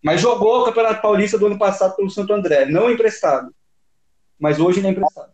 Mas 0.03 0.21
jogou 0.21 0.63
o 0.63 0.65
Campeonato 0.65 1.03
Paulista 1.03 1.39
do 1.39 1.47
ano 1.47 1.59
passado 1.59 1.97
pelo 1.97 2.11
Santo 2.11 2.33
André, 2.33 2.67
não 2.67 2.91
emprestado. 2.91 3.55
Mas 4.39 4.61
hoje 4.61 4.81
ele 4.81 4.89
é 4.89 4.91
emprestado. 4.91 5.33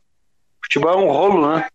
Futebol 0.62 0.93
é 0.93 0.97
um 0.97 1.10
rolo, 1.10 1.55
né? 1.55 1.69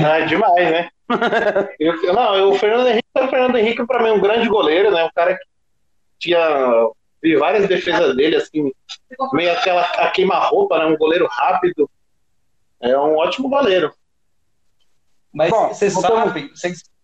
Ah, 0.00 0.20
demais, 0.20 0.70
né? 0.70 0.88
eu, 1.78 2.12
não, 2.12 2.50
o 2.50 2.54
Fernando 2.58 2.88
Henrique, 2.88 3.08
o 3.14 3.28
Fernando 3.28 3.56
Henrique 3.56 3.86
para 3.86 4.02
mim 4.02 4.08
é 4.08 4.12
um 4.12 4.20
grande 4.20 4.48
goleiro, 4.48 4.90
né? 4.90 5.04
Um 5.04 5.10
cara 5.14 5.34
que 5.34 5.44
tinha 6.18 6.90
vi 7.22 7.36
várias 7.36 7.68
defesas 7.68 8.14
dele, 8.16 8.36
assim, 8.36 8.72
meio 9.32 9.52
aquela 9.52 9.82
a 9.82 10.10
queima-roupa, 10.10 10.78
né? 10.78 10.86
Um 10.86 10.96
goleiro 10.96 11.26
rápido. 11.26 11.88
É 12.80 12.96
um 12.98 13.16
ótimo 13.16 13.48
goleiro. 13.48 13.92
Mas 15.36 15.50
vocês 15.50 15.92
sabem, 15.92 16.50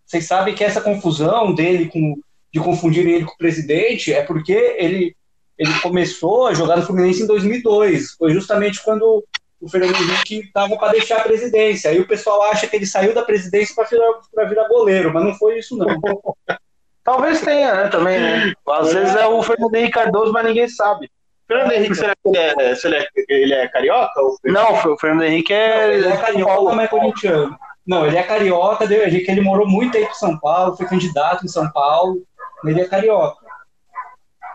vocês 0.03 0.25
sabem 0.25 0.55
que 0.55 0.63
essa 0.63 0.81
confusão 0.81 1.53
dele 1.53 1.87
com 1.87 2.15
de 2.51 2.59
confundir 2.59 3.07
ele 3.07 3.25
com 3.25 3.33
o 3.33 3.37
presidente 3.37 4.13
é 4.13 4.23
porque 4.23 4.75
ele 4.77 5.15
ele 5.57 5.79
começou 5.81 6.47
a 6.47 6.53
jogar 6.53 6.77
no 6.77 6.83
Fluminense 6.83 7.21
em 7.21 7.27
2002. 7.27 8.13
Foi 8.13 8.33
justamente 8.33 8.83
quando 8.83 9.23
o 9.61 9.69
Fernando 9.69 9.95
Henrique 9.95 10.39
estava 10.39 10.75
para 10.77 10.93
deixar 10.93 11.17
a 11.17 11.23
presidência. 11.23 11.91
Aí 11.91 11.99
o 11.99 12.07
pessoal 12.07 12.41
acha 12.43 12.65
que 12.65 12.75
ele 12.75 12.87
saiu 12.87 13.13
da 13.13 13.21
presidência 13.21 13.73
para 13.75 13.85
virar, 13.85 14.49
virar 14.49 14.67
goleiro, 14.67 15.13
mas 15.13 15.23
não 15.23 15.35
foi 15.35 15.59
isso, 15.59 15.77
não. 15.77 15.87
Talvez 17.03 17.41
tenha, 17.41 17.73
né, 17.75 17.87
também, 17.87 18.19
né? 18.19 18.53
Às 18.67 18.89
é. 18.89 18.99
vezes 18.99 19.15
é 19.15 19.27
o 19.27 19.43
Fernando 19.43 19.75
Henrique 19.75 19.93
Cardoso, 19.93 20.33
mas 20.33 20.45
ninguém 20.45 20.67
sabe. 20.67 21.09
Fernando 21.47 21.71
Henrique, 21.71 21.95
será 21.95 22.15
que 22.15 22.29
ele 22.29 22.37
é, 22.37 22.53
ele 22.83 22.95
é, 22.95 23.07
ele 23.29 23.53
é 23.53 23.67
carioca? 23.67 24.21
Ou... 24.21 24.37
Não, 24.45 24.91
o 24.91 24.97
Fernando 24.97 25.23
Henrique 25.23 25.53
é. 25.53 25.85
Não, 25.85 25.93
ele 25.93 26.07
é 26.07 26.17
carioca, 26.17 26.75
mas 26.75 26.85
é 26.85 26.87
corintiano. 26.87 27.57
Não, 27.85 28.05
ele 28.05 28.17
é 28.17 28.23
carioca, 28.23 28.85
ele, 28.85 29.25
ele 29.27 29.41
morou 29.41 29.67
muito 29.67 29.97
aí 29.97 30.05
para 30.05 30.13
São 30.13 30.39
Paulo, 30.39 30.75
foi 30.75 30.85
candidato 30.85 31.45
em 31.45 31.49
São 31.49 31.69
Paulo, 31.69 32.23
ele 32.63 32.81
é 32.81 32.85
carioca. 32.85 33.45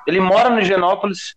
Ele 0.06 0.20
mora 0.20 0.48
no 0.48 0.60
Higienópolis. 0.60 1.36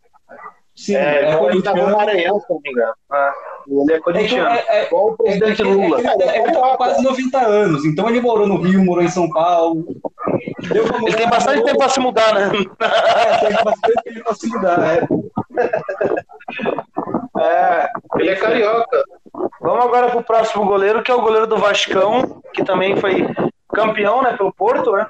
Sim, 0.73 0.95
é, 0.95 1.31
é 1.31 1.37
corintiano. 1.37 1.91
Maranhão, 1.91 2.39
se 2.39 2.49
não 2.49 2.61
me 2.63 2.71
engano. 2.71 2.93
É. 3.11 3.31
Ele 3.67 3.93
é 3.93 3.99
corintiano. 3.99 4.49
É, 4.49 4.65
é, 4.69 4.87
igual 4.87 5.07
o 5.09 5.17
presidente 5.17 5.61
é, 5.61 5.65
Lula. 5.65 5.99
ele, 5.99 6.23
ele 6.23 6.51
tá 6.53 6.77
quase 6.77 7.03
90 7.03 7.37
anos, 7.37 7.85
então 7.85 8.09
ele 8.09 8.21
morou 8.21 8.47
no 8.47 8.55
Rio, 8.61 8.83
morou 8.83 9.03
em 9.03 9.09
São 9.09 9.29
Paulo. 9.29 9.85
ele 11.05 11.15
tem 11.15 11.29
bastante 11.29 11.63
tempo 11.65 11.77
para 11.77 11.89
se 11.89 11.99
mudar, 11.99 12.33
né? 12.33 12.49
É, 12.79 13.47
tem 13.47 13.63
bastante 13.63 14.03
tempo 14.03 14.23
para 14.23 14.33
se 14.33 14.47
mudar, 14.47 14.79
é. 14.95 15.07
É, 17.41 17.89
ele 18.19 18.29
é 18.29 18.35
carioca. 18.35 19.03
Vamos 19.59 19.85
agora 19.85 20.09
pro 20.09 20.23
próximo 20.23 20.65
goleiro, 20.65 21.01
que 21.01 21.11
é 21.11 21.15
o 21.15 21.21
goleiro 21.21 21.47
do 21.47 21.57
Vascão, 21.57 22.41
que 22.53 22.63
também 22.63 22.95
foi 22.97 23.27
campeão, 23.73 24.21
né, 24.21 24.35
pelo 24.35 24.53
Porto, 24.53 24.91
né? 24.91 25.07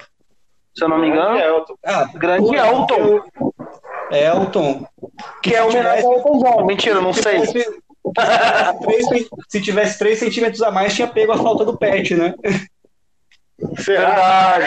Se 0.74 0.84
eu 0.84 0.90
não 0.90 0.98
me 0.98 1.08
engano. 1.08 1.34
Grande 1.34 1.44
Elton. 1.44 1.76
Ah, 1.86 2.10
Grande 2.14 2.56
Elton. 2.56 3.22
Elton. 4.12 4.88
Que 5.41 5.56
é 5.56 5.64
homenagem 5.64 6.06
ao 6.06 6.14
Elton 6.14 6.40
John. 6.40 6.66
Mentira, 6.66 7.02
não 7.02 7.14
sei. 7.14 7.41
Se 9.49 9.62
tivesse 9.62 9.99
3 9.99 10.20
centímetros 10.20 10.62
a 10.62 10.72
mais, 10.72 10.94
tinha 10.94 11.08
pego 11.08 11.34
a 11.34 11.38
falta 11.38 11.66
do 11.66 11.78
pet, 11.78 12.16
né? 12.16 12.34
Verdade. 13.60 14.66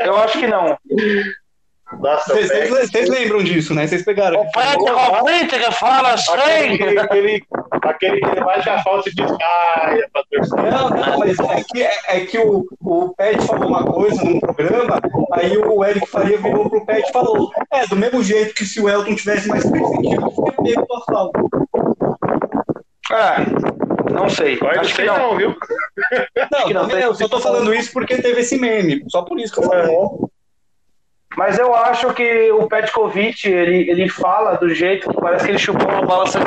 Eu 0.00 0.16
acho 0.16 0.38
que 0.38 0.46
não. 0.46 0.78
Vocês 1.92 3.08
lembram 3.08 3.42
disso, 3.42 3.74
né? 3.74 3.86
Vocês 3.86 4.04
pegaram. 4.04 4.40
O 4.40 4.50
Pet 4.52 4.76
política 5.20 5.72
fala 5.72 6.14
assim. 6.14 6.32
Aquele, 6.32 6.98
aquele, 6.98 7.44
aquele 7.82 8.20
que 8.20 8.40
bate 8.40 8.68
a 8.68 8.82
falta 8.82 9.10
de 9.10 9.22
caia 9.22 10.08
pra 10.12 10.22
torcer. 10.30 10.72
Não, 10.72 10.90
não, 10.90 11.18
mas 11.18 11.38
é 11.38 11.62
que, 11.62 11.82
é, 11.82 11.92
é, 12.08 12.20
que 12.20 12.38
o, 12.38 12.66
o 12.80 13.14
Pet 13.14 13.46
falou 13.46 13.68
uma 13.68 13.84
coisa 13.84 14.22
num 14.24 14.40
programa, 14.40 15.00
aí 15.32 15.56
o 15.58 15.84
Eric 15.84 16.06
Faria 16.08 16.38
virou 16.38 16.70
pro 16.70 16.86
Pet 16.86 17.08
e 17.08 17.12
falou: 17.12 17.50
É, 17.72 17.86
do 17.86 17.96
mesmo 17.96 18.22
jeito 18.22 18.54
que 18.54 18.64
se 18.64 18.80
o 18.80 18.88
Elton 18.88 19.14
tivesse 19.14 19.48
mais 19.48 19.64
3 19.64 19.88
centímetros, 19.88 20.34
teria 20.34 20.74
pego 20.74 20.94
a 20.94 21.12
falta. 21.12 21.40
Ah, 23.12 23.36
não 24.10 24.28
sei. 24.28 24.56
Pode 24.56 24.78
Acho 24.78 24.94
que 24.94 25.04
não, 25.04 25.18
não 25.18 25.36
viu? 25.36 25.54
Não, 26.50 26.86
não, 26.86 26.98
eu 26.98 27.14
só 27.14 27.28
tô 27.28 27.40
falando 27.40 27.74
isso 27.74 27.92
porque 27.92 28.20
teve 28.20 28.40
esse 28.40 28.58
meme. 28.58 29.04
Só 29.08 29.22
por 29.22 29.38
isso 29.38 29.52
que 29.52 29.60
eu 29.60 29.64
falei. 29.64 29.94
Mas 31.36 31.58
eu 31.58 31.74
acho 31.74 32.12
que 32.14 32.50
o 32.52 32.68
Petkovic, 32.68 33.48
ele, 33.48 33.90
ele 33.90 34.08
fala 34.08 34.56
do 34.56 34.72
jeito 34.72 35.10
que 35.10 35.20
parece 35.20 35.44
que 35.44 35.50
ele 35.50 35.58
chupou 35.58 35.88
uma 35.88 36.06
bala 36.06 36.26
sete 36.26 36.46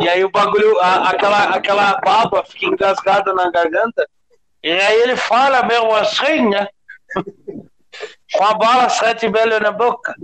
E 0.00 0.08
aí 0.08 0.24
o 0.24 0.30
bagulho, 0.30 0.78
a, 0.80 1.10
aquela, 1.10 1.44
aquela 1.54 2.00
baba 2.00 2.44
fica 2.44 2.66
engasgada 2.66 3.32
na 3.32 3.50
garganta. 3.50 4.06
E 4.62 4.70
aí 4.70 5.00
ele 5.02 5.16
fala 5.16 5.62
mesmo 5.62 5.94
assim, 5.94 6.48
né? 6.48 6.66
Com 8.34 8.44
a 8.44 8.54
bala 8.54 8.88
sete 8.88 9.28
velho 9.28 9.60
na 9.60 9.70
boca. 9.70 10.14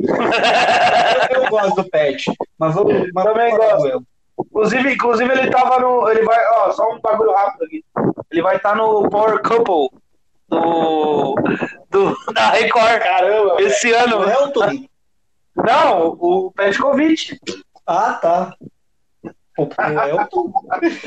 Eu, 1.31 1.43
eu 1.43 1.51
gosto 1.51 1.77
do 1.77 1.91
Pet, 1.91 2.25
mas 2.59 2.75
vou, 2.75 2.87
mas 3.13 3.25
também 3.25 3.57
gosto. 3.57 4.05
Inclusive, 4.39 4.93
inclusive 4.95 5.33
ele 5.33 5.51
tava 5.51 5.79
no. 5.79 6.09
Ele 6.11 6.23
vai. 6.23 6.39
Ó, 6.55 6.73
só 6.73 6.91
um 6.91 7.01
bagulho 7.01 7.33
rápido 7.33 7.65
aqui. 7.65 7.85
Ele 8.33 8.43
vai 8.43 8.57
estar 8.57 8.71
tá 8.71 8.75
no 8.75 9.09
Power 9.09 9.41
Couple 9.43 9.89
do, 10.61 11.35
do 11.91 12.33
da 12.33 12.51
Record. 12.51 13.03
Caramba, 13.03 13.57
esse 13.61 13.93
ano. 13.93 14.19
O 14.19 14.31
Elton? 14.31 14.87
Não, 15.57 16.09
o 16.19 16.53
Petkovic. 16.53 17.39
Ah, 17.87 18.15
tá. 18.15 18.57
O 19.57 19.69
Elton? 20.09 20.53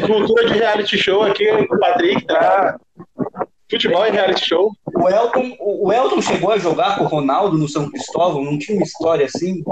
Cultura 0.05 0.47
de 0.47 0.53
reality 0.53 0.97
show 0.97 1.23
aqui 1.23 1.45
com 1.67 1.75
o 1.75 1.79
Patrick, 1.79 2.25
tá? 2.25 2.79
Futebol 3.69 4.05
e 4.07 4.11
reality 4.11 4.47
show. 4.47 4.71
O 4.95 5.09
Elton, 5.09 5.57
o 5.59 5.91
Elton 5.91 6.21
chegou 6.21 6.51
a 6.51 6.57
jogar 6.57 6.97
com 6.97 7.03
o 7.03 7.07
Ronaldo 7.07 7.57
no 7.57 7.67
São 7.67 7.89
Cristóvão? 7.89 8.43
Não 8.43 8.57
tinha 8.57 8.77
uma 8.77 8.85
história 8.85 9.25
assim? 9.25 9.63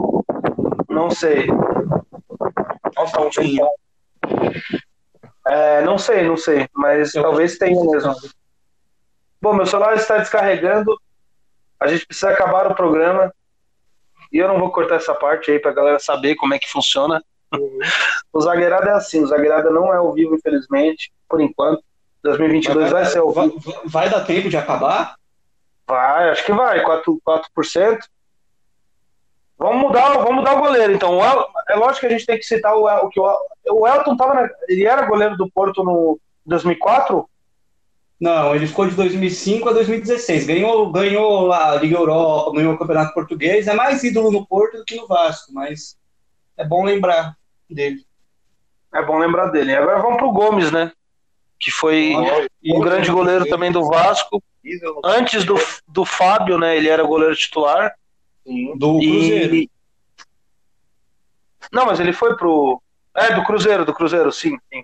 Não 0.89 1.09
sei. 1.09 1.47
Nossa, 2.95 3.19
não 3.19 3.29
tinha. 3.29 3.65
É, 5.47 5.81
não 5.83 5.97
sei, 5.97 6.23
não 6.27 6.35
sei, 6.35 6.67
mas 6.73 7.13
Eu 7.13 7.23
talvez 7.23 7.57
tenha 7.57 7.79
mesmo. 7.91 8.13
Bom, 9.45 9.53
meu 9.53 9.67
celular 9.67 9.93
está 9.93 10.17
descarregando. 10.17 10.99
A 11.79 11.85
gente 11.85 12.07
precisa 12.07 12.31
acabar 12.31 12.65
o 12.65 12.73
programa. 12.73 13.31
E 14.33 14.39
eu 14.39 14.47
não 14.47 14.57
vou 14.57 14.71
cortar 14.71 14.95
essa 14.95 15.13
parte 15.13 15.51
aí 15.51 15.59
pra 15.59 15.71
galera 15.71 15.99
saber 15.99 16.33
como 16.33 16.55
é 16.55 16.57
que 16.57 16.67
funciona. 16.67 17.23
Uhum. 17.53 17.77
O 18.33 18.41
Zagueirada 18.41 18.89
é 18.89 18.93
assim, 18.93 19.21
o 19.21 19.27
Zagueirada 19.27 19.69
não 19.69 19.93
é 19.93 19.97
ao 19.97 20.11
vivo, 20.13 20.33
infelizmente, 20.33 21.13
por 21.29 21.39
enquanto. 21.39 21.83
2022 22.23 22.89
vai, 22.89 23.03
vai 23.03 23.11
ser 23.11 23.19
ao 23.19 23.31
vivo. 23.31 23.59
Vai, 23.59 23.81
vai, 23.85 24.09
dar 24.09 24.25
tempo 24.25 24.49
de 24.49 24.57
acabar? 24.57 25.15
Vai, 25.87 26.31
acho 26.31 26.43
que 26.43 26.51
vai, 26.51 26.83
4%. 26.83 27.03
4%. 27.55 27.99
Vamos 29.59 29.79
mudar, 29.79 30.09
vamos 30.13 30.37
mudar 30.37 30.55
o 30.55 30.59
goleiro, 30.59 30.91
então. 30.91 31.23
El, 31.23 31.47
é 31.69 31.75
lógico 31.75 31.99
que 31.99 32.07
a 32.07 32.17
gente 32.17 32.25
tem 32.25 32.39
que 32.39 32.45
citar 32.45 32.75
o, 32.75 32.87
o 32.87 33.09
que 33.09 33.19
o, 33.19 33.37
o 33.69 33.87
Elton 33.87 34.17
tava 34.17 34.33
na, 34.33 34.49
ele 34.67 34.87
era 34.87 35.05
goleiro 35.05 35.37
do 35.37 35.49
Porto 35.51 35.83
no 35.83 36.19
2004 36.47 37.29
não, 38.25 38.55
ele 38.55 38.65
ficou 38.65 38.87
de 38.87 38.95
2005 38.95 39.69
a 39.69 39.73
2016. 39.73 40.47
Ganhou, 40.47 40.91
ganhou 40.91 41.53
a 41.53 41.75
Liga 41.75 41.95
Europa, 41.95 42.53
ganhou 42.53 42.73
o 42.73 42.77
Campeonato 42.77 43.13
Português. 43.13 43.67
É 43.67 43.73
mais 43.75 44.03
ídolo 44.03 44.31
no 44.31 44.43
Porto 44.47 44.77
do 44.77 44.83
que 44.83 44.95
no 44.95 45.05
Vasco, 45.05 45.53
mas 45.53 45.95
é 46.57 46.65
bom 46.65 46.83
lembrar 46.83 47.37
dele. 47.69 48.03
É 48.91 49.03
bom 49.03 49.19
lembrar 49.19 49.49
dele. 49.49 49.73
E 49.73 49.75
agora 49.75 50.01
vamos 50.01 50.17
pro 50.17 50.31
Gomes, 50.31 50.71
né? 50.71 50.91
Que 51.59 51.69
foi 51.69 52.15
um 52.65 52.79
grande 52.79 53.11
goleiro 53.11 53.45
também 53.45 53.71
do 53.71 53.85
Vasco. 53.85 54.41
Antes 55.03 55.45
do, 55.45 55.53
do 55.87 56.03
Fábio, 56.03 56.57
né? 56.57 56.75
Ele 56.75 56.89
era 56.89 57.03
goleiro 57.03 57.35
titular. 57.35 57.93
Do 58.75 58.97
Cruzeiro. 58.97 59.55
E... 59.55 59.69
Não, 61.71 61.85
mas 61.85 61.99
ele 61.99 62.11
foi 62.11 62.35
pro. 62.35 62.81
É, 63.15 63.35
do 63.35 63.43
Cruzeiro, 63.43 63.85
do 63.85 63.93
Cruzeiro, 63.93 64.31
sim. 64.31 64.57
sim. 64.73 64.83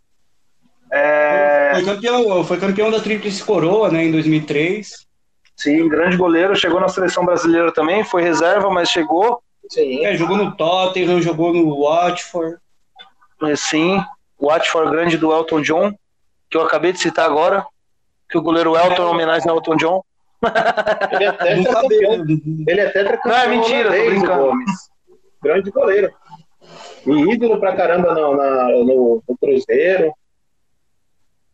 É... 0.92 1.72
Foi, 1.76 1.86
campeão, 1.86 2.44
foi 2.44 2.60
campeão 2.60 2.92
da 2.92 3.00
Tríplice 3.00 3.44
Coroa, 3.44 3.90
né, 3.90 4.04
em 4.04 4.12
2003. 4.12 5.08
Sim, 5.56 5.88
grande 5.88 6.18
goleiro, 6.18 6.56
chegou 6.56 6.80
na 6.80 6.90
seleção 6.90 7.24
brasileira 7.24 7.72
também, 7.72 8.04
foi 8.04 8.24
reserva, 8.24 8.70
mas 8.70 8.90
chegou. 8.90 9.42
Sim. 9.70 10.04
É, 10.06 10.16
jogou 10.16 10.36
no 10.36 10.56
Tottenham, 10.56 11.22
jogou 11.22 11.54
no 11.54 11.84
Watford. 11.84 12.58
Sim, 13.56 14.04
Watford 14.40 14.92
grande 14.92 15.18
do 15.18 15.32
Elton 15.32 15.62
John, 15.62 15.94
que 16.50 16.58
eu 16.58 16.62
acabei 16.64 16.92
de 16.92 17.00
citar 17.00 17.26
agora, 17.26 17.66
que 18.30 18.38
o 18.38 18.42
goleiro 18.42 18.76
Elton 18.76 19.04
é 19.04 19.06
homenagem 19.06 19.50
ao 19.50 19.58
Elton 19.58 19.76
John. 19.76 20.02
Ele 21.12 21.24
é 21.24 21.28
até 21.28 21.64
campeão. 21.64 22.26
Ele 22.68 22.82
é 22.82 22.88
até 22.88 23.20
Não, 23.24 23.36
é 23.36 23.48
mentira, 23.48 23.96
tô 23.96 24.06
brincando. 24.06 24.46
Gomes. 24.46 24.72
Grande 25.44 25.72
goleiro. 25.72 26.12
E 27.06 27.34
ídolo 27.34 27.60
pra 27.60 27.76
caramba 27.76 28.14
no, 28.14 28.36
na, 28.36 28.68
no, 28.70 29.24
no 29.28 29.38
Cruzeiro. 29.38 30.14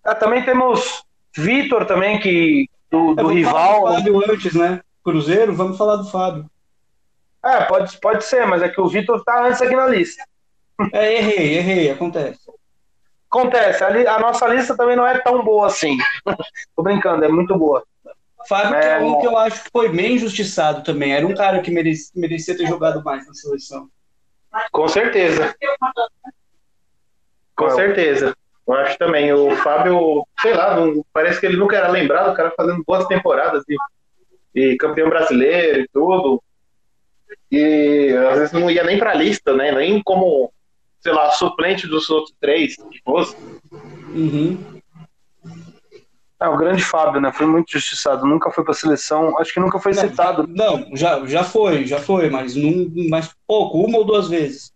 Ah, 0.07 0.15
também 0.15 0.41
temos 0.41 1.03
Vitor 1.35 1.85
também, 1.85 2.17
que 2.17 2.69
do, 2.89 3.13
do 3.13 3.29
é, 3.29 3.33
rival. 3.33 3.87
Do 3.87 3.93
Fábio 3.93 4.31
antes, 4.31 4.53
né? 4.55 4.81
Cruzeiro, 5.03 5.53
vamos 5.53 5.77
falar 5.77 5.97
do 5.97 6.09
Fábio. 6.09 6.49
É, 7.43 7.65
pode, 7.65 7.99
pode 7.99 8.23
ser, 8.23 8.47
mas 8.47 8.61
é 8.61 8.69
que 8.69 8.79
o 8.79 8.87
Vitor 8.87 9.21
tá 9.25 9.45
antes 9.45 9.61
aqui 9.61 9.75
na 9.75 9.85
lista. 9.85 10.23
É, 10.93 11.17
errei, 11.17 11.57
errei, 11.57 11.91
acontece. 11.91 12.39
Acontece, 13.29 13.83
a, 13.83 13.89
li, 13.89 14.07
a 14.07 14.17
nossa 14.17 14.47
lista 14.47 14.77
também 14.77 14.95
não 14.95 15.05
é 15.05 15.19
tão 15.19 15.43
boa 15.43 15.67
assim. 15.67 15.97
Tô 16.73 16.83
brincando, 16.83 17.25
é 17.25 17.27
muito 17.27 17.57
boa. 17.57 17.83
Fábio 18.47 18.75
é, 18.75 18.93
é 18.93 18.99
um 18.99 19.19
que 19.19 19.27
eu 19.27 19.37
acho 19.37 19.61
que 19.61 19.69
foi 19.71 19.89
bem 19.89 20.15
injustiçado 20.15 20.83
também. 20.83 21.13
Era 21.13 21.27
um 21.27 21.35
cara 21.35 21.61
que 21.61 21.69
merecia, 21.69 22.11
merecia 22.15 22.55
ter 22.55 22.65
jogado 22.65 23.03
mais 23.03 23.27
na 23.27 23.33
seleção. 23.33 23.89
Com 24.71 24.87
certeza. 24.87 25.53
Com 27.57 27.69
certeza. 27.71 28.33
Eu 28.67 28.73
acho 28.73 28.97
também. 28.97 29.31
O 29.31 29.55
Fábio, 29.57 30.25
sei 30.41 30.53
lá, 30.53 30.75
não, 30.75 31.05
parece 31.13 31.39
que 31.39 31.45
ele 31.45 31.57
nunca 31.57 31.77
era 31.77 31.87
lembrado, 31.87 32.31
o 32.31 32.35
cara 32.35 32.51
fazendo 32.55 32.83
boas 32.85 33.07
temporadas 33.07 33.63
e, 33.67 33.77
e 34.59 34.77
campeão 34.77 35.09
brasileiro 35.09 35.81
e 35.81 35.87
tudo. 35.87 36.43
E 37.51 38.13
às 38.29 38.39
vezes 38.39 38.53
não 38.53 38.69
ia 38.69 38.83
nem 38.83 38.99
pra 38.99 39.13
lista, 39.13 39.53
né? 39.53 39.71
Nem 39.71 40.01
como, 40.03 40.51
sei 40.99 41.13
lá, 41.13 41.31
suplente 41.31 41.87
dos 41.87 42.09
outros 42.09 42.35
três, 42.41 42.75
que 42.75 43.01
fosse. 43.03 43.35
Uhum. 44.13 44.77
É, 46.39 46.47
o 46.47 46.57
grande 46.57 46.83
Fábio, 46.83 47.19
né? 47.19 47.31
Foi 47.31 47.47
muito 47.47 47.71
justiçado. 47.71 48.25
Nunca 48.25 48.51
foi 48.51 48.63
pra 48.63 48.73
seleção. 48.73 49.37
Acho 49.39 49.53
que 49.53 49.59
nunca 49.59 49.79
foi 49.79 49.93
não, 49.93 50.01
citado. 50.01 50.45
Não, 50.47 50.95
já, 50.95 51.25
já 51.25 51.43
foi, 51.43 51.85
já 51.85 51.99
foi, 51.99 52.29
mas, 52.29 52.55
num, 52.55 52.91
mas 53.09 53.33
pouco, 53.47 53.79
uma 53.79 53.97
ou 53.97 54.05
duas 54.05 54.27
vezes. 54.29 54.71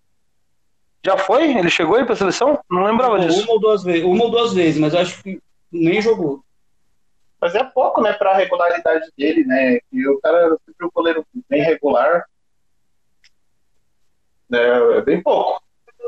Já 1.04 1.18
foi? 1.18 1.58
Ele 1.58 1.70
chegou 1.70 1.96
aí 1.96 2.06
pra 2.06 2.16
seleção? 2.16 2.60
Não 2.70 2.84
lembrava 2.84 3.20
disso. 3.20 3.44
Uma 3.44 3.54
ou 3.54 3.60
duas 3.60 3.84
vezes, 3.84 4.04
uma 4.04 4.24
ou 4.26 4.32
duas 4.32 4.54
vezes, 4.54 4.80
mas 4.80 4.94
acho 4.94 5.22
que 5.24 5.42
nem 5.72 6.02
jogou. 6.02 6.44
Mas 7.40 7.56
é 7.56 7.64
pouco, 7.64 8.02
né, 8.02 8.14
pra 8.14 8.36
regularidade 8.36 9.10
dele, 9.18 9.44
né? 9.44 9.80
E 9.92 10.08
o 10.08 10.20
cara 10.22 10.38
é 10.38 10.50
sempre 10.66 10.86
um 10.86 10.92
goleiro 10.94 11.26
bem 11.50 11.64
regular. 11.64 12.26
É, 14.54 14.98
é 14.98 15.02
bem 15.02 15.22
pouco. 15.24 15.62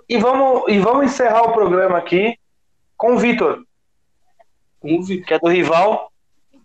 E 0.08 0.18
vamos, 0.18 0.66
e 0.68 0.78
vamos 0.78 1.06
encerrar 1.06 1.44
o 1.44 1.54
programa 1.54 1.98
aqui 1.98 2.38
com 2.96 3.16
o 3.16 3.18
Vitor. 3.18 3.66
Com 4.80 5.00
o 5.00 5.04
Vitor. 5.04 5.26
Que 5.26 5.34
é 5.34 5.40
do 5.40 5.48
rival. 5.48 6.12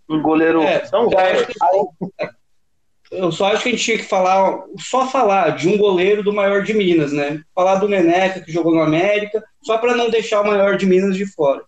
Um 0.08 0.20
goleiro. 0.20 0.62
É, 0.62 0.84
são 0.84 1.08
é, 1.12 2.32
eu 3.10 3.32
só 3.32 3.52
acho 3.52 3.62
que 3.62 3.68
a 3.68 3.72
gente 3.72 3.84
tinha 3.84 3.98
que 3.98 4.04
falar, 4.04 4.64
só 4.78 5.06
falar 5.06 5.50
de 5.50 5.68
um 5.68 5.78
goleiro 5.78 6.22
do 6.22 6.32
maior 6.32 6.62
de 6.62 6.74
Minas, 6.74 7.12
né? 7.12 7.42
Falar 7.54 7.76
do 7.76 7.88
Neneca, 7.88 8.40
que 8.40 8.52
jogou 8.52 8.74
no 8.74 8.82
América, 8.82 9.42
só 9.62 9.78
para 9.78 9.94
não 9.94 10.10
deixar 10.10 10.40
o 10.40 10.46
maior 10.46 10.76
de 10.76 10.86
Minas 10.86 11.16
de 11.16 11.26
fora. 11.26 11.62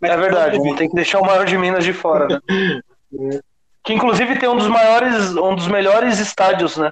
Mas 0.00 0.10
é 0.10 0.16
verdade, 0.16 0.58
não 0.58 0.74
tem 0.74 0.88
que 0.88 0.94
deixar 0.94 1.20
o 1.20 1.26
maior 1.26 1.46
de 1.46 1.56
Minas 1.56 1.84
de 1.84 1.92
fora, 1.92 2.28
né? 2.28 2.40
que 3.82 3.94
inclusive 3.94 4.38
tem 4.38 4.48
um 4.48 4.56
dos 4.56 4.66
maiores, 4.66 5.30
um 5.36 5.54
dos 5.54 5.68
melhores 5.68 6.18
estádios, 6.18 6.76
né? 6.76 6.90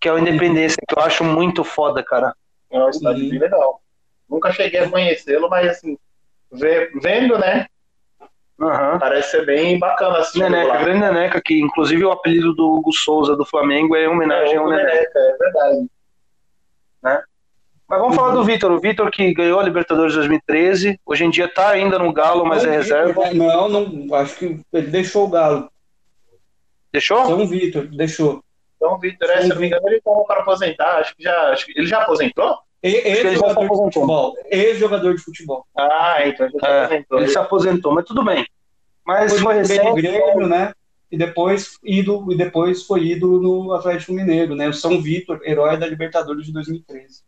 Que 0.00 0.08
é 0.08 0.12
o 0.12 0.18
Independência, 0.18 0.82
que 0.86 0.98
eu 0.98 1.02
acho 1.02 1.24
muito 1.24 1.64
foda, 1.64 2.02
cara. 2.02 2.34
É 2.70 2.78
um 2.78 2.90
estádio 2.90 3.30
bem 3.30 3.38
legal. 3.38 3.80
Nunca 4.28 4.52
cheguei 4.52 4.80
a 4.80 4.90
conhecê-lo, 4.90 5.48
mas 5.48 5.70
assim, 5.70 5.96
vendo, 6.50 7.38
né? 7.38 7.66
Uhum. 8.58 8.98
Parece 9.00 9.32
ser 9.32 9.46
bem 9.46 9.78
bacana 9.78 10.18
assim. 10.18 10.38
Neneca, 10.38 10.78
grande 10.78 11.00
Neneca, 11.00 11.42
que 11.44 11.60
inclusive 11.60 12.04
o 12.04 12.12
apelido 12.12 12.54
do 12.54 12.72
Hugo 12.72 12.92
Souza 12.92 13.36
do 13.36 13.44
Flamengo 13.44 13.96
é 13.96 14.04
em 14.04 14.08
homenagem 14.08 14.54
é, 14.54 14.58
ao 14.58 14.68
Neneca. 14.68 14.92
Neneca. 14.92 15.18
É 15.18 15.36
verdade. 15.36 15.86
Né? 17.02 17.22
Mas 17.88 18.00
vamos 18.00 18.16
falar 18.16 18.32
do 18.32 18.44
Vitor. 18.44 18.70
O 18.72 18.80
Vitor 18.80 19.10
que 19.10 19.34
ganhou 19.34 19.60
a 19.60 19.62
Libertadores 19.62 20.14
2013, 20.14 20.98
hoje 21.04 21.24
em 21.24 21.30
dia 21.30 21.48
tá 21.48 21.70
ainda 21.70 21.98
no 21.98 22.12
Galo, 22.12 22.46
mas 22.46 22.62
não, 22.62 22.72
é 22.72 22.76
reserva. 22.76 23.34
Não, 23.34 23.68
não, 23.68 24.14
acho 24.14 24.36
que 24.36 24.60
ele 24.72 24.86
deixou 24.86 25.26
o 25.26 25.30
Galo. 25.30 25.68
Deixou? 26.92 27.26
São 27.26 27.46
Vitor, 27.46 27.86
deixou. 27.88 28.42
Então, 28.76 28.98
Vitor, 28.98 29.30
é, 29.30 29.42
se 29.42 29.48
não 29.48 29.56
me 29.56 29.66
engano, 29.66 29.88
ele 29.88 29.96
estava 29.96 30.24
para 30.24 30.40
aposentar. 30.40 30.98
Acho 30.98 31.16
que 31.16 31.22
já. 31.22 31.50
Acho 31.50 31.66
que 31.66 31.78
ele 31.78 31.86
já 31.86 32.02
aposentou? 32.02 32.58
Ex-jogador 32.84 33.62
de 33.62 33.76
futebol. 33.76 34.34
Ex-jogador 34.50 35.14
de 35.14 35.22
futebol. 35.22 35.66
Ah, 35.74 36.18
então 36.26 36.46
ele, 36.46 36.58
é, 36.62 36.84
aposentou. 36.84 37.18
ele 37.18 37.28
se 37.28 37.38
aposentou, 37.38 37.94
mas 37.94 38.04
tudo 38.04 38.22
bem. 38.22 38.46
Mas 39.06 39.32
foi, 39.32 39.40
foi 39.40 39.54
recente. 39.54 40.02
Grêmio, 40.02 40.46
né? 40.46 40.72
E 41.10 41.16
depois, 41.16 41.78
ido, 41.82 42.30
e 42.30 42.36
depois 42.36 42.82
foi 42.82 43.04
ídolo 43.04 43.40
no 43.40 43.72
Atlético 43.72 44.12
Mineiro, 44.12 44.54
né? 44.54 44.68
O 44.68 44.74
São 44.74 45.00
Vitor, 45.00 45.40
herói 45.44 45.78
da 45.78 45.86
Libertadores 45.86 46.44
de 46.44 46.52
2013. 46.52 47.22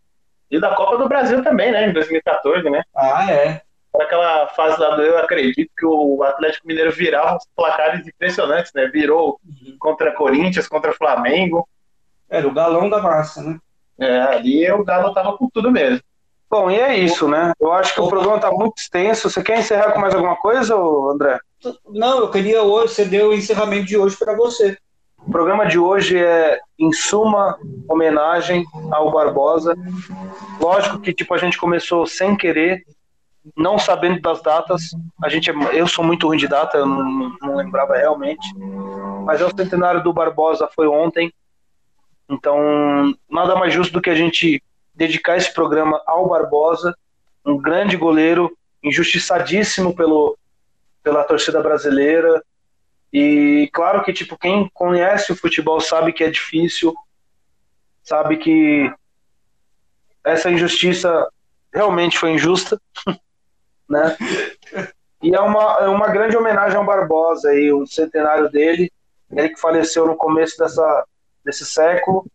E 0.51 0.61
da 0.61 0.75
Copa 0.75 0.99
do 0.99 1.09
Brasil 1.09 1.43
também, 1.43 1.73
né? 1.73 1.89
Em 1.89 1.93
2014, 1.93 2.69
né? 2.69 2.83
Ah, 2.95 3.31
é. 3.33 3.63
Naquela 3.95 4.49
fase 4.49 4.79
lá 4.79 4.95
do 4.95 5.03
eu 5.03 5.17
acredito 5.19 5.71
que 5.77 5.87
o 5.87 6.23
Atlético 6.23 6.69
Mineiro 6.69 6.93
virava 6.93 7.37
uns 7.37 7.47
placares 7.57 8.07
impressionantes, 8.07 8.73
né? 8.75 8.89
Virou 8.89 9.41
uhum. 9.43 9.77
contra 9.79 10.13
Corinthians, 10.13 10.69
contra 10.69 10.93
Flamengo. 10.93 11.67
Era 12.29 12.47
o 12.47 12.53
galão 12.53 12.91
da 12.91 13.01
massa, 13.01 13.43
né? 13.43 13.59
É, 13.99 14.21
ali 14.21 14.71
o 14.71 14.85
Galo 14.85 15.13
tava 15.15 15.37
com 15.37 15.49
tudo 15.49 15.71
mesmo. 15.71 16.01
Bom, 16.49 16.71
e 16.71 16.77
é 16.77 16.97
isso, 16.97 17.27
né? 17.27 17.53
Eu 17.59 17.73
acho 17.73 17.93
que 17.93 18.01
o 18.01 18.09
programa 18.09 18.39
tá 18.39 18.51
muito 18.51 18.79
extenso. 18.79 19.29
Você 19.29 19.43
quer 19.43 19.59
encerrar 19.59 19.93
com 19.93 20.01
mais 20.01 20.15
alguma 20.15 20.37
coisa, 20.37 20.77
André? 20.77 21.39
Não, 21.89 22.21
eu 22.21 22.31
queria 22.31 22.63
hoje 22.63 22.95
ceder 22.95 23.27
o 23.27 23.35
encerramento 23.35 23.87
de 23.87 23.97
hoje 23.97 24.17
para 24.17 24.37
você. 24.37 24.79
O 25.27 25.31
programa 25.31 25.67
de 25.67 25.77
hoje 25.77 26.17
é, 26.17 26.61
em 26.79 26.93
suma, 26.93 27.59
homenagem 27.89 28.65
ao 28.93 29.11
Barbosa. 29.11 29.77
Lógico 30.61 31.01
que 31.01 31.13
tipo 31.13 31.35
a 31.35 31.39
gente 31.39 31.59
começou 31.59 32.07
sem 32.07 32.37
querer, 32.37 32.85
não 33.57 33.77
sabendo 33.77 34.21
das 34.21 34.41
datas. 34.41 34.91
A 35.23 35.29
gente, 35.29 35.51
é, 35.51 35.55
eu 35.73 35.89
sou 35.89 36.05
muito 36.05 36.29
ruim 36.29 36.39
de 36.39 36.47
data, 36.47 36.79
eu 36.79 36.87
não, 36.87 37.37
não 37.43 37.57
lembrava 37.57 37.97
realmente. 37.97 38.47
Mas 39.25 39.41
é 39.41 39.45
o 39.45 39.57
centenário 39.57 40.03
do 40.03 40.13
Barbosa 40.13 40.69
foi 40.73 40.87
ontem. 40.87 41.33
Então, 42.29 43.15
nada 43.31 43.55
mais 43.57 43.73
justo 43.73 43.93
do 43.93 44.01
que 44.01 44.11
a 44.11 44.15
gente 44.15 44.63
dedicar 44.95 45.37
esse 45.37 45.53
programa 45.53 46.03
ao 46.07 46.29
Barbosa, 46.29 46.97
um 47.45 47.57
grande 47.57 47.97
goleiro, 47.97 48.57
injustiçadíssimo 48.83 49.95
pelo, 49.95 50.37
pela 51.03 51.23
torcida 51.23 51.63
brasileira. 51.63 52.43
E 53.13 53.71
claro 53.73 54.03
que 54.03 54.13
tipo 54.13 54.37
quem 54.37 54.69
conhece 54.75 55.33
o 55.33 55.37
futebol 55.37 55.81
sabe 55.81 56.13
que 56.13 56.25
é 56.25 56.31
difícil, 56.31 56.95
sabe 58.03 58.37
que 58.39 58.93
essa 60.25 60.51
injustiça 60.51 61.29
realmente 61.73 62.19
foi 62.19 62.33
injusta, 62.33 62.81
né? 63.89 64.17
E 65.23 65.35
é 65.35 65.41
uma, 65.41 65.77
é 65.81 65.89
uma 65.89 66.09
grande 66.09 66.37
homenagem 66.37 66.77
ao 66.77 66.85
Barbosa 66.85 67.53
o 67.73 67.87
centenário 67.87 68.51
dele, 68.51 68.91
ele 69.31 69.51
que 69.51 69.61
faleceu 69.61 70.07
no 70.07 70.17
começo 70.17 70.59
dessa 70.59 71.05
desse 71.47 71.65
século 71.65 72.27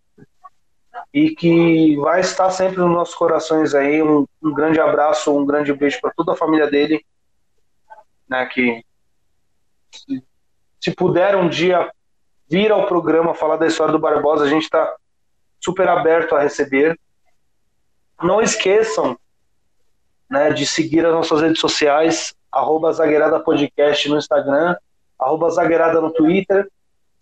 e 1.13 1.35
que 1.35 1.97
vai 1.97 2.21
estar 2.21 2.49
sempre 2.49 2.79
nos 2.79 2.89
nossos 2.89 3.13
corações 3.13 3.75
aí. 3.75 4.01
Um, 4.01 4.25
um 4.41 4.53
grande 4.53 4.79
abraço, 4.79 5.37
um 5.37 5.45
grande 5.45 5.73
beijo 5.73 5.99
para 5.99 6.13
toda 6.15 6.31
a 6.31 6.37
família 6.37 6.69
dele, 6.69 7.05
né? 8.27 8.45
Que 8.45 8.83
se, 10.79 10.95
puder 10.95 11.35
um 11.35 11.49
dia 11.49 11.91
vir 12.49 12.71
ao 12.71 12.87
programa 12.87 13.35
falar 13.35 13.57
da 13.57 13.67
história 13.67 13.91
do 13.91 13.99
Barbosa, 13.99 14.45
a 14.45 14.49
gente 14.49 14.63
está 14.63 14.95
super 15.59 15.87
aberto 15.89 16.33
a 16.33 16.41
receber. 16.41 16.97
Não 18.23 18.41
esqueçam 18.41 19.17
né, 20.29 20.51
de 20.51 20.65
seguir 20.65 21.05
as 21.05 21.11
nossas 21.11 21.41
redes 21.41 21.59
sociais, 21.59 22.33
arroba 22.49 22.93
Zagueirada 22.93 23.39
Podcast 23.41 24.07
no 24.07 24.17
Instagram, 24.17 24.77
arroba 25.19 25.49
Zagueirada 25.49 25.99
no 25.99 26.13
Twitter 26.13 26.69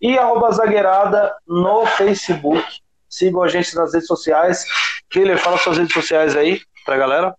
e 0.00 0.18
arroba 0.18 0.50
zagueirada 0.52 1.34
no 1.46 1.86
Facebook. 1.86 2.64
Sigam 3.08 3.42
a 3.42 3.48
gente 3.48 3.74
nas 3.74 3.92
redes 3.92 4.06
sociais. 4.06 4.64
Killer, 5.10 5.38
fala 5.38 5.58
suas 5.58 5.78
redes 5.78 5.92
sociais 5.92 6.36
aí 6.36 6.60
pra 6.84 6.96
galera. 6.96 7.34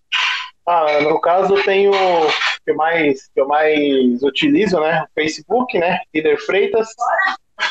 Ah, 0.67 1.01
no 1.01 1.19
caso 1.19 1.55
eu 1.55 1.63
tenho 1.63 1.91
que 2.63 2.71
eu 2.71 2.75
mais 2.75 3.27
que 3.33 3.41
eu 3.41 3.47
mais 3.47 4.21
utilizo, 4.21 4.79
né? 4.79 5.05
Facebook, 5.15 5.77
né? 5.77 5.99
Killer 6.13 6.39
Freitas. 6.45 6.89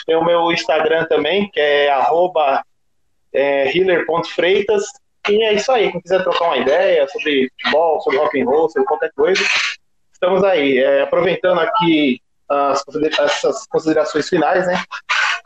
Tem 0.07 0.17
o 0.17 0.25
meu 0.25 0.51
Instagram 0.53 1.07
também, 1.07 1.49
que 1.51 1.61
é 1.61 1.91
arroba 1.91 2.63
é, 3.33 3.77
healer.freitas. 3.77 4.85
E 5.29 5.43
é 5.45 5.53
isso 5.53 5.71
aí. 5.71 5.93
Quem 5.93 6.01
quiser 6.01 6.23
trocar 6.23 6.47
uma 6.47 6.59
ideia 6.59 7.07
sobre 7.09 7.51
futebol, 7.51 8.01
sobre 8.01 8.19
rock 8.19 8.41
and 8.41 8.45
roll, 8.47 8.69
sobre 8.71 8.87
qualquer 8.87 9.13
coisa, 9.15 9.43
estamos 10.13 10.43
aí. 10.43 10.79
É, 10.79 11.03
aproveitando 11.03 11.61
aqui 11.61 12.21
as, 12.51 12.85
essas 13.19 13.67
considerações 13.67 14.29
finais, 14.29 14.67
né? 14.67 14.83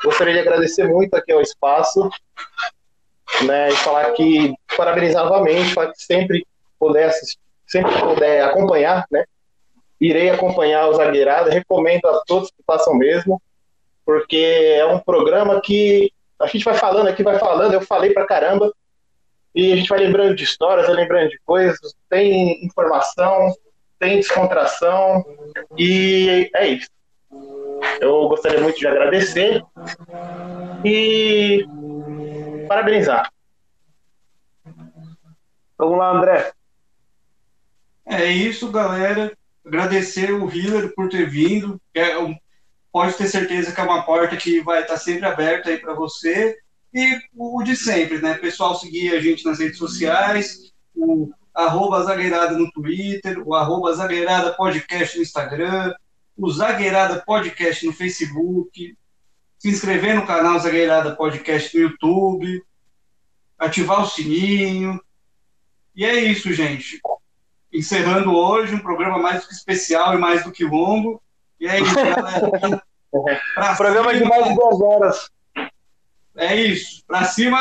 Gostaria 0.02 0.32
de 0.32 0.40
agradecer 0.40 0.88
muito 0.88 1.14
aqui 1.14 1.32
ao 1.32 1.42
espaço, 1.42 2.08
né? 3.46 3.68
E 3.70 3.76
falar 3.76 4.10
que 4.12 4.54
parabenizar 4.76 5.24
novamente, 5.24 5.74
falar 5.74 5.92
que 5.92 6.02
sempre 6.02 6.46
puder 6.78 7.12
sempre 7.66 7.92
puder 8.00 8.42
acompanhar, 8.44 9.06
né? 9.10 9.24
Irei 10.00 10.30
acompanhar 10.30 10.88
o 10.88 10.94
Zagueirada, 10.94 11.50
recomendo 11.50 12.06
a 12.06 12.22
todos 12.26 12.50
que 12.50 12.62
façam 12.66 12.94
mesmo, 12.94 13.40
porque 14.04 14.74
é 14.76 14.84
um 14.86 14.98
programa 14.98 15.60
que 15.60 16.12
a 16.38 16.46
gente 16.46 16.64
vai 16.64 16.74
falando 16.74 17.08
aqui, 17.08 17.22
vai 17.22 17.38
falando, 17.38 17.74
eu 17.74 17.80
falei 17.80 18.12
pra 18.12 18.26
caramba, 18.26 18.72
e 19.54 19.72
a 19.72 19.76
gente 19.76 19.88
vai 19.88 20.00
lembrando 20.00 20.34
de 20.34 20.44
histórias, 20.44 20.86
vai 20.86 20.96
lembrando 20.96 21.30
de 21.30 21.38
coisas, 21.44 21.94
tem 22.10 22.64
informação, 22.64 23.54
tem 23.98 24.16
descontração, 24.16 25.24
e 25.78 26.50
é 26.54 26.66
isso. 26.66 26.93
Eu 28.00 28.28
gostaria 28.28 28.60
muito 28.60 28.78
de 28.78 28.86
agradecer 28.86 29.62
e 30.84 31.66
parabenizar. 32.68 33.32
Vamos 35.78 35.98
lá, 35.98 36.16
André. 36.16 36.52
É 38.06 38.26
isso, 38.26 38.70
galera. 38.70 39.36
Agradecer 39.66 40.32
o 40.32 40.48
Hiller 40.48 40.94
por 40.94 41.08
ter 41.08 41.28
vindo. 41.28 41.80
É 41.94 42.14
pode 42.92 43.14
ter 43.14 43.26
certeza 43.26 43.72
que 43.72 43.80
é 43.80 43.84
uma 43.84 44.04
porta 44.04 44.36
que 44.36 44.60
vai 44.60 44.82
estar 44.82 44.96
sempre 44.96 45.26
aberta 45.26 45.68
aí 45.70 45.78
para 45.78 45.94
você. 45.94 46.56
E 46.94 47.18
o 47.36 47.60
de 47.64 47.74
sempre, 47.74 48.18
né? 48.18 48.34
Pessoal, 48.34 48.76
seguir 48.76 49.12
a 49.12 49.20
gente 49.20 49.44
nas 49.44 49.58
redes 49.58 49.78
sociais, 49.78 50.72
o 50.94 51.28
arroba 51.52 52.04
Zagueirada 52.04 52.56
no 52.56 52.70
Twitter, 52.70 53.42
o 53.44 53.52
arroba 53.52 53.92
Zagueirada 53.94 54.54
Podcast 54.54 55.16
no 55.16 55.22
Instagram, 55.24 55.92
o 56.36 56.50
Zagueirada 56.50 57.22
Podcast 57.24 57.86
no 57.86 57.92
Facebook, 57.92 58.96
se 59.58 59.68
inscrever 59.68 60.14
no 60.14 60.26
canal 60.26 60.58
Zagueirada 60.58 61.14
Podcast 61.14 61.76
no 61.76 61.84
YouTube, 61.84 62.62
ativar 63.58 64.02
o 64.02 64.06
sininho. 64.06 65.00
E 65.94 66.04
é 66.04 66.14
isso, 66.16 66.52
gente. 66.52 67.00
Encerrando 67.72 68.34
hoje 68.34 68.74
um 68.74 68.80
programa 68.80 69.18
mais 69.18 69.42
do 69.42 69.48
que 69.48 69.54
especial 69.54 70.14
e 70.14 70.18
mais 70.18 70.44
do 70.44 70.52
que 70.52 70.64
longo. 70.64 71.22
E 71.60 71.66
é 71.66 71.80
isso, 71.80 71.94
galera. 71.94 72.82
programa 73.76 74.12
cima, 74.12 74.24
de 74.24 74.24
mais 74.28 74.48
de 74.48 74.54
duas 74.54 74.80
horas. 74.80 75.30
É 76.36 76.54
isso. 76.54 77.04
Pra 77.06 77.24
cima. 77.24 77.58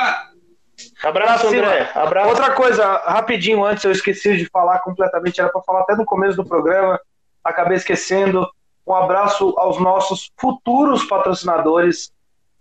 Abraço, 1.04 1.48
André. 1.48 1.90
Abraço. 1.94 2.30
Outra 2.30 2.52
coisa, 2.52 2.98
rapidinho 3.06 3.64
antes, 3.64 3.84
eu 3.84 3.92
esqueci 3.92 4.36
de 4.36 4.46
falar 4.50 4.80
completamente, 4.80 5.40
era 5.40 5.50
para 5.50 5.62
falar 5.62 5.82
até 5.82 5.96
no 5.96 6.06
começo 6.06 6.36
do 6.36 6.46
programa, 6.46 7.00
acabei 7.44 7.78
esquecendo. 7.78 8.50
Um 8.86 8.94
abraço 8.94 9.54
aos 9.58 9.80
nossos 9.80 10.32
futuros 10.38 11.06
patrocinadores, 11.06 12.12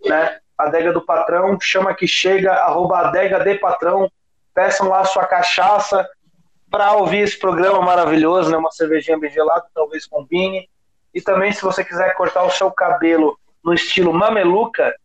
né? 0.05 0.39
Adega 0.57 0.93
do 0.93 1.01
Patrão, 1.01 1.57
chama 1.59 1.93
que 1.93 2.07
chega, 2.07 2.53
arroba 2.53 2.99
adega 2.99 3.39
de 3.39 3.55
patrão. 3.55 4.09
Peçam 4.53 4.87
lá 4.87 5.03
sua 5.03 5.25
cachaça 5.25 6.07
para 6.69 6.93
ouvir 6.93 7.19
esse 7.19 7.37
programa 7.37 7.81
maravilhoso, 7.81 8.49
né? 8.49 8.57
Uma 8.57 8.71
cervejinha 8.71 9.17
bem 9.17 9.31
gelada, 9.31 9.65
talvez 9.73 10.05
combine. 10.05 10.69
E 11.13 11.21
também, 11.21 11.51
se 11.51 11.61
você 11.61 11.83
quiser 11.83 12.15
cortar 12.15 12.43
o 12.43 12.51
seu 12.51 12.71
cabelo 12.71 13.37
no 13.63 13.73
estilo 13.73 14.13
mameluca, 14.13 14.95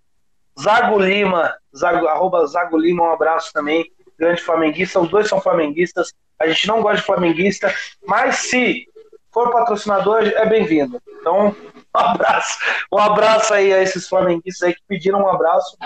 Zago 0.61 0.99
Lima, 0.99 1.55
Zago, 1.77 2.07
arroba 2.09 2.47
Zago 2.47 2.77
Lima, 2.77 3.05
um 3.05 3.13
abraço 3.13 3.53
também, 3.53 3.91
grande 4.19 4.43
flamenguista, 4.43 5.01
os 5.01 5.09
dois 5.09 5.29
são 5.29 5.41
flamenguistas, 5.41 6.13
a 6.39 6.47
gente 6.49 6.67
não 6.67 6.83
gosta 6.83 6.99
de 6.99 7.07
flamenguista, 7.07 7.73
mas 8.07 8.37
se 8.39 8.87
for 9.39 9.53
patrocinador, 9.53 10.25
é 10.25 10.45
bem-vindo. 10.47 11.01
Então, 11.21 11.55
um 11.95 11.99
abraço, 12.01 12.59
um 12.93 12.99
abraço 12.99 13.55
aí 13.55 13.73
a 13.73 13.81
esses 13.81 14.09
flamenguistas 14.09 14.69
aí 14.69 14.75
que 14.75 14.83
pediram 14.89 15.21
um 15.21 15.29
abraço 15.29 15.77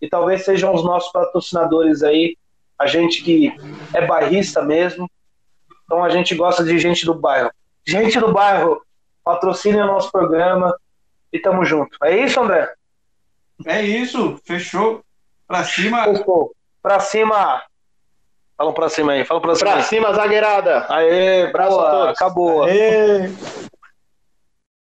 e 0.00 0.08
talvez 0.08 0.42
sejam 0.46 0.72
os 0.72 0.82
nossos 0.82 1.12
patrocinadores 1.12 2.02
aí, 2.02 2.34
a 2.78 2.86
gente 2.86 3.22
que 3.22 3.54
é 3.92 4.06
bairrista 4.06 4.62
mesmo, 4.62 5.06
então 5.84 6.02
a 6.02 6.08
gente 6.08 6.34
gosta 6.34 6.64
de 6.64 6.78
gente 6.78 7.04
do 7.04 7.12
bairro. 7.12 7.50
Gente 7.86 8.18
do 8.18 8.32
bairro, 8.32 8.80
patrocine 9.22 9.82
o 9.82 9.86
nosso 9.86 10.10
programa 10.10 10.74
e 11.30 11.38
tamo 11.38 11.62
junto. 11.62 11.98
É 12.02 12.16
isso, 12.16 12.40
André? 12.40 12.72
É 13.66 13.82
isso, 13.82 14.40
fechou. 14.46 15.04
Pra 15.46 15.62
cima. 15.62 16.04
Fechou. 16.04 16.54
Pra 16.82 17.00
cima. 17.00 17.62
Fala 18.56 18.72
pra 18.72 18.88
cima 18.88 19.12
aí, 19.12 19.24
fala 19.24 19.40
pra 19.40 19.54
cima. 19.54 19.70
Pra 19.70 19.80
aí. 19.80 19.84
cima, 19.84 20.12
zagueirada. 20.14 20.86
Aê, 20.88 21.46
Abraço 21.48 21.76
boa, 21.76 22.10
acabou. 22.10 22.62
Aê. 22.64 23.30